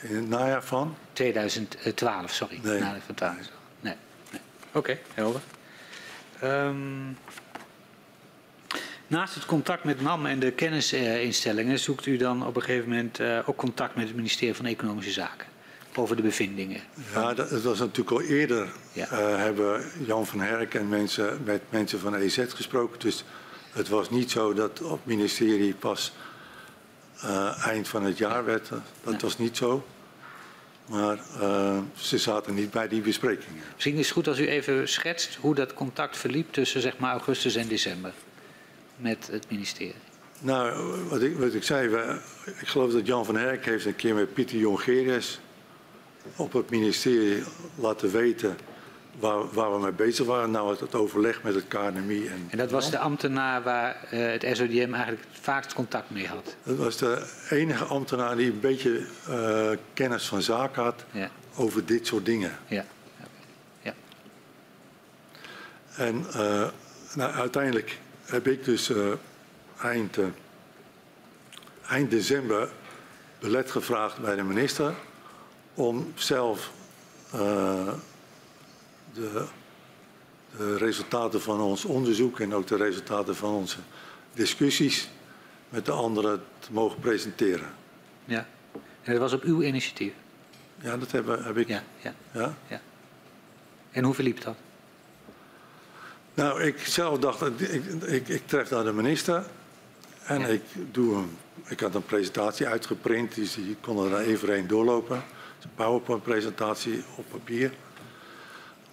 In 0.02 0.16
het 0.16 0.30
najaar 0.30 0.64
van? 0.64 0.96
2012, 1.14 2.32
sorry. 2.34 2.60
Nee. 2.64 2.80
Najaar 2.80 3.02
van 3.06 3.16
12. 3.16 3.36
Nee. 3.80 3.96
nee. 4.32 4.42
Oké, 4.72 4.98
helder. 5.14 5.42
Ehm, 6.40 6.76
naast 9.08 9.36
het 9.36 9.46
contact 9.46 9.84
met 9.84 10.02
NAM 10.02 10.26
en 10.26 10.40
de 10.40 10.52
kennisinstellingen 10.52 11.80
zoekt 11.80 12.06
u 12.06 12.18
dan 12.18 12.46
op 12.46 12.56
een 12.56 12.62
gegeven 12.62 12.90
moment 12.90 13.20
eh, 13.20 13.40
ook 13.46 13.56
contact 13.58 13.96
met 13.96 14.08
het 14.08 14.16
ministerie 14.16 14.56
van 14.56 14.66
Economische 14.66 15.12
Zaken 15.12 15.48
over 15.96 16.16
de 16.16 16.22
bevindingen. 16.22 16.82
Ja, 17.14 17.34
dat, 17.34 17.62
was 17.62 17.80
natuurlijk 17.80 18.12
al 18.12 18.22
eerder. 18.22 18.68
Ja. 18.94 19.08
eh, 19.08 19.38
hebben 19.38 19.84
Jan 20.06 20.26
van 20.28 20.40
Herk 20.40 20.74
en 20.74 20.90
mensen, 20.90 21.42
met 21.44 21.62
mensen 21.70 22.00
van 22.00 22.16
EZ 22.16 22.44
gesproken. 22.48 23.00
Dus 23.00 23.24
het 23.72 23.90
was 23.90 24.10
niet 24.10 24.32
zo 24.32 24.54
dat 24.54 24.82
op 24.82 24.90
het 24.92 25.06
ministerie 25.06 25.74
pas 25.74 26.14
eh, 27.22 27.68
eind 27.68 27.88
van 27.88 28.04
het 28.04 28.18
jaar 28.18 28.46
werd. 28.46 28.70
Dat 28.70 28.82
Nee. 29.04 29.18
was 29.20 29.38
niet 29.38 29.58
zo. 29.58 29.86
Maar 30.90 31.18
ze 31.96 32.18
zaten 32.18 32.54
niet 32.54 32.72
bij 32.72 32.88
die 32.88 33.02
besprekingen. 33.02 33.64
Misschien 33.74 33.96
is 33.96 34.06
het 34.06 34.14
goed 34.14 34.28
als 34.28 34.40
u 34.40 34.48
even 34.48 34.90
schetst 34.90 35.36
hoe 35.36 35.56
dat 35.56 35.74
contact 35.74 36.18
verliep 36.18 36.54
tussen 36.54 36.82
zeg 36.82 36.98
maar, 36.98 37.12
augustus 37.12 37.56
en 37.56 37.68
december 37.68 38.14
met 38.96 39.28
het 39.32 39.46
ministerie. 39.50 39.96
Nou, 40.40 40.86
wat 41.10 41.22
ik, 41.22 41.38
wat 41.38 41.54
ik 41.54 41.64
zei, 41.64 41.88
we, 41.88 42.18
ik 42.60 42.68
geloof 42.68 42.92
dat 42.92 43.06
Jan 43.08 43.26
van 43.26 43.36
Herk 43.36 43.66
heeft 43.66 43.86
een 43.86 43.96
keer 43.96 44.16
met 44.16 44.34
Pieter 44.34 44.58
Jongerius 44.58 45.40
op 46.36 46.54
het 46.54 46.70
ministerie 46.70 47.44
laten 47.76 48.12
weten 48.12 48.58
waar, 49.20 49.50
waar 49.54 49.74
we 49.74 49.80
mee 49.80 49.92
bezig 49.92 50.26
waren. 50.26 50.52
Nou, 50.52 50.76
het 50.80 50.96
overleg 50.96 51.44
met 51.44 51.56
het 51.56 51.68
KNMI. 51.68 52.28
En, 52.28 52.48
En 52.50 52.58
dat 52.58 52.72
was 52.72 52.92
de 52.92 52.98
ambtenaar 52.98 53.64
waar 53.64 54.04
eh, 54.10 54.32
het 54.32 54.58
SODM 54.58 54.94
eigenlijk 54.94 55.24
het 55.32 55.40
vaakst 55.42 55.74
contact 55.74 56.10
mee 56.10 56.28
had. 56.28 56.56
dat 56.64 56.78
was 56.78 56.98
de 56.98 57.28
enige 57.50 57.84
ambtenaar 57.84 58.36
die 58.36 58.52
een 58.52 58.60
beetje 58.60 59.06
eh, 59.28 59.70
kennis 59.94 60.28
van 60.28 60.42
zaken 60.42 60.84
had 60.84 61.04
Ja, 61.12 61.30
over 61.56 61.86
dit 61.86 62.08
soort 62.08 62.26
dingen. 62.26 62.52
ja, 62.68 62.86
ja. 63.82 63.94
En 65.98 66.26
eh, 66.34 66.68
nou, 67.16 67.34
uiteindelijk 67.34 68.00
heb 68.26 68.48
ik 68.48 68.64
dus 68.64 68.90
eh, 68.90 69.12
eind, 69.82 70.18
eh, 70.18 70.26
eind 71.88 72.10
december 72.10 72.70
belet 73.40 73.72
gevraagd 73.72 74.22
bij 74.22 74.36
de 74.36 74.44
minister 74.44 74.94
om 75.74 76.14
zelf 76.16 76.72
eh, 77.32 77.94
de, 79.14 79.46
de 80.58 80.78
resultaten 80.78 81.42
van 81.42 81.62
ons 81.62 81.86
onderzoek 81.86 82.40
en 82.40 82.54
ook 82.54 82.68
de 82.68 82.78
resultaten 82.78 83.36
van 83.36 83.54
onze 83.54 83.78
discussies 84.34 85.10
met 85.70 85.86
de 85.86 85.92
anderen 85.92 86.44
te 86.60 86.72
mogen 86.72 87.00
presenteren. 87.00 87.74
ja. 88.26 88.48
En 89.04 89.12
dat 89.12 89.22
was 89.22 89.34
op 89.34 89.44
uw 89.44 89.62
initiatief. 89.62 90.14
Ja, 90.82 90.98
dat 90.98 91.12
heb, 91.12 91.28
heb 91.28 91.58
ik. 91.58 91.68
Ja, 91.68 91.84
ja. 92.02 92.14
Ja? 92.68 92.82
En 93.92 94.04
hoe 94.04 94.14
verliep 94.14 94.42
dat? 94.42 94.56
Nou, 96.34 96.62
ik 96.62 96.86
zelf 96.86 97.20
dacht, 97.20 97.42
ik, 97.62 97.86
ik, 98.06 98.28
ik 98.28 98.48
tref 98.48 98.70
naar 98.70 98.84
de 98.84 98.94
minister 98.94 99.46
en 100.24 100.40
Ja. 100.40 100.48
ik 100.48 100.62
doe 100.92 101.16
een, 101.16 101.38
ik 101.66 101.80
had 101.80 101.96
een 101.96 102.06
presentatie 102.06 102.68
uitgeprint, 102.68 103.36
dus 103.36 103.54
die 103.54 103.78
kon 103.82 104.04
er 104.04 104.10
dan 104.10 104.20
even 104.20 104.54
heen 104.54 104.68
doorlopen. 104.68 105.16
Een 105.64 105.70
PowerPoint-presentatie 105.76 107.04
op 107.16 107.26
papier. 107.30 107.74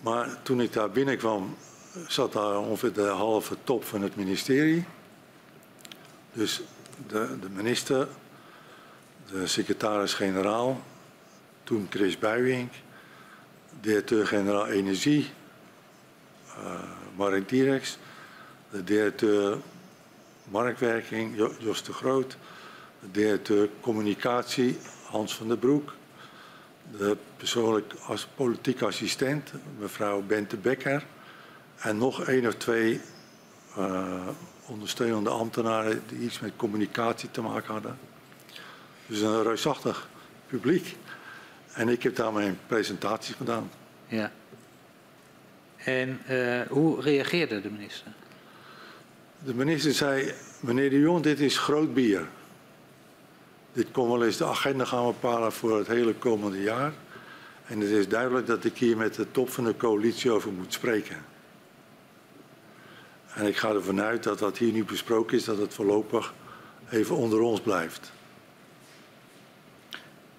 Maar 0.01 0.43
toen 0.43 0.61
ik 0.61 0.73
daar 0.73 0.91
binnenkwam, 0.91 1.57
zat 2.07 2.33
daar 2.33 2.59
ongeveer 2.59 2.93
de 2.93 3.03
halve 3.07 3.57
top 3.65 3.85
van 3.85 4.03
het 4.03 4.17
ministerie. 4.17 4.85
Dus 6.33 6.63
de, 7.07 7.39
de 7.41 7.49
minister, 7.51 8.09
de 9.31 9.47
secretaris-generaal, 9.47 10.81
toen 11.65 11.87
Chris 11.91 12.19
Buijink, 12.19 12.73
directeur-generaal 13.81 14.67
Energie, 14.67 15.31
eh, 16.47 16.81
Mark 17.21 17.49
Direx, 17.49 17.99
de 18.71 18.85
directeur 18.85 19.59
marktwerking 20.45 21.37
Jo- 21.37 21.55
Jos 21.59 21.83
de 21.83 21.93
Groot, 21.93 22.37
de 23.01 23.11
directeur 23.11 23.69
communicatie 23.81 24.79
Hans 25.07 25.35
van 25.37 25.49
der 25.49 25.57
Broek, 25.57 25.93
de 26.99 27.17
persoonlijk 27.37 27.93
als 28.07 28.27
politiek 28.35 28.83
assistent 28.83 29.53
mevrouw 29.79 30.23
Bente 30.23 30.57
Becker 30.57 31.05
en 31.79 31.99
nog 31.99 32.23
één 32.25 32.47
of 32.47 32.55
twee 32.55 33.01
eh, 33.77 34.29
ondersteunende 34.67 35.31
ambtenaren 35.31 36.03
die 36.09 36.19
iets 36.19 36.41
met 36.41 36.53
communicatie 36.57 37.31
te 37.31 37.41
maken 37.41 37.73
hadden. 37.73 37.99
Dus 39.07 39.21
een 39.21 39.43
reusachtig 39.43 40.09
publiek. 40.47 40.97
En 41.73 41.89
ik 41.89 42.03
heb 42.03 42.17
daar 42.17 42.33
mijn 42.33 42.59
presentatie 42.67 43.35
gedaan. 43.35 43.71
Ja. 44.07 44.33
En 45.85 46.21
eh, 46.27 46.61
hoe 46.69 47.01
reageerde 47.01 47.61
de 47.61 47.71
minister? 47.71 48.13
De 49.45 49.55
minister 49.55 49.93
zei, 49.93 50.33
meneer 50.61 50.91
de 50.91 50.99
Jong, 50.99 51.23
dit 51.23 51.41
is 51.41 51.59
groot 51.59 51.95
bier. 51.95 52.29
Dit 53.73 53.91
kon 53.91 54.11
wel 54.11 54.25
eens 54.25 54.37
de 54.37 54.47
agenda 54.47 54.85
gaan 54.85 55.07
bepalen 55.07 55.53
voor 55.53 55.79
het 55.79 55.87
hele 55.87 56.15
komende 56.15 56.63
jaar. 56.63 56.93
En 57.67 57.81
het 57.81 57.91
is 57.91 58.09
duidelijk 58.09 58.47
dat 58.47 58.65
ik 58.65 58.77
hier 58.77 58.97
met 58.97 59.15
de 59.15 59.31
top 59.31 59.51
van 59.51 59.65
de 59.65 59.77
coalitie 59.77 60.31
over 60.31 60.53
moet 60.53 60.73
spreken. 60.73 61.17
En 63.35 63.47
ik 63.47 63.57
ga 63.57 63.69
ervan 63.69 64.01
uit 64.01 64.23
dat 64.23 64.41
wat 64.41 64.59
hier 64.59 64.73
nu 64.73 64.85
besproken 64.85 65.37
is, 65.37 65.45
dat 65.45 65.59
het 65.59 65.75
voorlopig 65.75 66.35
even 66.91 67.17
onder 67.17 67.41
ons 67.41 67.61
blijft. 67.61 68.13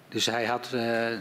Dus 0.08 0.26
hij 0.26 0.46
had 0.46 0.72
eh, 0.72 1.18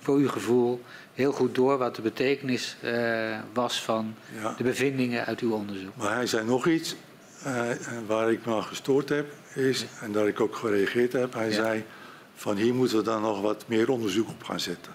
voor 0.00 0.16
uw 0.16 0.28
gevoel 0.28 0.82
heel 1.16 1.32
goed 1.32 1.54
door 1.54 1.78
wat 1.78 1.96
de 1.96 2.02
betekenis 2.02 2.76
eh, 2.82 3.38
was 3.52 3.82
van 3.82 4.14
Ja. 4.40 4.54
de 4.56 4.62
bevindingen 4.62 5.24
uit 5.26 5.40
uw 5.40 5.52
onderzoek. 5.52 5.96
Maar 5.96 6.14
hij 6.14 6.26
zei 6.26 6.44
nog 6.46 6.66
iets 6.66 6.96
eh, 7.44 7.70
waar 8.06 8.32
ik 8.32 8.46
me 8.46 8.54
aan 8.54 8.62
gestoord 8.62 9.08
heb, 9.08 9.32
is, 9.54 9.84
en 10.00 10.12
daar 10.12 10.28
ik 10.28 10.40
ook 10.40 10.56
gereageerd 10.56 11.12
heb. 11.12 11.32
Hij 11.34 11.48
Ja. 11.48 11.52
zei, 11.54 11.84
van 12.34 12.56
hier 12.56 12.74
moeten 12.74 12.96
we 12.96 13.02
dan 13.02 13.22
nog 13.22 13.40
wat 13.40 13.64
meer 13.68 13.90
onderzoek 13.90 14.28
op 14.28 14.42
gaan 14.42 14.60
zetten. 14.60 14.92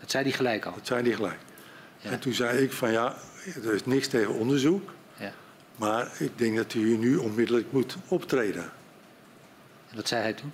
Dat 0.00 0.10
zei 0.10 0.24
hij 0.24 0.32
gelijk 0.32 0.64
al. 0.64 0.72
Dat 0.74 0.86
zei 0.86 1.02
hij 1.02 1.12
gelijk. 1.12 1.38
En 2.02 2.18
toen 2.18 2.32
zei 2.32 2.58
ik 2.58 2.72
van 2.72 2.92
ja, 2.92 3.14
er 3.64 3.74
is 3.74 3.84
niks 3.84 4.08
tegen 4.08 4.34
onderzoek, 4.34 4.90
maar 5.76 6.10
ik 6.18 6.38
denk 6.38 6.56
dat 6.56 6.74
u 6.74 6.96
nu 6.96 7.16
onmiddellijk 7.16 7.72
moet 7.72 7.96
optreden. 8.08 8.62
En 9.90 9.96
wat 9.96 10.08
zei 10.08 10.22
hij 10.22 10.32
toen? 10.32 10.52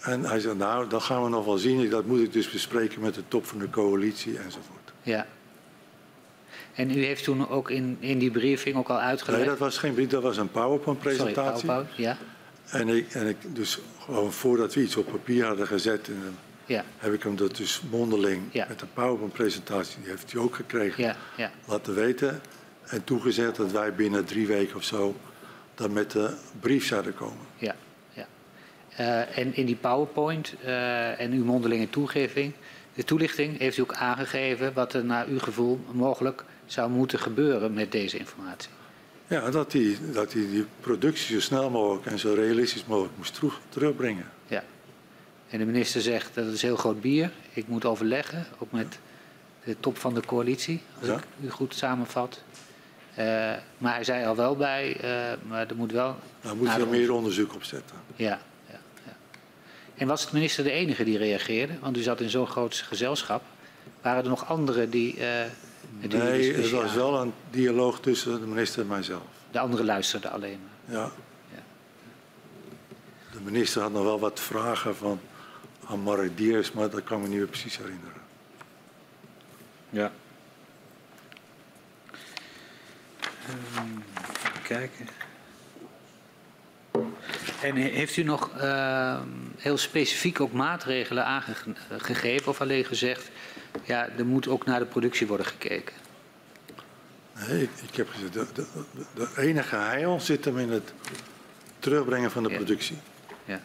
En 0.00 0.24
hij 0.24 0.40
zei 0.40 0.54
nou, 0.54 0.88
dat 0.88 1.02
gaan 1.02 1.22
we 1.22 1.28
nog 1.28 1.44
wel 1.44 1.58
zien. 1.58 1.90
Dat 1.90 2.06
moet 2.06 2.20
ik 2.20 2.32
dus 2.32 2.50
bespreken 2.50 3.00
met 3.00 3.14
de 3.14 3.22
top 3.28 3.46
van 3.46 3.58
de 3.58 3.70
coalitie 3.70 4.38
enzovoort. 4.38 4.92
Ja. 5.02 5.26
En 6.74 6.90
u 6.90 7.04
heeft 7.04 7.24
toen 7.24 7.48
ook 7.48 7.70
in, 7.70 7.96
in 8.00 8.18
die 8.18 8.30
briefing 8.30 8.76
ook 8.76 8.88
al 8.88 8.98
uitgelegd... 8.98 9.40
Nee, 9.40 9.50
dat 9.50 9.58
was 9.58 9.78
geen 9.78 9.94
brief, 9.94 10.08
dat 10.08 10.22
was 10.22 10.36
een 10.36 10.50
PowerPoint-presentatie. 10.50 11.66
PowerPoint, 11.66 11.96
ja. 11.96 12.16
En 12.70 12.88
ik, 12.88 13.12
en 13.12 13.26
ik, 13.26 13.36
dus 13.48 13.78
gewoon 13.98 14.32
voordat 14.32 14.74
we 14.74 14.82
iets 14.82 14.96
op 14.96 15.10
papier 15.10 15.44
hadden 15.44 15.66
gezet, 15.66 16.10
Ja, 16.66 16.84
heb 16.98 17.12
ik 17.12 17.22
hem 17.22 17.36
dat 17.36 17.56
dus 17.56 17.82
mondeling 17.90 18.42
Ja. 18.50 18.66
met 18.68 18.80
een 18.80 18.92
PowerPoint-presentatie, 18.92 20.00
die 20.00 20.10
heeft 20.10 20.32
hij 20.32 20.40
ook 20.40 20.54
gekregen, 20.54 21.04
ja, 21.04 21.16
ja. 21.36 21.50
laten 21.64 21.94
weten. 21.94 22.40
En 22.84 23.04
toegezegd 23.04 23.56
dat 23.56 23.72
wij 23.72 23.94
binnen 23.94 24.24
drie 24.24 24.46
weken 24.46 24.76
of 24.76 24.84
zo 24.84 25.16
dan 25.74 25.92
met 25.92 26.10
de 26.10 26.34
brief 26.60 26.86
zouden 26.86 27.14
komen. 27.14 27.46
Ja, 27.56 27.74
en 29.34 29.54
in 29.54 29.66
die 29.66 29.76
PowerPoint 29.76 30.54
eh, 30.64 31.20
en 31.20 31.32
uw 31.32 31.44
mondelinge 31.44 31.90
toegeving, 31.90 32.52
de 32.94 33.04
toelichting, 33.04 33.58
heeft 33.58 33.76
u 33.76 33.80
ook 33.82 33.92
aangegeven 33.94 34.72
wat 34.72 34.92
er 34.92 35.04
naar 35.04 35.26
uw 35.26 35.38
gevoel 35.38 35.80
mogelijk 35.92 36.44
zou 36.66 36.90
moeten 36.90 37.18
gebeuren 37.18 37.72
met 37.72 37.92
deze 37.92 38.18
informatie. 38.18 38.70
Ja, 39.26 39.50
dat 39.50 39.72
hij 39.72 39.96
dat 40.12 40.30
die, 40.30 40.50
die 40.50 40.66
productie 40.80 41.34
zo 41.34 41.40
snel 41.40 41.70
mogelijk 41.70 42.06
en 42.06 42.18
zo 42.18 42.34
realistisch 42.34 42.84
mogelijk 42.86 43.16
moest 43.16 43.34
terug, 43.34 43.60
terugbrengen. 43.68 44.30
Ja. 44.46 44.64
En 45.50 45.58
de 45.58 45.64
minister 45.64 46.00
zegt 46.00 46.34
dat 46.34 46.46
is 46.46 46.62
heel 46.62 46.76
groot 46.76 47.00
bier. 47.00 47.30
Ik 47.52 47.68
moet 47.68 47.84
overleggen, 47.84 48.46
ook 48.58 48.72
met 48.72 48.98
de 49.64 49.76
top 49.80 49.98
van 49.98 50.14
de 50.14 50.22
coalitie, 50.26 50.80
als 50.98 51.08
Ja. 51.08 51.16
ik 51.16 51.24
u 51.40 51.50
goed 51.50 51.74
samenvat. 51.74 52.42
Eh, 53.14 53.24
maar 53.78 53.94
hij 53.94 54.04
zei 54.04 54.26
al 54.26 54.36
wel 54.36 54.56
bij, 54.56 54.96
eh, 55.00 55.10
maar 55.48 55.66
er 55.68 55.76
moet 55.76 55.92
wel... 55.92 56.16
Daar 56.40 56.56
moeten 56.56 56.74
we 56.74 56.80
nader 56.80 56.98
meer 56.98 57.12
onderzoek 57.12 57.54
op 57.54 57.64
zetten. 57.64 57.96
Ja. 58.16 58.40
En 59.98 60.06
was 60.06 60.24
de 60.26 60.30
minister 60.32 60.64
de 60.64 60.70
enige 60.70 61.04
die 61.04 61.18
reageerde? 61.18 61.78
Want 61.80 61.96
u 61.96 62.00
zat 62.00 62.20
in 62.20 62.30
zo'n 62.30 62.46
groot 62.46 62.74
gezelschap. 62.74 63.42
Waren 64.02 64.22
er 64.22 64.28
nog 64.28 64.46
anderen 64.48 64.90
die 64.90 65.24
eh 65.24 65.44
met 66.00 66.12
u 66.14 66.16
in 66.18 66.24
Nee, 66.24 66.52
het 66.54 66.70
was 66.70 66.94
wel 66.94 67.20
een 67.20 67.32
dialoog 67.50 68.00
tussen 68.00 68.40
de 68.40 68.46
minister 68.46 68.80
en 68.80 68.86
mijzelf. 68.86 69.22
De 69.50 69.58
anderen 69.58 69.84
luisterden 69.84 70.30
alleen 70.30 70.58
maar. 70.62 70.96
Ja. 71.00 71.10
Ja. 71.54 71.62
De 73.32 73.40
minister 73.40 73.82
had 73.82 73.92
nog 73.92 74.02
wel 74.02 74.18
wat 74.18 74.40
vragen 74.40 74.96
van, 74.96 75.20
aan 75.86 76.00
Mark 76.00 76.36
Diers, 76.36 76.72
maar 76.72 76.90
dat 76.90 77.04
kan 77.04 77.16
ik 77.16 77.22
me 77.22 77.28
niet 77.28 77.38
meer 77.38 77.46
precies 77.46 77.76
herinneren. 77.76 78.20
Ja. 79.90 80.12
Ehm, 83.46 83.86
kijken. 84.62 85.08
En 87.62 87.76
he- 87.76 87.88
heeft 87.88 88.16
u 88.16 88.22
nog 88.22 88.50
eh, 88.56 89.20
heel 89.58 89.76
specifiek 89.76 90.40
ook 90.40 90.52
maatregelen 90.52 91.24
aangegeven 91.24 92.48
of 92.48 92.60
alleen 92.60 92.84
gezegd, 92.84 93.30
ja, 93.84 94.08
er 94.18 94.26
moet 94.26 94.48
ook 94.48 94.64
naar 94.64 94.78
de 94.78 94.84
productie 94.86 95.26
worden 95.26 95.46
gekeken? 95.46 95.94
Nee, 97.48 97.62
ik, 97.62 97.70
ik 97.90 97.96
heb 97.96 98.08
gezegd, 98.10 98.32
de, 98.32 98.46
de, 98.54 98.66
de 99.14 99.28
enige 99.36 99.76
heil 99.76 100.20
zit 100.20 100.44
hem 100.44 100.58
in 100.58 100.70
het 100.70 100.92
terugbrengen 101.78 102.30
van 102.30 102.42
de 102.42 102.48
Ja. 102.50 102.56
productie. 102.56 102.98
Ja. 103.44 103.60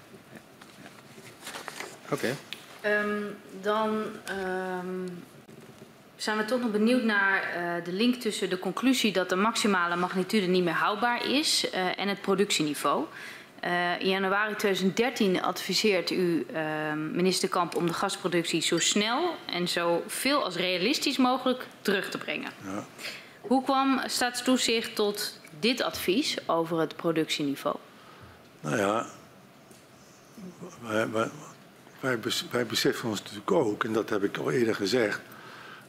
Oké. 2.09 2.35
Ehm, 2.81 3.21
dan 3.61 4.01
ehm, 4.25 5.07
zijn 6.15 6.37
we 6.37 6.45
toch 6.45 6.61
nog 6.61 6.71
benieuwd 6.71 7.03
naar 7.03 7.41
eh, 7.43 7.83
de 7.85 7.91
link 7.91 8.15
tussen 8.15 8.49
de 8.49 8.59
conclusie 8.59 9.11
dat 9.13 9.29
de 9.29 9.35
maximale 9.35 9.95
magnitude 9.95 10.45
niet 10.45 10.63
meer 10.63 10.73
houdbaar 10.73 11.29
is 11.29 11.69
eh, 11.69 11.99
en 11.99 12.07
het 12.07 12.21
productieniveau. 12.21 13.05
Eh, 13.63 13.99
in 13.99 14.09
januari 14.09 14.55
2013 14.55 15.41
adviseert 15.41 16.11
u 16.11 16.45
ehm, 16.53 17.15
minister 17.15 17.49
Kamp 17.49 17.75
om 17.75 17.87
de 17.87 17.93
gasproductie 17.93 18.61
zo 18.61 18.79
snel 18.79 19.35
en 19.45 19.67
zo 19.67 20.03
veel 20.07 20.43
als 20.43 20.55
realistisch 20.55 21.17
mogelijk 21.17 21.67
terug 21.81 22.09
te 22.09 22.17
brengen. 22.17 22.51
Ja. 22.63 22.85
Hoe 23.41 23.63
kwam 23.63 24.01
staatstoezicht 24.05 24.95
tot 24.95 25.39
dit 25.59 25.81
advies 25.81 26.37
over 26.47 26.79
het 26.79 26.95
productieniveau? 26.95 27.75
Nou 28.59 28.77
ja, 28.77 29.05
wij, 30.81 31.09
wij, 31.09 31.29
wij, 31.99 32.19
bes- 32.19 32.45
wij 32.51 32.65
beseffen 32.65 33.09
ons 33.09 33.19
natuurlijk 33.19 33.51
ook, 33.51 33.83
en 33.83 33.93
dat 33.93 34.09
heb 34.09 34.23
ik 34.23 34.37
al 34.37 34.51
eerder 34.51 34.75
gezegd, 34.75 35.21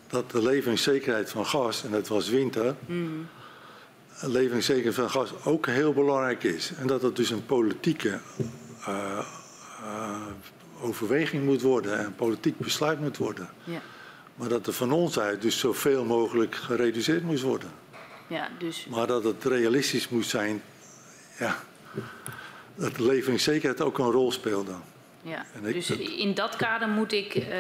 dat 0.09 0.31
de 0.31 0.43
leveringszekerheid 0.43 1.31
van 1.31 1.47
gas, 1.47 1.85
en 1.85 1.91
dat 1.91 2.09
was 2.09 2.29
winter, 2.29 2.75
de 2.87 3.25
leveringszekerheid 4.21 4.95
van 4.95 5.11
gas 5.11 5.33
ook 5.45 5.67
heel 5.67 5.93
belangrijk 5.93 6.43
is. 6.43 6.73
En 6.79 6.87
dat 6.87 7.03
het 7.03 7.17
dus 7.17 7.31
een 7.31 7.47
politieke 7.47 8.19
eh, 8.87 9.19
eh, 9.83 10.27
overweging 10.81 11.45
moet 11.45 11.63
worden 11.63 11.99
en 11.99 12.05
een 12.05 12.15
politiek 12.15 12.59
besluit 12.59 13.01
moet 13.01 13.17
worden. 13.17 13.49
Ja, 13.65 13.81
Maar 14.35 14.49
dat 14.49 14.67
er 14.67 14.73
van 14.73 14.93
ons 14.93 15.19
uit 15.19 15.43
dus 15.43 15.59
zoveel 15.59 16.05
mogelijk 16.05 16.55
gereduceerd 16.55 17.23
moest 17.23 17.43
worden. 17.43 17.71
ja 18.27 18.49
dus 18.59 18.87
Maar 18.91 19.07
dat 19.07 19.25
het 19.25 19.45
realistisch 19.45 20.09
moest 20.09 20.31
zijn, 20.31 20.63
ja, 21.39 21.57
dat 22.75 22.95
de 22.95 23.05
leveringszekerheid 23.05 23.81
ook 23.81 23.99
een 23.99 24.11
rol 24.11 24.33
speelde. 24.33 24.73
Ja, 25.25 25.45
dus 25.63 25.91
in 25.91 26.35
dat 26.35 26.57
kader 26.57 26.89
moet 26.89 27.13
ik 27.13 27.35
eh, 27.35 27.59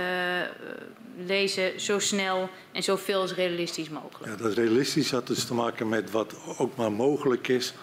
lezen 1.16 1.80
zo 1.80 1.98
snel 1.98 2.48
en 2.72 2.82
zoveel 2.82 3.20
als 3.20 3.34
realistisch 3.34 3.88
mogelijk. 3.88 4.24
Ja, 4.24 4.36
dat 4.36 4.54
realistisch 4.54 5.10
had 5.10 5.26
dus 5.26 5.44
te 5.44 5.54
maken 5.54 5.88
met 5.88 6.10
wat 6.10 6.34
ook 6.58 6.76
maar 6.76 6.92
mogelijk 6.92 7.48
is 7.48 7.74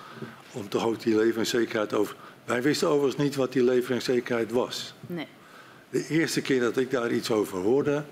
om 0.52 0.70
toch 0.70 0.86
ook 0.86 1.00
die 1.00 1.16
leveringszekerheid 1.16 1.94
over. 1.94 2.16
Wij 2.46 2.62
wisten 2.62 2.88
overigens 2.88 3.24
niet 3.24 3.36
wat 3.36 3.54
die 3.54 3.64
leveringszekerheid 3.64 4.52
was. 4.52 4.94
Nee. 5.08 5.28
De 5.90 6.08
eerste 6.08 6.42
keer 6.42 6.60
dat 6.60 6.78
ik 6.78 6.92
daar 6.92 7.12
iets 7.12 7.32
over 7.32 7.58
hoorde, 7.58 8.04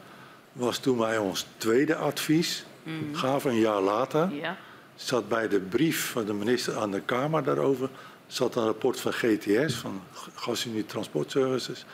was 0.52 0.78
toen 0.78 0.98
wij 0.98 1.18
ons 1.18 1.46
tweede 1.58 1.96
advies 1.96 2.66
gaven, 3.12 3.52
een 3.52 3.60
jaar 3.60 3.82
later. 3.82 4.34
Ja, 4.34 4.58
zat 4.96 5.30
bij 5.30 5.48
de 5.48 5.60
brief 5.60 6.12
van 6.12 6.26
de 6.26 6.34
minister 6.34 6.78
aan 6.78 6.92
de 6.92 7.02
Kamer 7.02 7.44
daarover, 7.44 7.90
zat 8.30 8.56
een 8.56 8.66
rapport 8.66 9.00
van 9.00 9.14
GTS, 9.14 9.76
van 9.76 10.02
Gasunie 10.36 10.86
Transport 10.86 11.32
Services, 11.32 11.86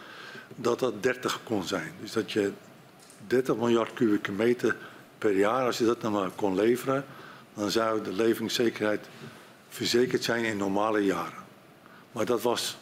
dat 0.55 0.79
dat 0.79 1.03
30 1.03 1.39
kon 1.43 1.63
zijn. 1.63 1.91
Dus 2.01 2.11
dat 2.11 2.31
je 2.31 2.51
30 3.27 3.55
miljard 3.55 3.93
kubieke 3.93 4.31
meter 4.31 4.77
per 5.17 5.37
jaar, 5.37 5.65
als 5.65 5.77
je 5.77 5.85
dat 5.85 6.01
nou 6.01 6.13
maar 6.13 6.29
kon 6.29 6.55
leveren, 6.55 7.05
dan 7.53 7.71
zou 7.71 8.03
de 8.03 8.13
leveringszekerheid 8.13 9.07
verzekerd 9.69 10.23
zijn 10.23 10.43
in 10.43 10.57
normale 10.57 11.05
jaren. 11.05 11.43
Maar 12.11 12.25
dat 12.25 12.41
was 12.41 12.77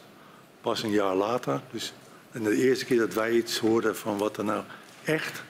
pas 0.60 0.82
een 0.82 0.90
jaar 0.90 1.14
later. 1.14 1.60
Dus, 1.70 1.92
en 2.32 2.42
de 2.42 2.56
eerste 2.56 2.84
keer 2.84 2.98
dat 2.98 3.14
wij 3.14 3.32
iets 3.32 3.58
hoorden 3.58 3.96
van 3.96 4.18
wat 4.18 4.36
er 4.36 4.44
nou 4.44 4.64
echt 5.04 5.42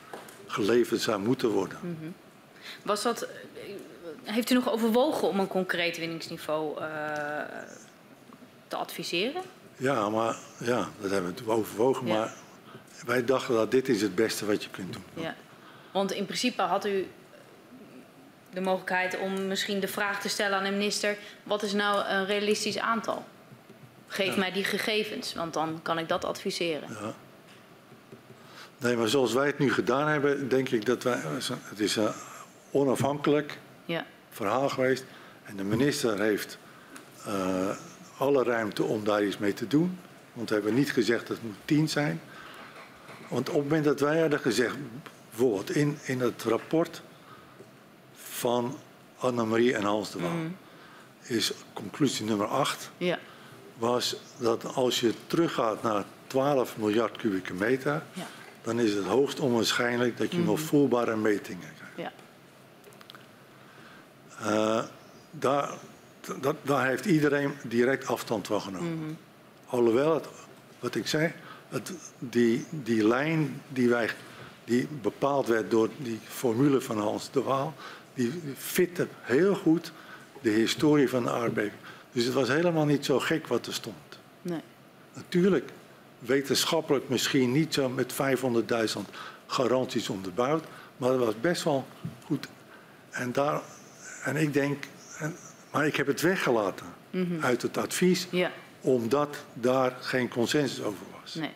geleverd 0.47 1.01
zou 1.01 1.21
moeten 1.21 1.49
worden. 1.49 1.79
was 2.83 3.03
dat, 3.03 3.23
eh, 3.23 3.29
heeft 4.23 4.51
u 4.51 4.55
nog 4.55 4.71
overwogen 4.71 5.29
om 5.29 5.41
een 5.41 5.49
concreet 5.49 5.99
winningsniveau 5.99 6.81
eh, 6.81 6.87
te 8.75 8.81
adviseren? 8.81 9.43
Ja, 9.77 10.09
maar 10.09 10.37
ja, 10.59 10.89
dat 11.01 11.11
hebben 11.11 11.31
we 11.31 11.43
toen 11.43 11.55
overwogen. 11.55 12.07
Ja. 12.07 12.15
Maar 12.15 12.35
wij 13.07 13.25
dachten 13.25 13.55
dat 13.55 13.71
dit 13.71 13.89
is 13.89 14.03
het 14.03 14.15
beste 14.15 14.47
wat 14.47 14.63
je 14.63 14.71
kunt 14.71 14.93
doen. 14.93 15.05
Ja. 15.15 15.35
Want 15.93 16.13
in 16.13 16.25
principe 16.25 16.63
had 16.63 16.87
u 16.87 17.07
de 18.51 18.61
mogelijkheid 18.61 19.19
om 19.19 19.47
misschien 19.47 19.81
de 19.81 19.89
vraag 19.89 20.21
te 20.21 20.29
stellen 20.29 20.59
aan 20.59 20.65
de 20.65 20.71
minister: 20.71 21.17
wat 21.43 21.63
is 21.63 21.73
nou 21.73 22.07
een 22.07 22.27
realistisch 22.27 22.79
aantal? 22.79 23.25
Geef 24.07 24.37
mij 24.37 24.53
die 24.53 24.65
gegevens, 24.65 25.35
want 25.35 25.53
dan 25.55 25.81
kan 25.83 25.99
ik 25.99 26.09
dat 26.09 26.25
adviseren. 26.25 26.89
Ja. 26.89 27.15
Nee, 28.79 28.97
maar 28.97 29.09
zoals 29.09 29.33
wij 29.33 29.47
het 29.47 29.59
nu 29.59 29.73
gedaan 29.73 30.09
hebben, 30.09 30.49
denk 30.49 30.69
ik 30.69 30.87
dat 30.87 31.03
wij. 31.03 31.19
Het 31.49 31.81
is 31.81 31.97
een 31.97 32.13
onafhankelijk 32.71 33.59
Ja, 33.85 34.07
verhaal 34.31 34.69
geweest. 34.69 35.05
En 35.45 35.57
de 35.57 35.65
minister 35.65 36.21
heeft 36.21 36.59
eh, 37.27 37.71
alle 38.19 38.43
ruimte 38.43 38.82
om 38.82 39.05
daar 39.05 39.24
iets 39.24 39.39
mee 39.39 39.53
te 39.53 39.66
doen. 39.66 39.99
Want 40.32 40.49
we 40.49 40.55
hebben 40.55 40.74
niet 40.74 40.93
gezegd 40.93 41.27
dat 41.27 41.36
het 41.36 41.47
moet 41.47 41.57
tien 41.65 41.89
zijn. 41.89 42.20
Want 43.28 43.49
op 43.49 43.55
het 43.55 43.65
moment 43.65 43.85
dat 43.85 44.01
wij 44.01 44.20
hadden 44.20 44.39
gezegd, 44.41 44.77
bijvoorbeeld 45.31 45.70
in, 45.70 45.99
in 46.03 46.20
het 46.20 46.43
rapport 46.43 47.03
van 48.15 48.78
Annemarie 49.16 49.74
en 49.74 49.82
Hans 49.82 50.11
de 50.11 50.20
Waal, 50.20 50.36
is 51.23 51.53
conclusie 51.73 52.24
nummer 52.24 52.47
8 52.47 52.91
ja, 52.97 53.19
was 53.78 54.16
dat 54.39 54.74
als 54.74 55.01
je 55.01 55.15
teruggaat 55.27 55.82
naar 55.82 56.05
12 56.27 56.77
miljard 56.77 57.16
kubieke 57.16 57.55
meter, 57.55 58.03
ja, 58.12 58.27
dan 58.62 58.81
is 58.81 58.95
het 58.95 59.05
hoogst 59.05 59.41
onwaarschijnlijk 59.41 60.16
dat 60.19 60.32
je 60.32 60.39
nog 60.39 60.61
voelbare 60.61 61.16
metingen 61.16 61.69
krijgt. 61.77 61.97
ja. 61.97 62.12
Eh, 64.39 64.85
daar, 65.31 65.74
dat, 66.41 66.57
daar 66.63 66.87
heeft 66.87 67.05
iedereen 67.05 67.53
direct 67.63 68.07
afstand 68.07 68.47
van 68.47 68.61
genomen. 68.61 69.19
Alhoewel, 69.67 70.15
het, 70.15 70.27
wat 70.81 70.95
ik 70.95 71.07
zei, 71.07 71.33
het, 71.69 71.93
die, 72.19 72.65
die 72.71 73.07
lijn 73.07 73.63
die, 73.69 73.89
wij, 73.89 74.11
die 74.65 74.89
bepaald 75.03 75.47
werd 75.47 75.71
door 75.71 75.89
die 75.97 76.21
formule 76.29 76.81
van 76.81 76.99
Hans 76.99 77.31
de 77.31 77.43
Waal, 77.43 77.75
die 78.15 78.33
fitte 78.57 79.09
heel 79.21 79.55
goed 79.55 79.93
de 80.41 80.51
historie 80.51 81.09
van 81.09 81.23
de 81.23 81.31
aardbeving. 81.31 81.81
Dus 82.13 82.25
het 82.25 82.35
was 82.35 82.49
helemaal 82.49 82.85
niet 82.85 83.05
zo 83.05 83.19
gek 83.19 83.47
wat 83.47 83.67
er 83.67 83.75
stond. 83.75 84.19
Nee. 84.43 84.61
Natuurlijk, 85.15 85.71
wetenschappelijk 86.19 87.09
misschien 87.09 87.53
niet 87.53 87.75
zo 87.75 87.89
met 87.89 88.13
500.000 88.13 89.01
garanties 89.47 90.09
onderbouwd, 90.09 90.65
maar 90.97 91.11
het 91.11 91.19
was 91.21 91.41
best 91.41 91.63
wel 91.63 91.87
goed. 92.25 92.49
En, 93.11 93.33
daar, 93.33 93.61
en 94.25 94.37
ik 94.37 94.53
denk, 94.53 94.85
en, 95.19 95.37
maar 95.75 95.87
ik 95.87 95.97
heb 95.97 96.07
het 96.07 96.21
weggelaten 96.21 96.87
uit 97.41 97.63
het 97.63 97.77
advies, 97.79 98.27
Ja, 98.31 98.51
omdat 98.81 99.37
daar 99.53 99.97
geen 100.01 100.29
consensus 100.29 100.83
over 100.83 101.05
was. 101.23 101.35
nee. 101.35 101.53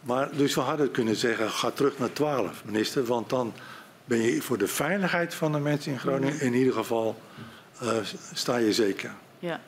Maar, 0.00 0.28
dus 0.36 0.54
we 0.54 0.60
hadden 0.60 0.90
kunnen 0.90 1.16
zeggen, 1.16 1.50
ga 1.50 1.70
terug 1.70 1.98
naar 1.98 2.12
12, 2.12 2.64
minister, 2.64 3.04
want 3.04 3.28
dan 3.30 3.52
ben 4.04 4.18
je 4.18 4.42
voor 4.42 4.58
de 4.58 4.68
veiligheid 4.68 5.34
van 5.34 5.52
de 5.52 5.58
mensen 5.58 5.92
in 5.92 5.98
Groningen 5.98 6.40
in 6.40 6.54
ieder 6.54 6.72
geval, 6.72 7.20
eh, 7.80 7.96
sta 8.34 8.56
je 8.56 8.72
zeker. 8.72 9.10
Ja, 9.38 9.60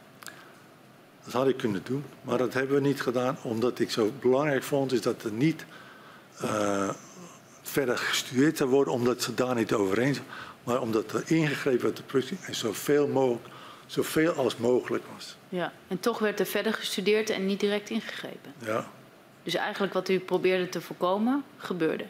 Dat 1.25 1.33
had 1.33 1.49
ik 1.49 1.57
kunnen 1.57 1.81
doen, 1.85 2.05
maar 2.23 2.39
dat 2.39 2.53
hebben 2.55 2.75
we 2.75 2.89
niet 2.89 3.01
gedaan. 3.03 3.37
Omdat 3.43 3.79
ik 3.79 3.91
zo 3.91 4.13
belangrijk 4.21 4.63
vond 4.63 4.93
is 4.93 5.01
dat 5.03 5.23
er 5.23 5.33
niet 5.33 5.65
eh, 6.41 6.89
verder 7.63 7.99
gestudeerd 7.99 8.57
zou 8.57 8.71
worden, 8.71 8.93
omdat 8.95 9.23
ze 9.23 9.35
daar 9.35 9.55
niet 9.55 9.73
over 9.73 9.99
eens 9.99 10.17
zijn. 10.17 10.29
Maar 10.65 10.81
omdat 10.81 11.13
er 11.13 11.23
ingegrepen 11.27 11.83
werd 11.83 11.97
de 11.97 12.03
productie 12.03 12.39
en 12.47 12.55
zoveel, 12.55 13.09
mogelijk, 13.09 13.47
zoveel 13.87 14.33
als 14.33 14.57
mogelijk 14.57 15.05
was. 15.15 15.37
ja. 15.49 15.73
En 15.89 16.01
toch 16.01 16.19
werd 16.19 16.41
er 16.41 16.47
verder 16.47 16.73
gestudeerd 16.75 17.31
en 17.31 17.47
niet 17.47 17.61
direct 17.61 17.91
ingegrepen. 17.91 18.55
Ja, 18.65 18.89
Dus 19.43 19.55
eigenlijk 19.55 19.93
wat 19.93 20.09
u 20.09 20.19
probeerde 20.19 20.69
te 20.69 20.81
voorkomen, 20.81 21.45
gebeurde. 21.57 22.05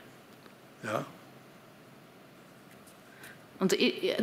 ja. 0.80 1.04
Want 3.58 3.76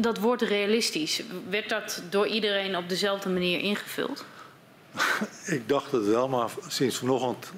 dat 0.04 0.18
woord 0.20 0.41
realistisch, 0.41 1.22
werd 1.49 1.70
dat 1.70 2.02
door 2.10 2.28
iedereen 2.28 2.78
op 2.78 2.90
dezelfde 2.90 3.30
manier 3.30 3.60
ingevuld? 3.60 4.26
Ik 5.45 5.70
dacht 5.70 5.91
het 5.91 6.06
wel, 6.06 6.28
maar 6.30 6.49
sinds 6.68 6.98
vanochtend 6.98 7.52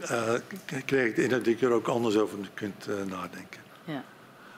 eh, 0.00 0.34
kreeg 0.84 1.06
ik 1.06 1.16
de 1.16 1.22
indruk 1.22 1.44
dat 1.44 1.52
ik 1.54 1.62
er 1.62 1.70
ook 1.70 1.86
anders 1.88 2.16
over 2.16 2.38
kunt 2.54 2.86
eh, 2.86 2.94
nadenken. 3.04 3.60
Ja, 3.84 4.04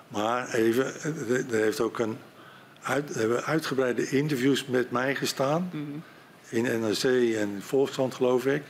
Maar 0.09 0.55
even, 0.55 0.95
eh, 1.01 1.53
er 1.53 1.63
heeft 1.63 1.81
ook 1.81 1.99
een 1.99 2.19
uit, 2.83 3.15
hebben 3.15 3.45
uitgebreide 3.45 4.09
interviews 4.09 4.67
met 4.67 4.91
mij 4.91 5.15
gestaan. 5.15 5.71
In 6.49 6.63
NRC 6.63 7.35
en 7.35 7.63
Volkskrant, 7.63 8.15
geloof 8.15 8.47
ik. 8.47 8.63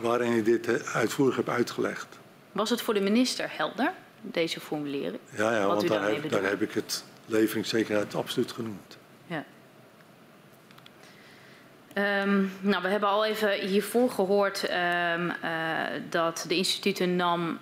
Waarin 0.00 0.32
ik 0.32 0.44
dit 0.44 0.68
eh, 0.68 0.96
uitvoerig 0.96 1.36
heb 1.36 1.48
uitgelegd. 1.48 2.18
Was 2.52 2.70
het 2.70 2.82
voor 2.82 2.94
de 2.94 3.00
minister 3.00 3.50
helder, 3.56 3.92
deze 4.20 4.60
formulering? 4.60 5.20
Ja, 5.36 5.54
ja 5.54 5.66
want 5.66 5.88
daar 5.88 6.10
heb, 6.10 6.30
daar 6.30 6.44
heb 6.44 6.62
ik 6.62 6.72
het 6.72 7.04
leveringszekerheid 7.26 8.14
absoluut 8.14 8.52
genoemd. 8.52 8.98
Um, 11.94 12.52
nou, 12.60 12.82
we 12.82 12.88
hebben 12.88 13.08
al 13.08 13.24
even 13.24 13.52
hiervoor 13.52 14.10
gehoord 14.10 14.62
um, 14.62 15.28
uh, 15.28 15.34
dat 16.08 16.44
de 16.48 16.56
instituten 16.56 17.16
NAM, 17.16 17.58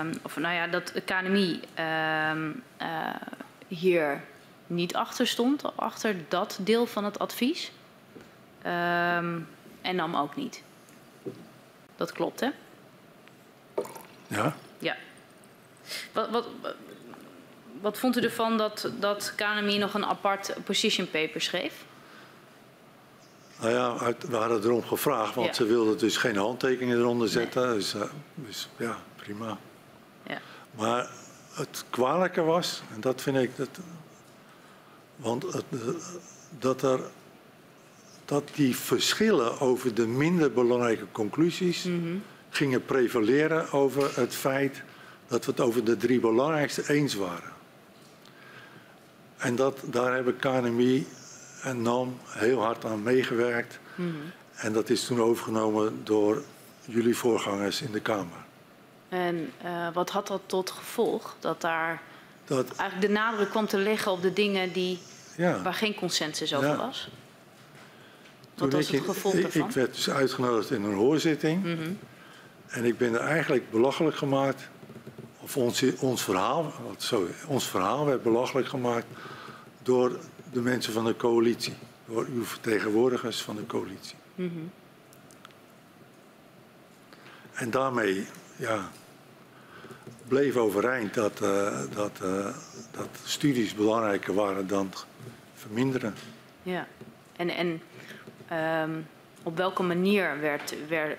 um, 0.00 0.12
of 0.22 0.36
nou 0.36 0.54
ja, 0.54 0.66
dat 0.66 0.90
de 0.94 1.00
KNMI 1.00 1.60
uh, 1.78 2.32
hier 3.68 4.22
niet 4.66 4.94
achter 4.94 5.26
stond, 5.26 5.76
achter 5.76 6.16
dat 6.28 6.58
deel 6.60 6.86
van 6.86 7.04
het 7.04 7.18
advies. 7.18 7.72
en 8.62 9.46
NAM 9.94 10.16
ook 10.16 10.36
niet. 10.36 10.62
Dat 11.96 12.12
klopt, 12.12 12.40
hè? 12.40 12.48
Ja. 14.26 14.56
Ja. 14.78 14.96
Wat, 16.12 16.30
wat, 16.30 16.46
wat 17.80 17.98
vond 17.98 18.16
u 18.16 18.20
ervan 18.20 18.58
dat, 18.58 18.90
dat 18.98 19.32
KNMI 19.36 19.78
nog 19.78 19.94
een 19.94 20.06
apart 20.06 20.54
position 20.64 21.10
paper 21.10 21.40
schreef? 21.40 21.84
Nou 23.62 23.74
ja, 23.74 24.14
we 24.28 24.36
hadden 24.36 24.62
erom 24.62 24.82
gevraagd, 24.82 25.34
want 25.34 25.46
Ja. 25.46 25.52
ze 25.54 25.64
wilden 25.64 25.98
dus 25.98 26.16
geen 26.16 26.36
handtekeningen 26.36 26.98
eronder 26.98 27.28
zetten. 27.28 27.74
Dus, 27.74 27.94
eh, 27.94 28.00
dus 28.34 28.68
ja, 28.76 28.96
prima. 29.16 29.58
Ja. 30.26 30.38
Maar 30.76 31.08
het 31.52 31.84
kwalijke 31.90 32.42
was, 32.42 32.82
en 32.94 33.00
dat 33.00 33.22
vind 33.22 33.36
ik, 33.36 33.56
dat, 33.56 33.68
want 35.16 35.42
het, 35.42 35.64
eh, 35.70 35.78
dat, 36.58 36.82
er, 36.82 37.00
dat 38.24 38.50
die 38.54 38.76
verschillen 38.76 39.60
over 39.60 39.94
de 39.94 40.06
minder 40.06 40.52
belangrijke 40.52 41.06
conclusies 41.12 41.88
gingen 42.50 42.84
prevaleren 42.84 43.72
over 43.72 44.16
het 44.20 44.34
feit 44.34 44.82
dat 45.26 45.44
we 45.44 45.50
het 45.50 45.60
over 45.60 45.84
de 45.84 45.96
drie 45.96 46.20
belangrijkste 46.20 46.90
eens 46.92 47.14
waren. 47.14 47.52
En 49.36 49.56
dat, 49.56 49.78
daar 49.84 50.14
hebben 50.14 50.36
KNMI 50.36 51.06
en 51.62 51.82
NAM 51.82 52.18
heel 52.26 52.60
hard 52.60 52.84
aan 52.84 53.02
meegewerkt. 53.02 53.78
En 54.54 54.72
dat 54.72 54.90
is 54.90 55.04
toen 55.04 55.20
overgenomen 55.20 56.00
door 56.04 56.42
jullie 56.84 57.16
voorgangers 57.16 57.82
in 57.82 57.92
de 57.92 58.00
Kamer. 58.00 58.38
En 59.08 59.50
uh, 59.64 59.88
wat 59.94 60.10
had 60.10 60.26
dat 60.26 60.40
tot 60.46 60.70
gevolg? 60.70 61.36
Dat 61.40 61.60
daar 61.60 62.02
Dat, 62.44 62.76
eigenlijk 62.76 63.12
de 63.12 63.20
nadruk 63.20 63.50
kwam 63.50 63.66
te 63.66 63.78
leggen 63.78 64.12
op 64.12 64.22
de 64.22 64.32
dingen 64.32 64.72
die, 64.72 64.98
ja, 65.36 65.62
waar 65.62 65.74
geen 65.74 65.94
consensus 65.94 66.54
over 66.54 66.68
Ja. 66.68 66.76
was? 66.76 67.08
toen 68.54 68.70
Wat 68.70 68.72
was 68.72 68.88
het 68.88 69.04
gevolg 69.04 69.34
ik, 69.34 69.42
daarvan? 69.42 69.68
ik 69.68 69.74
werd 69.74 69.94
dus 69.94 70.10
uitgenodigd 70.10 70.70
in 70.70 70.84
een 70.84 70.94
hoorzitting. 70.94 71.62
Mhm. 71.62 71.92
En 72.66 72.84
ik 72.84 72.98
ben 72.98 73.14
er 73.14 73.20
eigenlijk 73.20 73.70
belachelijk 73.70 74.16
gemaakt. 74.16 74.68
Of 75.40 75.56
ons, 75.56 75.84
ons, 76.00 76.22
verhaal, 76.22 76.72
sorry, 76.96 77.30
ons 77.46 77.66
verhaal 77.66 78.06
werd 78.06 78.22
belachelijk 78.22 78.68
gemaakt 78.68 79.06
door 79.82 80.18
de 80.52 80.60
mensen 80.60 80.92
van 80.92 81.04
de 81.04 81.16
coalitie. 81.16 81.74
Door 82.06 82.26
uw 82.26 82.44
vertegenwoordigers 82.44 83.42
van 83.42 83.56
de 83.56 83.66
coalitie. 83.66 84.16
Mhm. 84.34 84.50
En 87.52 87.70
daarmee 87.70 88.26
ja, 88.56 88.90
bleef 90.28 90.56
overeind 90.56 91.14
dat, 91.14 91.40
eh, 91.40 91.80
dat, 91.94 92.20
eh, 92.22 92.54
dat 92.90 93.08
studies 93.24 93.74
belangrijker 93.74 94.34
waren 94.34 94.66
dan 94.66 94.92
verminderen. 95.54 96.14
Ja. 96.62 96.86
En, 97.36 97.48
en 97.48 97.82
ehm, 98.48 98.90
op 99.42 99.56
welke 99.56 99.82
manier 99.82 100.40
werd, 100.40 100.74
werd, 100.88 101.18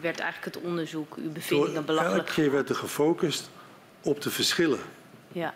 werd 0.00 0.20
eigenlijk 0.20 0.56
het 0.56 0.64
onderzoek, 0.64 1.16
uw 1.16 1.32
bevindingen 1.32 1.84
belachelijk 1.84 2.18
elke 2.18 2.32
keer 2.32 2.50
werd 2.50 2.68
er 2.68 2.74
gefocust 2.74 3.50
op 4.02 4.20
de 4.20 4.30
verschillen. 4.30 4.80
Ja. 5.32 5.54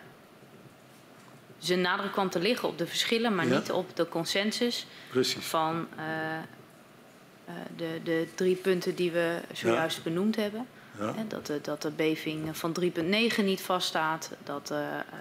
De 1.67 1.75
nadruk 1.75 2.11
kwam 2.11 2.29
te 2.29 2.39
liggen 2.39 2.67
op 2.67 2.77
de 2.77 2.87
verschillen, 2.87 3.35
maar 3.35 3.47
Ja. 3.47 3.55
niet 3.57 3.71
op 3.71 3.95
de 3.95 4.07
consensus 4.09 4.85
Precies. 5.09 5.45
van 5.45 5.87
eh, 5.95 6.37
eh, 6.37 7.53
de, 7.75 7.99
de 8.03 8.27
drie 8.35 8.55
punten 8.55 8.95
die 8.95 9.11
we 9.11 9.41
zojuist 9.53 10.03
benoemd 10.03 10.35
hebben. 10.35 10.67
Ja. 10.99 11.13
Dat, 11.27 11.45
de, 11.45 11.59
dat 11.61 11.81
de 11.81 11.91
beving 11.91 12.57
van 12.57 12.75
3.9 12.81 13.43
niet 13.43 13.61
vaststaat, 13.61 14.31
dat 14.43 14.71
eh, 14.71 14.77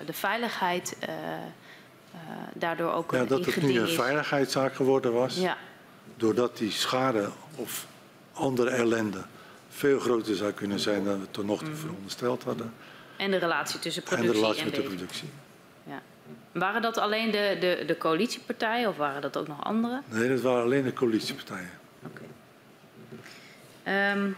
de 0.06 0.12
veiligheid 0.12 0.96
daardoor 2.54 2.92
ook 2.92 3.12
Ja, 3.12 3.24
dat 3.24 3.44
het 3.44 3.62
nu 3.62 3.80
een 3.80 3.88
veiligheidszaak 3.88 4.74
geworden 4.74 5.12
was. 5.12 5.36
Ja, 5.36 5.56
Doordat 6.16 6.56
die 6.56 6.70
schade 6.70 7.30
of 7.54 7.86
andere 8.32 8.70
ellende 8.70 9.24
veel 9.68 9.98
groter 9.98 10.36
zou 10.36 10.52
kunnen 10.52 10.80
zijn 10.80 11.04
dan 11.04 11.20
we 11.20 11.26
tot 11.30 11.44
nog 11.44 11.62
toe 11.62 11.74
verondersteld 11.74 12.42
hadden. 12.42 12.72
en 13.16 13.30
de 13.30 13.36
relatie 13.36 13.78
tussen 13.78 14.02
En 14.02 14.08
de 14.08 14.16
productie 14.16 14.40
en, 14.40 14.42
relatie 14.42 14.64
met 14.64 14.74
de 14.74 14.82
productie. 14.82 15.28
Ja. 15.86 16.02
Waren 16.52 16.82
dat 16.82 16.98
alleen 16.98 17.30
de, 17.30 17.56
de, 17.60 17.82
de 17.86 17.98
coalitiepartijen 17.98 18.88
of 18.88 18.96
waren 18.96 19.20
dat 19.20 19.36
ook 19.36 19.48
nog 19.48 19.64
andere? 19.64 20.02
Nee, 20.04 20.28
dat 20.28 20.40
waren 20.40 20.62
alleen 20.62 20.82
de 20.82 20.92
coalitiepartijen. 20.92 21.70
Oké. 22.06 22.22
Ehm, 23.82 24.30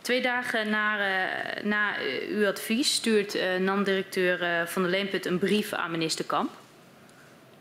twee 0.00 0.22
dagen 0.22 0.70
na, 0.70 0.98
eh, 0.98 1.64
na 1.64 1.98
eh, 1.98 2.28
uw 2.28 2.46
advies 2.46 2.94
stuurt 2.94 3.34
eh, 3.34 3.56
NAM-directeur 3.56 4.68
Van 4.68 4.82
der 4.82 4.90
Leemput 4.90 5.26
een 5.26 5.38
brief 5.38 5.72
aan 5.72 5.90
minister 5.90 6.24
Kamp. 6.24 6.50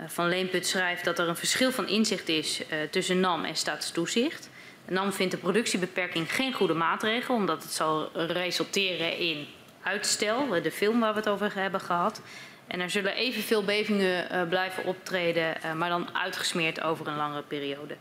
Van 0.06 0.30
Leemput 0.30 0.68
schrijft 0.68 1.06
dat 1.06 1.20
er 1.20 1.28
een 1.28 1.36
verschil 1.36 1.72
van 1.72 1.88
inzicht 1.88 2.30
is 2.30 2.62
tussen 2.92 3.20
NAM 3.20 3.46
en 3.46 3.56
staatstoezicht. 3.56 4.50
NAM 4.88 5.14
vindt 5.14 5.32
de 5.32 5.38
productiebeperking 5.38 6.34
geen 6.34 6.54
goede 6.54 6.74
maatregel, 6.74 7.36
omdat 7.36 7.64
het 7.64 7.72
zal 7.72 8.12
resulteren 8.14 9.18
in 9.18 9.48
uitstel, 9.84 10.56
eh, 10.56 10.64
de 10.64 10.72
film 10.72 11.00
waar 11.00 11.14
we 11.14 11.20
het 11.20 11.30
over 11.30 11.54
hebben 11.56 11.82
gehad. 11.82 12.22
En 12.68 12.80
er 12.80 12.90
zullen 12.90 13.14
evenveel 13.14 13.64
bevingen 13.64 14.30
eh, 14.30 14.48
blijven 14.48 14.86
optreden, 14.86 15.62
eh, 15.62 15.74
maar 15.74 15.90
dan 15.90 16.16
uitgesmeerd 16.16 16.82
over 16.82 17.08
een 17.08 17.16
langere 17.16 17.44
periode. 17.44 17.96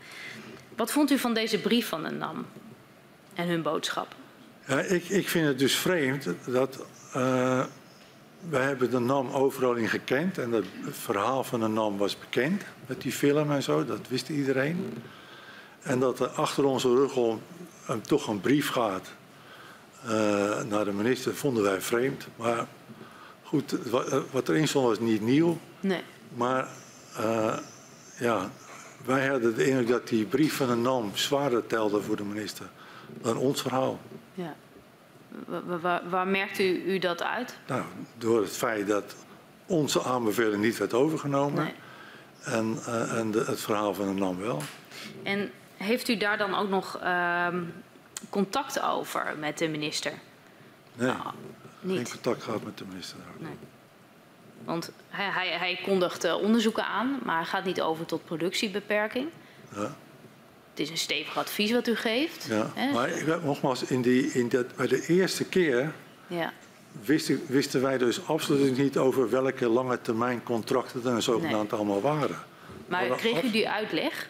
Wat 0.75 0.91
vond 0.91 1.11
u 1.11 1.17
van 1.17 1.33
deze 1.33 1.59
brief 1.59 1.87
van 1.87 2.03
de 2.03 2.09
NAM 2.09 2.45
en 3.33 3.47
hun 3.47 3.61
boodschap? 3.61 4.15
Ik, 4.89 5.09
ik 5.09 5.29
vind 5.29 5.47
het 5.47 5.59
dus 5.59 5.75
vreemd 5.75 6.27
dat 6.45 6.85
eh 7.13 7.65
wij 8.49 8.63
hebben 8.63 8.91
de 8.91 8.99
NAM 8.99 9.29
overal 9.29 9.73
in 9.73 9.89
gekend 9.89 10.37
en 10.37 10.51
het 10.51 10.65
verhaal 10.89 11.43
van 11.43 11.59
de 11.59 11.67
NAM 11.67 11.97
was 11.97 12.19
bekend 12.19 12.63
met 12.85 13.01
die 13.01 13.11
film 13.11 13.51
en 13.51 13.63
zo, 13.63 13.85
dat 13.85 14.07
wist 14.07 14.29
iedereen. 14.29 15.03
En 15.81 15.99
dat 15.99 16.19
er 16.19 16.27
achter 16.27 16.63
onze 16.63 16.87
rug 16.87 17.15
om 17.15 17.41
toch 18.01 18.27
een 18.27 18.41
brief 18.41 18.69
gaat 18.69 19.11
naar 20.67 20.85
de 20.85 20.91
minister, 20.93 21.35
vonden 21.35 21.63
wij 21.63 21.81
vreemd. 21.81 22.27
Maar 22.35 22.65
goed, 23.43 23.71
wa- 23.71 24.21
wat 24.31 24.49
erin 24.49 24.67
stond 24.67 24.85
was 24.87 24.99
niet 24.99 25.21
nieuw. 25.21 25.57
Nee. 25.79 26.01
Maar 26.35 26.67
eh, 27.17 27.57
ja, 28.19 28.49
wij 29.05 29.27
hadden 29.27 29.55
de 29.55 29.65
indruk 29.67 29.87
dat 29.87 30.07
die 30.07 30.25
brief 30.25 30.55
van 30.55 30.67
de 30.67 30.75
NAM 30.75 31.11
zwaarder 31.13 31.67
telde 31.67 32.01
voor 32.01 32.15
de 32.15 32.23
minister 32.23 32.65
dan 33.21 33.37
ons 33.37 33.61
verhaal. 33.61 33.99
Ja. 34.33 34.55
Wa- 35.47 35.61
wa- 35.65 35.79
Waar, 35.79 36.09
waar 36.09 36.27
merkt 36.27 36.59
u, 36.59 36.83
u 36.93 36.99
dat 36.99 37.23
uit? 37.23 37.57
Nou, 37.67 37.81
door 38.17 38.41
het 38.41 38.57
feit 38.57 38.87
dat 38.87 39.15
onze 39.65 40.03
aanbeveling 40.03 40.61
niet 40.63 40.77
werd 40.77 40.93
overgenomen 40.93 41.63
Nee. 41.63 41.73
en, 42.43 42.77
eh, 42.85 43.17
en 43.17 43.31
de- 43.31 43.43
het 43.43 43.61
verhaal 43.61 43.93
van 43.93 44.05
de 44.07 44.13
NAM 44.19 44.37
wel. 44.39 44.61
En 45.23 45.51
heeft 45.77 46.07
u 46.07 46.17
daar 46.17 46.37
dan 46.37 46.55
ook 46.55 46.69
nog 46.69 46.97
ehm, 47.01 47.61
contact 48.29 48.81
over 48.81 49.35
met 49.39 49.57
de 49.57 49.67
minister? 49.67 50.11
Nee, 50.95 51.09
Ah, 51.09 51.27
geen 51.87 52.09
contact 52.09 52.43
gehad 52.43 52.63
met 52.63 52.77
de 52.77 52.85
minister. 52.87 53.17
Nee. 53.37 53.51
Want 54.63 54.91
hij, 55.09 55.29
hij, 55.29 55.47
hij 55.57 55.79
kondigt 55.83 56.23
eh, 56.23 56.35
onderzoeken 56.41 56.85
aan, 56.85 57.19
maar 57.23 57.45
gaat 57.45 57.65
niet 57.65 57.81
over 57.81 58.05
tot 58.05 58.25
productiebeperking. 58.25 59.27
Ja, 59.75 59.95
Het 60.69 60.79
is 60.79 60.89
een 60.89 60.97
stevig 60.97 61.37
advies 61.37 61.71
wat 61.71 61.87
u 61.87 61.95
geeft. 61.95 62.45
ja. 62.49 62.71
Maar 62.93 63.09
ik- 63.09 63.43
nogmaals, 63.43 63.83
in 63.83 64.01
die, 64.01 64.31
in 64.31 64.49
dat, 64.49 64.75
bij 64.75 64.87
de 64.87 65.05
eerste 65.07 65.45
keer 65.45 65.91
ja. 66.27 66.53
wisten, 67.01 67.41
wisten 67.47 67.81
wij 67.81 67.97
dus 67.97 68.27
absoluut 68.27 68.77
niet 68.77 68.97
over 68.97 69.29
welke 69.29 69.67
lange 69.69 70.01
termijn 70.01 70.43
contracten 70.43 71.05
er 71.05 71.21
zogenaamd 71.21 71.73
allemaal 71.73 72.01
waren. 72.01 72.37
Maar 72.87 73.07
Maar 73.07 73.17
kreeg 73.17 73.43
u 73.43 73.51
die 73.51 73.69
uitleg 73.69 74.29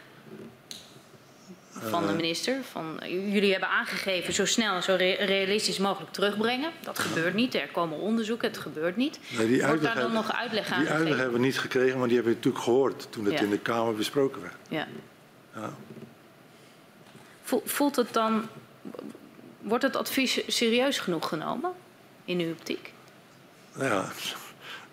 van 1.82 2.02
de 2.06 2.10
Eh. 2.10 2.16
minister? 2.16 2.58
Van, 2.72 3.00
jullie 3.08 3.52
hebben 3.52 3.70
aangegeven 3.70 4.34
zo 4.34 4.46
snel 4.46 4.76
en 4.76 4.84
zo 4.84 4.96
re- 4.96 5.14
realistisch 5.26 5.78
mogelijk 5.78 6.12
terugbrengen. 6.14 6.72
Dat 6.84 7.00
gebeurt 7.00 7.34
niet. 7.34 7.56
Er 7.56 7.68
komen 7.68 7.98
onderzoeken, 8.00 8.48
het 8.48 8.58
gebeurt 8.58 8.96
niet. 8.96 9.20
Nee, 9.38 9.48
die 9.48 9.66
Wordt 9.66 9.82
daar 9.82 9.94
dan 9.94 10.02
hebben- 10.04 10.14
nog 10.26 10.34
uitleg 10.34 10.72
aan 10.72 10.80
Die 10.80 10.90
uitleg 10.90 11.18
hebben 11.18 11.40
we 11.40 11.46
niet 11.46 11.60
gekregen, 11.60 11.98
maar 12.00 12.08
die 12.08 12.16
hebben 12.16 12.34
we 12.34 12.38
natuurlijk 12.40 12.64
gehoord 12.64 13.08
toen 13.12 13.26
het 13.26 13.34
Ja. 13.34 13.40
in 13.42 13.50
de 13.50 13.60
Kamer 13.60 13.96
besproken 13.96 14.42
werd. 14.42 14.56
Ja. 14.70 14.88
Ja. 15.56 15.74
Vo- 17.44 17.62
Voelt 17.66 17.96
het 17.96 18.14
dan... 18.14 18.48
Wordt 19.60 19.84
het 19.84 19.96
advies 19.96 20.42
serieus 20.48 21.00
genoeg 21.00 21.28
genomen 21.28 21.72
in 22.26 22.40
uw 22.40 22.52
optiek? 22.52 22.94
Nou 23.74 23.90
ja, 23.90 24.12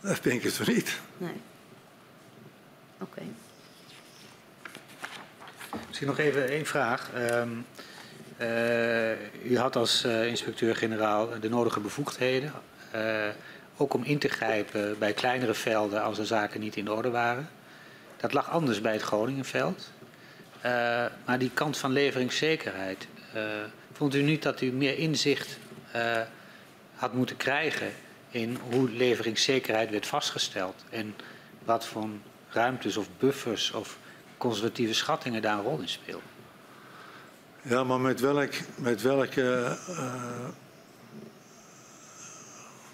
dat 0.08 0.22
denk 0.22 0.42
ik 0.42 0.50
zo 0.52 0.64
niet. 0.66 1.00
Nee. 1.18 1.40
Oké. 3.00 3.22
Misschien 5.86 6.06
nog 6.06 6.18
even 6.18 6.48
één 6.48 6.66
vraag. 6.66 7.10
Ehm, 7.14 7.48
eh, 8.36 9.50
u 9.50 9.58
had 9.58 9.76
als 9.76 10.04
eh, 10.04 10.26
inspecteur-generaal 10.26 11.28
de 11.40 11.48
nodige 11.48 11.80
bevoegdheden. 11.80 12.52
eh, 12.90 13.28
ook 13.76 13.94
om 13.94 14.04
in 14.04 14.18
te 14.18 14.28
grijpen 14.28 14.98
bij 14.98 15.12
kleinere 15.12 15.54
velden 15.54 16.02
als 16.02 16.16
de 16.16 16.24
zaken 16.24 16.60
niet 16.60 16.76
in 16.76 16.90
orde 16.90 17.10
waren. 17.10 17.48
Dat 18.16 18.32
lag 18.32 18.50
anders 18.50 18.80
bij 18.80 18.92
het 18.92 19.02
Groningenveld. 19.02 19.90
Maar 21.24 21.38
die 21.38 21.50
kant 21.54 21.76
van 21.76 21.92
leveringszekerheid, 21.92 23.06
vond 23.92 24.14
u 24.14 24.22
niet 24.22 24.42
dat 24.42 24.60
u 24.60 24.72
meer 24.72 24.98
inzicht 24.98 25.58
had 26.94 27.12
moeten 27.12 27.36
krijgen 27.36 27.92
in 28.30 28.58
hoe 28.70 28.90
leveringszekerheid 28.90 29.90
werd 29.90 30.06
vastgesteld 30.06 30.84
en 30.90 31.14
wat 31.64 31.86
voor 31.86 32.08
ruimtes 32.50 32.96
of 32.96 33.08
buffers 33.18 33.72
of 33.72 33.98
conservatieve 34.38 34.94
schattingen 34.94 35.42
daar 35.42 35.58
een 35.58 35.64
rol 35.64 35.78
in 35.78 35.88
spelen? 35.88 36.20
Ja, 37.62 37.84
maar 37.84 38.00
met, 38.00 38.20
welk, 38.20 38.52
met 38.74 39.02
welke. 39.02 39.76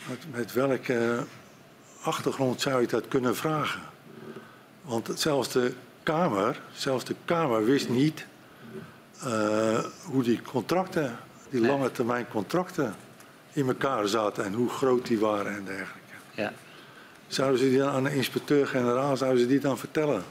met, 0.09 0.19
met 0.31 0.53
welke 0.53 1.25
achtergrond 2.03 2.61
zou 2.61 2.81
je 2.81 2.87
dat 2.87 3.09
kunnen 3.09 3.37
vragen? 3.37 3.83
Want 4.83 5.11
zelfs 5.15 5.49
de 5.49 5.73
Kamer, 6.03 6.61
zelfs 6.73 7.05
de 7.05 7.15
Kamer 7.25 7.65
wist 7.65 7.89
niet 7.89 8.27
uh, 9.27 9.85
hoe 10.05 10.23
die 10.23 10.43
contracten, 10.43 11.19
die 11.51 11.61
nee. 11.61 11.71
lange 11.71 11.91
termijn 11.91 12.29
contracten 12.29 12.95
in 13.53 13.69
elkaar 13.69 14.09
zaten 14.09 14.45
en 14.45 14.53
hoe 14.53 14.69
groot 14.69 15.07
die 15.07 15.19
waren 15.19 15.57
en 15.57 15.65
dergelijke. 15.65 16.15
Ja. 16.35 16.53
Zouden 17.27 17.59
ze 17.59 17.69
die 17.69 17.79
dan 17.79 17.89
aan 17.89 18.05
de 18.05 18.15
inspecteur-generaal 18.15 19.17
zouden 19.17 19.41
ze 19.41 19.47
die 19.47 19.61
dan 19.61 19.79
vertellen? 19.79 20.23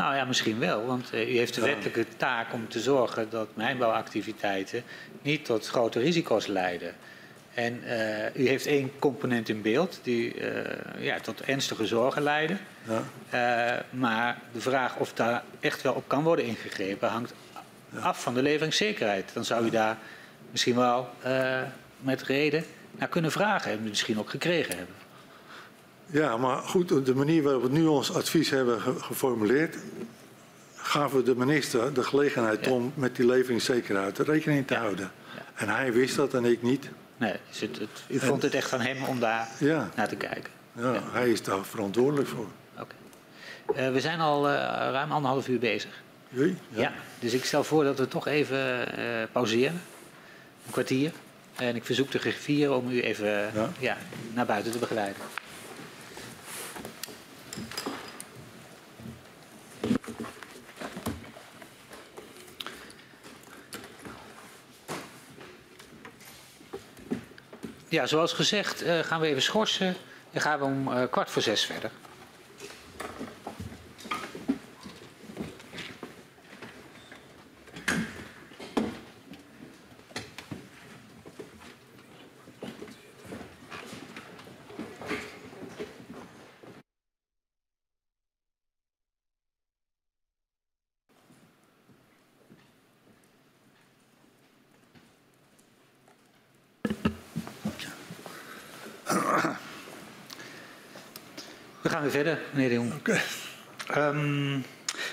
Nou 0.00 0.14
ja, 0.14 0.24
misschien 0.24 0.58
wel, 0.58 0.86
want 0.86 1.14
uh, 1.14 1.34
u 1.34 1.36
heeft 1.36 1.54
de 1.54 1.60
wettelijke 1.60 2.06
taak 2.16 2.52
om 2.52 2.68
te 2.68 2.80
zorgen 2.80 3.30
dat 3.30 3.48
mijnbouwactiviteiten 3.54 4.82
niet 5.22 5.44
tot 5.44 5.68
grote 5.68 5.98
risico's 5.98 6.46
leiden. 6.46 6.94
En 7.54 7.80
uh, 7.84 8.34
u 8.34 8.48
heeft 8.48 8.66
één 8.66 8.98
component 8.98 9.48
in 9.48 9.62
beeld 9.62 10.00
die 10.02 10.34
uh, 10.34 10.60
ja, 10.98 11.20
tot 11.20 11.40
ernstige 11.40 11.86
zorgen 11.86 12.22
leiden. 12.22 12.60
Ja. 13.30 13.84
Maar 13.90 14.38
de 14.52 14.60
vraag 14.60 14.96
of 14.96 15.12
daar 15.12 15.42
echt 15.60 15.82
wel 15.82 15.92
op 15.92 16.04
kan 16.06 16.22
worden 16.22 16.44
ingegrepen 16.44 17.08
hangt 17.08 17.34
ja. 17.88 17.98
af 17.98 18.22
van 18.22 18.34
de 18.34 18.42
leveringszekerheid. 18.42 19.30
Dan 19.32 19.44
zou 19.44 19.66
u 19.66 19.70
daar 19.70 19.96
misschien 20.50 20.76
wel 20.76 21.08
met 21.98 22.22
reden 22.22 22.64
naar 22.98 23.08
kunnen 23.08 23.32
vragen 23.32 23.72
en 23.72 23.82
misschien 23.82 24.18
ook 24.18 24.30
gekregen 24.30 24.76
hebben. 24.76 24.94
Ja, 26.10 26.36
maar 26.36 26.56
goed, 26.56 27.06
de 27.06 27.14
manier 27.14 27.42
waarop 27.42 27.62
we 27.62 27.68
nu 27.68 27.86
ons 27.86 28.14
advies 28.14 28.50
hebben 28.50 28.80
geformuleerd, 28.80 29.76
gaven 30.76 31.16
we 31.16 31.22
de 31.22 31.36
minister 31.36 31.94
de 31.94 32.02
gelegenheid 32.02 32.64
ja. 32.64 32.70
om 32.70 32.92
met 32.94 33.16
die 33.16 33.26
leveringszekerheid 33.26 34.18
rekening 34.18 34.66
te 34.66 34.74
houden. 34.74 35.10
En 35.54 35.68
hij 35.68 35.92
wist 35.92 36.16
dat 36.16 36.34
en 36.34 36.44
ik 36.44 36.62
niet. 36.62 36.88
Nee, 37.16 37.34
dus 37.48 37.60
het, 37.60 37.78
het, 37.78 38.02
u 38.08 38.18
vond 38.18 38.42
het 38.42 38.54
echt 38.54 38.72
aan 38.72 38.80
hem 38.80 39.04
om 39.04 39.20
daar 39.20 39.48
naar 39.94 40.08
te 40.08 40.16
kijken? 40.16 40.52
Ja, 40.72 41.02
hij 41.12 41.30
is 41.30 41.42
daar 41.42 41.64
verantwoordelijk 41.64 42.28
voor. 42.28 42.46
Oké. 42.78 42.94
Okay. 43.66 43.86
Uh, 43.86 43.92
we 43.92 44.00
zijn 44.00 44.20
al 44.20 44.48
uh, 44.48 44.54
ruim 44.90 45.12
anderhalf 45.12 45.48
uur 45.48 45.58
bezig. 45.58 46.02
Jee, 46.28 46.56
ja. 46.68 46.80
ja. 46.80 46.92
Dus 47.18 47.32
ik 47.32 47.44
stel 47.44 47.64
voor 47.64 47.84
dat 47.84 47.98
we 47.98 48.08
toch 48.08 48.26
even 48.26 48.58
uh, 48.98 49.04
pauzeren. 49.32 49.80
Een 50.66 50.72
kwartier. 50.72 51.12
En 51.56 51.76
ik 51.76 51.84
verzoek 51.84 52.10
de 52.10 52.18
griffier 52.18 52.72
om 52.72 52.90
u 52.90 53.02
even 53.02 53.50
ja. 53.78 53.96
naar 54.34 54.46
buiten 54.46 54.72
te 54.72 54.78
begeleiden. 54.78 55.22
Ja, 67.90 68.06
zoals 68.06 68.32
gezegd 68.32 68.82
uh, 68.84 68.98
gaan 68.98 69.20
we 69.20 69.26
even 69.26 69.42
schorsen 69.42 69.94
en 70.32 70.40
gaan 70.40 70.58
we 70.58 70.64
om 70.64 70.88
uh, 70.88 71.02
kwart 71.10 71.30
voor 71.30 71.42
zes 71.42 71.64
verder. 71.64 71.90
Gaan 102.00 102.08
we 102.08 102.16
verder, 102.16 102.38
meneer 102.50 102.68
de 102.68 102.74
Jong. 102.74 102.94
Okay. 102.94 103.20
Um, 104.08 104.64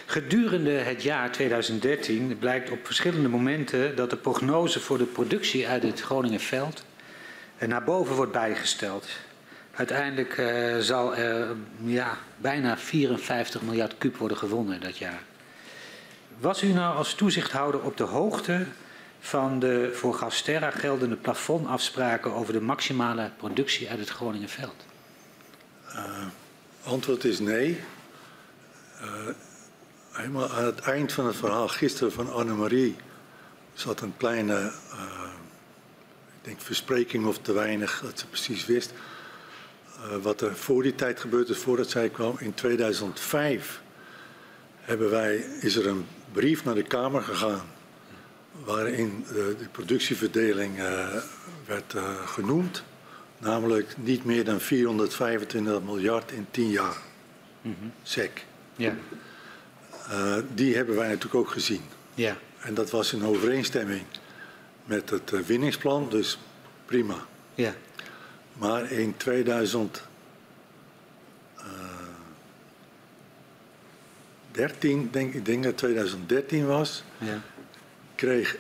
gedurende 0.06 0.72
het 0.72 1.04
jaar 1.04 1.32
2013 1.32 2.38
blijkt 2.40 2.72
op 2.72 2.86
verschillende 2.86 3.30
momenten 3.30 3.96
dat 3.96 4.10
de 4.10 4.16
prognose 4.18 4.80
voor 4.80 4.98
de 4.98 5.06
productie 5.06 5.68
uit 5.68 5.84
het 5.84 6.02
Groningenveld 6.02 6.84
naar 7.68 7.84
boven 7.84 8.16
wordt 8.16 8.32
bijgesteld. 8.32 9.08
Uiteindelijk 9.76 10.38
uh, 10.38 10.78
zal 10.78 11.16
er 11.16 11.56
ja, 11.84 12.18
bijna 12.38 12.78
54 12.78 13.62
miljard 13.62 13.98
kub 13.98 14.18
worden 14.18 14.38
gewonnen 14.38 14.82
dat 14.82 14.98
jaar. 14.98 15.22
Was 16.40 16.64
u 16.64 16.68
nou 16.68 16.96
als 16.96 17.14
toezichthouder 17.14 17.82
op 17.82 17.98
de 17.98 18.04
hoogte 18.04 18.66
van 19.20 19.60
de 19.60 19.92
voor 19.94 20.14
Gasterra 20.14 20.72
geldende 20.72 21.16
plafondafspraken 21.16 22.34
over 22.34 22.54
de 22.54 22.62
maximale 22.62 23.32
productie 23.38 23.90
uit 23.90 24.00
het 24.00 24.10
Groningenveld? 24.10 24.86
Uh, 25.96 26.26
Antwoord 26.88 27.24
is 27.24 27.40
nee. 27.40 27.80
Uh, 29.02 29.08
helemaal 30.12 30.50
aan 30.50 30.66
het 30.66 30.80
eind 30.80 31.14
van 31.14 31.26
het 31.26 31.36
verhaal 31.36 31.68
gisteren 31.68 32.12
van 32.12 32.34
Annemarie 32.34 32.96
zat 33.74 34.02
een 34.02 34.14
kleine, 34.18 34.54
uh, 34.54 35.32
ik 36.28 36.42
denk 36.42 36.62
verspreking 36.62 37.26
of 37.26 37.38
te 37.38 37.54
weinig, 37.54 38.02
dat 38.04 38.20
ze 38.20 38.28
precies 38.28 38.66
wist. 38.66 38.94
Uh, 40.00 40.18
wat 40.22 40.42
er 40.42 40.56
voor 40.56 40.84
die 40.84 40.96
tijd 40.96 41.20
gebeurd 41.20 41.50
is, 41.50 41.58
voordat 41.58 41.90
zij 41.90 42.10
kwam, 42.10 42.36
in 42.40 42.54
2005 42.54 43.82
hebben 44.80 45.10
wij, 45.10 45.36
is 45.62 45.76
er 45.76 45.88
een 45.88 46.06
brief 46.32 46.64
naar 46.64 46.76
de 46.76 46.84
Kamer 46.84 47.22
gegaan 47.22 47.66
waarin 48.64 49.26
de 49.32 49.68
productieverdeling 49.72 50.78
werd 51.66 51.96
genoemd. 52.26 52.84
Namelijk 53.38 53.96
niet 53.98 54.24
meer 54.24 54.44
dan 54.44 54.60
425 54.60 55.82
miljard 55.82 56.32
in 56.32 56.48
10 56.52 56.70
jaar. 56.70 56.98
Mm 57.62 57.76
-hmm. 57.80 57.92
SEC. 58.04 58.46
Ja. 58.76 58.96
Uh, 60.10 60.38
die 60.54 60.76
hebben 60.76 60.96
wij 60.96 61.08
natuurlijk 61.08 61.36
ook 61.36 61.50
gezien. 61.50 61.82
Ja. 62.14 62.38
En 62.60 62.74
dat 62.74 62.90
was 62.90 63.14
in 63.14 63.24
overeenstemming 63.24 64.04
met 64.86 65.10
het 65.10 65.32
uh, 65.32 65.40
winningsplan, 65.40 66.10
dus 66.10 66.40
prima. 66.86 67.26
Ja. 67.56 67.74
Maar 68.54 68.92
in 68.92 69.18
2013, 69.18 70.02
uh, 74.52 75.12
denk 75.12 75.34
ik 75.34 75.46
denk 75.46 75.64
dat 75.64 75.78
2013 75.78 76.66
was, 76.66 77.04
ja. 77.18 77.42
kreeg 78.16 78.58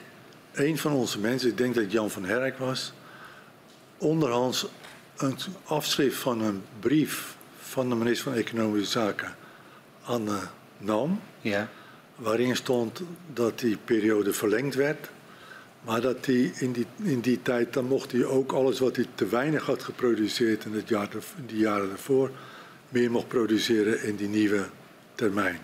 een 0.53 0.77
van 0.77 0.91
onze 0.91 1.19
mensen, 1.19 1.49
ik 1.49 1.57
denk 1.57 1.73
dat 1.73 1.83
het 1.83 1.91
Jan 1.91 2.09
van 2.09 2.25
Herk 2.25 2.57
was, 2.57 2.93
onderhands 3.97 4.67
een 5.17 5.37
afschrift 5.63 6.17
van 6.17 6.41
een 6.41 6.61
brief 6.79 7.35
van 7.59 7.89
de 7.89 7.95
minister 7.95 8.31
van 8.31 8.41
Economische 8.41 8.91
Zaken 8.99 9.35
aan 10.05 10.25
de 10.25 10.39
NAM. 10.77 11.19
Ja. 11.41 11.69
Waarin 12.15 12.55
stond 12.55 13.01
dat 13.33 13.59
die 13.59 13.77
periode 13.77 14.33
verlengd 14.33 14.75
werd. 14.75 15.09
Maar 15.81 16.01
dat 16.01 16.25
hij 16.25 16.51
in 16.55 16.71
die, 16.71 16.85
in 17.01 17.19
die 17.19 17.41
tijd, 17.41 17.73
dan 17.73 17.85
mocht 17.85 18.11
hij 18.11 18.25
ook 18.25 18.51
alles 18.51 18.79
wat 18.79 18.95
hij 18.95 19.05
te 19.15 19.27
weinig 19.27 19.65
had 19.65 19.83
geproduceerd 19.83 20.65
in, 20.65 20.73
het 20.73 20.89
jaar, 20.89 21.09
in 21.37 21.45
die 21.45 21.57
jaren 21.57 21.87
daarvoor, 21.87 22.31
meer 22.89 23.11
mocht 23.11 23.27
produceren 23.27 24.03
in 24.03 24.15
die 24.15 24.27
nieuwe 24.27 24.65
termijn. 25.15 25.59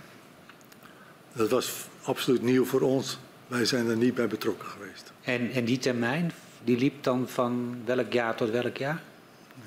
Dat 1.33 1.49
was 1.49 1.87
absoluut 2.03 2.41
nieuw 2.41 2.65
voor 2.65 2.81
ons. 2.81 3.19
Wij 3.47 3.65
zijn 3.65 3.87
er 3.87 3.97
niet 3.97 4.15
bij 4.15 4.27
betrokken 4.27 4.67
geweest. 4.67 5.11
En, 5.21 5.51
en 5.51 5.65
die 5.65 5.77
termijn, 5.77 6.31
die 6.63 6.77
liep 6.77 7.03
dan 7.03 7.27
van 7.27 7.81
welk 7.85 8.13
jaar 8.13 8.35
tot 8.35 8.49
welk 8.49 8.77
jaar? 8.77 9.01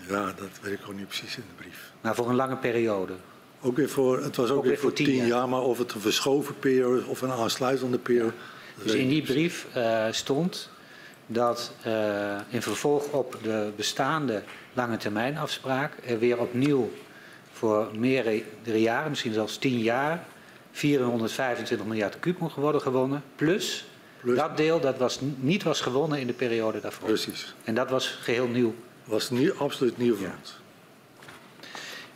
Ja, 0.09 0.25
dat 0.25 0.49
weet 0.63 0.73
ik 0.73 0.81
ook 0.89 0.95
niet 0.95 1.07
precies 1.07 1.37
in 1.37 1.43
de 1.49 1.63
brief. 1.63 1.93
Maar 2.01 2.15
voor 2.15 2.29
een 2.29 2.35
lange 2.35 2.57
periode? 2.57 3.13
Ook 3.61 3.77
weer 3.77 3.89
voor, 3.89 4.23
het 4.23 4.37
was 4.37 4.51
ook, 4.51 4.65
weer 4.65 4.79
voor 4.79 4.93
tien 4.93 5.27
jaar. 5.27 5.49
maar 5.49 5.61
of 5.61 5.79
het 5.79 5.93
een 5.93 6.01
verschoven 6.01 6.59
periode 6.59 7.07
of 7.07 7.23
een 7.23 7.31
aansluitende 7.31 7.99
periode. 7.99 8.33
Dus 8.83 8.93
in 8.93 9.09
die 9.09 9.23
brief 9.23 9.67
uh, 9.77 10.05
stond 10.11 10.71
dat 11.27 11.73
uh, 11.87 12.37
in 12.49 12.63
vervolg 12.63 13.13
op 13.13 13.39
de 13.43 13.71
bestaande 13.77 14.43
lange 14.73 14.97
termijn 14.97 15.39
afspraak 15.39 15.93
er 16.07 16.19
weer 16.19 16.39
opnieuw 16.39 16.91
voor 17.53 17.89
meerdere 17.99 18.81
jaren, 18.81 19.11
misschien 19.11 19.33
zelfs 19.33 19.59
tien 19.59 19.79
jaar, 19.79 20.27
425 20.73 21.87
miljard 21.87 22.19
kub 22.19 22.39
mocht 22.39 22.57
worden 22.57 22.81
gewonnen. 22.81 23.23
Plus 23.37 23.87
dat 24.35 24.57
deel 24.57 24.81
dat 24.81 24.99
was, 24.99 25.19
niet 25.37 25.63
was 25.63 25.81
gewonnen 25.81 26.21
in 26.21 26.27
de 26.27 26.33
periode 26.33 26.81
daarvoor. 26.81 27.09
Precies. 27.09 27.55
En 27.65 27.75
dat 27.75 27.91
was 27.91 28.07
geheel 28.07 28.47
nieuw. 28.47 28.75
Was 29.05 29.31
nieuw, 29.31 29.55
absoluut 29.55 29.99
nieuw 29.99 30.17
voor 30.17 30.33
ons. 30.39 30.59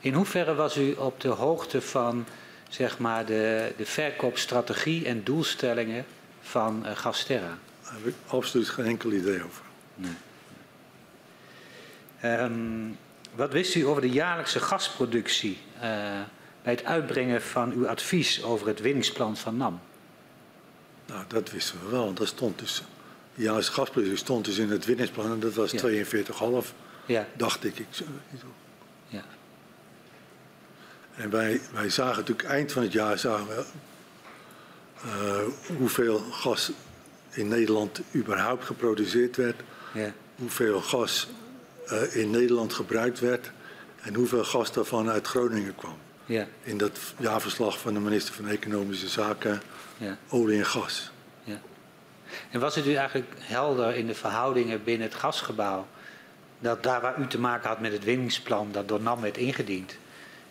In 0.00 0.14
hoeverre 0.14 0.54
was 0.54 0.76
u 0.76 0.92
op 0.92 1.20
de 1.20 1.28
hoogte 1.28 1.82
van 1.82 2.26
zeg 2.68 2.98
maar, 2.98 3.26
de, 3.26 3.72
de 3.76 3.86
verkoopstrategie 3.86 5.06
en 5.06 5.24
doelstellingen 5.24 6.04
van 6.40 6.82
uh, 6.86 6.96
Gasterra? 6.96 7.58
Daar 7.82 7.92
heb 7.92 8.06
ik 8.06 8.14
absoluut 8.26 8.68
geen 8.68 8.84
enkel 8.84 9.12
idee 9.12 9.44
over. 9.44 9.62
Nee. 9.94 10.12
Um, 12.40 12.98
wat 13.34 13.52
wist 13.52 13.74
u 13.74 13.86
over 13.86 14.02
de 14.02 14.10
jaarlijkse 14.10 14.60
gasproductie 14.60 15.58
uh, 15.74 15.80
bij 16.62 16.72
het 16.72 16.84
uitbrengen 16.84 17.42
van 17.42 17.72
uw 17.72 17.88
advies 17.88 18.42
over 18.42 18.66
het 18.66 18.80
winningsplan 18.80 19.36
van 19.36 19.56
NAM? 19.56 19.80
Nou, 21.10 21.24
dat 21.28 21.50
wisten 21.50 21.78
we 21.84 21.90
wel. 21.90 22.12
Dat 22.14 22.26
stond 22.26 22.58
dus, 22.58 22.82
de 23.34 23.42
jaarlijkse 23.42 23.72
gasproductie 23.72 24.18
stond 24.18 24.44
dus 24.44 24.58
in 24.58 24.70
het 24.70 24.84
winningsplan 24.84 25.32
en 25.32 25.40
dat 25.40 25.54
was 25.54 25.70
ja. 25.70 26.04
42,5, 26.04 26.74
ja. 27.06 27.26
dacht 27.36 27.64
ik. 27.64 27.78
ik 27.78 27.86
ja. 29.08 29.24
En 31.14 31.30
wij, 31.30 31.60
wij 31.72 31.90
zagen 31.90 32.16
natuurlijk 32.16 32.48
eind 32.48 32.72
van 32.72 32.82
het 32.82 32.92
jaar 32.92 33.18
zagen 33.18 33.46
we, 33.46 33.64
uh, 35.04 35.76
hoeveel 35.76 36.18
gas 36.18 36.70
in 37.30 37.48
Nederland 37.48 38.00
überhaupt 38.14 38.64
geproduceerd 38.64 39.36
werd. 39.36 39.60
Ja. 39.94 40.12
Hoeveel 40.34 40.80
gas 40.80 41.28
uh, 41.92 42.16
in 42.16 42.30
Nederland 42.30 42.72
gebruikt 42.72 43.20
werd. 43.20 43.50
En 44.00 44.14
hoeveel 44.14 44.44
gas 44.44 44.72
daarvan 44.72 45.10
uit 45.10 45.26
Groningen 45.26 45.74
kwam. 45.74 45.96
Ja. 46.26 46.46
In 46.62 46.78
dat 46.78 46.98
jaarverslag 47.18 47.78
van 47.78 47.94
de 47.94 48.00
minister 48.00 48.34
van 48.34 48.48
Economische 48.48 49.08
Zaken, 49.08 49.62
ja. 50.01 50.16
olie 50.28 50.59
en 50.59 50.66
gas. 50.66 51.10
Ja. 51.43 51.60
En 52.51 52.60
was 52.60 52.74
het 52.74 52.86
u 52.86 52.94
eigenlijk 52.94 53.32
helder 53.39 53.94
in 53.94 54.06
de 54.06 54.14
verhoudingen 54.14 54.85
binnen 54.85 55.09
het 55.09 55.16
gasgebouw, 55.16 55.86
dat 56.59 56.82
daar 56.82 57.01
waar 57.01 57.20
u 57.20 57.27
te 57.27 57.39
maken 57.39 57.68
had 57.68 57.81
met 57.81 57.93
het 57.93 58.05
winningsplan 58.05 58.72
dat 58.72 58.89
door 58.89 59.01
NAM 59.01 59.20
werd 59.20 59.36
ingediend, 59.36 59.97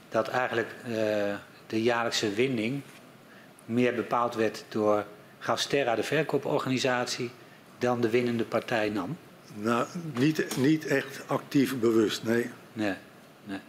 dat 0.09 0.27
eigenlijk 0.27 0.75
uh, 0.87 0.93
de 1.67 1.83
jaarlijkse 1.83 2.33
winning 2.33 2.81
meer 3.65 3.95
bepaald 3.95 4.35
werd 4.35 4.65
door 4.69 5.05
Gasterra, 5.39 5.95
de 5.95 6.03
verkooporganisatie, 6.03 7.31
dan 7.77 8.01
de 8.01 8.09
winnende 8.09 8.43
partij 8.43 8.89
NAM? 8.89 9.17
Nou, 9.53 9.87
niet, 10.13 10.57
niet 10.57 10.85
echt 10.85 11.21
actief 11.27 11.79
bewust, 11.79 12.23
nee. 12.23 12.49
Nee, 12.73 12.95
nee. 13.43 13.59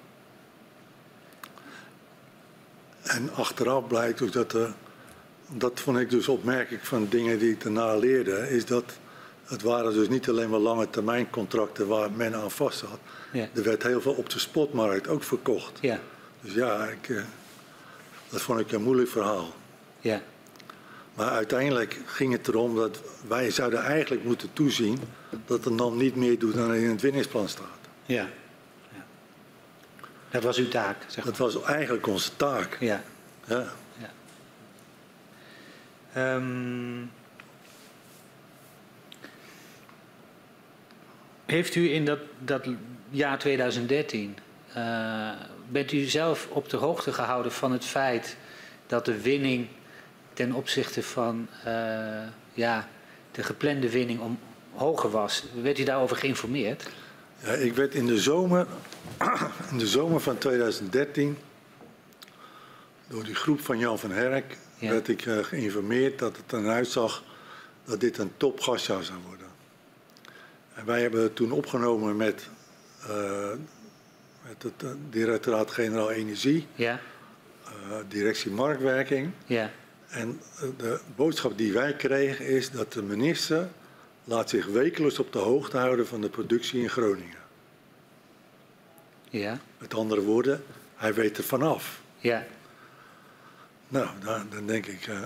En 3.02 3.34
achteraf 3.34 3.86
blijkt 3.86 4.18
dus 4.18 4.30
dat 4.30 4.52
er, 4.52 4.72
dat 5.52 5.80
vond 5.80 5.98
ik 5.98 6.10
dus 6.10 6.28
opmerkelijk 6.28 6.84
van 6.84 7.06
dingen 7.08 7.38
die 7.38 7.50
ik 7.50 7.62
daarna 7.62 7.96
leerde, 7.96 8.50
is 8.50 8.64
dat 8.64 8.84
het 9.44 9.62
waren 9.62 9.92
dus 9.92 10.08
niet 10.08 10.28
alleen 10.28 10.50
maar 10.50 10.58
lange 10.58 10.90
termijn 10.90 11.30
contracten 11.30 11.86
waar 11.86 12.10
men 12.12 12.34
aan 12.34 12.50
vast 12.50 12.78
zat. 12.78 12.98
Ja. 13.32 13.48
Er 13.54 13.62
werd 13.62 13.82
heel 13.82 14.00
veel 14.00 14.12
op 14.12 14.30
de 14.30 14.38
spotmarkt 14.38 15.08
ook 15.08 15.22
verkocht. 15.22 15.78
Ja. 15.80 16.00
Dus 16.40 16.54
ja, 16.54 16.84
ik, 16.84 17.08
eh, 17.08 17.22
dat 18.28 18.40
vond 18.40 18.60
ik 18.60 18.72
een 18.72 18.82
moeilijk 18.82 19.08
verhaal. 19.08 19.52
Ja. 20.00 20.22
Maar 21.14 21.30
uiteindelijk 21.30 22.00
ging 22.04 22.32
het 22.32 22.48
erom 22.48 22.76
dat 22.76 23.00
wij 23.28 23.50
zouden 23.50 23.82
eigenlijk 23.82 24.24
moeten 24.24 24.52
toezien 24.52 24.98
dat 25.46 25.64
de 25.64 25.70
NAM 25.70 25.96
niet 25.96 26.16
meer 26.16 26.38
doet 26.38 26.54
dan 26.54 26.74
in 26.74 26.90
het 26.90 27.00
winningsplan 27.00 27.48
staat. 27.48 27.66
Ja. 28.06 28.28
ja. 28.92 29.04
Dat 30.30 30.42
was 30.42 30.56
uw 30.56 30.68
taak, 30.68 30.96
zeg 31.06 31.16
maar. 31.16 31.24
Dat 31.24 31.36
was 31.36 31.62
eigenlijk 31.62 32.06
onze 32.06 32.36
taak. 32.36 32.76
Ja. 32.80 33.02
ja. 33.46 33.72
Um, 36.16 37.10
heeft 41.46 41.74
u 41.74 41.92
in 41.92 42.04
dat, 42.04 42.18
dat 42.38 42.66
jaar 43.10 43.38
2013, 43.38 44.36
uh, 44.76 45.28
eh, 45.28 45.36
bent 45.68 45.92
u 45.92 46.04
zelf 46.04 46.48
op 46.50 46.68
de 46.68 46.76
hoogte 46.76 47.12
gehouden 47.12 47.52
van 47.52 47.72
het 47.72 47.84
feit 47.84 48.36
dat 48.86 49.04
de 49.04 49.20
winning 49.20 49.66
ten 50.32 50.52
opzichte 50.52 51.02
van 51.02 51.48
uh, 51.66 52.22
ja, 52.52 52.88
de 53.32 53.42
geplande 53.42 53.90
winning 53.90 54.20
om, 54.20 54.38
hoger 54.72 55.10
was. 55.10 55.44
Werd 55.62 55.78
u 55.78 55.84
daarover 55.84 56.16
geïnformeerd? 56.16 56.88
Ja, 57.42 57.52
ik 57.52 57.74
werd 57.74 57.94
in 57.94 58.06
de 58.06 58.18
zomer, 58.18 58.66
in 59.70 59.78
de 59.78 59.86
zomer 59.86 60.20
van 60.20 60.38
2013 60.38 61.38
door 63.08 63.24
die 63.24 63.34
groep 63.34 63.60
van 63.60 63.78
Jan 63.78 63.98
van 63.98 64.10
Herk 64.10 64.56
werd 64.80 65.08
ik 65.08 65.26
uh, 65.26 65.44
geïnformeerd 65.44 66.18
dat 66.18 66.36
het 66.36 66.52
eruit 66.52 66.88
zag 66.88 67.22
dat 67.84 68.00
dit 68.00 68.18
een 68.18 68.32
topgasjaar 68.36 69.04
zou 69.04 69.18
worden. 69.26 69.46
En 70.74 70.86
wij 70.86 71.02
hebben 71.02 71.22
het 71.22 71.36
toen 71.36 71.52
opgenomen 71.52 72.16
met, 72.16 72.48
uh, 73.08 73.50
met 74.48 74.62
het 74.62 74.82
uh, 74.84 74.90
directoraat-generaal 75.10 76.10
Energie, 76.10 76.66
ja. 76.74 77.00
directie 78.08 78.50
Marktwerking. 78.50 79.30
Ja. 79.46 79.70
En 80.08 80.40
de 80.76 81.00
boodschap 81.16 81.58
die 81.58 81.72
wij 81.72 81.96
kregen 81.96 82.46
is 82.46 82.70
dat 82.70 82.92
de 82.92 83.02
minister 83.02 83.68
laat 84.24 84.50
zich 84.50 84.66
wekelijks 84.66 85.18
op 85.18 85.32
de 85.32 85.38
hoogte 85.38 85.76
houden 85.76 86.06
van 86.06 86.20
de 86.20 86.28
productie 86.28 86.82
in 86.82 86.90
Groningen. 86.90 87.38
Ja. 89.30 89.58
Met 89.78 89.94
andere 89.94 90.20
woorden, 90.20 90.64
hij 90.96 91.14
weet 91.14 91.38
er 91.38 91.44
vanaf. 91.44 92.00
Ja. 92.18 92.46
Nou, 93.90 94.08
dan, 94.24 94.46
dan 94.50 94.66
denk 94.66 94.86
ik, 94.86 95.06
uh, 95.06 95.22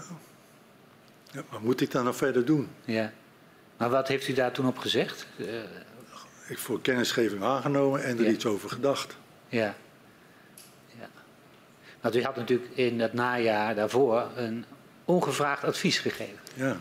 ja, 1.30 1.42
wat 1.50 1.60
moet 1.60 1.80
ik 1.80 1.90
dan 1.90 2.04
nog 2.04 2.16
verder 2.16 2.44
doen? 2.44 2.68
Ja. 2.84 3.12
Maar 3.76 3.90
wat 3.90 4.08
heeft 4.08 4.28
u 4.28 4.32
daar 4.32 4.52
toen 4.52 4.66
op 4.66 4.78
gezegd? 4.78 5.26
Uh, 5.36 5.46
ik 6.48 6.58
voor 6.58 6.80
kennisgeving 6.80 7.42
aangenomen 7.42 8.04
en 8.04 8.18
er 8.18 8.28
iets 8.28 8.46
over 8.46 8.68
gedacht. 8.68 9.16
Ja. 9.48 9.74
ja. 10.98 11.08
Want 12.00 12.16
u 12.16 12.22
had 12.22 12.36
natuurlijk 12.36 12.70
in 12.74 13.00
het 13.00 13.12
najaar 13.12 13.74
daarvoor 13.74 14.28
een 14.36 14.64
ongevraagd 15.04 15.64
advies 15.64 15.98
gegeven. 15.98 16.38
Ja. 16.54 16.76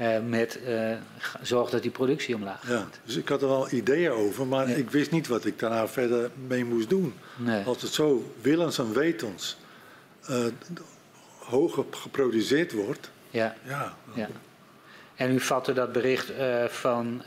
Uh, 0.00 0.18
met 0.28 0.58
uh, 0.66 0.96
zorg 1.42 1.70
dat 1.70 1.82
die 1.82 1.90
productie 1.90 2.34
omlaag 2.34 2.60
gaat. 2.60 2.68
Ja, 2.68 2.86
dus 3.04 3.16
ik 3.16 3.28
had 3.28 3.42
er 3.42 3.48
wel 3.48 3.72
ideeën 3.72 4.10
over, 4.10 4.46
maar 4.46 4.68
ik 4.68 4.90
wist 4.90 5.10
niet 5.10 5.26
wat 5.26 5.44
ik 5.44 5.58
daarna 5.58 5.88
verder 5.88 6.30
mee 6.46 6.64
moest 6.64 6.88
doen. 6.88 7.14
Nee. 7.36 7.64
Als 7.64 7.82
het 7.82 7.92
zo 7.92 8.34
willens 8.40 8.78
en 8.78 8.92
wetens 8.92 9.56
uh, 10.30 10.46
hoger 11.48 11.84
geproduceerd 11.90 12.72
wordt. 12.72 13.10
Ja. 13.30 13.54
ja. 13.64 13.94
ja. 14.14 14.28
En 15.14 15.32
u 15.32 15.40
vatte 15.40 15.72
dat 15.72 15.92
bericht 15.92 16.32
van 16.68 17.22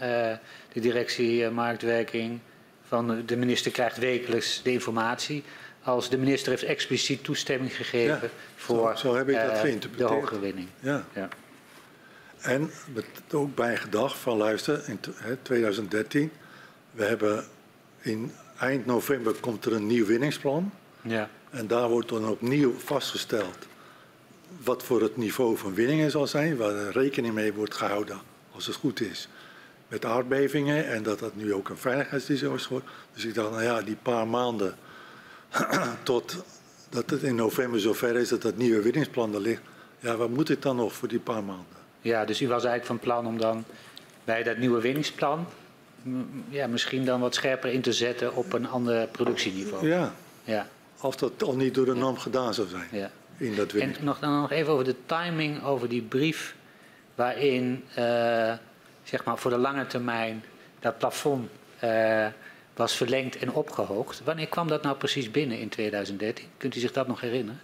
de 0.74 0.80
directie 0.80 1.50
marktwerking, 1.50 2.40
van 2.88 3.24
de 3.26 3.36
minister 3.36 3.72
krijgt 3.72 3.98
wekelijks 3.98 4.62
de 4.64 4.72
informatie. 4.72 5.44
Als 5.84 6.10
de 6.10 6.18
minister 6.18 6.50
heeft 6.50 6.64
expliciet 6.64 7.24
toestemming 7.24 7.76
gegeven 7.76 8.30
voor 8.56 8.98
zo, 8.98 9.08
zo 9.08 9.16
heb 9.16 9.30
ik 9.30 9.36
dat 9.36 9.98
de 9.98 10.04
hogere 10.04 10.40
winning. 10.40 10.68
Ja. 10.80 11.06
ja. 11.14 11.28
En 12.42 12.72
ook 13.32 13.56
bij 13.56 13.78
gedacht 13.78 14.18
van 14.18 14.38
luister, 14.38 14.84
in 14.88 15.00
2013, 15.42 16.32
we 16.92 17.04
hebben 17.04 17.46
in 18.02 18.32
eind 18.60 18.86
november 18.86 19.34
komt 19.34 19.66
er 19.66 19.74
een 19.74 19.88
nieuw 19.88 20.06
winningsplan. 20.06 20.72
Ja. 21.02 21.30
En 21.50 21.68
daar 21.68 21.90
wordt 21.90 22.10
dan 22.10 22.28
opnieuw 22.28 22.74
vastgesteld 22.80 23.68
wat 24.64 24.84
voor 24.84 25.02
het 25.02 25.18
niveau 25.18 25.58
van 25.58 25.74
winningen 25.74 26.12
zal 26.12 26.28
zijn, 26.28 26.58
waar 26.58 26.76
er 26.76 26.92
rekening 26.92 27.34
mee 27.34 27.54
wordt 27.54 27.76
gehouden, 27.76 28.20
als 28.52 28.66
het 28.66 28.76
goed 28.76 29.02
is, 29.02 29.28
met 29.88 30.06
aardbevingen 30.06 30.88
en 30.88 31.04
dat 31.04 31.20
dat 31.20 31.36
nu 31.36 31.54
ook 31.54 31.70
een 31.70 31.78
veiligheidsrisico 31.78 32.54
is 32.54 32.66
geworden. 32.66 32.90
Dus 33.14 33.26
ik 33.26 33.34
dacht, 33.34 33.52
nou 33.52 33.64
ja, 33.64 33.82
die 33.82 33.98
paar 34.02 34.28
maanden 34.28 34.76
tot 36.04 36.44
dat 36.90 37.10
het 37.10 37.24
in 37.24 37.36
november 37.36 37.80
zover 37.80 38.16
is 38.16 38.30
dat 38.30 38.42
dat 38.42 38.58
nieuwe 38.58 38.82
winningsplan 38.82 39.34
er 39.34 39.42
ligt, 39.42 39.62
ja, 40.00 40.16
wat 40.16 40.30
moet 40.30 40.50
ik 40.50 40.62
dan 40.62 40.76
nog 40.76 40.94
voor 40.94 41.08
die 41.08 41.20
paar 41.20 41.44
maanden? 41.44 41.80
Ja, 42.02 42.26
dus 42.26 42.42
u 42.42 42.48
was 42.48 42.64
eigenlijk 42.64 42.86
van 42.86 43.00
plan 43.00 43.26
om 43.26 43.38
dan 43.38 43.64
bij 44.24 44.44
dat 44.44 44.58
nieuwe 44.58 44.82
winningsplan 44.82 45.48
ja, 46.50 46.68
misschien 46.68 47.06
dan 47.06 47.20
wat 47.20 47.36
scherper 47.36 47.72
in 47.72 47.82
te 47.82 47.94
zetten 47.94 48.36
op 48.36 48.54
een 48.54 48.68
ander 48.68 49.08
productieniveau. 49.08 49.88
Ja. 49.88 50.14
ja. 50.44 50.68
Als 50.98 51.18
dat 51.18 51.44
al 51.44 51.56
niet 51.56 51.76
door 51.76 51.86
de 51.86 51.94
NAM 51.94 52.18
gedaan 52.18 52.54
zou 52.54 52.68
zijn. 52.68 52.88
Ja. 52.92 53.12
In 53.42 53.56
dat 53.56 53.74
en 53.74 53.96
nog, 54.00 54.20
dan 54.20 54.42
nog 54.42 54.52
even 54.52 54.74
over 54.74 54.86
de 54.86 54.96
timing, 55.06 55.64
over 55.64 55.90
die 55.90 56.02
brief 56.02 56.56
waarin 57.16 57.84
uh, 57.98 58.54
zeg 59.04 59.24
maar 59.24 59.38
voor 59.38 59.52
de 59.52 59.58
lange 59.58 59.88
termijn 59.88 60.44
dat 60.80 60.98
plafond 60.98 61.50
uh, 61.84 62.28
was 62.74 62.96
verlengd 62.96 63.38
en 63.38 63.52
opgehoogd. 63.52 64.22
Wanneer 64.24 64.48
kwam 64.48 64.68
dat 64.68 64.84
nou 64.84 64.98
precies 64.98 65.32
binnen 65.32 65.60
in 65.60 65.70
2013? 65.70 66.46
Kunt 66.58 66.76
u 66.76 66.80
zich 66.80 66.92
dat 66.92 67.08
nog 67.08 67.22
herinneren? 67.22 67.62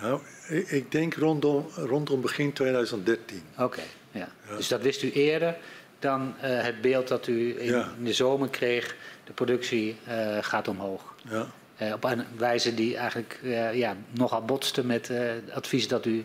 Nou, 0.00 0.20
ik 0.68 0.92
denk 0.92 1.14
rondom, 1.14 1.66
rondom 1.74 2.20
begin 2.20 2.52
2013. 2.52 3.42
Oké, 3.58 3.82
ja. 4.10 4.28
Dus 4.56 4.68
dat 4.68 4.82
wist 4.82 5.02
u 5.02 5.12
eerder 5.12 5.56
dan 5.98 6.34
uh, 6.36 6.62
het 6.62 6.80
beeld 6.80 7.08
dat 7.08 7.26
u 7.26 7.60
in, 7.60 7.66
ja. 7.66 7.92
in, 7.98 8.04
de 8.04 8.12
zomer 8.12 8.48
kreeg. 8.48 8.96
De 9.24 9.32
productie 9.32 9.96
gaat 10.40 10.68
omhoog. 10.68 11.14
Ja. 11.28 11.46
Uh, 11.86 11.92
op 11.92 12.04
een 12.04 12.24
wijze 12.36 12.74
die 12.74 12.96
eigenlijk 12.96 13.38
ja, 13.72 13.96
nogal 14.10 14.44
botste 14.44 14.84
met 14.84 15.08
het 15.08 15.50
advies 15.50 15.88
dat 15.88 16.06
u 16.06 16.24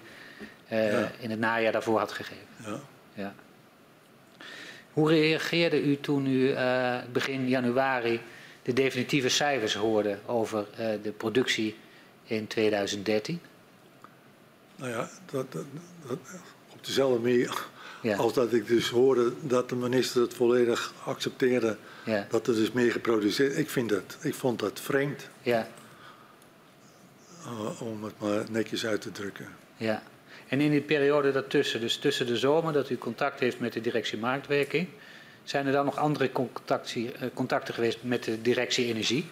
in 1.20 1.30
het 1.30 1.40
najaar 1.40 1.72
daarvoor 1.72 2.00
had 2.00 2.12
gegeven. 2.12 2.46
Ja. 2.66 2.80
Ja. 3.14 3.34
Hoe 4.92 5.10
reageerde 5.10 5.84
u 5.84 6.00
toen 6.00 6.26
u 6.28 6.56
begin 7.12 7.48
januari 7.48 8.22
de 8.64 8.74
definitieve 8.74 9.30
cijfers 9.30 9.76
hoorde 9.76 10.18
over 10.26 10.66
de 11.02 11.14
productie 11.18 11.76
in 12.24 12.48
2013? 12.48 13.42
Nou 14.76 14.92
ja, 14.92 15.10
dat, 15.32 15.52
dat, 15.52 15.66
dat, 16.08 16.20
op 16.74 16.86
dezelfde 16.86 17.20
manier 17.20 17.68
ja. 18.08 18.18
als 18.18 18.34
dat 18.34 18.54
ik 18.54 18.68
dus 18.68 18.90
hoorde 18.90 19.34
dat 19.42 19.70
de 19.70 19.76
minister 19.76 20.22
het 20.22 20.34
volledig 20.34 20.94
accepteerde 21.04 21.78
ja. 22.04 22.28
dat 22.30 22.48
er 22.48 22.56
dus 22.56 22.72
meer 22.72 22.92
geproduceerd 22.92 23.58
Ik, 23.58 23.70
vind 23.70 23.90
dat, 23.90 24.18
ik 24.22 24.34
vond 24.34 24.60
dat 24.60 24.80
vreemd. 24.80 25.30
Ja. 25.42 25.68
Uh, 27.46 27.82
om 27.82 28.04
het 28.04 28.14
maar 28.18 28.46
netjes 28.52 28.86
uit 28.86 29.02
te 29.02 29.12
drukken. 29.12 29.48
Ja. 29.78 30.04
En 30.48 30.62
in 30.62 30.72
die 30.72 30.82
periode 30.82 31.32
daartussen, 31.32 31.80
dus 31.80 31.98
tussen 31.98 32.28
de 32.28 32.38
zomer 32.38 32.74
dat 32.74 32.90
u 32.90 32.98
contact 32.98 33.40
heeft 33.40 33.60
met 33.60 33.74
de 33.74 33.82
directie 33.82 34.18
marktwerking, 34.18 34.88
zijn 35.44 35.66
er 35.66 35.72
dan 35.72 35.86
nog 35.86 35.98
andere 35.98 36.30
eh, 36.32 37.28
contacten 37.34 37.74
geweest 37.74 37.98
met 38.02 38.24
de 38.24 38.42
directie 38.42 38.86
energie? 38.86 39.26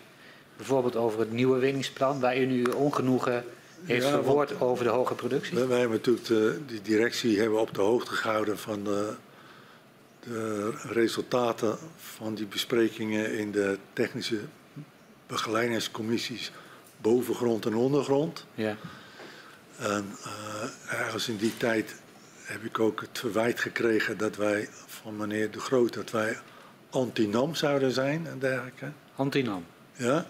Bijvoorbeeld 0.57 0.95
over 0.95 1.19
het 1.19 1.31
nieuwe 1.31 1.59
winningsplan, 1.59 2.19
waar 2.19 2.37
u 2.37 2.45
nu 2.45 2.63
ongenoegen 2.63 3.45
heeft 3.83 4.05
ja, 4.05 4.11
verwoord 4.11 4.61
over 4.61 4.83
de 4.83 4.89
hoge 4.89 5.15
productie? 5.15 5.57
Wij 5.57 5.79
hebben 5.79 5.97
natuurlijk 5.97 6.25
de, 6.25 6.59
die 6.65 6.81
directie 6.81 7.39
hebben 7.39 7.59
op 7.59 7.73
de 7.73 7.81
hoogte 7.81 8.11
gehouden 8.11 8.57
van 8.57 8.83
de, 8.83 9.13
de 10.19 10.71
resultaten 10.83 11.77
van 11.95 12.35
die 12.35 12.45
besprekingen 12.45 13.37
in 13.37 13.51
de 13.51 13.77
technische 13.93 14.39
begeleidingscommissies 15.27 16.51
bovengrond 16.97 17.65
en 17.65 17.75
ondergrond. 17.75 18.45
Ja. 18.53 18.77
En 19.77 20.05
uh, 20.25 20.99
ergens 20.99 21.27
in 21.29 21.37
die 21.37 21.57
tijd 21.57 21.95
heb 22.43 22.63
ik 22.63 22.79
ook 22.79 23.01
het 23.01 23.19
verwijt 23.19 23.59
gekregen 23.59 24.17
dat 24.17 24.35
wij 24.35 24.69
van 24.85 25.17
meneer 25.17 25.51
De 25.51 25.59
Groot 25.59 25.93
dat 25.93 26.11
wij 26.11 26.37
anti-NAM 26.89 27.55
zouden 27.55 27.91
zijn 27.91 28.27
en 28.27 28.39
dergelijke. 28.39 28.91
Anti-NAM? 29.15 29.65
Ja, 29.93 30.25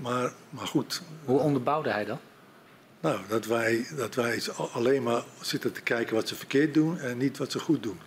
maar, 0.00 0.32
maar 0.50 0.66
goed. 0.66 1.02
Hoe 1.24 1.38
onderbouwde 1.38 1.90
hij 1.90 2.04
dat? 2.04 2.18
Nou, 3.00 3.20
dat 3.28 3.46
wij, 3.46 3.86
dat 3.96 4.14
wij 4.14 4.42
alleen 4.72 5.02
maar 5.02 5.22
zitten 5.40 5.72
te 5.72 5.80
kijken 5.80 6.14
wat 6.14 6.28
ze 6.28 6.34
verkeerd 6.34 6.74
doen 6.74 6.98
en 6.98 7.18
niet 7.18 7.38
wat 7.38 7.52
ze 7.52 7.58
goed 7.58 7.82
doen. 7.82 8.00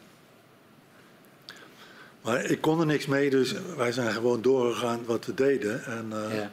Maar 2.22 2.46
ik 2.46 2.62
kon 2.62 2.80
er 2.80 2.86
niks 2.86 3.06
mee, 3.06 3.30
dus 3.30 3.54
wij 3.78 3.92
zijn 3.92 4.12
gewoon 4.12 4.42
doorgegaan 4.42 5.06
wat 5.06 5.26
we 5.26 5.34
deden. 5.34 5.86
En, 5.86 6.12
uh, 6.14 6.36
ja. 6.36 6.52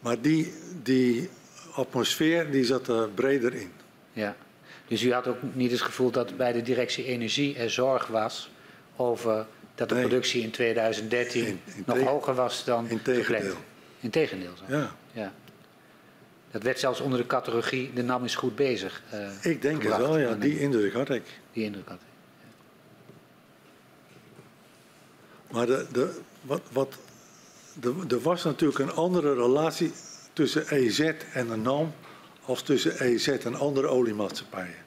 Maar 0.00 0.20
die, 0.20 0.52
die 0.82 1.30
atmosfeer 1.74 2.50
die 2.50 2.64
zat 2.64 2.88
er 2.88 3.08
breder 3.08 3.54
in. 3.54 3.72
Ja, 4.12 4.36
dus 4.86 5.02
u 5.02 5.12
had 5.12 5.26
ook 5.26 5.36
niet 5.52 5.70
het 5.70 5.80
gevoel 5.80 6.10
dat 6.10 6.36
bij 6.36 6.52
de 6.52 6.62
directie 6.62 7.04
energie 7.04 7.56
er 7.56 7.70
zorg 7.70 8.06
was 8.06 8.50
over 8.96 9.46
dat 9.74 9.88
de 9.88 9.94
productie 9.94 10.42
in 10.42 10.50
2013 10.50 11.60
nog 11.86 12.00
hoger 12.00 12.34
was 12.34 12.64
dan 12.64 12.88
Integendeel. 12.88 13.56
Integendeel. 14.00 14.52
Zo. 14.56 14.76
Ja. 14.76 14.94
ja. 15.12 15.32
Dat 16.54 16.62
werd 16.62 16.78
zelfs 16.78 17.00
onder 17.00 17.18
de 17.18 17.26
categorie 17.26 17.92
de 17.92 18.02
NAM 18.02 18.24
is 18.24 18.34
goed 18.34 18.56
bezig. 18.56 19.02
Uh, 19.14 19.52
ik 19.52 19.62
denk 19.62 19.82
het 19.82 19.96
wel, 19.96 20.18
ja. 20.18 20.34
Die 20.34 20.60
indruk 20.60 20.92
had 20.92 21.10
ik. 21.10 21.22
Die 21.52 21.64
indruk 21.64 21.88
had 21.88 21.98
ik. 22.00 22.06
Maar 25.50 25.66
de, 25.66 25.86
de, 25.92 26.20
wat, 26.40 26.60
wat, 26.72 26.98
de, 27.80 27.94
er 28.08 28.20
was 28.20 28.44
natuurlijk 28.44 28.78
een 28.78 28.92
andere 28.92 29.34
relatie 29.34 29.92
tussen 30.32 30.68
EZ 30.68 31.12
en 31.32 31.48
de 31.48 31.56
NAM 31.56 31.92
als 32.44 32.62
tussen 32.62 33.00
EZ 33.00 33.28
en 33.28 33.54
andere 33.54 33.86
oliemaatschappijen. 33.86 34.84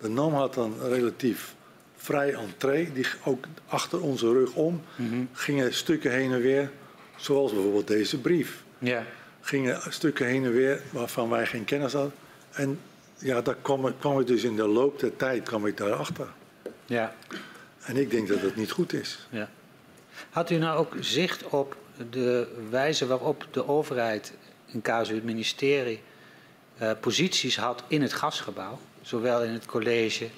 De 0.00 0.08
NAM 0.08 0.34
had 0.34 0.54
dan 0.54 0.74
relatief 0.82 1.54
vrij 1.96 2.34
entree, 2.34 2.92
die 2.92 3.06
ook 3.24 3.44
achter 3.66 4.00
onze 4.00 4.32
rug 4.32 4.54
om 4.54 4.82
mm 4.96 5.28
gingen 5.32 5.74
stukken 5.74 6.12
heen 6.12 6.32
en 6.32 6.40
weer, 6.40 6.70
zoals 7.16 7.52
bijvoorbeeld 7.52 7.86
deze 7.86 8.20
brief. 8.20 8.62
Ja. 8.78 9.04
Gingen 9.50 9.80
stukken 9.88 10.26
heen 10.26 10.44
en 10.44 10.52
weer 10.52 10.82
waarvan 10.90 11.28
wij 11.28 11.46
geen 11.46 11.64
kennis 11.64 11.92
hadden. 11.92 12.12
En 12.50 12.80
ja, 13.18 13.40
daar 13.40 13.56
kwam, 13.62 13.98
kwam 13.98 14.20
ik 14.20 14.26
dus 14.26 14.42
in 14.42 14.56
de 14.56 14.66
loop 14.66 15.00
der 15.00 15.16
tijd 15.16 15.42
kwam 15.42 15.66
ik 15.66 15.76
daarachter. 15.76 16.26
Ja. 16.86 17.14
En 17.84 17.96
ik 17.96 18.10
denk 18.10 18.28
dat 18.28 18.40
het 18.40 18.56
niet 18.56 18.70
goed 18.70 18.92
is. 18.92 19.26
Ja. 19.30 19.50
Had 20.30 20.50
u 20.50 20.56
nou 20.56 20.78
ook 20.78 20.94
zicht 21.00 21.44
op 21.44 21.76
de 22.10 22.48
wijze 22.70 23.06
waarop 23.06 23.46
de 23.50 23.68
overheid, 23.68 24.32
in 24.66 24.82
casu 24.82 25.14
het 25.14 25.24
ministerie, 25.24 26.00
uh, 26.82 26.90
posities 27.00 27.56
had 27.56 27.82
in 27.88 28.02
het 28.02 28.12
gasgebouw? 28.12 28.78
Zowel 29.02 29.42
in 29.42 29.52
het 29.52 29.66
college 29.66 30.28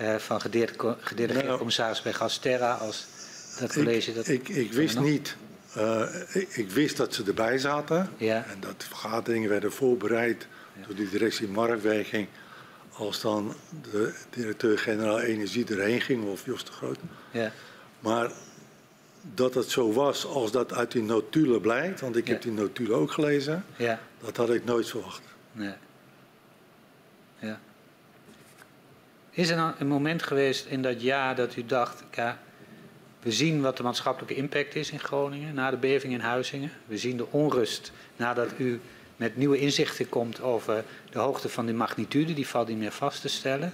uh, 0.00 0.16
van 0.16 0.40
gedelegeerde 0.40 1.42
nou, 1.42 1.56
commissaris 1.56 2.02
bij 2.02 2.12
Gasterra 2.12 2.72
als 2.72 3.06
dat 3.60 3.72
college. 3.72 4.10
Ik, 4.10 4.16
dat 4.16 4.28
ik, 4.28 4.48
ik 4.48 4.72
wist 4.72 4.98
niet. 4.98 5.36
Uh, 5.78 6.02
ik, 6.32 6.48
ik, 6.48 6.70
wist 6.70 6.96
dat 6.96 7.14
ze 7.14 7.24
erbij 7.24 7.58
zaten. 7.58 8.08
Ja. 8.16 8.44
En 8.44 8.60
dat 8.60 8.84
vergaderingen 8.84 9.48
werden 9.48 9.72
voorbereid 9.72 10.46
ja. 10.80 10.86
door 10.86 10.94
die 10.94 11.08
directie 11.08 11.48
marktwerking. 11.48 12.28
Als 12.92 13.20
dan 13.20 13.54
de 13.92 14.14
directeur-generaal 14.30 15.20
energie 15.20 15.66
erheen 15.66 16.00
ging, 16.00 16.24
of 16.24 16.44
Jos 16.44 16.64
de 16.64 16.72
Groot. 16.72 16.98
Ja. 17.30 17.52
Maar 18.00 18.30
dat 19.34 19.54
het 19.54 19.70
zo 19.70 19.92
was 19.92 20.26
als 20.26 20.50
dat 20.52 20.72
uit 20.72 20.92
die 20.92 21.02
notulen 21.02 21.60
blijkt, 21.60 22.00
want 22.00 22.16
ik 22.16 22.26
heb 22.26 22.42
die 22.42 22.52
notulen 22.52 22.96
ook 22.96 23.10
gelezen, 23.10 23.64
ja. 23.76 24.00
dat 24.20 24.36
had 24.36 24.50
ik 24.50 24.64
nooit 24.64 24.88
verwacht. 24.88 25.22
Nee. 25.52 25.74
Ja. 27.38 27.60
Is 29.30 29.50
er 29.50 29.56
nou 29.56 29.74
een 29.78 29.86
moment 29.86 30.22
geweest 30.22 30.66
in 30.66 30.82
dat 30.82 31.02
jaar 31.02 31.36
dat 31.36 31.56
u 31.56 31.66
dacht, 31.66 32.02
ja, 32.12 32.38
we 33.22 33.32
zien 33.32 33.60
wat 33.60 33.76
de 33.76 33.82
maatschappelijke 33.82 34.34
impact 34.34 34.74
is 34.74 34.90
in 34.90 35.00
Groningen 35.00 35.54
na 35.54 35.70
de 35.70 35.76
beving 35.76 36.12
in 36.12 36.20
Huizingen. 36.20 36.72
We 36.86 36.98
zien 36.98 37.16
de 37.16 37.26
onrust 37.30 37.92
nadat 38.16 38.48
u 38.58 38.80
met 39.16 39.36
nieuwe 39.36 39.58
inzichten 39.58 40.08
komt 40.08 40.40
over 40.40 40.84
de 41.10 41.18
hoogte 41.18 41.48
van 41.48 41.66
de 41.66 41.72
magnitude, 41.72 42.34
die 42.34 42.48
valt 42.48 42.68
niet 42.68 42.78
meer 42.78 42.92
vast 42.92 43.20
te 43.20 43.28
stellen. 43.28 43.72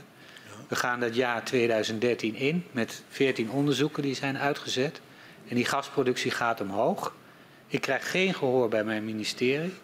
We 0.69 0.77
gaan 0.77 1.01
dat 1.01 1.15
jaar 1.15 1.45
2013 1.45 2.35
in 2.35 2.65
met 2.71 3.03
14 3.09 3.51
onderzoeken 3.51 4.03
die 4.03 4.15
zijn 4.15 4.39
uitgezet. 4.39 5.01
En 5.49 5.55
die 5.55 5.65
gasproductie 5.65 6.31
gaat 6.31 6.61
omhoog. 6.61 7.15
Ik 7.67 7.81
krijg 7.81 8.11
geen 8.11 8.35
gehoor 8.35 8.69
bij 8.69 8.85
mijn 8.85 9.05
ministerie. 9.05 9.75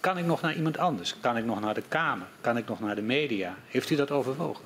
Kan 0.00 0.18
ik 0.18 0.24
nog 0.24 0.40
naar 0.40 0.54
iemand 0.54 0.78
anders? 0.78 1.14
Kan 1.20 1.36
ik 1.36 1.44
nog 1.44 1.60
naar 1.60 1.74
de 1.74 1.82
Kamer? 1.88 2.26
Kan 2.40 2.56
ik 2.56 2.68
nog 2.68 2.80
naar 2.80 2.94
de 2.94 3.02
media? 3.02 3.56
Heeft 3.68 3.90
u 3.90 3.96
dat 3.96 4.10
overwogen? 4.10 4.64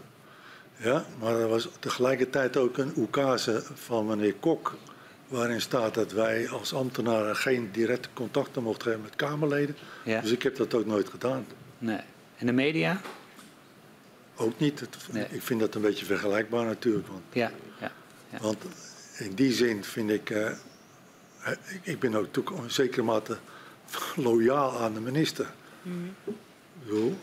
Ja, 0.82 1.04
maar 1.20 1.40
er 1.40 1.48
was 1.48 1.68
tegelijkertijd 1.78 2.56
ook 2.56 2.78
een 2.78 2.92
oekase 2.96 3.62
van 3.74 4.06
meneer 4.06 4.34
Kok. 4.34 4.74
Waarin 5.28 5.60
staat 5.60 5.94
dat 5.94 6.12
wij 6.12 6.48
als 6.48 6.74
ambtenaren 6.74 7.36
geen 7.36 7.68
directe 7.72 8.08
contacten 8.14 8.62
mochten 8.62 8.90
hebben 8.90 9.08
met 9.08 9.16
Kamerleden. 9.16 9.76
Ja. 10.04 10.20
Dus 10.20 10.30
ik 10.30 10.42
heb 10.42 10.56
dat 10.56 10.74
ook 10.74 10.86
nooit 10.86 11.08
gedaan. 11.08 11.46
Nee. 11.78 12.00
En 12.36 12.46
de 12.46 12.52
media? 12.52 13.00
Ook 14.36 14.58
niet. 14.58 14.88
Ik 15.30 15.42
vind 15.42 15.60
dat 15.60 15.74
een 15.74 15.80
beetje 15.80 16.04
vergelijkbaar 16.04 16.64
natuurlijk. 16.64 17.06
Want, 17.06 17.22
ja. 17.32 17.50
Ja. 17.80 17.92
ja. 18.30 18.38
want 18.40 18.64
in 19.18 19.34
die 19.34 19.52
zin 19.52 19.84
vind 19.84 20.10
ik, 20.10 20.30
uh, 20.30 20.50
ik, 21.46 21.80
ik, 21.82 21.98
ben 21.98 22.14
ook 22.14 22.36
in 22.36 22.70
zekere 22.70 23.02
mate 23.02 23.36
loyaal 24.16 24.78
aan 24.78 24.94
de 24.94 25.00
minister. 25.00 25.46
Mm 25.82 26.14
-hmm. 26.84 27.16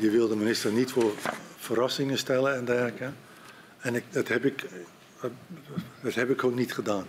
Je 0.00 0.10
wil 0.10 0.28
de 0.28 0.36
minister 0.36 0.72
niet 0.72 0.90
voor 0.90 1.12
verrassingen 1.62 2.18
stellen 2.18 2.54
en 2.54 2.64
dergelijke. 2.64 3.10
En 3.80 3.94
ik, 3.94 4.04
dat, 4.10 4.28
heb 4.28 4.44
ik, 4.44 4.64
dat 6.02 6.14
heb 6.14 6.30
ik 6.30 6.44
ook 6.44 6.54
niet 6.54 6.74
gedaan. 6.74 7.06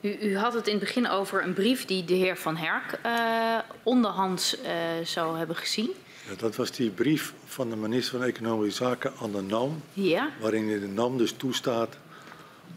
U, 0.00 0.16
u, 0.20 0.36
had 0.36 0.54
het 0.54 0.66
in 0.66 0.74
het 0.74 0.84
begin 0.84 1.08
over 1.08 1.42
een 1.42 1.54
brief 1.54 1.84
die 1.84 2.04
de 2.04 2.14
heer 2.14 2.36
Van 2.36 2.56
Herk 2.56 2.98
uh, 3.06 3.58
onderhands 3.82 4.56
uh, 4.62 4.70
zou 5.04 5.38
hebben 5.38 5.56
gezien. 5.56 5.90
Ja, 6.28 6.34
dat 6.36 6.56
was 6.56 6.70
die 6.70 6.90
brief 6.90 7.32
van 7.44 7.70
de 7.70 7.76
minister 7.76 8.18
van 8.18 8.26
Economische 8.26 8.84
Zaken 8.84 9.12
aan 9.22 9.32
de 9.32 9.42
NAM. 9.42 9.82
Ja. 9.92 10.30
Waarin 10.40 10.80
de 10.80 10.88
NAM 10.88 11.18
dus 11.18 11.32
toestaat 11.32 11.96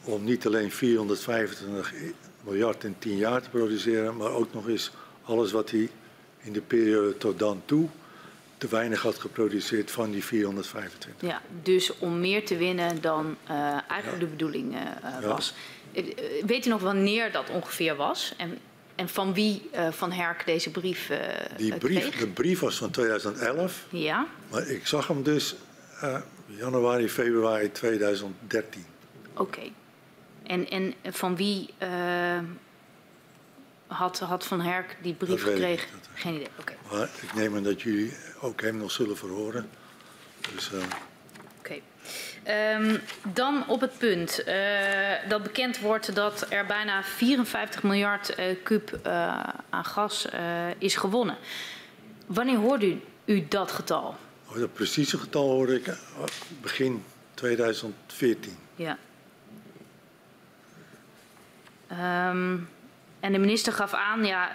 om 0.03 0.23
niet 0.23 0.45
alleen 0.45 0.71
425 0.71 1.93
miljard 2.43 2.83
in 2.83 2.95
10 2.99 3.17
jaar 3.17 3.41
te 3.41 3.49
produceren, 3.49 4.17
maar 4.17 4.31
ook 4.31 4.53
nog 4.53 4.67
eens 4.67 4.91
alles 5.23 5.51
wat 5.51 5.71
hij 5.71 5.89
in 6.41 6.53
de 6.53 6.61
periode 6.61 7.17
tot 7.17 7.39
dan 7.39 7.61
toe 7.65 7.89
te 8.59 8.67
weinig 8.67 9.01
had 9.01 9.19
geproduceerd 9.19 9.91
van 9.91 10.11
die 10.11 10.23
425. 10.23 11.29
Ja, 11.29 11.41
dus 11.63 11.97
om 11.97 12.19
meer 12.19 12.45
te 12.45 12.57
winnen 12.57 13.01
dan 13.01 13.37
uh, 13.49 13.77
eigenlijk 13.87 14.19
de 14.19 14.25
bedoeling 14.25 14.73
uh, 14.73 14.81
ja. 15.21 15.27
was. 15.27 15.53
Weet 16.45 16.65
u 16.65 16.69
nog 16.69 16.81
wanneer 16.81 17.31
dat 17.31 17.49
ongeveer 17.49 17.95
was? 17.95 18.33
En, 18.37 18.57
en 18.95 19.09
van 19.09 19.33
wie 19.33 19.69
uh, 19.75 19.91
Van 19.91 20.11
Herk 20.11 20.45
deze 20.45 20.71
brief 20.71 21.11
Die 21.57 21.77
brief, 21.77 21.99
kreeg? 21.99 22.17
De 22.17 22.27
brief 22.27 22.59
was 22.59 22.77
van 22.77 22.89
2011. 22.89 23.85
Ja. 23.89 24.27
Maar 24.49 24.67
ik 24.67 24.87
zag 24.87 25.07
hem 25.07 25.23
dus 25.23 25.55
januari, 26.45 27.09
februari 27.09 27.71
2013. 27.71 28.85
Oké. 29.33 29.61
En, 30.43 30.69
en 30.69 30.93
van 31.03 31.35
wie 31.35 31.69
had, 33.87 34.19
had 34.19 34.45
Van 34.45 34.61
Herk 34.61 34.97
die 35.01 35.13
brief 35.13 35.43
gekregen? 35.43 35.87
Geen 36.13 36.33
idee. 36.33 36.47
Oké. 36.59 36.73
Maar 36.91 37.09
ik 37.21 37.33
neem 37.35 37.55
aan 37.55 37.63
dat 37.63 37.81
jullie 37.81 38.13
ook 38.41 38.61
hem 38.61 38.77
nog 38.77 38.91
zullen 38.91 39.17
verhoren. 39.17 39.69
Dus, 40.55 40.71
uh... 40.73 40.83
Oké. 41.59 41.79
Ehm, 42.43 42.97
dan 43.33 43.67
op 43.67 43.81
het 43.81 43.97
punt 43.97 44.43
eh, 44.43 44.55
dat 45.27 45.43
bekend 45.43 45.79
wordt 45.79 46.15
dat 46.15 46.45
er 46.49 46.65
bijna 46.65 47.03
54 47.03 47.83
miljard 47.83 48.39
uh, 48.39 48.45
kub 48.63 48.99
uh, 49.05 49.43
aan 49.69 49.85
gas 49.85 50.27
is 50.77 50.95
gewonnen. 50.95 51.37
Wanneer 52.25 52.57
hoorde 52.57 52.87
u, 52.87 53.01
u 53.25 53.45
dat 53.47 53.71
getal? 53.71 54.15
Oh, 54.45 54.55
dat 54.55 54.73
precieze 54.73 55.17
getal 55.17 55.49
hoorde 55.49 55.75
ik 55.75 55.97
begin 56.61 57.03
2014. 57.33 58.57
Ja. 58.75 58.97
Um, 62.29 62.69
en 63.19 63.31
de 63.31 63.37
minister 63.37 63.73
gaf 63.73 63.93
aan, 63.93 64.25
ja, 64.25 64.51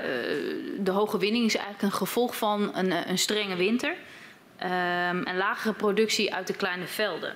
de 0.79 0.91
hoge 0.91 1.19
winning 1.19 1.45
is 1.45 1.55
eigenlijk 1.55 1.85
een 1.85 1.99
gevolg 1.99 2.37
van 2.37 2.77
een, 2.77 3.09
een 3.09 3.19
strenge 3.19 3.57
winter 3.57 3.91
um, 3.91 5.23
en 5.23 5.37
lagere 5.37 5.75
productie 5.75 6.35
uit 6.35 6.47
de 6.47 6.55
kleine 6.55 6.87
velden. 6.87 7.35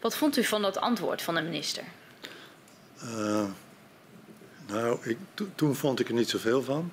Wat 0.00 0.16
vond 0.16 0.36
u 0.36 0.44
van 0.44 0.62
dat 0.62 0.80
antwoord 0.80 1.22
van 1.22 1.34
de 1.34 1.42
minister? 1.42 1.84
Uh, 3.04 3.44
nou, 4.66 4.98
ik, 5.02 5.18
toen 5.54 5.74
vond 5.74 6.00
ik 6.00 6.08
er 6.08 6.14
niet 6.14 6.28
zoveel 6.28 6.62
van. 6.62 6.92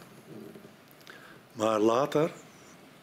Maar 1.51 1.80
later, 1.80 2.31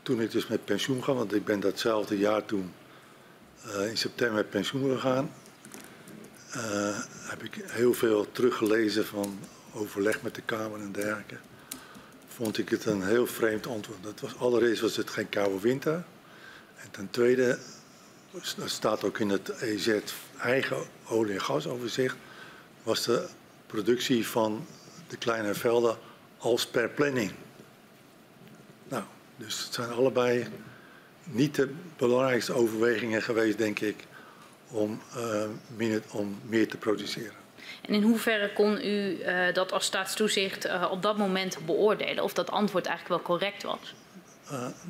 toen 0.03 0.21
ik 0.21 0.31
dus 0.31 0.47
met 0.47 0.65
pensioen 0.65 1.05
ga, 1.05 1.13
want 1.13 1.35
ik 1.35 1.45
ben 1.45 1.61
datzelfde 1.61 2.19
jaar 2.19 2.45
toen 2.45 2.73
in 3.89 3.97
september 3.97 4.37
met 4.37 4.51
pensioen 4.51 4.95
gegaan, 4.95 5.31
uh, 6.57 6.99
heb 7.29 7.43
ik 7.43 7.65
heel 7.67 7.95
veel 7.95 8.33
teruggelezen 8.33 9.07
van 9.07 9.39
overleg 9.75 10.23
met 10.23 10.35
de 10.35 10.43
Kamer 10.43 10.81
en 10.81 10.93
dergelijke. 10.93 11.37
Vond 12.29 12.59
ik 12.59 12.69
het 12.69 12.85
een 12.85 13.03
heel 13.03 13.27
vreemd 13.27 13.67
antwoord. 13.67 14.03
Dat 14.03 14.21
was, 14.21 14.39
allereerst 14.39 14.81
was 14.81 14.97
het 14.97 15.11
geen 15.11 15.29
koude 15.29 15.61
winter. 15.61 16.05
En 16.77 16.91
ten 16.91 17.11
tweede 17.11 17.59
dat 18.57 18.71
staat 18.71 19.05
ook 19.05 19.19
in 19.19 19.29
het 19.29 19.49
EZ 19.49 19.99
eigen 20.39 20.77
olie- 21.09 21.33
en 21.33 21.41
gasoverzicht, 21.41 22.17
was 22.83 23.05
de 23.05 23.29
productie 23.67 24.27
van 24.27 24.67
de 25.09 25.17
kleine 25.17 25.55
velden 25.55 25.99
als 26.39 26.67
per 26.67 26.89
planning. 26.89 27.33
Nou, 28.89 29.03
dus 29.37 29.65
het 29.65 29.75
zijn 29.75 29.91
allebei 29.91 30.47
niet 31.25 31.55
de 31.55 31.75
belangrijkste 31.97 32.53
overwegingen 32.53 33.23
geweest, 33.23 33.59
denk 33.59 33.81
ik, 33.81 34.07
om, 34.69 35.01
uh, 35.77 35.97
om 36.11 36.39
meer 36.47 36.69
te 36.69 36.77
produceren. 36.77 37.44
En 37.87 37.95
in 37.95 38.03
hoeverre 38.03 38.53
kon 38.53 38.85
u 38.85 39.19
uh, 39.19 39.53
dat 39.53 39.73
als 39.73 39.85
staatstoezicht 39.85 40.67
uh, 40.67 40.89
op 40.91 41.03
dat 41.03 41.17
moment 41.17 41.59
beoordelen? 41.67 42.25
Of 42.25 42.33
dat 42.33 42.51
antwoord 42.51 42.87
eigenlijk 42.87 43.23
wel 43.23 43.37
correct 43.37 43.63
was? 43.63 43.95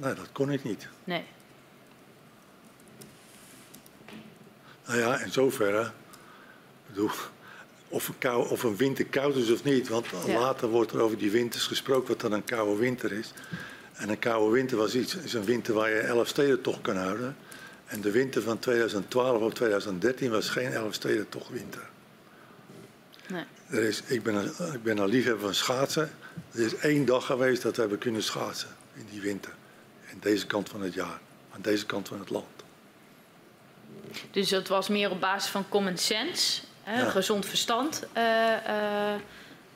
nee, 0.00 0.14
dat 0.14 0.28
kon 0.32 0.52
ik 0.52 0.64
niet. 0.64 0.88
Nee. 1.04 1.24
Nou 4.86 4.98
ja, 4.98 5.18
in 5.18 5.32
zoverre. 5.32 5.90
Bedoel, 6.86 7.10
of 7.88 8.08
een, 8.08 8.18
kou, 8.18 8.48
of 8.48 8.62
een 8.62 8.76
winter 8.76 9.06
koud 9.06 9.36
is 9.36 9.50
of 9.50 9.64
niet. 9.64 9.88
Want 9.88 10.06
ja. 10.26 10.38
later 10.38 10.68
wordt 10.68 10.92
er 10.92 11.00
over 11.00 11.18
die 11.18 11.30
winters 11.30 11.66
gesproken 11.66 12.08
wat 12.08 12.20
dan 12.20 12.32
een 12.32 12.44
koude 12.44 12.76
winter 12.76 13.12
is. 13.12 13.32
En 13.92 14.08
een 14.08 14.18
koude 14.18 14.52
winter 14.52 14.76
was 14.76 14.94
iets, 14.94 15.16
is 15.16 15.34
een 15.34 15.44
winter 15.44 15.74
waar 15.74 15.90
je 15.90 15.98
elf 15.98 16.28
steden 16.28 16.60
toch 16.60 16.80
kan 16.80 16.96
houden. 16.96 17.36
En 17.86 18.00
de 18.00 18.10
winter 18.10 18.42
van 18.42 18.58
2012 18.58 19.42
of 19.42 19.52
2013 19.52 20.30
was 20.30 20.48
geen 20.48 20.72
elf 20.72 20.94
steden 20.94 21.28
toch 21.28 21.48
winter. 21.48 21.92
Nee. 23.28 23.44
Er 23.70 23.82
is, 23.82 24.02
ik, 24.02 24.22
ben 24.22 24.34
een, 24.34 24.74
ik 24.74 24.82
ben 24.82 24.98
een 24.98 25.08
liefhebber 25.08 25.44
van 25.44 25.54
schaatsen. 25.54 26.10
Er 26.52 26.60
is 26.60 26.76
één 26.76 27.04
dag 27.04 27.26
geweest 27.26 27.62
dat 27.62 27.74
we 27.74 27.80
hebben 27.80 27.98
kunnen 27.98 28.22
schaatsen 28.22 28.68
in 28.94 29.06
die 29.10 29.20
winter. 29.20 29.52
In 30.06 30.18
deze 30.20 30.46
kant 30.46 30.68
van 30.68 30.82
het 30.82 30.94
jaar. 30.94 31.18
Aan 31.50 31.62
deze 31.62 31.86
kant 31.86 32.08
van 32.08 32.18
het 32.18 32.30
land. 32.30 32.46
Dus 34.30 34.48
dat 34.48 34.68
was 34.68 34.88
meer 34.88 35.10
op 35.10 35.20
basis 35.20 35.50
van 35.50 35.68
common 35.68 35.96
sense, 35.96 36.62
hè, 36.82 37.00
ja. 37.00 37.10
gezond 37.10 37.46
verstand, 37.46 38.02
uh, 38.16 38.22
uh, 38.22 39.14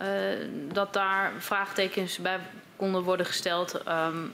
uh, 0.03 0.49
dat 0.73 0.93
daar 0.93 1.33
vraagtekens 1.39 2.19
bij 2.19 2.41
konden 2.77 3.03
worden 3.03 3.27
gesteld. 3.27 3.89
Um, 3.89 4.33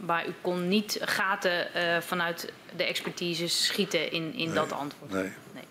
maar 0.00 0.26
u 0.26 0.34
kon 0.40 0.68
niet 0.68 0.98
gaten 1.00 1.68
vanuit 2.02 2.52
de 2.76 2.84
expertise 2.84 3.48
schieten 3.48 4.12
in, 4.12 4.34
in 4.34 4.46
nee, 4.46 4.54
dat 4.54 4.72
antwoord. 4.72 5.12
Nee. 5.12 5.32
nee. 5.52 5.64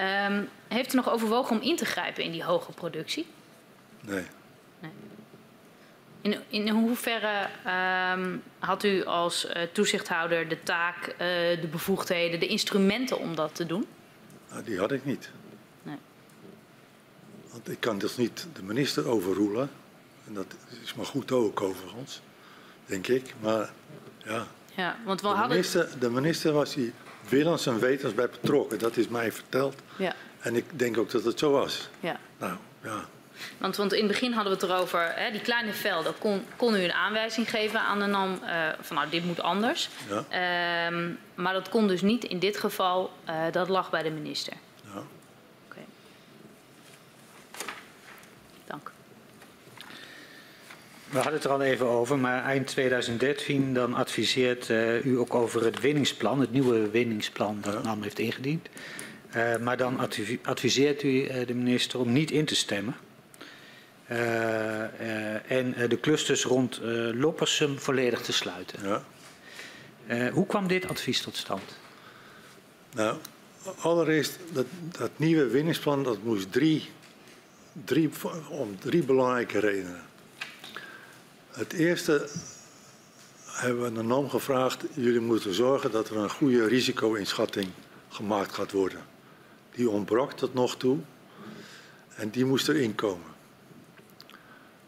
Um, 0.00 0.48
heeft 0.68 0.92
u 0.92 0.96
nog 0.96 1.10
overwogen 1.10 1.56
om 1.56 1.62
in 1.62 1.76
te 1.76 1.84
grijpen 1.84 2.24
in 2.24 2.32
die 2.32 2.44
hoge 2.44 2.72
productie? 2.72 3.26
Nee. 4.00 4.24
nee. 4.80 4.90
In, 6.20 6.40
in 6.48 6.68
hoeverre 6.68 7.48
um, 8.16 8.42
had 8.58 8.84
u 8.84 9.04
als 9.04 9.46
uh, 9.46 9.62
toezichthouder 9.72 10.48
de 10.48 10.62
taak, 10.62 11.06
uh, 11.06 11.16
de 11.60 11.68
bevoegdheden, 11.70 12.40
de 12.40 12.46
instrumenten 12.46 13.18
om 13.18 13.34
dat 13.34 13.54
te 13.54 13.66
doen? 13.66 13.86
Nou, 14.50 14.64
die 14.64 14.78
had 14.78 14.92
ik 14.92 15.04
niet. 15.04 15.30
Nee. 15.82 15.98
Want 17.50 17.70
ik 17.70 17.80
kan 17.80 17.98
dus 17.98 18.16
niet 18.16 18.46
de 18.52 18.62
minister 18.62 19.08
overroelen. 19.08 19.70
En 20.26 20.34
dat 20.34 20.54
is 20.82 20.94
maar 20.94 21.06
goed 21.06 21.32
ook 21.32 21.60
overigens, 21.60 22.20
denk 22.86 23.06
ik. 23.06 23.34
Maar 23.40 23.70
ja, 24.24 24.46
ja 24.74 24.96
want 25.04 25.20
we 25.20 25.26
de, 25.26 25.32
hadden... 25.32 25.48
minister, 25.48 25.98
de 25.98 26.10
minister 26.10 26.52
was 26.52 26.74
hier 26.74 26.92
willens 27.28 27.66
en 27.66 27.78
wetens 27.78 28.14
bij 28.14 28.28
betrokken. 28.28 28.78
Dat 28.78 28.96
is 28.96 29.08
mij 29.08 29.32
verteld. 29.32 29.74
Ja. 29.96 30.14
En 30.40 30.56
ik 30.56 30.64
denk 30.70 30.98
ook 30.98 31.10
dat 31.10 31.24
het 31.24 31.38
zo 31.38 31.50
was. 31.50 31.88
Ja. 32.00 32.20
Nou, 32.38 32.56
ja. 32.82 33.04
Want, 33.58 33.76
want 33.76 33.92
in 33.92 33.98
het 33.98 34.08
begin 34.08 34.32
hadden 34.32 34.52
we 34.52 34.60
het 34.60 34.70
erover, 34.70 35.12
hè, 35.14 35.30
die 35.30 35.40
kleine 35.40 35.72
velden, 35.72 36.18
kon, 36.18 36.44
kon 36.56 36.74
u 36.74 36.82
een 36.82 36.92
aanwijzing 36.92 37.50
geven 37.50 37.80
aan 37.80 37.98
de 37.98 38.06
NAM 38.06 38.40
uh, 38.42 38.68
van 38.80 38.96
nou, 38.96 39.08
dit 39.08 39.24
moet 39.24 39.40
anders. 39.40 39.88
Ja. 40.08 40.86
Um, 40.86 41.18
maar 41.34 41.52
dat 41.52 41.68
kon 41.68 41.88
dus 41.88 42.02
niet 42.02 42.24
in 42.24 42.38
dit 42.38 42.56
geval, 42.56 43.12
uh, 43.28 43.34
dat 43.50 43.68
lag 43.68 43.90
bij 43.90 44.02
de 44.02 44.10
minister. 44.10 44.52
Ja. 44.84 45.02
Okay. 45.68 45.84
Dank. 48.66 48.92
We 51.10 51.16
hadden 51.16 51.34
het 51.34 51.44
er 51.44 51.50
al 51.50 51.62
even 51.62 51.86
over, 51.86 52.18
maar 52.18 52.44
eind 52.44 52.66
2013 52.66 53.74
dan 53.74 53.94
adviseert 53.94 54.68
uh, 54.68 55.04
u 55.04 55.18
ook 55.18 55.34
over 55.34 55.64
het 55.64 55.80
winningsplan, 55.80 56.40
het 56.40 56.52
nieuwe 56.52 56.90
winningsplan 56.90 57.58
dat. 57.60 57.82
NAM 57.82 58.02
heeft 58.02 58.18
ingediend. 58.18 58.68
Uh, 59.36 59.56
maar 59.56 59.76
dan 59.76 59.98
adviseert 60.42 61.02
u 61.02 61.08
uh, 61.08 61.46
de 61.46 61.54
minister 61.54 62.00
om 62.00 62.12
niet 62.12 62.30
in 62.30 62.44
te 62.44 62.54
stemmen. 62.54 62.96
En 65.46 65.74
de 65.88 65.98
clusters 66.00 66.44
rond 66.44 66.80
Loppersum 67.14 67.78
volledig 67.78 68.20
te 68.20 68.32
sluiten. 68.32 68.78
Ja. 70.06 70.30
hoe 70.30 70.46
kwam 70.46 70.68
dit 70.68 70.88
advies 70.88 71.20
tot 71.20 71.36
stand? 71.36 71.78
Nou, 72.94 73.16
allereerst, 73.80 74.38
dat, 74.52 74.66
dat 74.98 75.10
nieuwe 75.16 75.46
winningsplan 75.46 76.02
dat 76.02 76.22
moest 76.22 76.52
drie, 76.52 76.88
drie, 77.84 78.10
om 78.48 78.78
drie 78.78 79.02
belangrijke 79.02 79.58
redenen. 79.58 80.07
Het 81.58 81.72
eerste 81.72 82.28
hebben 83.46 83.82
we 83.82 83.92
de 83.92 84.02
NAM 84.02 84.30
gevraagd, 84.30 84.84
jullie 84.94 85.20
moeten 85.20 85.54
zorgen 85.54 85.90
dat 85.90 86.08
er 86.08 86.16
een 86.16 86.30
goede 86.30 86.66
risico-inschatting 86.66 87.68
gemaakt 88.08 88.52
gaat 88.54 88.72
worden. 88.72 89.00
Die 89.74 89.90
ontbrak 89.90 90.32
tot 90.32 90.54
nog 90.54 90.76
toe 90.76 90.98
en 92.14 92.30
die 92.30 92.44
moest 92.44 92.68
erin 92.68 92.94
komen. 92.94 93.26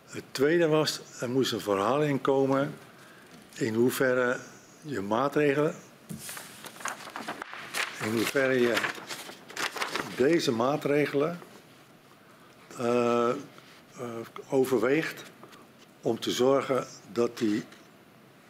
Het 0.06 0.22
tweede 0.30 0.66
was, 0.66 1.00
er 1.20 1.30
moest 1.30 1.52
een 1.52 1.60
verhaal 1.60 2.02
in 2.02 2.20
komen 2.20 2.74
in 3.54 3.74
hoeverre 3.74 4.38
je 4.82 5.00
maatregelen, 5.00 5.74
in 8.04 8.12
hoeverre 8.12 8.60
je 8.60 8.74
deze 10.16 10.52
maatregelen 10.52 11.40
uh, 12.80 13.28
uh, 14.00 14.04
overweegt 14.48 15.29
om 16.02 16.20
te 16.20 16.30
zorgen 16.30 16.86
dat 17.12 17.38
die 17.38 17.64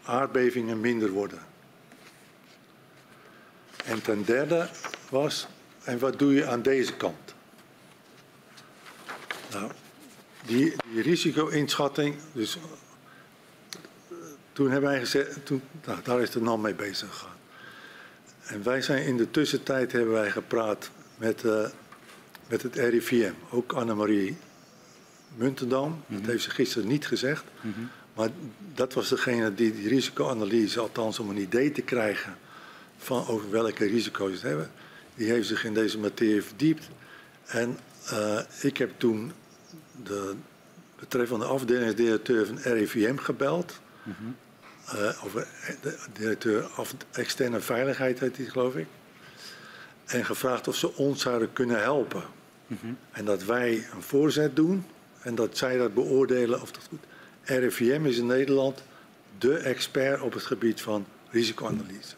aardbevingen 0.05 0.81
minder 0.81 1.11
worden. 1.11 1.39
En 3.85 4.03
ten 4.03 4.25
derde 4.25 4.69
was, 5.11 5.47
en 5.85 5.99
wat 5.99 6.19
doe 6.19 6.35
je 6.35 6.47
aan 6.47 6.63
deze 6.63 6.97
kant? 6.97 7.35
Nou, 9.51 9.71
die, 10.47 10.75
die 10.93 11.03
risico-inschatting, 11.03 12.17
dus 12.33 12.59
toen 14.53 14.71
hebben 14.71 14.91
wij 14.91 14.99
gezegd, 14.99 15.47
toen, 15.47 15.63
nou, 15.87 15.99
daar 16.03 16.21
is 16.21 16.31
de 16.31 16.41
NAM 16.41 16.61
mee 16.61 16.75
bezig 16.75 17.09
gegaan. 17.09 17.39
En 18.43 18.63
wij 18.63 18.83
zijn 18.83 19.05
in 19.05 19.17
de 19.17 19.31
tussentijd 19.31 19.93
hebben 19.93 20.13
wij 20.13 20.31
gepraat 20.31 20.91
met, 21.17 21.43
uh, 21.43 21.69
met 22.49 22.63
het 22.63 22.75
RIVM, 22.75 23.33
ook 23.51 23.73
Annemarie 23.73 24.37
Muntendam. 25.35 25.89
Mm 25.89 26.03
-hmm. 26.07 26.17
Dat 26.17 26.31
heeft 26.31 26.43
ze 26.43 26.51
gisteren 26.51 26.89
niet 26.89 27.07
gezegd. 27.07 27.45
Mm 27.61 27.73
-hmm. 27.73 27.89
Maar 28.15 28.29
dat 28.75 28.95
was 28.95 29.09
degene 29.09 29.55
die 29.55 29.73
die 29.73 29.89
risicoanalyse, 29.89 30.81
althans 30.81 31.19
om 31.19 31.31
een 31.31 31.37
idee 31.37 31.73
te 31.73 31.83
krijgen 31.83 32.37
van 32.99 33.27
over 33.27 33.51
welke 33.51 33.85
risico's 33.85 34.33
het 34.33 34.43
hebben, 34.43 34.71
die 35.15 35.31
heeft 35.31 35.49
zich 35.49 35.65
in 35.65 35.75
deze 35.75 35.99
materie 35.99 36.43
verdiept. 36.43 36.89
En 37.47 37.79
uh, 38.13 38.41
ik 38.61 38.77
heb 38.77 38.91
toen 38.97 39.33
de 40.05 40.35
betreffende 40.99 41.45
afdelingsdirecteur 41.45 42.47
van 42.47 42.59
RIVM 42.59 43.17
gebeld. 43.17 43.81
Mm 44.03 44.15
-hmm. 44.19 44.37
uh, 44.95 45.25
of 45.25 45.33
de 45.81 45.99
directeur 46.13 46.65
af, 46.65 46.95
externe 47.11 47.61
veiligheid 47.61 48.21
heet 48.21 48.35
die, 48.35 48.51
geloof 48.51 48.77
ik. 48.77 48.87
en 50.07 50.25
gevraagd 50.25 50.69
of 50.69 50.77
ze 50.77 50.97
ons 50.97 51.23
zouden 51.23 51.53
kunnen 51.53 51.81
helpen. 51.81 52.23
En 53.11 53.25
dat 53.25 53.45
wij 53.45 53.87
een 53.95 54.03
voorzet 54.03 54.57
doen 54.57 54.85
en 55.23 55.35
dat 55.35 55.57
zij 55.57 55.77
dat 55.77 55.95
beoordelen 55.95 56.63
of 56.63 56.73
dat 56.73 56.87
goed. 56.89 57.05
RIVM 57.43 58.05
is 58.05 58.19
in 58.19 58.27
Nederland 58.27 58.83
de 59.39 59.57
expert 59.57 60.21
op 60.21 60.33
het 60.33 60.43
gebied 60.43 60.81
van 60.81 61.07
risicoanalyse. 61.31 62.15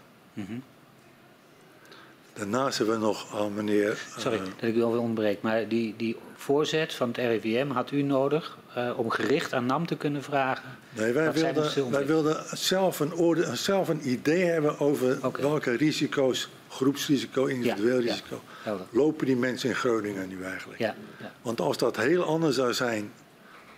Daarnaast 2.32 2.78
hebben 2.78 3.00
we 3.00 3.06
nog 3.06 3.40
aan 3.40 3.54
meneer. 3.54 3.98
Sorry 4.16 4.38
eh, 4.38 4.44
dat 4.44 4.68
ik 4.68 4.74
u 4.74 4.82
alweer 4.82 5.00
onderbreek, 5.00 5.42
maar 5.42 5.68
die, 5.68 5.94
die 5.96 6.16
voorzet 6.34 6.94
van 6.94 7.08
het 7.08 7.16
RIVM 7.16 7.68
had 7.70 7.90
u 7.90 8.02
nodig 8.02 8.58
eh, 8.74 8.98
om 8.98 9.10
gericht 9.10 9.52
aan 9.52 9.66
NAM 9.66 9.86
te 9.86 9.96
kunnen 9.96 10.22
vragen. 10.22 10.64
Nee, 10.90 11.12
wij 11.12 11.32
wilden, 11.32 11.90
wij 11.90 12.06
wilden 12.06 12.44
zelf, 12.56 13.00
een 13.00 13.14
orde, 13.14 13.56
zelf 13.56 13.88
een 13.88 14.10
idee 14.10 14.44
hebben 14.44 14.78
over 14.78 15.18
welke 15.40 15.76
risico's, 15.76 16.48
groepsrisico, 16.72 17.44
individueel 17.44 18.00
Ja, 18.00 18.10
risico, 18.10 18.42
lopen 18.90 19.26
die 19.26 19.36
mensen 19.36 19.68
in 19.68 19.74
Groningen 19.74 20.28
nu 20.28 20.44
eigenlijk. 20.44 20.78
Ja, 20.80 20.94
ja, 21.20 21.32
Want 21.42 21.60
als 21.60 21.76
dat 21.78 21.96
heel 21.96 22.22
anders 22.24 22.56
zou 22.56 22.72
zijn 22.74 23.12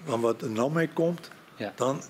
dan 0.06 0.20
wat 0.20 0.42
er 0.42 0.50
NAM 0.50 0.72
mee 0.72 0.88
komt, 0.92 1.30
dan 1.74 2.02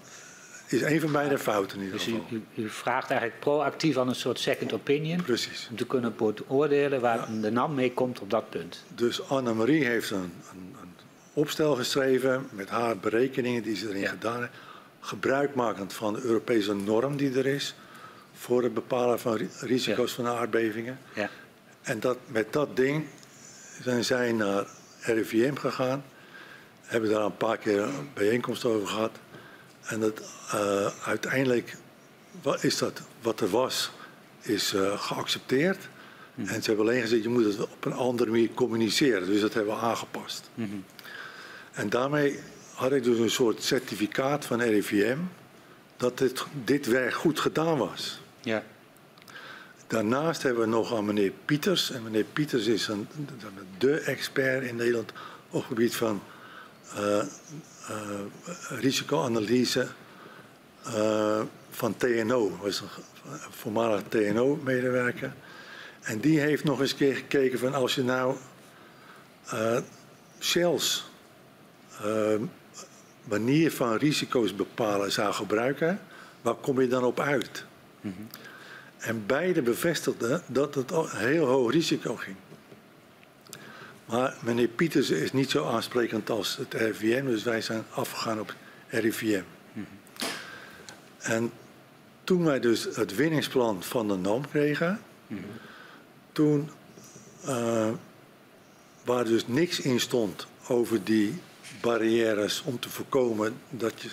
is 0.69 0.83
een 0.83 1.01
van 1.01 1.13
beide 1.13 1.39
fouten 1.39 1.79
in 1.79 1.85
ieder 1.85 1.99
Dus 1.99 2.09
u, 2.09 2.13
geval. 2.13 2.29
u, 2.55 2.63
u 2.63 2.69
vraagt 2.69 3.11
eigenlijk 3.11 3.41
proactief 3.41 3.97
aan 3.97 4.09
een 4.09 4.15
soort 4.15 4.39
second 4.39 4.73
opinion 4.73 5.23
Precies. 5.23 5.67
om 5.71 5.77
te 5.77 5.87
kunnen 5.87 6.15
beoordelen 6.17 7.01
waar 7.01 7.29
de 7.41 7.51
NAM 7.51 7.75
mee 7.75 7.93
komt 7.93 8.21
op 8.21 8.31
dat 8.31 8.51
punt. 8.51 8.85
Dus 8.95 9.29
Annemarie 9.29 9.85
heeft 9.85 10.11
een, 10.11 10.19
een, 10.53 10.75
een 10.81 10.93
opstel 11.33 11.75
geschreven 11.75 12.47
met 12.51 12.69
haar 12.69 12.97
berekeningen 12.99 13.63
die 13.63 13.77
ze 13.77 13.89
erin 13.89 14.07
gedaan 14.07 14.41
heeft. 14.41 14.53
Gebruikmakend 15.01 15.93
van 15.93 16.13
de 16.15 16.21
Europese 16.23 16.75
norm 16.75 17.17
die 17.17 17.39
er 17.39 17.47
is 17.47 17.75
voor 18.35 18.63
het 18.63 18.75
bepalen 18.75 19.21
van 19.21 19.35
ri- 19.37 19.49
risico's 19.61 20.13
van 20.13 20.27
aardbevingen. 20.27 20.99
Ja, 21.15 21.31
En 21.83 22.01
dat, 22.01 22.19
met 22.27 22.53
dat 22.53 22.77
ding 22.77 23.05
zijn 23.83 24.05
zij 24.05 24.33
naar 24.33 24.67
RIVM 25.01 25.55
gegaan. 25.55 26.05
Hebben 26.83 27.11
daar 27.11 27.25
een 27.25 27.37
paar 27.37 27.59
keer 27.59 27.81
een 27.83 28.09
bijeenkomst 28.15 28.65
over 28.65 28.87
gehad. 28.89 29.19
En 29.85 30.01
dat, 30.01 30.21
eh, 30.53 30.87
uiteindelijk 31.07 31.77
wa- 32.43 32.59
is 32.61 32.79
dat 32.79 33.01
wat 33.23 33.41
er 33.41 33.49
was, 33.51 33.91
is 34.41 34.75
eh, 34.75 34.99
geaccepteerd. 35.01 35.89
En 36.37 36.63
ze 36.63 36.69
hebben 36.71 36.87
alleen 36.87 37.01
gezegd, 37.01 37.23
je 37.23 37.29
moet 37.29 37.45
het 37.45 37.61
op 37.63 37.85
een 37.85 37.93
andere 37.93 38.31
manier 38.31 38.51
communiceren. 38.55 39.27
Dus 39.27 39.41
dat 39.41 39.55
hebben 39.55 39.75
we 39.75 39.81
aangepast. 39.81 40.51
En 41.73 41.89
daarmee 41.91 42.39
had 42.75 42.93
ik 42.93 43.03
dus 43.05 43.19
een 43.19 43.31
soort 43.31 43.63
certificaat 43.63 44.45
van 44.45 44.61
RIVM 44.63 45.19
dat 45.97 46.19
dit, 46.19 46.45
dit 46.65 46.87
werk 46.87 47.15
goed 47.15 47.41
gedaan 47.41 47.79
was. 47.79 48.21
Ja, 48.45 48.63
Daarnaast 49.87 50.43
hebben 50.43 50.63
we 50.63 50.69
nog 50.69 50.95
aan 50.95 51.05
meneer 51.05 51.33
Pieters. 51.45 51.91
En 51.91 52.03
meneer 52.03 52.25
Pieters 52.25 52.67
is 52.67 52.89
een, 52.89 53.09
de 53.79 54.01
expert 54.01 54.63
in 54.63 54.77
Nederland 54.77 55.13
op 55.51 55.61
het 55.61 55.65
gebied 55.65 55.97
van 55.97 56.23
eh, 56.95 57.19
eh, 57.19 57.27
risicoanalyse 58.69 59.87
eh, 60.85 61.41
van 61.71 61.97
TNO. 61.97 62.59
was 62.63 62.81
een 62.81 62.89
voormalig 63.51 64.03
TNO-medewerker. 64.09 65.35
En 66.01 66.21
die 66.21 66.41
heeft 66.41 66.65
nog 66.65 66.81
eens 66.81 66.91
een 66.91 66.97
keer 66.97 67.15
gekeken 67.15 67.59
van 67.59 67.75
als 67.75 67.95
je 67.95 68.03
nou 68.03 68.37
Shells 70.41 71.05
manier 73.25 73.73
van 73.73 73.97
risico's 73.97 74.55
bepalen 74.55 75.13
zou 75.13 75.33
gebruiken, 75.33 76.01
waar 76.43 76.55
kom 76.55 76.81
je 76.81 76.89
dan 76.89 77.05
op 77.05 77.21
uit? 77.21 77.65
En 78.99 79.27
beide 79.27 79.63
bevestigden 79.63 80.43
dat 80.47 80.75
het 80.75 80.91
heel 81.11 81.47
hoog 81.47 81.73
risico 81.73 82.17
ging. 82.17 82.37
Maar 84.05 84.37
meneer 84.43 84.69
Pietersen 84.69 85.23
is 85.23 85.33
niet 85.33 85.51
zo 85.51 85.67
aansprekend 85.67 86.31
als 86.31 86.57
het 86.57 86.75
RIVM, 86.75 87.25
dus 87.25 87.43
wij 87.43 87.61
zijn 87.61 87.85
afgegaan 87.91 88.41
op 88.41 88.55
RIVM. 88.89 89.43
En 91.19 91.53
toen 92.25 92.45
wij 92.45 92.61
dus 92.61 92.89
het 92.95 93.15
winningsplan 93.15 93.83
van 93.83 94.09
de 94.09 94.17
NAM 94.17 94.49
kregen, 94.49 95.01
toen 96.33 96.71
eh, 97.45 97.91
waar 99.05 99.25
dus 99.25 99.47
niks 99.47 99.81
in 99.81 100.01
stond 100.01 100.47
over 100.69 101.05
die 101.05 101.41
barrières 101.81 102.63
om 102.63 102.79
te 102.79 102.89
voorkomen 102.91 103.55
dat 103.71 104.03
je 104.03 104.09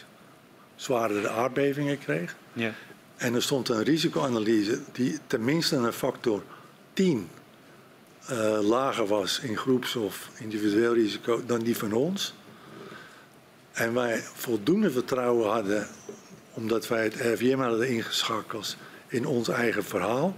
zwaardere 0.75 1.29
aardbevingen 1.29 1.99
kreeg. 1.99 2.35
ja, 2.53 2.73
En 3.21 3.33
er 3.33 3.41
stond 3.41 3.69
een 3.69 3.83
risicoanalyse 3.83 4.79
die 4.91 5.19
tenminste 5.27 5.75
een 5.75 5.93
factor 5.93 6.43
10 6.93 7.29
eh, 8.27 8.59
lager 8.61 9.07
was 9.07 9.39
in 9.39 9.57
groeps- 9.57 9.95
of 9.95 10.29
individueel 10.39 10.93
risico 10.93 11.45
dan 11.45 11.59
die 11.59 11.77
van 11.77 11.93
ons. 11.93 12.33
En 13.71 13.93
wij 13.93 14.21
voldoende 14.33 14.91
vertrouwen 14.91 15.49
hadden, 15.49 15.87
omdat 16.53 16.87
wij 16.87 17.03
het 17.03 17.15
RVM 17.15 17.57
hadden 17.59 17.89
ingeschakeld 17.89 18.75
in 19.07 19.25
ons 19.25 19.47
eigen 19.47 19.83
verhaal, 19.83 20.35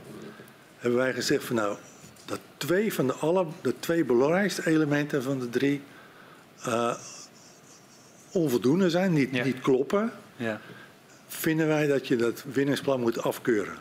hebben 0.77 0.99
wij 0.99 1.13
gezegd 1.13 1.43
van 1.43 1.55
nou, 1.55 1.77
dat 2.25 2.39
twee 2.57 2.93
van 2.93 3.07
de, 3.07 3.13
alle, 3.13 3.45
de 3.61 3.73
twee 3.79 4.05
belangrijkste 4.05 4.67
elementen 4.67 5.23
van 5.23 5.39
de 5.39 5.49
drie 5.49 5.81
eh, 6.63 6.95
onvoldoende 8.31 8.89
zijn, 8.89 9.13
niet, 9.13 9.29
Ja. 9.31 9.43
niet 9.43 9.59
kloppen 9.59 10.11
ja. 10.35 10.61
Vinden 11.33 11.67
wij 11.67 11.87
dat 11.87 12.07
je 12.07 12.15
dat 12.15 12.43
winningsplan 12.53 12.99
moet 12.99 13.21
afkeuren. 13.21 13.75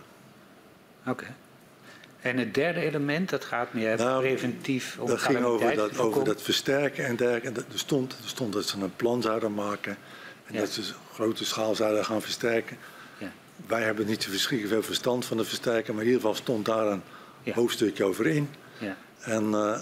Oké. 1.06 1.34
En 2.20 2.38
het 2.38 2.54
derde 2.54 2.80
element, 2.80 3.30
dat 3.30 3.44
gaat 3.44 3.72
meer 3.72 3.96
Nou, 3.96 4.20
preventief 4.20 4.96
om 4.98 5.06
dat 5.06 5.20
ging 5.20 5.42
over 5.44 5.74
dat, 5.76 5.98
over 5.98 6.24
dat 6.24 6.42
versterken 6.42 7.04
en 7.04 7.16
dergelijke. 7.16 7.60
Er 7.60 7.78
stond, 7.78 8.12
er 8.12 8.28
stond 8.28 8.52
dat 8.52 8.64
ze 8.66 8.80
een 8.80 8.96
plan 8.96 9.22
zouden 9.22 9.54
maken 9.54 9.96
en 10.46 10.54
Ja. 10.54 10.60
dat 10.60 10.70
ze 10.70 10.82
grote 11.12 11.44
schaal 11.44 11.74
zouden 11.74 12.04
gaan 12.04 12.22
versterken. 12.22 12.76
Ja, 13.18 13.32
Wij 13.66 13.82
hebben 13.82 14.06
niet 14.06 14.22
zo 14.22 14.30
verschrikkelijk 14.30 14.74
veel 14.74 14.86
verstand 14.86 15.24
van 15.24 15.36
de 15.36 15.44
versterken, 15.44 15.94
maar 15.94 16.02
in 16.02 16.08
ieder 16.08 16.22
geval 16.22 16.36
stond 16.42 16.64
daar 16.66 16.86
een 16.86 17.02
Ja. 17.42 17.54
hoofdstukje 17.54 18.04
over 18.04 18.26
in. 18.26 18.48
ja, 18.78 18.96
En, 19.20 19.54
eh, 19.54 19.78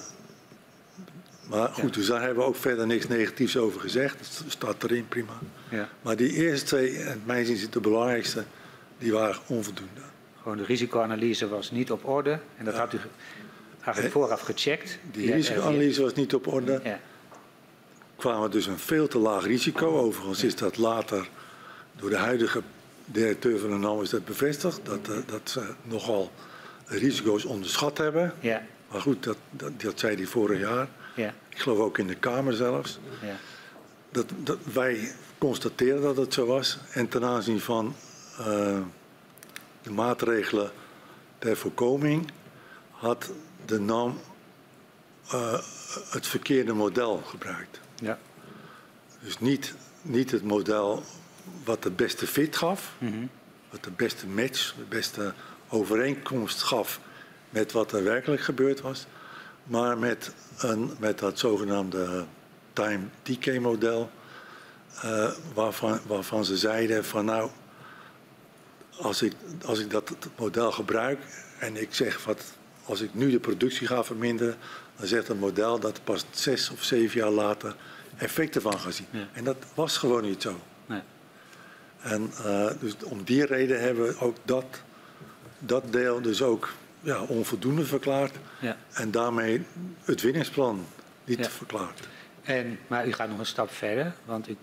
maar 1.50 1.68
goed, 1.68 1.94
dus 1.94 2.06
daar 2.06 2.20
hebben 2.20 2.38
we 2.38 2.48
ook 2.48 2.56
verder 2.56 2.86
niks 2.86 3.08
negatiefs 3.08 3.56
over 3.56 3.80
gezegd. 3.80 4.42
Dat 4.42 4.52
staat 4.52 4.84
erin, 4.84 5.08
prima. 5.08 5.32
ja. 5.70 5.88
Maar 6.02 6.16
die 6.16 6.32
eerste 6.32 6.66
twee, 6.66 6.96
en 6.96 7.22
mij 7.24 7.44
zien 7.44 7.56
ze 7.56 7.68
de 7.68 7.80
belangrijkste, 7.80 8.44
die 8.98 9.12
waren 9.12 9.40
onvoldoende. 9.46 10.00
Gewoon 10.42 10.56
de 10.56 10.64
risicoanalyse 10.64 11.48
was 11.48 11.70
niet 11.70 11.90
op 11.90 12.08
orde. 12.08 12.38
En 12.56 12.64
dat 12.64 12.74
had 12.74 12.92
u 12.92 12.98
eigenlijk 13.84 14.12
vooraf 14.12 14.40
gecheckt. 14.40 14.98
Die 15.10 15.32
risicoanalyse 15.32 16.02
was 16.02 16.14
niet 16.14 16.34
op 16.34 16.46
orde. 16.46 16.80
Ja, 16.84 17.00
kwamen 18.16 18.50
dus 18.50 18.66
een 18.66 18.78
veel 18.78 19.08
te 19.08 19.18
laag 19.18 19.44
risico. 19.44 19.98
Overigens 19.98 20.44
is 20.44 20.56
dat 20.56 20.76
later 20.76 21.28
door 21.96 22.10
de 22.10 22.16
huidige 22.16 22.62
directeur 23.04 23.58
van 23.58 23.70
de 23.70 23.76
NAM 23.76 24.02
is 24.02 24.10
dat 24.10 24.24
bevestigd. 24.24 24.80
Dat, 24.82 25.08
eh, 25.08 25.16
dat 25.26 25.40
ze 25.44 25.62
nogal 25.82 26.30
risico's 26.86 27.44
onderschat 27.44 27.98
hebben. 27.98 28.34
ja, 28.40 28.62
Maar 28.90 29.00
goed, 29.00 29.22
dat, 29.24 29.36
dat, 29.50 29.80
dat 29.80 29.98
zei 30.00 30.16
hij 30.16 30.26
vorig 30.26 30.60
jaar. 30.60 30.88
Ja, 31.20 31.34
Ik 31.48 31.58
geloof 31.58 31.78
ook 31.78 31.98
in 31.98 32.06
de 32.06 32.14
Kamer 32.14 32.52
zelfs. 32.54 32.98
ja. 33.22 33.36
Dat, 34.12 34.26
dat 34.36 34.58
wij 34.72 35.12
constateren 35.38 36.02
dat 36.02 36.16
het 36.16 36.34
zo 36.34 36.46
was. 36.46 36.78
En 36.92 37.08
ten 37.08 37.24
aanzien 37.24 37.60
van 37.60 37.94
eh, 38.38 38.78
de 39.82 39.90
maatregelen 39.90 40.70
ter 41.38 41.56
voorkoming 41.56 42.30
had 42.90 43.30
de 43.66 43.80
NAM 43.80 44.18
eh, 45.30 45.58
het 46.10 46.26
verkeerde 46.26 46.72
model 46.72 47.16
gebruikt. 47.26 47.80
ja. 48.02 48.18
Dus 49.22 49.38
niet, 49.38 49.74
niet 50.02 50.30
het 50.30 50.42
model 50.44 51.02
wat 51.64 51.82
de 51.82 51.90
beste 51.90 52.26
fit 52.26 52.56
gaf, 52.56 52.92
Mhm. 52.98 53.26
wat 53.70 53.84
de 53.84 53.90
beste 53.90 54.26
match, 54.26 54.74
de 54.74 54.84
beste 54.88 55.34
overeenkomst 55.68 56.62
gaf 56.62 57.00
met 57.50 57.72
wat 57.72 57.92
er 57.92 58.04
werkelijk 58.04 58.42
gebeurd 58.42 58.80
was, 58.80 59.06
maar 59.70 59.98
met, 59.98 60.32
een, 60.58 60.90
met 60.98 61.18
dat 61.18 61.38
zogenaamde 61.38 62.24
time 62.72 63.04
decay 63.22 63.58
model, 63.58 64.10
eh, 65.02 65.30
waarvan, 65.54 65.98
waarvan 66.06 66.44
ze 66.44 66.56
zeiden 66.56 67.04
van 67.04 67.24
nou, 67.24 67.50
als 68.96 69.22
ik, 69.22 69.32
als 69.64 69.78
ik 69.78 69.90
dat 69.90 70.12
model 70.36 70.72
gebruik 70.72 71.18
en 71.58 71.76
ik 71.76 71.94
zeg 71.94 72.24
wat, 72.24 72.44
als 72.84 73.00
ik 73.00 73.14
nu 73.14 73.30
de 73.30 73.40
productie 73.40 73.86
ga 73.86 74.04
verminderen, 74.04 74.56
dan 74.96 75.06
zegt 75.06 75.28
het 75.28 75.40
model 75.40 75.78
dat 75.78 76.00
pas 76.04 76.24
zes 76.30 76.70
of 76.70 76.82
zeven 76.82 77.20
jaar 77.20 77.30
later 77.30 77.76
effecten 78.16 78.62
van 78.62 78.78
gaan 78.78 78.92
zien. 78.92 79.06
Ja. 79.10 79.28
En 79.32 79.44
dat 79.44 79.56
was 79.74 79.96
gewoon 79.96 80.22
niet 80.22 80.42
zo. 80.42 80.60
Nee. 80.86 81.02
En 82.00 82.32
eh, 82.44 82.70
dus 82.80 82.96
om 83.04 83.22
die 83.24 83.44
reden 83.46 83.80
hebben 83.80 84.06
we 84.06 84.18
ook 84.18 84.36
dat, 84.44 84.82
dat 85.58 85.92
deel 85.92 86.20
dus 86.20 86.42
ook 86.42 86.68
ja, 87.00 87.22
onvoldoende 87.22 87.84
verklaard. 87.84 88.34
Ja. 88.60 88.76
En 88.92 89.10
daarmee 89.10 89.62
het 90.04 90.22
winningsplan 90.22 90.86
niet 91.24 91.38
Ja. 91.38 91.50
verklaard. 91.50 92.08
En, 92.42 92.78
maar 92.86 93.06
u 93.06 93.12
gaat 93.12 93.28
nog 93.28 93.38
een 93.38 93.46
stap 93.46 93.70
verder, 93.72 94.12
want 94.24 94.48
u, 94.48 94.56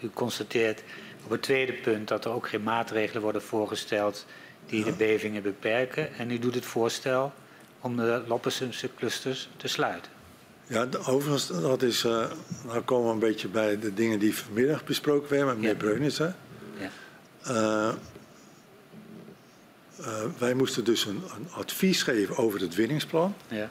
u 0.00 0.10
constateert 0.14 0.82
op 1.24 1.30
het 1.30 1.42
tweede 1.42 1.72
punt 1.72 2.08
dat 2.08 2.24
er 2.24 2.30
ook 2.30 2.48
geen 2.48 2.62
maatregelen 2.62 3.22
worden 3.22 3.42
voorgesteld 3.42 4.26
die 4.66 4.84
de 4.84 4.92
bevingen 4.92 5.42
beperken. 5.42 6.14
En 6.14 6.30
u 6.30 6.38
doet 6.38 6.54
het 6.54 6.64
voorstel 6.64 7.32
om 7.80 7.96
de 7.96 8.22
Loppersumse 8.26 8.88
clusters 8.96 9.48
te 9.56 9.68
sluiten. 9.68 10.10
Ja, 10.66 10.86
overigens, 11.06 11.46
dat 11.46 11.82
is, 11.82 12.04
uh, 12.04 12.26
nou 12.66 12.80
komen 12.80 13.06
we 13.06 13.12
een 13.12 13.18
beetje 13.18 13.48
bij 13.48 13.78
de 13.78 13.94
dingen 13.94 14.18
die 14.18 14.36
vanmiddag 14.36 14.84
besproken 14.84 15.28
werden 15.30 15.46
met 15.46 15.56
meneer 15.56 15.72
ja. 15.72 15.78
Breunissen. 15.78 16.36
Ja. 16.78 16.90
Uh, 17.48 17.94
wij 20.38 20.54
moesten 20.54 20.84
dus 20.84 21.04
een, 21.04 21.22
een, 21.36 21.48
advies 21.50 22.02
geven 22.02 22.36
over 22.36 22.60
het 22.60 22.74
winningsplan. 22.74 23.34
Ja. 23.48 23.70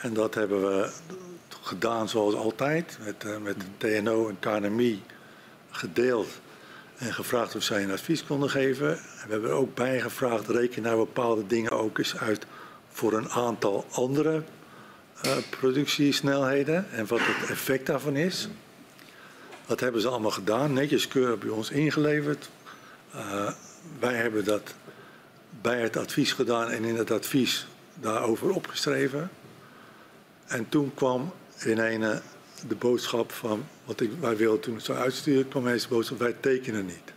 En 0.00 0.14
dat 0.14 0.34
hebben 0.34 0.60
we 0.60 0.90
gedaan 1.62 2.08
zoals 2.08 2.34
altijd, 2.34 2.98
met, 3.04 3.24
uh, 3.24 3.36
met 3.36 3.56
TNO 3.76 4.28
en 4.28 4.38
KNMI 4.38 5.02
gedeeld 5.70 6.28
en 6.96 7.14
gevraagd 7.14 7.56
of 7.56 7.62
zij 7.62 7.82
een 7.82 7.90
advies 7.90 8.24
konden 8.24 8.50
geven. 8.50 8.90
En 8.90 9.26
we 9.26 9.32
hebben 9.32 9.50
er 9.50 9.56
ook 9.56 9.74
bij 9.74 10.00
gevraagd, 10.00 10.48
reken 10.48 10.82
nou 10.82 10.96
bepaalde 10.96 11.46
dingen 11.46 11.70
ook 11.70 11.98
eens 11.98 12.16
uit 12.16 12.46
voor 12.90 13.12
een 13.12 13.28
aantal 13.28 13.86
andere 13.90 14.42
uh, 15.24 15.36
productiesnelheden 15.50 16.90
en 16.90 17.06
wat 17.06 17.20
het 17.22 17.50
effect 17.50 17.86
daarvan 17.86 18.16
is. 18.16 18.48
Dat 19.66 19.80
hebben 19.80 20.00
ze 20.00 20.08
allemaal 20.08 20.30
gedaan, 20.30 20.72
netjes 20.72 21.08
keurig 21.08 21.38
bij 21.38 21.48
ons 21.48 21.70
ingeleverd. 21.70 22.48
Uh, 23.14 23.50
wij 23.98 24.14
hebben 24.14 24.44
dat 24.44 24.74
bij 25.60 25.80
het 25.80 25.96
advies 25.96 26.32
gedaan 26.32 26.70
en 26.70 26.84
in 26.84 26.96
het 26.96 27.10
advies 27.10 27.66
daarover 27.94 28.50
opgeschreven. 28.50 29.30
En 30.46 30.68
toen 30.68 30.94
kwam 30.94 31.32
in 31.58 31.78
een 31.78 32.20
de 32.68 32.74
boodschap 32.74 33.32
van 33.32 33.66
wat 33.84 34.00
ik, 34.00 34.10
wij 34.20 34.36
wilden 34.36 34.60
toen 34.60 34.74
het 34.74 34.84
zo 34.84 34.92
uitsturen, 34.92 35.48
kwam 35.48 35.66
eens 35.66 35.82
de 35.82 35.88
boodschap: 35.88 36.18
wij 36.18 36.36
tekenen 36.40 36.86
niet. 36.86 37.12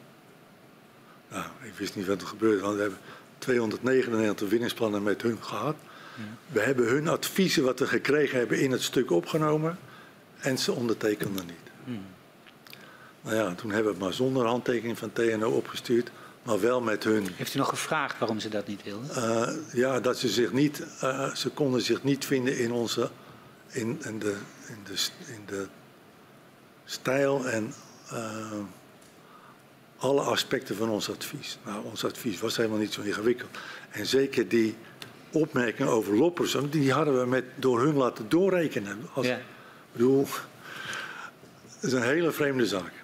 Nou, 1.30 1.46
ik 1.62 1.74
wist 1.74 1.96
niet 1.96 2.06
wat 2.08 2.22
er 2.22 2.28
gebeurde, 2.28 2.62
want 2.62 2.76
we 2.76 2.82
hebben 2.82 3.00
299 3.38 4.50
winningsplannen 4.50 5.04
met 5.04 5.22
hun 5.22 5.38
gehad. 5.42 5.76
Ja. 6.16 6.24
We 6.48 6.60
hebben 6.60 6.88
hun 6.88 7.08
adviezen 7.08 7.64
wat 7.64 7.80
we 7.80 7.88
gekregen 7.88 8.38
hebben 8.38 8.60
in 8.60 8.72
het 8.72 8.82
stuk 8.82 9.12
opgenomen 9.12 9.78
en 10.40 10.58
ze 10.58 10.72
ondertekenden 10.72 11.46
niet. 11.46 11.56
Hmm. 11.84 12.06
Nou 13.22 13.36
ja, 13.36 13.56
toen 13.56 13.72
hebben 13.72 13.88
we 13.88 13.98
het 13.98 14.08
maar 14.08 14.14
zonder 14.14 14.46
handtekening 14.46 14.98
van 14.98 15.14
TNO 15.14 15.50
opgestuurd, 15.50 16.12
maar 16.50 16.60
wel 16.60 16.82
met 16.82 17.04
hun. 17.04 17.28
Heeft 17.36 17.56
u 17.56 17.58
nog 17.58 17.70
gevraagd 17.70 18.20
waarom 18.20 18.40
ze 18.40 18.50
dat 18.50 18.68
niet 18.68 18.84
wilden? 18.84 19.10
Uh, 19.18 19.74
ja, 19.74 20.00
dat 20.00 20.18
ze 20.18 20.28
zich 20.28 20.52
niet, 20.52 20.84
uh, 21.04 21.36
ze 21.36 21.50
konden 21.50 21.82
zich 21.82 22.04
niet 22.04 22.26
vinden 22.26 22.58
in 22.58 22.72
onze, 22.72 23.10
in, 23.68 24.02
in, 24.06 24.20
de, 24.20 24.38
in, 24.68 24.78
de, 24.84 24.94
in 25.34 25.42
de 25.46 25.68
stijl 26.86 27.48
en 27.48 27.74
uh, 28.14 28.52
alle 29.98 30.22
aspecten 30.22 30.76
van 30.76 30.90
ons 30.90 31.10
advies. 31.10 31.58
Nou, 31.66 31.86
ons 31.86 32.06
advies 32.06 32.40
was 32.40 32.58
helemaal 32.58 32.78
niet 32.78 32.94
zo 32.94 33.02
ingewikkeld. 33.02 33.58
En 33.90 34.06
zeker 34.06 34.48
die 34.48 34.78
opmerkingen 35.32 35.92
over 35.92 36.16
loppers, 36.16 36.58
die 36.70 36.92
hadden 36.94 37.20
we 37.20 37.26
met, 37.26 37.46
door 37.56 37.82
hun 37.82 37.96
laten 37.96 38.30
doorrekenen. 38.30 39.00
Als, 39.14 39.26
ja. 39.26 39.36
Ik 39.36 39.42
bedoel, 39.92 40.28
het 41.66 41.84
is 41.84 41.94
een 41.94 42.02
hele 42.02 42.32
vreemde 42.32 42.66
zaak. 42.66 42.99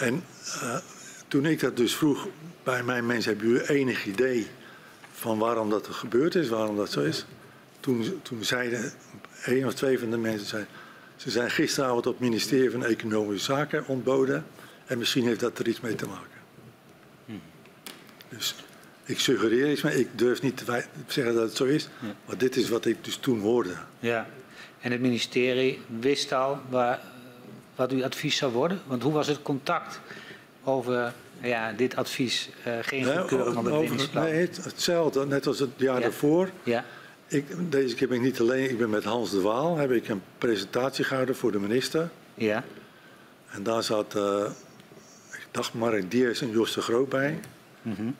En 0.00 0.24
uh, 0.62 0.76
toen 1.28 1.46
ik 1.46 1.60
dat 1.60 1.76
dus 1.76 1.94
vroeg 1.94 2.28
bij 2.62 2.82
mijn 2.82 3.06
mensen, 3.06 3.32
hebben 3.32 3.48
jullie 3.48 3.68
enig 3.68 4.06
idee 4.06 4.46
van 5.12 5.38
waarom 5.38 5.70
dat 5.70 5.86
er 5.86 5.92
gebeurd 5.92 6.34
is, 6.34 6.48
waarom 6.48 6.76
dat 6.76 6.90
zo 6.90 7.00
is? 7.00 7.26
Toen, 7.80 8.20
toen 8.22 8.44
zeiden 8.44 8.92
één 9.44 9.66
of 9.66 9.74
twee 9.74 9.98
van 9.98 10.10
de 10.10 10.18
mensen, 10.18 10.46
zeiden, 10.46 10.70
ze 11.16 11.30
zijn 11.30 11.50
gisteravond 11.50 12.06
op 12.06 12.12
het 12.12 12.22
ministerie 12.28 12.70
van 12.70 12.84
Economische 12.84 13.52
Zaken 13.52 13.86
ontboden 13.86 14.46
en 14.86 14.98
misschien 14.98 15.26
heeft 15.26 15.40
dat 15.40 15.58
er 15.58 15.68
iets 15.68 15.80
mee 15.80 15.94
te 15.94 16.06
maken. 16.06 16.40
Hmm. 17.26 17.40
Dus 18.28 18.54
ik 19.04 19.18
suggereer 19.18 19.70
iets, 19.70 19.82
maar 19.82 19.94
ik 19.94 20.08
durf 20.18 20.42
niet 20.42 20.56
te 20.56 20.84
zeggen 21.06 21.34
dat 21.34 21.42
het 21.42 21.56
zo 21.56 21.64
is. 21.64 21.88
Ja. 22.00 22.14
Maar 22.26 22.38
dit 22.38 22.56
is 22.56 22.68
wat 22.68 22.86
ik 22.86 23.04
dus 23.04 23.16
toen 23.16 23.40
hoorde. 23.40 23.74
Ja, 23.98 24.28
en 24.80 24.92
het 24.92 25.00
ministerie 25.00 25.80
wist 26.00 26.32
al 26.32 26.58
waar, 26.68 27.00
wat 27.80 27.90
uw 27.90 28.04
advies 28.04 28.36
zou 28.36 28.52
worden? 28.52 28.80
Want 28.86 29.02
hoe 29.02 29.12
was 29.12 29.26
het 29.26 29.42
contact 29.42 30.00
over 30.64 31.12
ja, 31.40 31.72
dit 31.72 31.96
advies? 31.96 32.48
Uh, 32.66 32.74
geen 32.80 33.04
goedkeuring 33.04 33.54
van 33.54 33.64
het 33.64 33.74
winningsplan? 33.74 34.24
Nee, 34.24 34.48
hetzelfde, 34.62 35.26
net 35.26 35.46
als 35.46 35.58
het 35.58 35.70
jaar 35.76 35.94
ja. 35.94 36.00
daarvoor. 36.00 36.50
Ja. 36.62 36.84
Ik, 37.26 37.46
deze 37.70 37.94
keer 37.94 38.08
ben 38.08 38.16
ik 38.16 38.22
niet 38.22 38.40
alleen, 38.40 38.70
ik 38.70 38.78
ben 38.78 38.90
met 38.90 39.04
Hans 39.04 39.30
de 39.30 39.40
Waal. 39.40 39.76
Heb 39.76 39.90
ik 39.90 40.08
een 40.08 40.22
presentatie 40.38 41.04
gehouden 41.04 41.36
voor 41.36 41.52
de 41.52 41.58
minister. 41.58 42.10
Ja. 42.34 42.64
En 43.50 43.62
daar 43.62 43.82
zat, 43.82 44.16
uh, 44.16 44.44
ik 45.32 45.46
dacht 45.50 45.74
Mark 45.74 46.10
Diers 46.10 46.40
en 46.40 46.50
Jos 46.50 46.74
de 46.74 46.80
Groot 46.80 47.08
bij. 47.08 47.40
Mm 47.82 47.94
-hmm. 47.94 48.16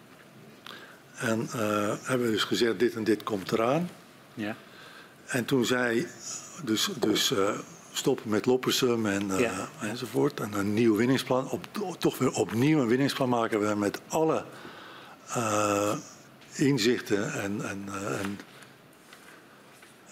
En 1.15 1.41
uh, 1.41 1.95
hebben 2.03 2.27
we 2.27 2.33
dus 2.33 2.45
gezegd, 2.45 2.79
dit 2.79 2.95
en 2.95 3.05
dit 3.05 3.23
komt 3.23 3.53
eraan. 3.53 3.91
Ja. 4.35 4.57
En 5.27 5.45
toen 5.45 5.65
zei, 5.65 6.07
dus, 6.65 6.89
dus 6.99 7.31
uh, 7.31 7.59
stoppen 8.01 8.31
met 8.31 8.47
Loppersum 8.47 9.07
en, 9.07 9.31
uh, 9.31 9.41
ja. 9.41 9.69
enzovoort. 9.81 10.41
En 10.41 10.53
een 10.53 10.75
nieuw 10.75 10.97
winningsplan. 10.97 11.51
Op, 11.51 11.67
toch 11.99 12.19
weer 12.19 12.31
opnieuw 12.31 12.81
een 12.81 12.89
winningsplan 12.89 13.29
maken 13.29 13.69
we 13.69 13.75
met 13.75 14.01
alle 14.09 14.45
inzichten 16.53 17.33
en, 17.33 17.69
en, 17.69 17.85
en 18.21 18.39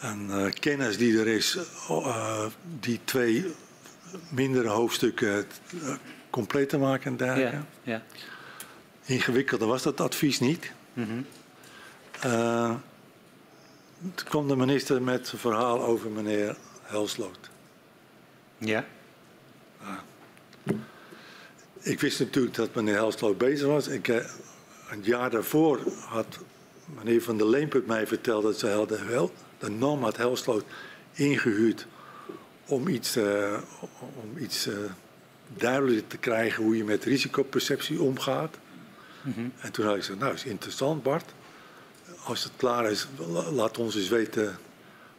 en 0.00 0.26
uh, 0.30 0.50
kennis 0.60 0.98
die 0.98 1.18
er 1.18 1.26
is, 1.26 1.58
uh, 1.90 2.46
die 2.80 3.00
twee 3.04 3.54
mindere 4.28 4.68
hoofdstukken 4.68 5.46
compleet 6.30 6.68
te 6.68 6.78
maken 6.78 7.10
en 7.10 7.16
dergelijke. 7.16 7.56
Ja, 7.82 7.92
ja. 7.92 8.02
Ingewikkelder 9.04 9.68
was 9.68 9.82
dat 9.82 10.00
advies 10.00 10.40
niet. 10.40 10.72
Mm 10.92 11.04
-hmm. 11.04 11.24
toen 14.14 14.28
kwam 14.28 14.48
de 14.48 14.56
minister 14.56 15.02
met 15.02 15.32
een 15.32 15.38
verhaal 15.38 15.82
over 15.82 16.10
meneer 16.10 16.56
Helsloot. 16.82 17.50
Ja. 18.58 18.84
ik 21.80 22.00
wist 22.00 22.18
natuurlijk 22.18 22.54
dat 22.54 22.74
meneer 22.74 22.94
Helsloot 22.94 23.38
bezig 23.38 23.66
was. 23.66 23.88
Ik, 23.88 24.08
een 24.08 25.02
jaar 25.02 25.30
daarvoor 25.30 25.80
had 26.06 26.38
meneer 26.84 27.22
Van 27.22 27.36
der 27.36 27.48
Leemput 27.48 27.86
mij 27.86 28.06
verteld 28.06 28.42
dat 28.42 28.58
ze 28.58 28.68
hadden 28.68 29.08
wel 29.08 29.32
de 29.58 29.70
NAM 29.70 30.02
had 30.02 30.16
Helsloot 30.16 30.64
ingehuurd 31.12 31.86
om 32.66 32.88
iets, 32.88 33.16
uh, 33.16 33.58
om 34.00 34.38
iets 34.38 34.66
uh, 34.66 34.74
duidelijker 35.56 36.06
te 36.06 36.16
krijgen 36.16 36.64
hoe 36.64 36.76
je 36.76 36.84
met 36.84 37.04
risicoperceptie 37.04 38.02
omgaat. 38.02 38.58
Mm 39.22 39.32
-hmm. 39.32 39.52
En 39.58 39.72
toen 39.72 39.84
had 39.84 39.94
ik 39.94 40.00
gezegd, 40.00 40.18
nou 40.18 40.34
is 40.34 40.44
interessant 40.44 41.02
Bart. 41.02 41.32
Als 42.24 42.44
het 42.44 42.52
klaar 42.56 42.90
is, 42.90 43.08
laat 43.50 43.78
ons 43.78 43.96
eens 43.96 44.08
weten 44.08 44.58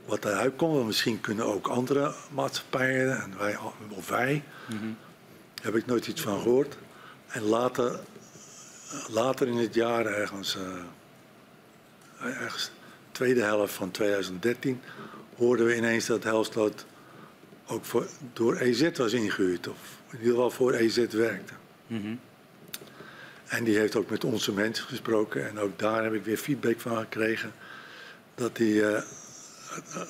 wat 0.10 0.26
eruit 0.26 0.56
komt. 0.56 0.86
Misschien 0.86 1.22
kunnen 1.22 1.46
ook 1.46 1.68
andere 1.68 2.14
maatschappijen, 2.32 3.22
en 3.22 3.38
wij, 3.38 3.58
of 3.90 4.10
wij, 4.10 4.44
mm 4.70 4.78
-hmm. 4.78 4.98
heb 5.62 5.76
ik 5.76 5.86
nooit 5.86 6.08
iets 6.08 6.22
van 6.22 6.42
gehoord. 6.42 6.78
En 7.28 7.42
later, 7.42 8.00
later 9.10 9.48
in 9.48 9.58
het 9.58 9.74
jaar 9.74 10.06
ergens, 10.06 10.58
uh, 12.22 12.42
ergens 12.42 12.72
tweede 13.12 13.42
helft 13.42 13.74
van 13.74 13.92
2013 13.92 14.82
hoorden 15.36 15.66
we 15.66 15.76
ineens 15.76 16.06
dat 16.06 16.24
Helsloot 16.24 16.86
ook 17.68 17.86
voor, 17.86 18.08
door 18.34 18.56
EZ 18.56 18.98
was 18.98 19.14
ingehuurd. 19.14 19.68
Of 19.68 19.78
in 20.12 20.18
ieder 20.18 20.34
geval 20.34 20.52
voor 20.52 20.74
EZ 20.74 21.08
werkte. 21.08 21.54
Mm 21.88 22.02
-hmm. 22.02 22.20
En 23.48 23.64
die 23.64 23.78
heeft 23.78 23.96
ook 23.96 24.10
met 24.10 24.24
onze 24.24 24.52
mensen 24.52 24.86
gesproken. 24.86 25.48
En 25.48 25.60
ook 25.60 25.80
daar 25.80 26.04
heb 26.04 26.14
ik 26.14 26.24
weer 26.24 26.38
feedback 26.38 26.80
van 26.80 26.98
gekregen. 26.98 27.54
Dat 28.36 28.58
hij 28.58 28.68
uh, 28.68 29.02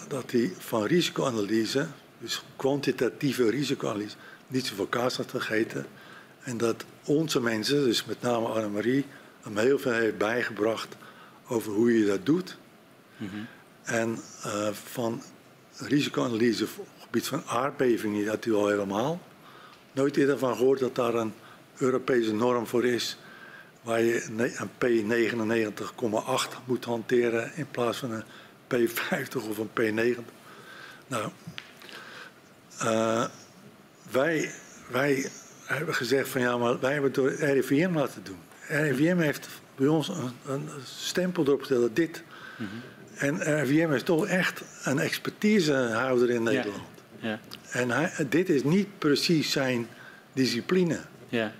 dat 0.07 0.29
die 0.29 0.53
van 0.57 0.85
risicoanalyse, 0.85 1.87
dus 2.19 2.43
kwantitatieve 2.55 3.49
risicoanalyse, 3.49 4.15
niet 4.47 4.65
zoveel 4.65 4.87
kaas 4.87 5.17
had 5.17 5.29
gegeten. 5.31 5.85
En 6.43 6.57
dat 6.57 6.85
onze 7.05 7.41
mensen, 7.41 7.83
dus 7.83 8.05
met 8.05 8.21
name 8.21 8.47
Annemarie, 8.47 9.05
hem 9.41 9.57
heel 9.57 9.79
veel 9.79 9.91
heeft 9.91 10.17
bijgebracht 10.17 10.95
over 11.47 11.71
hoe 11.71 11.99
je 11.99 12.05
dat 12.05 12.25
doet. 12.25 12.57
Mm 13.17 13.47
En 13.83 14.17
uh, 14.45 14.69
van 14.71 15.21
risicoanalyse 15.77 16.63
op 16.63 16.69
het 16.77 17.03
gebied 17.03 17.27
van 17.27 17.43
aardbevingen 17.45 18.27
had 18.27 18.45
u 18.45 18.53
al 18.53 18.67
helemaal. 18.67 19.21
Nooit 19.91 20.17
eerder 20.17 20.37
van 20.37 20.55
gehoord 20.55 20.79
dat 20.79 20.95
daar 20.95 21.13
een 21.13 21.33
Europese 21.77 22.33
norm 22.33 22.67
voor 22.67 22.85
is. 22.85 23.17
Waar 23.81 24.01
je 24.01 24.25
een 24.25 24.69
P99,8 26.53 26.65
moet 26.65 26.85
hanteren 26.85 27.51
in 27.55 27.67
plaats 27.71 27.97
van 27.97 28.11
een 28.11 28.23
P50 28.75 29.49
of 29.49 29.57
een 29.57 29.69
P90. 29.69 30.19
Nou, 31.07 31.29
uh, 32.83 33.25
wij, 34.11 34.51
wij 34.91 35.29
hebben 35.65 35.95
gezegd 35.95 36.29
van 36.29 36.41
ja, 36.41 36.57
maar 36.57 36.79
wij 36.79 36.91
hebben 36.91 37.11
het 37.11 37.19
door 37.19 37.31
RIVM 37.31 37.93
laten 37.93 38.23
doen. 38.23 38.39
RIVM 38.67 39.17
heeft 39.17 39.47
bij 39.75 39.87
ons 39.87 40.07
een, 40.07 40.31
een 40.45 40.69
stempel 40.85 41.45
erop 41.45 41.61
gezet 41.61 41.79
dat 41.79 41.95
dit 41.95 42.23
mm 42.57 42.67
-hmm. 42.67 42.81
En 43.19 43.61
RVM 43.61 43.91
is 43.91 44.03
toch 44.03 44.27
echt 44.27 44.61
een 44.83 44.99
expertisehouder 44.99 46.29
in 46.29 46.43
Nederland. 46.43 46.83
Ja. 47.19 47.29
ja. 47.29 47.39
En 47.71 47.89
hij, 47.89 48.11
dit 48.29 48.49
is 48.49 48.63
niet 48.63 48.87
precies 48.97 49.51
zijn 49.51 49.87
discipline. 50.33 50.99
Ja. 51.29 51.51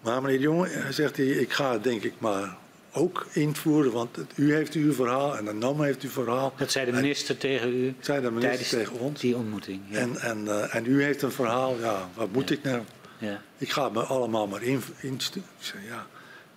Maar 0.00 0.22
meneer 0.22 0.36
de 0.36 0.42
Jonge 0.42 0.68
zegt 0.90 1.16
hij, 1.16 1.26
ik 1.26 1.52
ga 1.52 1.78
denk 1.78 2.02
ik 2.02 2.14
maar 2.18 2.56
ook 2.92 3.26
invoeren, 3.32 3.92
want 3.92 4.18
u 4.34 4.54
heeft 4.54 4.74
uw 4.74 4.92
verhaal 4.92 5.36
en 5.36 5.44
de 5.44 5.52
NAM 5.52 5.82
heeft 5.82 6.02
uw 6.02 6.10
verhaal. 6.10 6.52
Dat 6.56 6.70
zei 6.70 6.86
de 6.86 6.92
minister 6.92 7.36
tegen 7.36 7.74
u 7.74 7.94
Zei 8.00 8.20
de 8.20 8.30
minister 8.30 8.50
tijdens 8.50 8.68
tegen 8.68 8.98
ons. 8.98 9.20
die 9.20 9.36
ontmoeting. 9.36 9.80
Ja. 9.88 9.98
En, 9.98 10.16
en, 10.20 10.48
eh, 10.48 10.74
en 10.74 10.86
u 10.86 11.02
heeft 11.02 11.22
een 11.22 11.32
verhaal, 11.32 11.78
ja, 11.78 12.08
wat 12.14 12.32
moet 12.32 12.50
ik 12.50 12.62
nou? 12.62 12.82
ja. 13.18 13.42
Ik 13.58 13.70
ga 13.70 13.84
het 13.84 13.92
me 13.92 14.02
allemaal 14.02 14.46
maar 14.46 14.62
in, 14.62 14.82
insturen. 15.00 15.48
Ik 15.58 15.64
zeg, 15.64 15.80
ja, 15.88 16.06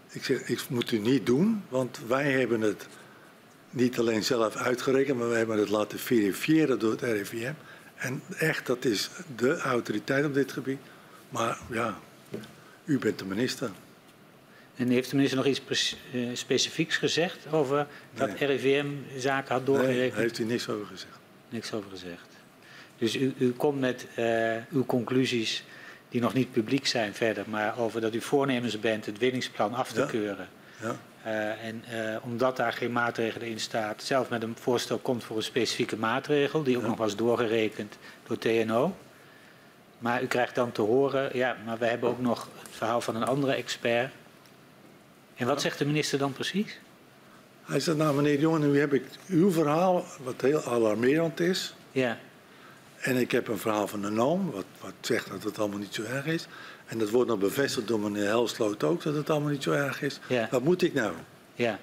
ik 0.10 0.24
zeg, 0.24 0.42
ik 0.42 0.70
moet 0.70 0.92
u 0.92 0.98
niet 0.98 1.26
doen, 1.26 1.64
want 1.70 2.00
wij 2.08 2.32
hebben 2.32 2.62
het 2.62 2.88
niet 3.70 4.00
alleen 4.00 4.24
zelf 4.24 4.56
uitgerekend, 4.56 5.20
maar 5.20 5.30
we 5.30 5.36
hebben 5.36 5.58
het 5.58 5.70
laten 5.70 6.00
verifiëren 6.00 6.80
door 6.80 6.92
het 6.92 7.02
RIVM. 7.02 7.54
En 7.96 8.22
echt, 8.38 8.66
dat 8.66 8.86
is 8.86 9.10
de 9.36 9.58
autoriteit 9.58 10.26
op 10.26 10.34
dit 10.34 10.52
gebied. 10.52 10.80
Maar 11.30 11.60
ja, 11.72 12.00
u 12.86 13.00
bent 13.00 13.20
de 13.20 13.26
minister. 13.26 13.70
En 14.76 14.90
heeft 14.90 15.10
de 15.10 15.16
minister 15.16 15.38
nog 15.44 15.48
iets 15.48 15.96
eh, 16.14 16.22
specifieks 16.34 16.98
gezegd 16.98 17.38
over 17.52 17.88
dat 18.14 18.40
Nee. 18.40 18.48
RIVM 18.50 18.86
zaken 19.18 19.54
had 19.56 19.66
Nee, 19.68 19.76
doorgerekend? 19.76 20.12
daar 20.14 20.22
heeft 20.22 20.40
u 20.40 20.44
niks 20.44 20.70
over 20.70 20.86
gezegd. 20.86 21.18
Niks 21.50 21.74
over 21.74 21.90
gezegd. 21.90 22.28
Dus 22.98 23.16
u, 23.16 23.34
u 23.38 23.52
komt 23.52 23.80
met 23.80 24.08
eh, 24.16 24.56
uw 24.72 24.86
conclusies 24.86 25.64
die 26.10 26.22
nog 26.22 26.34
niet 26.34 26.52
publiek 26.52 26.88
zijn 26.88 27.14
verder, 27.14 27.44
maar 27.50 27.78
over 27.80 28.02
dat 28.02 28.14
u 28.14 28.22
voornemens 28.22 28.80
bent 28.80 29.06
het 29.06 29.18
winningsplan 29.18 29.74
af 29.74 29.92
te 29.92 30.00
Ja. 30.00 30.06
keuren. 30.06 30.48
Ja, 30.82 30.96
Eh, 31.24 31.66
en 31.68 31.84
omdat 32.24 32.58
daar 32.58 32.74
geen 32.74 32.92
maatregelen 32.92 33.48
in 33.48 33.60
staat, 33.60 34.04
zelf 34.04 34.30
met 34.30 34.44
een 34.44 34.56
voorstel 34.60 34.98
komt 34.98 35.24
voor 35.24 35.38
een 35.38 35.44
specifieke 35.44 35.98
maatregel, 35.98 36.64
die 36.64 36.76
ook 36.76 36.82
Ja. 36.82 36.88
nog 36.88 36.98
was 36.98 37.16
doorgerekend 37.16 37.98
door 38.28 38.38
TNO. 38.38 38.96
Maar 39.98 40.24
u 40.24 40.28
krijgt 40.28 40.56
dan 40.56 40.72
te 40.72 40.82
horen, 40.82 41.38
ja, 41.38 41.58
maar 41.66 41.78
we 41.78 41.86
hebben 41.86 42.10
ook 42.10 42.20
nog 42.20 42.50
het 42.60 42.70
verhaal 42.72 43.02
van 43.02 43.16
een 43.16 43.24
andere 43.24 43.54
expert. 43.54 44.12
En 45.44 45.50
wat 45.50 45.62
zegt 45.62 45.78
de 45.78 45.86
minister 45.86 46.20
dan 46.20 46.34
precies? 46.34 46.80
Hij 47.64 47.80
zegt, 47.80 47.98
nou 47.98 48.16
meneer 48.16 48.36
de 48.36 48.42
Jonge, 48.42 48.68
nu 48.68 48.80
heb 48.80 48.94
ik 48.94 49.04
uw 49.28 49.52
verhaal, 49.52 50.06
wat 50.24 50.42
heel 50.42 50.64
alarmerend 50.64 51.40
is. 51.40 51.74
Ja, 51.92 52.18
En 53.00 53.18
ik 53.18 53.32
heb 53.32 53.48
een 53.48 53.58
verhaal 53.58 53.88
van 53.88 54.02
de 54.02 54.10
NOM, 54.10 54.52
wat, 54.52 54.66
wat 54.82 54.94
zegt 55.02 55.30
dat 55.30 55.44
het 55.44 55.60
allemaal 55.60 55.78
niet 55.80 55.94
zo 55.94 56.04
erg 56.04 56.26
is. 56.26 56.48
En 56.86 56.98
dat 56.98 57.10
wordt 57.10 57.30
nog 57.30 57.40
bevestigd 57.40 57.88
door 57.88 58.00
meneer 58.00 58.26
Helsloot 58.26 58.84
ook, 58.84 59.04
dat 59.04 59.16
het 59.16 59.30
allemaal 59.30 59.50
niet 59.50 59.64
zo 59.64 59.72
erg 59.72 60.02
is. 60.02 60.20
Ja. 60.28 60.48
Wat 60.52 60.64
moet 60.64 60.82
ik 60.82 60.94
nou? 60.94 61.14
ja, 61.56 61.80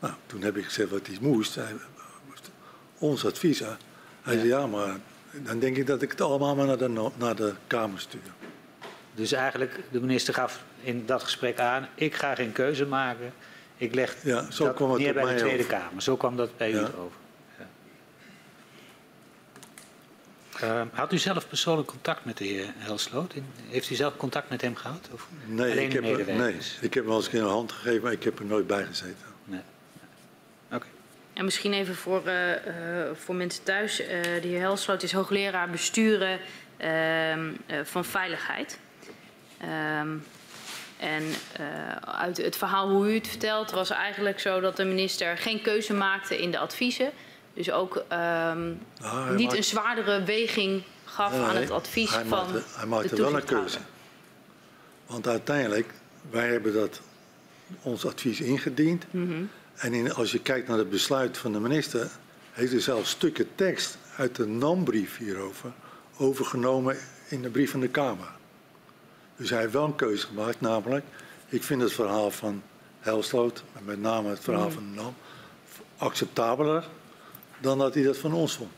Nou, 0.00 0.14
toen 0.26 0.42
heb 0.42 0.56
ik 0.56 0.64
gezegd 0.64 0.90
wat 0.90 1.06
hij 1.06 1.16
moest. 1.20 1.54
Hij, 1.54 1.72
ons 2.98 3.24
advies. 3.26 3.58
Hij 3.58 3.68
Ja. 4.24 4.32
zei, 4.32 4.46
ja, 4.46 4.66
maar 4.66 4.96
dan 5.32 5.58
denk 5.58 5.76
ik 5.76 5.86
dat 5.86 6.02
ik 6.02 6.10
het 6.10 6.20
allemaal 6.20 6.54
maar 6.56 6.66
naar 6.66 6.78
de, 6.78 7.08
naar 7.16 7.36
de 7.36 7.52
Kamer 7.66 8.00
stuur. 8.00 8.20
Dus 9.14 9.32
eigenlijk, 9.32 9.80
de 9.90 10.00
minister 10.00 10.34
gaf 10.34 10.62
in 10.82 11.06
dat 11.06 11.22
gesprek 11.22 11.58
aan, 11.58 11.88
ik 11.94 12.14
ga 12.14 12.34
geen 12.34 12.52
keuze 12.52 12.86
maken. 12.86 13.32
Ik 13.76 13.94
leg 13.94 14.16
Ja, 14.22 14.50
zo 14.50 14.64
dat 14.64 14.74
kwam 14.74 14.90
het 14.90 14.98
neer 15.00 15.08
op 15.16 15.22
bij 15.22 15.34
de 15.34 15.38
Tweede 15.40 15.58
over. 15.64 15.76
Kamer. 15.78 16.02
Zo 16.02 16.16
kwam 16.16 16.36
dat 16.36 16.56
bij 16.56 16.70
u 16.72 16.76
Ja. 16.76 16.82
over. 16.98 17.16
Ja. 17.58 17.66
Eh, 20.60 20.82
had 20.92 21.12
u 21.12 21.18
zelf 21.18 21.48
persoonlijk 21.48 21.88
contact 21.88 22.24
met 22.24 22.36
de 22.36 22.44
heer 22.44 22.72
Helsloot? 22.76 23.34
In- 23.34 23.46
Heeft 23.68 23.90
u 23.90 23.94
zelf 23.94 24.16
contact 24.16 24.50
met 24.50 24.60
hem 24.60 24.76
gehad? 24.76 25.08
Of 25.12 25.28
Nee, 25.44 25.70
alleen 25.72 25.84
ik 25.84 25.90
de 26.02 26.06
heb, 26.08 26.28
er- 26.28 26.34
nee, 26.34 26.56
ik 26.80 26.94
heb 26.94 26.94
hem 26.94 27.06
wel 27.06 27.16
eens 27.16 27.24
een 27.24 27.30
keer 27.30 27.40
een 27.42 27.46
hand 27.48 27.72
gegeven, 27.72 28.02
maar 28.02 28.12
ik 28.12 28.22
heb 28.24 28.38
er 28.38 28.44
nooit 28.44 28.66
bij 28.66 28.84
gezeten. 28.84 29.16
Nee. 29.44 29.60
Oké. 30.72 30.86
En 31.32 31.44
misschien 31.44 31.72
even 31.72 31.94
voor, 31.94 32.26
eh, 32.26 32.52
eh, 33.08 33.16
voor 33.16 33.34
mensen 33.34 33.62
thuis. 33.64 34.00
eh, 34.00 34.22
de 34.22 34.48
heer 34.48 34.60
Helsloot 34.60 35.02
is 35.02 35.12
hoogleraar 35.12 35.70
besturen 35.70 36.38
ehm, 36.76 37.50
eh, 37.66 37.78
van 37.84 38.04
veiligheid. 38.04 38.78
En 41.00 41.22
eh, 41.52 41.64
uit 42.14 42.36
het 42.36 42.56
verhaal 42.56 42.88
hoe 42.90 43.10
u 43.10 43.14
het 43.14 43.28
vertelt 43.28 43.70
was 43.70 43.90
eigenlijk 43.90 44.40
zo 44.40 44.60
dat 44.60 44.76
de 44.76 44.84
minister 44.84 45.36
geen 45.38 45.62
keuze 45.62 45.92
maakte 45.94 46.38
in 46.42 46.50
de 46.50 46.58
adviezen. 46.58 47.10
Dus 47.54 47.70
ook 47.70 47.96
ehm, 48.08 48.72
Nou, 49.00 49.26
hij 49.26 49.34
niet 49.34 49.46
maakt- 49.46 49.56
een 49.56 49.64
zwaardere 49.64 50.22
weging 50.24 50.82
gaf 51.04 51.32
Nee, 51.32 51.40
aan 51.40 51.56
het 51.56 51.70
advies 51.70 52.14
hij 52.14 52.24
van 52.24 52.52
maakte, 52.52 52.62
hij 52.76 52.86
maakte 52.86 53.14
de 53.14 53.22
wel 53.22 53.34
een 53.36 53.44
keuze. 53.44 53.78
Want 55.06 55.26
uiteindelijk, 55.28 55.92
wij 56.30 56.48
hebben 56.48 56.72
dat, 56.72 57.00
ons 57.82 58.06
advies 58.06 58.40
ingediend. 58.40 59.04
Mhm. 59.10 59.42
En 59.76 59.94
in, 59.94 60.14
als 60.14 60.32
je 60.32 60.40
kijkt 60.40 60.68
naar 60.68 60.78
het 60.78 60.90
besluit 60.90 61.38
van 61.38 61.52
de 61.52 61.60
minister, 61.60 62.08
heeft 62.52 62.72
hij 62.72 62.80
zelfs 62.80 63.10
stukken 63.10 63.46
tekst 63.54 63.98
uit 64.16 64.36
de 64.36 64.46
NAM-brief 64.46 65.16
hierover 65.16 65.72
overgenomen 66.16 66.96
in 67.28 67.42
de 67.42 67.48
brief 67.50 67.70
van 67.70 67.80
de 67.80 67.88
Kamer. 67.88 68.38
Dus 69.40 69.50
hij 69.50 69.60
heeft 69.60 69.72
wel 69.72 69.84
een 69.84 69.94
keuze 69.94 70.26
gemaakt, 70.26 70.60
namelijk, 70.60 71.04
ik 71.48 71.62
vind 71.62 71.82
het 71.82 71.92
verhaal 71.92 72.30
van 72.30 72.62
Helsloot, 73.00 73.62
en 73.76 73.84
met 73.84 74.00
name 74.00 74.28
het 74.28 74.40
verhaal 74.40 74.64
Mhm. 74.66 74.72
van 74.74 74.88
de 74.94 75.00
NAM, 75.00 75.14
acceptabeler 75.96 76.84
dan 77.60 77.78
dat 77.78 77.94
hij 77.94 78.02
dat 78.02 78.16
van 78.16 78.32
ons 78.32 78.54
vond. 78.54 78.72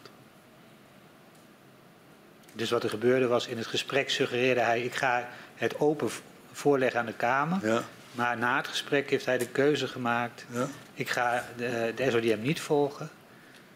Dus 2.53 2.71
wat 2.71 2.83
er 2.83 2.89
gebeurde 2.91 3.27
was, 3.27 3.47
in 3.47 3.57
het 3.59 3.67
gesprek 3.67 4.11
suggereerde 4.11 4.61
hij, 4.61 4.83
ik 4.83 4.95
ga 4.95 5.29
het 5.55 5.81
open 5.81 6.09
voorleggen 6.53 7.01
aan 7.01 7.07
de 7.07 7.13
Kamer. 7.13 7.67
Ja, 7.67 7.83
Maar 8.13 8.39
na 8.39 8.57
het 8.57 8.69
gesprek 8.69 9.11
heeft 9.11 9.27
hij 9.27 9.39
de 9.39 9.49
keuze 9.49 9.89
gemaakt, 9.89 10.45
ja, 10.51 10.67
ik 10.95 11.09
ga 11.09 11.45
de, 11.57 11.93
de 11.97 12.11
SODM 12.11 12.39
niet 12.41 12.61
volgen. 12.61 13.11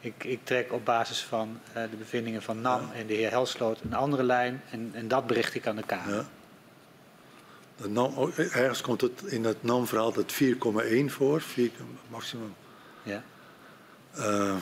Ik, 0.00 0.24
ik 0.24 0.40
trek 0.44 0.72
op 0.72 0.84
basis 0.84 1.22
van 1.22 1.60
eh, 1.72 1.82
de 1.90 1.96
bevindingen 1.96 2.42
van 2.42 2.60
NAM 2.60 2.90
en 2.94 3.06
de 3.06 3.14
heer 3.14 3.30
Helsloot 3.30 3.80
een 3.84 3.94
andere 3.94 4.22
lijn. 4.22 4.62
En, 4.70 4.90
en 4.94 5.08
dat 5.08 5.26
bericht 5.26 5.54
ik 5.54 5.66
aan 5.66 5.76
de 5.76 5.82
Kamer. 5.86 6.24
NAM, 7.84 8.32
ergens 8.36 8.80
komt 8.80 9.00
het 9.00 9.22
in 9.22 9.44
het 9.44 9.62
NAM-verhaal 9.62 10.12
dat 10.12 10.32
4,1 10.32 11.04
voor, 11.06 11.40
4, 11.40 11.70
maximum 12.08 12.54
Ja. 13.02 13.22
eh, 14.14 14.56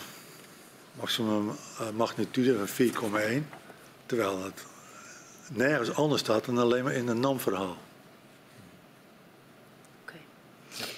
maximum 1.01 1.49
eh, 1.79 1.91
magnitude 1.91 2.57
van 2.59 2.69
4,1. 2.69 3.49
Terwijl 4.07 4.43
het 4.45 4.65
nergens 5.53 5.95
anders 5.95 6.21
staat 6.21 6.45
dan 6.45 6.59
alleen 6.59 6.85
maar 6.85 6.93
in 6.93 7.09
een 7.09 7.21
NAM-verhaal. 7.21 7.77
Oké. 10.03 10.15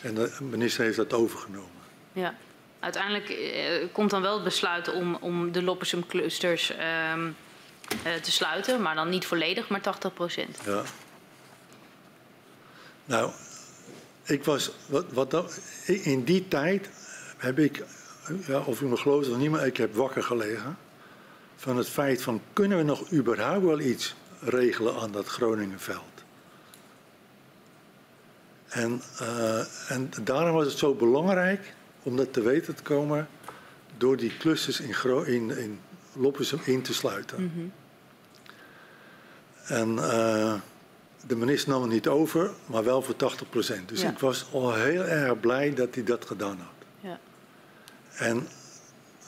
En 0.02 0.14
de 0.14 0.36
minister 0.40 0.84
heeft 0.84 0.96
dat 0.96 1.12
overgenomen. 1.12 1.70
Ja. 2.12 2.34
Uiteindelijk 2.80 3.28
eh, 3.28 3.86
komt 3.92 4.10
dan 4.10 4.22
wel 4.22 4.34
het 4.34 4.44
besluit 4.44 4.92
om, 4.92 5.14
om 5.14 5.52
de 5.52 5.62
Loppersum 5.62 6.06
clusters 6.06 6.70
ehm, 6.70 7.28
eh, 8.02 8.14
te 8.14 8.32
sluiten, 8.32 8.82
maar 8.82 8.94
dan 8.94 9.08
niet 9.08 9.26
volledig, 9.26 9.68
maar 9.68 9.80
80 9.80 10.12
procent. 10.14 10.58
Ja. 10.64 10.82
Nou, 13.06 13.30
ik 14.22 14.44
was, 14.44 14.70
wat, 14.86 15.04
wat 15.12 15.30
dat, 15.30 15.60
in 15.86 16.24
die 16.24 16.48
tijd 16.48 16.88
heb 17.36 17.58
ik, 17.58 17.84
ja, 18.46 18.60
of 18.60 18.80
u 18.80 18.86
me 18.86 18.96
gelooft 18.96 19.28
of 19.28 19.36
niet, 19.36 19.50
maar 19.50 19.66
ik 19.66 19.76
heb 19.76 19.94
wakker 19.94 20.22
gelegen 20.22 20.78
van 21.56 21.76
het 21.76 21.88
feit 21.88 22.22
van 22.22 22.40
kunnen 22.52 22.78
we 22.78 22.84
nog 22.84 23.12
überhaupt 23.12 23.64
wel 23.64 23.80
iets 23.80 24.14
regelen 24.40 24.96
aan 25.00 25.12
dat 25.12 25.26
Groningenveld? 25.26 26.24
En, 28.68 29.02
eh, 29.18 29.90
en 29.90 30.10
daarom 30.22 30.54
was 30.54 30.66
het 30.66 30.78
zo 30.78 30.94
belangrijk 30.94 31.74
om 32.02 32.16
dat 32.16 32.32
te 32.32 32.40
weten 32.40 32.74
te 32.74 32.82
komen 32.82 33.28
door 33.96 34.16
die 34.16 34.36
clusters 34.36 34.80
in, 34.80 34.94
Gro 34.94 35.22
in, 35.22 35.50
in 35.50 35.80
Loppersum 36.12 36.60
in 36.64 36.82
te 36.82 36.94
sluiten. 36.94 37.72
En 39.66 39.98
eh, 39.98 40.54
de 41.26 41.36
minister 41.36 41.70
nam 41.70 41.82
het 41.82 41.90
niet 41.90 42.08
over, 42.08 42.50
maar 42.66 42.84
wel 42.84 43.02
voor 43.02 43.16
80 43.16 43.48
procent. 43.50 43.88
Dus 43.88 44.00
Ja. 44.00 44.10
ik 44.10 44.18
was 44.18 44.46
al 44.52 44.74
heel 44.74 45.02
erg 45.02 45.40
blij 45.40 45.74
dat 45.74 45.94
hij 45.94 46.04
dat 46.04 46.26
gedaan 46.26 46.58
had. 46.58 46.86
Ja. 47.00 47.18
En, 48.16 48.48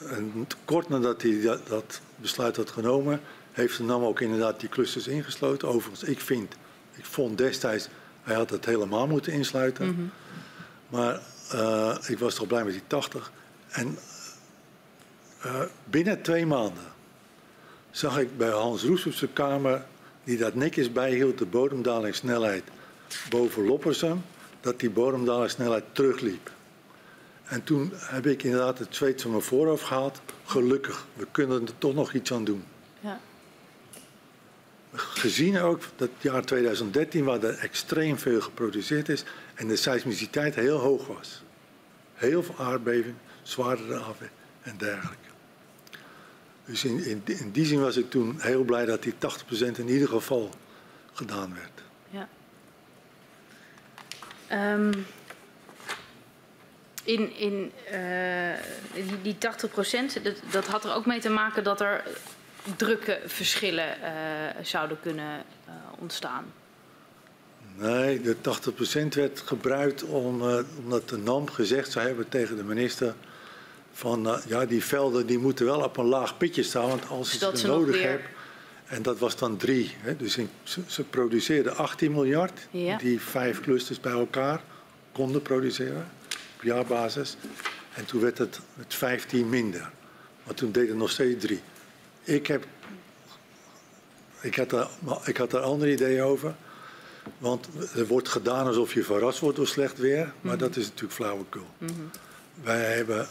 en 0.09 0.47
kort 0.65 0.89
nadat 0.89 1.21
hij 1.21 1.41
dat, 1.41 1.67
dat 1.67 2.01
besluit 2.15 2.55
had 2.55 2.69
genomen, 2.69 3.21
heeft 3.51 3.77
de 3.77 3.83
NAM 3.83 4.03
ook 4.03 4.19
inderdaad 4.21 4.59
die 4.59 4.69
clusters 4.69 5.07
ingesloten. 5.07 5.67
Overigens, 5.67 6.03
ik 6.09 6.19
vind, 6.19 6.55
ik 6.95 7.05
vond 7.05 7.37
destijds, 7.37 7.87
hij 8.23 8.35
had 8.35 8.49
het 8.49 8.65
helemaal 8.65 9.07
moeten 9.07 9.33
insluiten. 9.33 10.11
Maar 10.89 11.19
eh, 11.51 11.95
ik 12.07 12.19
was 12.19 12.35
toch 12.35 12.47
blij 12.47 12.63
met 12.63 12.73
die 12.73 12.83
80. 12.87 13.31
En 13.69 13.97
eh, 15.41 15.61
binnen 15.83 16.21
twee 16.21 16.45
maanden 16.45 16.83
zag 17.91 18.19
ik 18.19 18.37
bij 18.37 18.49
Hans 18.49 18.83
Roes 18.83 19.05
op 19.05 19.13
zijn 19.13 19.33
kamer, 19.33 19.85
die 20.29 20.37
dat 20.37 20.55
netjes 20.55 20.91
bijhield, 20.91 21.37
de 21.37 21.45
bodemdalingssnelheid 21.45 22.63
boven 23.29 23.65
Loppersum, 23.65 24.21
dat 24.61 24.79
die 24.79 24.89
bodemdalingssnelheid 24.89 25.83
terugliep. 25.91 26.51
En 27.45 27.63
toen 27.63 27.91
heb 27.95 28.25
ik 28.25 28.43
inderdaad 28.43 28.79
het 28.79 28.95
zweet 28.95 29.21
van 29.21 29.31
mijn 29.31 29.43
voorhoofd 29.43 29.83
gehaald. 29.83 30.21
Gelukkig, 30.45 31.05
we 31.13 31.27
kunnen 31.31 31.61
er 31.61 31.77
toch 31.77 31.93
nog 31.93 32.13
iets 32.13 32.33
aan 32.33 32.43
doen. 32.43 32.63
Ja. 32.99 33.19
Gezien 34.93 35.59
ook 35.59 35.81
dat 35.95 36.09
het 36.13 36.21
jaar 36.21 36.45
2013, 36.45 37.23
waar 37.23 37.43
er 37.43 37.57
extreem 37.57 38.17
veel 38.17 38.41
geproduceerd 38.41 39.09
is 39.09 39.23
en 39.55 39.67
de 39.67 39.75
seismiciteit 39.75 40.55
heel 40.55 40.77
hoog 40.77 41.07
was. 41.07 41.41
Heel 42.13 42.43
veel 42.43 42.57
aardbeving, 42.57 43.15
zwaardere 43.41 43.97
afweer 43.97 44.31
en 44.61 44.77
dergelijke. 44.77 45.28
Dus 46.69 46.83
in, 46.83 47.05
in, 47.05 47.21
in 47.25 47.51
die 47.51 47.65
zin 47.65 47.81
was 47.81 47.97
ik 47.97 48.09
toen 48.09 48.35
heel 48.39 48.63
blij 48.63 48.85
dat 48.85 49.03
die 49.03 49.13
80% 49.13 49.17
in 49.77 49.89
ieder 49.89 50.07
geval 50.07 50.49
gedaan 51.13 51.53
werd. 51.53 51.81
Ja. 52.09 52.27
Ehm, 54.47 54.93
in, 57.03 57.35
in 57.35 57.71
uh, 57.91 58.53
die, 58.93 59.21
die 59.21 59.37
80 59.37 59.71
procent, 59.71 60.23
dat, 60.23 60.35
dat, 60.51 60.65
had 60.65 60.85
er 60.85 60.93
ook 60.93 61.05
mee 61.05 61.19
te 61.19 61.29
maken 61.29 61.63
dat 61.63 61.81
er 61.81 62.03
drukke 62.75 63.19
verschillen 63.25 63.97
uh, 64.01 64.63
zouden 64.63 64.99
kunnen 65.01 65.43
uh, 65.67 65.73
ontstaan. 65.99 66.45
Nee, 67.75 68.21
de 68.21 68.35
80% 68.35 69.07
werd 69.09 69.39
gebruikt 69.45 70.03
om, 70.03 70.41
omdat 70.83 71.09
de 71.09 71.17
NAM 71.17 71.49
gezegd 71.49 71.91
zou 71.91 72.07
hebben 72.07 72.29
tegen 72.29 72.55
de 72.55 72.63
minister 72.63 73.15
van 73.99 74.41
ja, 74.47 74.65
die 74.65 74.83
velden 74.83 75.25
die 75.25 75.37
moeten 75.37 75.65
wel 75.65 75.83
op 75.83 75.97
een 75.97 76.05
laag 76.05 76.37
pitje 76.37 76.63
staan, 76.63 76.87
want 76.87 77.07
als 77.07 77.31
je 77.31 77.51
ze 77.57 77.67
nodig 77.67 78.01
hebt, 78.01 78.23
en 78.85 79.01
dat 79.01 79.19
was 79.19 79.35
dan 79.35 79.57
drie. 79.57 79.95
Hè, 79.99 80.15
dus 80.15 80.37
in, 80.37 80.49
ze, 80.63 80.81
ze, 80.87 81.03
produceerden 81.03 81.75
18 81.75 82.11
miljard, 82.11 82.67
ja. 82.71 82.97
die 82.97 83.21
vijf 83.21 83.61
clusters 83.61 83.99
bij 83.99 84.11
elkaar 84.11 84.61
konden 85.11 85.41
produceren 85.41 86.07
op 86.55 86.63
jaarbasis. 86.63 87.37
En 87.93 88.05
toen 88.05 88.21
werd 88.21 88.37
het 88.37 88.59
met 88.73 88.93
15 88.93 89.49
minder. 89.49 89.91
Maar 90.43 90.53
toen 90.53 90.71
deed 90.71 90.87
het 90.87 90.97
nog 90.97 91.09
steeds 91.09 91.45
drie. 91.45 91.61
Ik, 92.23 92.47
heb, 92.47 92.65
ik, 94.41 94.55
had 94.55 94.69
daar, 94.69 94.87
ik 95.25 95.37
had 95.37 95.51
daar 95.51 95.61
andere 95.61 95.91
ideeën 95.91 96.23
over. 96.23 96.55
Want 97.37 97.67
er 97.95 98.07
wordt 98.07 98.29
gedaan 98.29 98.67
alsof 98.67 98.93
je 98.93 99.03
verrast 99.03 99.39
wordt 99.39 99.57
door 99.57 99.67
slecht 99.67 99.97
weer. 99.97 100.33
Maar 100.41 100.53
mm 100.53 100.59
dat 100.59 100.75
is 100.75 100.85
natuurlijk 100.85 101.13
flauwekul. 101.13 101.67
Mm 101.77 101.87
-hmm. 101.87 102.11
Wij 102.63 102.95
hebben, 102.95 103.27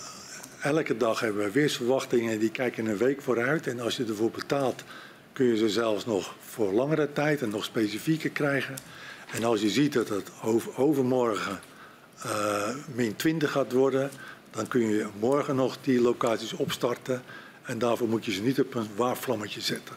elke 0.60 0.96
dag 0.96 1.20
hebben 1.20 1.44
we 1.44 1.50
weersverwachtingen 1.50 2.38
die 2.38 2.50
kijken 2.50 2.86
een 2.86 2.96
week 2.96 3.22
vooruit. 3.22 3.66
En 3.66 3.80
als 3.80 3.96
je 3.96 4.04
ervoor 4.04 4.30
betaalt, 4.30 4.84
kun 5.32 5.46
je 5.46 5.56
ze 5.56 5.68
zelfs 5.68 6.06
nog 6.06 6.34
voor 6.40 6.72
langere 6.72 7.12
tijd 7.12 7.42
en 7.42 7.48
nog 7.48 7.64
specifieker 7.64 8.30
krijgen. 8.30 8.76
En 9.32 9.44
als 9.44 9.60
je 9.60 9.70
ziet 9.70 9.92
dat 9.92 10.08
het 10.08 10.30
overmorgen 10.76 11.60
uh, 12.26 12.68
min 12.94 13.16
20 13.16 13.50
gaat 13.50 13.72
worden, 13.72 14.10
dan 14.50 14.68
kun 14.68 14.80
je 14.80 15.06
morgen 15.18 15.56
nog 15.56 15.76
die 15.80 16.00
locaties 16.00 16.52
opstarten. 16.52 17.22
En 17.62 17.78
daarvoor 17.78 18.08
moet 18.08 18.24
je 18.24 18.32
ze 18.32 18.42
niet 18.42 18.60
op 18.60 18.74
een 18.74 18.88
waarvlammetje 18.96 19.60
zetten. 19.60 19.94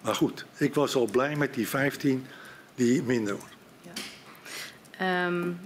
Maar 0.00 0.14
goed, 0.14 0.44
ik 0.56 0.74
was 0.74 0.94
al 0.94 1.06
blij 1.06 1.36
met 1.36 1.54
die 1.54 1.68
15 1.68 2.26
die 2.74 3.02
minder 3.02 3.36
worden. 3.36 3.56
Ja. 4.98 5.26
Um, 5.26 5.58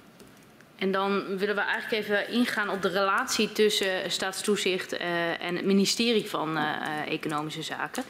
en 0.76 0.92
dan 0.92 1.36
willen 1.36 1.54
we 1.54 1.60
eigenlijk 1.60 2.04
even 2.04 2.28
ingaan 2.28 2.70
op 2.70 2.82
de 2.82 2.88
relatie 2.88 3.52
tussen 3.52 4.10
staatstoezicht 4.10 4.92
uh, 4.92 5.42
en 5.42 5.56
het 5.56 5.64
ministerie 5.64 6.28
van 6.28 6.56
uh, 6.56 6.72
Economische 7.08 7.62
Zaken. 7.62 8.02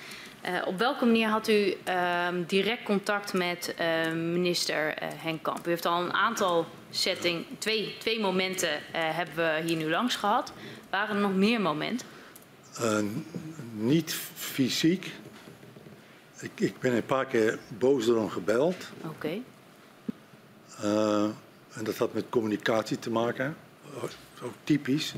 Uh, 0.48 0.66
op 0.66 0.78
welke 0.78 1.04
manier 1.04 1.28
had 1.28 1.48
u 1.48 1.74
uh, 1.88 2.28
direct 2.46 2.82
contact 2.82 3.32
met 3.32 3.74
minister 4.14 4.94
Henk 4.98 5.42
Kamp? 5.42 5.66
U 5.66 5.70
heeft 5.70 5.86
al 5.86 6.02
een 6.02 6.12
aantal 6.12 6.66
setting, 6.90 7.44
twee, 7.58 7.94
twee 7.98 8.20
momenten 8.20 8.80
hebben 8.92 9.34
we 9.34 9.62
hier 9.66 9.76
nu 9.76 9.90
langs 9.90 10.16
gehad. 10.16 10.52
Waren 10.90 11.14
er 11.14 11.22
nog 11.22 11.34
meer 11.34 11.60
momenten? 11.60 12.06
niet 13.72 14.14
fysiek. 14.34 15.12
Ik, 16.40 16.50
ik, 16.54 16.78
ben 16.78 16.94
een 16.94 17.06
paar 17.06 17.26
keer 17.26 17.58
boos 17.78 18.06
hem 18.06 18.28
gebeld. 18.28 18.76
Oké. 19.04 19.08
Okay. 19.08 19.42
En 21.76 21.84
dat 21.84 21.96
had 21.96 22.12
met 22.12 22.24
communicatie 22.28 22.98
te 22.98 23.10
maken. 23.10 23.56
Ook 24.42 24.54
typisch. 24.64 25.14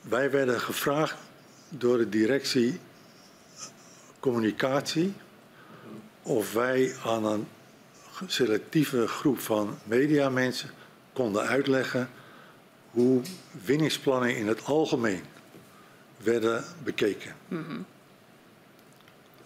Wij 0.00 0.30
werden 0.30 0.60
gevraagd 0.60 1.16
door 1.68 1.98
de 1.98 2.08
directie 2.08 2.80
communicatie 4.20 5.14
of 6.22 6.52
wij 6.52 6.94
aan 7.04 7.24
een 7.24 7.46
selectieve 8.26 9.06
groep 9.06 9.38
van 9.38 9.78
mediamensen 9.84 10.70
konden 11.12 11.42
uitleggen 11.42 12.10
hoe 12.90 13.22
winningsplannen 13.64 14.36
in 14.36 14.46
het 14.46 14.64
algemeen 14.64 15.22
werden 16.16 16.64
bekeken. 16.82 17.34
-hmm. 17.48 17.86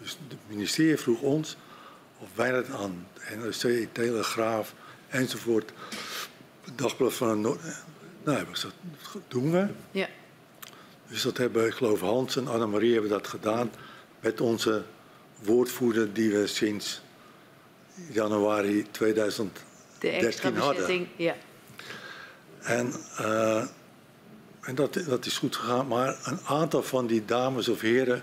Dus 0.05 0.19
het 0.29 0.39
ministerie 0.47 0.97
vroeg 0.97 1.21
ons 1.21 1.57
of 2.19 2.29
wij 2.35 2.51
dat 2.51 2.71
aan 2.71 3.07
NRC, 3.37 3.87
Telegraaf 3.93 4.75
enzovoort, 5.09 5.73
dagblad 6.75 7.15
van 7.15 7.29
een 7.29 7.41
Noord... 7.41 7.61
Nou, 8.25 8.37
hebben 8.37 8.55
gezegd, 8.55 8.75
dat 9.13 9.23
doen 9.29 9.51
we. 9.51 9.67
Ja. 9.91 10.09
Dus 11.09 11.23
dat 11.23 11.37
hebben, 11.37 11.67
ik 11.67 11.73
geloof 11.73 12.01
Hans 12.01 12.37
en 12.37 12.49
Annemarie 12.49 12.93
hebben 12.93 13.11
dat 13.11 13.27
gedaan 13.27 13.71
met 14.21 14.41
onze 14.41 14.85
woordvoerder 15.43 16.13
die 16.13 16.31
we 16.31 16.47
sinds 16.47 17.03
januari 18.13 18.87
2013 18.91 20.57
hadden. 20.57 21.09
Ja. 21.17 21.35
En, 22.63 22.93
uh, 23.21 23.65
en 24.61 24.75
dat, 24.75 24.95
dat 25.07 25.27
is 25.27 25.39
goed 25.39 25.57
gegaan, 25.57 25.87
maar 25.87 26.19
een 26.25 26.41
aantal 26.47 26.83
van 26.83 27.07
die 27.07 27.25
dames 27.25 27.69
of 27.69 27.81
heren 27.81 28.23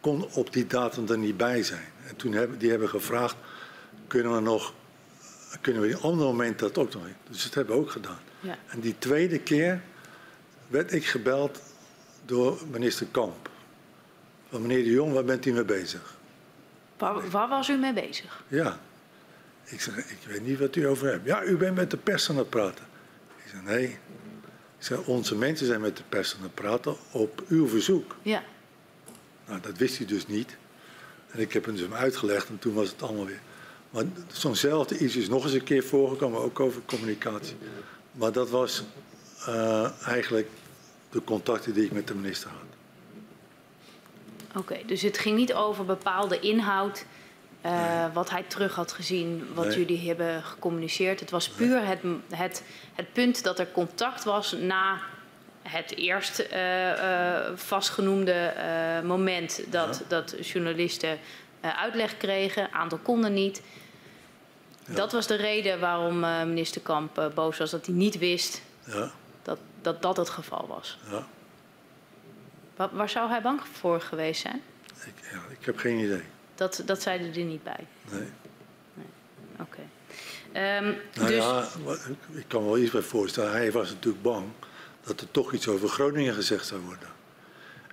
kon 0.00 0.28
op 0.32 0.52
die 0.52 0.66
datum 0.66 1.08
er 1.08 1.18
niet 1.18 1.36
bij 1.36 1.62
zijn. 1.62 1.92
En 2.06 2.16
toen 2.16 2.32
hebben 2.32 2.58
die 2.58 2.70
hebben 2.70 2.88
gevraagd, 2.88 3.36
kunnen 4.06 4.34
we 4.34 4.40
nog, 4.40 4.72
kunnen 5.60 5.82
we 5.82 5.88
op 5.88 5.94
een 5.94 6.02
ander 6.02 6.26
moment 6.26 6.58
dat 6.58 6.78
ook 6.78 6.94
nog? 6.94 7.02
Dus 7.30 7.42
dat 7.42 7.54
hebben 7.54 7.74
we 7.74 7.80
ook 7.80 7.90
gedaan. 7.90 8.18
Ja. 8.40 8.58
En 8.66 8.80
die 8.80 8.94
tweede 8.98 9.38
keer 9.38 9.82
werd 10.68 10.92
ik 10.92 11.06
gebeld 11.06 11.60
door 12.24 12.58
minister 12.70 13.06
Kamp. 13.10 13.50
Van 14.48 14.62
meneer 14.62 14.84
de 14.84 14.90
Jong, 14.90 15.12
waar 15.12 15.24
bent 15.24 15.46
u 15.46 15.52
mee 15.52 15.64
bezig? 15.64 16.16
Waar, 16.98 17.30
waar, 17.30 17.48
was 17.48 17.68
u 17.68 17.76
mee 17.76 17.92
bezig? 17.92 18.44
Ja. 18.48 18.78
Ik 19.64 19.80
zeg, 19.80 19.96
ik 19.96 20.18
weet 20.26 20.46
niet 20.46 20.58
wat 20.58 20.76
u 20.76 20.86
over 20.86 21.10
hebt. 21.10 21.26
Ja, 21.26 21.44
u 21.44 21.56
bent 21.56 21.76
met 21.76 21.90
de 21.90 21.96
pers 21.96 22.30
aan 22.30 22.36
het 22.36 22.50
praten. 22.50 22.84
Ik 23.44 23.50
zeg, 23.50 23.62
nee. 23.62 23.86
Ik 24.78 24.84
zeg, 24.84 25.06
onze 25.06 25.36
mensen 25.36 25.66
zijn 25.66 25.80
met 25.80 25.96
de 25.96 26.02
pers 26.08 26.34
aan 26.36 26.42
het 26.42 26.54
praten 26.54 26.96
op 27.10 27.42
uw 27.48 27.68
verzoek. 27.68 28.16
Ja. 28.22 28.42
Nou, 29.48 29.60
dat 29.60 29.76
wist 29.78 29.96
hij 29.96 30.06
dus 30.06 30.26
niet. 30.26 30.56
En 31.30 31.40
ik 31.40 31.52
heb 31.52 31.64
hem 31.64 31.74
dus 31.74 31.82
hem 31.82 31.94
uitgelegd 31.94 32.48
en 32.48 32.58
toen 32.58 32.74
was 32.74 32.88
het 32.90 33.02
allemaal 33.02 33.26
weer. 33.26 33.40
Maar 33.90 34.04
zo'nzelfde 34.32 34.98
iets 34.98 35.16
is 35.16 35.28
nog 35.28 35.44
eens 35.44 35.52
een 35.52 35.64
keer 35.64 35.84
voorgekomen, 35.84 36.40
ook 36.40 36.60
over 36.60 36.82
communicatie. 36.86 37.56
Maar 38.12 38.32
dat 38.32 38.50
was 38.50 38.82
uh, 39.48 40.06
eigenlijk 40.06 40.48
de 41.10 41.24
contacten 41.24 41.74
die 41.74 41.84
ik 41.84 41.92
met 41.92 42.06
de 42.06 42.14
minister 42.14 42.50
had. 42.50 42.60
Oké, 44.48 44.58
okay, 44.58 44.84
dus 44.86 45.02
het 45.02 45.18
ging 45.18 45.36
niet 45.36 45.54
over 45.54 45.84
bepaalde 45.84 46.40
inhoud, 46.40 47.04
uh, 47.66 48.00
nee. 48.00 48.12
wat 48.12 48.30
hij 48.30 48.42
terug 48.42 48.74
had 48.74 48.92
gezien, 48.92 49.46
wat 49.54 49.66
nee. 49.66 49.78
jullie 49.78 50.08
hebben 50.08 50.42
gecommuniceerd. 50.42 51.20
Het 51.20 51.30
was 51.30 51.48
puur 51.48 51.86
het, 51.86 52.00
het, 52.30 52.62
het 52.94 53.12
punt 53.12 53.42
dat 53.42 53.58
er 53.58 53.70
contact 53.72 54.24
was 54.24 54.52
na 54.52 55.00
het 55.70 55.96
eerst 55.96 56.40
uh, 56.52 56.88
uh, 56.88 57.38
vastgenoemde 57.54 58.52
moment 59.04 59.60
dat, 59.70 60.02
dat 60.08 60.46
journalisten 60.46 61.18
uitleg 61.60 62.16
kregen. 62.16 62.62
Een 62.62 62.72
aantal 62.72 62.98
konden 62.98 63.32
niet. 63.32 63.62
Ja. 64.84 64.94
Dat 64.94 65.12
was 65.12 65.26
de 65.26 65.34
reden 65.34 65.80
waarom 65.80 66.20
minister 66.48 66.80
Kamp 66.80 67.30
boos 67.34 67.58
was, 67.58 67.70
dat 67.70 67.86
hij 67.86 67.94
niet 67.94 68.18
wist 68.18 68.62
ja 68.84 69.10
dat 69.82 70.02
dat 70.02 70.16
het 70.16 70.28
geval 70.28 70.66
was. 70.66 70.98
Ja. 71.10 71.26
Waar, 72.76 72.88
waar 72.92 73.08
zou 73.08 73.30
hij 73.30 73.42
bang 73.42 73.60
voor 73.72 74.00
geweest 74.00 74.40
zijn? 74.40 74.62
Ik, 75.04 75.40
ik 75.58 75.66
heb 75.66 75.78
geen 75.78 75.98
idee. 75.98 76.22
Dat, 76.54 76.82
dat 76.84 77.02
zei 77.02 77.32
er 77.32 77.44
niet 77.44 77.62
bij? 77.62 77.86
Nee. 78.10 78.28
nee. 78.94 79.06
Oké. 79.60 79.80
Okay. 80.52 80.78
Um, 80.78 80.96
nou 81.14 81.28
dus... 81.28 81.36
ja, 81.36 81.68
ik 82.38 82.44
kan 82.46 82.64
wel 82.64 82.78
iets 82.78 82.90
bij 82.90 83.02
voorstellen. 83.02 83.52
Hij 83.52 83.72
was 83.72 83.90
natuurlijk 83.90 84.22
bang 84.22 84.46
dat 85.08 85.20
er 85.20 85.30
toch 85.30 85.52
iets 85.52 85.68
over 85.68 85.88
Groningen 85.88 86.34
gezegd 86.34 86.66
zou 86.66 86.80
worden. 86.80 87.08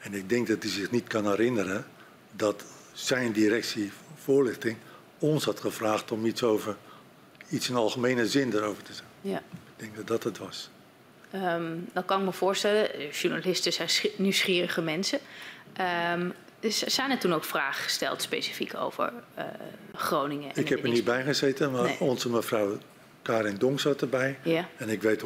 En 0.02 0.14
ik 0.14 0.30
denk 0.30 0.48
dat 0.48 0.64
hij 0.64 0.72
zich 0.72 0.92
niet 0.92 1.08
kan 1.08 1.30
herinneren 1.30 1.86
dat 2.32 2.64
zijn 2.94 3.32
directie 3.32 3.92
voorlichting 4.16 4.78
ons 5.20 5.46
had 5.46 5.60
gevraagd 5.60 6.12
om 6.12 6.26
iets 6.26 6.44
over 6.44 6.76
iets 7.50 7.70
in 7.70 7.76
algemene 7.76 8.28
zin 8.28 8.54
erover 8.54 8.84
te 8.84 8.94
zeggen. 8.94 9.14
Ja. 9.22 9.38
Ik 9.54 9.74
denk 9.76 9.96
dat 9.96 10.08
dat 10.08 10.24
het 10.24 10.38
was. 10.38 10.70
Um, 11.34 11.90
dan 11.94 12.06
kan 12.06 12.20
ik 12.20 12.26
me 12.26 12.32
voorstellen, 12.32 13.10
journalisten 13.10 13.74
zijn 13.74 13.90
nieuwsgierige 14.18 14.82
mensen. 14.82 15.20
Um, 16.14 16.34
dus 16.60 16.80
zijn 16.80 17.12
er 17.12 17.18
toen 17.18 17.34
ook 17.34 17.44
vragen 17.44 17.84
gesteld 17.84 18.22
specifiek 18.22 18.76
over 18.76 19.14
uh, 19.38 19.44
Groningen? 19.94 20.52
ik 20.54 20.70
heb 20.70 20.84
er 20.84 20.90
niet 20.90 21.04
bij 21.04 21.24
gezeten, 21.24 21.72
maar 21.72 21.84
nee. 21.84 22.00
onze 22.00 22.30
mevrouw 22.30 22.78
Karin 23.26 23.58
Dong 23.58 23.80
zat 23.80 24.02
erbij. 24.02 24.38
Ja. 24.42 24.68
En 24.78 24.90
ik 24.90 25.02
weet 25.02 25.22
100% 25.22 25.24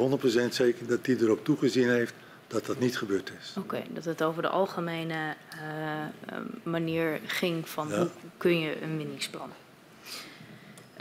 zeker 0.48 0.86
dat 0.86 1.04
die 1.04 1.16
erop 1.20 1.44
toegezien 1.44 1.90
heeft 1.90 2.14
dat 2.46 2.66
dat 2.66 2.78
niet 2.78 2.98
gebeurd 2.98 3.30
is. 3.40 3.54
Oké, 3.56 3.74
okay, 3.74 3.86
dat 3.90 4.04
het 4.04 4.22
over 4.22 4.42
de 4.42 4.48
algemene 4.48 5.34
uh, 5.54 6.36
manier 6.62 7.20
ging 7.26 7.68
van 7.68 7.88
ja. 7.88 7.96
hoe 7.96 8.08
kun 8.36 8.60
je 8.60 8.82
een 8.82 8.96
winningsplan 8.96 9.50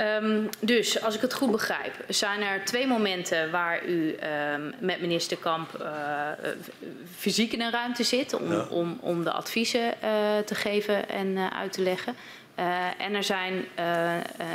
Um, 0.01 0.49
dus, 0.59 1.01
als 1.01 1.15
ik 1.15 1.21
het 1.21 1.33
goed 1.33 1.51
begrijp, 1.51 1.93
zijn 2.07 2.41
er 2.41 2.65
twee 2.65 2.87
momenten 2.87 3.51
waar 3.51 3.85
u 3.85 4.15
um, 4.53 4.73
met 4.79 5.01
minister 5.01 5.37
Kamp 5.37 5.69
uh, 5.81 6.27
fysiek 7.15 7.53
in 7.53 7.61
een 7.61 7.71
ruimte 7.71 8.03
zit 8.03 8.33
om, 8.33 8.51
ja. 8.51 8.67
om, 8.69 8.97
om 9.01 9.23
de 9.23 9.31
adviezen 9.31 9.81
uh, 10.03 10.37
te 10.45 10.55
geven 10.55 11.09
en 11.09 11.53
uit 11.53 11.73
te 11.73 11.81
leggen. 11.81 12.15
En 12.97 13.13
er 13.13 13.23
zijn 13.23 13.65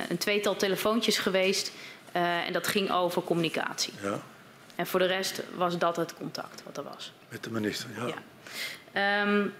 een 0.09 0.19
tweetal 0.19 0.57
telefoontjes 0.57 1.19
geweest 1.19 1.73
en 2.21 2.53
dat 2.53 2.67
ging 2.67 2.91
over 2.91 3.23
communicatie. 3.23 3.93
Ja. 4.03 4.21
En 4.75 4.87
voor 4.87 4.99
de 4.99 5.07
rest 5.07 5.43
was 5.55 5.79
dat 5.79 5.97
het 5.97 6.15
contact 6.15 6.63
wat 6.63 6.77
er 6.77 6.83
was. 6.83 7.13
Met 7.29 7.45
de 7.45 7.51
minister, 7.51 7.91
ja. 7.97 8.15
ja. 8.93 9.23
Um, 9.23 9.53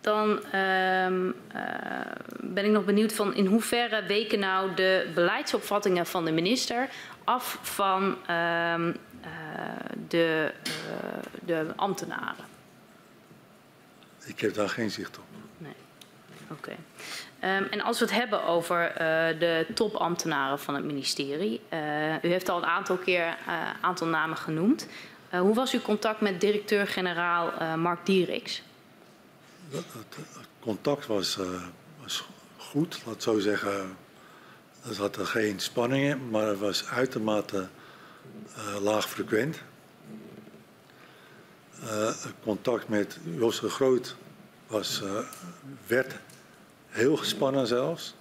dan 0.00 0.30
um, 0.30 1.34
ben 2.40 2.64
ik 2.64 2.70
nog 2.70 2.84
benieuwd 2.84 3.12
van 3.12 3.34
in 3.34 3.46
hoeverre 3.46 4.02
weken 4.02 4.38
nou 4.38 4.74
de 4.74 5.10
beleidsopvattingen 5.14 6.06
van 6.06 6.24
de 6.24 6.32
minister 6.32 6.88
af 7.24 7.58
van 7.62 8.02
um, 8.02 8.96
de, 10.08 10.52
de 11.44 11.66
ambtenaren? 11.76 12.44
Ik 14.24 14.40
heb 14.40 14.54
daar 14.54 14.68
geen 14.68 14.90
zicht 14.90 15.18
op. 15.18 15.24
Nee, 15.58 15.74
oké. 16.42 16.52
Okay. 16.52 16.76
Um, 17.44 17.64
en 17.70 17.80
als 17.80 17.98
we 17.98 18.04
het 18.04 18.14
hebben 18.14 18.44
over 18.44 18.90
uh, 18.90 18.96
de 19.40 19.66
topambtenaren 19.74 20.58
van 20.58 20.74
het 20.74 20.84
ministerie. 20.84 21.60
Uh, 21.72 22.14
u 22.22 22.28
heeft 22.28 22.48
al 22.48 22.56
een 22.56 22.64
aantal 22.64 22.96
keer 22.96 23.26
uh, 23.26 23.70
aantal 23.80 24.06
namen 24.06 24.36
genoemd. 24.36 24.86
hoe 25.30 25.54
was 25.54 25.72
uw 25.72 25.80
contact 25.80 26.20
met 26.20 26.40
directeur-generaal 26.40 27.76
Mark 27.76 28.06
Dieriks? 28.06 28.62
Het, 29.70 29.84
contact 30.60 31.06
was, 31.06 31.38
was, 32.02 32.24
goed, 32.56 33.02
laat 33.06 33.22
zo 33.22 33.38
zeggen. 33.38 33.96
Er 34.88 34.94
zaten 34.94 35.26
geen 35.26 35.60
spanningen, 35.60 36.30
maar 36.30 36.46
het 36.46 36.58
was 36.58 36.88
uitermate 36.88 37.68
laag 38.80 39.08
frequent. 39.08 39.62
contact 42.42 42.88
met 42.88 43.18
Jos 43.24 43.60
de 43.60 43.68
Groot 43.68 44.16
was, 44.66 45.02
werd 45.86 46.14
heel 46.92 47.16
gespannen 47.16 47.66
zelfs. 47.66 48.14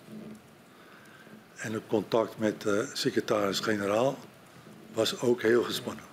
En 1.56 1.74
het 1.74 1.84
contact 1.88 2.38
met 2.38 2.62
de 2.62 2.90
secretaris-generaal 2.94 4.18
was 4.94 5.20
ook 5.20 5.42
heel 5.42 5.64
gespannen. 5.64 6.04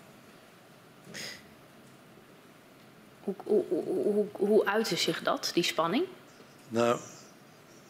Hoe, 3.21 3.35
hoe, 3.45 3.65
hoe, 3.85 4.27
hoe 4.33 4.67
uitte 4.67 4.97
zich 4.97 5.23
dat, 5.23 5.51
die 5.55 5.63
spanning? 5.63 6.05
Nou, 6.69 6.99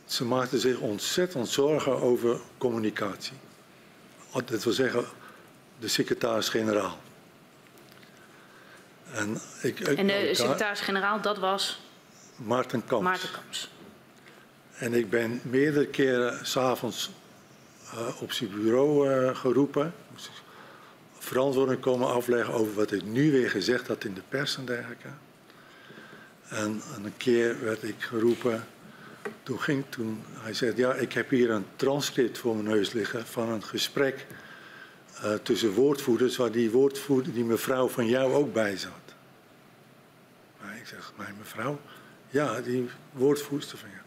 ze 0.05 0.25
maakten 0.25 0.59
zich 0.59 0.79
ontzettend 0.79 1.49
zorgen 1.49 2.01
over 2.01 2.41
communicatie. 2.59 3.37
Dat 4.45 4.65
wil 4.65 4.73
zeggen, 4.73 5.05
de 5.79 5.89
secretaris-generaal. 5.89 6.99
En, 9.13 9.41
ik, 9.63 9.81
en 9.81 10.07
de 10.07 10.31
secretaris-generaal, 10.33 11.21
dat 11.21 11.39
was? 11.39 11.81
Maarten 12.37 12.85
Kamps. 12.85 13.05
Maarten 13.05 13.31
Kamps. 13.31 13.71
En 14.79 14.95
ik 14.95 15.11
ben 15.11 15.41
meerdere 15.43 15.87
keren 15.87 16.47
s'avonds 16.47 17.11
uh, 17.95 18.23
op 18.23 18.33
zijn 18.33 18.51
bureau 18.51 19.11
uh, 19.11 19.37
geroepen. 19.37 19.95
Moest 20.11 20.31
verantwoording 21.19 21.81
komen 21.81 22.09
afleggen 22.09 22.55
over 22.55 22.75
wat 22.75 22.93
ik 22.93 23.05
nu 23.05 23.31
weer 23.31 23.51
gezegd 23.51 23.89
had 23.89 24.05
in 24.05 24.15
de 24.15 24.23
pers 24.29 24.57
en 24.57 24.65
dergelijke. 24.65 25.09
En, 26.49 26.83
en 26.95 27.05
een 27.05 27.17
keer 27.17 27.65
werd 27.65 27.83
ik 27.83 27.95
geroepen. 27.99 28.65
Toen 29.43 29.61
ging 29.61 29.85
toen, 29.89 30.23
hij 30.33 30.55
zei, 30.55 30.73
ja, 30.77 30.95
ik 30.95 31.13
heb 31.13 31.31
hier 31.31 31.51
een 31.51 31.67
transcript 31.77 32.39
voor 32.39 32.55
mijn 32.55 32.77
neus 32.77 32.93
liggen 32.93 33.27
van 33.27 33.49
een 33.49 33.63
gesprek 33.63 34.27
uh, 35.25 35.35
tussen 35.35 35.73
woordvoerders, 35.73 36.37
waar 36.37 36.51
die 36.51 36.71
woordvoerder, 36.71 37.33
die 37.33 37.45
mevrouw 37.45 37.89
van 37.89 38.07
jou 38.07 38.33
ook 38.33 38.53
bij 38.53 38.77
zat. 38.77 38.93
Maar 40.61 40.77
ik 40.77 40.87
zeg, 40.87 41.13
mijn 41.17 41.35
mevrouw? 41.39 41.81
Ja, 42.31 42.61
die 42.61 42.89
woordvoerster 43.13 43.79
van 43.79 43.89
jou. 43.89 43.98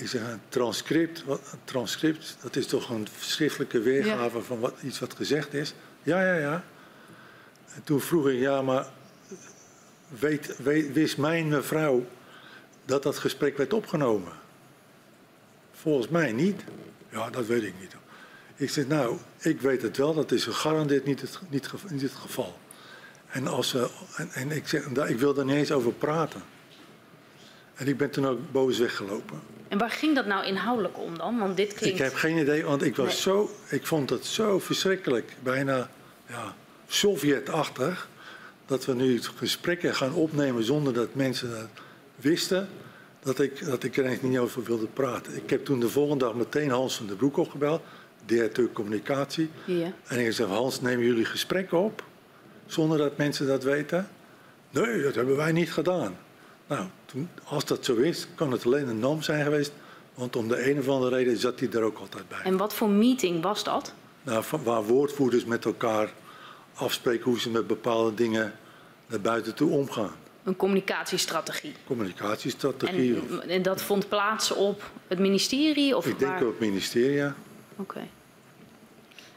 Ik 0.00 0.08
zeg, 0.08 0.22
een 0.22 0.40
transcript, 0.48 1.24
wat, 1.24 1.40
een 1.52 1.58
transcript, 1.64 2.36
dat 2.42 2.56
is 2.56 2.66
toch 2.66 2.90
een 2.90 3.06
schriftelijke 3.18 3.80
weergave 3.80 4.36
ja. 4.36 4.44
van 4.44 4.60
wat, 4.60 4.74
iets 4.82 4.98
wat 4.98 5.14
gezegd 5.14 5.54
is? 5.54 5.74
Ja, 6.02 6.24
ja, 6.24 6.34
ja. 6.34 6.64
En 7.74 7.82
toen 7.84 8.00
vroeg 8.00 8.28
ik, 8.28 8.38
ja, 8.38 8.62
maar 8.62 8.86
weet, 10.08 10.56
weet, 10.56 10.92
wist 10.92 11.18
mijn 11.18 11.48
mevrouw 11.48 12.06
dat 12.84 13.02
dat 13.02 13.18
gesprek 13.18 13.56
werd 13.56 13.72
opgenomen? 13.72 14.32
Volgens 15.72 16.08
mij 16.08 16.32
niet. 16.32 16.62
Ja, 17.08 17.30
dat 17.30 17.46
weet 17.46 17.62
ik 17.62 17.74
niet. 17.80 17.94
Ik 18.56 18.70
zeg, 18.70 18.86
nou, 18.86 19.16
ik 19.38 19.60
weet 19.60 19.82
het 19.82 19.96
wel, 19.96 20.14
dat 20.14 20.32
is 20.32 20.44
gegarandeerd 20.44 21.04
niet 21.04 21.20
het, 21.20 21.40
niet, 21.48 21.70
niet 21.88 22.02
het 22.02 22.12
geval. 22.12 22.58
En, 23.28 23.46
als 23.46 23.74
en, 24.16 24.30
en 24.32 24.50
ik, 24.50 24.68
zeg, 24.68 24.84
ik 24.86 25.18
wil 25.18 25.38
er 25.38 25.44
niet 25.44 25.56
eens 25.56 25.72
over 25.72 25.92
praten. 25.92 26.42
En 27.80 27.88
ik 27.88 27.96
ben 27.96 28.10
toen 28.10 28.26
ook 28.26 28.38
boos 28.52 28.78
weggelopen. 28.78 29.40
En 29.68 29.78
waar 29.78 29.90
ging 29.90 30.14
dat 30.14 30.26
nou 30.26 30.46
inhoudelijk 30.46 30.98
om 30.98 31.18
dan? 31.18 31.38
Want 31.38 31.56
dit 31.56 31.74
klinkt... 31.74 31.98
Ik 31.98 32.04
heb 32.04 32.14
geen 32.14 32.36
idee, 32.36 32.64
want 32.64 32.82
ik, 32.82 32.96
was 32.96 33.06
nee. 33.06 33.16
zo, 33.16 33.50
ik 33.68 33.86
vond 33.86 34.10
het 34.10 34.26
zo 34.26 34.58
verschrikkelijk, 34.58 35.36
bijna 35.42 35.90
ja, 36.28 36.54
Sovjetachtig, 36.86 38.08
dat 38.66 38.84
we 38.84 38.94
nu 38.94 39.20
gesprekken 39.36 39.94
gaan 39.94 40.14
opnemen 40.14 40.64
zonder 40.64 40.92
dat 40.92 41.14
mensen 41.14 41.50
dat 41.50 41.68
wisten, 42.16 42.68
dat 43.22 43.38
ik, 43.40 43.64
dat 43.64 43.84
ik 43.84 43.96
er 43.96 44.04
eigenlijk 44.04 44.34
niet 44.34 44.42
over 44.42 44.62
wilde 44.62 44.86
praten. 44.86 45.36
Ik 45.36 45.50
heb 45.50 45.64
toen 45.64 45.80
de 45.80 45.88
volgende 45.88 46.24
dag 46.24 46.34
meteen 46.34 46.70
Hans 46.70 46.96
van 46.96 47.06
der 47.06 47.16
Broek 47.16 47.36
opgebeld, 47.36 47.82
directeur 48.26 48.72
communicatie. 48.72 49.50
Ja. 49.64 49.92
En 50.06 50.18
ik 50.26 50.32
zei, 50.32 50.48
Hans, 50.48 50.80
nemen 50.80 51.04
jullie 51.04 51.24
gesprekken 51.24 51.78
op 51.78 52.04
zonder 52.66 52.98
dat 52.98 53.16
mensen 53.16 53.46
dat 53.46 53.62
weten? 53.62 54.08
Nee, 54.70 55.02
dat 55.02 55.14
hebben 55.14 55.36
wij 55.36 55.52
niet 55.52 55.72
gedaan. 55.72 56.16
Nou, 56.70 56.86
toen, 57.04 57.28
als 57.44 57.64
dat 57.64 57.84
zo 57.84 57.94
is, 57.94 58.26
kan 58.34 58.52
het 58.52 58.66
alleen 58.66 58.88
een 58.88 58.98
NAM 58.98 59.22
zijn 59.22 59.44
geweest. 59.44 59.72
Want 60.14 60.36
om 60.36 60.48
de 60.48 60.70
een 60.70 60.78
of 60.78 60.88
andere 60.88 61.16
reden 61.16 61.36
zat 61.36 61.60
hij 61.60 61.70
er 61.70 61.82
ook 61.82 61.98
altijd 61.98 62.28
bij. 62.28 62.38
En 62.44 62.56
wat 62.56 62.74
voor 62.74 62.88
meeting 62.88 63.42
was 63.42 63.64
dat? 63.64 63.94
Nou, 64.22 64.44
waar 64.64 64.84
woordvoerders 64.84 65.44
met 65.44 65.64
elkaar 65.64 66.12
afspreken 66.74 67.24
hoe 67.24 67.40
ze 67.40 67.50
met 67.50 67.66
bepaalde 67.66 68.14
dingen 68.14 68.52
naar 69.06 69.20
buiten 69.20 69.54
toe 69.54 69.70
omgaan. 69.70 70.12
Een 70.42 70.56
communicatiestrategie. 70.56 71.74
Communicatiestrategie. 71.86 73.20
En, 73.40 73.48
en 73.48 73.62
dat 73.62 73.82
vond 73.82 74.08
plaats 74.08 74.50
op 74.50 74.82
het 75.06 75.18
ministerie? 75.18 75.96
Of 75.96 76.06
Ik 76.06 76.18
denk 76.18 76.40
op 76.40 76.46
het 76.46 76.60
ministerie, 76.60 77.16
ja. 77.16 77.34
Oké. 77.76 77.80
Okay. 77.80 78.08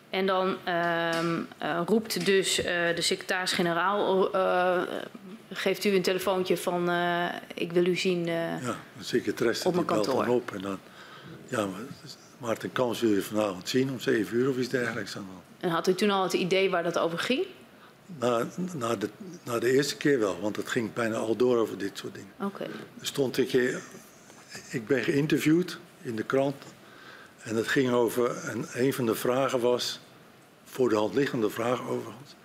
En 0.10 0.26
dan 0.26 0.56
uh, 0.68 1.10
uh, 1.62 1.82
roept 1.86 2.26
dus 2.26 2.60
uh, 2.60 2.66
de 2.66 3.02
secretaris-generaal 3.02 4.36
uh, 4.36 4.82
geeft 5.54 5.84
u 5.84 5.96
een 5.96 6.02
telefoontje 6.02 6.58
van 6.58 6.90
uh, 6.90 7.26
ik 7.54 7.72
wil 7.72 7.86
u 7.86 7.96
zien 7.96 8.20
uh, 8.20 8.64
ja, 8.64 8.78
de 8.98 9.04
secretaresse 9.04 9.68
op 9.68 9.74
mijn 9.74 9.88
die 9.88 9.96
kantoor. 9.96 10.26
Dan 10.26 10.36
op 10.36 10.52
en 10.52 10.62
dan, 10.62 10.80
ja, 11.48 11.68
Maarten 12.38 12.72
Kans 12.72 13.02
wil 13.02 13.12
je 13.12 13.22
vanavond 13.22 13.70
zien 13.70 13.92
om 13.92 14.00
7 14.00 14.38
uur 14.38 14.50
of 14.50 14.58
iets 14.58 14.70
dergelijks. 14.70 15.14
Dan. 15.14 15.28
En 15.60 15.70
had 15.70 15.88
u 15.88 15.94
toen 15.94 16.10
al 16.10 16.24
het 16.24 16.34
idee 16.34 16.70
waar 16.70 16.84
dat 16.84 17.00
over 17.00 17.20
ging? 17.20 17.46
Na, 18.20 18.48
na, 18.74 18.96
de, 18.96 19.10
na 19.44 19.60
de 19.60 19.72
eerste 19.72 19.98
keer 19.98 20.20
wel, 20.20 20.40
want 20.42 20.56
het 20.56 20.70
ging 20.70 20.94
bijna 20.94 21.16
al 21.16 21.36
door 21.36 21.58
over 21.58 21.78
dit 21.78 21.98
soort 21.98 22.14
dingen. 22.14 22.32
Oké. 22.36 22.46
Okay. 22.46 22.68
Er 23.00 23.06
stond 23.06 23.38
een 23.38 23.48
keer, 23.48 23.82
ik 24.70 24.88
ben 24.88 25.04
geïnterviewd 25.04 25.80
in 26.02 26.16
de 26.16 26.24
krant 26.24 26.56
en 27.44 27.56
het 27.56 27.68
ging 27.68 27.92
over, 27.92 28.38
en 28.38 28.66
een 28.74 28.94
van 28.94 29.06
de 29.06 29.16
vragen 29.16 29.60
was, 29.60 30.00
voor 30.64 30.90
de 30.90 30.96
hand 30.96 31.14
liggende 31.14 31.50
vraag 31.50 31.82
overigens, 31.88 32.36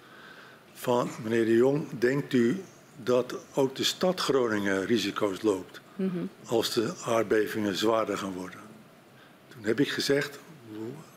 van 0.73 1.11
meneer 1.23 1.45
de 1.45 1.57
Jong, 1.57 1.99
denkt 1.99 2.33
u 2.33 2.63
dat 3.03 3.35
ook 3.55 3.77
de 3.77 3.85
stad 3.85 4.21
Groningen 4.21 4.87
risico's 4.87 5.43
loopt 5.43 5.81
mm 5.97 6.11
-hmm. 6.11 6.31
als 6.47 6.73
de 6.73 6.95
aardbevingen 7.05 7.77
zwaarder 7.77 8.19
gaan 8.19 8.33
worden. 8.33 8.61
Toen 9.49 9.65
heb 9.65 9.81
ik 9.81 9.89
gezegd, 9.89 10.39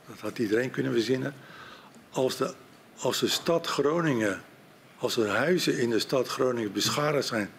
dat 0.07 0.19
had 0.19 0.39
iedereen 0.39 0.71
kunnen 0.71 0.91
verzinnen, 0.91 1.33
als 2.09 2.37
de, 2.37 2.53
als 2.97 3.19
de 3.19 3.27
stad 3.27 3.67
Groningen, 3.67 4.41
als 4.97 5.17
er 5.17 5.29
huizen 5.29 5.77
in 5.77 5.89
de 5.89 5.99
stad 5.99 6.27
Groningen 6.27 6.73
beschadigd 6.73 7.27
zijn 7.27 7.49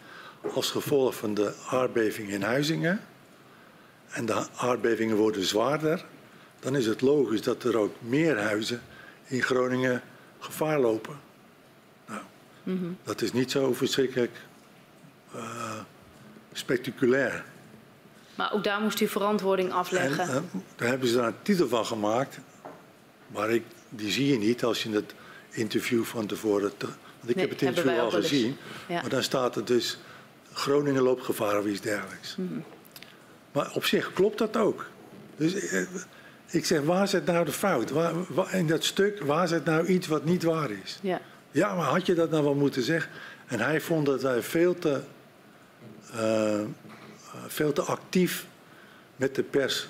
als 0.54 0.70
gevolg 0.70 1.14
van 1.14 1.34
de 1.34 1.54
aardbeving 1.68 2.28
in 2.28 2.42
Huizingen 2.42 3.00
en 4.08 4.26
de 4.26 4.46
aardbevingen 4.56 5.16
worden 5.16 5.44
zwaarder, 5.44 6.04
dan 6.60 6.76
is 6.76 6.86
het 6.86 7.00
logisch 7.00 7.42
dat 7.42 7.64
er 7.64 7.76
ook 7.76 7.94
meer 7.98 8.38
huizen 8.38 8.82
in 9.24 9.42
Groningen 9.42 10.02
gevaar 10.38 10.80
lopen. 10.80 11.20
Mm 12.62 12.78
-hmm. 12.78 12.96
Dat 13.02 13.22
is 13.22 13.32
niet 13.32 13.50
zo 13.50 13.72
verschrikkelijk 13.72 14.40
uh, 15.34 15.80
spectaculair. 16.52 17.44
Maar 18.34 18.52
ook 18.52 18.64
daar 18.64 18.80
moest 18.80 19.00
u 19.00 19.08
verantwoording 19.08 19.72
afleggen. 19.72 20.28
En, 20.28 20.50
uh, 20.54 20.60
daar 20.76 20.88
hebben 20.88 21.08
ze 21.08 21.16
daar 21.16 21.26
een 21.26 21.42
titel 21.42 21.68
van 21.68 21.86
gemaakt. 21.86 22.38
Maar 23.26 23.50
ik, 23.50 23.62
die 23.88 24.10
zie 24.10 24.26
je 24.26 24.38
niet 24.38 24.64
als 24.64 24.82
je 24.82 24.90
het 24.90 25.14
interview 25.50 26.04
van 26.04 26.26
tevoren... 26.26 26.76
Te, 26.76 26.86
want 26.86 27.30
ik 27.30 27.36
nee, 27.36 27.44
heb 27.44 27.58
het 27.58 27.68
interview 27.68 28.00
al 28.00 28.10
gezien. 28.10 28.56
Ja. 28.88 29.00
Maar 29.00 29.10
dan 29.10 29.22
staat 29.22 29.56
er 29.56 29.64
dus... 29.64 29.98
Groningen 30.52 31.02
loopt 31.02 31.24
gevaar 31.24 31.58
of 31.58 31.66
iets 31.66 31.80
dergelijks. 31.80 32.36
Mm 32.36 32.48
-hmm. 32.48 32.64
Maar 33.52 33.72
op 33.74 33.84
zich 33.84 34.12
klopt 34.12 34.38
dat 34.38 34.56
ook. 34.56 34.86
Dus 35.36 35.72
uh, 35.72 35.86
ik 36.46 36.64
zeg, 36.64 36.82
waar 36.82 37.08
zit 37.08 37.24
nou 37.24 37.44
de 37.44 37.52
fout? 37.52 37.90
Waar, 37.90 38.12
waar, 38.28 38.54
in 38.54 38.66
dat 38.66 38.84
stuk, 38.84 39.22
waar 39.22 39.48
zit 39.48 39.64
nou 39.64 39.86
iets 39.86 40.06
wat 40.06 40.24
niet 40.24 40.42
waar 40.42 40.70
is? 40.70 40.98
Ja. 41.02 41.20
Ja, 41.52 41.74
maar 41.74 41.86
had 41.86 42.06
je 42.06 42.14
dat 42.14 42.30
nou 42.30 42.44
wel 42.44 42.54
moeten 42.54 42.82
zeggen? 42.82 43.10
En 43.46 43.60
hij 43.60 43.80
vond 43.80 44.06
dat 44.06 44.22
wij 44.22 44.42
veel 44.42 44.78
te 44.78 45.00
uh, 46.14 46.60
veel 47.46 47.72
te 47.72 47.82
actief 47.82 48.46
met 49.16 49.34
de 49.34 49.42
pers 49.42 49.88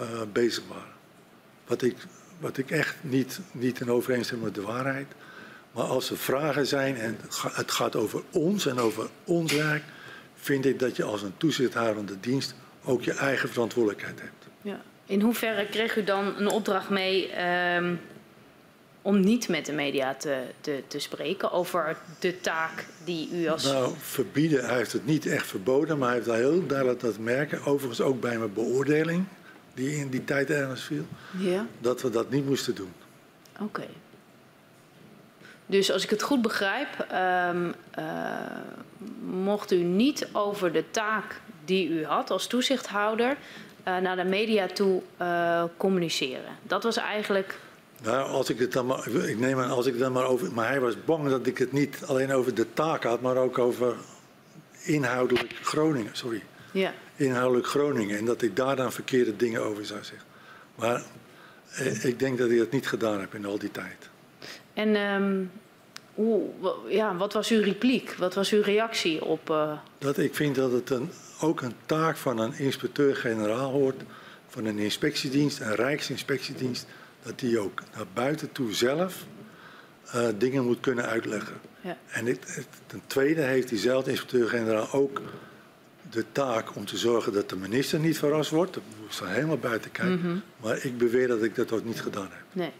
uh, 0.00 0.06
bezig 0.32 0.62
waren. 0.68 0.92
Wat 1.66 1.82
ik, 1.82 1.96
wat 2.38 2.58
ik 2.58 2.70
echt 2.70 2.96
niet, 3.00 3.40
niet 3.52 3.80
in 3.80 3.90
overeenstemming 3.90 4.48
met 4.48 4.64
de 4.64 4.70
waarheid. 4.72 5.06
Maar 5.72 5.84
als 5.84 6.10
er 6.10 6.16
vragen 6.16 6.66
zijn 6.66 6.96
en 6.96 7.18
het 7.52 7.70
gaat 7.70 7.96
over 7.96 8.22
ons 8.30 8.66
en 8.66 8.78
over 8.78 9.08
ons 9.24 9.52
werk, 9.52 9.82
vind 10.34 10.64
ik 10.64 10.78
dat 10.78 10.96
je 10.96 11.04
als 11.04 11.22
een 11.22 11.36
toezichthoudende 11.36 12.20
dienst 12.20 12.54
ook 12.84 13.02
je 13.02 13.12
eigen 13.12 13.48
verantwoordelijkheid 13.48 14.20
hebt. 14.20 14.46
Ja. 14.62 14.80
In 15.06 15.20
hoeverre 15.20 15.66
kreeg 15.66 15.96
u 15.96 16.04
dan 16.04 16.36
een 16.36 16.48
opdracht 16.48 16.90
mee 16.90 17.44
um, 17.76 18.00
om 19.02 19.20
niet 19.20 19.48
met 19.48 19.66
de 19.66 19.72
media 19.72 20.14
te, 20.14 20.42
te, 20.60 20.82
te, 20.86 20.98
spreken 20.98 21.52
over 21.52 21.96
de 22.18 22.40
taak 22.40 22.84
die 23.04 23.30
u 23.32 23.48
als. 23.48 23.64
Nou, 23.64 23.92
verbieden, 23.98 24.64
hij 24.64 24.76
heeft 24.76 24.92
het 24.92 25.06
niet 25.06 25.26
echt 25.26 25.46
verboden, 25.46 25.98
maar 25.98 26.06
hij 26.06 26.16
heeft 26.16 26.28
daar 26.28 26.38
heel 26.38 26.66
duidelijk 26.66 27.00
dat 27.00 27.18
merken. 27.18 27.64
Overigens 27.64 28.00
ook 28.00 28.20
bij 28.20 28.38
mijn 28.38 28.52
beoordeling, 28.52 29.24
die 29.74 29.96
in 29.96 30.08
die 30.08 30.24
tijd 30.24 30.50
ergens 30.50 30.82
viel, 30.82 31.06
ja. 31.38 31.66
dat 31.78 32.02
we 32.02 32.10
dat 32.10 32.30
niet 32.30 32.46
moesten 32.46 32.74
doen. 32.74 32.92
Oké. 33.60 33.86
Dus 35.66 35.92
als 35.92 36.04
ik 36.04 36.10
het 36.10 36.22
goed 36.22 36.42
begrijp, 36.42 37.06
um, 37.52 37.74
uh, 37.98 38.04
mocht 39.42 39.72
u 39.72 39.76
niet 39.76 40.28
over 40.32 40.72
de 40.72 40.84
taak 40.90 41.40
die 41.64 41.88
u 41.88 42.04
had 42.04 42.30
als 42.30 42.46
toezichthouder 42.46 43.36
uh, 43.88 43.98
naar 43.98 44.16
de 44.16 44.24
media 44.24 44.66
toe 44.66 45.02
uh, 45.20 45.64
communiceren. 45.76 46.56
Dat 46.62 46.82
was 46.82 46.96
eigenlijk. 46.96 47.58
Nou, 48.02 48.30
als 48.30 48.50
ik 48.50 48.58
het 48.58 48.72
dan 48.72 48.86
maar, 48.86 49.08
ik 49.08 49.38
neem 49.38 49.58
aan, 49.58 49.70
als 49.70 49.86
ik 49.86 49.92
het 49.92 50.02
dan 50.02 50.12
maar 50.12 50.26
over. 50.26 50.52
Maar 50.52 50.68
hij 50.68 50.80
was 50.80 51.04
bang 51.04 51.28
dat 51.28 51.46
ik 51.46 51.58
het 51.58 51.72
niet 51.72 52.02
alleen 52.06 52.32
over 52.32 52.54
de 52.54 52.72
taak 52.72 53.04
had, 53.04 53.20
maar 53.20 53.36
ook 53.36 53.58
over 53.58 53.94
inhoudelijk 54.82 55.54
Groningen. 55.62 56.16
Sorry. 56.16 56.42
Ja. 56.72 56.94
Inhoudelijk 57.16 57.66
Groningen. 57.66 58.18
En 58.18 58.24
dat 58.24 58.42
ik 58.42 58.56
daar 58.56 58.76
dan 58.76 58.92
verkeerde 58.92 59.36
dingen 59.36 59.62
over 59.62 59.86
zou 59.86 60.04
zeggen. 60.04 60.28
Maar 60.74 61.02
eh, 61.70 62.04
ik 62.04 62.18
denk 62.18 62.38
dat 62.38 62.50
ik 62.50 62.58
dat 62.58 62.70
niet 62.70 62.88
gedaan 62.88 63.20
heb 63.20 63.34
in 63.34 63.44
al 63.44 63.58
die 63.58 63.70
tijd. 63.70 64.08
En 64.74 64.96
um, 64.96 65.50
hoe, 66.14 66.48
ja, 66.88 67.16
wat 67.16 67.32
was 67.32 67.50
uw 67.50 67.62
repliek? 67.62 68.14
Wat 68.18 68.34
was 68.34 68.52
uw 68.52 68.62
reactie 68.62 69.24
op. 69.24 69.50
Uh... 69.50 69.72
Dat 69.98 70.18
ik 70.18 70.34
vind 70.34 70.54
dat 70.54 70.72
het 70.72 70.90
een 70.90 71.10
ook 71.40 71.60
een 71.60 71.74
taak 71.86 72.16
van 72.16 72.38
een 72.38 72.58
inspecteur-generaal 72.58 73.70
hoort, 73.70 74.02
van 74.48 74.64
een 74.64 74.78
inspectiedienst, 74.78 75.60
een 75.60 75.74
rijksinspectiedienst, 75.74 76.86
dat 77.22 77.38
die 77.38 77.58
ook 77.58 77.82
naar 77.96 78.06
buiten 78.14 78.52
toe 78.52 78.74
zelf 78.74 79.24
uh, 80.14 80.28
dingen 80.38 80.64
moet 80.64 80.80
kunnen 80.80 81.06
uitleggen. 81.06 81.54
Ja. 81.80 81.96
En 82.10 82.26
het, 82.26 82.66
ten 82.86 83.02
tweede 83.06 83.40
heeft 83.40 83.68
diezelfde 83.68 84.10
inspecteur-generaal 84.10 84.92
ook 84.92 85.20
de 86.10 86.24
taak 86.32 86.76
om 86.76 86.84
te 86.84 86.96
zorgen 86.96 87.32
dat 87.32 87.48
de 87.48 87.56
minister 87.56 87.98
niet 87.98 88.18
verrast 88.18 88.50
wordt. 88.50 88.74
Dat 88.74 88.82
moet 89.00 89.14
staan 89.14 89.28
helemaal 89.28 89.58
buiten 89.58 89.90
kijken. 89.90 90.16
Mm 90.16 90.22
-hmm. 90.22 90.42
Maar 90.56 90.84
ik 90.84 90.98
beweer 90.98 91.28
dat 91.28 91.42
ik 91.42 91.54
dat 91.54 91.72
ook 91.72 91.84
niet 91.84 92.00
gedaan 92.00 92.28
heb. 92.30 92.44
Nee. 92.52 92.72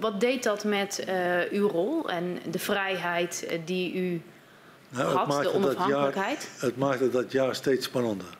Wat 0.00 0.20
deed 0.20 0.42
dat 0.42 0.64
met 0.64 1.04
uh, 1.08 1.40
uw 1.50 1.68
rol 1.68 2.10
en 2.10 2.38
de 2.50 2.58
vrijheid 2.58 3.46
eh, 3.48 3.58
die 3.64 3.94
u 3.94 4.22
nou, 4.88 5.16
had, 5.16 5.34
het 5.34 5.42
de 5.42 5.52
onafhankelijkheid? 5.52 6.40
Dat 6.40 6.60
jaar, 6.60 6.70
het 6.70 6.76
maakte 6.76 7.10
dat 7.10 7.32
jaar 7.32 7.54
steeds 7.54 7.86
spannender 7.86 8.36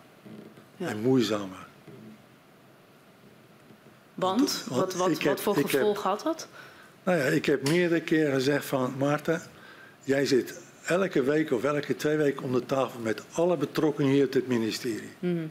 ja. 0.77 0.89
en 0.89 1.01
moeizamer. 1.01 1.67
Want? 4.19 4.65
Wat, 4.69 4.95
wat, 4.95 5.23
wat 5.23 5.41
voor 5.41 5.57
gevolg 5.57 6.03
had 6.03 6.23
dat? 6.23 6.49
Nou 7.03 7.19
ja, 7.19 7.25
ik 7.25 7.47
heb 7.47 7.69
meerdere 7.69 8.01
keren 8.01 8.33
gezegd 8.33 8.65
van 8.65 8.95
Maarten, 8.97 9.43
jij 10.03 10.27
zit 10.27 10.61
elke 10.85 11.23
week 11.23 11.51
of 11.51 11.65
elke 11.65 11.97
twee 11.97 12.17
weken 12.17 12.43
om 12.43 12.53
de 12.53 12.67
tafel 12.67 13.01
met 13.01 13.23
alle 13.33 13.57
betrokkenen 13.57 14.11
hier 14.11 14.25
op 14.25 14.33
dit 14.33 14.47
ministerie. 14.47 15.13
Mm. 15.19 15.51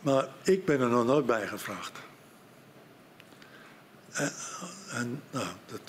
Maar 0.00 0.28
ik 0.42 0.64
ben 0.64 0.80
er 0.80 0.88
nog 0.88 1.06
nooit 1.06 1.26
bij 1.26 1.46
gevraagd. 1.46 1.98
En, 4.12 4.32
en 4.90 5.22
nou, 5.30 5.46
dat 5.66 5.80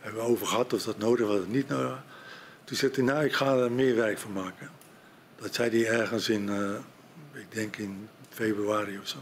hebben 0.00 0.22
we 0.22 0.28
over 0.28 0.46
gehad 0.46 0.72
of 0.72 0.82
dat 0.82 0.98
nodig 0.98 1.26
was 1.26 1.38
of 1.38 1.46
niet 1.46 1.68
nodig. 1.68 2.02
Toen 2.64 2.76
zei 2.76 2.92
hij, 2.94 3.04
nou, 3.04 3.24
ik 3.24 3.32
ga 3.32 3.56
er 3.56 3.72
meer 3.72 3.96
werk 3.96 4.18
van 4.18 4.32
maken. 4.32 4.70
Dat 5.36 5.54
zei 5.54 5.70
hij 5.70 6.00
ergens 6.00 6.28
in, 6.28 6.48
uh, 6.48 6.74
ik 7.32 7.46
denk 7.48 7.76
in 7.76 8.08
februari 8.28 8.98
of 8.98 9.08
zo. 9.08 9.18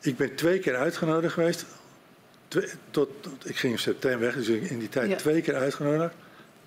Ik 0.00 0.16
ben 0.16 0.34
twee 0.34 0.58
keer 0.58 0.76
uitgenodigd 0.76 1.32
geweest. 1.32 1.64
Twee, 2.48 2.68
tot, 2.90 3.08
tot, 3.20 3.48
ik 3.48 3.56
ging 3.56 3.72
in 3.72 3.78
september 3.78 4.20
weg, 4.20 4.34
dus 4.34 4.48
in 4.48 4.78
die 4.78 4.88
tijd 4.88 5.10
ja. 5.10 5.16
twee 5.16 5.40
keer 5.40 5.54
uitgenodigd. 5.54 6.14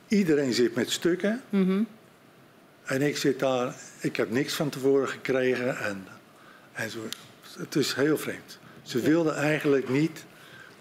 Iedereen 0.07 0.53
zit 0.53 0.75
met 0.75 0.89
stukken. 0.89 1.41
Mm 1.49 1.65
-hmm. 1.65 1.87
En 2.83 3.01
ik 3.01 3.17
zit 3.17 3.39
daar, 3.39 3.75
ik 3.99 4.15
heb 4.15 4.31
niks 4.31 4.53
van 4.53 4.69
tevoren 4.69 5.07
gekregen. 5.07 5.77
En, 5.77 6.07
en 6.71 6.89
zo. 6.89 6.99
Het 7.57 7.75
is 7.75 7.93
heel 7.93 8.17
vreemd. 8.17 8.59
Ze 8.83 8.97
ja. 8.97 9.03
wilden 9.03 9.35
eigenlijk 9.35 9.89
niet 9.89 10.25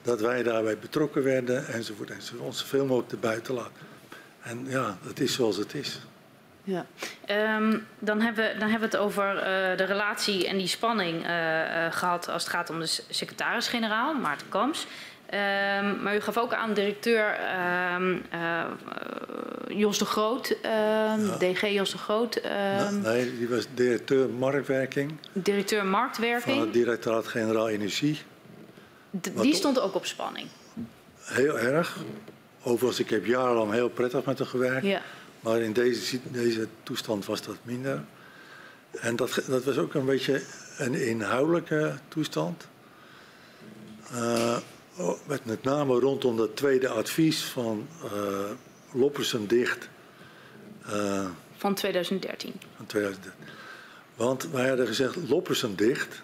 dat 0.02 0.20
wij 0.20 0.42
daarbij 0.42 0.78
betrokken 0.78 1.22
werden 1.22 1.66
enzovoort. 1.66 2.10
En 2.10 2.22
ze 2.22 2.38
ons 2.38 2.58
zoveel 2.58 2.86
mogelijk 2.86 3.12
erbuiten 3.12 3.54
laten. 3.54 3.72
En 4.42 4.66
ja, 4.68 4.98
het 5.06 5.20
is 5.20 5.32
zoals 5.32 5.56
het 5.56 5.74
is. 5.74 6.00
Ja. 6.64 6.86
Um, 7.56 7.86
dan, 7.98 8.20
hebben 8.20 8.44
we, 8.44 8.58
dan 8.58 8.68
hebben 8.68 8.90
we 8.90 8.96
het 8.96 9.04
over 9.04 9.34
uh, 9.34 9.42
de 9.76 9.84
relatie 9.84 10.46
en 10.46 10.58
die 10.58 10.66
spanning 10.66 11.26
uh, 11.26 11.30
uh, 11.30 11.92
gehad 11.92 12.28
als 12.28 12.42
het 12.42 12.52
gaat 12.52 12.70
om 12.70 12.80
de 12.80 13.00
secretaris-generaal, 13.08 14.14
Maarten 14.14 14.48
Kams. 14.48 14.86
Um, 15.34 16.02
maar 16.02 16.16
u 16.16 16.20
gaf 16.20 16.38
ook 16.38 16.54
aan 16.54 16.74
directeur 16.74 17.38
um, 17.94 18.22
Jos 19.68 19.98
de 19.98 20.04
Groot, 20.04 20.56
ja. 20.62 21.16
DG 21.38 21.66
Jos 21.66 21.90
de 21.90 21.98
Groot. 21.98 22.40
nee, 23.02 23.36
die 23.38 23.48
was 23.48 23.66
directeur 23.74 24.28
marktwerking. 24.28 25.12
Directeur 25.32 25.86
marktwerking. 25.86 26.56
Van 26.56 26.64
het 26.64 26.72
directoraat-generaal 26.72 27.68
Energie. 27.68 28.18
D 29.20 29.30
die 29.40 29.54
stond 29.54 29.80
ook 29.80 29.94
op 29.94 30.06
spanning. 30.06 30.46
Heel 31.20 31.58
erg. 31.58 31.96
Overigens, 32.62 33.00
ik 33.00 33.10
heb 33.10 33.26
jarenlang 33.26 33.72
heel 33.72 33.88
prettig 33.88 34.24
met 34.24 34.38
hem 34.38 34.46
gewerkt. 34.46 34.86
Ja. 34.86 35.02
Maar 35.40 35.60
in 35.60 35.72
deze, 35.72 36.18
deze 36.30 36.68
toestand 36.82 37.26
was 37.26 37.42
dat 37.42 37.56
minder. 37.62 38.04
En 38.90 39.16
dat, 39.16 39.42
dat 39.46 39.64
was 39.64 39.76
ook 39.76 39.94
een 39.94 40.04
beetje 40.04 40.42
een 40.78 40.94
inhoudelijke 40.94 41.98
toestand. 42.08 42.66
Uh, 44.12 44.58
met, 45.26 45.44
met 45.44 45.62
name 45.62 45.98
rondom 45.98 46.36
dat 46.36 46.56
tweede 46.56 46.88
advies 46.88 47.44
van 47.44 47.88
uh, 48.04 48.10
Loppersen 48.92 49.46
dicht. 49.46 49.88
Uh, 50.86 51.26
van 51.56 51.74
2013. 51.74 52.52
Van 52.76 52.86
2013. 52.86 53.48
Want 54.14 54.50
wij 54.50 54.68
hadden 54.68 54.86
gezegd 54.86 55.16
Loppersen 55.28 55.76
dicht. 55.76 56.22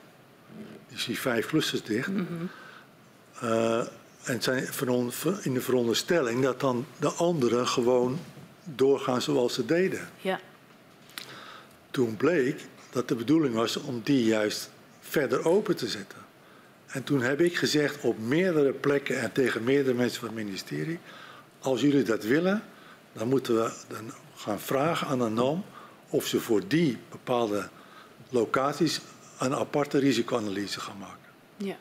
Die 0.88 0.98
zie 0.98 1.18
vijf 1.18 1.46
clusters 1.46 1.82
dicht. 1.82 2.08
Mm 2.08 2.26
-hmm. 2.26 2.50
En 4.22 4.42
zijn 4.42 4.68
in 5.42 5.54
de 5.54 5.60
veronderstelling 5.60 6.42
dat 6.42 6.60
dan 6.60 6.86
de 6.98 7.08
anderen 7.10 7.68
gewoon 7.68 8.18
doorgaan 8.74 9.22
zoals 9.22 9.54
ze 9.54 9.64
deden. 9.64 10.08
Ja. 10.20 10.40
Toen 11.90 12.16
bleek 12.16 12.60
dat 12.90 13.08
de 13.08 13.14
bedoeling 13.14 13.54
was 13.54 13.76
om 13.76 14.00
die 14.04 14.24
juist 14.24 14.70
verder 15.00 15.44
open 15.44 15.76
te 15.76 15.88
zetten. 15.88 16.18
En 16.86 17.04
toen 17.04 17.22
heb 17.22 17.40
ik 17.40 17.56
gezegd 17.56 18.04
op 18.04 18.18
meerdere 18.18 18.72
plekken 18.72 19.20
en 19.20 19.32
tegen 19.32 19.64
meerdere 19.64 19.96
mensen 19.96 20.20
van 20.20 20.28
het 20.28 20.36
ministerie: 20.36 20.98
als 21.58 21.80
jullie 21.80 22.02
dat 22.02 22.24
willen, 22.24 22.62
dan 23.12 23.28
moeten 23.28 23.54
we 23.54 23.72
dan 23.88 24.12
gaan 24.34 24.60
vragen 24.60 25.06
aan 25.06 25.18
de 25.18 25.28
NAM 25.28 25.64
of 26.08 26.26
ze 26.26 26.40
voor 26.40 26.68
die 26.68 26.98
bepaalde 27.10 27.68
locaties 28.30 29.00
een 29.38 29.54
aparte 29.54 29.98
risicoanalyse 29.98 30.80
gaan 30.80 30.98
maken. 30.98 31.30
Ja. 31.56 31.76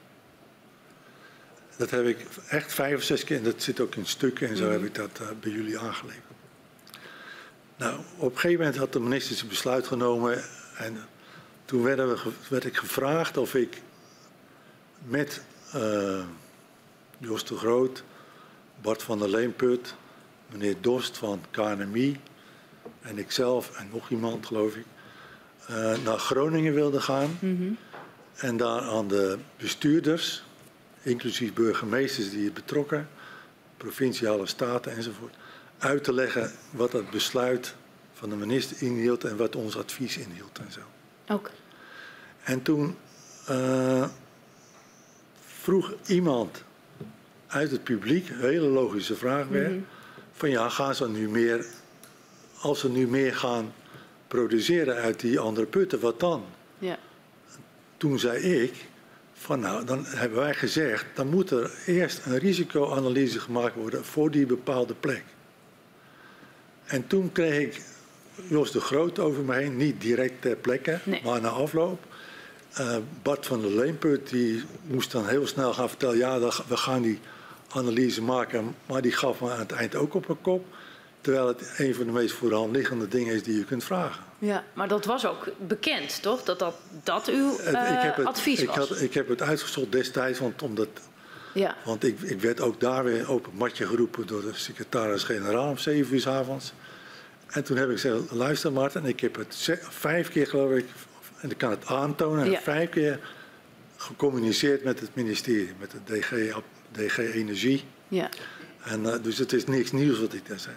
Dat 1.78 1.90
heb 1.90 2.06
ik 2.06 2.26
echt 2.50 2.74
vijf 2.74 2.96
of 2.96 3.04
zes 3.04 3.24
keer, 3.24 3.38
en 3.38 3.44
dat 3.44 3.62
zit 3.62 3.80
ook 3.80 3.96
in 3.96 4.06
stukken 4.06 4.50
en 4.50 4.58
zo, 4.58 4.66
mm 4.66 4.72
heb 4.72 4.84
ik 4.84 4.96
dat 4.96 5.20
uh, 5.22 5.28
bij 5.42 5.52
jullie 5.52 5.80
aangeleverd. 5.80 6.24
Nou, 7.78 8.00
op 8.18 8.32
een 8.32 8.40
gegeven 8.40 8.60
moment 8.60 8.78
had 8.78 8.94
de 8.94 9.00
minister 9.00 9.36
zijn 9.36 9.50
besluit 9.50 9.88
genomen 9.88 10.44
en 10.78 10.98
toen 11.66 11.84
we, 11.84 12.18
werd 12.50 12.66
ik 12.66 12.78
gevraagd 12.78 13.38
of 13.38 13.56
ik 13.56 13.82
met 15.08 15.42
uh, 15.76 16.24
Jos 17.18 17.46
de 17.46 17.56
Groot, 17.56 18.04
Bart 18.82 19.04
van 19.04 19.20
der 19.20 19.30
Leenput, 19.30 19.96
meneer 20.52 20.76
Dorst 20.82 21.18
van 21.18 21.42
KNMI 21.52 22.20
en 23.02 23.18
ikzelf 23.18 23.78
en 23.78 23.90
nog 23.92 24.10
iemand 24.10 24.46
geloof 24.46 24.76
ik, 24.76 24.86
uh, 25.70 25.98
naar 26.04 26.20
Groningen 26.20 26.74
wilde 26.74 27.02
gaan. 27.02 27.38
Mm 27.40 27.58
-hmm. 27.58 27.78
En 28.36 28.58
daar 28.58 28.82
aan 28.82 29.08
de 29.08 29.38
bestuurders 29.58 30.44
inclusief 31.02 31.54
burgemeesters 31.54 32.30
die 32.30 32.44
het 32.44 32.54
betrokken, 32.54 33.10
provinciale 33.78 34.46
staten 34.46 34.96
enzovoort, 34.96 35.36
uit 35.78 36.04
te 36.04 36.14
leggen 36.14 36.52
wat 36.72 36.92
dat 36.92 37.10
besluit 37.10 37.76
van 38.14 38.30
de 38.30 38.36
minister 38.36 38.88
inhield 38.88 39.24
en 39.24 39.38
wat 39.38 39.56
ons 39.56 39.78
advies 39.78 40.18
inhield 40.18 40.60
en 40.60 40.72
zo. 40.72 40.80
Ook. 41.34 41.50
En 42.44 42.62
toen 42.62 42.98
uh, 43.50 44.08
vroeg 45.46 45.94
iemand 46.06 46.64
uit 47.48 47.72
het 47.72 47.84
publiek, 47.84 48.30
een 48.30 48.40
hele 48.40 48.68
logische 48.68 49.16
vraag 49.16 49.48
weer, 49.48 49.70
mm 49.70 49.74
-hmm. 49.74 49.86
van 50.32 50.50
ja, 50.50 50.70
gaan 50.70 50.96
ze 50.96 51.10
nu 51.10 51.30
meer, 51.30 51.66
als 52.60 52.80
ze 52.80 52.90
nu 52.90 53.08
meer 53.08 53.36
gaan 53.36 53.74
produceren 54.28 54.96
uit 54.96 55.20
die 55.20 55.40
andere 55.40 55.68
putten, 55.68 56.00
wat 56.00 56.20
dan? 56.20 56.46
Ja. 56.80 56.98
Toen 57.98 58.20
zei 58.20 58.38
ik, 58.38 58.86
van 59.34 59.60
nou, 59.60 59.86
dan 59.86 60.06
hebben 60.06 60.40
wij 60.40 60.54
gezegd, 60.54 61.06
dan 61.14 61.28
moet 61.28 61.52
er 61.52 61.72
eerst 61.86 62.26
een 62.26 62.38
risicoanalyse 62.38 63.40
gemaakt 63.40 63.76
worden 63.76 64.06
voor 64.06 64.32
die 64.32 64.46
bepaalde 64.46 64.94
plek. 64.94 65.24
En 66.86 67.08
toen 67.08 67.32
kreeg 67.32 67.60
ik 67.60 67.82
Jos 68.50 68.72
de 68.72 68.80
Groot 68.80 69.20
over 69.20 69.44
me 69.44 69.54
heen, 69.56 69.78
niet 69.78 70.02
direct 70.02 70.42
ter 70.42 70.56
plekke, 70.56 71.00
Nee. 71.04 71.22
maar 71.24 71.42
na 71.42 71.50
afloop. 71.50 72.04
Eh, 72.74 72.98
Bart 73.22 73.46
van 73.46 73.62
der 73.62 73.72
Leenput 73.72 74.30
die 74.30 74.64
moest 74.88 75.12
dan 75.12 75.28
heel 75.28 75.48
snel 75.48 75.74
gaan 75.74 75.90
vertellen, 75.90 76.18
ja, 76.18 76.40
we 76.40 76.78
gaan 76.78 77.02
die 77.02 77.20
analyse 77.70 78.22
maken, 78.22 78.76
maar 78.86 79.02
die 79.02 79.12
gaf 79.12 79.42
me 79.42 79.52
aan 79.52 79.60
het 79.60 79.72
eind 79.72 79.96
ook 79.96 80.14
op 80.14 80.30
een 80.30 80.42
kop. 80.42 80.66
Terwijl 81.22 81.48
het 81.48 81.74
een 81.78 81.96
van 81.96 82.06
de 82.06 82.12
meest 82.12 82.34
voor 82.34 82.50
de 82.50 82.56
hand 82.56 82.76
liggende 82.76 83.08
dingen 83.08 83.36
is 83.36 83.44
die 83.44 83.58
je 83.58 83.64
kunt 83.66 83.84
vragen. 83.84 84.24
ja, 84.40 84.64
maar 84.74 84.88
dat 84.88 85.06
was 85.06 85.26
ook 85.26 85.48
bekend, 85.68 86.22
toch? 86.22 86.44
Dat 86.44 86.60
dat, 86.60 86.76
dat 87.04 87.28
uw 87.28 87.50
Het- 87.58 87.60
eh, 87.76 87.92
ik, 87.94 88.02
heb 88.02 88.16
het, 88.16 88.26
advies 88.26 88.60
ik, 88.62 88.68
was. 88.68 88.78
had, 88.90 89.02
ik 89.02 89.14
heb 89.14 89.28
het 89.30 89.42
uitgezocht 89.42 89.92
destijds, 89.92 90.40
want, 90.40 90.62
omdat, 90.62 90.88
Ja, 91.56 91.76
want 91.86 92.04
ik, 92.04 92.22
ik 92.22 92.42
werd 92.42 92.62
ook 92.62 92.80
daar 92.80 93.04
weer 93.04 93.30
op 93.32 93.46
het 93.46 93.54
matje 93.54 93.86
geroepen 93.88 94.28
door 94.28 94.42
de 94.42 94.54
secretaris-generaal 94.54 95.70
om 95.70 95.78
zeven 95.78 96.14
uur 96.14 96.20
's 96.22 96.28
avonds. 96.28 96.74
En 97.48 97.64
toen 97.64 97.78
heb 97.78 97.90
ik 97.90 98.00
gezegd, 98.00 98.32
luister 98.32 98.72
Maarten, 98.72 99.06
ik 99.06 99.20
heb 99.20 99.36
het 99.36 99.80
vijf 99.90 100.30
keer 100.30 100.48
geloof 100.48 100.72
ik, 100.72 100.86
en 101.42 101.50
ik 101.52 101.58
kan 101.58 101.70
het 101.70 101.86
aantonen, 101.86 102.50
Ja. 102.52 102.60
vijf 102.60 102.90
keer 102.90 103.20
gecommuniceerd 103.98 104.84
met 104.84 105.00
het 105.00 105.16
ministerie, 105.16 105.74
met 105.80 105.92
de 105.92 106.20
DG, 106.20 106.56
DG 106.92 107.18
Energie. 107.18 107.84
ja. 108.08 108.30
En, 108.84 109.06
eh, 109.14 109.24
dus 109.24 109.38
het 109.38 109.54
is 109.54 109.66
niks 109.66 109.92
nieuws 109.92 110.20
wat 110.20 110.34
ik 110.34 110.48
daar 110.48 110.60
zei. 110.60 110.76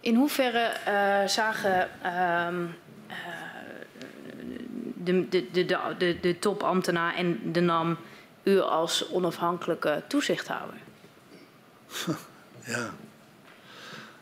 In 0.00 0.14
hoeverre 0.14 0.58
eh, 0.84 1.26
zagen 1.26 1.88
ehm, 2.02 2.64
eh, 3.06 3.16
de, 4.94 5.28
de, 5.28 5.50
de, 5.52 5.64
de, 5.98 6.16
de 6.20 6.38
topambtenaar 6.38 7.14
en 7.14 7.52
de 7.52 7.60
NAM 7.60 7.96
u 8.42 8.60
als 8.60 9.08
onafhankelijke 9.10 10.02
toezichthouder? 10.08 10.78
Ja. 12.64 12.90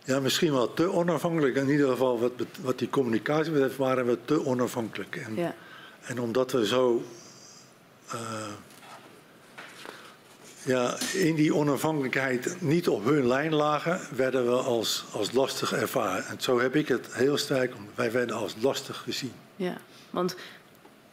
ja, 0.05 0.21
misschien 0.21 0.53
wel 0.53 0.75
te 0.75 0.93
onafhankelijk. 0.93 1.57
In 1.57 1.69
ieder 1.69 1.89
geval 1.91 2.21
wat, 2.21 2.33
wat 2.61 2.79
die 2.79 2.91
communicatie 2.91 3.53
betreft 3.53 3.77
waren 3.77 4.07
we 4.07 4.19
te 4.25 4.45
onafhankelijk. 4.47 5.17
En, 5.17 5.37
Ja. 5.37 5.55
en 6.03 6.21
omdat 6.21 6.53
we 6.53 6.67
zo 6.67 7.03
eh, 8.11 8.19
ja, 10.63 10.97
in 11.13 11.35
die 11.35 11.55
onafhankelijkheid 11.55 12.57
niet 12.61 12.89
op 12.89 13.05
hun 13.05 13.27
lijn 13.27 13.55
lagen, 13.55 14.01
werden 14.17 14.47
we 14.47 14.57
als, 14.57 15.05
als 15.13 15.33
lastig 15.33 15.73
ervaren. 15.73 16.27
En 16.27 16.41
zo 16.41 16.61
heb 16.61 16.77
ik 16.77 16.89
het 16.89 17.07
heel 17.15 17.37
sterk, 17.37 17.73
wij 17.95 18.13
werden 18.13 18.37
als 18.37 18.55
lastig 18.61 18.97
gezien. 18.97 19.33
Ja, 19.57 19.77
want 20.11 20.37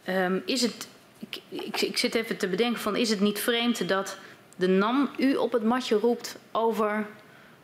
ehm, 0.04 0.38
is 0.44 0.62
het. 0.62 0.88
Ik, 1.18 1.40
ik, 1.48 1.80
ik 1.80 1.96
zit 1.98 2.14
even 2.14 2.36
te 2.36 2.48
bedenken: 2.48 2.80
van, 2.80 2.96
is 2.96 3.10
het 3.10 3.20
niet 3.20 3.38
vreemd 3.38 3.88
dat 3.88 4.16
de 4.56 4.68
NAM 4.68 5.10
u 5.18 5.34
op 5.36 5.52
het 5.52 5.64
matje 5.64 5.96
roept 5.98 6.36
over 6.52 7.06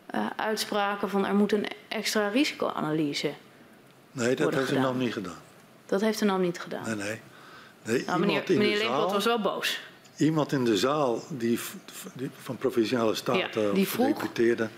eh, 0.07 0.27
uitspraken 0.37 1.11
van 1.11 1.27
er 1.27 1.35
moet 1.35 1.53
een 1.53 1.67
extra 1.89 2.29
risicoanalyse? 2.29 3.33
Nee, 4.13 4.35
dat 4.37 4.55
heeft 4.55 4.69
ze 4.69 4.75
gedaan. 4.75 4.83
nog 4.93 5.03
niet 5.03 5.13
gedaan. 5.13 5.39
Dat 5.87 6.01
heeft 6.01 6.19
de 6.19 6.25
NAM 6.25 6.41
niet 6.41 6.61
gedaan. 6.61 6.85
Nee, 6.85 6.95
nee. 6.95 7.21
nee 7.85 8.05
Nou, 8.07 8.21
meneer 8.21 8.47
de 8.47 8.57
meneer 8.57 8.77
zaal- 8.77 9.13
was 9.13 9.25
wel 9.25 9.41
boos. 9.41 9.81
Iemand 10.17 10.53
in 10.53 10.65
de 10.65 10.77
zaal 10.77 11.23
die, 11.29 11.59
van 12.43 12.57
provinciale 12.57 13.15
staten 13.15 13.63
Ja, 13.63 13.73
die 13.73 13.89
vroeg. 13.89 14.07
gedeputeerde, 14.07 14.69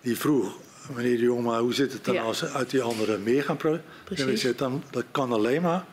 die 0.00 0.18
vroeg, 0.18 0.56
meneer 0.94 1.16
de 1.16 1.22
Jong, 1.22 1.44
maar 1.44 1.60
hoe 1.60 1.74
zit 1.74 1.92
het 1.92 2.04
dan 2.04 2.14
Ja. 2.14 2.22
als 2.22 2.38
ze 2.38 2.48
uit 2.50 2.70
die 2.70 2.82
andere 2.82 3.18
meer 3.18 3.42
gaan 3.44 3.56
pro- 3.56 3.78
Precies. 4.04 4.24
En 4.24 4.30
ik 4.32 4.38
zeg, 4.38 4.56
dan, 4.56 4.82
dat 4.90 5.04
kan 5.10 5.32
alleen 5.32 5.62
maar 5.62 5.84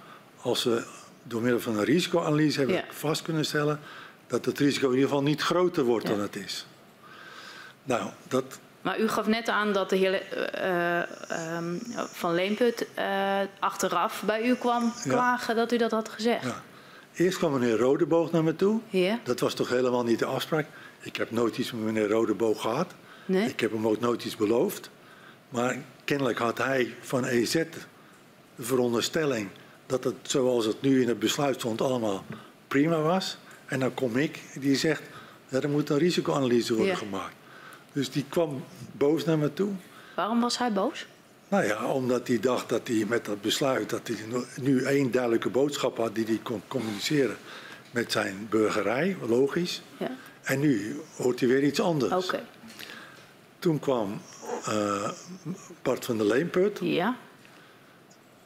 als 0.41 0.63
we 0.63 0.83
door 1.29 1.41
middel 1.41 1.59
van 1.59 1.77
een 1.77 1.83
risicoanalyse 1.83 2.57
hebben 2.57 2.75
Ja. 2.75 2.83
vast 2.89 3.21
kunnen 3.21 3.45
stellen 3.45 3.79
dat 4.27 4.45
het 4.45 4.59
risico 4.59 4.87
in 4.87 4.93
ieder 4.93 5.07
geval 5.09 5.23
niet 5.23 5.41
groter 5.41 5.83
wordt 5.83 6.07
Ja. 6.07 6.13
dan 6.13 6.21
het 6.21 6.35
is. 6.35 6.65
Nou, 7.83 8.09
dat, 8.27 8.59
Maar 8.81 8.99
u 8.99 9.07
gaf 9.07 9.27
net 9.27 9.49
aan 9.49 9.73
dat 9.73 9.89
de 9.89 9.95
heer 9.95 10.13
eh, 10.21 10.99
eh, 10.99 11.07
ehm, 11.29 11.75
Van 12.11 12.33
Leemput 12.33 12.87
eh, 12.93 13.39
achteraf 13.59 14.23
bij 14.25 14.47
u 14.47 14.55
kwam 14.55 14.83
Ja. 14.83 15.11
klagen 15.11 15.55
dat 15.55 15.71
u 15.71 15.77
dat 15.77 15.91
had 15.91 16.09
gezegd. 16.09 16.43
ja. 16.43 16.63
Eerst 17.13 17.37
kwam 17.37 17.51
meneer 17.51 17.77
Rodeboog 17.77 18.31
naar 18.31 18.43
me 18.43 18.55
toe. 18.55 18.79
Dat 19.23 19.39
was 19.39 19.53
toch 19.53 19.69
helemaal 19.69 20.03
niet 20.03 20.19
de 20.19 20.25
afspraak. 20.25 20.65
Ik 21.01 21.15
heb 21.15 21.31
nooit 21.31 21.57
iets 21.57 21.71
met 21.71 21.81
meneer 21.81 22.07
Rodeboog 22.09 22.61
gehad. 22.61 22.93
Nee? 23.25 23.47
Ik 23.49 23.59
heb 23.59 23.71
hem 23.71 23.87
ook 23.87 23.99
nooit 23.99 24.25
iets 24.25 24.35
beloofd. 24.35 24.89
Maar 25.49 25.77
kennelijk 26.03 26.37
had 26.37 26.57
hij 26.57 26.93
van 27.01 27.25
EZ 27.25 27.51
de 27.53 27.69
veronderstelling 28.59 29.49
dat 29.89 30.03
het 30.03 30.15
zoals 30.21 30.65
het 30.65 30.81
nu 30.81 31.01
in 31.01 31.07
het 31.07 31.19
besluit 31.19 31.55
stond 31.55 31.81
allemaal 31.81 32.25
prima 32.67 33.01
was. 33.01 33.37
En 33.65 33.79
dan 33.79 33.93
kom 33.93 34.17
ik 34.17 34.39
die 34.59 34.75
zegt, 34.75 35.01
ja, 35.47 35.61
er 35.61 35.69
moet 35.69 35.89
een 35.89 35.97
risicoanalyse 35.97 36.73
worden 36.73 36.93
Ja. 36.93 36.97
gemaakt. 36.99 37.33
Dus 37.91 38.11
die 38.11 38.25
kwam 38.29 38.63
boos 38.91 39.25
naar 39.25 39.37
me 39.37 39.53
toe. 39.53 39.71
Waarom 40.15 40.41
was 40.41 40.57
hij 40.57 40.71
boos? 40.73 41.05
Nou 41.47 41.65
ja, 41.65 41.85
omdat 41.85 42.27
hij 42.27 42.39
dacht 42.39 42.69
dat 42.69 42.87
hij 42.87 43.05
met 43.07 43.25
dat 43.25 43.41
besluit, 43.41 43.89
dat 43.89 44.07
hij 44.07 44.17
nu 44.61 44.83
één 44.83 45.11
duidelijke 45.11 45.49
boodschap 45.49 45.97
had 45.97 46.15
die 46.15 46.25
hij 46.25 46.39
kon 46.43 46.61
communiceren 46.67 47.37
met 47.91 48.11
zijn 48.11 48.47
burgerij, 48.49 49.17
logisch. 49.27 49.81
Ja. 49.97 50.11
En 50.41 50.59
nu 50.59 50.99
hoort 51.15 51.39
hij 51.39 51.49
weer 51.49 51.63
iets 51.63 51.79
anders. 51.81 52.25
Oké. 52.25 52.43
Toen 53.59 53.79
kwam 53.79 54.21
eh, 54.65 55.09
Bart 55.81 56.05
van 56.05 56.17
der 56.17 56.25
Leenput. 56.27 56.79
Ja? 56.81 57.15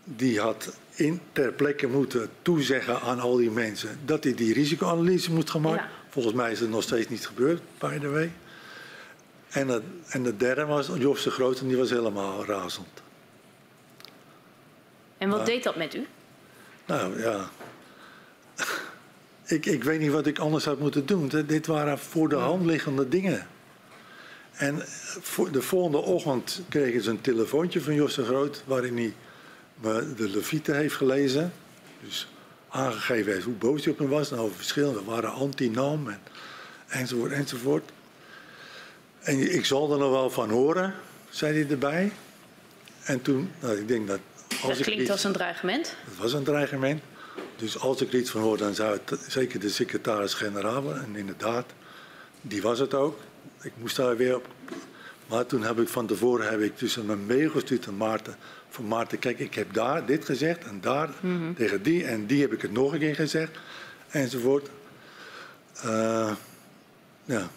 Die 0.04 0.40
had 0.40 0.78
in, 0.96 1.22
ter 1.32 1.54
plekke 1.54 1.88
moeten 1.88 2.30
toezeggen 2.42 3.02
aan 3.02 3.20
al 3.20 3.36
die 3.36 3.52
mensen 3.52 4.00
dat 4.06 4.24
hij 4.24 4.34
die 4.34 4.54
risicoanalyse 4.54 5.32
moet 5.32 5.50
gaan 5.50 5.62
maken. 5.62 5.84
Ja. 5.84 5.90
Volgens 6.10 6.34
mij 6.36 6.52
is 6.52 6.60
het 6.60 6.70
nog 6.70 6.84
steeds 6.84 7.10
niet 7.10 7.28
gebeurd, 7.28 7.62
by 7.78 8.00
the 8.00 8.10
way. 8.10 8.32
En, 9.50 9.68
het, 9.68 9.84
en 10.08 10.24
de 10.24 10.38
derde 10.38 10.66
was 10.66 10.90
Jos 10.98 11.24
de 11.24 11.32
Groot 11.32 11.60
en 11.60 11.68
die 11.68 11.78
was 11.78 11.90
helemaal 11.90 12.46
razend. 12.46 13.02
En 15.18 15.30
wat 15.30 15.46
deed 15.46 15.64
dat 15.64 15.76
met 15.76 15.96
u? 15.96 16.08
Nou 16.86 17.22
ja, 17.22 17.50
ik, 19.46 19.66
ik 19.66 19.84
weet 19.84 20.00
niet 20.00 20.12
wat 20.12 20.26
ik 20.26 20.40
anders 20.40 20.66
had 20.66 20.80
moeten 20.80 21.06
doen. 21.06 21.28
Dit- 21.28 21.68
waren 21.68 22.00
voor 22.00 22.30
de 22.30 22.36
hand 22.36 22.66
liggende 22.66 23.10
dingen. 23.10 23.48
En 24.54 24.84
voor 25.22 25.52
de 25.52 25.62
volgende 25.62 25.98
ochtend 25.98 26.62
kregen 26.70 27.02
ze 27.02 27.10
een 27.10 27.22
telefoontje 27.22 27.82
van 27.82 27.94
Jos 27.94 28.16
de 28.16 28.24
Groot... 28.24 28.64
waarin 28.66 28.98
hij 28.98 29.14
de 29.82 30.30
Levieten 30.30 30.76
heeft 30.76 30.96
gelezen. 30.96 31.54
Dus 32.04 32.28
aangegeven 32.70 33.32
heeft 33.34 33.46
hoe 33.46 33.54
boos 33.54 33.84
hij 33.84 33.94
op 33.94 34.00
me 34.00 34.08
was. 34.08 34.32
En 34.32 34.38
over 34.38 34.56
verschillende 34.56 35.04
waren 35.04 35.32
anti-NAM 35.34 36.08
en, 36.10 36.20
enzovoort 36.88 37.32
enzovoort. 37.32 37.92
En 39.20 39.54
ik 39.56 39.66
zal 39.66 39.92
er 39.92 39.98
nog 39.98 40.12
wel 40.12 40.30
van 40.30 40.50
horen, 40.50 40.94
zei 41.30 41.60
hij 41.62 41.72
erbij. 41.72 42.12
En 43.04 43.22
toen, 43.22 43.52
nou, 43.60 43.78
ik 43.78 43.88
denk 43.88 44.08
dat... 44.08 44.20
Als 44.50 44.62
Dat 44.62 44.78
ik 44.78 44.84
klinkt 44.84 45.02
iets- 45.02 45.12
als 45.12 45.24
een 45.24 45.32
dreigement. 45.32 45.96
het 46.06 46.18
was 46.18 46.34
een 46.34 46.44
dreigement. 46.44 47.02
Dus 47.56 47.80
als 47.80 48.02
ik 48.02 48.14
er 48.14 48.20
iets 48.20 48.30
van 48.30 48.42
hoor, 48.42 48.58
dan 48.58 48.76
zou 48.76 49.00
het 49.06 49.20
zeker 49.28 49.60
de 49.60 49.70
secretaris-generaal. 49.70 50.96
En 50.96 51.16
inderdaad, 51.16 51.66
die 52.42 52.62
was 52.62 52.80
het 52.80 52.94
ook. 52.94 53.20
Ik 53.62 53.72
moest 53.78 53.96
daar 53.96 54.18
weer 54.18 54.36
op. 54.36 54.48
Maar 55.28 55.46
toen 55.46 55.64
heb 55.64 55.80
ik 55.80 55.88
van 55.88 56.08
tevoren 56.08 56.50
heb 56.50 56.60
ik 56.62 56.80
dus 56.80 56.96
een 56.96 57.26
mail 57.26 57.50
gestuurd 57.50 57.88
aan 57.88 57.98
Maarten. 57.98 58.36
Van 58.74 58.88
Maarten, 58.88 59.20
kijk, 59.20 59.40
ik 59.40 59.54
heb 59.54 59.74
daar 59.74 60.06
dit 60.06 60.26
gezegd 60.26 60.66
en 60.66 60.82
daar 60.82 61.10
tegen 61.56 61.84
die. 61.84 62.06
En 62.06 62.26
die 62.26 62.42
heb 62.42 62.54
ik 62.54 62.62
het 62.62 62.72
nog 62.72 62.94
een 62.94 63.00
keer 63.00 63.16
gezegd. 63.16 63.52
Enzovoort. 64.10 64.70
Eh, 65.82 66.32
ja. 67.26 67.48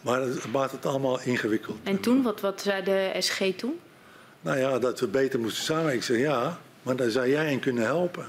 Maar 0.00 0.20
het 0.20 0.52
maakt 0.52 0.72
het 0.72 0.86
allemaal 0.86 1.20
ingewikkeld. 1.20 1.78
En 1.82 2.00
toen, 2.00 2.22
wat, 2.22 2.40
wat 2.40 2.60
zei 2.60 2.84
de 2.84 3.16
SG 3.18 3.52
toen? 3.56 3.78
Nou 4.40 4.58
ja, 4.58 4.78
dat 4.78 5.00
we 5.00 5.06
beter 5.06 5.40
moesten 5.40 5.64
samen. 5.64 5.92
Ik 5.92 6.02
zei 6.02 6.18
ja, 6.18 6.58
maar 6.82 6.96
daar 6.96 7.10
zou 7.10 7.28
jij 7.28 7.52
in 7.52 7.60
kunnen 7.60 7.84
helpen. 7.84 8.26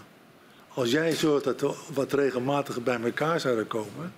Als 0.67 0.91
jij 0.91 1.11
zorgt 1.11 1.43
dat 1.43 1.61
we 1.61 1.73
wat 1.93 2.13
regelmatiger 2.13 2.83
bij 2.83 3.01
elkaar 3.01 3.39
zouden 3.39 3.67
komen, 3.67 4.13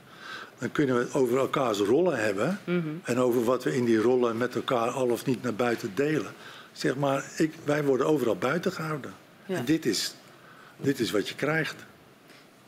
dan 0.60 0.72
kunnen 0.72 0.96
we 0.98 1.02
het 1.02 1.14
over 1.14 1.38
elkaars 1.38 1.80
rollen 1.80 2.24
hebben. 2.24 2.60
En 3.04 3.20
over 3.20 3.44
wat 3.44 3.64
we 3.64 3.76
in 3.76 3.86
die 3.86 3.98
rollen 4.02 4.38
met 4.38 4.56
elkaar 4.56 4.90
al 4.90 5.10
of 5.10 5.26
niet 5.26 5.42
naar 5.42 5.56
buiten 5.56 5.92
delen. 5.96 6.34
Zeg 6.76 6.96
maar, 6.96 7.24
ik, 7.38 7.54
wij 7.64 7.84
worden 7.84 8.08
overal 8.08 8.36
buiten 8.36 8.72
gehouden. 8.72 9.14
Ja. 9.46 9.56
En 9.58 9.66
dit 9.66 9.86
is, 9.86 10.14
dit 10.78 11.00
is 11.00 11.12
wat 11.12 11.30
je 11.30 11.36
krijgt. 11.36 11.76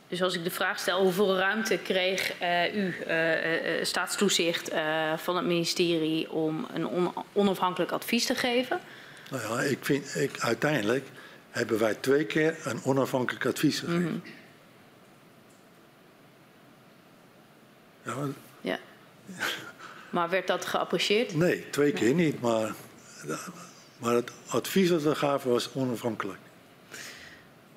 Dus 0.08 0.22
als 0.22 0.34
ik 0.34 0.44
de 0.44 0.50
vraag 0.50 0.78
stel 0.78 1.02
hoeveel 1.02 1.36
ruimte 1.36 1.78
kreeg 1.78 2.32
eh, 2.38 2.74
u, 2.74 2.94
eh, 3.06 3.78
eh, 3.78 3.84
staatstoezicht 3.84 4.70
van 5.16 5.36
het 5.36 5.44
ministerie 5.46 6.30
om 6.30 6.66
een 6.74 6.86
on- 6.86 7.12
onafhankelijk 7.32 7.92
advies 7.92 8.26
te 8.26 8.34
geven? 8.34 8.80
Nou 9.30 9.42
ja, 9.42 9.60
ik 9.68 9.78
vind, 9.80 10.14
ik, 10.14 10.38
uiteindelijk 10.40 11.06
hebben 11.50 11.78
wij 11.78 11.94
twee 11.94 12.24
keer 12.24 12.56
een 12.64 12.80
onafhankelijk 12.84 13.46
advies 13.46 13.78
gegeven. 13.78 14.22
ja, 18.02 18.14
maar- 18.14 18.28
Ja. 18.60 18.78
Maar 20.10 20.28
werd 20.28 20.46
dat 20.46 20.64
geapprecieerd? 20.66 21.34
Nee, 21.34 21.70
twee 21.70 21.92
keer 21.92 22.14
niet, 22.14 22.40
maar 22.40 22.74
Maar 23.98 24.14
het 24.14 24.30
advies 24.46 24.88
dat 24.88 25.02
we 25.02 25.14
gaven 25.14 25.50
was 25.50 25.68
onafhankelijk. 25.74 26.38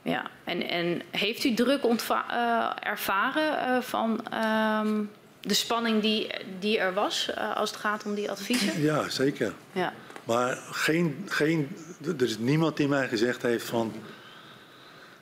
Ja, 0.02 0.30
en, 0.44 0.70
en 0.70 1.02
heeft 1.12 1.44
u 1.44 1.54
druk 1.54 1.84
eh, 1.84 2.70
ervaren 2.80 3.60
eh, 3.60 3.82
van 3.82 4.28
ehm, 4.32 5.04
de 5.42 5.54
spanning 5.54 6.02
die, 6.02 6.28
die 6.60 6.80
er 6.80 6.94
was 6.94 7.34
eh, 7.34 7.56
als 7.56 7.70
het 7.70 7.80
gaat 7.80 8.06
om 8.06 8.14
die 8.14 8.32
adviezen? 8.32 8.82
Ja, 8.82 9.10
zeker. 9.10 9.54
Ja. 9.72 9.94
Maar 10.24 10.58
geen, 10.72 11.26
geen, 11.28 11.76
er 12.06 12.22
is 12.22 12.38
niemand 12.38 12.78
die 12.78 12.88
mij 12.88 13.08
gezegd 13.08 13.42
heeft 13.42 13.66
van... 13.66 13.94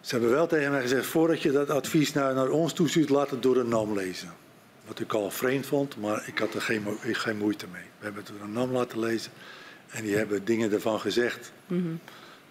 Ze 0.01 0.15
hebben 0.15 0.33
wel 0.33 0.47
tegen 0.47 0.71
mij 0.71 0.81
gezegd, 0.81 1.05
voordat 1.05 1.41
je 1.41 1.51
dat 1.51 1.69
advies 1.69 2.13
naar, 2.13 2.33
naar 2.33 2.49
ons 2.49 2.73
toestuurt, 2.73 3.09
laat 3.09 3.29
het 3.29 3.43
door 3.43 3.57
een 3.57 3.69
NAM 3.69 3.93
lezen. 3.93 4.33
Wat 4.87 4.99
ik 4.99 5.13
al 5.13 5.31
vreemd 5.31 5.65
vond, 5.65 5.97
maar 5.97 6.23
ik 6.27 6.37
had 6.37 6.53
er 6.53 6.61
geen, 6.61 6.97
geen 7.01 7.37
moeite 7.37 7.65
mee. 7.71 7.81
We 7.97 8.03
hebben 8.03 8.23
het 8.23 8.31
door 8.31 8.41
een 8.41 8.53
NAM 8.53 8.71
laten 8.71 8.99
lezen 8.99 9.31
en 9.89 10.03
die 10.03 10.15
hebben 10.15 10.45
dingen 10.45 10.71
ervan 10.71 10.99
gezegd. 10.99 11.51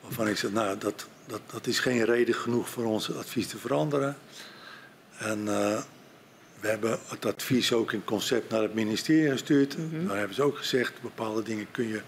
Waarvan 0.01 0.29
ik 0.29 0.37
zeg, 0.37 0.51
nou, 0.53 0.79
dat, 0.79 1.07
dat, 1.27 1.41
dat 1.53 1.67
is 1.67 1.79
geen 1.81 2.05
reden 2.05 2.35
genoeg 2.35 2.69
voor 2.69 2.85
ons 2.85 3.15
advies 3.17 3.47
te 3.47 3.59
veranderen. 3.59 4.17
En 5.19 5.49
eh, 5.49 5.83
we 6.61 6.69
hebben 6.69 6.99
het 7.09 7.27
advies 7.27 7.73
ook 7.73 7.93
in 7.93 8.05
concept 8.05 8.51
naar 8.51 8.63
het 8.63 8.75
ministerie 8.75 9.31
gestuurd. 9.31 9.77
Daar 10.07 10.17
hebben 10.17 10.35
ze 10.35 10.43
ook 10.43 10.57
gezegd, 10.59 10.93
bepaalde 11.03 11.43
dingen 11.43 11.67
kun 11.71 11.89
je 11.89 12.01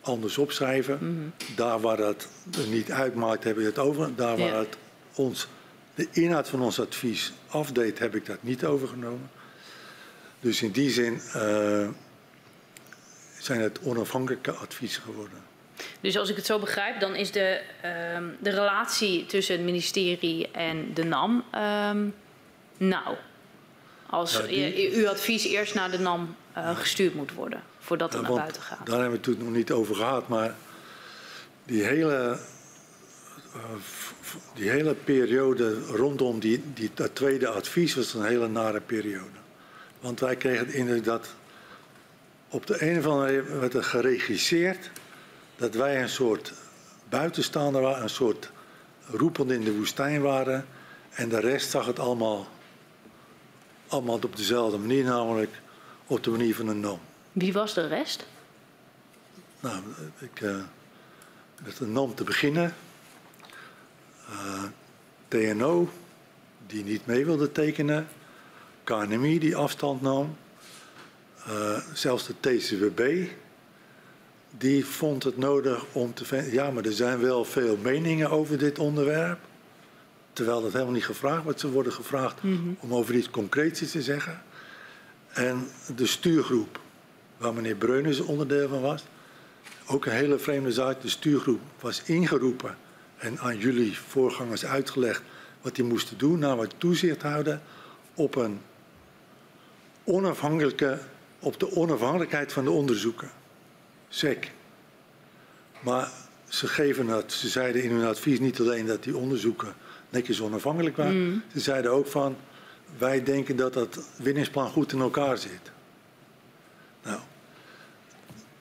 anders 0.00 0.38
opschrijven. 0.38 1.32
Daar 1.56 1.80
waar 1.80 1.96
dat 1.96 2.28
er 2.58 2.66
niet 2.66 2.90
uitmaakt, 2.92 3.44
heb 3.44 3.58
ik 3.58 3.64
het 3.64 3.78
over. 3.78 4.14
Daar 4.16 4.36
waar 4.38 4.48
Ja. 4.48 4.58
het 4.58 4.76
ons, 5.14 5.48
de 5.94 6.08
inhoud 6.10 6.48
van 6.48 6.60
ons 6.62 6.80
advies 6.80 7.32
afdeed, 7.48 7.98
heb 7.98 8.14
ik 8.14 8.26
dat 8.26 8.42
niet 8.42 8.64
overgenomen. 8.64 9.30
Dus 10.40 10.62
in 10.62 10.70
die 10.70 10.90
zin 10.90 11.20
eh, 11.32 11.88
zijn 13.40 13.60
het 13.60 13.78
onafhankelijke 13.82 14.50
adviezen 14.52 15.02
geworden. 15.02 15.38
Dus 16.00 16.18
als 16.18 16.28
ik 16.28 16.36
het 16.36 16.46
zo 16.46 16.58
begrijp, 16.58 17.00
dan 17.00 17.14
is 17.14 17.30
de, 17.32 17.60
ehm, 17.82 18.24
de 18.38 18.50
relatie 18.50 19.26
tussen 19.26 19.54
het 19.56 19.64
ministerie 19.64 20.50
en 20.50 20.94
de 20.94 21.04
NAM 21.04 21.44
ehm 21.50 22.06
nauw. 22.76 23.16
Als 24.06 24.32
Ja, 24.36 24.42
die- 24.42 24.94
uw 24.94 25.08
advies 25.08 25.44
eerst 25.44 25.74
naar 25.74 25.90
de 25.90 25.98
NAM 25.98 26.36
eh, 26.52 26.76
gestuurd 26.78 27.14
moet 27.14 27.32
worden, 27.32 27.62
voordat 27.78 28.12
het 28.12 28.22
Ja, 28.22 28.28
naar 28.28 28.36
buiten 28.38 28.62
gaat. 28.62 28.86
Daar 28.86 29.00
hebben 29.00 29.20
we 29.20 29.26
het 29.30 29.36
toen 29.38 29.44
nog 29.46 29.54
niet 29.56 29.70
over 29.72 29.94
gehad, 29.94 30.28
maar 30.28 30.54
die 31.64 31.84
hele, 31.84 32.38
eh, 33.54 33.60
die 34.54 34.70
hele 34.70 34.94
periode 34.94 35.80
rondom 35.80 36.38
die, 36.40 36.62
die, 36.74 36.90
dat 36.94 37.14
tweede 37.14 37.48
advies 37.48 37.94
was 37.94 38.14
een 38.14 38.24
hele 38.24 38.48
nare 38.48 38.80
periode. 38.80 39.38
Want 40.00 40.20
wij 40.20 40.36
kregen 40.36 40.66
de 40.66 40.74
indruk 40.74 41.04
dat 41.04 41.28
op 42.50 42.66
de 42.66 42.90
een 42.90 42.98
of 42.98 43.06
andere 43.06 43.42
manier 43.42 43.60
werd 43.60 43.74
er 43.74 43.84
geregisseerd 43.84 44.90
dat 45.56 45.74
wij 45.74 46.02
een 46.02 46.08
soort 46.08 46.52
buitenstaander 47.08 47.82
waren, 47.82 48.02
een 48.02 48.10
soort 48.10 48.50
roepende 49.06 49.54
in 49.54 49.64
de 49.64 49.76
woestijn 49.76 50.20
waren. 50.20 50.66
En 51.10 51.28
de 51.28 51.40
rest 51.40 51.70
zag 51.70 51.86
het 51.86 51.98
allemaal, 51.98 52.46
allemaal 53.86 54.18
op 54.22 54.36
dezelfde 54.36 54.78
manier, 54.78 55.04
namelijk 55.04 55.60
op 56.06 56.24
de 56.24 56.30
manier 56.30 56.54
van 56.54 56.68
een 56.68 56.80
NOM. 56.80 57.00
Wie 57.32 57.52
was 57.52 57.74
de 57.74 57.86
rest? 57.86 58.26
Nou, 59.60 59.82
ik, 60.18 60.40
met 61.64 61.80
een 61.80 61.92
NAM 61.92 62.14
te 62.14 62.24
beginnen. 62.24 62.74
Eh, 64.28 64.62
TNO, 65.28 65.88
die 66.66 66.84
niet 66.84 67.06
mee 67.06 67.24
wilde 67.24 67.52
tekenen. 67.52 68.08
KNMI, 68.84 69.38
die 69.38 69.56
afstand 69.56 70.00
nam. 70.00 70.36
Eh, 71.46 71.78
zelfs 71.92 72.26
de 72.26 72.34
TCWB, 72.40 73.28
die 74.58 74.86
vond 74.86 75.22
het 75.22 75.36
nodig 75.36 75.84
om 75.92 76.14
te. 76.14 76.48
Ja, 76.50 76.70
maar 76.70 76.84
er 76.84 76.92
zijn 76.92 77.20
wel 77.20 77.44
veel 77.44 77.76
meningen 77.76 78.30
over 78.30 78.58
dit 78.58 78.78
onderwerp. 78.78 79.38
Terwijl 80.32 80.62
dat 80.62 80.72
helemaal 80.72 80.94
niet 80.94 81.04
gevraagd 81.04 81.42
wordt. 81.42 81.60
Ze 81.60 81.70
worden 81.70 81.92
gevraagd 81.92 82.40
om 82.80 82.94
over 82.94 83.14
iets 83.14 83.30
concreets 83.30 83.90
te 83.90 84.02
zeggen. 84.02 84.42
En 85.28 85.68
de 85.96 86.06
stuurgroep, 86.06 86.80
waar 87.36 87.54
meneer 87.54 87.76
Breunens 87.76 88.20
onderdeel 88.20 88.68
van 88.68 88.80
was... 88.80 89.04
Ook 89.86 90.06
een 90.06 90.12
hele 90.12 90.38
vreemde 90.38 90.72
zaak. 90.72 91.00
De 91.00 91.08
stuurgroep 91.08 91.60
was 91.80 92.02
ingeroepen 92.02 92.76
en 93.18 93.38
aan 93.38 93.58
jullie 93.58 93.98
voorgangers 93.98 94.64
uitgelegd 94.64 95.22
wat 95.60 95.74
die 95.74 95.84
moesten 95.84 96.18
doen, 96.18 96.38
namelijk 96.38 96.72
toezicht 96.78 97.22
houden 97.22 97.62
op 98.14 98.34
een 98.34 98.60
onafhankelijke, 100.04 100.98
op 101.40 101.60
de 101.60 101.76
onafhankelijkheid 101.76 102.52
van 102.52 102.64
de 102.64 102.70
onderzoeken. 102.70 103.30
SEC. 104.08 104.50
Maar 105.80 106.10
ze 106.48 106.66
geven 106.66 107.08
het, 107.08 107.32
ze 107.32 107.48
zeiden 107.48 107.82
in 107.82 107.90
hun 107.90 108.06
advies 108.06 108.40
niet 108.40 108.60
alleen 108.60 108.86
dat 108.86 109.02
die 109.02 109.16
onderzoeken 109.16 109.74
netjes 110.10 110.40
onafhankelijk 110.40 110.96
waren, 110.96 111.44
ze 111.52 111.60
zeiden 111.60 111.90
ook 111.90 112.06
van 112.06 112.36
wij 112.98 113.22
denken 113.22 113.56
dat 113.56 113.72
dat 113.72 113.98
winningsplan 114.16 114.70
goed 114.70 114.92
in 114.92 115.00
elkaar 115.00 115.38
zit. 115.38 115.70
Nou, 117.02 117.18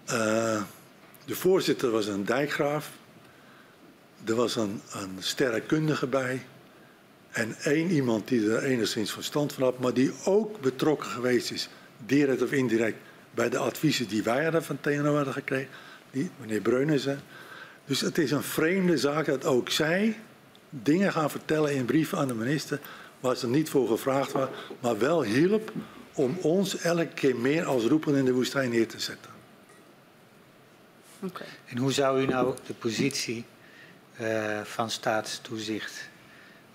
eh, 0.06 0.62
de 1.26 1.36
voorzitter 1.36 1.92
was 1.92 2.08
een 2.08 2.26
dijkgraaf. 2.26 2.92
Er 4.26 4.36
was 4.36 4.56
een, 4.56 4.82
een 4.92 5.16
sterrenkundige 5.20 6.08
bij. 6.08 6.46
En 7.30 7.56
één 7.64 7.90
iemand 7.90 8.28
die 8.28 8.52
er 8.52 8.64
enigszins 8.64 9.12
verstand 9.12 9.54
van 9.54 9.64
had, 9.64 9.80
maar 9.80 9.94
die 9.94 10.12
ook 10.26 10.62
betrokken 10.62 11.10
geweest 11.10 11.52
is, 11.52 11.70
direct 12.06 12.42
of 12.42 12.52
indirect, 12.52 12.98
bij 13.32 13.50
de 13.50 13.58
adviezen 13.58 14.08
die 14.08 14.24
wij 14.24 14.44
hadden 14.44 14.64
van 14.64 14.80
TNO 14.82 15.16
hadden 15.16 15.34
gekregen, 15.34 15.70
die, 16.12 16.30
meneer 16.40 16.62
Breunissen. 16.62 17.20
Dus 17.86 18.02
het 18.02 18.18
is 18.18 18.32
een 18.32 18.44
vreemde 18.44 18.98
zaak 18.98 19.26
dat 19.26 19.46
ook 19.46 19.70
zij 19.70 20.18
dingen 20.70 21.12
gaan 21.12 21.30
vertellen 21.30 21.76
in 21.76 21.86
brieven 21.86 22.18
aan 22.18 22.28
de 22.28 22.34
minister, 22.34 22.80
waar 23.20 23.36
ze 23.36 23.48
niet 23.48 23.70
voor 23.70 23.88
gevraagd 23.88 24.32
waren, 24.32 24.54
maar 24.80 25.00
wel 25.00 25.24
hielp 25.24 25.72
om 26.14 26.38
ons 26.42 26.78
elke 26.78 27.08
keer 27.08 27.36
meer 27.36 27.66
als 27.66 27.84
roepen 27.84 28.16
in 28.16 28.26
de 28.26 28.34
woestijn 28.34 28.70
neer 28.70 28.88
te 28.88 29.00
zetten. 29.00 29.32
Oké. 31.20 31.44
En 31.66 31.78
hoe 31.78 31.92
zou 31.92 32.22
u 32.22 32.26
nou 32.26 32.56
de 32.66 32.74
positie 32.74 33.46
eh, 34.16 34.62
van 34.64 34.90
staatstoezicht 34.90 36.10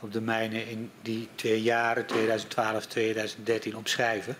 op 0.00 0.12
de 0.12 0.20
mijnen 0.20 0.68
in 0.68 0.90
die 1.02 1.28
twee 1.34 1.62
jaren, 1.62 2.06
2012, 2.06 2.86
2013, 2.86 3.76
omschrijven? 3.76 4.36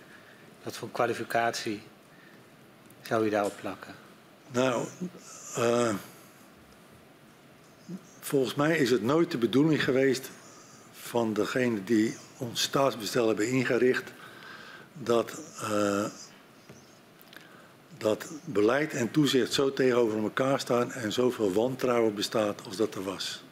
Wat 0.65 0.76
voor 0.76 0.91
kwalificatie 0.91 1.83
zou 3.02 3.26
u 3.26 3.31
daarop 3.31 3.57
plakken? 3.60 3.94
Nou, 4.51 4.86
eh, 5.57 5.94
volgens 8.20 8.55
mij 8.55 8.78
is 8.78 8.91
het 8.91 9.02
nooit 9.02 9.31
de 9.31 9.39
bedoeling 9.39 9.84
geweest 9.84 10.31
van 10.93 11.33
degene 11.33 11.84
die 11.84 12.17
ons 12.39 12.62
staatsbestel 12.62 13.26
hebben 13.26 13.49
ingericht 13.49 14.12
dat, 14.93 15.41
eh, 15.60 16.07
dat 17.99 18.26
beleid 18.44 18.93
en 18.93 19.10
toezicht 19.10 19.52
zo 19.52 19.73
tegenover 19.73 20.23
elkaar 20.23 20.60
staan 20.60 20.93
en 20.93 21.12
zoveel 21.12 21.52
wantrouwen 21.52 22.15
bestaat 22.15 22.65
als 22.67 22.76
dat 22.76 22.94
er 22.94 23.05
was. 23.05 23.44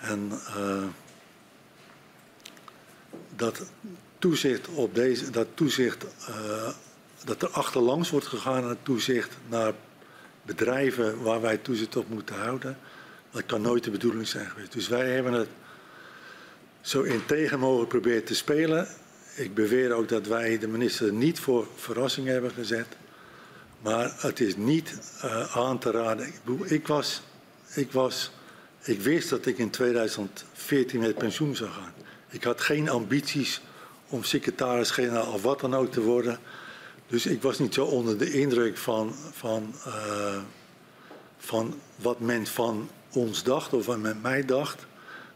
En 0.00 0.32
eh, 0.32 0.84
dat 3.36 3.62
toezicht 4.22 4.68
op 4.68 4.94
deze, 4.94 5.30
dat 5.30 5.46
toezicht 5.54 6.04
eh, 6.26 6.68
dat 7.24 7.42
er 7.42 7.48
achterlangs 7.48 8.10
wordt 8.10 8.26
gegaan 8.26 8.64
naar 8.64 8.76
toezicht 8.82 9.36
naar 9.48 9.72
bedrijven 10.42 11.22
waar 11.22 11.40
wij 11.40 11.56
toezicht 11.56 11.96
op 11.96 12.08
moeten 12.08 12.34
houden. 12.34 12.78
Dat 13.30 13.46
kan 13.46 13.62
nooit 13.62 13.84
de 13.84 13.90
bedoeling 13.90 14.28
zijn 14.28 14.46
geweest. 14.46 14.72
Dus 14.72 14.88
wij 14.88 15.10
hebben 15.10 15.32
het 15.32 15.48
zo 16.80 17.02
integer 17.02 17.58
mogelijk 17.58 17.88
proberen 17.88 18.24
te 18.24 18.34
spelen. 18.34 18.88
Ik 19.34 19.54
beweer 19.54 19.92
ook 19.92 20.08
dat 20.08 20.26
wij 20.26 20.58
de 20.58 20.68
minister 20.68 21.12
niet 21.12 21.40
voor 21.40 21.66
verrassing 21.76 22.26
hebben 22.26 22.50
gezet. 22.50 22.86
Maar 23.80 24.14
het 24.16 24.40
is 24.40 24.56
niet 24.56 24.98
eh, 25.20 25.56
aan 25.56 25.78
te 25.78 25.90
raden. 25.90 26.26
Ik, 26.26 26.70
ik, 26.70 26.86
was, 26.86 27.22
ik, 27.74 27.92
was, 27.92 28.30
ik 28.82 29.00
wist 29.00 29.28
dat 29.28 29.46
ik 29.46 29.58
in 29.58 29.70
2014 29.70 31.00
met 31.00 31.18
pensioen 31.18 31.56
zou 31.56 31.70
gaan. 31.70 31.92
Ik 32.28 32.44
had 32.44 32.60
geen 32.60 32.88
ambities 32.88 33.60
om 34.12 34.24
secretaris-generaal 34.24 35.32
of 35.32 35.42
wat 35.42 35.60
dan 35.60 35.74
ook 35.74 35.92
te 35.92 36.00
worden. 36.00 36.38
Dus 37.06 37.26
ik 37.26 37.42
was 37.42 37.58
niet 37.58 37.74
zo 37.74 37.84
onder 37.84 38.18
de 38.18 38.32
indruk 38.32 38.76
van, 38.76 39.14
van, 39.32 39.74
eh, 39.84 40.38
van 41.38 41.74
wat 41.96 42.20
men 42.20 42.46
van 42.46 42.90
ons 43.12 43.42
dacht 43.42 43.72
of 43.72 43.86
wat 43.86 43.98
men 43.98 44.20
mij 44.20 44.44
dacht. 44.44 44.86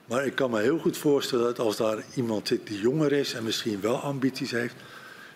Maar 0.06 0.26
ik 0.26 0.34
kan 0.34 0.50
me 0.50 0.60
heel 0.60 0.78
goed 0.78 0.96
voorstellen 0.96 1.44
dat 1.44 1.58
als 1.58 1.76
daar 1.76 2.04
iemand 2.14 2.48
zit 2.48 2.66
die 2.66 2.80
jonger 2.80 3.12
is 3.12 3.34
en 3.34 3.44
misschien 3.44 3.80
wel 3.80 3.96
ambities 3.96 4.50
heeft, 4.50 4.74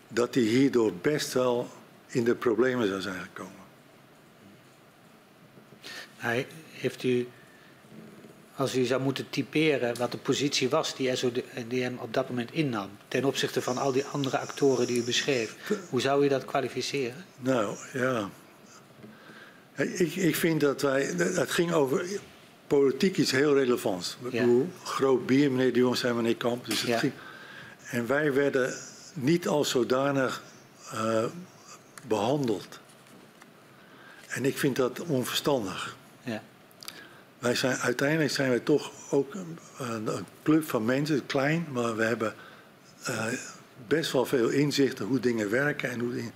dat 0.09 0.35
hij 0.35 0.45
hierdoor 0.45 0.93
best 0.93 1.33
wel 1.33 1.69
in 2.07 2.25
de 2.25 2.35
problemen 2.35 2.89
zou 2.89 3.01
zijn 3.01 3.21
gekomen. 3.23 3.53
Hij, 6.17 6.47
heeft 6.71 7.03
u, 7.03 7.29
als 8.61 8.77
u 8.77 8.85
zou 8.85 9.03
moeten 9.03 9.31
typeren 9.31 9.99
wat 9.99 10.11
de 10.13 10.19
positie 10.19 10.69
was 10.69 10.97
die 10.97 11.17
SODM 11.17 11.93
op 11.99 12.15
dat 12.15 12.29
moment 12.29 12.53
innam, 12.53 12.89
ten 13.09 13.25
opzichte 13.25 13.63
van 13.63 13.79
al 13.79 13.93
die 13.93 14.05
andere 14.05 14.39
actoren 14.39 14.87
die 14.87 14.97
u 15.01 15.03
beschreef, 15.05 15.55
hoe 15.89 16.01
zou 16.01 16.25
u 16.25 16.29
dat 16.29 16.45
kwalificeren? 16.45 17.25
Nou 17.39 17.77
ja. 17.93 18.31
Ik, 19.77 20.15
ik 20.17 20.37
vind 20.37 20.61
dat 20.61 20.83
wij, 20.83 21.03
het 21.17 21.51
ging 21.51 21.73
over 21.73 22.07
politiek 22.67 23.17
iets 23.17 23.31
heel 23.31 23.55
relevants. 23.55 24.17
Ik 24.25 24.33
Ja. 24.33 24.41
bedoel, 24.41 24.69
groot 24.85 25.27
bier, 25.27 25.51
meneer 25.51 25.73
de 25.73 25.79
Jong 25.79 25.97
zei 25.97 26.15
meneer 26.15 26.37
Kamp. 26.37 26.67
Dus 26.67 26.81
het 26.81 26.89
Ja. 26.89 26.99
ging, 26.99 27.13
en 27.91 28.07
wij 28.07 28.33
werden 28.33 28.75
niet 29.15 29.49
als 29.49 29.71
zodanig 29.71 30.43
eh, 30.93 31.25
behandeld. 32.07 32.79
En 34.29 34.45
ik 34.45 34.59
vind 34.59 34.77
dat 34.77 35.01
onverstandig. 35.01 35.97
Wij 37.41 37.55
zijn, 37.55 37.77
uiteindelijk 37.77 38.31
zijn 38.31 38.49
wij 38.49 38.61
toch 38.61 38.93
ook 39.11 39.35
een, 39.79 40.27
club 40.43 40.69
van 40.69 40.85
mensen, 40.85 41.27
klein, 41.27 41.67
maar 41.73 41.97
we 41.97 42.05
hebben 42.05 42.35
eh, 43.05 43.27
best 43.87 44.13
wel 44.13 44.25
veel 44.25 44.49
inzichten 44.49 45.07
hoe 45.07 45.21
dingen 45.21 45.51
werken 45.51 45.91
en 45.91 46.01
hoe 46.01 46.15
dingen, 46.15 46.33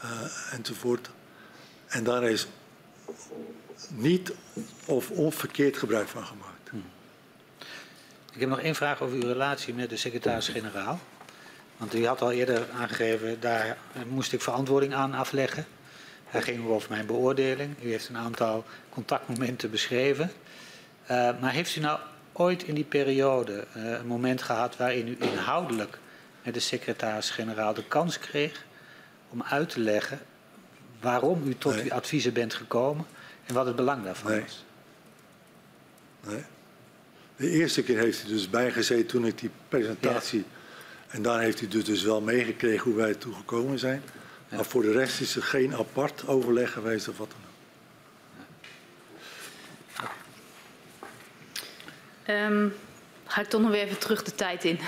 eh, 0.00 0.52
enzovoort. 0.52 1.10
En 1.86 2.04
daar 2.04 2.22
is 2.22 2.46
niet 3.88 4.32
of 4.84 5.10
onverkeerd 5.10 5.76
gebruik 5.76 6.08
van 6.08 6.24
gemaakt. 6.24 6.70
Ik 8.32 8.40
heb 8.40 8.48
nog 8.48 8.60
één 8.60 8.74
vraag 8.74 9.02
over 9.02 9.16
uw 9.16 9.26
relatie 9.26 9.74
met 9.74 9.90
de 9.90 9.96
secretaris-generaal. 9.96 11.00
Want 11.76 11.94
u 11.94 12.06
had 12.06 12.20
al 12.20 12.32
eerder 12.32 12.66
aangegeven, 12.70 13.40
daar 13.40 13.76
moest 14.08 14.32
ik 14.32 14.40
verantwoording 14.40 14.94
aan 14.94 15.14
afleggen. 15.14 15.66
Hij 16.36 16.44
ging 16.54 16.68
over 16.68 16.90
mijn 16.90 17.06
beoordeling. 17.06 17.74
U 17.82 17.90
heeft 17.90 18.08
een 18.08 18.16
aantal 18.16 18.64
contactmomenten 18.88 19.70
beschreven. 19.70 20.30
Eh, 21.06 21.30
maar 21.40 21.52
heeft 21.52 21.76
u 21.76 21.80
nou 21.80 21.98
ooit 22.32 22.62
in 22.62 22.74
die 22.74 22.84
periode 22.84 23.66
eh, 23.72 23.90
een 23.90 24.06
moment 24.06 24.42
gehad 24.42 24.76
waarin 24.76 25.08
u 25.08 25.16
inhoudelijk 25.20 25.98
met 26.42 26.54
de 26.54 26.60
secretaris-generaal 26.60 27.74
de 27.74 27.84
kans 27.88 28.18
kreeg 28.18 28.64
om 29.28 29.42
uit 29.42 29.68
te 29.68 29.80
leggen 29.80 30.18
waarom 31.00 31.48
u 31.48 31.54
tot 31.58 31.74
Nee. 31.74 31.84
uw 31.84 31.92
adviezen 31.92 32.32
bent 32.32 32.54
gekomen 32.54 33.06
en 33.46 33.54
wat 33.54 33.66
het 33.66 33.76
belang 33.76 34.04
daarvan 34.04 34.30
Nee. 34.30 34.40
was? 34.40 34.64
Nee. 36.26 36.42
De 37.36 37.50
eerste 37.50 37.82
keer 37.82 37.98
heeft 37.98 38.20
hij 38.20 38.30
dus 38.30 38.50
bijgezeten 38.50 39.06
toen 39.06 39.26
ik 39.26 39.38
die 39.38 39.50
presentatie. 39.68 40.44
En 41.08 41.22
daar 41.22 41.40
heeft 41.40 41.58
hij 41.60 41.68
dus, 41.68 41.84
dus 41.84 42.02
wel 42.02 42.20
meegekregen 42.20 42.82
hoe 42.84 42.94
wij 42.94 43.14
toe 43.14 43.34
gekomen 43.34 43.78
zijn. 43.78 44.02
Maar 44.48 44.64
voor 44.64 44.82
de 44.82 44.92
rest 44.92 45.20
is 45.20 45.36
er 45.36 45.42
geen 45.42 45.74
apart 45.74 46.28
overleg 46.28 46.72
geweest 46.72 47.08
of 47.08 47.18
wat 47.18 47.30
dan 47.30 47.40
ook. 47.40 47.46
Ehm, 52.24 52.68
ga 53.26 53.40
ik 53.40 53.48
toch 53.48 53.60
nog 53.60 53.70
weer 53.70 53.82
even 53.82 53.98
terug 53.98 54.22
de 54.22 54.34
tijd 54.34 54.64
in. 54.64 54.78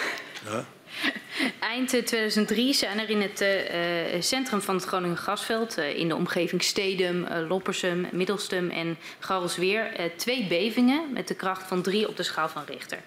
Ja. 0.45 0.65
Eind 1.61 1.95
eh, 1.95 2.03
2003 2.03 2.73
zijn 2.73 2.99
er 2.99 3.11
in 3.11 3.21
het 3.21 3.41
eh, 3.41 4.15
eh, 4.15 4.23
centrum 4.23 4.61
van 4.61 4.75
het 4.75 4.85
Groningen 4.85 5.17
Gasveld, 5.17 5.79
eh, 5.79 5.97
in 5.97 6.09
de 6.09 6.15
omgeving 6.15 6.63
Stedum, 6.63 7.25
eh, 7.25 7.49
Loppersum, 7.49 8.07
Middelstum 8.13 8.71
en 8.71 8.99
Garrelsweer, 9.19 9.93
eh, 9.93 10.05
twee 10.17 10.47
bevingen 10.47 11.13
met 11.13 11.29
de 11.29 11.35
kracht 11.35 11.69
van 11.69 11.83
drie 11.83 12.09
op 12.09 12.17
de 12.17 12.23
schaal 12.23 12.49
van 12.49 12.65
Richter. 12.65 12.99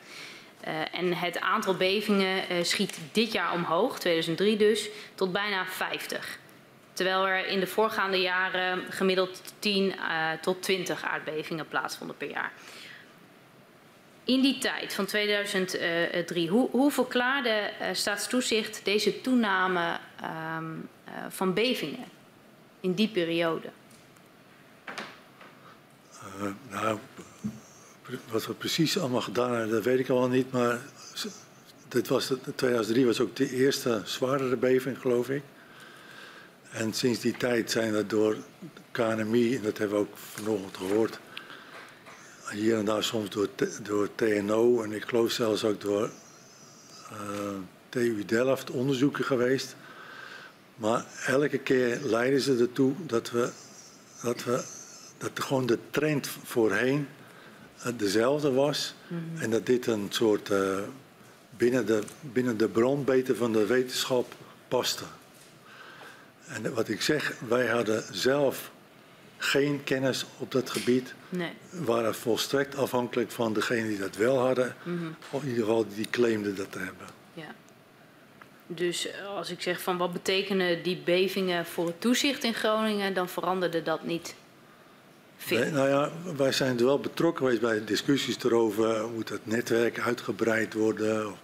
Eh, 0.61 0.73
en 0.91 1.13
het 1.13 1.39
aantal 1.39 1.75
bevingen 1.75 2.49
eh, 2.49 2.63
schiet 2.63 2.97
dit 3.11 3.31
jaar 3.31 3.53
omhoog, 3.53 3.99
2003 3.99 4.57
dus, 4.57 4.89
tot 5.15 5.31
bijna 5.31 5.65
50. 5.65 6.39
Terwijl 7.01 7.27
er 7.27 7.47
in 7.47 7.59
de 7.59 7.67
voorgaande 7.67 8.17
jaren 8.17 8.83
gemiddeld 8.89 9.41
10 9.59 9.95
eh, 9.95 10.31
tot 10.41 10.61
20 10.61 11.03
aardbevingen 11.03 11.67
plaatsvonden 11.67 12.17
per 12.17 12.29
jaar. 12.29 12.51
In 14.23 14.41
die 14.41 14.57
tijd 14.57 14.93
van 14.93 15.05
2003, 15.05 16.49
hoe, 16.49 16.69
hoe 16.69 16.91
verklaarde 16.91 17.49
eh, 17.49 17.93
staatstoezicht 17.93 18.81
deze 18.83 19.21
toename 19.21 19.99
ehm, 20.21 20.65
eh, 21.03 21.13
van 21.29 21.53
bevingen 21.53 22.05
in 22.79 22.93
die 22.93 23.07
periode? 23.07 23.69
Nou, 26.69 26.97
wat 28.31 28.45
we 28.45 28.53
precies 28.53 28.99
allemaal 28.99 29.21
gedaan 29.21 29.51
hebben, 29.51 29.69
dat 29.69 29.83
weet 29.83 29.99
ik 29.99 30.09
allemaal 30.09 30.29
niet. 30.29 30.51
Maar 30.51 30.79
dit 31.87 32.07
was 32.07 32.27
de, 32.27 32.55
2003 32.55 33.05
was 33.05 33.19
ook 33.19 33.35
de 33.35 33.49
eerste 33.51 34.01
zwaardere 34.05 34.55
beving, 34.55 34.99
geloof 34.99 35.29
ik. 35.29 35.43
En 36.71 36.93
sinds 36.93 37.19
die 37.19 37.37
tijd 37.37 37.71
zijn 37.71 37.93
er 37.93 38.07
door 38.07 38.37
KNMI, 38.91 39.55
en 39.55 39.61
dat 39.61 39.77
hebben 39.77 39.97
we 39.97 40.03
ook 40.03 40.17
vanochtend 40.17 40.77
gehoord, 40.77 41.19
hier 42.51 42.77
en 42.77 42.85
daar 42.85 43.03
soms 43.03 43.29
door, 43.29 43.49
door 43.83 44.09
TNO 44.15 44.81
en 44.83 44.91
ik 44.91 45.03
geloof 45.03 45.31
zelfs 45.31 45.63
ook 45.63 45.81
door 45.81 46.09
eh, 47.09 47.17
TU 47.89 48.25
Delft 48.25 48.69
onderzoeken 48.69 49.23
geweest. 49.23 49.75
Maar 50.75 51.05
elke 51.25 51.57
keer 51.57 51.99
leiden 52.03 52.41
ze 52.41 52.57
ertoe 52.57 52.93
dat 53.05 53.31
we, 53.31 53.49
dat 54.21 54.43
we 54.43 54.63
dat 55.17 55.43
gewoon 55.43 55.65
de 55.65 55.77
trend 55.89 56.27
voorheen 56.43 57.07
dezelfde 57.97 58.51
was. 58.51 58.95
En 59.37 59.49
dat 59.49 59.65
dit 59.65 59.87
een 59.87 60.07
soort 60.09 60.49
eh, 60.49 60.79
binnen, 61.57 61.85
de, 61.85 62.01
binnen 62.21 62.57
de 62.57 62.67
brandbeter 62.67 63.35
van 63.35 63.53
de 63.53 63.65
wetenschap 63.65 64.33
paste. 64.67 65.03
En 66.53 66.73
wat 66.73 66.89
ik 66.89 67.01
zeg, 67.01 67.33
wij 67.47 67.67
hadden 67.67 68.03
zelf 68.11 68.71
geen 69.37 69.83
kennis 69.83 70.25
op 70.37 70.51
dat 70.51 70.69
gebied. 70.69 71.13
Nee. 71.29 71.51
We 71.69 71.83
waren 71.83 72.15
volstrekt 72.15 72.75
afhankelijk 72.75 73.31
van 73.31 73.53
degene 73.53 73.87
die 73.87 73.97
dat 73.97 74.15
wel 74.15 74.37
hadden. 74.37 74.75
Of 75.29 75.41
in 75.41 75.49
ieder 75.49 75.63
geval 75.63 75.85
die 75.95 76.07
claimden 76.09 76.55
dat 76.55 76.71
te 76.71 76.79
hebben. 76.79 77.07
Ja. 77.33 77.55
Dus 78.67 79.07
eh, 79.07 79.27
als 79.27 79.49
ik 79.49 79.61
zeg 79.61 79.81
van 79.81 79.97
wat 79.97 80.13
betekenen 80.13 80.83
die 80.83 81.01
bevingen 81.05 81.65
voor 81.65 81.85
het 81.85 82.01
toezicht 82.01 82.43
in 82.43 82.53
Groningen, 82.53 83.13
dan 83.13 83.29
veranderde 83.29 83.83
dat 83.83 84.03
niet 84.03 84.35
veel. 85.37 85.59
Nee, 85.59 85.71
nou 85.71 85.89
ja, 85.89 86.11
wij 86.35 86.51
zijn 86.51 86.79
er 86.79 86.85
wel 86.85 86.99
betrokken 86.99 87.45
geweest 87.45 87.61
bij 87.61 87.85
discussies 87.85 88.43
erover. 88.43 89.09
Moet 89.09 89.29
het 89.29 89.45
netwerk 89.45 89.99
uitgebreid 89.99 90.73
worden? 90.73 91.31
Of 91.31 91.37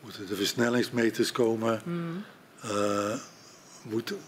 moeten 0.00 0.28
er 0.30 0.36
versnellingsmeters 0.36 1.32
komen? 1.32 1.82
Eh, 2.62 3.14
moeten 3.82 4.18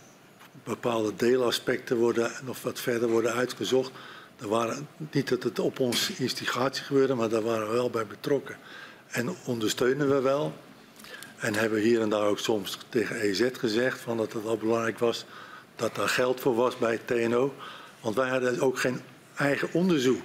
bepaalde 0.64 1.12
deelaspecten 1.16 1.96
worden 1.96 2.32
nog 2.44 2.62
wat 2.62 2.80
verder 2.80 3.08
worden 3.08 3.32
uitgezocht? 3.32 3.90
Er 4.40 4.48
waren, 4.48 4.88
niet 5.10 5.28
dat 5.28 5.42
het 5.42 5.58
op 5.58 5.80
ons 5.80 6.10
instigatie 6.10 6.84
gebeurde, 6.84 7.14
maar 7.14 7.28
daar 7.28 7.42
waren 7.42 7.66
we 7.66 7.72
wel 7.72 7.90
bij 7.90 8.06
betrokken. 8.06 8.56
En 9.08 9.36
ondersteunen 9.44 10.08
we 10.08 10.20
wel. 10.20 10.54
En 11.36 11.54
hebben 11.54 11.80
hier 11.80 12.00
en 12.00 12.08
daar 12.08 12.26
ook 12.26 12.38
soms 12.38 12.78
tegen 12.88 13.16
EZ 13.16 13.48
gezegd 13.52 14.00
van 14.00 14.16
dat 14.16 14.32
het 14.32 14.42
wel 14.42 14.56
belangrijk 14.56 14.98
was 14.98 15.24
dat 15.76 15.94
daar 15.94 16.08
geld 16.08 16.40
voor 16.40 16.54
was 16.54 16.78
bij 16.78 16.98
TNO. 17.04 17.54
Want 18.00 18.14
wij 18.14 18.28
hadden 18.28 18.60
ook 18.60 18.78
geen 18.78 19.00
eigen 19.36 19.68
onderzoek. 19.72 20.22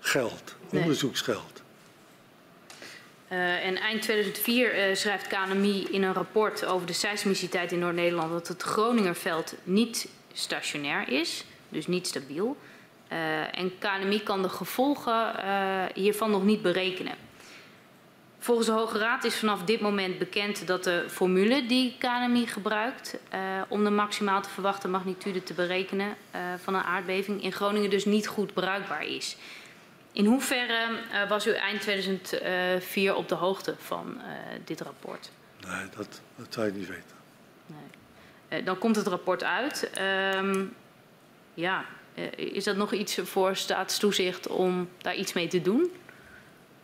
Geld, 0.00 0.54
Nee. 0.70 0.80
onderzoeksgeld. 0.82 1.61
Eh, 3.32 3.66
en 3.66 3.76
eind 3.76 4.02
2004 4.02 4.72
eh, 4.72 4.94
schrijft 4.94 5.26
KNMI 5.26 5.86
in 5.90 6.02
een 6.02 6.12
rapport 6.12 6.64
over 6.64 6.86
de 6.86 6.92
seismiciteit 6.92 7.72
in 7.72 7.78
Noord-Nederland 7.78 8.30
dat 8.30 8.48
het 8.48 8.62
Groningerveld 8.62 9.54
niet 9.64 10.08
stationair 10.32 11.08
is, 11.08 11.44
dus 11.68 11.86
niet 11.86 12.06
stabiel. 12.06 12.56
Eh, 13.08 13.58
en 13.58 13.72
KNMI 13.78 14.22
kan 14.22 14.42
de 14.42 14.48
gevolgen 14.48 15.34
hiervan 15.94 16.30
nog 16.30 16.44
niet 16.44 16.62
berekenen. 16.62 17.14
Volgens 18.38 18.66
de 18.66 18.72
Hoge 18.72 18.98
Raad 18.98 19.24
is 19.24 19.36
vanaf 19.36 19.62
dit 19.64 19.80
moment 19.80 20.18
bekend 20.18 20.66
dat 20.66 20.84
de 20.84 21.04
formule 21.08 21.66
die 21.66 21.96
KNMI 21.98 22.46
gebruikt 22.46 23.18
om 23.68 23.84
de 23.84 23.90
maximaal 23.90 24.42
te 24.42 24.48
verwachte 24.48 24.88
magnitude 24.88 25.42
te 25.42 25.54
berekenen 25.54 26.16
van 26.62 26.74
een 26.74 26.82
aardbeving 26.82 27.42
in 27.42 27.52
Groningen 27.52 27.90
dus 27.90 28.04
niet 28.04 28.26
goed 28.26 28.54
bruikbaar 28.54 29.06
is. 29.06 29.36
In 30.12 30.26
hoeverre 30.26 30.98
eh, 31.12 31.28
was 31.28 31.46
u 31.46 31.50
eind 31.50 31.80
2004 31.80 33.14
op 33.14 33.28
de 33.28 33.34
hoogte 33.34 33.74
van 33.78 34.20
eh, 34.20 34.24
dit 34.64 34.80
rapport? 34.80 35.30
Nee, 35.66 35.86
dat, 35.96 36.20
dat 36.36 36.46
zou 36.50 36.66
je 36.66 36.72
niet 36.72 36.88
weten. 36.88 37.16
Eh, 38.48 38.64
dan 38.64 38.78
komt 38.78 38.96
het 38.96 39.06
rapport 39.06 39.44
uit. 39.44 39.90
Ehm, 39.94 40.64
ja, 41.54 41.84
is 42.36 42.64
dat 42.64 42.76
nog 42.76 42.92
iets 42.92 43.18
voor 43.22 43.56
staatstoezicht 43.56 44.46
om 44.46 44.88
daar 44.98 45.14
iets 45.14 45.32
mee 45.32 45.48
te 45.48 45.62
doen? 45.62 45.90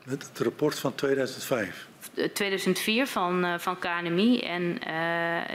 Het, 0.05 0.29
het 0.29 0.39
rapport 0.39 0.79
van 0.79 0.95
2005. 0.95 1.87
Eh, 2.15 2.25
2004 2.25 3.07
van, 3.07 3.61
van 3.61 3.79
KNMI. 3.79 4.41
En, 4.41 4.79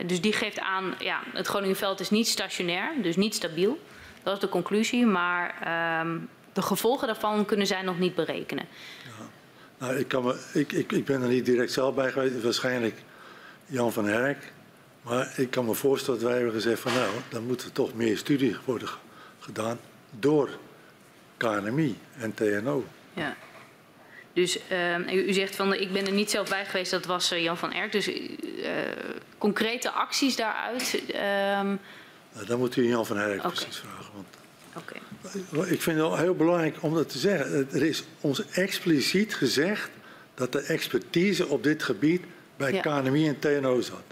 dus 0.07 0.21
die 0.21 0.33
geeft 0.33 0.59
aan, 0.59 0.95
ja, 0.99 1.21
het 1.33 1.47
Groningenveld 1.47 1.99
is 1.99 2.09
niet 2.09 2.27
stationair, 2.27 2.91
dus 3.01 3.15
niet 3.15 3.35
stabiel. 3.35 3.79
Dat 4.23 4.33
is 4.33 4.39
de 4.39 4.49
conclusie, 4.49 5.05
maar 5.05 5.55
ehm, 5.61 6.17
de 6.53 6.61
gevolgen 6.61 7.07
daarvan 7.07 7.45
kunnen 7.45 7.67
zij 7.67 7.81
nog 7.81 7.99
niet 7.99 8.15
berekenen. 8.15 8.65
Nou, 9.77 9.95
ik, 9.95 10.07
kan 10.07 10.23
me, 10.23 10.39
ik, 10.53 10.71
ik, 10.71 10.91
ik 10.91 11.05
ben 11.05 11.21
er 11.21 11.27
niet 11.27 11.45
direct 11.45 11.71
zelf 11.71 11.95
bij 11.95 12.11
geweest. 12.11 12.41
Waarschijnlijk 12.43 13.01
Jan 13.65 13.93
van 13.93 14.05
Herk. 14.05 14.51
Maar 15.01 15.33
ik 15.37 15.49
kan 15.51 15.65
me 15.65 15.73
voorstellen 15.73 16.19
dat 16.19 16.27
wij 16.29 16.37
hebben 16.37 16.55
gezegd 16.55 16.79
van 16.81 16.93
nou, 16.93 17.09
dan 17.29 17.45
moet 17.45 17.63
er 17.63 17.71
toch 17.71 17.93
meer 17.93 18.17
studie 18.17 18.55
worden 18.65 18.87
ge- 18.87 18.97
gedaan 19.39 19.79
door 20.09 20.49
KNMI 21.37 21.97
en 22.17 22.33
TNO. 22.33 22.85
Ja. 23.13 23.35
Dus 24.33 24.67
ehm, 24.67 25.01
u, 25.09 25.27
u 25.27 25.33
zegt 25.33 25.55
van, 25.55 25.73
ik 25.73 25.91
ben 25.93 26.05
er 26.05 26.11
niet 26.11 26.29
zelf 26.31 26.49
bij 26.49 26.65
geweest, 26.65 26.91
dat 26.91 27.05
was 27.05 27.31
eh, 27.31 27.43
Jan 27.43 27.57
van 27.57 27.73
Erk. 27.73 27.91
Dus 27.91 28.07
eh, 28.07 28.17
concrete 29.37 29.91
acties 29.91 30.35
daaruit. 30.35 31.01
ehm, 31.11 31.75
Nou, 32.33 32.45
dan 32.47 32.59
moet 32.59 32.75
u 32.75 32.87
Jan 32.87 33.05
van 33.05 33.17
Herk 33.17 33.41
precies 33.41 33.77
vragen. 33.77 34.13
Want 34.13 34.27
Oké. 34.77 34.95
Ik 35.65 35.81
vind 35.81 35.85
het 35.85 36.07
wel 36.07 36.17
heel 36.17 36.35
belangrijk 36.35 36.75
om 36.79 36.93
dat 36.93 37.09
te 37.09 37.17
zeggen. 37.17 37.67
Er 37.71 37.83
is 37.83 38.03
ons 38.21 38.45
expliciet 38.49 39.35
gezegd 39.35 39.89
dat 40.35 40.51
de 40.51 40.59
expertise 40.61 41.47
op 41.47 41.63
dit 41.63 41.83
gebied 41.83 42.21
bij 42.57 42.73
Ja. 42.73 42.81
KNMI 42.81 43.27
en 43.27 43.39
TNO 43.39 43.81
zat. 43.81 44.03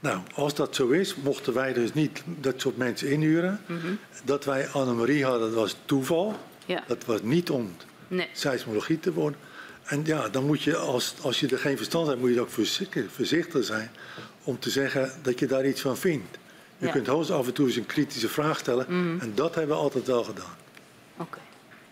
Nou, 0.00 0.20
als 0.34 0.54
dat 0.54 0.74
zo 0.74 0.88
is, 0.88 1.14
mochten 1.14 1.52
wij 1.54 1.72
dus 1.72 1.92
niet 1.94 2.22
dat 2.40 2.60
soort 2.60 2.76
mensen 2.76 3.08
inhuren. 3.10 3.60
Dat 4.24 4.44
wij 4.44 4.68
Annemarie 4.68 5.24
hadden, 5.24 5.40
dat 5.40 5.54
was 5.54 5.76
toeval. 5.84 6.38
Ja. 6.66 6.84
Dat 6.86 7.04
was 7.04 7.22
niet 7.22 7.50
om 7.50 7.76
Nee. 8.08 8.28
seismologie 8.32 9.00
te 9.00 9.12
worden. 9.12 9.38
En 9.84 10.02
ja, 10.04 10.28
dan 10.28 10.46
moet 10.46 10.62
je, 10.62 10.76
als, 10.76 11.14
als 11.22 11.40
je 11.40 11.48
er 11.48 11.58
geen 11.58 11.76
verstand 11.76 12.06
hebt, 12.06 12.20
moet 12.20 12.34
je 12.34 12.40
ook 12.40 12.50
voorzichtig 13.10 13.64
zijn 13.64 13.90
om 14.44 14.58
te 14.58 14.70
zeggen 14.70 15.12
dat 15.22 15.38
je 15.38 15.46
daar 15.46 15.66
iets 15.66 15.80
van 15.80 15.96
vindt. 15.96 16.38
Je 16.84 16.90
Ja. 16.90 16.96
kunt 16.96 17.06
hoogst 17.06 17.30
af 17.30 17.46
en 17.46 17.52
toe 17.52 17.66
eens 17.66 17.76
een 17.76 17.86
kritische 17.86 18.28
vraag 18.28 18.58
stellen. 18.58 18.86
En 19.20 19.32
dat 19.34 19.54
hebben 19.54 19.76
we 19.76 19.82
altijd 19.82 20.06
wel 20.06 20.24
gedaan. 20.24 20.56
Oké. 21.16 21.38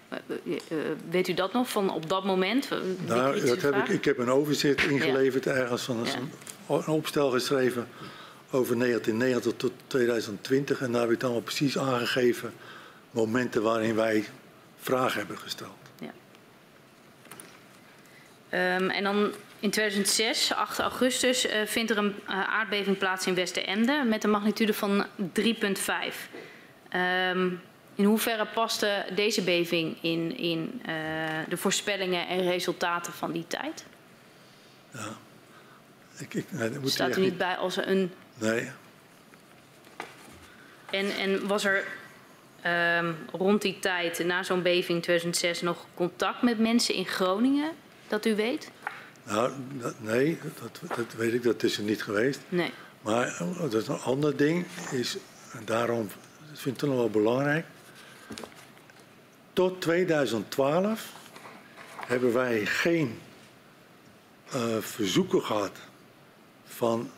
Eh, 0.09 0.19
eh, 0.29 0.55
eh, 0.69 0.79
weet 1.11 1.29
u 1.29 1.35
dat 1.35 1.53
nog 1.53 1.69
van 1.69 1.91
op 1.91 2.09
dat 2.09 2.25
moment? 2.25 2.69
Nou, 3.07 3.47
dat 3.47 3.63
heb 3.63 3.75
ik, 3.75 3.89
ik 3.89 4.05
heb 4.05 4.19
een 4.19 4.31
overzicht 4.31 4.85
ingeleverd 4.85 5.47
ergens 5.47 5.83
van 5.83 6.07
een 6.69 6.87
opstel 6.87 7.31
geschreven 7.31 7.89
over 8.51 8.77
1990 8.77 9.53
tot 9.57 9.73
2020. 9.87 10.81
En 10.81 10.93
daar 10.93 11.01
heb 11.01 11.11
ik 11.11 11.21
dan 11.21 11.31
wel 11.31 11.41
precies 11.41 11.79
aangegeven 11.79 12.53
momenten 13.11 13.63
waarin 13.63 13.95
wij 13.95 14.25
vragen 14.81 15.19
hebben 15.19 15.39
gesteld. 15.39 15.71
Ja. 16.01 16.13
Ehm, 18.49 18.91
en 18.91 19.05
dan 19.05 19.33
in 19.63 19.71
2006, 19.71 20.53
8 20.53 20.79
augustus, 20.79 21.47
eh, 21.47 21.67
vindt 21.67 21.91
er 21.91 21.99
een 21.99 22.15
eh, 22.27 22.49
aardbeving 22.49 22.99
plaats 22.99 23.27
in 23.27 23.35
Westerende 23.35 24.05
met 24.07 24.25
een 24.25 24.31
magnitude 24.31 24.75
van 24.75 25.07
3,5. 25.33 26.29
Ehm, 26.89 27.49
in 27.95 28.05
hoeverre 28.05 28.47
paste 28.47 29.05
deze 29.15 29.43
beving 29.43 29.97
in, 30.01 30.37
in 30.37 30.81
eh, 30.85 30.95
de 31.49 31.57
voorspellingen 31.57 32.29
en 32.29 32.43
resultaten 32.43 33.13
van 33.13 33.33
die 33.33 33.47
tijd? 33.47 33.85
Ik, 36.19 36.35
ik, 36.35 36.53
nee, 36.53 36.71
dat 36.71 36.81
moet 36.81 36.91
Staat 36.91 37.15
er 37.15 37.21
niet 37.21 37.39
bij 37.39 37.57
als 37.57 37.77
een 37.77 38.13
Nee, 38.35 38.69
En, 40.91 41.11
en 41.17 41.47
was 41.47 41.65
er 41.65 41.85
ehm, 42.63 43.13
rond 43.33 43.63
die 43.63 43.79
tijd, 43.79 44.25
na 44.25 44.43
zo'n 44.43 44.63
beving 44.63 45.03
2006, 45.03 45.61
nog 45.61 45.87
contact 45.95 46.43
met 46.43 46.59
mensen 46.59 46.95
in 46.95 47.07
Groningen, 47.07 47.71
dat 48.09 48.27
u 48.27 48.35
weet? 48.35 48.71
Nou, 49.25 49.53
nee 49.99 50.39
dat, 50.61 50.97
dat 50.97 51.15
weet 51.17 51.33
ik, 51.33 51.43
dat 51.43 51.63
is 51.63 51.77
er 51.77 51.83
niet 51.83 52.03
geweest. 52.03 52.41
Nee. 52.49 52.73
Maar 53.03 53.27
eh, 53.27 53.61
dat 53.61 53.75
is 53.75 53.89
een 53.89 54.01
ander 54.01 54.37
ding, 54.37 54.67
is, 54.91 55.17
en 55.53 55.65
daarom 55.65 56.09
vind 56.53 56.75
ik 56.75 56.81
het 56.81 56.91
nog 56.91 56.99
wel 56.99 57.11
belangrijk. 57.11 57.67
Tot 59.53 59.81
2012 59.81 61.13
hebben 61.97 62.33
wij 62.33 62.67
geen 62.67 63.19
eh, 64.51 64.79
verzoeken 64.81 65.43
gehad 65.43 65.79
van 66.65 67.11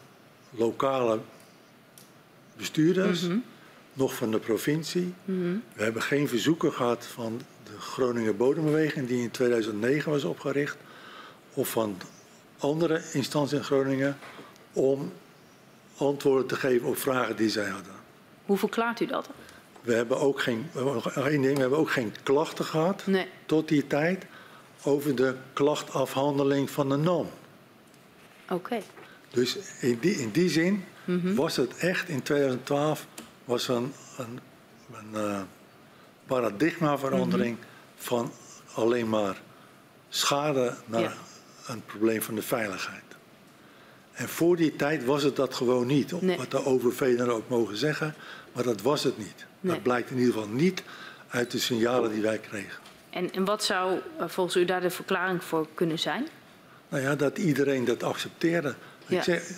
lokale 0.50 1.20
bestuurders, 2.57 3.26
nog 3.92 4.15
van 4.15 4.31
de 4.31 4.39
provincie. 4.39 5.15
We 5.74 5.83
hebben 5.83 6.02
geen 6.02 6.28
verzoeken 6.28 6.73
gehad 6.73 7.07
van 7.07 7.41
de 7.65 7.81
Groninger 7.81 8.36
Bodembeweging, 8.36 9.08
die 9.08 9.23
in 9.23 9.31
2009 9.31 10.12
was 10.12 10.24
opgericht, 10.24 10.76
of 11.55 11.68
van 11.68 11.97
andere 12.58 13.02
instanties 13.12 13.58
in 13.58 13.65
Groningen, 13.65 14.18
om 14.73 15.12
antwoorden 15.97 16.47
te 16.47 16.57
geven 16.57 16.89
op 16.89 16.97
vragen 16.97 17.36
die 17.36 17.49
zij 17.49 17.68
hadden. 17.68 17.92
Hoe 18.47 18.57
verklaart 18.58 19.00
u 19.00 19.07
dat? 19.07 19.28
We 19.81 19.94
hebben 19.94 20.18
ook 20.20 20.41
geen, 20.41 20.66
ding, 21.31 21.55
we 21.55 21.60
hebben 21.60 21.78
ook 21.78 21.91
geen 21.91 22.15
klachten 22.23 22.65
gehad 22.65 23.07
Nee. 23.07 23.26
tot 23.47 23.68
die 23.68 23.86
tijd 23.86 24.24
over 24.83 25.15
de 25.15 25.34
klachtafhandeling 25.52 26.70
van 26.70 26.89
de 26.89 26.97
NAM. 26.97 27.28
Oké. 28.50 28.81
Dus 29.31 29.57
in 29.81 29.99
die, 30.00 30.15
in 30.15 30.31
die 30.31 30.49
zin 30.49 30.84
was 31.34 31.57
het 31.57 31.76
echt 31.76 32.08
in 32.08 32.23
2012 32.23 33.07
was 33.44 33.68
een, 33.68 33.92
een, 34.18 34.41
een 34.92 35.20
eh, 35.31 35.41
paradigmaverandering 36.26 37.57
van 37.97 38.33
alleen 38.74 39.08
maar 39.08 39.41
schade 40.08 40.76
naar 40.86 41.00
Ja. 41.00 41.12
Een 41.67 41.84
probleem 41.84 42.23
van 42.23 42.34
de 42.34 42.43
veiligheid. 42.43 43.02
En 44.12 44.28
voor 44.28 44.57
die 44.57 44.76
tijd 44.76 45.05
was 45.05 45.23
het 45.23 45.36
dat 45.36 45.55
gewoon 45.55 45.86
niet. 45.86 46.20
Nee. 46.20 46.36
Wat 46.36 46.51
de 46.51 46.65
OVV 46.65 47.17
dan 47.17 47.31
ook 47.31 47.49
mogen 47.49 47.76
zeggen, 47.76 48.15
maar 48.52 48.65
dat 48.65 48.83
was 48.83 49.05
het 49.05 49.18
niet. 49.18 49.47
Nee. 49.60 49.73
Dat 49.73 49.83
blijkt 49.83 50.10
in 50.10 50.18
ieder 50.18 50.33
geval 50.33 50.49
niet 50.49 50.83
uit 51.28 51.51
de 51.51 51.59
signalen 51.59 52.12
die 52.12 52.23
wij 52.23 52.39
kregen. 52.39 52.83
En, 53.10 53.33
en 53.33 53.44
wat 53.44 53.65
zou 53.65 54.01
eh, 54.18 54.28
volgens 54.28 54.57
u 54.57 54.65
daar 54.65 54.81
de 54.81 54.91
verklaring 54.91 55.44
voor 55.44 55.67
kunnen 55.75 55.99
zijn? 55.99 56.26
Nou 56.89 57.02
ja, 57.02 57.15
dat 57.15 57.39
iedereen 57.39 57.84
dat 57.84 58.02
accepteerde. 58.02 58.75
Ja. 59.07 59.17
Ik 59.17 59.23
zeg, 59.23 59.51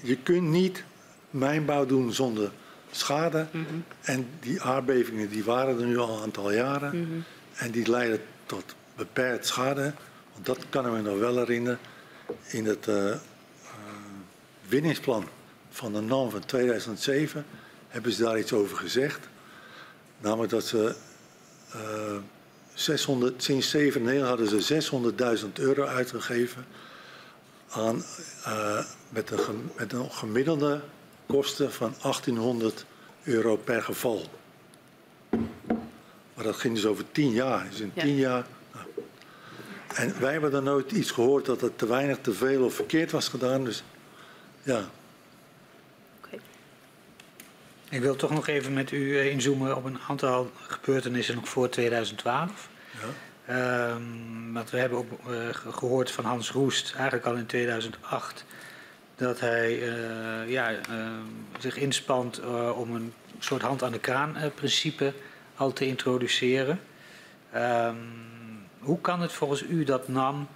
je 0.00 0.16
kunt 0.16 0.48
niet 0.48 0.84
mijnbouw 1.30 1.86
doen 1.86 2.12
zonder 2.12 2.50
schade. 2.90 3.46
Mhm. 3.50 3.64
En 4.00 4.28
die 4.40 4.62
aardbevingen 4.62 5.28
die 5.28 5.44
waren 5.44 5.80
er 5.80 5.86
nu 5.86 5.98
al 5.98 6.16
een 6.16 6.22
aantal 6.22 6.52
jaren. 6.52 7.00
Mhm. 7.00 7.20
En 7.54 7.70
die 7.70 7.90
leiden 7.90 8.20
tot 8.46 8.74
beperkt 8.96 9.46
schade. 9.46 9.92
Dat 10.42 10.58
kan 10.68 10.86
ik 10.86 10.92
me 10.92 11.00
nog 11.00 11.18
wel 11.18 11.36
herinneren. 11.36 11.78
In 12.46 12.64
het 12.66 12.88
eh, 12.88 13.10
eh, 13.12 13.18
winningsplan 14.68 15.28
van 15.70 15.92
de 15.92 16.00
NAM 16.00 16.30
van 16.30 16.44
2007 16.44 17.46
hebben 17.88 18.12
ze 18.12 18.22
daar 18.22 18.38
iets 18.38 18.52
over 18.52 18.76
gezegd. 18.76 19.28
Namelijk 20.18 20.50
dat 20.50 20.64
ze 20.64 20.94
eh, 21.72 22.16
600, 22.74 23.42
sinds 23.42 23.70
97 23.70 24.28
hadden 24.28 24.62
ze 24.62 25.40
600.000 25.46 25.52
euro 25.52 25.84
uitgegeven 25.84 26.66
aan, 27.68 28.04
met, 29.08 29.30
een, 29.30 29.70
met 29.76 29.92
een 29.92 30.10
gemiddelde 30.10 30.80
kosten 31.26 31.72
van 31.72 31.94
1800 32.02 32.84
euro 33.22 33.56
per 33.56 33.82
geval. 33.82 34.22
Maar 36.34 36.44
dat 36.44 36.56
ging 36.56 36.74
dus 36.74 36.86
over 36.86 37.04
10 37.12 37.30
jaar. 37.30 37.66
Dus 37.70 37.80
in 37.80 37.92
Ja. 37.94 38.02
10 38.02 38.16
jaar. 38.16 38.46
En 39.94 40.20
wij 40.20 40.32
hebben 40.32 40.50
dan 40.50 40.64
nooit 40.64 40.92
iets 40.92 41.10
gehoord 41.10 41.46
dat 41.46 41.60
het 41.60 41.78
te 41.78 41.86
weinig, 41.86 42.18
te 42.20 42.32
veel 42.32 42.64
of 42.64 42.74
verkeerd 42.74 43.10
was 43.10 43.28
gedaan. 43.28 43.64
Dus 43.64 43.82
ja, 44.62 44.84
Oké. 46.24 46.36
Ik 47.88 48.00
wil 48.00 48.16
toch 48.16 48.30
nog 48.30 48.46
even 48.46 48.72
met 48.72 48.90
u 48.90 49.18
eh, 49.18 49.30
inzoomen 49.30 49.76
op 49.76 49.84
een 49.84 49.98
aantal 50.08 50.50
gebeurtenissen 50.66 51.34
nog 51.34 51.48
voor 51.48 51.68
2012. 51.68 52.68
ja. 52.92 52.98
Ehm, 53.46 54.52
want 54.52 54.70
we 54.70 54.78
hebben 54.78 54.98
ook 54.98 55.10
eh, 55.10 55.48
ge- 55.52 55.72
gehoord 55.72 56.10
van 56.10 56.24
Hans 56.24 56.50
Roest, 56.50 56.92
eigenlijk 56.94 57.26
al 57.26 57.34
in 57.34 57.46
2008, 57.46 58.44
dat 59.16 59.40
hij 59.40 59.72
eh, 59.92 60.50
ja, 60.50 60.70
ehm, 60.70 61.10
zich 61.58 61.76
inspant 61.76 62.38
eh, 62.38 62.78
om 62.78 62.94
een 62.94 63.12
soort 63.38 63.62
hand 63.62 63.82
aan 63.82 63.92
de 63.92 63.98
kraan 63.98 64.36
eh, 64.36 64.50
principe 64.54 65.12
al 65.56 65.72
te 65.72 65.86
introduceren. 65.86 66.80
Ehm, 67.52 67.94
hoe 68.80 69.00
kan 69.00 69.20
het 69.20 69.32
volgens 69.32 69.62
u 69.62 69.84
dat 69.84 70.08
NAM 70.08 70.48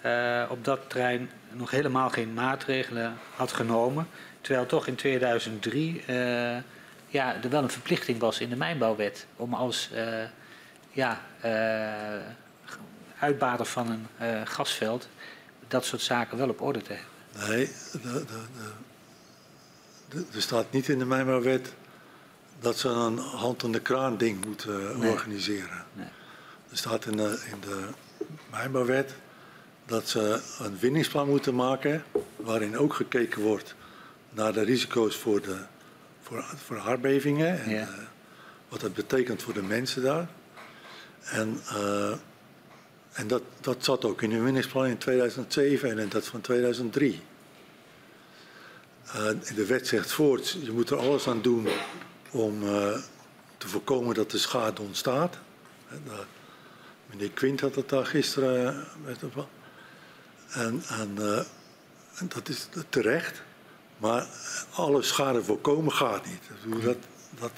eh, 0.00 0.44
op 0.48 0.64
dat 0.64 0.80
terrein 0.90 1.30
nog 1.52 1.70
helemaal 1.70 2.10
geen 2.10 2.34
maatregelen 2.34 3.14
had 3.36 3.52
genomen, 3.52 4.08
terwijl 4.40 4.66
toch 4.66 4.86
in 4.86 4.94
2003 4.94 6.02
eh, 6.06 6.16
ja, 7.06 7.42
er 7.42 7.50
wel 7.50 7.62
een 7.62 7.70
verplichting 7.70 8.18
was 8.18 8.40
in 8.40 8.48
de 8.48 8.56
mijnbouwwet 8.56 9.26
om 9.36 9.54
als 9.54 9.90
eh, 9.92 10.24
ja, 10.90 11.20
uitbater 13.18 13.66
van 13.66 14.06
een 14.18 14.46
gasveld 14.46 15.08
dat 15.68 15.84
soort 15.84 16.02
zaken 16.02 16.38
wel 16.38 16.48
op 16.48 16.60
orde 16.60 16.82
te 16.82 16.92
hebben. 16.92 17.48
Nee, 17.48 17.70
er 20.34 20.42
staat 20.42 20.72
niet 20.72 20.88
in 20.88 20.98
de 20.98 21.04
mijnbouwwet 21.04 21.74
dat 22.60 22.78
ze 22.78 22.88
een 22.88 23.18
hand 23.18 23.64
aan 23.64 23.72
de 23.72 23.80
kraan 23.80 24.16
ding 24.16 24.44
moeten 24.44 24.98
Nee. 24.98 25.10
organiseren. 25.10 25.84
Nee. 25.92 26.06
Er 26.76 26.82
staat 26.82 27.04
in 27.06 27.16
de, 27.16 27.38
in 27.50 27.60
de 27.60 27.88
mijnbouwwet 28.50 29.14
dat 29.86 30.08
ze 30.08 30.40
een 30.58 30.78
winningsplan 30.78 31.28
moeten 31.28 31.54
maken 31.54 32.04
waarin 32.36 32.78
ook 32.78 32.94
gekeken 32.94 33.42
wordt 33.42 33.74
naar 34.30 34.52
de 34.52 34.62
risico's 34.62 35.16
voor, 35.16 35.42
de, 35.42 35.58
voor, 36.22 36.44
voor 36.56 36.78
aardbevingen 36.78 37.62
en 37.62 37.70
Ja. 37.70 37.80
eh, 37.80 37.88
wat 38.68 38.80
dat 38.80 38.94
betekent 38.94 39.42
voor 39.42 39.54
de 39.54 39.62
mensen 39.62 40.02
daar. 40.02 40.28
En, 41.22 41.60
eh, 41.68 42.12
en 43.12 43.26
dat, 43.26 43.42
dat 43.60 43.84
zat 43.84 44.04
ook 44.04 44.22
in 44.22 44.30
hun 44.32 44.44
winningsplan 44.44 44.86
in 44.86 44.98
2007 44.98 45.90
en 45.90 45.98
in 45.98 46.08
dat 46.08 46.26
van 46.26 46.40
2003. 46.40 47.22
Eh, 49.06 49.28
de 49.54 49.66
wet 49.66 49.86
zegt 49.86 50.12
voort, 50.12 50.56
je 50.62 50.72
moet 50.72 50.90
er 50.90 50.98
alles 50.98 51.28
aan 51.28 51.42
doen 51.42 51.68
om 52.30 52.60
te 53.58 53.68
voorkomen 53.68 54.14
dat 54.14 54.30
de 54.30 54.38
schade 54.38 54.82
ontstaat. 54.82 55.38
En, 55.88 56.02
meneer 57.10 57.30
Quint 57.30 57.60
had 57.60 57.74
het 57.74 57.88
daar 57.88 58.06
gisteren 58.06 58.68
eh, 58.68 58.82
met 59.04 59.22
op. 59.22 59.48
En, 60.50 60.82
en, 60.88 61.12
eh, 61.16 61.38
en 62.18 62.28
dat 62.34 62.48
is 62.48 62.68
terecht. 62.88 63.42
Maar 63.98 64.26
alle 64.72 65.02
schade 65.02 65.44
voorkomen 65.44 65.92
gaat 65.92 66.26
niet. 66.26 66.42
Dat, 66.84 66.96
dat, 67.38 67.52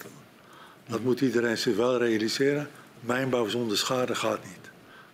Dat 0.86 1.00
moet 1.00 1.20
iedereen 1.20 1.58
zich 1.58 1.76
wel 1.76 1.98
realiseren. 1.98 2.70
Mijnbouw 3.00 3.48
zonder 3.48 3.78
schade 3.78 4.14
gaat 4.14 4.44
niet. 4.44 4.70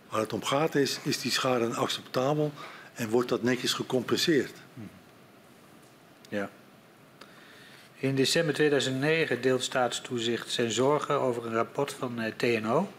Waar 0.09 0.19
het 0.19 0.33
om 0.33 0.43
gaat 0.43 0.75
is, 0.75 0.99
is 1.03 1.19
die 1.19 1.31
schade 1.31 1.75
acceptabel 1.75 2.51
en 2.93 3.09
wordt 3.09 3.29
dat 3.29 3.43
netjes 3.43 3.73
gecompenseerd? 3.73 4.53
Ja. 6.29 6.49
In 7.95 8.15
december 8.15 8.53
2009 8.53 9.41
deelt 9.41 9.63
staatstoezicht 9.63 10.51
zijn 10.51 10.71
zorgen 10.71 11.19
over 11.19 11.45
een 11.45 11.53
rapport 11.53 11.93
van 11.93 12.21
eh, 12.21 12.33
TNO 12.35 12.89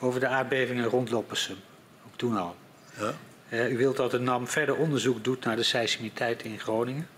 over 0.00 0.20
de 0.20 0.26
aardbevingen 0.26 0.84
rond 0.84 1.10
Loppersum. 1.10 1.56
Ook 2.06 2.16
toen 2.16 2.36
al. 2.36 2.56
Ja. 2.98 3.14
Uh, 3.48 3.72
u 3.72 3.76
wilt 3.76 3.96
dat 3.96 4.10
de 4.10 4.18
NAM 4.18 4.46
verder 4.46 4.76
onderzoek 4.76 5.24
doet 5.24 5.44
naar 5.44 5.56
de 5.56 5.62
seismiteit 5.62 6.42
in 6.42 6.58
Groningen. 6.58 7.08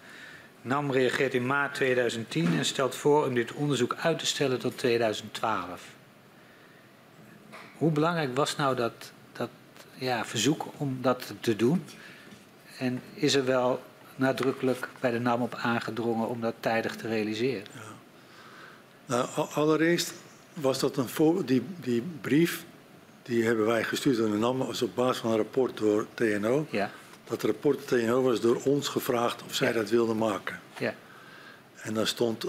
NAM 0.63 0.93
reageert 0.93 1.35
in 1.35 1.47
maart 1.47 1.75
2010 1.75 2.59
en 2.59 2.65
stelt 2.65 2.95
voor 2.95 3.27
om 3.27 3.35
dit 3.35 3.53
onderzoek 3.53 3.95
uit 3.95 4.19
te 4.19 4.27
stellen 4.27 4.59
tot 4.59 4.79
2012. 4.79 5.83
Hoe 7.77 7.91
belangrijk 7.91 8.37
was 8.37 8.57
nou 8.57 8.77
dat, 8.77 9.13
dat 9.33 9.49
ja, 9.95 10.25
verzoek 10.25 10.67
om 10.77 10.99
dat 11.01 11.33
te 11.41 11.57
doen? 11.57 11.85
En 12.79 13.03
is 13.15 13.35
er 13.35 13.45
wel 13.45 13.83
nadrukkelijk 14.17 14.89
bij 15.01 15.11
de 15.11 15.19
NAM 15.21 15.43
op 15.43 15.55
aangedrongen 15.55 16.29
om 16.29 16.41
dat 16.41 16.55
tijdig 16.61 16.97
te 16.97 17.09
realiseren? 17.09 17.67
Ja. 17.75 17.81
Nou, 19.07 19.49
allereerst 19.55 20.13
was 20.55 20.79
dat 20.79 20.97
een 20.97 21.47
die, 21.47 21.63
die 21.81 22.03
brief 22.21 22.65
die 23.31 23.45
hebben 23.45 23.67
wij 23.67 23.85
gestuurd 23.85 24.19
aan 24.21 24.31
de 24.31 24.37
NAM 24.37 24.61
als 24.63 24.83
op 24.83 24.95
basis 24.95 25.17
van 25.21 25.31
een 25.31 25.37
rapport 25.37 25.77
door 25.77 26.07
TNO. 26.15 26.67
Ja. 26.71 26.91
Dat 27.25 27.43
rapport 27.43 27.87
TNO 27.89 28.23
was 28.23 28.41
door 28.41 28.61
ons 28.65 28.89
gevraagd 28.89 29.43
of 29.43 29.55
zij 29.55 29.69
Ja. 29.69 29.75
dat 29.75 29.91
wilden 29.91 30.17
maken. 30.17 30.61
Ja. 30.79 30.95
En 31.83 31.95
daar 31.95 32.07
stond 32.07 32.45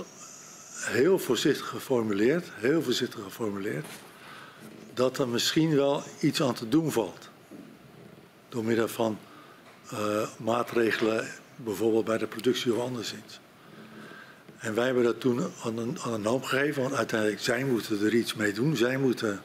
heel 0.75 1.19
voorzichtig 1.19 1.67
geformuleerd, 1.67 2.47
heel 2.53 2.81
voorzichtig 2.81 3.23
geformuleerd, 3.23 3.85
dat 4.93 5.17
er 5.17 5.27
misschien 5.27 5.75
wel 5.75 6.03
iets 6.19 6.41
aan 6.41 6.53
te 6.53 6.69
doen 6.69 6.91
valt. 6.91 7.29
Door 8.49 8.63
middel 8.63 8.87
van 8.87 9.17
eh, 9.91 10.27
maatregelen, 10.37 11.27
bijvoorbeeld 11.55 12.05
bij 12.05 12.17
de 12.17 12.27
productie 12.27 12.73
of 12.73 12.79
anderszins. 12.79 13.39
En 14.57 14.73
wij 14.75 14.85
hebben 14.85 15.03
dat 15.03 15.19
toen 15.19 15.39
aan 15.63 15.77
een, 15.77 15.97
aan 15.99 16.25
een 16.25 16.43
gegeven, 16.45 16.81
want 16.81 16.95
uiteindelijk 16.95 17.41
zij 17.41 17.63
moeten 17.65 18.05
er 18.05 18.13
iets 18.13 18.33
mee 18.33 18.53
doen. 18.53 18.75
Zij 18.75 18.97
moeten 18.97 19.41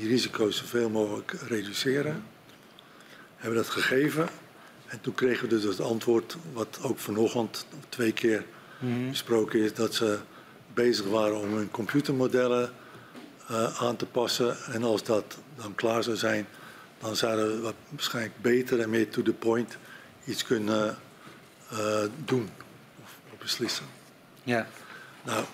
die 0.00 0.08
risico's 0.08 0.56
zoveel 0.56 0.90
mogelijk 0.90 1.32
reduceren. 1.48 2.24
Hebben 3.36 3.58
dat 3.58 3.68
gegeven. 3.68 4.28
En 4.86 5.00
toen 5.00 5.14
kregen 5.14 5.42
we 5.42 5.48
dus 5.48 5.62
het 5.64 5.80
antwoord, 5.80 6.36
wat 6.52 6.78
ook 6.82 6.98
vanochtend 6.98 7.66
twee 7.88 8.12
keer 8.12 8.44
Mhm. 8.78 9.08
besproken 9.08 9.60
is, 9.60 9.74
dat 9.74 9.94
ze 9.94 10.18
bezig 10.74 11.06
waren 11.06 11.36
om 11.40 11.54
hun 11.54 11.70
computermodellen 11.70 12.72
eh, 13.48 13.82
aan 13.82 13.96
te 13.96 14.06
passen. 14.06 14.56
En 14.72 14.82
als 14.82 15.02
dat 15.02 15.38
dan 15.56 15.74
klaar 15.74 16.02
zou 16.02 16.16
zijn, 16.16 16.46
dan 16.98 17.16
zouden 17.16 17.62
we 17.62 17.72
waarschijnlijk 17.88 18.40
beter 18.40 18.80
en 18.80 18.90
meer 18.90 19.08
to 19.10 19.22
the 19.22 19.32
point 19.32 19.76
iets 20.24 20.44
kunnen 20.44 20.98
eh, 21.70 22.02
doen 22.24 22.48
of, 23.02 23.18
of 23.32 23.38
beslissen. 23.38 23.84
Ja. 24.42 24.66
Nou, 25.24 25.44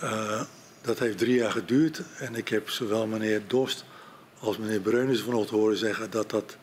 eh, 0.00 0.42
dat 0.84 0.98
heeft 0.98 1.18
drie 1.18 1.34
jaar 1.34 1.50
geduurd 1.50 2.02
en 2.18 2.34
ik 2.34 2.48
heb 2.48 2.70
zowel 2.70 3.06
meneer 3.06 3.42
Dost 3.46 3.84
als 4.38 4.58
meneer 4.58 4.80
Breunens 4.80 5.20
vanochtend 5.20 5.60
horen 5.60 5.76
zeggen 5.76 6.10
dat 6.10 6.30
dat 6.30 6.56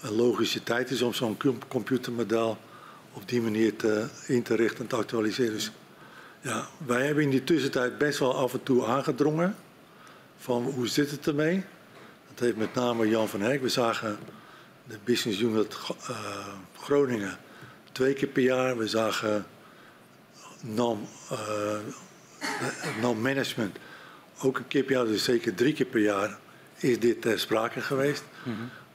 een 0.00 0.14
logische 0.14 0.62
tijd 0.62 0.90
is 0.90 1.02
om 1.02 1.14
zo'n 1.14 1.36
com- 1.36 1.68
computermodel 1.68 2.58
op 3.12 3.28
die 3.28 3.42
manier 3.42 3.74
in 4.26 4.42
te 4.42 4.54
richten 4.54 4.80
en 4.80 4.86
te 4.86 4.96
actualiseren. 4.96 5.52
Dus 5.52 5.70
ja, 6.40 6.68
wij 6.86 7.06
hebben 7.06 7.24
in 7.24 7.30
die 7.30 7.44
tussentijd 7.44 7.98
best 7.98 8.18
wel 8.18 8.36
af 8.36 8.52
en 8.52 8.62
toe 8.62 8.86
aangedrongen 8.86 9.56
van 10.38 10.62
hoe 10.62 10.88
zit 10.88 11.10
het 11.10 11.26
ermee. 11.26 11.64
Dat 12.28 12.38
heeft 12.38 12.56
met 12.56 12.74
name 12.74 13.08
Jan 13.08 13.28
van 13.28 13.40
Herk. 13.40 13.62
We 13.62 13.68
zagen 13.68 14.18
de 14.84 14.98
business 15.04 15.40
unit 15.40 15.76
eh, 16.08 16.46
Groningen 16.76 17.38
twee 17.92 18.12
keer 18.12 18.28
per 18.28 18.42
jaar. 18.42 18.76
We 18.76 18.88
zagen 18.88 19.46
NAM, 20.60 21.08
eh, 21.30 21.78
NAM 23.00 23.20
Management 23.20 23.76
ook 24.42 24.58
een 24.58 24.68
keer 24.68 24.82
per 24.82 24.94
jaar, 24.94 25.04
dus 25.04 25.24
zeker 25.24 25.54
drie 25.54 25.72
keer 25.72 25.86
per 25.86 26.00
jaar 26.00 26.38
is 26.76 26.98
dit 26.98 27.22
ter 27.22 27.38
sprake 27.38 27.80
geweest. 27.80 28.24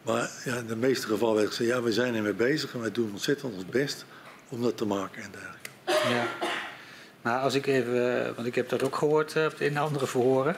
Maar 0.02 0.30
ja, 0.46 0.56
in 0.56 0.68
de 0.68 0.76
meeste 0.76 1.08
gevallen 1.08 1.36
werd 1.36 1.48
gezegd, 1.48 1.70
ja, 1.70 1.82
we 1.82 1.92
zijn 1.92 2.16
ermee 2.16 2.34
bezig 2.34 2.74
en 2.74 2.80
wij 2.80 2.92
doen 2.92 3.10
ontzettend 3.12 3.54
ons 3.54 3.66
best 3.66 4.06
om 4.50 4.62
dat 4.62 4.78
te 4.78 4.86
maken 4.86 5.24
en 5.24 5.30
dergelijke. 5.32 5.70
Ja. 6.14 6.26
Maar 7.22 7.40
als 7.40 7.54
ik 7.54 7.66
even, 7.66 8.36
want 8.36 8.48
ik 8.48 8.56
heb 8.56 8.70
dat 8.70 8.84
ook 8.84 8.96
gehoord 8.96 9.36
eh, 9.36 9.46
in 9.58 9.78
andere 9.78 10.08
verhoren. 10.08 10.56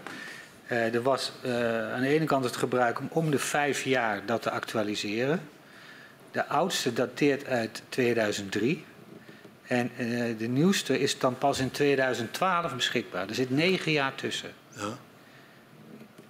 Eh, 0.67 0.93
er 0.93 1.01
was 1.01 1.31
eh, 1.41 1.93
aan 1.93 2.01
de 2.01 2.07
ene 2.07 2.25
kant 2.25 2.43
het 2.43 2.55
gebruik 2.55 2.99
om 2.99 3.07
om 3.11 3.31
de 3.31 3.39
vijf 3.39 3.83
jaar 3.83 4.25
dat 4.25 4.41
te 4.41 4.49
actualiseren. 4.51 5.41
De 6.31 6.47
oudste 6.47 6.93
dateert 6.93 7.45
uit 7.45 7.81
2003. 7.89 8.85
En 9.67 9.91
eh, 9.97 10.37
de 10.37 10.47
nieuwste 10.47 10.99
is 10.99 11.19
dan 11.19 11.37
pas 11.37 11.59
in 11.59 11.71
2012 11.71 12.75
beschikbaar. 12.75 13.27
Er 13.29 13.35
zit 13.35 13.49
negen 13.49 13.91
jaar 13.91 14.15
tussen. 14.15 14.49
Ja. 14.75 14.97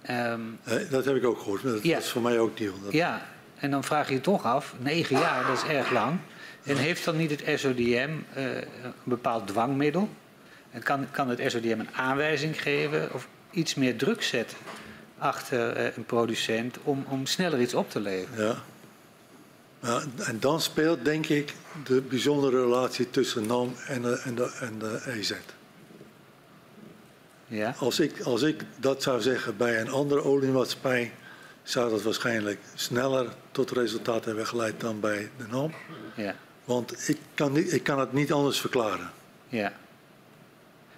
Ehm, 0.02 0.40
Eh, 0.64 0.90
Dat 0.90 1.04
heb 1.04 1.16
ik 1.16 1.24
ook 1.24 1.38
gehoord, 1.38 1.62
maar 1.62 1.72
dat, 1.72 1.82
Ja. 1.82 1.94
dat 1.94 2.02
is 2.04 2.10
voor 2.10 2.22
mij 2.22 2.38
ook 2.38 2.58
nieuw. 2.58 2.72
Dat, 2.84 2.92
ja, 2.92 3.26
en 3.56 3.70
dan 3.70 3.84
vraag 3.84 4.08
je 4.08 4.14
je 4.14 4.20
toch 4.20 4.44
af, 4.44 4.74
negen 4.78 5.18
jaar, 5.18 5.46
dat 5.46 5.56
is 5.56 5.64
erg 5.70 5.90
lang. 5.90 6.18
En 6.64 6.76
heeft 6.76 7.04
dan 7.04 7.16
niet 7.16 7.30
het 7.30 7.60
SODM 7.60 8.10
eh, 8.34 8.44
een 8.54 8.62
bepaald 9.04 9.46
dwangmiddel? 9.46 10.08
En 10.70 10.82
kan, 10.82 11.06
kan 11.10 11.28
het 11.28 11.42
SODM 11.46 11.80
een 11.80 11.94
aanwijzing 11.94 12.62
geven 12.62 13.12
of 13.12 13.28
iets 13.50 13.74
meer 13.74 13.96
druk 13.96 14.22
zetten 14.22 14.56
achter 15.18 15.72
eh, 15.76 15.96
een 15.96 16.04
producent 16.04 16.76
om, 16.82 17.04
om 17.08 17.26
sneller 17.26 17.60
iets 17.60 17.74
op 17.74 17.90
te 17.90 18.00
leveren? 18.00 18.46
Ja. 18.46 18.54
En 20.16 20.36
dan 20.40 20.60
speelt 20.60 21.04
denk 21.04 21.26
ik 21.26 21.54
de 21.84 22.00
bijzondere 22.00 22.60
relatie 22.62 23.10
tussen 23.10 23.46
NAM 23.46 23.74
en 23.86 24.02
de, 24.02 24.20
en 24.24 24.34
de, 24.34 24.52
en 24.60 24.78
de 24.78 25.00
EZ. 25.06 25.32
Ja, 27.46 27.74
Als 27.78 28.00
ik, 28.00 28.20
als 28.20 28.42
ik 28.42 28.62
dat 28.76 29.02
zou 29.02 29.20
zeggen 29.20 29.56
bij 29.56 29.80
een 29.80 29.90
andere 29.90 30.22
oliemaatschappij, 30.22 31.12
zou 31.62 31.90
dat 31.90 32.02
waarschijnlijk 32.02 32.58
sneller 32.74 33.26
tot 33.50 33.70
resultaat 33.70 34.24
hebben 34.24 34.46
geleid 34.46 34.80
dan 34.80 35.00
bij 35.00 35.30
de 35.36 35.44
NAM. 35.50 35.72
ja, 36.16 36.34
Want 36.64 37.08
ik 37.08 37.18
kan, 37.34 37.52
niet, 37.52 37.72
ik 37.72 37.82
kan 37.82 37.98
het 37.98 38.12
niet 38.12 38.32
anders 38.32 38.60
verklaren. 38.60 39.10
ja. 39.48 39.72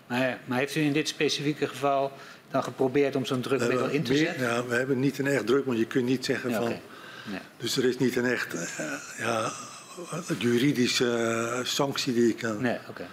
Maar, 0.07 0.39
maar 0.45 0.59
heeft 0.59 0.75
u 0.75 0.81
in 0.81 0.93
dit 0.93 1.09
specifieke 1.09 1.67
geval 1.69 2.13
dan 2.51 2.63
geprobeerd 2.63 3.17
om 3.17 3.25
zo'n 3.25 3.41
drukmiddel 3.41 3.89
in 3.89 4.03
te 4.03 4.13
meer- 4.13 4.21
zetten? 4.27 4.47
ja, 4.47 4.67
we 4.67 4.75
hebben 4.75 5.01
niet 5.01 5.19
een 5.19 5.27
echt 5.27 5.47
druk, 5.47 5.65
want 5.67 5.79
je 5.79 5.85
kunt 5.87 6.05
niet 6.05 6.25
zeggen 6.25 6.51
Ja, 6.51 6.57
van. 6.61 6.73
Nee. 7.31 7.41
Dus 7.57 7.77
er 7.77 7.85
is 7.85 7.99
niet 7.99 8.17
een 8.17 8.25
echt 8.25 8.55
eh, 8.55 8.93
ja, 9.19 9.51
juridische 10.39 11.13
eh, 11.17 11.65
sanctie 11.65 12.15
die 12.15 12.27
je 12.27 12.35
kan. 12.35 12.63
Nee, 12.63 12.79
oké. 12.89 13.07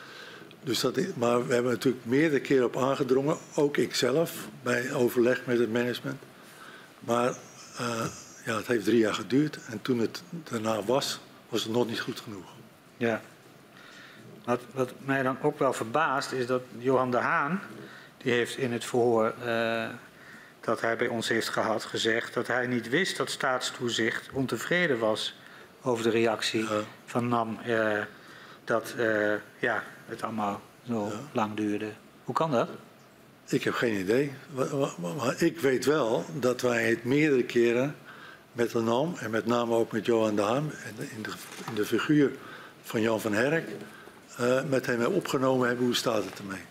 Dus 0.63 0.79
dat, 0.79 0.97
is- 0.97 1.13
maar 1.15 1.47
we 1.47 1.53
hebben 1.53 1.71
natuurlijk 1.71 2.05
meerdere 2.05 2.41
keren 2.41 2.65
op 2.65 2.77
aangedrongen, 2.77 3.37
ook 3.55 3.77
ikzelf, 3.77 4.31
bij 4.63 4.93
overleg 4.93 5.41
met 5.45 5.59
het 5.59 5.71
management. 5.73 6.21
Maar 6.99 7.29
eh, 7.77 8.05
ja, 8.45 8.55
het 8.55 8.67
heeft 8.67 8.85
drie 8.85 8.99
jaar 8.99 9.13
geduurd 9.13 9.59
en 9.69 9.81
toen 9.81 9.99
het 9.99 10.21
daarna 10.43 10.83
was, 10.83 11.19
was 11.49 11.63
het 11.63 11.71
nog 11.71 11.87
niet 11.87 11.99
goed 11.99 12.19
genoeg. 12.19 12.45
Ja. 12.97 13.21
Wat, 14.45 14.61
wat 14.73 14.93
mij 14.97 15.23
dan 15.23 15.37
ook 15.41 15.59
wel 15.59 15.73
verbaast 15.73 16.31
is 16.31 16.45
dat 16.47 16.61
Johan 16.77 17.11
de 17.11 17.17
Haan, 17.17 17.61
die 18.17 18.31
heeft 18.33 18.57
in 18.57 18.71
het 18.73 18.85
verhoor 18.85 19.33
eh, 19.45 19.87
dat 20.65 20.81
hij 20.81 20.95
bij 20.97 21.07
ons 21.07 21.27
heeft 21.27 21.49
gehad 21.49 21.83
gezegd 21.83 22.33
dat 22.33 22.47
hij 22.47 22.67
niet 22.67 22.89
wist 22.89 23.17
dat 23.17 23.29
staatstoezicht 23.29 24.29
ontevreden 24.31 24.99
was 24.99 25.35
over 25.81 26.03
de 26.03 26.09
reactie 26.09 26.61
Ja. 26.61 26.81
van 27.05 27.27
NAM 27.27 27.59
eh, 27.65 28.01
dat 28.63 28.93
eh, 28.97 29.33
ja, 29.59 29.83
het 30.05 30.21
allemaal 30.23 30.61
zo 30.87 31.05
Ja. 31.07 31.19
lang 31.31 31.55
duurde. 31.55 31.89
Hoe 32.23 32.35
kan 32.35 32.51
dat? 32.51 32.69
Ik 33.47 33.63
heb 33.63 33.73
geen 33.73 33.99
idee. 33.99 34.31
Maar 35.17 35.41
ik 35.41 35.59
weet 35.59 35.85
wel 35.85 36.25
dat 36.33 36.61
wij 36.61 36.89
het 36.89 37.03
meerdere 37.03 37.43
keren 37.43 37.95
met 38.51 38.71
de 38.71 38.79
NAM 38.81 39.15
en 39.19 39.29
met 39.31 39.45
name 39.45 39.75
ook 39.75 39.91
met 39.91 40.05
Johan 40.05 40.35
de 40.35 40.41
Haan 40.41 40.71
en 40.71 41.09
in 41.15 41.21
de, 41.21 41.31
in 41.69 41.75
de 41.75 41.85
figuur 41.85 42.31
van 42.83 43.01
Jan 43.01 43.21
van 43.21 43.33
Herk 43.33 43.69
eh, 44.37 44.63
met 44.63 44.85
hem 44.85 45.05
opgenomen 45.05 45.67
hebben 45.67 45.85
hoe 45.85 45.95
staat 45.95 46.23
het 46.23 46.39
ermee. 46.39 46.61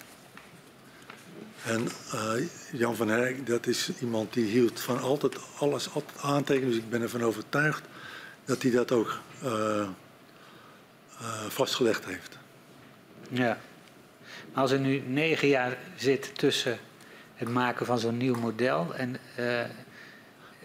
En 1.64 1.88
Jan 2.76 2.96
van 2.96 3.08
Herk, 3.08 3.46
dat 3.46 3.66
is 3.66 3.90
iemand 4.00 4.32
die 4.32 4.44
hield 4.44 4.80
van 4.80 5.00
altijd 5.00 5.36
alles 5.58 5.92
altijd 5.92 6.18
aantekenen. 6.20 6.68
Dus 6.68 6.78
ik 6.78 6.90
ben 6.90 7.02
ervan 7.02 7.22
overtuigd 7.22 7.82
dat 8.44 8.62
hij 8.62 8.70
dat 8.70 8.92
ook 8.92 9.18
eh, 9.42 9.80
eh, 9.80 9.86
vastgelegd 11.48 12.04
heeft. 12.04 12.38
Ja. 13.28 13.58
Maar 14.52 14.62
als 14.62 14.70
er 14.70 14.78
nu 14.78 15.02
negen 15.06 15.48
jaar 15.48 15.78
zit 15.96 16.38
tussen 16.38 16.78
het 17.34 17.48
maken 17.48 17.86
van 17.86 17.98
zo'n 17.98 18.16
nieuw 18.16 18.34
model 18.34 18.94
en 18.94 19.16
eh, 19.16 19.36
de 19.36 19.66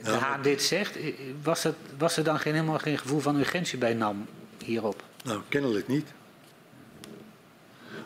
Ja, 0.04 0.18
Haan 0.18 0.42
dit 0.42 0.64
zegt, 0.64 0.98
was, 1.44 1.66
was 1.98 2.18
er 2.18 2.24
dan 2.24 2.40
geen, 2.40 2.54
helemaal 2.54 2.80
geen 2.80 2.98
gevoel 2.98 3.20
van 3.20 3.36
urgentie 3.36 3.78
bij 3.78 3.94
NAM 3.94 4.28
hierop? 4.66 5.04
Nou, 5.24 5.42
kennelijk 5.48 5.88
niet. 5.88 6.08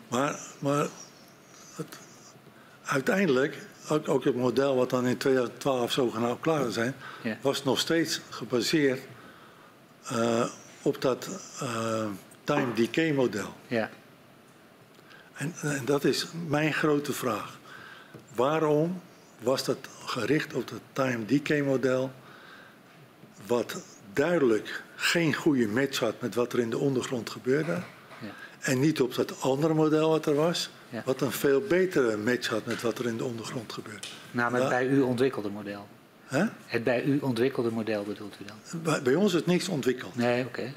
Maar, 0.08 0.40
maar 0.58 0.88
het, 1.76 1.98
uiteindelijk, 2.84 3.56
ook, 3.88 4.08
ook 4.08 4.24
het 4.24 4.36
model 4.36 4.76
wat 4.76 4.90
dan 4.90 5.06
in 5.06 5.16
2012 5.16 5.92
zogenaamd 5.92 6.40
klaar 6.40 6.70
zijn, 6.70 6.94
Ja. 7.22 7.38
was 7.40 7.64
nog 7.64 7.78
steeds 7.78 8.20
gebaseerd 8.30 9.00
eh, 10.04 10.44
op 10.82 11.00
dat 11.02 11.28
eh, 11.60 12.06
time 12.44 12.72
decay 12.74 13.12
model. 13.12 13.54
Ja, 13.66 13.90
En, 15.34 15.54
en 15.62 15.84
dat 15.84 16.04
is 16.04 16.26
mijn 16.46 16.72
grote 16.72 17.12
vraag. 17.12 17.58
Waarom 18.34 19.00
was 19.38 19.64
dat 19.64 19.78
gericht 20.04 20.54
op 20.54 20.68
het 20.70 20.80
time 20.92 21.24
decay 21.24 21.60
model, 21.62 22.12
wat 23.46 23.82
duidelijk 24.12 24.82
geen 24.96 25.34
goede 25.34 25.66
match 25.68 25.98
had 25.98 26.20
met 26.20 26.34
wat 26.34 26.52
er 26.52 26.58
in 26.58 26.70
de 26.70 26.78
ondergrond 26.78 27.30
gebeurde, 27.30 27.72
ja. 27.72 27.82
en 28.60 28.80
niet 28.80 29.00
op 29.00 29.14
dat 29.14 29.40
andere 29.40 29.74
model 29.74 30.08
wat 30.10 30.26
er 30.26 30.34
was, 30.34 30.70
Ja. 30.94 31.02
wat 31.04 31.20
een 31.20 31.32
veel 31.32 31.60
betere 31.60 32.16
match 32.16 32.48
had 32.48 32.66
met 32.66 32.82
wat 32.82 32.98
er 32.98 33.06
in 33.06 33.16
de 33.16 33.24
ondergrond 33.24 33.72
gebeurde. 33.72 34.06
Namelijk 34.30 34.64
Ja. 34.64 34.70
bij 34.70 34.86
u 34.86 35.00
ontwikkelde 35.00 35.48
model. 35.48 35.86
Het 36.66 36.84
bij 36.84 37.02
u 37.04 37.18
ontwikkelde 37.20 37.70
model 37.70 38.02
bedoelt 38.04 38.36
u 38.40 38.44
dan? 38.44 38.82
Bij, 38.82 39.02
bij 39.02 39.14
ons 39.14 39.34
is 39.34 39.44
niks 39.44 39.68
ontwikkeld. 39.68 40.16
Nee, 40.16 40.44
oké. 40.44 40.72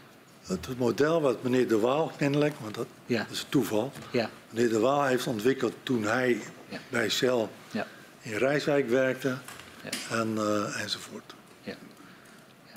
Het, 0.45 0.65
het 0.65 0.77
model 0.77 1.21
wat 1.21 1.43
meneer 1.43 1.67
De 1.67 1.79
Waal 1.79 2.11
kennelijk, 2.17 2.53
want 2.61 2.75
dat, 2.75 2.87
Ja. 3.05 3.25
is 3.31 3.45
toeval, 3.49 3.91
Ja, 4.11 4.29
meneer 4.49 4.69
De 4.69 4.79
Waal 4.79 5.03
heeft 5.05 5.27
ontwikkeld 5.27 5.73
toen 5.83 6.03
hij 6.03 6.41
Ja. 6.69 6.77
bij 6.89 7.09
Shell 7.09 7.47
ja, 7.71 7.87
in 8.21 8.33
Rijswijk 8.37 8.89
werkte 8.89 9.37
Ja. 9.83 10.15
en, 10.17 10.33
eh, 10.37 10.81
enzovoort. 10.81 11.33
ja. 11.61 11.73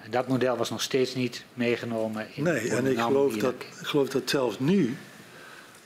En 0.03 0.11
dat 0.11 0.29
model 0.29 0.57
was 0.57 0.71
nog 0.71 0.83
steeds 0.83 1.15
niet 1.15 1.45
meegenomen 1.55 2.27
in 2.35 2.43
Nee, 2.43 2.71
en 2.71 2.85
de 2.85 2.91
ik 2.93 2.99
geloof, 3.01 3.37
dat, 3.37 3.55
ik 3.81 3.87
geloof 3.87 4.09
dat 4.09 4.31
zelfs 4.31 4.59
nu 4.59 4.97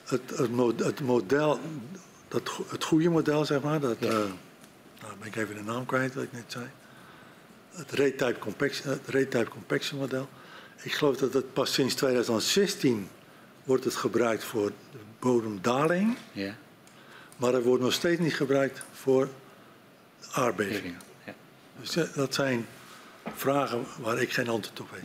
het, 0.05 0.21
het, 0.37 0.51
mo- 0.51 0.77
het 0.77 1.01
model, 1.01 1.61
dat, 2.29 2.51
het 2.69 2.85
goede 2.85 3.09
model, 3.11 3.45
zeg 3.45 3.61
maar, 3.63 3.81
dat, 3.81 3.97
Ja. 3.99 4.09
eh, 4.09 4.15
nou 5.01 5.13
ben 5.19 5.27
ik 5.29 5.37
even 5.37 5.55
de 5.55 5.63
naam 5.63 5.87
kwijt 5.87 6.15
wat 6.15 6.25
ik 6.25 6.33
net 6.33 6.45
zei. 6.47 6.65
Het 7.71 7.91
rate-type 7.93 8.39
compaction, 8.39 8.99
het 9.13 9.49
compaction 9.49 10.01
model. 10.01 10.29
Ik 10.83 10.93
geloof 10.93 11.17
dat 11.17 11.33
het 11.33 11.53
pas 11.53 11.73
sinds 11.73 11.95
2016 11.95 13.09
wordt 13.65 13.85
het 13.85 13.95
gebruikt 13.95 14.45
voor 14.45 14.73
de 14.93 14.99
bodemdaling, 15.19 16.17
Ja, 16.33 16.55
maar 17.37 17.53
het 17.53 17.65
wordt 17.65 17.83
nog 17.83 17.93
steeds 17.93 18.21
niet 18.21 18.35
gebruikt 18.35 18.83
voor 18.93 19.29
aardbevingen. 20.31 20.81
Bevingen, 20.83 21.01
ja. 21.25 21.35
Dus 21.81 21.97
eh, 21.97 22.15
dat 22.15 22.35
zijn 22.35 22.67
vragen 23.35 23.85
waar 24.01 24.19
ik 24.21 24.33
geen 24.33 24.49
antwoord 24.49 24.81
op 24.81 24.91
weet. 24.91 25.03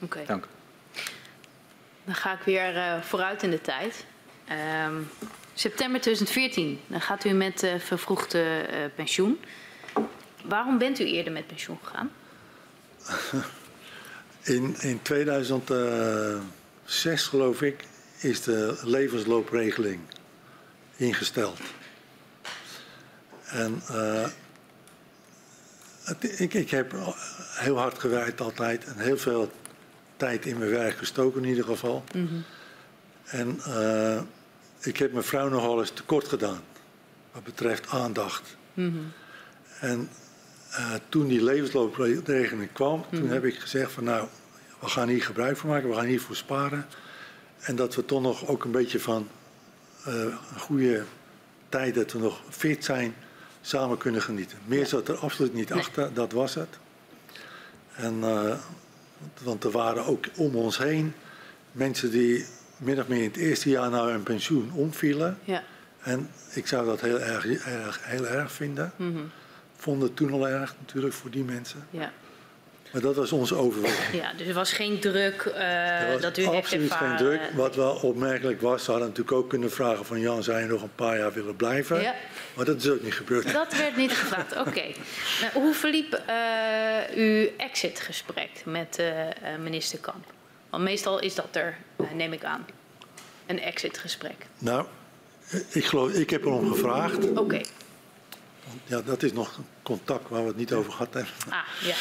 Oké. 0.00 0.24
Dank. 0.26 0.46
Dan 2.06 2.14
ga 2.14 2.32
ik 2.32 2.40
weer 2.44 2.76
eh, 2.76 3.00
vooruit 3.02 3.42
in 3.42 3.50
de 3.50 3.60
tijd. 3.60 4.04
Ehm, 4.48 4.94
september 5.54 6.00
2014, 6.00 6.80
dan 6.86 7.00
gaat 7.00 7.24
u 7.24 7.30
met 7.30 7.62
eh, 7.62 7.78
vervroegde 7.78 8.42
eh, 8.42 8.78
pensioen. 8.94 9.40
Waarom 10.44 10.78
bent 10.78 10.98
u 11.00 11.04
eerder 11.04 11.32
met 11.32 11.46
pensioen 11.46 11.78
gegaan? 11.82 12.10
In, 14.42 14.76
in 14.80 15.02
2006, 15.02 17.26
geloof 17.26 17.62
ik, 17.62 17.84
is 18.20 18.42
de 18.42 18.78
levensloopregeling 18.82 20.00
ingesteld. 20.96 21.58
En 23.44 23.82
het- 26.04 26.40
ik, 26.40 26.54
ik 26.54 26.70
heb 26.70 26.92
heel 27.54 27.78
hard 27.78 27.98
gewerkt 27.98 28.40
altijd 28.40 28.84
en 28.84 28.98
heel 28.98 29.18
veel 29.18 29.52
tijd 30.16 30.46
in 30.46 30.58
mijn 30.58 30.70
werk 30.70 30.96
gestoken 30.96 31.42
in 31.42 31.48
ieder 31.48 31.64
geval. 31.64 32.04
En 33.24 33.60
eh, 33.64 34.20
ik 34.80 34.96
heb 34.96 35.12
mijn 35.12 35.24
vrouw 35.24 35.48
nogal 35.48 35.80
eens 35.80 35.90
tekort 35.90 36.28
gedaan 36.28 36.60
wat 37.32 37.44
betreft 37.44 37.88
aandacht. 37.88 38.56
En 39.80 40.08
eh, 40.70 40.92
toen 41.08 41.26
die 41.26 41.42
levensloopregeling 41.42 42.72
kwam, 42.72 43.04
toen 43.10 43.28
heb 43.28 43.44
ik 43.44 43.58
gezegd 43.58 43.92
van 43.92 44.04
nou, 44.04 44.28
we 44.80 44.88
gaan 44.88 45.08
hier 45.08 45.22
gebruik 45.22 45.56
van 45.56 45.68
maken, 45.70 45.88
we 45.88 45.94
gaan 45.94 46.04
hiervoor 46.04 46.36
sparen. 46.36 46.86
En 47.60 47.76
dat 47.76 47.94
we 47.94 48.04
toch 48.04 48.22
nog 48.22 48.46
ook 48.46 48.64
een 48.64 48.70
beetje 48.70 49.00
van 49.00 49.28
eh, 50.04 50.14
een 50.14 50.60
goede 50.60 51.04
tijd 51.68 51.94
dat 51.94 52.12
we 52.12 52.18
nog 52.18 52.40
fit 52.48 52.84
zijn, 52.84 53.14
samen 53.60 53.98
kunnen 53.98 54.22
genieten. 54.22 54.58
Meer 54.64 54.86
zat 54.86 55.08
er 55.08 55.16
absoluut 55.16 55.54
niet 55.54 55.68
Nee. 55.68 55.78
achter, 55.78 56.14
dat 56.14 56.32
was 56.32 56.54
het. 56.54 56.78
En, 57.94 58.22
want 59.42 59.64
er 59.64 59.70
waren 59.70 60.04
ook 60.04 60.24
om 60.36 60.54
ons 60.54 60.78
heen 60.78 61.14
mensen 61.72 62.10
die 62.10 62.44
min 62.76 63.00
of 63.00 63.08
meer 63.08 63.22
in 63.22 63.28
het 63.28 63.36
eerste 63.36 63.70
jaar 63.70 63.90
na 63.90 64.06
hun 64.06 64.22
pensioen 64.22 64.70
omvielen. 64.72 65.38
Ja. 65.44 65.62
En 66.02 66.30
ik 66.54 66.66
zou 66.66 66.86
dat 66.86 67.00
heel 67.00 67.20
erg, 67.20 67.44
erg, 67.66 68.00
heel 68.02 68.26
erg 68.26 68.52
vinden. 68.52 68.92
Vond 69.76 70.02
het 70.02 70.16
toen 70.16 70.32
al 70.32 70.48
erg 70.48 70.74
natuurlijk 70.80 71.14
voor 71.14 71.30
die 71.30 71.44
mensen. 71.44 71.86
Ja. 71.90 72.12
Maar 72.96 73.04
dat 73.04 73.16
was 73.16 73.32
onze 73.32 73.54
overweging. 73.54 74.22
ja, 74.22 74.32
dus 74.36 74.46
er 74.46 74.54
was 74.54 74.72
geen 74.72 75.00
druk 75.00 75.44
was 76.12 76.20
dat 76.20 76.38
u 76.38 76.42
heeft 76.42 76.56
absoluut 76.56 76.92
geen 76.92 77.16
druk. 77.16 77.40
Wat 77.54 77.74
wel 77.74 77.94
opmerkelijk 77.94 78.60
was, 78.60 78.84
ze 78.84 78.90
hadden 78.90 79.08
natuurlijk 79.08 79.36
ook 79.36 79.48
kunnen 79.48 79.70
vragen 79.70 80.04
van 80.04 80.20
Jan, 80.20 80.42
zou 80.42 80.58
je 80.58 80.66
nog 80.66 80.82
een 80.82 80.94
paar 80.94 81.18
jaar 81.18 81.32
willen 81.32 81.56
blijven? 81.56 82.02
Ja. 82.02 82.14
Maar 82.54 82.64
dat 82.64 82.76
is 82.76 82.88
ook 82.88 83.02
niet 83.02 83.14
gebeurd. 83.14 83.52
Dat 83.52 83.76
werd 83.76 83.96
niet 83.96 84.12
gevraagd, 84.12 84.56
oké. 84.66 84.84
Nou, 85.40 85.52
hoe 85.52 85.74
verliep 85.74 86.12
eh, 86.12 86.34
uw 87.14 87.48
exitgesprek 87.56 88.50
met 88.64 88.98
eh, 88.98 89.14
minister 89.62 89.98
Kamp? 89.98 90.24
Want 90.70 90.82
meestal 90.82 91.18
is 91.18 91.34
dat 91.34 91.48
er, 91.52 91.76
neem 92.14 92.32
ik 92.32 92.44
aan, 92.44 92.66
een 93.46 93.60
exitgesprek. 93.60 94.46
Nou, 94.58 94.86
ik 95.68 95.84
geloof, 95.84 96.12
ik 96.12 96.30
heb 96.30 96.44
erom 96.44 96.72
gevraagd. 96.72 97.30
Oké, 97.30 97.60
Ja, 98.84 99.00
dat 99.00 99.22
is 99.22 99.32
nog 99.32 99.56
een 99.56 99.66
contact 99.82 100.28
waar 100.28 100.42
we 100.42 100.48
het 100.48 100.56
niet 100.56 100.72
over 100.72 100.92
gehad 100.92 101.14
hebben. 101.14 101.32
ah, 101.48 101.58
ja. 101.82 101.94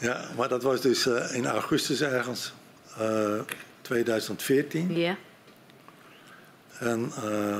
Ja, 0.00 0.28
maar 0.36 0.48
dat 0.48 0.62
was 0.62 0.80
dus 0.80 1.06
eh, 1.06 1.34
in 1.34 1.46
augustus 1.46 2.00
ergens, 2.00 2.52
eh, 2.98 3.40
2014. 3.80 4.96
Ja, 4.96 5.16
En 6.78 7.12
eh, 7.16 7.58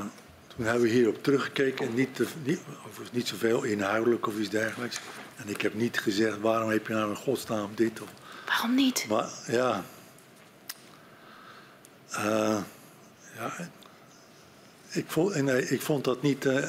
toen 0.55 0.65
hebben 0.65 0.81
we 0.83 0.89
hierop 0.89 1.23
teruggekeken. 1.23 1.87
En 1.87 1.93
niet, 1.93 2.15
te, 2.15 2.27
niet, 2.43 2.59
overigens 2.85 3.11
niet 3.11 3.27
zoveel 3.27 3.63
inhoudelijk 3.63 4.27
of 4.27 4.37
iets 4.37 4.49
dergelijks. 4.49 4.99
En 5.35 5.49
ik 5.49 5.61
heb 5.61 5.73
niet 5.73 5.99
gezegd, 5.99 6.39
waarom 6.39 6.69
heb 6.69 6.87
je 6.87 6.93
nou 6.93 7.09
in 7.09 7.15
godsnaam 7.15 7.69
dit? 7.75 8.01
Of, 8.01 8.09
waarom 8.45 8.75
niet? 8.75 9.05
maar 9.09 9.29
ja, 9.47 9.83
Eh, 12.09 12.57
ja 13.37 13.53
ik, 14.89 15.05
vond, 15.07 15.31
en, 15.31 15.49
eh, 15.49 15.71
ik 15.71 15.81
vond 15.81 16.03
dat 16.03 16.21
niet 16.21 16.45
eh, 16.45 16.63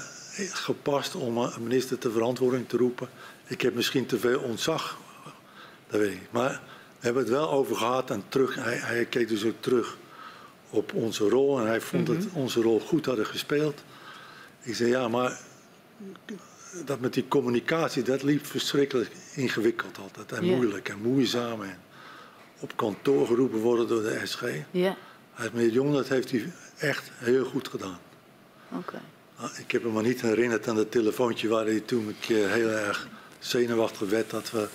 gepast 0.52 1.14
om 1.14 1.38
een 1.38 1.62
minister 1.62 1.98
ter 1.98 2.12
verantwoording 2.12 2.68
te 2.68 2.76
roepen. 2.76 3.08
Ik 3.46 3.60
heb 3.60 3.74
misschien 3.74 4.06
te 4.06 4.18
veel 4.18 4.40
ontzag, 4.40 4.98
dat 5.88 6.00
weet 6.00 6.12
ik 6.12 6.20
niet. 6.20 6.32
Maar 6.32 6.50
we 6.98 7.04
hebben 7.04 7.22
het 7.22 7.32
wel 7.32 7.50
over 7.50 7.76
gehad 7.76 8.10
en 8.10 8.22
terug, 8.28 8.54
hij, 8.54 8.76
hij 8.76 9.04
keek 9.04 9.28
dus 9.28 9.44
ook 9.44 9.60
terug 9.60 9.96
op 10.70 10.92
onze 10.94 11.28
rol. 11.28 11.60
En 11.60 11.66
hij 11.66 11.80
vond 11.80 12.06
dat 12.06 12.16
we 12.24 12.28
onze 12.32 12.60
rol 12.62 12.80
goed 12.80 13.06
hadden 13.06 13.26
gespeeld. 13.26 13.82
Ik 14.62 14.74
zei, 14.74 14.90
ja, 14.90 15.08
maar 15.08 15.38
dat 16.84 17.00
met 17.00 17.12
die 17.14 17.28
communicatie, 17.28 18.02
dat 18.02 18.22
liep 18.22 18.46
verschrikkelijk 18.46 19.10
ingewikkeld 19.34 19.98
altijd. 19.98 20.32
En 20.32 20.44
moeilijk 20.44 20.88
en 20.88 20.98
moeizaam. 21.02 21.62
En 21.62 21.78
op 22.60 22.76
kantoor 22.76 23.26
geroepen 23.26 23.58
worden 23.58 23.88
door 23.88 24.02
de 24.02 24.20
SG. 24.24 24.42
Ja, 24.70 24.96
Hij, 25.32 25.48
meneer 25.52 25.70
Jong, 25.70 25.92
dat 25.92 26.08
heeft 26.08 26.30
hij 26.30 26.52
echt 26.78 27.10
heel 27.14 27.44
goed 27.44 27.68
gedaan. 27.68 27.98
oké. 28.72 29.00
Nou, 29.38 29.50
Ik 29.58 29.70
heb 29.70 29.82
hem 29.82 29.92
maar 29.92 30.02
niet 30.02 30.20
herinnerd 30.20 30.68
aan 30.68 30.76
dat 30.76 30.90
telefoontje 30.90 31.48
waar 31.48 31.64
hij 31.64 31.80
toen 31.80 32.06
een 32.08 32.16
keer 32.20 32.48
heel 32.48 32.68
erg 32.68 33.08
zenuwachtig 33.38 34.08
werd 34.08 34.30
dat 34.30 34.50
we 34.50 34.68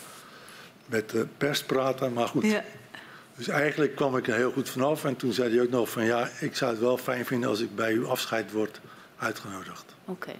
met 0.94 1.10
de 1.10 1.28
pers 1.38 1.64
praten. 1.64 2.14
Maar 2.14 2.28
goed, 2.28 2.44
Ja, 2.44 2.64
dus 3.36 3.48
eigenlijk 3.48 3.96
kwam 3.96 4.18
ik 4.18 4.28
er 4.28 4.36
heel 4.36 4.52
goed 4.52 4.70
vanaf. 4.70 5.06
En 5.06 5.16
toen 5.16 5.34
zei 5.34 5.54
hij 5.54 5.64
ook 5.64 5.70
nog 5.70 5.90
van 5.90 6.06
ja, 6.06 6.30
ik 6.40 6.56
zou 6.56 6.72
het 6.72 6.80
wel 6.80 6.98
fijn 6.98 7.26
vinden 7.26 7.50
als 7.50 7.60
ik 7.60 7.76
bij 7.76 7.94
uw 7.94 8.08
afscheid 8.08 8.52
word 8.52 8.80
uitgenodigd. 9.18 9.96
oké. 10.06 10.34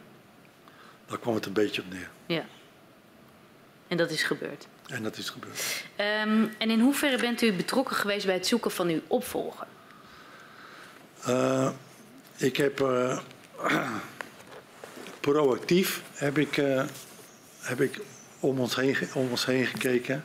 Daar 1.06 1.20
kwam 1.20 1.36
het 1.36 1.46
een 1.46 1.54
beetje 1.54 1.82
op 1.82 1.90
neer. 1.90 2.10
Ja. 2.26 2.46
En 3.88 3.98
dat 3.98 4.12
is 4.12 4.24
gebeurd. 4.24 4.68
En 4.88 5.04
dat 5.04 5.18
is 5.18 5.30
gebeurd. 5.30 5.86
Ehm, 5.96 6.46
en 6.58 6.70
in 6.70 6.80
hoeverre 6.80 7.18
bent 7.18 7.42
u 7.42 7.54
betrokken 7.54 7.96
geweest 7.96 8.26
bij 8.26 8.36
het 8.36 8.48
zoeken 8.48 8.72
van 8.72 8.88
uw 8.88 9.02
opvolger? 9.08 9.68
Eh, 11.24 11.70
ik 12.38 12.58
heb 12.58 12.82
eh, 12.82 13.20
proactief 15.20 16.02
heb 16.14 16.38
ik, 16.38 16.58
eh, 16.58 16.84
heb 17.60 17.82
ik 17.82 18.00
om, 18.44 18.60
ons 18.60 18.76
heen, 18.76 18.98
om 19.14 19.30
ons 19.30 19.46
heen 19.46 19.66
gekeken. 19.66 20.24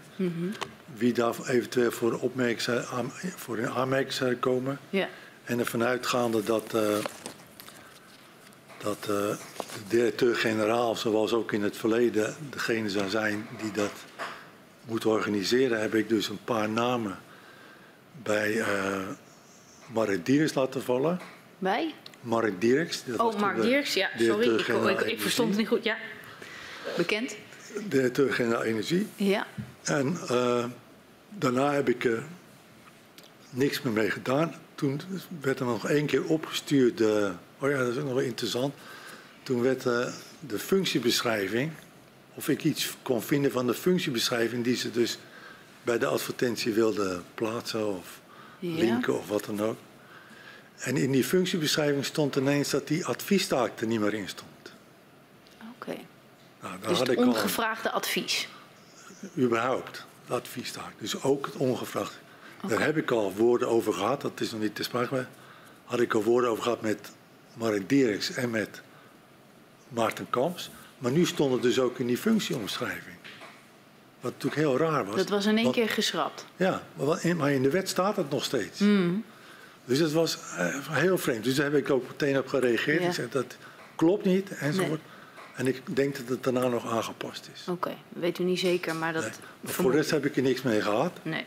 Wie 0.95 1.13
daar 1.13 1.35
eventueel 1.47 1.91
voor, 1.91 2.19
opmerking 2.21 2.85
voor 3.37 3.59
in 3.59 3.69
aanmerking 3.69 4.13
zou 4.13 4.37
komen. 4.37 4.79
Ja, 4.91 5.09
En 5.45 5.59
ervan 5.59 5.85
uitgaande 5.85 6.43
dat, 6.43 6.75
eh, 6.75 6.99
dat 8.79 8.99
eh, 9.01 9.07
de 9.07 9.37
directeur-generaal, 9.89 10.97
zoals 10.97 11.33
ook 11.33 11.53
in 11.53 11.63
het 11.63 11.77
verleden, 11.77 12.35
degene 12.51 12.91
zou 12.91 13.09
zijn 13.09 13.47
die 13.63 13.73
dat 13.73 13.93
moet 14.85 15.07
organiseren, 15.07 15.81
heb 15.81 15.95
ik 15.95 16.09
dus 16.09 16.29
een 16.29 16.45
paar 16.45 16.69
namen 16.69 17.19
bij 18.23 18.61
eh 18.61 19.09
Marit 19.93 20.27
Diers 20.27 20.55
laten 20.55 20.83
vallen. 20.83 21.21
bij? 21.59 21.95
Dat 23.07 23.17
was 23.17 23.35
Oh, 23.35 23.41
Mark 23.41 23.57
de 23.57 23.63
Dirks, 23.63 23.95
ja, 23.95 24.09
sorry. 24.19 24.55
Ik, 24.55 24.67
ik, 24.69 25.01
ik 25.01 25.21
verstond 25.21 25.49
het 25.49 25.59
niet 25.59 25.69
goed. 25.69 25.85
Ja, 25.85 25.97
bekend. 26.97 27.37
Directeur-generaal 27.89 28.63
Energie. 28.63 29.07
Ja, 29.17 29.47
En 29.83 30.17
eh, 30.29 30.65
daarna 31.31 31.73
heb 31.73 31.89
ik 31.89 32.05
er 32.05 32.23
niks 33.51 33.83
meer 33.83 33.93
mee 33.93 34.11
gedaan. 34.11 34.55
Toen 34.75 35.01
werd 35.41 35.61
er 35.61 35.67
nog 35.67 35.89
één 35.89 36.07
keer 36.07 36.25
opgestuurd. 36.25 37.01
eh, 37.01 37.31
oh 37.59 37.71
ja, 37.71 37.79
dat 37.79 37.89
is 37.89 37.97
ook 37.97 38.05
nog 38.05 38.13
wel 38.15 38.23
interessant. 38.23 38.75
Toen 39.43 39.63
werd 39.63 39.87
eh, 39.87 40.07
de 40.41 40.59
functiebeschrijving, 40.59 41.71
of 42.35 42.49
ik 42.49 42.65
iets 42.65 42.95
kon 43.03 43.23
vinden 43.23 43.51
van 43.51 43.67
de 43.67 43.75
functiebeschrijving 43.75 44.65
die 44.65 44.77
ze 44.77 44.91
dus 44.91 45.19
bij 45.83 45.99
de 45.99 46.07
advertentie 46.07 46.73
wilden 46.73 47.23
plaatsen 47.35 47.87
of 47.97 48.21
Ja. 48.59 48.75
linken 48.77 49.19
of 49.19 49.29
wat 49.29 49.45
dan 49.45 49.63
ook. 49.63 49.77
En 50.79 50.97
in 50.97 51.11
die 51.11 51.25
functiebeschrijving 51.25 52.05
stond 52.05 52.37
ineens 52.37 52.71
dat 52.71 52.89
die 52.89 53.07
adviestaak 53.07 53.81
er 53.81 53.87
niet 53.87 54.01
meer 54.01 54.15
in 54.15 54.29
stond. 54.29 54.48
Nou, 56.69 56.89
Dus 56.89 56.99
had 56.99 57.07
het 57.07 57.19
al 57.19 57.27
ongevraagde 57.27 57.91
advies. 57.91 58.49
überhaupt 59.39 60.05
adviestaak. 60.29 60.93
Dus 60.99 61.23
ook 61.23 61.47
het 61.47 61.57
ongevraagd. 61.57 62.19
Daar 62.67 62.81
heb 62.81 62.97
ik 62.97 63.11
al 63.11 63.33
woorden 63.37 63.69
over 63.69 63.93
gehad. 63.93 64.21
Dat 64.21 64.41
is 64.41 64.51
nog 64.53 64.61
niet 64.61 64.75
te 64.75 64.83
sprake. 64.83 65.15
maar 65.15 65.29
Had 65.85 66.01
ik 66.01 66.15
al 66.15 66.23
woorden 66.23 66.51
over 66.51 66.63
gehad 66.63 66.81
met 66.81 67.11
Mark 67.55 67.89
Dirks 67.89 68.35
en 68.35 68.51
met 68.51 68.83
Maarten 69.89 70.27
Kamps. 70.31 70.71
Maar 70.99 71.13
nu 71.13 71.27
stond 71.27 71.53
het 71.53 71.63
dus 71.63 71.79
ook 71.79 71.99
in 71.99 72.07
die 72.07 72.19
functieomschrijving. 72.19 73.17
Wat 74.21 74.33
natuurlijk 74.33 74.61
heel 74.63 74.77
raar 74.79 75.05
was. 75.07 75.17
Dat 75.17 75.29
was 75.29 75.47
in 75.47 75.55
één 75.55 75.63
Want- 75.63 75.77
keer 75.77 75.89
geschrapt. 75.89 76.45
Ja, 76.57 76.83
maar 77.37 77.53
in- 77.53 77.63
de 77.63 77.71
wet 77.71 77.89
staat 77.89 78.17
het 78.17 78.31
nog 78.31 78.45
steeds. 78.45 78.79
Hmm. 78.79 79.25
Dus 79.85 79.99
dat 79.99 80.13
was 80.13 80.39
eh, 80.57 80.89
heel 80.89 81.19
vreemd. 81.19 81.45
Dus 81.45 81.55
daar 81.55 81.65
heb 81.65 81.75
ik 81.75 81.91
ook 81.91 82.09
meteen 82.09 82.39
op 82.39 82.47
gereageerd. 82.49 83.01
Ja. 83.03 83.09
Ik 83.09 83.15
zei 83.15 83.29
dat 83.31 83.57
klopt 83.97 84.25
niet 84.25 84.51
enzovoort. 84.51 85.01
En 85.59 85.67
ik 85.67 85.97
denk 85.97 86.17
dat 86.17 86.29
het 86.29 86.43
daarna 86.43 86.69
nog 86.69 86.87
aangepast 86.87 87.49
is. 87.55 87.65
Oké, 87.69 87.97
weet 88.09 88.39
u 88.39 88.45
niet 88.45 88.59
zeker, 88.59 88.97
maar 88.97 89.13
dat... 89.13 89.23
Nee. 89.23 89.33
Maar 89.61 89.73
voor 89.73 89.91
de 89.91 89.97
rest 89.97 90.11
heb 90.11 90.25
ik 90.25 90.37
er 90.37 90.43
niks 90.43 90.63
mee 90.63 90.81
gehad. 90.81 91.13
Nee, 91.23 91.45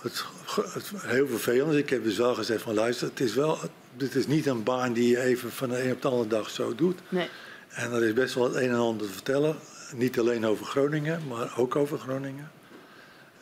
Het, 0.00 0.24
het, 0.72 0.90
heel 0.96 1.26
vervelend. 1.28 1.74
Ik 1.74 1.90
heb 1.90 2.04
dus 2.04 2.16
wel 2.16 2.34
gezegd 2.34 2.62
van 2.62 2.74
luister, 2.74 3.08
het 3.08 3.20
is 3.20 3.34
wel, 3.34 3.58
dit 3.96 4.14
is 4.14 4.26
niet 4.26 4.46
een 4.46 4.62
baan 4.62 4.92
die 4.92 5.08
je 5.08 5.20
even 5.20 5.52
van 5.52 5.68
de 5.68 5.84
een 5.84 5.92
op 5.92 6.02
de 6.02 6.08
andere 6.08 6.28
dag 6.28 6.50
zo 6.50 6.74
doet. 6.74 7.00
nee. 7.08 7.28
En 7.68 7.92
er 7.92 8.04
is 8.04 8.12
best 8.12 8.34
wel 8.34 8.44
het 8.44 8.54
een 8.54 8.68
en 8.68 8.74
ander 8.74 9.06
te 9.06 9.12
vertellen. 9.12 9.56
Niet 9.94 10.18
alleen 10.18 10.46
over 10.46 10.66
Groningen, 10.66 11.26
maar 11.28 11.58
ook 11.58 11.76
over 11.76 11.98
Groningen. 11.98 12.50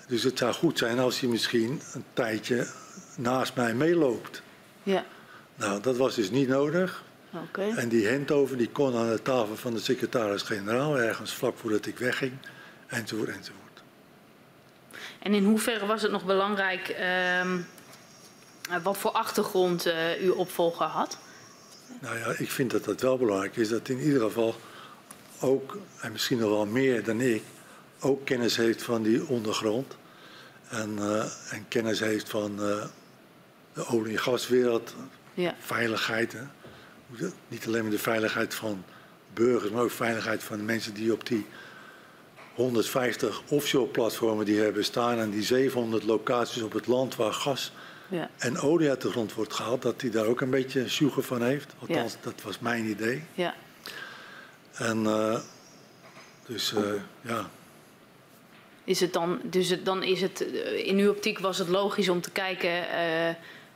Dus 0.06 0.22
het 0.22 0.38
zou 0.38 0.52
goed 0.54 0.78
zijn 0.78 0.98
als 0.98 1.20
hij 1.20 1.28
misschien 1.28 1.80
een 1.92 2.04
tijdje 2.12 2.66
naast 3.16 3.54
mij 3.54 3.74
meeloopt. 3.74 4.42
Ja, 4.82 5.04
Nou, 5.54 5.80
dat 5.80 5.96
was 5.96 6.14
dus 6.14 6.30
niet 6.30 6.48
nodig. 6.48 7.02
En 7.76 7.88
die 7.88 8.06
Hentover 8.06 8.56
die 8.56 8.68
kon 8.68 8.96
aan 8.96 9.10
de 9.10 9.22
tafel 9.22 9.56
van 9.56 9.74
de 9.74 9.80
secretaris-generaal 9.80 10.98
ergens 10.98 11.34
vlak 11.34 11.58
voordat 11.58 11.86
ik 11.86 11.98
wegging. 11.98 12.32
Enzovoort, 12.86 13.28
enzovoort. 13.28 13.82
En 15.18 15.34
in 15.34 15.44
hoeverre 15.44 15.86
was 15.86 16.02
het 16.02 16.10
nog 16.10 16.24
belangrijk 16.24 16.88
ehm, 16.88 17.58
wat 18.82 18.98
voor 18.98 19.10
achtergrond 19.10 19.86
eh, 19.86 20.20
uw 20.20 20.32
opvolger 20.34 20.86
had? 20.86 21.18
Nou 22.00 22.18
ja, 22.18 22.34
ik 22.38 22.50
vind 22.50 22.70
dat 22.70 22.84
dat 22.84 23.00
wel 23.00 23.18
belangrijk 23.18 23.56
is. 23.56 23.68
Dat 23.68 23.88
in 23.88 23.98
ieder 23.98 24.20
geval 24.20 24.54
ook, 25.40 25.78
en 26.00 26.12
misschien 26.12 26.38
nog 26.38 26.50
wel 26.50 26.66
meer 26.66 27.04
dan 27.04 27.20
ik, 27.20 27.42
ook 28.00 28.24
kennis 28.24 28.56
heeft 28.56 28.82
van 28.82 29.02
die 29.02 29.26
ondergrond. 29.26 29.96
En, 30.68 30.98
eh, 30.98 31.52
en 31.52 31.68
kennis 31.68 32.00
heeft 32.00 32.28
van 32.28 32.62
eh, 32.62 32.84
de 33.72 33.86
olie- 33.86 34.12
en 34.12 34.22
gaswereld, 34.22 34.94
Ja, 35.34 35.54
veiligheid. 35.60 36.32
Hè. 36.32 36.42
Niet 37.48 37.66
alleen 37.66 37.82
maar 37.82 37.90
de 37.90 37.98
veiligheid 37.98 38.54
van 38.54 38.84
burgers, 39.34 39.70
maar 39.70 39.82
ook 39.82 39.90
veiligheid 39.90 40.42
van 40.42 40.56
de 40.56 40.62
mensen 40.62 40.94
die 40.94 41.12
op 41.12 41.26
die 41.26 41.46
150 42.54 43.42
offshore 43.48 43.88
platformen 43.88 44.44
die 44.44 44.60
hebben 44.60 44.84
staan 44.84 45.18
en 45.18 45.30
die 45.30 45.42
700 45.42 46.02
locaties 46.02 46.62
op 46.62 46.72
het 46.72 46.86
land 46.86 47.16
waar 47.16 47.32
gas 47.32 47.72
ja, 48.08 48.30
en 48.38 48.58
olie 48.58 48.88
uit 48.88 49.00
de 49.00 49.10
grond 49.10 49.34
wordt 49.34 49.52
gehaald, 49.52 49.82
dat 49.82 50.00
hij 50.00 50.10
daar 50.10 50.26
ook 50.26 50.40
een 50.40 50.50
beetje 50.50 50.88
sjoegen 50.88 51.24
van 51.24 51.42
heeft. 51.42 51.74
Althans, 51.78 52.16
dat 52.20 52.42
was 52.42 52.58
mijn 52.58 52.84
idee. 52.84 53.22
ja. 53.34 53.54
En 54.72 55.06
eh, 55.06 55.38
dus 56.46 56.74
eh, 56.74 56.82
ja, 57.20 57.50
Is 58.84 59.00
het 59.00 59.12
dan, 59.12 59.40
dus 59.44 59.68
het, 59.68 59.84
dan 59.84 60.02
is 60.02 60.20
het, 60.20 60.52
eh, 60.52 60.86
in 60.86 60.98
uw 60.98 61.10
optiek 61.10 61.38
was 61.38 61.58
het 61.58 61.68
logisch 61.68 62.08
om 62.08 62.20
te 62.20 62.30
kijken 62.30 62.70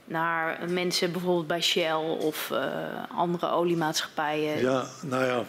naar 0.07 0.71
mensen 0.71 1.13
bijvoorbeeld 1.13 1.47
bij 1.47 1.61
Shell 1.63 1.95
of 2.21 2.51
eh, 2.51 2.67
andere 3.17 3.51
oliemaatschappijen? 3.51 4.61
ja, 4.61 4.85
nou 5.03 5.25
ja, 5.25 5.45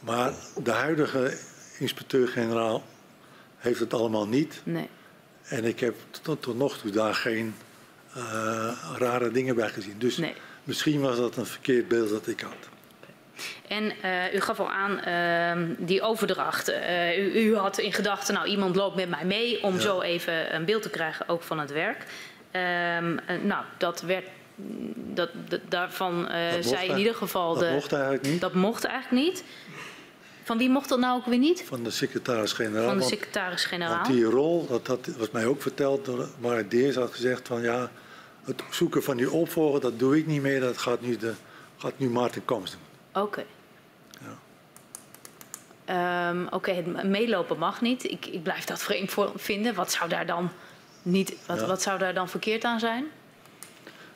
maar 0.00 0.32
de 0.62 0.70
huidige 0.70 1.38
inspecteur-generaal 1.78 2.82
heeft 3.56 3.80
het 3.80 3.94
allemaal 3.94 4.28
niet. 4.28 4.60
Nee, 4.64 4.88
En 5.42 5.64
ik 5.64 5.80
heb 5.80 5.94
tot, 6.22 6.42
tot 6.42 6.56
nog 6.56 6.78
toe 6.78 6.90
daar 6.90 7.14
geen 7.14 7.54
eh, 8.14 8.72
rare 8.98 9.30
dingen 9.30 9.54
bij 9.54 9.68
gezien. 9.68 9.98
Dus 9.98 10.16
nee. 10.16 10.34
misschien 10.64 11.00
was 11.00 11.16
dat 11.16 11.36
een 11.36 11.46
verkeerd 11.46 11.88
beeld 11.88 12.10
dat 12.10 12.26
ik 12.26 12.40
had. 12.40 12.68
En 13.68 13.92
eh, 14.02 14.34
u 14.34 14.40
gaf 14.40 14.60
al 14.60 14.70
aan 14.70 14.98
ehm, 14.98 15.74
die 15.78 16.02
overdracht. 16.02 16.68
U, 17.18 17.32
u 17.34 17.56
had 17.56 17.78
in 17.78 17.92
gedachten, 17.92 18.34
nou 18.34 18.46
iemand 18.46 18.76
loopt 18.76 18.96
met 18.96 19.08
mij 19.08 19.24
mee 19.24 19.62
om 19.62 19.74
Ja. 19.74 19.80
zo 19.80 20.00
even 20.00 20.54
een 20.54 20.64
beeld 20.64 20.82
te 20.82 20.90
krijgen 20.90 21.28
ook 21.28 21.42
van 21.42 21.58
het 21.58 21.70
werk. 21.72 22.06
Ehm, 22.50 23.18
eh, 23.26 23.36
nou, 23.42 23.64
dat 23.78 24.00
werd, 24.00 24.26
dat, 24.94 25.30
dat- 25.48 25.60
daarvan 25.68 26.28
eh, 26.28 26.52
Dat 26.52 26.64
zei 26.64 26.88
in 26.90 26.98
ieder 26.98 27.14
geval 27.14 27.54
Dat 27.54 27.62
de. 27.62 27.70
mocht 27.72 27.92
eigenlijk 27.92 28.22
niet. 28.26 28.40
Dat 28.40 28.54
mocht 28.54 28.84
eigenlijk 28.84 29.24
niet. 29.24 29.44
Van 30.44 30.58
wie 30.58 30.70
mocht 30.70 30.88
dat 30.88 30.98
nou 30.98 31.18
ook 31.18 31.26
weer 31.26 31.38
niet? 31.38 31.64
Van 31.66 31.82
de 31.82 31.90
secretaris-generaal. 31.90 32.88
Van 32.88 32.98
de 32.98 33.04
secretaris-generaal. 33.04 33.94
Want 33.94 34.06
die 34.06 34.24
rol, 34.24 34.66
dat, 34.66 34.86
dat 34.86 35.06
was 35.18 35.30
mij 35.30 35.46
ook 35.46 35.62
verteld 35.62 36.04
door 36.04 36.28
Mark 36.38 36.70
Deers, 36.70 36.96
had 36.96 37.12
gezegd 37.12 37.48
van 37.48 37.62
ja, 37.62 37.90
het 38.44 38.62
zoeken 38.70 39.02
van 39.02 39.16
die 39.16 39.30
opvolger, 39.30 39.80
dat 39.80 39.98
doe 39.98 40.18
ik 40.18 40.26
niet 40.26 40.42
meer, 40.42 40.60
dat 40.60 40.78
gaat 40.78 41.00
nu, 41.00 41.16
de, 41.16 41.32
gaat 41.76 41.92
nu 41.98 42.08
Maarten 42.10 42.44
Kamps 42.44 42.70
doen. 42.70 43.22
Oké. 43.22 43.44
Ehm, 45.84 46.46
Oké, 46.50 46.70
het 46.72 47.04
meelopen 47.04 47.58
mag 47.58 47.80
niet. 47.80 48.04
Ik, 48.10 48.26
ik 48.26 48.42
blijf 48.42 48.64
dat 48.64 48.82
vreemd 48.82 49.10
voor 49.10 49.32
vinden. 49.36 49.74
Wat 49.74 49.92
zou 49.92 50.08
daar 50.08 50.26
dan 50.26 50.50
niet? 51.02 51.32
Wat, 51.46 51.60
Ja. 51.60 51.66
wat 51.66 51.82
zou 51.82 51.98
daar 51.98 52.14
dan 52.14 52.28
verkeerd 52.28 52.64
aan 52.64 52.80
zijn? 52.80 53.04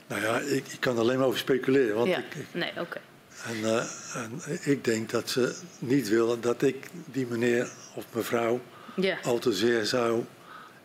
Nou 0.07 0.23
ja, 0.23 0.39
ik, 0.39 0.67
ik 0.69 0.81
kan 0.81 0.95
er 0.95 1.01
alleen 1.01 1.19
maar 1.19 1.27
over 1.27 1.39
speculeren. 1.39 1.95
Want 1.97 2.09
ja. 2.09 2.19
ik, 2.19 2.35
ik- 2.35 2.47
Nee, 2.53 2.73
oké. 2.81 3.01
en, 3.47 3.65
eh, 3.65 3.85
en 4.23 4.41
ik 4.63 4.85
denk 4.85 5.11
dat 5.11 5.31
ze 5.31 5.57
niet 5.79 6.09
willen 6.09 6.41
dat 6.41 6.63
ik 6.63 6.87
die 7.05 7.27
meneer 7.27 7.69
of 7.95 8.05
mevrouw 8.13 8.61
Ja. 8.97 9.19
al 9.23 9.39
te 9.39 9.53
zeer 9.53 9.85
zou 9.85 10.25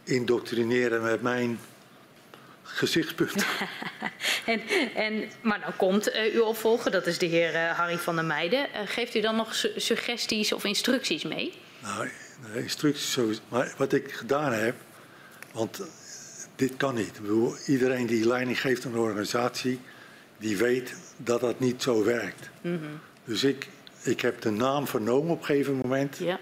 indoctrineren 0.03 1.01
met 1.01 1.21
mijn 1.21 1.59
gezichtspunt. 2.63 3.45
En, 4.45 4.61
en, 4.95 5.29
maar 5.41 5.59
dan 5.61 5.75
komt 5.75 6.09
eh, 6.11 6.33
uw 6.33 6.41
opvolger, 6.43 6.91
dat 6.91 7.07
is 7.07 7.17
de 7.17 7.25
heer 7.25 7.55
eh, 7.55 7.71
Harry 7.77 7.97
van 7.97 8.15
der 8.15 8.25
Meijden. 8.25 8.67
Geeft 8.85 9.15
u 9.15 9.21
dan 9.21 9.35
nog 9.35 9.55
su- 9.55 9.71
suggesties 9.75 10.53
of 10.53 10.63
instructies 10.63 11.23
mee? 11.23 11.53
Nou, 11.81 12.09
instructies 12.53 13.11
sowieso. 13.11 13.41
Maar 13.49 13.73
wat 13.77 13.93
ik 13.93 14.11
gedaan 14.11 14.51
heb, 14.53 14.75
want 15.59 15.81
dit 16.55 16.77
kan 16.77 16.95
niet. 16.95 17.07
Ik 17.15 17.21
bedoel, 17.21 17.53
iedereen 17.67 18.05
die 18.05 18.27
leiding 18.27 18.61
geeft 18.61 18.85
aan 18.85 18.93
een 18.93 18.99
organisatie, 18.99 19.79
die 20.37 20.57
weet 20.57 20.95
dat 21.17 21.41
dat 21.41 21.59
niet 21.59 21.81
zo 21.81 22.03
werkt. 22.03 22.49
Dus 23.23 23.43
ik, 23.43 23.67
ik 24.01 24.21
heb 24.21 24.41
de 24.41 24.51
naam 24.51 24.87
vernomen 24.87 25.31
op 25.31 25.39
een 25.39 25.45
gegeven 25.45 25.75
moment. 25.75 26.17
Ja. 26.17 26.39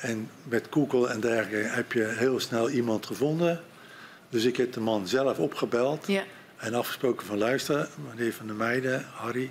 En 0.00 0.30
met 0.42 0.66
Google 0.70 1.08
en 1.08 1.20
dergelijke 1.20 1.68
heb 1.68 1.92
je 1.92 2.04
heel 2.06 2.40
snel 2.40 2.70
iemand 2.70 3.06
gevonden. 3.06 3.60
Dus 4.28 4.44
ik 4.44 4.56
heb 4.56 4.72
de 4.72 4.80
man 4.80 5.08
zelf 5.08 5.38
opgebeld 5.38 6.06
Ja. 6.06 6.24
en 6.56 6.74
afgesproken 6.74 7.26
van 7.26 7.38
luister, 7.38 7.88
meneer 8.10 8.32
Van 8.32 8.46
der 8.46 8.56
Meijden, 8.56 9.04
Harry, 9.12 9.50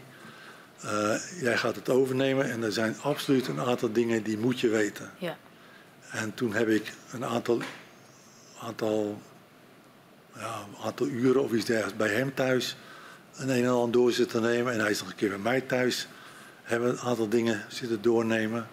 eh, 0.81 1.15
jij 1.41 1.57
gaat 1.57 1.75
het 1.75 1.89
overnemen 1.89 2.51
en 2.51 2.63
er 2.63 2.71
zijn 2.71 2.95
absoluut 3.01 3.47
een 3.47 3.59
aantal 3.59 3.91
dingen 3.91 4.23
die 4.23 4.37
moet 4.37 4.59
je 4.59 4.67
weten. 4.69 5.11
Ja. 5.17 5.37
En 6.11 6.33
toen 6.33 6.53
heb 6.53 6.67
ik 6.67 6.93
een 7.11 7.25
aantal, 7.25 7.61
aantal, 8.61 9.21
ja, 10.35 10.65
aantal 10.83 11.07
uren 11.07 11.43
of 11.43 11.51
iets 11.51 11.65
dergelijks 11.65 11.97
bij 11.97 12.09
hem 12.09 12.33
thuis 12.33 12.75
een 13.39 13.49
een 13.49 13.63
en 13.63 13.69
ander 13.69 13.91
door 13.91 14.11
zitten 14.11 14.41
nemen. 14.41 14.73
En 14.73 14.79
hij 14.79 14.91
is 14.91 14.99
nog 14.99 15.09
een 15.09 15.15
keer 15.15 15.29
bij 15.29 15.37
mij 15.37 15.61
thuis. 15.61 16.07
Hebben 16.63 16.89
een 16.89 16.99
aantal 16.99 17.29
dingen 17.29 17.65
zitten 17.67 18.01
doornemen. 18.01 18.67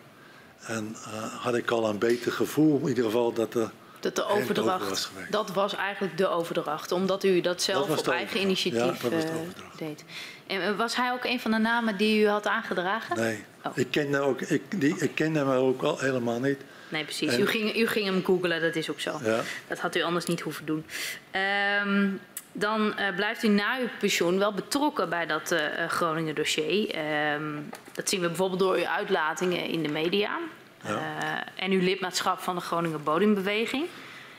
En 0.61 0.97
eh, 1.05 1.23
had 1.43 1.55
ik 1.55 1.71
al 1.71 1.89
een 1.89 1.99
beter 1.99 2.33
gevoel, 2.33 2.81
in 2.81 2.89
ieder 2.89 3.05
geval, 3.05 3.33
dat 3.33 3.55
er 3.55 3.71
Dat 4.01 4.17
de 4.17 4.25
overdracht, 4.25 4.69
overdrachtsgewerk. 4.69 5.33
dat 5.33 5.51
was 5.51 5.75
eigenlijk 5.75 6.19
de 6.19 6.29
overdracht, 6.29 6.93
omdat 6.93 7.25
u 7.25 7.41
dat 7.41 7.63
zelf 7.63 7.87
was 7.89 7.99
op 7.99 8.05
de 8.05 8.13
eigen 8.13 8.41
initiatief 8.41 9.03
Ja, 9.03 9.09
was 9.11 9.23
de 9.23 9.29
eh, 9.29 9.79
deed. 9.79 10.05
En 10.47 10.61
eh, 10.63 10.77
was 10.77 10.97
hij 10.97 11.13
ook 11.13 11.25
een 11.25 11.41
van 11.41 11.51
de 11.51 11.59
namen 11.59 11.97
die 11.97 12.23
u 12.23 12.29
had 12.29 12.47
aangedragen? 12.47 13.17
Nee, 13.17 13.45
Oh. 13.65 13.73
ik, 13.75 13.91
kende 13.91 14.19
ook, 14.19 14.41
ik, 14.41 14.81
die, 14.81 14.99
ik 14.99 15.15
kende 15.15 15.39
hem 15.39 15.49
ook 15.51 15.83
al 15.83 15.99
helemaal 15.99 16.41
niet. 16.41 16.61
Nee, 16.89 17.05
precies. 17.05 17.33
En- 17.35 17.41
U, 17.41 17.47
ging, 17.47 17.77
u 17.77 17.87
ging 17.87 18.05
hem 18.07 18.25
googlen, 18.25 18.61
dat 18.61 18.75
is 18.77 18.91
ook 18.91 19.01
zo. 19.01 19.19
Ja. 19.25 19.41
Dat 19.69 19.79
had 19.79 19.97
u 19.97 20.03
anders 20.03 20.25
niet 20.25 20.41
hoeven 20.41 20.65
doen. 20.67 20.87
Ehm, 21.31 22.09
dan 22.53 22.99
eh, 22.99 23.15
blijft 23.15 23.43
u 23.43 23.49
na 23.49 23.79
uw 23.79 23.89
pensioen 23.99 24.39
wel 24.39 24.53
betrokken 24.55 25.09
bij 25.09 25.27
dat 25.27 25.51
eh, 25.53 25.83
eh, 25.85 25.91
Groningen 25.91 26.35
dossier. 26.35 26.91
Ehm, 26.95 27.53
dat 27.93 28.09
zien 28.09 28.21
we 28.21 28.27
bijvoorbeeld 28.27 28.61
door 28.61 28.75
uw 28.77 28.87
uitlatingen 28.87 29.65
in 29.65 29.83
de 29.83 29.89
media. 29.89 30.39
Ja. 30.85 31.45
En 31.57 31.71
uw 31.71 31.81
lidmaatschap 31.81 32.41
van 32.41 32.55
de 32.55 32.61
Groninger 32.61 33.01
Bodimbeweging. 33.03 33.87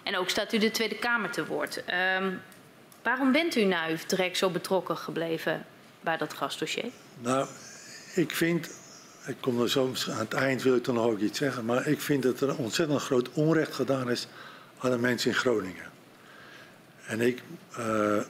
En 0.04 0.18
ook 0.18 0.30
staat 0.30 0.54
u 0.54 0.58
de 0.58 0.72
Tweede 0.72 0.96
Kamer 0.96 1.30
te 1.30 1.46
woord. 1.46 1.84
Ehm, 1.86 2.30
waarom 3.04 3.32
bent 3.32 3.56
u 3.56 3.64
na 3.64 3.88
uw 3.88 3.98
vertrek 3.98 4.36
zo 4.36 4.50
betrokken 4.50 4.98
gebleven 4.98 5.66
bij 6.02 6.18
dat 6.18 6.34
gasdossier? 6.34 6.86
Nou, 7.22 7.48
ik 8.16 8.32
vind, 8.36 8.77
ik 9.28 9.36
kom 9.40 9.62
er 9.62 9.70
zo 9.70 9.94
aan 10.10 10.18
het 10.18 10.34
eind 10.34 10.64
wil 10.64 10.76
ik 10.76 10.84
dan 10.84 10.96
nog 10.96 11.06
ook 11.06 11.20
iets 11.20 11.38
zeggen, 11.38 11.66
maar 11.66 11.88
ik 11.88 12.02
vind 12.02 12.24
dat 12.24 12.42
er 12.42 12.58
ontzettend 12.58 13.02
groot 13.02 13.30
onrecht 13.32 13.74
gedaan 13.74 14.12
is 14.12 14.28
aan 14.78 14.92
de 14.92 14.98
mensen 14.98 15.30
in 15.30 15.36
Groningen. 15.36 15.86
En 17.06 17.22
ik 17.22 17.42
eh, 17.76 18.18
eh, 18.18 18.24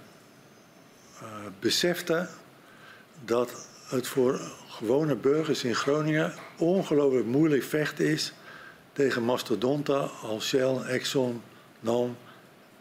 besefte 1.59 2.27
dat 3.25 3.67
het 3.87 4.07
voor 4.07 4.39
gewone 4.67 5.15
burgers 5.15 5.63
in 5.63 5.75
Groningen 5.75 6.33
ongelooflijk 6.57 7.25
moeilijk 7.25 7.63
vechten 7.63 8.05
is 8.05 8.33
tegen 8.93 9.23
mastodonten 9.23 10.11
als 10.21 10.47
Shell, 10.47 10.75
Exxon, 10.75 11.41
NAM 11.79 12.17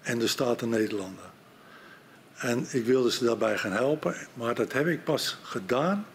en 0.02 0.18
de 0.18 0.26
Staten 0.26 0.68
Nederlanden. 0.68 1.24
En 2.36 2.66
ik 2.70 2.84
wilde 2.84 3.10
ze 3.10 3.24
daarbij 3.24 3.58
gaan 3.58 3.72
helpen, 3.72 4.16
maar 4.34 4.54
dat 4.54 4.72
heb 4.72 4.86
ik 4.86 5.04
pas 5.04 5.38
gedaan 5.42 6.06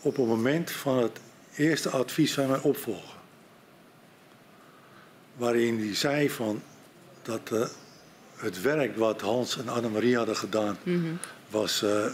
op 0.00 0.16
het 0.16 0.26
moment 0.26 0.70
van 0.70 0.98
het 0.98 1.20
eerste 1.56 1.90
advies 1.90 2.34
van 2.34 2.46
mijn 2.48 2.62
opvolger. 2.62 3.14
Waarin 5.36 5.78
hij 5.78 5.94
zei 5.94 6.30
van 6.30 6.62
dat 7.22 7.50
eh, 7.52 7.66
het 8.36 8.60
werk 8.60 8.96
wat 8.96 9.20
Hans 9.20 9.58
en 9.58 9.68
Annemarie 9.68 10.16
hadden 10.16 10.36
gedaan 10.36 10.78
was 11.48 11.82
eh, 11.82 12.06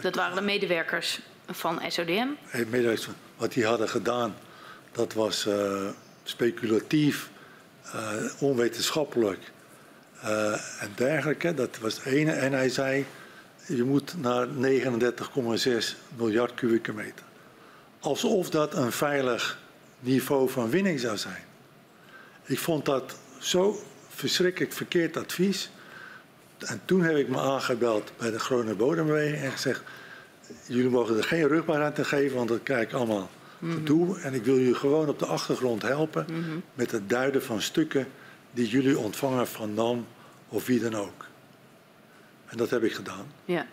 Dat 0.00 0.14
waren 0.14 0.36
de 0.36 0.42
medewerkers 0.42 1.20
van 1.50 1.80
SODM. 1.88 2.26
eh, 2.50 2.66
medewerkers 2.66 3.08
wat 3.36 3.52
die 3.52 3.66
hadden 3.66 3.88
gedaan, 3.88 4.34
dat 4.92 5.12
was 5.12 5.46
eh, 5.46 5.88
speculatief, 6.22 7.30
eh, 7.92 8.12
onwetenschappelijk 8.40 9.50
eh, 10.22 10.52
en 10.82 10.90
dergelijke. 10.94 11.54
Dat 11.54 11.78
was 11.78 11.94
het 11.96 12.04
ene. 12.04 12.32
En 12.32 12.52
hij 12.52 12.68
zei, 12.68 13.06
je 13.66 13.84
moet 13.84 14.14
naar 14.20 14.46
39,6 14.46 15.96
miljard 16.16 16.54
kubieke 16.54 16.92
meter. 16.92 17.24
Alsof 18.00 18.50
dat 18.50 18.74
een 18.74 18.92
veilig 18.92 19.58
niveau 20.00 20.50
van 20.50 20.70
winning 20.70 21.00
zou 21.00 21.16
zijn. 21.16 21.44
Ik 22.44 22.58
vond 22.58 22.84
dat 22.84 23.16
zo 23.38 23.82
verschrikkelijk 24.08 24.72
verkeerd 24.72 25.16
advies. 25.16 25.70
En 26.58 26.80
toen 26.84 27.02
heb 27.02 27.16
ik 27.16 27.28
me 27.28 27.38
aangebeld 27.38 28.12
bij 28.16 28.30
de 28.30 28.38
Groningen 28.38 28.76
Bodembeweging 28.76 29.42
en 29.42 29.50
gezegd... 29.50 29.82
jullie 30.66 30.90
mogen 30.90 31.16
er 31.16 31.24
geen 31.24 31.48
rugbaar 31.48 31.84
aan 31.84 31.92
te 31.92 32.04
geven, 32.04 32.36
want 32.36 32.48
dat 32.48 32.62
krijg 32.62 32.82
ik 32.82 32.92
allemaal 32.92 33.30
gedoe. 33.62 34.20
En 34.20 34.34
ik 34.34 34.44
wil 34.44 34.58
jullie 34.58 34.74
gewoon 34.74 35.08
op 35.08 35.18
de 35.18 35.26
achtergrond 35.26 35.82
helpen 35.82 36.26
met 36.74 36.90
het 36.90 37.08
duiden 37.08 37.42
van 37.42 37.62
stukken... 37.62 38.08
die 38.50 38.68
jullie 38.68 38.98
ontvangen 38.98 39.46
van 39.46 39.74
NAM 39.74 40.06
of 40.48 40.66
wie 40.66 40.80
dan 40.80 40.94
ook. 40.94 41.26
En 42.46 42.56
dat 42.56 42.70
heb 42.70 42.82
ik 42.82 42.92
gedaan. 42.92 43.26
Ja. 43.44 43.66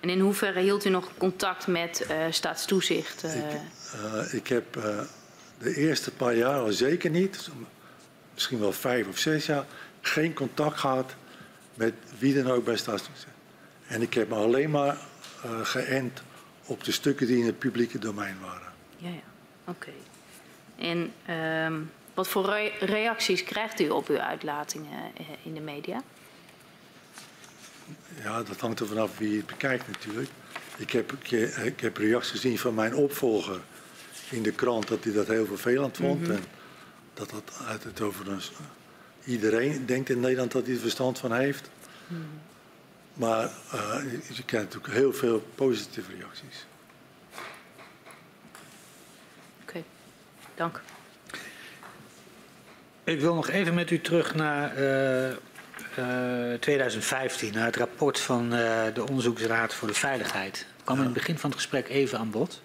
En 0.00 0.08
in 0.08 0.20
hoeverre 0.20 0.60
hield 0.60 0.84
u 0.84 0.88
nog 0.88 1.08
contact 1.18 1.66
met 1.66 2.00
eh, 2.06 2.16
staatstoezicht? 2.30 3.24
eh? 3.24 3.36
Ik, 3.36 3.60
eh, 3.92 4.34
ik 4.34 4.46
heb 4.48 4.78
de 5.58 5.74
eerste 5.76 6.10
paar 6.10 6.34
jaar 6.34 6.58
al 6.60 6.72
zeker 6.72 7.10
niet, 7.10 7.48
misschien 8.34 8.58
wel 8.60 8.72
vijf 8.72 9.08
of 9.08 9.18
zes 9.18 9.46
jaar, 9.46 9.64
geen 10.00 10.32
contact 10.34 10.78
gehad 10.78 11.14
met 11.74 11.94
wie 12.18 12.42
dan 12.42 12.52
ook 12.52 12.64
bij 12.64 12.76
Staatstoezicht. 12.76 13.26
En 13.86 14.02
ik 14.02 14.14
heb 14.14 14.28
me 14.28 14.34
alleen 14.34 14.70
maar 14.70 14.96
geënt 15.62 16.22
op 16.66 16.84
de 16.84 16.92
stukken 16.92 17.26
die 17.26 17.38
in 17.38 17.46
het 17.46 17.58
publieke 17.58 17.98
domein 17.98 18.36
waren. 18.40 18.72
Ja, 18.96 19.08
ja. 19.08 19.20
Oké. 19.64 19.90
En 20.78 21.12
ehm, 21.26 21.74
wat 22.14 22.28
voor 22.28 22.44
re- 22.46 22.72
reacties 22.80 23.44
krijgt 23.44 23.80
u 23.80 23.88
op 23.88 24.08
uw 24.08 24.18
uitlatingen 24.18 25.12
in 25.42 25.54
de 25.54 25.60
media? 25.60 26.02
Ja, 28.22 28.42
dat 28.42 28.60
hangt 28.60 28.80
er 28.80 28.86
vanaf 28.86 29.18
wie 29.18 29.36
het 29.36 29.46
bekijkt 29.46 29.86
natuurlijk. 29.86 30.28
Ik 30.76 30.90
heb, 30.90 31.12
ik, 31.12 31.30
ik 31.64 31.80
heb 31.80 31.96
reacties 31.96 32.30
gezien 32.30 32.58
van 32.58 32.74
mijn 32.74 32.94
opvolger 32.94 33.60
in 34.30 34.42
de 34.42 34.52
krant 34.52 34.88
dat 34.88 35.04
hij 35.04 35.12
dat 35.12 35.26
heel 35.26 35.46
vervelend 35.46 35.96
vond. 35.96 36.28
En 36.28 36.44
dat 37.14 37.30
dat 37.30 37.52
uit 37.66 37.84
het 37.84 38.00
overigens 38.00 38.52
iedereen 39.24 39.86
denkt 39.86 40.08
in 40.08 40.20
Nederland 40.20 40.52
dat 40.52 40.66
hij 40.66 40.74
er 40.74 40.80
verstand 40.80 41.18
van 41.18 41.32
heeft. 41.32 41.70
Maar 43.14 43.44
eh, 43.72 44.02
je, 44.28 44.44
krijgt 44.44 44.74
natuurlijk 44.74 44.94
heel 44.94 45.12
veel 45.12 45.46
positieve 45.54 46.10
reacties. 46.18 46.66
Oké, 49.62 49.82
dank. 50.54 50.80
Ik 53.04 53.20
wil 53.20 53.34
nog 53.34 53.48
even 53.48 53.74
met 53.74 53.90
u 53.90 54.00
terug 54.00 54.34
naar 54.34 54.76
eh, 54.76 55.30
eh, 55.30 55.36
2015, 56.60 57.52
naar 57.52 57.66
het 57.66 57.76
rapport 57.76 58.20
van 58.20 58.52
eh, 58.54 58.82
de 58.94 59.08
Onderzoeksraad 59.08 59.74
voor 59.74 59.88
de 59.88 59.94
Veiligheid. 59.94 60.56
Het 60.58 60.84
kwam 60.84 60.96
in 60.98 61.04
het 61.04 61.12
begin 61.12 61.38
van 61.38 61.50
het 61.50 61.58
gesprek 61.58 61.88
even 61.88 62.18
aan 62.18 62.30
bod. 62.30 62.60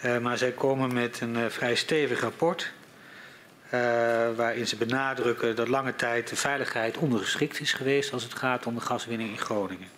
Eh, 0.00 0.18
maar 0.18 0.38
zij 0.38 0.52
komen 0.52 0.92
met 0.94 1.20
een 1.20 1.36
eh, 1.36 1.46
vrij 1.48 1.74
stevig 1.74 2.20
rapport. 2.20 2.72
eh, 3.70 3.80
waarin 4.36 4.66
ze 4.66 4.76
benadrukken 4.76 5.56
dat 5.56 5.68
lange 5.68 5.96
tijd 5.96 6.28
de 6.28 6.36
veiligheid 6.36 6.96
ondergeschikt 6.98 7.60
is 7.60 7.72
geweest 7.72 8.12
als 8.12 8.22
het 8.22 8.34
gaat 8.34 8.66
om 8.66 8.74
de 8.74 8.80
gaswinning 8.80 9.30
in 9.30 9.38
Groningen. 9.38 9.88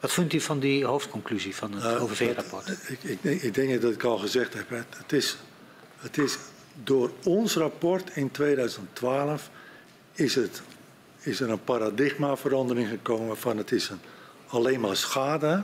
Wat 0.00 0.12
vindt 0.12 0.32
u 0.32 0.40
van 0.40 0.58
die 0.60 0.84
hoofdconclusie 0.84 1.54
van 1.56 1.72
het 1.72 1.82
Nou, 1.82 1.98
OVV-rapport? 1.98 2.66
dat- 2.66 2.76
Ik, 2.88 3.02
ik, 3.02 3.22
denk, 3.22 3.40
ik 3.42 3.54
denk 3.54 3.82
dat 3.82 3.92
ik 3.92 4.02
al 4.02 4.18
gezegd 4.18 4.54
heb. 4.54 4.70
Het, 4.96 5.12
is, 5.12 5.36
het 5.98 6.18
is 6.18 6.36
door 6.82 7.10
ons 7.24 7.54
rapport 7.56 8.10
in 8.16 8.30
2012 8.30 9.50
is, 10.12 10.34
het, 10.34 10.62
is 11.24 11.40
er 11.40 11.50
een 11.50 11.64
paradigmaverandering 11.64 12.88
gekomen 12.88 13.36
van 13.36 13.56
het 13.56 13.72
is 13.72 13.88
een, 13.88 14.00
alleen 14.46 14.80
maar 14.80 14.96
schade, 14.96 15.62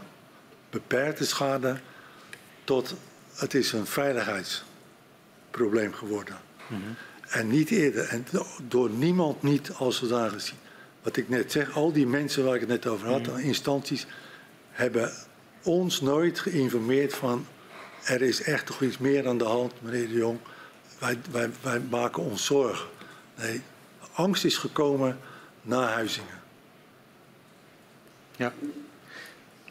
beperkte 0.71 1.27
schade, 1.27 1.77
tot 2.65 2.95
het 3.35 3.55
is 3.55 3.73
een 3.73 3.87
veiligheidsprobleem 3.87 5.93
geworden. 5.93 6.37
En 7.29 7.49
niet 7.49 7.71
eerder. 7.71 8.09
En 8.09 8.27
do- 8.31 8.47
door 8.69 8.91
niemand 8.91 9.43
niet 9.43 9.71
als 9.73 9.99
zodanig 9.99 10.33
gezien. 10.33 10.57
Wat 11.03 11.17
ik 11.17 11.29
net 11.29 11.53
zeg, 11.53 11.75
al 11.77 11.93
die 11.93 12.07
mensen 12.07 12.45
waar 12.45 12.55
ik 12.55 12.61
het 12.61 12.69
net 12.69 12.87
over 12.87 13.09
had, 13.09 13.29
instanties, 13.39 14.07
hebben 14.71 15.13
ons 15.63 16.01
nooit 16.01 16.39
geïnformeerd 16.39 17.15
van 17.15 17.47
er 18.05 18.23
is 18.23 18.43
echt 18.43 18.67
toch 18.67 18.83
iets 18.83 18.99
meer 18.99 19.29
aan 19.29 19.39
de 19.39 19.45
hand, 19.45 19.73
meneer 19.83 20.09
de 20.09 20.15
Jong. 20.15 20.39
Wij, 20.99 21.19
wij, 21.31 21.51
wij 21.63 21.81
maken 21.91 22.23
ons 22.23 22.45
zorgen. 22.45 22.87
Nee, 23.39 23.63
angst 24.13 24.45
is 24.45 24.57
gekomen 24.57 25.19
na 25.63 25.87
Huizingen. 25.87 26.41
Ja. 28.37 28.53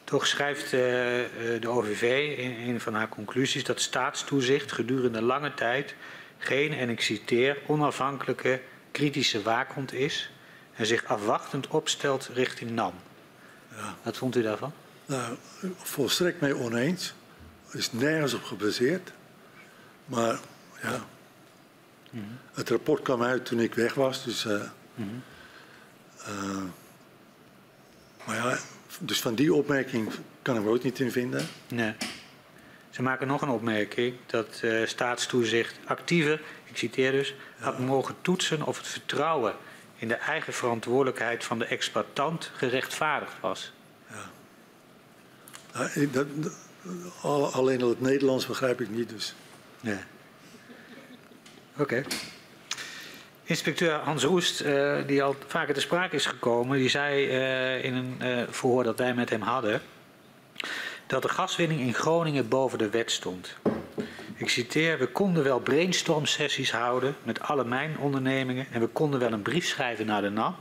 Toch 0.04 0.28
schrijft 0.28 0.74
eh, 0.74 1.24
eh, 1.24 1.62
de 1.62 1.68
OVV 1.68 2.36
in 2.38 2.70
een 2.70 2.82
van 2.82 2.94
haar 2.94 3.10
conclusies 3.10 3.64
dat 3.64 3.82
staatstoezicht 3.82 4.72
gedurende 4.72 5.22
lange 5.22 5.54
tijd 5.54 5.96
geen, 6.38 6.74
en 6.74 6.90
ik 6.90 7.02
citeer, 7.02 7.58
onafhankelijke 7.68 8.62
kritische 8.92 9.42
waakhond 9.42 9.94
is 9.94 10.32
en 10.76 10.86
zich 10.86 11.06
afwachtend 11.06 11.68
opstelt 11.68 12.30
richting 12.34 12.72
NAM. 12.72 12.94
Ja. 13.76 13.96
Wat 14.04 14.18
vond 14.18 14.36
u 14.36 14.42
daarvan? 14.42 14.74
Nou, 15.06 15.36
volstrekt 15.76 16.42
mee 16.42 16.56
oneens. 16.56 17.14
Is 17.72 17.92
nergens 17.92 18.34
op 18.34 18.44
gebaseerd. 18.44 19.12
Maar 20.06 20.40
ja, 20.82 21.06
het 22.54 22.70
rapport 22.70 23.02
kwam 23.02 23.24
uit 23.24 23.46
toen 23.46 23.60
ik 23.60 23.76
weg 23.76 23.94
was. 23.94 24.24
Dus, 24.24 24.46
eh, 24.46 24.62
eh, 26.26 26.62
maar 28.26 28.36
ja, 28.36 28.58
dus 29.00 29.22
van 29.22 29.36
die 29.36 29.54
opmerking 29.54 30.12
kan 30.42 30.56
ik 30.56 30.62
me 30.64 30.70
ook 30.70 30.84
niet 30.84 31.00
in 31.00 31.12
vinden. 31.12 31.48
Nee. 31.68 31.94
Ze 32.90 33.02
maken 33.02 33.28
nog 33.28 33.42
een 33.42 33.50
opmerking 33.50 34.16
dat 34.26 34.60
eh, 34.62 34.86
staatstoezicht 34.88 35.76
actiever, 35.86 36.42
ik 36.64 36.78
citeer 36.78 37.12
dus, 37.12 37.36
had 37.60 37.80
mogen 37.80 38.16
toetsen 38.22 38.64
of 38.64 38.78
het 38.78 38.88
vertrouwen 38.88 39.56
in 39.96 40.08
de 40.08 40.16
eigen 40.16 40.54
verantwoordelijkheid 40.54 41.44
van 41.44 41.60
de 41.60 41.66
exploitant 41.66 42.52
gerechtvaardigd 42.56 43.34
was. 43.42 43.72
Ik- 45.94 46.14
dat, 46.14 46.28
dat- 46.44 46.54
al- 47.22 47.52
alleen 47.54 47.82
al 47.82 47.90
het 47.90 48.02
Nederlands 48.02 48.46
begrijp 48.46 48.82
ik 48.82 48.90
niet. 48.90 49.10
Dus. 49.10 49.34
Nee. 49.82 50.00
Oké. 51.78 52.04
Inspecteur 53.50 54.00
Hans 54.04 54.24
Roest, 54.24 54.62
uh, 54.62 54.98
die 55.06 55.24
al 55.24 55.36
vaker 55.48 55.74
te 55.74 55.80
sprake 55.80 56.16
is 56.16 56.26
gekomen, 56.26 56.78
die 56.78 56.90
zei 56.90 57.28
uh, 57.28 57.84
in 57.84 57.94
een 57.94 58.18
uh, 58.22 58.44
verhoor 58.50 58.84
dat 58.84 58.98
wij 58.98 59.14
met 59.14 59.30
hem 59.30 59.42
hadden 59.42 59.82
dat 61.08 61.22
de 61.22 61.30
gaswinning 61.30 61.80
in 61.80 61.94
Groningen 61.94 62.48
boven 62.48 62.78
de 62.78 62.90
wet 62.90 63.12
stond. 63.12 63.56
Ik 64.36 64.50
citeer, 64.50 64.98
we 64.98 65.08
konden 65.08 65.44
wel 65.44 65.60
brainstorm 65.60 66.26
sessies 66.26 66.72
houden 66.72 67.16
met 67.24 67.40
alle 67.40 67.66
mijnondernemingen 67.66 68.68
en 68.72 68.80
we 68.80 68.88
konden 68.88 69.20
wel 69.20 69.32
een 69.32 69.42
brief 69.42 69.66
schrijven 69.66 70.06
naar 70.06 70.22
de 70.22 70.30
NAM, 70.30 70.56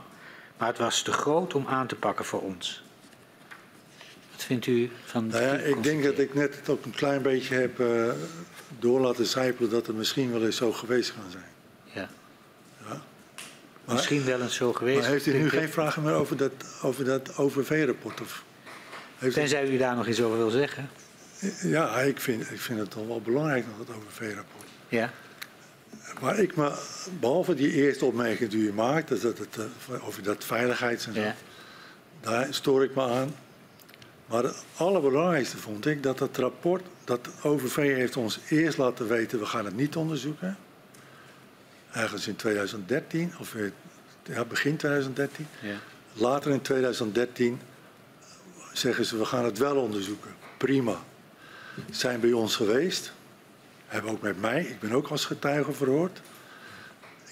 maar 0.57 0.67
het 0.67 0.77
was 0.77 1.01
te 1.01 1.11
groot 1.11 1.53
om 1.53 1.67
aan 1.67 1.87
te 1.87 1.95
pakken 1.95 2.25
voor 2.25 2.41
ons. 2.41 2.83
Wat 4.31 4.43
vindt 4.43 4.65
u 4.65 4.91
van 5.05 5.27
nou 5.27 5.43
ja, 5.43 5.53
Ik 5.53 5.83
denk 5.83 6.03
dat 6.03 6.19
ik 6.19 6.33
net 6.33 6.55
het 6.55 6.69
ook 6.69 6.85
een 6.85 6.95
klein 6.95 7.21
beetje 7.21 7.55
heb 7.55 7.83
door 8.79 8.99
laten 8.99 9.25
zijpelen 9.25 9.69
dat 9.69 9.87
het 9.87 9.95
misschien 9.95 10.31
wel 10.31 10.45
eens 10.45 10.57
zo 10.57 10.71
geweest 10.71 11.13
kan 11.13 11.31
zijn. 11.31 11.58
Maar, 13.89 13.97
misschien 13.97 14.25
wel 14.25 14.41
eens 14.41 14.55
zo 14.55 14.73
geweest. 14.73 14.99
Maar 14.99 15.09
heeft 15.09 15.25
u 15.25 15.33
nu 15.33 15.49
geen 15.49 15.69
vragen 15.69 16.03
meer 16.03 16.13
over 16.13 16.37
dat, 16.37 16.51
over 16.81 17.05
dat 17.05 17.37
OVV-rapport? 17.37 18.21
Tenzij 19.33 19.69
u 19.69 19.77
daar 19.77 19.95
nog 19.95 20.07
iets 20.07 20.21
over 20.21 20.37
wil 20.37 20.49
zeggen. 20.49 20.89
Ja, 21.61 21.99
ik 21.99 22.19
vind, 22.19 22.51
ik 22.51 22.59
vind 22.59 22.79
het 22.79 22.91
toch 22.91 23.07
wel 23.07 23.21
belangrijk, 23.21 23.65
dat 23.77 23.95
OVV-rapport. 23.95 24.67
Ja. 24.87 25.11
Maar 26.21 26.39
ik 26.39 26.55
me, 26.55 26.71
behalve 27.19 27.53
die 27.53 27.71
eerste 27.71 28.05
opmerking 28.05 28.49
die 28.49 28.67
u 28.67 28.73
maakt, 28.73 29.09
dat 29.09 29.21
het, 29.21 29.57
eh, 29.57 30.07
over 30.07 30.23
dat 30.23 30.43
veiligheids 30.43 31.07
en 31.07 31.13
zo, 31.13 31.19
ja. 31.19 31.35
daar 32.21 32.47
stoor 32.49 32.83
ik 32.83 32.95
me 32.95 33.01
aan. 33.01 33.35
Maar 34.25 34.43
het 34.43 34.63
allerbelangrijkste 34.75 35.57
vond 35.57 35.85
ik 35.85 36.03
dat 36.03 36.19
het 36.19 36.37
rapport, 36.37 36.83
dat 37.03 37.29
OVV 37.43 37.95
heeft 37.95 38.17
ons 38.17 38.39
eerst 38.49 38.77
laten 38.77 39.07
weten, 39.07 39.39
we 39.39 39.45
gaan 39.45 39.65
het 39.65 39.75
niet 39.75 39.95
onderzoeken. 39.95 40.57
Ergens 41.91 42.27
in 42.27 42.35
2013, 42.35 43.33
of 43.39 43.55
ja, 44.23 44.45
begin 44.45 44.77
2013. 44.77 45.47
Ja. 45.61 45.75
Later 46.13 46.51
in 46.51 46.61
2013 46.61 47.59
zeggen 48.73 49.05
ze, 49.05 49.17
we 49.17 49.25
gaan 49.25 49.45
het 49.45 49.57
wel 49.57 49.75
onderzoeken. 49.75 50.31
Prima. 50.57 50.95
Zijn 51.91 52.19
bij 52.19 52.31
ons 52.31 52.55
geweest. 52.55 53.13
Hebben 53.85 54.11
ook 54.11 54.21
met 54.21 54.39
mij. 54.39 54.63
Ik 54.63 54.79
ben 54.79 54.91
ook 54.91 55.07
als 55.07 55.25
getuige 55.25 55.71
verhoord. 55.71 56.21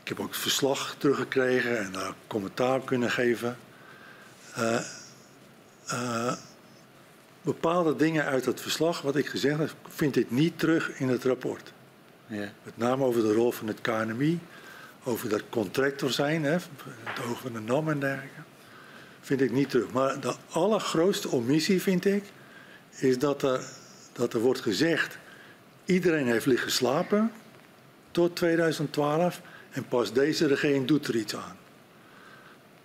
Ik 0.01 0.07
heb 0.07 0.19
ook 0.19 0.31
het 0.31 0.41
verslag 0.41 0.95
teruggekregen 0.97 1.79
en 1.79 1.91
daar 1.91 2.13
commentaar 2.27 2.81
kunnen 2.81 3.11
geven. 3.11 3.57
Uh, 4.57 4.79
uh, 5.93 6.33
bepaalde 7.41 7.95
dingen 7.95 8.25
uit 8.25 8.45
het 8.45 8.61
verslag, 8.61 9.01
wat 9.01 9.15
ik 9.15 9.27
gezegd 9.27 9.59
heb, 9.59 9.73
vind 9.87 10.15
ik 10.15 10.31
niet 10.31 10.59
terug 10.59 10.99
in 10.99 11.07
het 11.07 11.23
rapport. 11.23 11.73
Ja. 12.27 12.51
Met 12.63 12.77
name 12.77 13.03
over 13.03 13.21
de 13.21 13.33
rol 13.33 13.51
van 13.51 13.67
het 13.67 13.81
KNMI, 13.81 14.39
over 15.03 15.29
dat 15.29 15.43
contractor 15.49 16.11
zijn, 16.11 16.43
hè, 16.43 16.51
het 16.51 17.25
oog 17.29 17.39
van 17.39 17.53
de 17.53 17.59
NAM 17.59 17.89
en 17.89 17.99
dergelijke 17.99 18.41
vind 19.27 19.41
ik 19.41 19.51
niet 19.51 19.69
terug. 19.69 19.91
Maar 19.91 20.19
de 20.19 20.35
allergrootste 20.49 21.31
omissie 21.31 21.81
vind 21.81 22.05
ik, 22.05 22.23
is 22.89 23.19
dat 23.19 23.43
er, 23.43 23.61
dat 24.13 24.33
er 24.33 24.39
wordt 24.39 24.61
gezegd, 24.61 25.17
iedereen 25.85 26.27
heeft 26.27 26.45
liggen 26.45 26.71
slapen 26.71 27.31
tot 28.11 28.35
2012 28.35 29.41
en 29.69 29.87
pas 29.87 30.13
deze 30.13 30.47
regering 30.47 30.87
doet 30.87 31.07
er 31.07 31.15
iets 31.15 31.35
aan. 31.35 31.57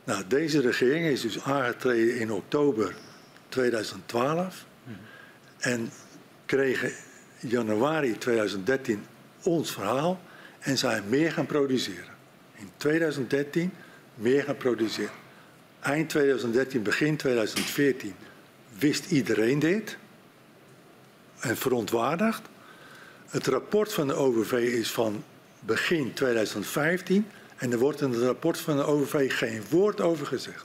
Nou, 0.05 0.25
deze 0.29 0.61
regering 0.61 1.07
is 1.07 1.21
dus 1.21 1.43
aangetreden 1.43 2.17
in 2.17 2.33
oktober 2.33 2.95
2012 3.49 4.65
en 5.59 5.91
kregen 6.47 6.93
januari 7.41 8.19
2013 8.19 9.05
ons 9.43 9.73
verhaal 9.73 10.21
en 10.59 10.79
zijn 10.79 11.03
meer 11.09 11.33
gaan 11.33 11.47
produceren. 11.47 12.15
In 12.55 12.71
2013 12.77 13.73
meer 14.15 14.43
gaan 14.43 14.57
produceren. 14.57 15.15
Eind 15.81 16.09
2013, 16.09 16.83
begin 16.83 17.17
2014 17.17 18.15
wist 18.79 19.11
iedereen 19.11 19.59
dit 19.59 19.97
en 21.41 21.57
verontwaardigd. 21.57 22.43
Het 23.29 23.47
rapport 23.47 23.93
van 23.93 24.07
de 24.07 24.15
OVV 24.15 24.53
is 24.53 24.91
van 24.91 25.25
begin 25.61 26.13
2015 26.13 27.27
en 27.57 27.73
er 27.73 27.79
wordt 27.79 28.01
in 28.01 28.11
het 28.11 28.23
rapport 28.23 28.59
van 28.59 28.77
de 28.77 28.85
OVV 28.85 29.39
geen 29.39 29.63
woord 29.71 30.01
over 30.01 30.27
gezegd. 30.27 30.65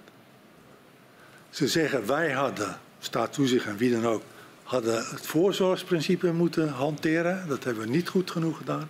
Ze 1.49 1.67
zeggen 1.67 2.07
wij 2.07 2.31
hadden, 2.31 2.79
staat 2.99 3.33
toezicht 3.33 3.65
en 3.65 3.77
wie 3.77 3.91
dan 3.91 4.07
ook, 4.07 4.23
hadden 4.67 4.95
het 4.95 5.25
voorzorgsprincipe 5.25 6.31
moeten 6.31 6.69
hanteren. 6.69 7.47
Dat 7.47 7.63
hebben 7.63 7.83
we 7.83 7.89
niet 7.89 8.09
goed 8.09 8.31
genoeg 8.31 8.57
gedaan. 8.57 8.89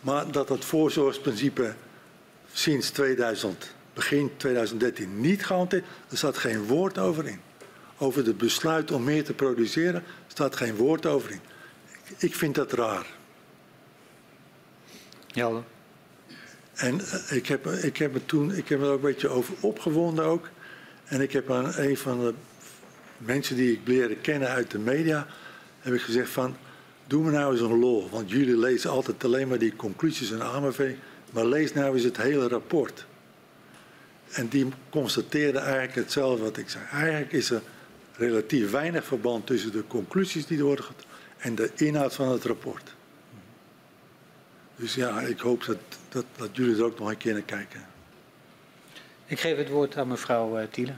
Maar 0.00 0.30
dat 0.30 0.48
het 0.48 0.64
voorzorgsprincipe 0.64 1.74
sinds 2.52 2.90
2000 2.90 3.74
begin 3.94 4.30
2013 4.36 5.20
niet 5.20 5.46
gehanteerd. 5.46 5.84
Er 6.10 6.16
staat 6.16 6.38
geen 6.38 6.62
woord 6.62 6.98
over 6.98 7.26
in. 7.26 7.40
Over 7.98 8.26
het 8.26 8.38
besluit 8.38 8.90
om 8.90 9.04
meer 9.04 9.24
te 9.24 9.32
produceren 9.32 10.02
staat 10.26 10.56
geen 10.56 10.76
woord 10.76 11.06
over 11.06 11.30
in. 11.30 11.40
Ik 12.18 12.34
vind 12.34 12.54
dat 12.54 12.72
raar. 12.72 13.06
Ja. 15.26 15.50
En 16.74 17.00
eh, 17.00 17.36
ik 17.36 17.46
heb, 17.46 17.66
ik 17.66 17.96
heb 17.96 18.12
me 18.12 18.24
toen 18.26 18.52
ik 18.54 18.68
heb 18.68 18.80
er 18.80 18.86
ook 18.86 18.94
een 18.94 19.00
beetje 19.00 19.28
over 19.28 19.54
opgewonden 19.60 20.24
ook. 20.24 20.48
En 21.04 21.20
ik 21.20 21.32
heb 21.32 21.50
aan 21.50 21.72
een 21.76 21.96
van 21.96 22.20
de 22.20 22.34
mensen 23.18 23.56
die 23.56 23.72
ik 23.72 23.80
leren 23.84 24.20
kennen 24.20 24.48
uit 24.48 24.70
de 24.70 24.78
media, 24.78 25.26
heb 25.80 25.94
ik 25.94 26.00
gezegd 26.00 26.30
van, 26.30 26.56
doe 27.06 27.24
me 27.24 27.30
nou 27.30 27.52
eens 27.52 27.60
een 27.60 27.78
lol. 27.78 28.08
Want 28.10 28.30
jullie 28.30 28.58
lezen 28.58 28.90
altijd 28.90 29.24
alleen 29.24 29.48
maar 29.48 29.58
die 29.58 29.76
conclusies 29.76 30.30
en 30.30 30.42
AMV, 30.42 30.92
maar 31.30 31.46
lees 31.46 31.72
nou 31.72 31.94
eens 31.94 32.04
het 32.04 32.16
hele 32.16 32.48
rapport. 32.48 33.06
En 34.30 34.48
die 34.48 34.68
constateerde 34.90 35.58
eigenlijk 35.58 35.94
hetzelfde 35.94 36.42
wat 36.42 36.56
ik 36.56 36.68
zei. 36.68 36.84
Eigenlijk 36.92 37.32
is 37.32 37.50
er 37.50 37.62
relatief 38.16 38.70
weinig 38.70 39.04
verband 39.04 39.46
tussen 39.46 39.72
de 39.72 39.84
conclusies 39.86 40.46
die 40.46 40.58
er 40.58 40.64
worden 40.64 40.84
getrokken 40.84 41.12
en 41.44 41.54
de 41.54 41.70
inhoud 41.74 42.14
van 42.14 42.28
het 42.28 42.44
rapport. 42.44 42.94
Dus 44.76 44.94
ja, 44.94 45.20
ik 45.20 45.38
hoop 45.38 45.64
dat, 45.64 45.78
dat, 46.08 46.24
dat 46.36 46.48
jullie 46.52 46.76
er 46.76 46.84
ook 46.84 46.98
nog 46.98 47.08
een 47.08 47.16
keer 47.16 47.32
naar 47.32 47.42
kijken. 47.42 47.86
Ik 49.26 49.40
geef 49.40 49.56
het 49.56 49.68
woord 49.68 49.96
aan 49.96 50.08
mevrouw 50.08 50.60
uh, 50.60 50.66
Thiele. 50.70 50.92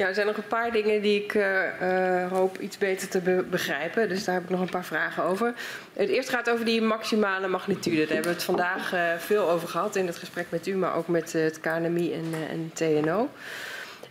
Ja, 0.00 0.06
er 0.06 0.14
zijn 0.14 0.26
nog 0.26 0.36
een 0.36 0.46
paar 0.46 0.72
dingen 0.72 1.02
die 1.02 1.24
ik 1.24 1.34
uh, 1.34 2.30
hoop 2.30 2.58
iets 2.58 2.78
beter 2.78 3.08
te 3.08 3.20
be 3.20 3.44
begrijpen. 3.50 4.08
Dus 4.08 4.24
daar 4.24 4.34
heb 4.34 4.44
ik 4.44 4.50
nog 4.50 4.60
een 4.60 4.68
paar 4.68 4.84
vragen 4.84 5.22
over. 5.22 5.54
Het 5.92 6.08
eerste 6.08 6.32
gaat 6.32 6.50
over 6.50 6.64
die 6.64 6.82
maximale 6.82 7.48
magnitude. 7.48 7.96
Daar 7.96 8.06
hebben 8.06 8.26
we 8.26 8.36
het 8.36 8.42
vandaag 8.42 8.94
uh, 8.94 9.00
veel 9.18 9.50
over 9.50 9.68
gehad 9.68 9.96
in 9.96 10.06
het 10.06 10.16
gesprek 10.16 10.46
met 10.48 10.66
u, 10.66 10.74
maar 10.74 10.94
ook 10.94 11.08
met 11.08 11.32
het 11.32 11.60
KNMI 11.60 12.12
en, 12.12 12.34
en 12.50 12.70
TNO. 12.74 13.28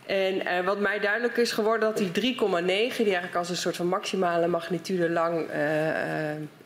En 0.06 0.66
wat 0.66 0.80
mij 0.80 1.00
duidelijk 1.00 1.38
is 1.38 1.52
geworden, 1.52 1.94
dat 1.94 2.14
die 2.14 2.36
3,9, 2.36 2.46
die 2.66 2.78
eigenlijk 2.78 3.36
als 3.36 3.50
een 3.50 3.56
soort 3.56 3.76
van 3.76 3.88
maximale 3.88 4.48
magnitude 4.48 5.10
lang 5.10 5.46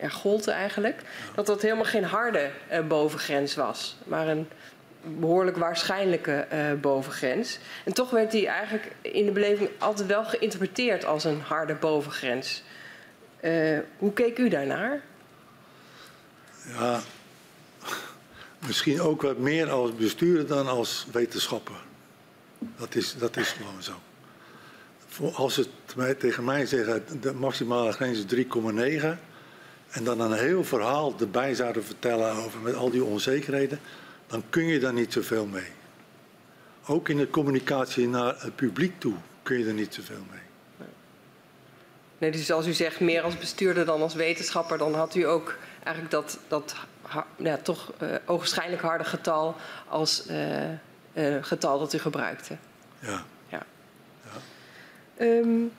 gold 0.09 0.47
eigenlijk, 0.47 1.01
dat 1.35 1.45
dat 1.45 1.61
helemaal 1.61 1.85
geen 1.85 2.03
harde 2.03 2.49
bovengrens 2.87 3.55
was, 3.55 3.97
maar 4.03 4.27
een 4.27 4.47
behoorlijk 5.03 5.57
waarschijnlijke 5.57 6.47
uh, 6.53 6.73
bovengrens. 6.81 7.59
En 7.85 7.93
toch 7.93 8.09
werd 8.09 8.31
die 8.31 8.47
eigenlijk 8.47 8.91
in 9.01 9.25
de 9.25 9.31
beleving 9.31 9.69
altijd 9.79 10.07
wel 10.07 10.25
geïnterpreteerd 10.25 11.05
als 11.05 11.23
een 11.23 11.41
harde 11.41 11.75
bovengrens. 11.75 12.63
Uh, 13.41 13.79
hoe 13.97 14.13
keek 14.13 14.37
u 14.37 14.49
daarnaar? 14.49 15.01
Ja, 16.67 17.01
misschien 18.67 19.01
ook 19.01 19.21
wat 19.21 19.37
meer 19.37 19.69
als 19.69 19.95
bestuurder 19.95 20.47
dan 20.47 20.67
als 20.67 21.07
wetenschapper. 21.11 21.75
Dat 22.77 22.95
is, 22.95 23.15
dat 23.17 23.37
is 23.37 23.51
gewoon 23.51 23.83
zo. 23.83 23.93
Als 25.33 25.55
het 25.55 25.69
tegen 26.19 26.43
mij 26.43 26.65
zeggen, 26.65 27.03
de 27.21 27.33
maximale 27.33 27.91
grens 27.91 28.25
is 28.25 28.45
3,9 28.45 29.05
en 29.89 30.03
dan 30.03 30.19
een 30.19 30.33
heel 30.33 30.63
verhaal 30.63 31.13
erbij 31.19 31.55
zouden 31.55 31.83
vertellen 31.83 32.35
over 32.35 32.59
met 32.59 32.75
al 32.75 32.89
die 32.89 33.03
onzekerheden, 33.03 33.79
dan 34.33 34.43
kun 34.49 34.65
je 34.65 34.79
daar 34.79 34.93
niet 34.93 35.13
zoveel 35.13 35.45
mee. 35.45 35.71
Ook 36.85 37.09
in 37.09 37.17
de 37.17 37.29
communicatie 37.29 38.07
naar 38.07 38.35
het 38.37 38.55
publiek 38.55 38.99
toe 38.99 39.13
kun 39.43 39.59
je 39.59 39.65
er 39.65 39.73
niet 39.73 39.93
zoveel 39.93 40.25
mee. 40.31 40.41
Nee, 42.17 42.31
dus 42.31 42.51
als 42.51 42.67
u 42.67 42.73
zegt 42.73 42.99
meer 42.99 43.21
als 43.21 43.37
bestuurder 43.37 43.85
dan 43.85 44.01
als 44.01 44.13
wetenschapper, 44.13 44.77
dan 44.77 44.93
had 44.93 45.15
u 45.15 45.25
ook 45.25 45.57
eigenlijk 45.83 46.11
dat, 46.11 46.39
dat 46.47 46.75
ja, 47.35 47.57
toch 47.57 47.93
uh, 48.01 48.15
ogenschijnlijk 48.25 48.81
harde 48.81 49.03
getal 49.03 49.55
als 49.87 50.27
uh, 50.29 50.69
uh, 50.69 51.37
getal 51.41 51.79
dat 51.79 51.93
u 51.93 51.97
gebruikte. 51.97 52.57
Ja. 52.99 53.23
ja. 53.47 53.65
ja. 54.23 55.25
Um, 55.25 55.71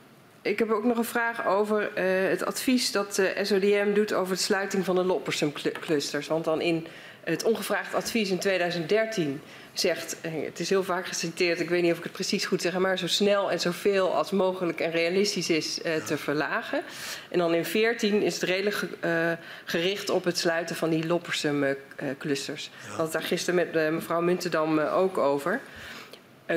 ik 0.42 0.58
heb 0.58 0.70
ook 0.70 0.84
nog 0.84 0.99
een 0.99 1.05
vraag 1.05 1.47
over 1.47 1.91
het 2.31 2.44
advies 2.44 2.92
dat 2.92 3.15
de 3.15 3.41
SODM 3.42 3.92
doet 3.92 4.12
over 4.12 4.34
de 4.34 4.42
sluiting 4.42 4.84
van 4.84 4.94
de 4.94 5.05
Loppersum 5.05 5.52
clusters. 5.81 6.26
Want 6.26 6.44
dan 6.44 6.60
in 6.60 6.86
Het 7.24 7.44
ongevraagd 7.44 7.94
advies 7.94 8.30
in 8.30 8.38
2013 8.38 9.40
zegt, 9.72 10.16
eh, 10.20 10.32
het 10.44 10.60
is 10.60 10.68
heel 10.68 10.84
vaak 10.84 11.06
geciteerd, 11.06 11.60
ik 11.60 11.68
weet 11.68 11.82
niet 11.82 11.92
of 11.92 11.98
ik 11.98 12.04
het 12.04 12.12
precies 12.12 12.44
goed 12.44 12.62
zeg, 12.62 12.78
maar 12.78 12.98
zo 12.98 13.06
snel 13.06 13.50
en 13.50 13.60
zoveel 13.60 14.14
als 14.14 14.30
mogelijk 14.30 14.80
en 14.80 14.90
realistisch 14.90 15.50
is 15.50 15.78
uh, 15.78 15.94
te 15.94 16.18
verlagen. 16.18 16.82
En 17.30 17.38
dan 17.38 17.54
in 17.54 17.64
14 17.64 18.22
is 18.22 18.34
het 18.34 18.42
redelijk 18.42 18.82
uh, 19.04 19.32
gericht 19.64 20.10
op 20.10 20.24
het 20.24 20.38
sluiten 20.38 20.76
van 20.76 20.90
die 20.90 21.06
Loppersum-clusters. 21.06 22.70
We 22.80 22.88
hadden 22.88 23.04
het 23.04 23.12
daar 23.12 23.22
gisteren 23.22 23.54
met 23.54 23.92
mevrouw 23.92 24.20
Muntendam 24.20 24.78
ook 24.78 25.18
over. 25.18 25.60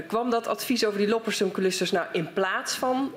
kwam 0.07 0.29
dat 0.29 0.47
advies 0.47 0.85
over 0.85 0.99
die 0.99 1.07
Loppersum-clusters 1.07 1.91
nou 1.91 2.07
in 2.11 2.33
plaats 2.33 2.73
van 2.73 3.15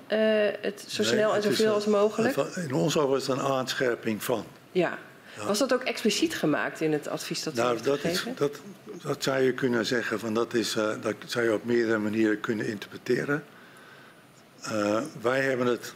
het 0.60 0.84
zo 0.88 1.02
snel 1.02 1.34
en 1.34 1.42
zoveel 1.42 1.72
als 1.72 1.86
mogelijk? 1.86 2.36
In 2.36 2.74
ons 2.74 2.96
ogen 2.96 3.16
is 3.16 3.26
het 3.26 3.38
een 3.38 3.44
aanscherping 3.44 4.24
van. 4.24 4.44
Ja. 4.72 4.98
Ja. 5.40 5.46
Was 5.46 5.58
dat 5.58 5.72
ook 5.72 5.82
expliciet 5.82 6.34
gemaakt 6.34 6.80
in 6.80 6.92
het 6.92 7.08
advies 7.08 7.42
dat 7.42 7.54
u 7.54 7.56
nou, 7.56 7.70
heeft 7.70 7.84
dat? 7.84 8.04
Is, 8.04 8.24
dat, 8.34 8.60
dat 9.02 9.22
zou 9.22 9.40
je 9.40 9.52
kunnen 9.52 9.86
zeggen, 9.86 10.20
van 10.20 10.34
dat, 10.34 10.54
is, 10.54 10.76
uh, 10.76 10.90
dat 11.00 11.14
zou 11.26 11.44
je 11.44 11.54
op 11.54 11.64
meerdere 11.64 11.98
manieren 11.98 12.40
kunnen 12.40 12.66
interpreteren. 12.66 13.44
Uh, 14.62 15.02
wij 15.20 15.40
hebben 15.40 15.66
het 15.66 15.94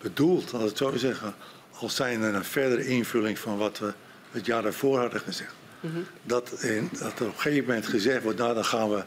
bedoeld, 0.00 0.52
als 0.54 0.62
het 0.62 0.76
zo 0.76 0.96
zeggen, 0.96 1.34
als 1.78 1.96
zijn 1.96 2.22
er 2.22 2.34
een 2.34 2.44
verdere 2.44 2.86
invulling 2.86 3.38
van 3.38 3.56
wat 3.56 3.78
we 3.78 3.92
het 4.30 4.46
jaar 4.46 4.62
daarvoor 4.62 4.98
hadden 4.98 5.20
gezegd. 5.20 5.54
Mm 5.80 5.92
-hmm. 5.92 6.06
dat, 6.22 6.62
in, 6.62 6.88
dat 6.92 7.18
er 7.18 7.26
op 7.26 7.34
een 7.34 7.40
gegeven 7.40 7.66
moment 7.66 7.86
gezegd 7.86 8.22
wordt, 8.22 8.38
nou 8.38 8.54
dan 8.54 8.64
gaan 8.64 8.90
we 8.90 9.04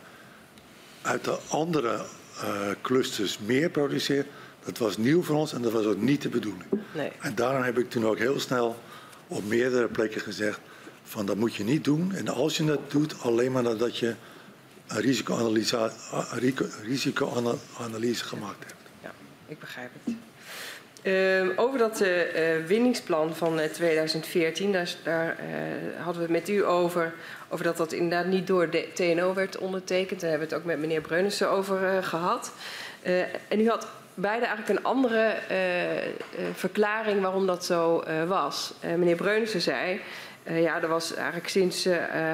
uit 1.01 1.23
de 1.23 1.37
andere 1.47 2.05
uh, 2.43 2.67
clusters 2.81 3.39
meer 3.45 3.69
produceren. 3.69 4.25
Dat 4.65 4.77
was 4.77 4.97
nieuw 4.97 5.23
voor 5.23 5.35
ons 5.35 5.53
en 5.53 5.61
dat 5.61 5.71
was 5.71 5.85
ook 5.85 6.01
niet 6.01 6.21
de 6.21 6.29
bedoeling. 6.29 6.65
Nee. 6.93 7.11
En 7.19 7.35
daarom 7.35 7.63
heb 7.63 7.77
ik 7.77 7.89
toen 7.89 8.05
ook 8.05 8.17
heel 8.17 8.39
snel 8.39 8.79
op 9.27 9.45
meerdere 9.45 9.87
plekken 9.87 10.21
gezegd, 10.21 10.59
van 11.03 11.25
dat 11.25 11.35
moet 11.35 11.55
je 11.55 11.63
niet 11.63 11.83
doen. 11.83 12.13
En 12.13 12.27
als 12.27 12.57
je 12.57 12.65
dat 12.65 12.91
doet, 12.91 13.21
alleen 13.21 13.51
maar 13.51 13.63
nadat 13.63 13.97
je 13.97 14.15
een 14.87 15.01
risicoanalyse, 15.01 15.91
risicoanalyse 16.83 18.25
gemaakt 18.25 18.63
hebt. 18.63 18.81
Ja, 19.01 19.11
ik 19.47 19.59
begrijp 19.59 19.89
het. 20.03 20.15
Uh, 21.05 21.49
over 21.55 21.79
dat 21.79 22.01
uh, 22.01 22.09
winningsplan 22.67 23.35
van 23.35 23.59
uh, 23.59 23.65
2014, 23.65 24.71
daar, 24.71 24.95
daar 25.03 25.27
uh, 25.27 26.03
hadden 26.03 26.15
we 26.27 26.33
het 26.33 26.47
met 26.47 26.49
u 26.49 26.65
over, 26.65 27.13
over 27.49 27.65
dat 27.65 27.77
dat 27.77 27.91
inderdaad 27.91 28.25
niet 28.25 28.47
door 28.47 28.69
de 28.69 28.87
TNO 28.93 29.33
werd 29.33 29.57
ondertekend. 29.57 30.19
Daar 30.19 30.29
hebben 30.29 30.47
we 30.47 30.53
het 30.53 30.63
ook 30.63 30.69
met 30.69 30.79
meneer 30.79 31.01
Breunissen 31.01 31.49
over 31.49 32.03
gehad. 32.03 32.51
en 33.47 33.59
u 33.59 33.69
had 33.69 33.87
beide 34.15 34.45
eigenlijk 34.45 34.79
een 34.79 34.85
andere 34.85 35.35
verklaring 36.53 37.21
waarom 37.21 37.45
dat 37.45 37.65
zo 37.65 38.03
was. 38.27 38.73
meneer 38.81 39.15
Breunissen 39.15 39.61
zei, 39.61 40.01
ja, 40.43 40.81
er 40.81 40.87
was 40.87 41.13
eigenlijk 41.13 41.47
sinds 41.49 41.85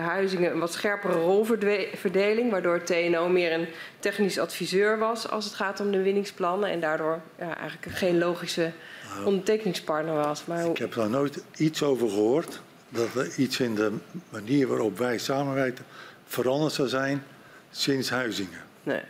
Huizingen 0.02 0.52
een 0.52 0.60
wat 0.60 0.74
scherpere 0.74 1.14
rolverdeling, 1.14 2.52
waardoor 2.52 2.84
TNO 2.84 3.30
meer 3.30 3.52
een 3.52 3.68
technisch 4.00 4.40
adviseur 4.40 4.98
was 4.98 5.30
als 5.30 5.46
het 5.46 5.54
gaat 5.54 5.80
om 5.80 5.92
de 5.92 6.02
winningsplannen 6.02 6.70
en 6.70 6.80
daardoor 6.80 7.20
ja, 7.40 7.58
eigenlijk 7.58 7.98
geen 7.98 8.18
logische 8.18 8.72
nou, 9.14 9.26
ondertekeningspartner 9.26 10.16
was. 10.16 10.46
Maar 10.46 10.66
ik 10.66 10.78
heb 10.78 10.94
daar 10.94 11.10
nooit 11.10 11.44
iets 11.56 11.84
over 11.84 12.10
gehoord 12.10 12.62
dat 12.90 13.16
er 13.16 13.36
iets 13.38 13.60
in 13.60 13.76
de 13.76 13.98
manier 14.30 14.68
waarop 14.68 14.98
wij 14.98 15.18
samenwerken 15.18 15.86
veranderd 16.26 16.74
zou 16.74 16.88
zijn 16.88 17.24
sinds 17.72 18.10
Huizingen. 18.10 18.62
Nee. 18.84 19.02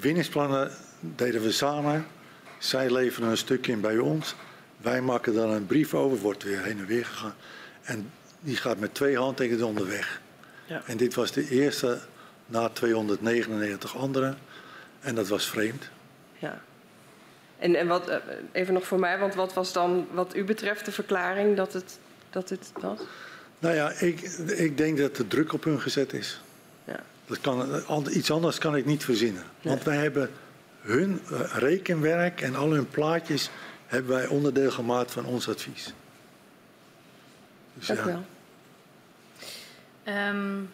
Winningsplannen 0.00 0.70
deden 1.00 1.42
we 1.42 1.52
samen. 1.52 2.06
Zij 2.58 2.90
leveren 2.90 3.28
een 3.28 3.36
stuk 3.36 3.66
in 3.66 3.80
bij 3.80 3.98
ons. 3.98 4.34
Wij 4.76 5.00
maken 5.00 5.34
dan 5.34 5.50
een 5.50 5.66
brief 5.66 5.94
over, 5.94 6.18
wordt 6.18 6.42
weer 6.42 6.62
heen 6.62 6.78
en 6.78 6.86
weer 6.86 7.06
gegaan. 7.06 7.34
En 7.82 8.10
die 8.40 8.56
gaat 8.56 8.78
met 8.78 8.94
twee 8.94 9.18
handtekeningen 9.18 9.66
onderweg. 9.66 10.20
Ja. 10.66 10.82
En 10.86 10.96
dit 10.96 11.14
was 11.14 11.32
de 11.32 11.48
eerste 11.48 11.98
na 12.46 12.68
299 12.68 13.96
anderen. 13.96 14.38
En 15.00 15.14
dat 15.14 15.28
was 15.28 15.48
vreemd. 15.48 15.88
Ja. 16.38 16.60
En, 17.58 17.74
en 17.74 17.86
wat, 17.86 18.20
even 18.52 18.74
nog 18.74 18.86
voor 18.86 18.98
mij, 18.98 19.18
want 19.18 19.34
wat 19.34 19.52
was 19.52 19.72
dan 19.72 20.06
wat 20.12 20.36
u 20.36 20.44
betreft 20.44 20.84
de 20.84 20.92
verklaring 20.92 21.56
dat 21.56 21.72
het, 21.72 21.98
dat 22.30 22.48
het 22.48 22.72
was? 22.80 23.00
Nou 23.58 23.74
ja, 23.74 23.90
ik, 23.90 24.20
ik 24.46 24.76
denk 24.76 24.98
dat 24.98 25.16
de 25.16 25.26
druk 25.26 25.52
op 25.52 25.64
hun 25.64 25.80
gezet 25.80 26.12
is. 26.12 26.40
Ja. 26.84 27.00
Dat 27.26 27.40
kan, 27.40 27.82
iets 28.10 28.30
anders 28.30 28.58
kan 28.58 28.76
ik 28.76 28.84
niet 28.84 29.04
verzinnen. 29.04 29.42
Want 29.62 29.82
wij 29.82 29.96
hebben 29.96 30.30
hun 30.80 31.20
rekenwerk 31.52 32.40
en 32.40 32.54
al 32.54 32.70
hun 32.70 32.88
plaatjes 32.88 33.50
hebben 33.86 34.16
wij 34.16 34.26
onderdeel 34.26 34.70
gemaakt 34.70 35.10
van 35.10 35.24
ons 35.24 35.48
advies. 35.48 35.92
Dus 37.74 37.86
Dank 37.86 38.00
u 38.00 38.04
wel. 38.04 38.24
Um, 40.28 40.70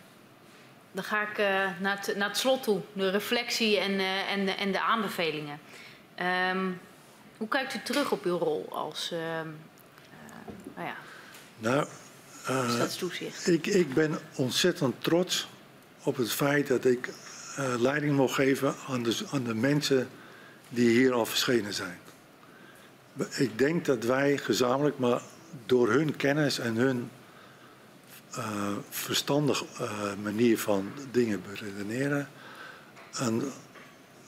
dan 0.93 1.05
ga 1.05 1.23
ik 1.23 1.39
uh, 1.39 1.47
naar, 1.81 1.99
het, 2.01 2.17
naar, 2.17 2.29
het, 2.29 2.39
slot 2.39 2.63
toe, 2.63 2.81
de 2.93 3.11
reflectie 3.11 3.79
en, 3.79 3.93
uh, 3.93 4.31
en, 4.31 4.57
en, 4.57 4.73
de 4.73 4.81
aanbevelingen. 4.81 5.59
Um, 6.51 6.81
hoe 7.37 7.49
kijkt 7.49 7.75
u 7.75 7.81
terug 7.85 8.13
op 8.13 8.25
uw 8.25 8.37
rol 8.37 8.67
als 8.71 9.11
uh, 9.13 9.19
nou 10.75 10.87
ja, 10.89 10.97
nou, 11.59 11.87
stadstoezicht? 12.69 13.47
Ik, 13.47 13.67
ik, 13.67 13.95
ben 13.95 14.19
ontzettend 14.35 14.95
trots 14.99 15.49
op 16.03 16.17
het 16.17 16.33
feit 16.33 16.67
dat 16.67 16.85
ik 16.85 17.09
leiding 17.79 18.17
mocht 18.17 18.35
geven 18.35 18.75
aan 18.89 19.03
de, 19.03 19.19
aan 19.31 19.45
de 19.45 19.55
mensen 19.55 20.09
die 20.69 20.89
hier 20.89 21.13
al 21.13 21.27
verschenen 21.27 21.75
zijn. 21.75 21.99
Ik 23.37 23.59
denk 23.59 23.85
dat 23.85 24.05
wij 24.05 24.37
gezamenlijk, 24.39 24.99
maar 24.99 25.23
door 25.67 25.91
hun 25.91 26.17
kennis 26.17 26.59
en 26.59 26.77
hun 26.77 27.11
uh, 28.39 28.73
verstandig 28.91 29.65
uh, 29.81 29.91
manier 30.23 30.59
van 30.59 30.93
dingen 31.11 31.43
beredeneren, 31.51 32.29
een 33.13 33.43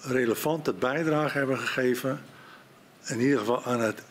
relevante 0.01 0.73
bijdrage 0.73 1.39
hebben 1.39 1.59
gegeven, 1.59 2.21
in 3.05 3.21
ieder 3.21 3.39
geval 3.39 3.65
aan 3.65 3.81
het 3.81 4.03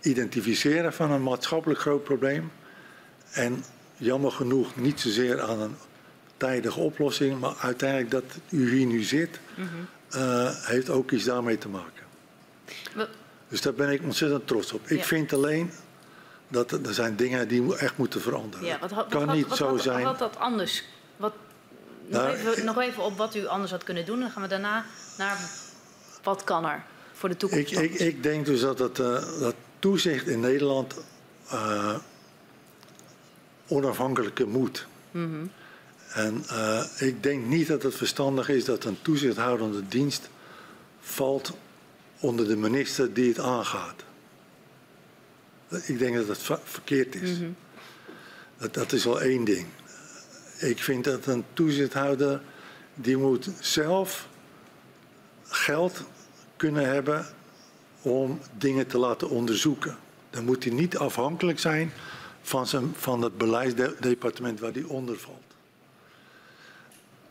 identificeren 0.00 0.92
van 0.92 1.10
een 1.10 1.22
maatschappelijk 1.22 1.80
groot 1.80 2.04
probleem. 2.04 2.50
En 3.30 3.64
jammer 3.96 4.32
genoeg 4.32 4.76
niet 4.76 5.00
zozeer 5.00 5.40
aan 5.40 5.60
een 5.60 5.76
tijdige 6.36 6.80
oplossing, 6.80 7.40
maar 7.40 7.54
uiteindelijk 7.60 8.10
dat 8.10 8.24
u 8.48 8.70
hier 8.70 8.86
nu 8.86 9.02
zit, 9.02 9.40
mm 9.54 9.68
-hmm. 9.68 10.20
uh, 10.20 10.50
heeft 10.52 10.90
ook 10.90 11.10
iets 11.10 11.24
daarmee 11.24 11.58
te 11.58 11.68
maken. 11.68 12.04
Dus 13.48 13.60
daar 13.60 13.74
ben 13.74 13.90
ik 13.90 14.02
ontzettend 14.02 14.46
trots 14.46 14.72
op. 14.72 14.86
Ik 14.86 14.98
ja. 14.98 15.04
vind 15.04 15.32
alleen 15.32 15.70
dat 16.48 16.72
er 16.72 16.94
zijn 16.94 17.16
dingen 17.16 17.48
die 17.48 17.76
echt 17.76 17.96
moeten 17.96 18.20
veranderen. 18.20 18.66
Ja, 18.66 18.78
wat, 18.78 18.90
wat, 18.90 19.06
kan 19.08 19.30
niet 19.30 19.52
zo 19.52 19.76
zijn. 19.76 20.04
Wat 20.04 20.18
dat 20.18 20.38
anders? 20.38 20.84
Wat, 21.16 21.32
nog, 22.06 22.22
nou, 22.22 22.34
even, 22.34 22.64
nog 22.64 22.80
even 22.80 23.02
op 23.02 23.16
wat 23.16 23.34
u 23.34 23.46
anders 23.46 23.70
had 23.70 23.84
kunnen 23.84 24.04
doen. 24.04 24.20
Dan 24.20 24.30
gaan 24.30 24.42
we 24.42 24.48
daarna 24.48 24.84
naar 25.18 25.38
wat 26.22 26.44
kan 26.44 26.66
er 26.66 26.84
voor 27.12 27.28
de 27.28 27.36
toekomst. 27.36 27.72
Ik, 27.72 27.78
ik, 27.78 27.94
ik 27.94 28.22
denk 28.22 28.46
dus 28.46 28.60
dat, 28.60 28.78
het, 28.78 28.98
uh, 28.98 29.40
dat 29.40 29.54
toezicht 29.78 30.26
in 30.26 30.40
Nederland 30.40 30.96
uh, 31.52 31.96
onafhankelijker 33.66 34.48
moet. 34.48 34.86
Mm 35.10 35.32
-hmm. 35.32 35.50
En 36.16 36.44
uh, 36.50 36.82
ik 36.98 37.22
denk 37.22 37.44
niet 37.44 37.66
dat 37.66 37.82
het 37.82 37.94
verstandig 37.94 38.48
is 38.48 38.64
dat 38.64 38.84
een 38.84 39.02
toezichthoudende 39.02 39.88
dienst 39.88 40.28
valt 41.00 41.52
onder 42.20 42.48
de 42.48 42.56
minister 42.56 43.12
die 43.12 43.28
het 43.28 43.38
aangaat. 43.38 44.04
Ik 45.68 45.98
denk 45.98 46.16
dat 46.16 46.26
dat 46.26 46.60
verkeerd 46.64 47.14
is. 47.14 47.30
Mm 47.30 47.36
-hmm. 47.36 47.56
dat, 48.58 48.74
dat 48.74 48.92
is 48.92 49.06
al 49.06 49.20
één 49.20 49.44
ding. 49.44 49.66
Ik 50.58 50.78
vind 50.78 51.04
dat 51.04 51.26
een 51.26 51.44
toezichthouder 51.52 52.40
die 52.94 53.16
moet 53.16 53.50
zelf 53.60 54.28
geld 55.42 56.02
kunnen 56.56 56.88
hebben 56.88 57.26
om 58.02 58.40
dingen 58.58 58.86
te 58.86 58.98
laten 58.98 59.30
onderzoeken. 59.30 59.96
Dan 60.30 60.44
moet 60.44 60.64
hij 60.64 60.72
niet 60.72 60.96
afhankelijk 60.96 61.58
zijn 61.58 61.92
van, 62.42 62.66
zijn, 62.66 62.94
van 62.96 63.22
het 63.22 63.38
beleidsdepartement 63.38 64.60
waar 64.60 64.72
hij 64.72 64.82
onder 64.82 65.18
valt. 65.18 65.45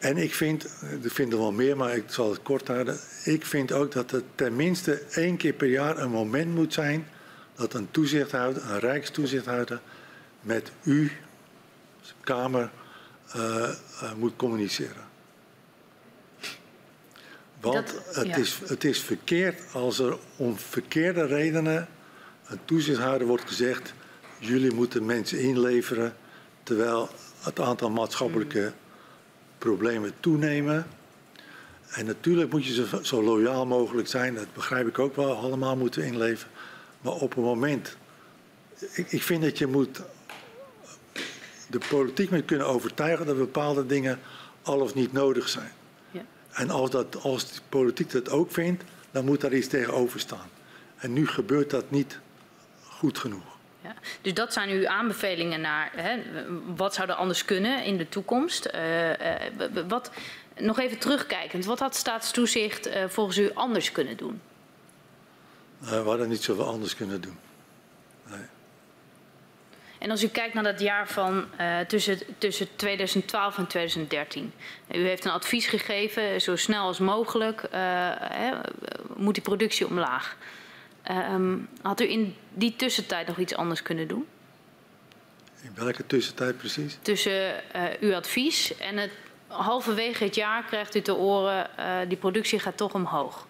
En 0.05 0.17
ik 0.17 0.33
vind, 0.33 0.63
er 1.03 1.11
vinden 1.11 1.39
wel 1.39 1.51
meer, 1.51 1.77
maar 1.77 1.95
ik 1.95 2.03
zal 2.07 2.29
het 2.29 2.41
kort 2.41 2.67
houden. 2.67 2.99
Ik 3.23 3.45
vind 3.45 3.71
ook 3.71 3.91
dat 3.91 4.11
er 4.11 4.23
tenminste 4.35 5.01
één 5.11 5.37
keer 5.37 5.53
per 5.53 5.67
jaar 5.67 5.97
een 5.97 6.09
moment 6.09 6.55
moet 6.55 6.73
zijn 6.73 7.07
dat 7.55 7.73
een 7.73 7.91
toezichthouder, 7.91 8.63
een 8.71 8.79
rijkstoezichthouder, 8.79 9.81
met 10.41 10.71
u, 10.83 11.11
Kamer, 12.21 12.71
uh, 13.35 13.41
uh, 14.03 14.13
moet 14.17 14.35
communiceren. 14.35 15.03
Want 17.59 17.87
dat, 17.87 18.15
het, 18.15 18.27
ja. 18.27 18.35
is, 18.35 18.59
het 18.65 18.83
is 18.83 18.99
verkeerd 18.99 19.61
als 19.73 19.99
er 19.99 20.17
om 20.35 20.57
verkeerde 20.57 21.25
redenen 21.25 21.87
een 22.47 22.59
toezichthouder 22.65 23.27
wordt 23.27 23.47
gezegd: 23.47 23.93
jullie 24.39 24.73
moeten 24.73 25.05
mensen 25.05 25.39
inleveren, 25.39 26.15
terwijl 26.63 27.09
het 27.41 27.59
aantal 27.59 27.89
maatschappelijke 27.89 28.59
mm 28.59 28.83
problemen 29.65 30.13
toenemen. 30.19 30.87
En 31.89 32.05
natuurlijk 32.05 32.51
moet 32.51 32.65
je 32.65 32.73
zo, 32.73 33.03
zo 33.03 33.23
loyaal 33.23 33.65
mogelijk 33.65 34.07
zijn, 34.07 34.35
dat 34.35 34.53
begrijp 34.53 34.87
ik 34.87 34.99
ook 34.99 35.15
wel, 35.15 35.35
allemaal 35.35 35.75
moeten 35.75 36.03
inleven. 36.03 36.49
Maar 37.01 37.13
op 37.13 37.35
een 37.37 37.43
moment, 37.43 37.97
ik, 38.93 39.11
ik 39.11 39.23
vind 39.23 39.43
dat 39.43 39.57
je 39.57 39.67
moet 39.67 40.01
de 41.67 41.79
politiek 41.89 42.29
mee 42.29 42.43
kunnen 42.43 42.67
overtuigen 42.67 43.25
dat 43.25 43.37
bepaalde 43.37 43.85
dingen 43.85 44.19
al 44.61 44.79
of 44.79 44.93
niet 44.93 45.11
nodig 45.11 45.49
zijn. 45.49 45.71
Ja. 46.11 46.25
En 46.51 46.69
als, 46.69 46.89
dat, 46.89 47.21
als 47.21 47.51
de 47.51 47.61
politiek 47.69 48.11
dat 48.11 48.29
ook 48.29 48.51
vindt, 48.51 48.83
dan 49.11 49.25
moet 49.25 49.41
daar 49.41 49.53
iets 49.53 49.67
tegenover 49.67 50.19
staan. 50.19 50.49
En 50.95 51.13
nu 51.13 51.27
gebeurt 51.27 51.69
dat 51.69 51.91
niet 51.91 52.19
goed 52.83 53.17
genoeg. 53.17 53.54
Dus 54.21 54.33
dat 54.33 54.53
zijn 54.53 54.69
uw 54.69 54.87
aanbevelingen 54.87 55.61
naar 55.61 55.91
hè, 55.95 56.21
wat 56.75 56.93
zou 56.93 57.09
er 57.09 57.15
anders 57.15 57.45
kunnen 57.45 57.83
in 57.83 57.97
de 57.97 58.09
toekomst. 58.09 58.69
Uh, 58.75 59.09
uh, 59.09 59.15
wat, 59.87 60.11
nog 60.57 60.79
even 60.79 60.97
terugkijkend, 60.97 61.65
wat 61.65 61.79
had 61.79 61.95
staatstoezicht 61.95 62.87
uh, 62.87 62.93
volgens 63.07 63.37
u 63.37 63.51
anders 63.53 63.91
kunnen 63.91 64.17
doen? 64.17 64.41
we 65.79 65.95
hadden 65.95 66.29
niet 66.29 66.43
zoveel 66.43 66.65
anders 66.67 66.95
kunnen 66.95 67.21
doen. 67.21 67.37
Nee. 68.29 68.45
En 69.99 70.11
als 70.11 70.23
u 70.23 70.27
kijkt 70.27 70.53
naar 70.53 70.63
dat 70.63 70.79
jaar 70.79 71.07
van 71.07 71.45
uh, 71.59 71.79
tussen, 71.79 72.19
tussen 72.37 72.67
2012 72.75 73.57
en 73.57 73.67
2013. 73.67 74.53
U 74.91 74.97
heeft 74.97 75.25
een 75.25 75.31
advies 75.31 75.67
gegeven, 75.67 76.41
zo 76.41 76.55
snel 76.55 76.85
als 76.85 76.99
mogelijk 76.99 77.63
uh, 77.63 77.69
hè, 78.17 78.51
moet 79.15 79.33
die 79.33 79.43
productie 79.43 79.87
omlaag. 79.87 80.37
Uh, 81.09 81.53
had 81.81 82.01
u 82.01 82.09
in 82.09 82.35
die 82.53 82.75
tussentijd 82.75 83.27
nog 83.27 83.37
iets 83.37 83.55
anders 83.55 83.81
kunnen 83.81 84.07
doen? 84.07 84.25
In 85.61 85.71
welke 85.75 86.05
tussentijd 86.05 86.57
precies? 86.57 86.97
Tussen 87.01 87.61
uw 87.99 88.15
advies 88.15 88.77
en 88.77 88.97
het 88.97 89.11
halverwege 89.47 90.23
het 90.23 90.35
jaar 90.35 90.63
krijgt 90.63 90.95
u 90.95 91.01
te 91.01 91.15
oren, 91.15 91.69
die 92.07 92.17
productie 92.17 92.59
gaat 92.59 92.77
toch 92.77 92.93
omhoog. 92.93 93.47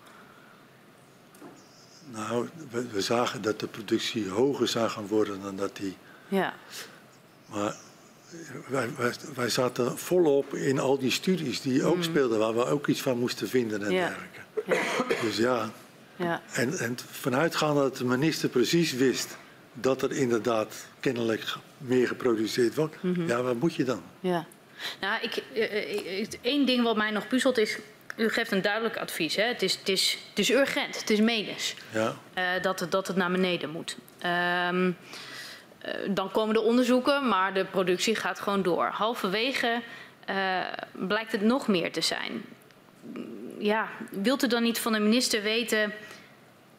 Nou, 2.11 2.50
we, 2.72 2.88
we, 2.88 3.01
zagen 3.01 3.42
dat 3.42 3.59
de 3.59 3.67
productie 3.67 4.30
hoger 4.30 4.67
zou 4.67 4.90
gaan 4.90 5.08
worden 5.08 5.42
dan 5.42 5.56
dat 5.56 5.75
die 5.75 5.95
ja. 6.27 6.53
Maar 7.45 7.75
wij, 8.67 8.90
wij, 8.98 9.14
wij, 9.35 9.50
zaten 9.50 9.98
volop 9.98 10.53
in 10.53 10.80
al 10.80 10.98
die 10.98 11.11
studies 11.11 11.61
die 11.61 11.84
ook 11.84 11.95
mm. 11.95 12.03
speelden, 12.03 12.40
waar 12.40 12.56
we 12.56 12.66
ook 12.66 12.88
iets 12.88 13.01
van 13.01 13.17
moesten 13.17 13.50
vinden 13.50 13.84
en 13.84 13.92
ja. 13.92 14.08
dergelijke. 14.08 14.40
Ja. 14.66 15.22
Dus 15.22 15.38
ja. 15.38 15.69
Ja. 16.16 16.42
En, 16.53 16.77
en 16.77 16.98
vanuitgaande 17.11 17.82
dat 17.82 17.98
de 17.98 18.06
minister 18.06 18.50
precies 18.50 18.94
wist 18.94 19.38
dat 19.74 20.02
er 20.02 20.11
inderdaad 20.11 20.88
kennelijk 21.00 21.56
meer 21.77 22.08
geproduceerd 22.08 22.76
wordt, 22.76 22.95
mm 23.02 23.14
-hmm. 23.14 23.27
ja, 23.27 23.42
wat 23.42 23.60
moet 23.60 23.76
je 23.76 23.84
dan? 23.84 24.02
Ja. 24.19 24.45
Nou, 25.02 25.22
ik, 25.22 25.44
uh, 25.53 26.27
één 26.42 26.66
ding 26.66 26.84
wat 26.84 26.95
mij 26.95 27.11
nog 27.11 27.27
puzzelt 27.27 27.58
is, 27.58 27.77
u 28.18 28.30
geeft 28.30 28.52
een 28.52 28.61
duidelijk 28.61 28.98
advies. 28.98 29.35
Hè? 29.35 29.44
Het, 29.44 29.61
is, 29.61 29.76
het, 29.76 29.90
is, 29.90 30.18
het 30.30 30.40
is 30.40 30.52
urgent, 30.52 31.00
het 31.00 31.10
is 31.10 31.19
medisch 31.19 31.76
ja. 31.92 32.16
uh, 32.38 32.61
dat, 32.61 32.80
het, 32.80 32.92
dat 32.92 33.08
het 33.08 33.16
naar 33.16 33.32
beneden 33.32 33.69
moet. 33.69 33.98
Um, 34.69 34.98
dan 36.10 36.32
komen 36.32 36.53
de 36.53 36.61
onderzoeken, 36.61 37.27
maar 37.27 37.53
de 37.53 37.66
productie 37.66 38.16
gaat 38.16 38.40
gewoon 38.40 38.61
door. 38.61 38.85
Halverwege 38.85 39.82
uh, 40.30 40.60
blijkt 40.92 41.32
het 41.32 41.42
nog 41.42 41.68
meer 41.68 41.92
te 41.92 42.02
zijn. 42.02 42.45
Ja, 43.66 43.90
wilt 44.10 44.44
u 44.44 44.48
dan 44.48 44.64
niet 44.64 44.80
van 44.80 44.94
de 44.94 45.00
minister 45.00 45.42
weten 45.42 45.94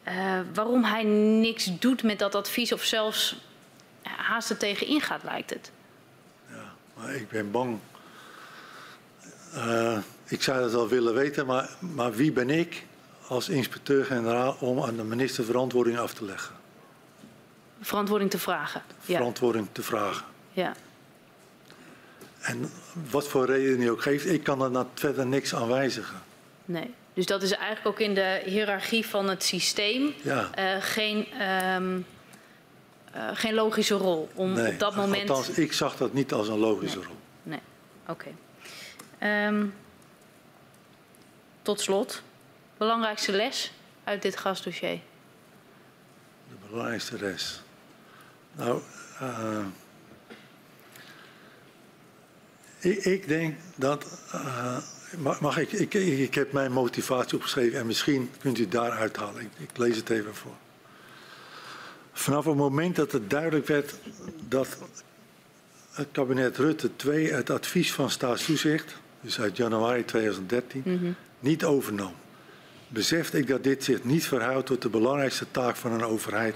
uh, 0.07 0.39
waarom 0.53 0.83
hij 0.83 1.03
niks 1.03 1.79
doet 1.79 2.03
met 2.03 2.19
dat 2.19 2.35
advies 2.35 2.71
of 2.71 2.83
zelfs 2.83 3.35
haast 4.03 4.49
er 4.49 4.57
tegen 4.57 4.87
ingaat, 4.87 5.23
lijkt 5.23 5.49
het? 5.49 5.71
Ja, 6.49 6.73
maar 6.93 7.15
ik 7.15 7.29
ben 7.29 7.51
bang. 7.51 7.79
Uh, 9.55 9.97
ik 10.25 10.41
zou 10.41 10.59
dat 10.59 10.71
wel 10.71 10.87
willen 10.87 11.13
weten, 11.13 11.45
maar, 11.45 11.69
maar 11.79 12.13
wie 12.13 12.31
ben 12.31 12.49
ik 12.49 12.85
als 13.27 13.49
inspecteur-generaal 13.49 14.57
om 14.59 14.83
aan 14.83 14.95
de 14.95 15.03
minister 15.03 15.45
verantwoording 15.45 15.97
af 15.97 16.13
te 16.13 16.25
leggen? 16.25 16.55
verantwoording 17.81 18.29
te 18.29 18.39
vragen. 18.39 18.81
Verantwoording 18.99 19.65
ja. 19.65 19.71
te 19.73 19.83
vragen. 19.83 20.25
Ja. 20.51 20.73
En 22.39 22.71
wat 23.09 23.27
voor 23.27 23.45
reden 23.45 23.79
hij 23.79 23.89
ook 23.89 24.01
geeft, 24.01 24.25
ik 24.25 24.43
kan 24.43 24.75
er 24.75 24.85
verder 24.93 25.27
niks 25.27 25.55
aan 25.55 25.67
wijzigen. 25.67 26.25
Nee. 26.67 26.93
Dus 27.13 27.25
dat 27.25 27.41
is 27.41 27.51
eigenlijk 27.51 27.87
ook 27.87 27.99
in 27.99 28.13
de 28.13 28.41
hiërarchie 28.45 29.05
van 29.05 29.29
het 29.29 29.43
systeem 29.43 30.13
ja. 30.23 30.49
uh, 30.59 30.83
geen, 30.83 31.41
um, 31.41 32.05
uh, 33.15 33.29
geen 33.33 33.53
logische 33.53 33.95
rol. 33.95 34.29
Om 34.33 34.53
nee, 34.53 34.71
op 34.71 34.79
dat 34.79 34.95
moment. 34.95 35.29
Althans, 35.29 35.57
ik 35.57 35.73
zag 35.73 35.97
dat 35.97 36.13
niet 36.13 36.33
als 36.33 36.47
een 36.47 36.57
logische 36.57 36.97
nee. 36.97 37.07
rol. 37.07 37.15
Nee, 37.43 37.59
oké. 38.07 38.31
Okay. 39.19 39.47
Um, 39.47 39.73
tot 41.61 41.81
slot, 41.81 42.21
belangrijkste 42.77 43.31
les 43.31 43.71
uit 44.03 44.21
dit 44.21 44.37
gasdossier? 44.37 44.99
De 46.49 46.55
belangrijkste 46.69 47.19
les. 47.19 47.61
Nou, 48.51 48.81
uh, 49.21 49.65
ik, 52.79 52.97
ik, 53.05 53.27
denk 53.27 53.57
dat. 53.75 54.05
Mag 55.15 55.57
ik, 55.57 55.71
ik, 55.71 55.93
ik, 55.93 56.33
heb 56.35 56.51
mijn 56.51 56.71
motivatie 56.71 57.37
opgeschreven 57.37 57.79
en 57.79 57.85
misschien 57.85 58.29
kunt 58.39 58.57
u 58.57 58.67
daar 58.67 58.91
uithalen. 58.91 59.41
Ik, 59.41 59.49
ik 59.57 59.77
lees 59.77 59.95
het 59.95 60.09
even 60.09 60.35
voor. 60.35 60.55
Vanaf 62.13 62.45
het 62.45 62.55
moment 62.55 62.95
dat 62.95 63.11
het 63.11 63.29
duidelijk 63.29 63.67
werd 63.67 63.93
dat 64.47 64.77
het 65.91 66.07
kabinet 66.11 66.57
Rutte 66.57 66.95
2 66.95 67.33
het 67.33 67.49
advies 67.49 67.93
van 67.93 68.09
staatstoezicht, 68.09 68.95
dus 69.21 69.39
uit 69.39 69.57
januari 69.57 70.05
2013, 70.05 70.81
mm 70.85 70.97
-hmm. 70.97 71.15
niet 71.39 71.65
overnam, 71.65 72.13
besefte 72.87 73.37
ik 73.37 73.47
dat 73.47 73.63
dit 73.63 73.83
zich 73.83 74.03
niet 74.03 74.27
verhoudt 74.27 74.65
tot 74.65 74.81
de 74.81 74.89
belangrijkste 74.89 75.45
taak 75.51 75.75
van 75.75 75.91
een 75.91 76.03
overheid 76.03 76.55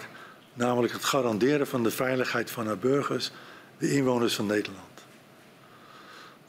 namelijk 0.54 0.94
het 0.94 1.04
garanderen 1.04 1.68
van 1.68 1.84
de 1.84 1.92
veiligheid 1.92 2.52
van 2.52 2.68
haar 2.68 2.78
burgers, 2.78 3.32
de 3.78 3.92
inwoners 3.94 4.36
van 4.36 4.46
Nederland. 4.46 4.91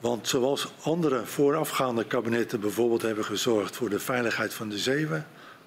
Want 0.02 0.28
zoals 0.28 0.72
andere 0.82 1.26
voorafgaande 1.26 2.04
kabinetten 2.04 2.60
bijvoorbeeld 2.60 3.02
hebben 3.02 3.24
gezorgd 3.24 3.76
voor 3.76 3.90
de 3.90 3.98
veiligheid 3.98 4.54
van 4.54 4.68
de 4.68 4.78
zeeën, 4.78 5.24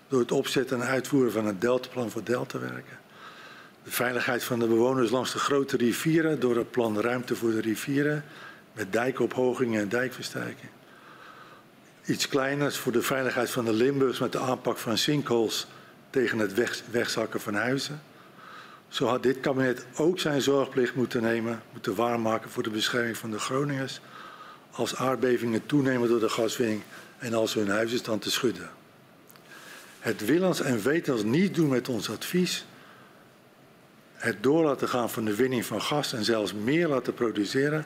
door 0.08 0.20
het 0.20 0.32
opzetten 0.32 0.82
en 0.82 0.88
uitvoeren 0.88 1.32
van 1.32 1.46
een 1.46 1.60
deltaplan 1.60 2.10
voor 2.10 2.24
deltawerken, 2.24 2.98
de 3.84 3.92
veiligheid 3.92 4.44
van 4.44 4.60
de 4.60 4.68
bewoners 4.68 5.10
langs 5.10 5.32
de 5.32 5.40
grote 5.40 5.78
rivieren 5.78 6.40
door 6.40 6.56
het 6.56 6.72
plan 6.72 7.00
Ruimte 7.00 7.36
voor 7.36 7.52
de 7.52 7.62
rivieren 7.62 8.24
met 8.74 8.94
dijkophogingen 8.94 9.82
en 9.82 9.90
dijkversterking. 9.90 10.70
Iets 12.06 12.28
kleiners 12.28 12.78
voor 12.78 12.92
de 12.92 13.02
veiligheid 13.02 13.50
van 13.50 13.66
de 13.66 13.74
Limburgs 13.74 14.20
met 14.20 14.32
de 14.32 14.40
aanpak 14.40 14.78
van 14.78 14.98
sinkholes 14.98 15.68
tegen 16.10 16.40
het 16.40 16.54
weg, 16.54 16.82
wegzakken 16.92 17.42
van 17.42 17.54
huizen. 17.54 18.02
Zo 18.88 19.06
had 19.06 19.24
dit 19.24 19.40
kabinet 19.40 19.86
ook 19.96 20.20
zijn 20.20 20.42
zorgplicht 20.42 20.96
moeten 20.96 21.22
nemen, 21.22 21.62
moeten 21.72 21.96
waarmaken 21.96 22.50
voor 22.50 22.64
de 22.64 22.70
bescherming 22.70 23.18
van 23.18 23.32
de 23.32 23.40
Groningers 23.40 24.02
als 24.76 24.96
aardbevingen 24.96 25.66
toenemen 25.66 26.10
door 26.10 26.20
de 26.20 26.30
gaswinning 26.30 26.82
en 27.18 27.34
als 27.34 27.54
hun 27.54 27.70
huizen 27.70 27.98
staan 27.98 28.20
te 28.20 28.32
schudden. 28.32 28.70
Het 30.00 30.26
willens 30.26 30.62
en 30.62 30.82
wetens 30.82 31.24
niet 31.24 31.56
doen 31.56 31.70
met 31.70 31.90
ons 31.90 32.10
advies, 32.10 32.66
het 34.14 34.44
door 34.44 34.64
laten 34.64 34.90
gaan 34.90 35.10
van 35.10 35.26
de 35.26 35.36
winning 35.36 35.66
van 35.66 35.82
gas 35.82 36.14
en 36.14 36.24
zelfs 36.24 36.54
meer 36.54 36.88
laten 36.88 37.14
produceren, 37.14 37.86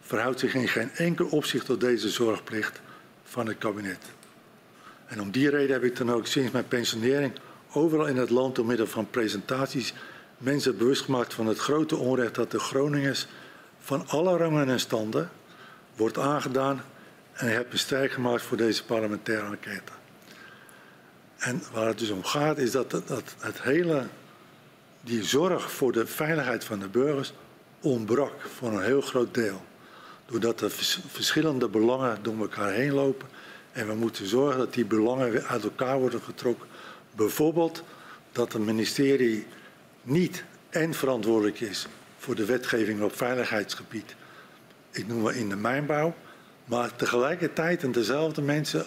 verhoudt 0.00 0.40
zich 0.40 0.54
in 0.54 0.68
geen 0.68 0.90
enkel 0.90 1.26
opzicht 1.26 1.66
tot 1.66 1.80
deze 1.80 2.08
zorgplicht 2.08 2.80
van 3.24 3.46
het 3.46 3.58
kabinet. 3.58 4.04
En 5.06 5.20
om 5.20 5.30
die 5.30 5.50
reden 5.50 5.72
heb 5.72 5.84
ik 5.84 5.96
dan 5.96 6.12
ook 6.12 6.26
sinds 6.26 6.52
mijn 6.52 6.68
pensionering 6.68 7.32
overal 7.72 8.06
in 8.06 8.16
het 8.16 8.30
land 8.30 8.54
door 8.54 8.66
middel 8.66 8.86
van 8.86 9.10
presentaties 9.10 9.94
mensen 10.38 10.76
bewust 10.76 11.02
gemaakt 11.02 11.34
van 11.34 11.46
het 11.46 11.58
grote 11.58 11.96
onrecht 11.96 12.34
dat 12.34 12.50
de 12.50 12.58
Groningers 12.58 13.26
van 13.78 14.08
alle 14.08 14.36
rangen 14.36 14.68
en 14.68 14.80
standen 14.80 15.30
wordt 16.00 16.18
aangedaan 16.18 16.82
en 17.32 17.48
ik 17.48 17.54
heb 17.54 17.72
een 17.72 17.78
strijd 17.78 18.10
gemaakt 18.10 18.42
voor 18.42 18.56
deze 18.56 18.84
parlementaire 18.84 19.46
enquête. 19.46 19.92
En 21.38 21.62
waar 21.72 21.86
het 21.86 21.98
dus 21.98 22.10
om 22.10 22.24
gaat 22.24 22.58
is 22.58 22.70
dat, 22.70 22.90
dat 22.90 23.34
het 23.38 23.62
hele, 23.62 24.06
die 25.00 25.24
zorg 25.24 25.72
voor 25.72 25.92
de 25.92 26.06
veiligheid 26.06 26.64
van 26.64 26.78
de 26.78 26.88
burgers 26.88 27.32
ontbrak 27.80 28.32
voor 28.40 28.72
een 28.72 28.82
heel 28.82 29.00
groot 29.00 29.34
deel. 29.34 29.62
Doordat 30.26 30.60
er 30.60 30.70
verschillende 31.06 31.68
belangen 31.68 32.18
door 32.22 32.38
elkaar 32.38 32.72
heen 32.72 32.92
lopen 32.92 33.28
en 33.72 33.86
we 33.86 33.94
moeten 33.94 34.26
zorgen 34.26 34.58
dat 34.58 34.74
die 34.74 34.84
belangen 34.84 35.30
weer 35.30 35.44
uit 35.44 35.64
elkaar 35.64 35.98
worden 35.98 36.22
getrokken. 36.22 36.68
Bijvoorbeeld 37.14 37.82
dat 38.32 38.52
het 38.52 38.62
ministerie 38.62 39.46
niet 40.02 40.44
en 40.70 40.94
verantwoordelijk 40.94 41.60
is 41.60 41.86
voor 42.18 42.34
de 42.34 42.44
wetgeving 42.44 43.02
op 43.02 43.16
veiligheidsgebied, 43.16 44.14
ik 44.90 45.06
noem 45.06 45.20
maar 45.20 45.34
in 45.34 45.48
de 45.48 45.56
mijnbouw, 45.56 46.14
maar 46.64 46.96
tegelijkertijd 46.96 47.82
en 47.82 47.92
dezelfde 47.92 48.42
mensen 48.42 48.86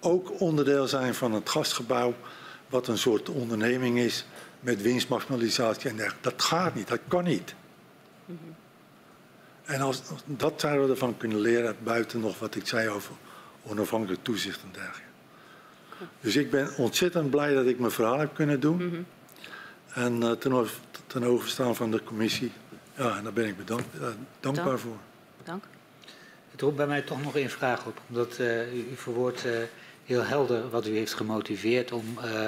ook 0.00 0.40
onderdeel 0.40 0.88
zijn 0.88 1.14
van 1.14 1.32
het 1.32 1.48
gastgebouw, 1.48 2.14
wat 2.68 2.88
een 2.88 2.98
soort 2.98 3.28
onderneming 3.28 3.98
is 3.98 4.26
met 4.60 4.82
winstmaximalisatie 4.82 5.90
en 5.90 5.96
dergelijke. 5.96 6.28
Dat 6.30 6.42
gaat 6.42 6.74
niet, 6.74 6.88
dat 6.88 7.00
kan 7.08 7.24
niet. 7.24 7.54
Mm 8.24 8.38
-hmm. 8.42 8.54
En 9.64 9.80
als, 9.80 10.02
dat 10.24 10.60
zouden 10.60 10.84
we 10.84 10.90
ervan 10.90 11.16
kunnen 11.16 11.40
leren, 11.40 11.76
buiten 11.82 12.20
nog 12.20 12.38
wat 12.38 12.54
ik 12.54 12.66
zei 12.66 12.88
over 12.88 13.12
onafhankelijk 13.62 14.24
toezicht 14.24 14.62
en 14.62 14.68
dergelijke. 14.72 15.08
Dus 16.20 16.36
ik 16.36 16.50
ben 16.50 16.76
ontzettend 16.76 17.30
blij 17.30 17.54
dat 17.54 17.66
ik 17.66 17.78
mijn 17.78 17.92
verhaal 17.92 18.18
heb 18.18 18.34
kunnen 18.34 18.60
doen. 18.60 18.82
Mm 18.82 18.90
-hmm. 18.90 19.06
En 19.94 20.22
uh, 20.22 20.30
ten, 20.30 20.66
ten 21.06 21.24
overstaan 21.24 21.76
van 21.76 21.90
de 21.90 22.02
commissie 22.04 22.52
Ja, 22.94 23.16
en 23.16 23.22
daar 23.24 23.32
ben 23.32 23.46
ik 23.46 23.56
bedankt, 23.56 23.86
eh, 23.94 24.06
dankbaar 24.40 24.64
Dank. 24.64 24.78
voor. 24.78 24.96
Dank. 25.50 25.64
Het 26.50 26.60
roept 26.60 26.76
bij 26.76 26.86
mij 26.86 27.02
toch 27.02 27.22
nog 27.22 27.36
één 27.36 27.50
vraag 27.50 27.86
op. 27.86 28.00
Omdat 28.08 28.38
eh, 28.38 28.74
u, 28.74 28.86
u 28.90 28.96
verwoordt 28.96 29.44
eh, 29.44 29.52
heel 30.04 30.24
helder 30.24 30.70
wat 30.70 30.86
u 30.86 30.96
heeft 30.96 31.14
gemotiveerd 31.14 31.92
om 31.92 32.18
eh, 32.22 32.46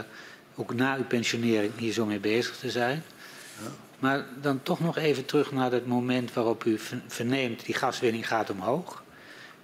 ook 0.54 0.74
na 0.74 0.96
uw 0.96 1.04
pensionering 1.04 1.72
hier 1.76 1.92
zo 1.92 2.06
mee 2.06 2.18
bezig 2.18 2.56
te 2.56 2.70
zijn. 2.70 3.02
Maar 3.98 4.26
dan 4.40 4.62
toch 4.62 4.80
nog 4.80 4.96
even 4.96 5.24
terug 5.24 5.52
naar 5.52 5.72
het 5.72 5.86
moment 5.86 6.32
waarop 6.32 6.64
u 6.64 6.78
ver- 6.78 7.02
verneemt 7.06 7.64
die 7.64 7.74
gaswinning 7.74 8.28
gaat 8.28 8.50
omhoog. 8.50 9.02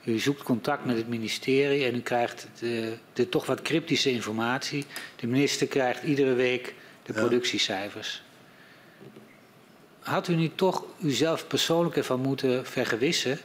U 0.05 0.18
zoekt 0.18 0.42
contact 0.42 0.84
met 0.84 0.97
het 0.97 1.08
ministerie 1.08 1.84
en 1.84 1.94
u 1.94 2.00
krijgt 2.00 2.49
de, 2.58 2.97
de 3.12 3.28
toch 3.28 3.47
wat 3.47 3.62
cryptische 3.62 4.10
informatie. 4.10 4.84
De 5.17 5.26
minister 5.26 5.67
krijgt 5.67 6.02
iedere 6.02 6.34
week 6.34 6.75
de 7.02 7.12
Ja. 7.12 7.18
productiecijfers. 7.18 8.23
Had 10.08 10.28
u 10.28 10.34
niet 10.34 10.56
toch 10.56 10.84
uzelf 11.00 11.46
persoonlijk 11.46 11.96
ervan 11.96 12.20
moeten 12.20 12.66
vergewissen 12.66 13.38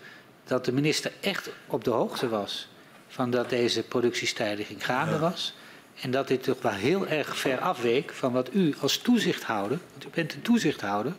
dat 0.45 0.65
de 0.65 0.71
minister 0.71 1.11
echt 1.21 1.49
op 1.67 1.83
de 1.83 1.89
hoogte 1.89 2.29
was 2.29 2.67
van 3.07 3.31
dat 3.31 3.49
deze 3.49 3.83
productiestijging 3.83 4.85
gaande 4.85 5.19
was? 5.19 5.55
En 6.01 6.11
dat 6.11 6.27
dit 6.27 6.43
toch 6.43 6.61
wel 6.61 6.71
heel 6.71 7.07
erg 7.07 7.37
ver 7.37 7.59
afweek 7.59 8.13
van 8.13 8.31
wat 8.31 8.53
u 8.53 8.75
als 8.79 8.97
toezichthouder, 8.97 9.79
want 9.91 10.05
u 10.05 10.07
bent 10.13 10.33
een 10.33 10.41
toezichthouder, 10.41 11.13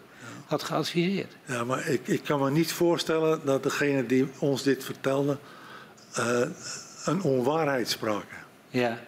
had 0.47 0.63
geadviseerd. 0.63 1.37
Ja, 1.45 1.65
maar 1.65 1.89
ik, 1.89 2.07
ik 2.07 2.23
kan 2.23 2.41
me 2.41 2.51
niet 2.51 2.73
voorstellen 2.73 3.41
dat 3.45 3.63
degene 3.63 4.07
die 4.07 4.29
ons 4.39 4.63
dit 4.63 4.85
vertelde 4.85 5.39
eh, 6.13 6.41
een 7.05 7.23
onwaarheid 7.23 7.89
spraken. 7.89 8.39
Ja, 8.69 8.99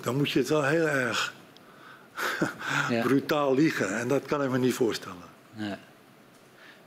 Dan 0.00 0.16
moet 0.16 0.30
je 0.30 0.38
het 0.38 0.48
wel 0.48 0.64
heel 0.64 0.88
erg 0.88 1.34
ja. 2.90 3.02
brutaal 3.08 3.54
liegen. 3.54 3.98
En 3.98 4.08
dat 4.08 4.24
kan 4.24 4.42
ik 4.42 4.50
me 4.50 4.58
niet 4.58 4.74
voorstellen. 4.74 5.16
Nee. 5.52 5.74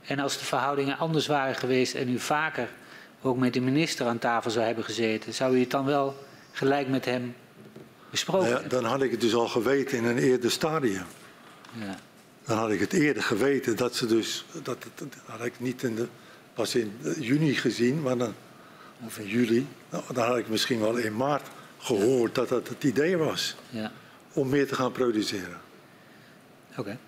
En 0.06 0.18
als 0.18 0.38
de 0.38 0.44
verhoudingen 0.44 0.98
anders 0.98 1.26
waren 1.26 1.54
geweest 1.54 1.94
en 1.94 2.08
u 2.08 2.18
vaker 2.18 2.68
ook 3.22 3.36
met 3.36 3.52
de 3.54 3.60
minister 3.60 4.06
aan 4.06 4.18
tafel 4.18 4.50
zou 4.50 4.64
hebben 4.64 4.84
gezeten, 4.84 5.34
zou 5.34 5.56
u 5.56 5.60
het 5.60 5.70
dan 5.70 5.84
wel 5.84 6.24
gelijk 6.52 6.88
met 6.88 7.04
hem 7.04 7.34
besproken 8.10 8.42
Nou 8.42 8.54
ja, 8.54 8.60
hebben? 8.60 8.82
dan 8.82 8.90
had 8.90 9.02
ik 9.02 9.10
het 9.10 9.20
dus 9.20 9.34
al 9.34 9.48
geweten 9.48 9.98
in 9.98 10.04
een 10.04 10.18
eerder 10.18 10.50
stadium. 10.50 11.06
Ja. 11.72 11.96
Dan 12.44 12.58
had 12.58 12.70
ik 12.70 12.80
het 12.80 12.92
eerder 12.92 13.22
geweten 13.22 13.76
dat 13.76 13.96
ze 13.96 14.06
dus. 14.06 14.44
Dat, 14.62 14.86
dat 14.94 15.08
had 15.24 15.44
ik 15.44 15.60
niet 15.60 15.82
in 15.82 15.94
de, 15.94 16.08
pas 16.54 16.74
in 16.74 16.98
juni 17.18 17.54
gezien, 17.54 18.02
maar 18.02 18.18
dan, 18.18 18.34
of 19.06 19.18
in 19.18 19.26
juli. 19.26 19.66
Nou, 19.90 20.04
dan 20.12 20.26
had 20.26 20.36
ik 20.36 20.48
misschien 20.48 20.80
wel 20.80 20.96
in 20.96 21.16
maart 21.16 21.46
gehoord 21.78 22.34
dat 22.34 22.48
dat 22.48 22.68
het 22.68 22.84
idee 22.84 23.16
was 23.16 23.56
ja. 23.70 23.92
Om 24.38 24.48
meer 24.48 24.68
te 24.68 24.74
gaan 24.74 24.92
produceren. 24.92 25.60
Oké. 26.76 26.98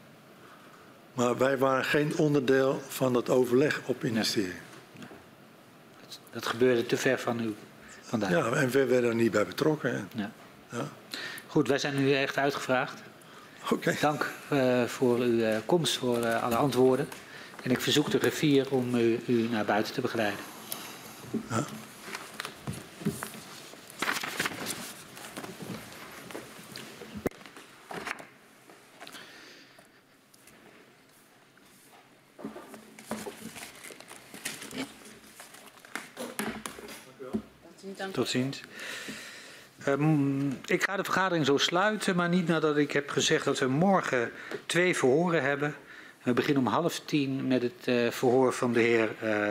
Maar 1.15 1.39
wij 1.39 1.59
waren 1.59 1.85
geen 1.85 2.17
onderdeel 2.17 2.81
van 2.89 3.13
dat 3.13 3.29
overleg 3.29 3.81
op 3.85 4.03
ministerie. 4.03 4.55
Dat, 6.01 6.21
dat 6.33 6.47
gebeurde 6.47 6.87
te 6.87 6.97
ver 6.97 7.19
van 7.19 7.41
u 7.41 7.55
vandaan. 8.01 8.31
Ja, 8.31 8.53
en 8.53 8.71
we 8.71 8.85
werden 8.85 9.11
er 9.11 9.17
niet 9.17 9.31
bij 9.31 9.47
betrokken. 9.47 10.09
Ja. 10.15 10.31
Ja. 10.71 10.89
Goed, 11.47 11.69
wij 11.69 11.79
zijn 11.79 11.97
nu 11.97 12.15
echt 12.15 12.37
uitgevraagd. 12.37 13.03
Oké. 13.71 13.97
Dank 14.01 14.33
eh, 14.49 14.85
voor 14.85 15.19
uw 15.19 15.41
eh, 15.41 15.57
komst, 15.67 15.97
voor 15.97 16.23
eh, 16.23 16.43
alle 16.43 16.57
antwoorden. 16.57 17.09
En 17.63 17.71
ik 17.71 17.81
verzoek 17.81 18.11
de 18.11 18.19
griffier 18.19 18.71
om 18.71 18.95
u, 18.95 19.21
u 19.27 19.49
naar 19.51 19.65
buiten 19.65 19.95
te 19.95 20.01
begeleiden. 20.01 20.41
Ja. 21.49 21.65
Tot 38.09 38.29
ziens. 38.29 38.61
Ehm, 39.85 40.51
ik 40.51 40.83
ga 40.83 40.97
de 40.97 41.05
vergadering 41.05 41.47
zo 41.47 41.57
sluiten, 41.57 42.17
maar 42.17 42.29
niet 42.29 42.47
nadat 42.47 42.77
ik 42.77 42.93
heb 42.93 43.11
gezegd 43.11 43.45
dat 43.45 43.59
we 43.59 43.67
morgen 43.67 44.31
twee 44.67 44.97
verhoren 44.97 45.43
hebben. 45.43 45.75
We 46.23 46.33
beginnen 46.33 46.67
om 46.67 46.73
half 46.73 47.01
tien 47.01 47.47
met 47.47 47.63
het 47.63 47.73
eh, 47.85 48.11
verhoor 48.11 48.53
van 48.53 48.73
de 48.73 48.81
heer 48.81 49.09
eh, 49.21 49.51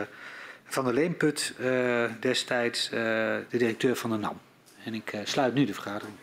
Van 0.64 0.84
der 0.84 0.94
Leemput, 0.94 1.54
eh, 1.58 2.04
destijds 2.20 2.88
de 2.88 3.44
directeur 3.48 3.96
van 3.96 4.10
de 4.10 4.16
NAM. 4.16 4.40
En 4.84 4.94
ik 4.94 5.12
sluit 5.24 5.54
nu 5.54 5.64
de 5.64 5.74
vergadering. 5.74 6.16